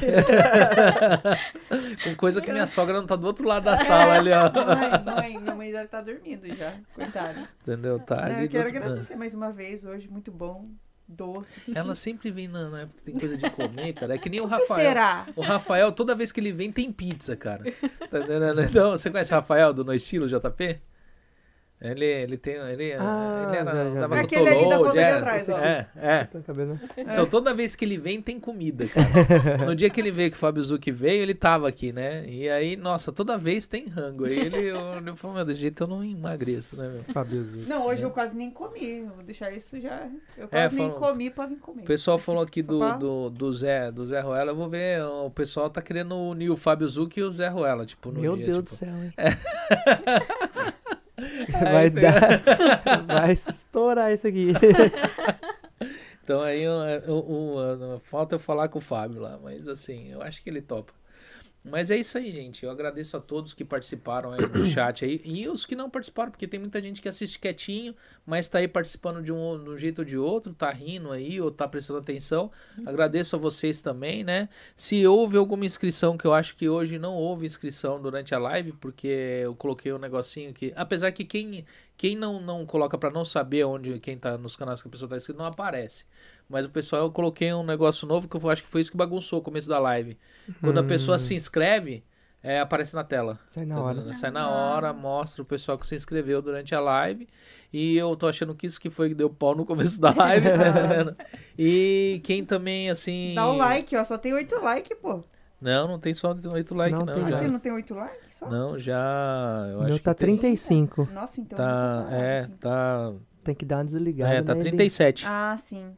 Com 2.04 2.16
coisa 2.16 2.42
que 2.42 2.52
minha 2.52 2.68
sogra 2.68 3.00
não 3.00 3.06
tá 3.06 3.16
do 3.16 3.28
outro 3.28 3.48
lado 3.48 3.64
da 3.66 3.78
sala 3.78 4.16
ali, 4.16 4.32
ó. 4.32 4.52
Mãe, 4.52 5.16
mãe, 5.16 5.40
minha 5.40 5.56
mãe 5.56 5.72
deve 5.72 5.86
estar 5.86 6.02
dormindo 6.02 6.48
já, 6.56 6.74
coitada. 6.96 7.48
Entendeu? 7.62 8.00
Tá 8.00 8.28
Não, 8.28 8.42
eu 8.42 8.50
quero 8.50 8.68
agradecer 8.70 9.16
mais 9.16 9.34
uma 9.36 9.52
vez 9.52 9.86
hoje, 9.86 10.08
muito 10.10 10.32
bom, 10.32 10.70
doce. 11.10 11.72
Ela 11.74 11.96
sempre 11.96 12.30
vem 12.30 12.48
na, 12.48 12.70
na 12.70 12.82
época 12.82 13.00
que 13.00 13.12
tem 13.12 13.20
coisa 13.20 13.36
de 13.36 13.50
comer, 13.50 13.94
cara. 13.94 14.16
É 14.16 14.18
que 14.18 14.30
nem 14.30 14.40
o 14.42 14.46
Rafael. 14.46 14.88
será? 14.88 15.28
O 15.36 15.42
Rafael, 15.42 15.92
toda 15.92 16.14
vez 16.16 16.32
que 16.32 16.40
ele 16.40 16.54
vem, 16.54 16.72
tem 16.72 16.92
pizza, 16.92 17.36
cara. 17.36 17.64
Tá 18.10 18.20
entendendo? 18.20 18.62
Então, 18.62 18.92
você 18.92 19.10
conhece 19.10 19.32
o 19.34 19.36
Rafael 19.36 19.74
do 19.74 19.84
No 19.84 19.94
Estilo 19.94 20.28
JP? 20.28 20.80
Ele, 21.82 22.04
ele 22.06 22.38
tem. 22.38 22.56
Ele, 22.56 22.94
Ah, 23.00 23.46
ele 23.48 23.58
era. 23.58 23.72
já, 23.72 23.90
já 23.92 24.00
tava 24.02 24.16
vi. 24.16 24.20
com 24.22 24.26
Aquele 24.26 24.50
ali 24.50 24.70
da 24.70 24.78
foto 24.80 24.90
ali 24.90 25.00
é, 25.00 25.12
atrás, 25.14 25.50
ó. 25.50 25.58
É, 25.60 25.88
é. 25.96 26.28
Né? 26.66 26.80
Então 26.98 27.26
toda 27.26 27.54
vez 27.54 27.74
que 27.76 27.86
ele 27.86 27.98
vem, 27.98 28.22
tem 28.22 28.38
comida, 28.40 28.86
cara. 28.88 29.10
No 29.66 29.74
dia 29.76 29.90
que 29.90 30.02
ele 30.02 30.12
veio, 30.12 30.30
que 30.30 30.36
o 30.36 30.40
Fábio 30.40 30.62
Zucchi 30.62 30.92
veio, 30.92 31.22
ele 31.22 31.34
tava 31.34 31.70
aqui, 31.70 31.94
né? 31.94 32.26
E 32.28 32.50
aí, 32.50 32.76
nossa, 32.76 33.12
toda 33.14 33.38
vez 33.38 33.66
tem 33.66 33.88
rango. 33.88 34.26
Aí 34.26 34.38
ele, 34.38 34.58
eu, 34.70 34.78
eu 35.06 35.16
falei, 35.16 35.38
meu, 35.38 35.46
desse 35.46 35.62
jeito 35.62 35.84
eu 35.84 35.88
não 35.88 36.04
emagreço, 36.04 36.76
né, 36.76 36.88
meu? 36.90 37.02
Fabiozinho. 37.14 37.66
Não, 37.68 37.86
hoje 37.88 38.04
eu 38.04 38.10
quase 38.12 38.36
nem 38.36 38.52
comi. 38.52 39.04
Vou 39.16 39.24
deixar 39.24 39.52
isso 39.52 39.80
já. 39.80 40.06
Eu 40.38 40.46
É, 40.46 40.48
quase 40.64 40.76
nem 40.76 40.90
falou- 40.92 41.08
comi 41.08 41.30
pra 41.30 41.46
vir 41.46 41.58
comer. 41.60 41.84
O 41.84 41.86
pessoal 41.86 42.18
falou 42.18 42.44
aqui 42.44 42.62
do, 42.62 42.80
do, 42.98 43.30
do 43.30 43.54
Zé, 43.54 43.90
do 43.92 44.06
Zé 44.06 44.20
Ruela, 44.20 44.52
eu 44.52 44.56
vou 44.56 44.68
ver, 44.70 45.02
o 45.04 45.30
pessoal 45.30 45.70
tá 45.70 45.82
querendo 45.82 46.14
unir 46.18 46.50
o 46.50 46.58
Fábio 46.58 46.88
Zucchi 46.90 47.22
e 47.22 47.24
o 47.24 47.32
Zé 47.32 47.48
Ruela, 47.48 47.86
tipo, 47.86 48.12
no 48.12 48.20
Meu 48.20 48.36
dia, 48.36 48.46
Deus 48.48 48.58
tipo. 48.58 48.70
do 48.70 48.76
céu, 48.76 48.90
hein? 48.90 49.14
Aí, 49.16 49.32
Vai 51.72 51.90
dar. 51.90 52.42
Vai 53.08 53.32
estourar 53.34 54.12
isso 54.14 54.28
aqui. 54.28 54.48
Então 56.24 56.42
aí 56.44 56.62
eu- 56.62 56.74
eu- 57.82 58.00
falta 58.04 58.36
eu 58.36 58.40
falar 58.40 58.70
com 58.70 58.78
o 58.78 58.82
Fábio 58.82 59.20
lá, 59.20 59.40
mas 59.42 59.68
assim, 59.68 60.12
eu 60.12 60.22
acho 60.22 60.44
que 60.44 60.50
ele 60.52 60.62
topa. 60.62 60.94
Mas 61.64 61.92
é 61.92 61.98
isso 61.98 62.18
aí, 62.18 62.32
gente. 62.32 62.64
Eu 62.64 62.72
agradeço 62.72 63.18
a 63.18 63.20
todos 63.20 63.54
que 63.54 63.66
participaram 63.66 64.32
aí 64.32 64.46
do 64.48 64.64
chat 64.66 65.04
aí. 65.04 65.22
E 65.26 65.48
os 65.48 65.66
que 65.66 65.76
não 65.76 65.90
participaram, 65.90 66.32
porque 66.32 66.48
tem 66.48 66.60
muita 66.60 66.82
gente 66.82 67.02
que 67.02 67.08
assiste 67.08 67.38
quietinho, 67.38 67.94
mas 68.26 68.48
tá 68.48 68.60
aí 68.60 68.68
participando 68.68 69.22
de 69.22 69.32
um, 69.32 69.62
de 69.64 69.70
um 69.70 69.78
jeito 69.78 70.00
ou 70.00 70.06
de 70.06 70.18
outro, 70.18 70.54
tá 70.54 70.72
rindo 70.72 71.12
aí 71.12 71.40
ou 71.42 71.52
tá 71.52 71.68
prestando 71.68 72.00
atenção. 72.00 72.50
Agradeço 72.86 73.36
a 73.36 73.40
vocês 73.40 73.82
também, 73.82 74.24
né? 74.24 74.48
Se 74.76 75.06
houve 75.06 75.38
alguma 75.38 75.66
inscrição, 75.66 76.18
que 76.18 76.26
eu 76.26 76.34
acho 76.34 76.56
que 76.56 76.70
hoje 76.70 76.98
não 76.98 77.14
houve 77.16 77.46
inscrição 77.46 78.02
durante 78.02 78.34
a 78.34 78.40
live, 78.40 78.72
porque 78.74 79.42
eu 79.44 79.54
coloquei 79.54 79.92
um 79.92 80.00
negocinho 80.00 80.54
que. 80.54 80.72
Apesar 80.76 81.12
que 81.12 81.26
quem, 81.26 81.66
quem 81.98 82.16
não, 82.16 82.40
não 82.42 82.66
coloca 82.66 82.98
pra 82.98 83.10
não 83.10 83.26
saber 83.26 83.66
onde 83.66 84.00
quem 84.00 84.18
tá 84.18 84.38
nos 84.38 84.56
canais 84.56 84.82
que 84.82 84.88
a 84.88 84.92
pessoa 84.92 85.10
tá 85.10 85.18
inscrito, 85.18 85.38
não 85.38 85.46
aparece. 85.46 86.06
Mas 86.50 86.66
o 86.66 86.70
pessoal, 86.70 87.04
eu 87.04 87.12
coloquei 87.12 87.54
um 87.54 87.64
negócio 87.64 88.08
novo 88.08 88.28
que 88.28 88.36
eu 88.36 88.50
acho 88.50 88.64
que 88.64 88.70
foi 88.70 88.82
isso 88.82 88.90
que 88.92 88.98
bagunçou 88.98 89.40
o 89.40 89.42
começo 89.42 89.70
da 89.70 89.78
live. 89.80 90.18
Quando 90.62 90.80
a 90.80 90.84
pessoa 90.84 91.20
se 91.20 91.36
inscreve, 91.36 92.04
é, 92.42 92.60
aparece 92.60 92.96
na 92.96 93.04
tela. 93.04 93.38
Sai 93.52 93.66
na 93.66 93.76
Tá 93.76 93.82
hora. 93.82 94.02
vendo? 94.02 94.14
Sai 94.16 94.32
na 94.32 94.50
hora, 94.50 94.92
mostra 94.92 95.44
o 95.44 95.46
pessoal 95.46 95.78
que 95.78 95.86
se 95.86 95.94
inscreveu 95.94 96.42
durante 96.42 96.74
a 96.74 96.80
live. 96.80 97.28
E 97.72 97.96
eu 97.96 98.16
tô 98.16 98.28
achando 98.28 98.56
que 98.56 98.66
isso 98.66 98.82
que 98.82 98.90
foi 98.90 99.10
que 99.10 99.16
deu 99.16 99.30
pau 99.30 99.54
no 99.54 99.64
começo 99.64 100.02
da 100.02 100.12
live, 100.12 100.48
tá? 100.50 101.16
E 101.58 102.20
quem 102.24 102.44
também, 102.44 102.90
assim. 102.90 103.34
Dá 103.36 103.46
o 103.48 103.56
like, 103.56 103.96
ó. 103.96 104.04
Só 104.04 104.18
tem 104.18 104.34
oito 104.34 104.60
likes, 104.60 104.98
pô. 105.00 105.24
Não, 105.62 105.88
não 105.88 106.00
tem 106.00 106.14
só 106.16 106.36
oito 106.54 106.74
likes, 106.74 106.98
Não 106.98 107.06
não. 107.06 107.14
tem 107.14 107.30
já. 107.30 107.42
Não 107.48 107.60
tem 107.60 107.72
oito 107.74 107.94
likes 107.94 108.36
só? 108.36 108.50
Não, 108.50 108.80
já. 108.80 109.68
Eu 109.72 109.80
meu 109.84 109.94
acho 109.94 110.00
tá 110.00 110.16
que 110.16 110.26
tem. 110.26 110.38
35. 110.38 111.10
Nossa, 111.14 111.42
então. 111.42 111.58
Tá, 111.58 112.08
é, 112.12 112.40
aqui. 112.40 112.52
tá. 112.54 113.14
Tem 113.44 113.54
que 113.54 113.66
dar 113.66 113.78
uma 113.78 113.86
desligada. 113.86 114.34
É, 114.34 114.42
tá 114.42 114.54
né, 114.56 114.62
ele- 114.62 114.70
37. 114.72 115.26
Ah, 115.28 115.56
sim. 115.60 115.92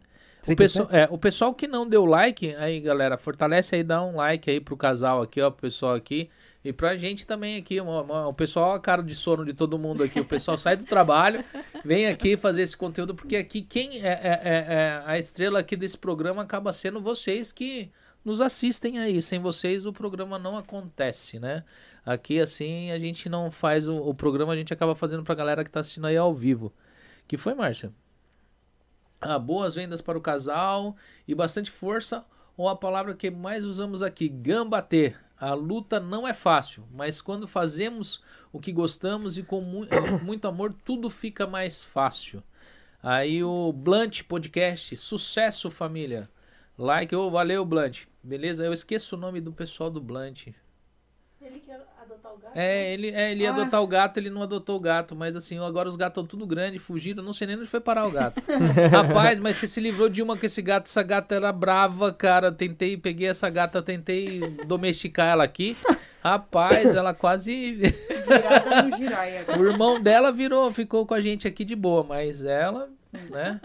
O 0.47 0.55
pessoal, 0.55 0.88
é, 0.91 1.07
o 1.11 1.18
pessoal 1.18 1.53
que 1.53 1.68
não 1.68 1.88
deu 1.88 2.03
like, 2.05 2.55
aí 2.55 2.80
galera, 2.80 3.18
fortalece 3.18 3.76
aí, 3.76 3.84
dá 3.84 4.03
um 4.03 4.15
like 4.15 4.49
aí 4.49 4.59
pro 4.59 4.76
casal 4.76 5.22
aqui, 5.22 5.39
ó, 5.41 5.51
pro 5.51 5.61
pessoal 5.61 5.93
aqui. 5.93 6.30
E 6.63 6.72
pra 6.72 6.95
gente 6.95 7.26
também 7.26 7.57
aqui, 7.57 7.80
uma- 7.80 8.01
uma- 8.01 8.27
o 8.27 8.34
pessoal, 8.34 8.73
a 8.73 8.80
cara 8.80 9.01
de 9.03 9.15
sono 9.15 9.43
de 9.45 9.53
todo 9.53 9.77
mundo 9.80 10.03
aqui. 10.03 10.19
O 10.19 10.26
pessoal 10.26 10.57
sai 10.57 10.76
do 10.77 10.85
trabalho, 10.85 11.43
vem 11.85 12.07
aqui 12.07 12.38
fazer 12.38 12.61
esse 12.63 12.77
conteúdo, 12.77 13.13
porque 13.15 13.35
aqui 13.35 13.61
quem 13.61 13.99
é, 14.01 14.07
é- 14.07 14.41
é- 14.43 14.73
é 14.73 15.03
a 15.05 15.18
estrela 15.18 15.59
aqui 15.59 15.76
desse 15.76 15.97
programa 15.97 16.41
acaba 16.43 16.72
sendo 16.72 17.01
vocês 17.01 17.51
que 17.51 17.91
nos 18.26 18.41
assistem 18.41 18.99
aí. 18.99 19.22
Sem 19.22 19.39
vocês 19.39 19.85
o 19.88 19.93
programa 19.93 20.38
não 20.39 20.55
acontece, 20.57 21.39
né? 21.39 21.63
Aqui 22.05 22.39
assim 22.39 22.91
a 22.91 22.97
gente 22.99 23.27
não 23.30 23.49
faz 23.51 23.88
o, 23.88 23.95
o 23.97 24.13
programa, 24.13 24.53
a 24.53 24.57
gente 24.57 24.73
acaba 24.73 24.93
fazendo 24.95 25.23
pra 25.23 25.34
galera 25.35 25.63
que 25.63 25.72
tá 25.72 25.80
assistindo 25.81 26.05
aí 26.07 26.18
ao 26.18 26.34
vivo. 26.34 26.72
Que 27.27 27.38
foi, 27.38 27.53
Márcia? 27.55 27.91
Ah, 29.22 29.38
boas 29.38 29.76
vendas 29.76 30.02
para 30.02 30.18
o 30.18 30.22
casal 30.22 30.95
e 31.27 31.35
bastante 31.35 31.69
força, 31.69 32.26
ou 32.57 32.68
a 32.68 32.76
palavra 32.76 33.14
que 33.14 33.30
mais 33.30 33.64
usamos 33.65 34.02
aqui, 34.02 34.27
gambater. 34.27 35.19
A 35.39 35.53
luta 35.53 35.99
não 35.99 36.27
é 36.27 36.34
fácil, 36.34 36.84
mas 36.91 37.22
quando 37.22 37.48
fazemos 37.48 38.22
o 38.52 38.60
que 38.60 38.72
gostamos 38.72 39.38
e 39.38 39.43
com 39.43 39.61
mu- 39.61 39.85
eh, 39.89 40.11
muito 40.23 40.48
amor, 40.48 40.76
tudo 40.85 41.10
fica 41.10 41.48
mais 41.48 41.84
fácil. 41.84 42.43
Aí 43.02 43.43
o 43.43 43.72
Blunt 43.73 44.23
Podcast, 44.23 44.95
sucesso 44.98 45.72
família. 45.72 46.30
Like, 46.77 47.15
ô, 47.15 47.30
valeu 47.31 47.64
Blunt. 47.65 48.06
Beleza? 48.23 48.64
Eu 48.65 48.73
esqueço 48.73 49.15
o 49.15 49.19
nome 49.19 49.41
do 49.41 49.52
pessoal 49.52 49.89
do 49.89 49.99
Blunt. 50.02 50.48
Ele 51.41 51.60
quer 51.60 51.80
adotar 52.32 52.36
o 52.36 52.38
gato? 52.41 52.58
É, 52.58 52.94
ele, 52.94 53.10
é, 53.10 53.32
ele 53.32 53.44
ia 53.44 53.52
Ah. 53.52 53.53
adotar 53.56 53.82
o 53.82 53.88
gato, 53.88 54.18
ele 54.18 54.30
não 54.30 54.41
adotou 54.44 54.78
o 54.78 54.80
gato, 54.80 55.16
mas 55.16 55.36
assim, 55.36 55.58
agora 55.60 55.88
os 55.90 55.95
gatos 55.95 56.12
estão 56.22 56.26
tudo 56.26 56.45
grande, 56.48 56.80
fugiram, 56.80 57.24
não 57.24 57.34
sei 57.34 57.48
nem 57.48 57.58
onde 57.58 57.66
foi 57.68 57.80
parar 57.80 58.06
o 58.08 58.12
gato. 58.12 58.41
Rapaz, 58.91 59.40
mas 59.40 59.56
você 59.58 59.68
se 59.68 59.80
livrou 59.80 60.10
de 60.10 60.22
uma 60.22 60.38
com 60.38 60.45
esse 60.45 60.62
gato, 60.62 60.86
essa 60.88 61.03
gata 61.03 61.36
era 61.36 61.52
brava, 61.52 62.12
cara. 62.14 62.52
Tentei, 62.52 62.98
peguei 62.98 63.28
essa 63.28 63.49
gata, 63.49 63.82
tentei 63.82 64.40
domesticar 64.66 65.28
ela 65.30 65.44
aqui. 65.44 65.76
Rapaz, 66.24 66.94
ela 66.94 67.14
quase. 67.14 67.74
Virada 67.74 68.84
no 68.84 68.95
girai 68.98 69.38
agora. 69.40 69.60
o 69.60 69.66
irmão 69.68 69.99
dela 70.02 70.32
virou, 70.32 70.72
ficou 70.72 71.06
com 71.06 71.14
a 71.14 71.22
gente 71.22 71.48
aqui 71.48 71.66
de 71.66 71.76
boa, 71.76 72.03
mas 72.03 72.44
ela, 72.44 72.90
né? 73.30 73.60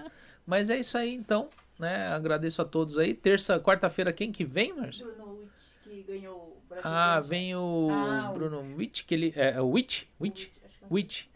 Mas 0.47 0.71
é 0.71 0.79
isso 0.79 0.97
aí 0.97 1.13
então, 1.15 1.49
né? 1.79 2.07
Agradeço 2.09 2.63
a 2.63 2.65
todos 2.65 2.97
aí. 2.99 3.13
Terça, 3.13 3.61
quarta-feira, 3.61 4.13
quem 4.13 4.33
que 4.33 4.45
vem? 4.45 4.73
Bruno 4.73 4.87
Witt, 4.89 5.51
que 5.85 6.03
ganhou. 6.11 6.46
Ah, 6.83 7.21
vem 7.21 7.55
o 7.57 7.89
Ah, 7.91 8.31
o- 8.31 8.35
Bruno 8.35 8.77
Witt, 8.77 9.05
que 9.05 9.15
ele. 9.15 9.33
É, 9.37 9.53
é 9.53 9.61
o 9.61 9.69
Witt? 9.71 10.09
Witt? 10.21 10.53
acho 10.65 10.79
que 10.79 10.85
é. 10.85 10.89
Witt. 10.91 11.31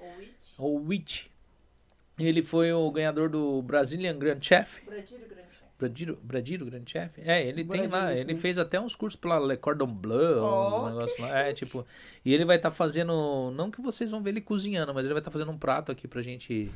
O 0.58 0.76
Witt. 0.86 1.30
Ele 2.18 2.42
foi 2.42 2.72
o 2.72 2.90
ganhador 2.90 3.28
do 3.30 3.62
Brazilian 3.62 4.18
Grand 4.18 4.38
Chef. 4.42 4.84
Bradiro 4.84 5.20
Grande. 5.28 5.40
Bradiro, 5.78 6.18
Bradiro 6.22 6.66
Grand 6.66 6.82
Chef? 6.84 7.10
É, 7.24 7.42
ele 7.46 7.64
tem 7.64 7.82
lá, 7.86 8.00
Bradiro, 8.06 8.30
ele 8.30 8.36
fez 8.38 8.58
até 8.58 8.78
uns 8.78 8.94
cursos 8.94 9.18
pela 9.18 9.38
Le 9.38 9.56
Cordon 9.56 9.86
Bleu, 9.86 10.42
Oh, 10.44 10.82
uns 10.86 10.94
negócios 10.94 11.18
lá. 11.18 11.38
É, 11.38 11.54
tipo, 11.54 11.86
e 12.22 12.34
ele 12.34 12.44
vai 12.44 12.56
estar 12.56 12.70
fazendo, 12.70 13.50
não 13.56 13.70
que 13.70 13.80
vocês 13.80 14.10
vão 14.10 14.22
ver 14.22 14.28
ele 14.30 14.42
cozinhando, 14.42 14.92
mas 14.92 15.04
ele 15.04 15.14
vai 15.14 15.22
estar 15.22 15.30
fazendo 15.30 15.50
um 15.50 15.56
prato 15.56 15.90
aqui 15.90 16.06
pra 16.06 16.20
gente 16.20 16.70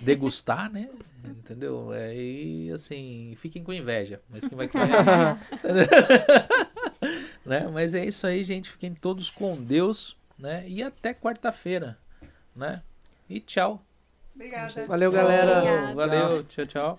degustar, 0.00 0.72
né? 0.72 0.88
Entendeu? 1.22 1.92
É, 1.92 2.16
e 2.16 2.70
assim, 2.72 3.34
fiquem 3.36 3.62
com 3.62 3.74
inveja, 3.74 4.22
mas 4.30 4.46
quem 4.48 4.56
vai 4.56 4.68
comer 4.68 4.86
né? 7.46 7.68
Mas 7.72 7.94
é 7.94 8.04
isso 8.04 8.26
aí, 8.26 8.44
gente. 8.44 8.70
Fiquem 8.70 8.94
todos 8.94 9.30
com 9.30 9.56
Deus, 9.56 10.16
né? 10.38 10.64
E 10.68 10.82
até 10.82 11.14
quarta-feira, 11.14 11.96
né? 12.54 12.82
E 13.28 13.40
tchau. 13.40 13.82
Obrigada. 14.34 14.86
Valeu, 14.86 15.10
galera. 15.10 15.58
Obrigada. 15.58 15.94
Valeu, 15.94 16.44
tchau, 16.44 16.66
tchau. 16.66 16.98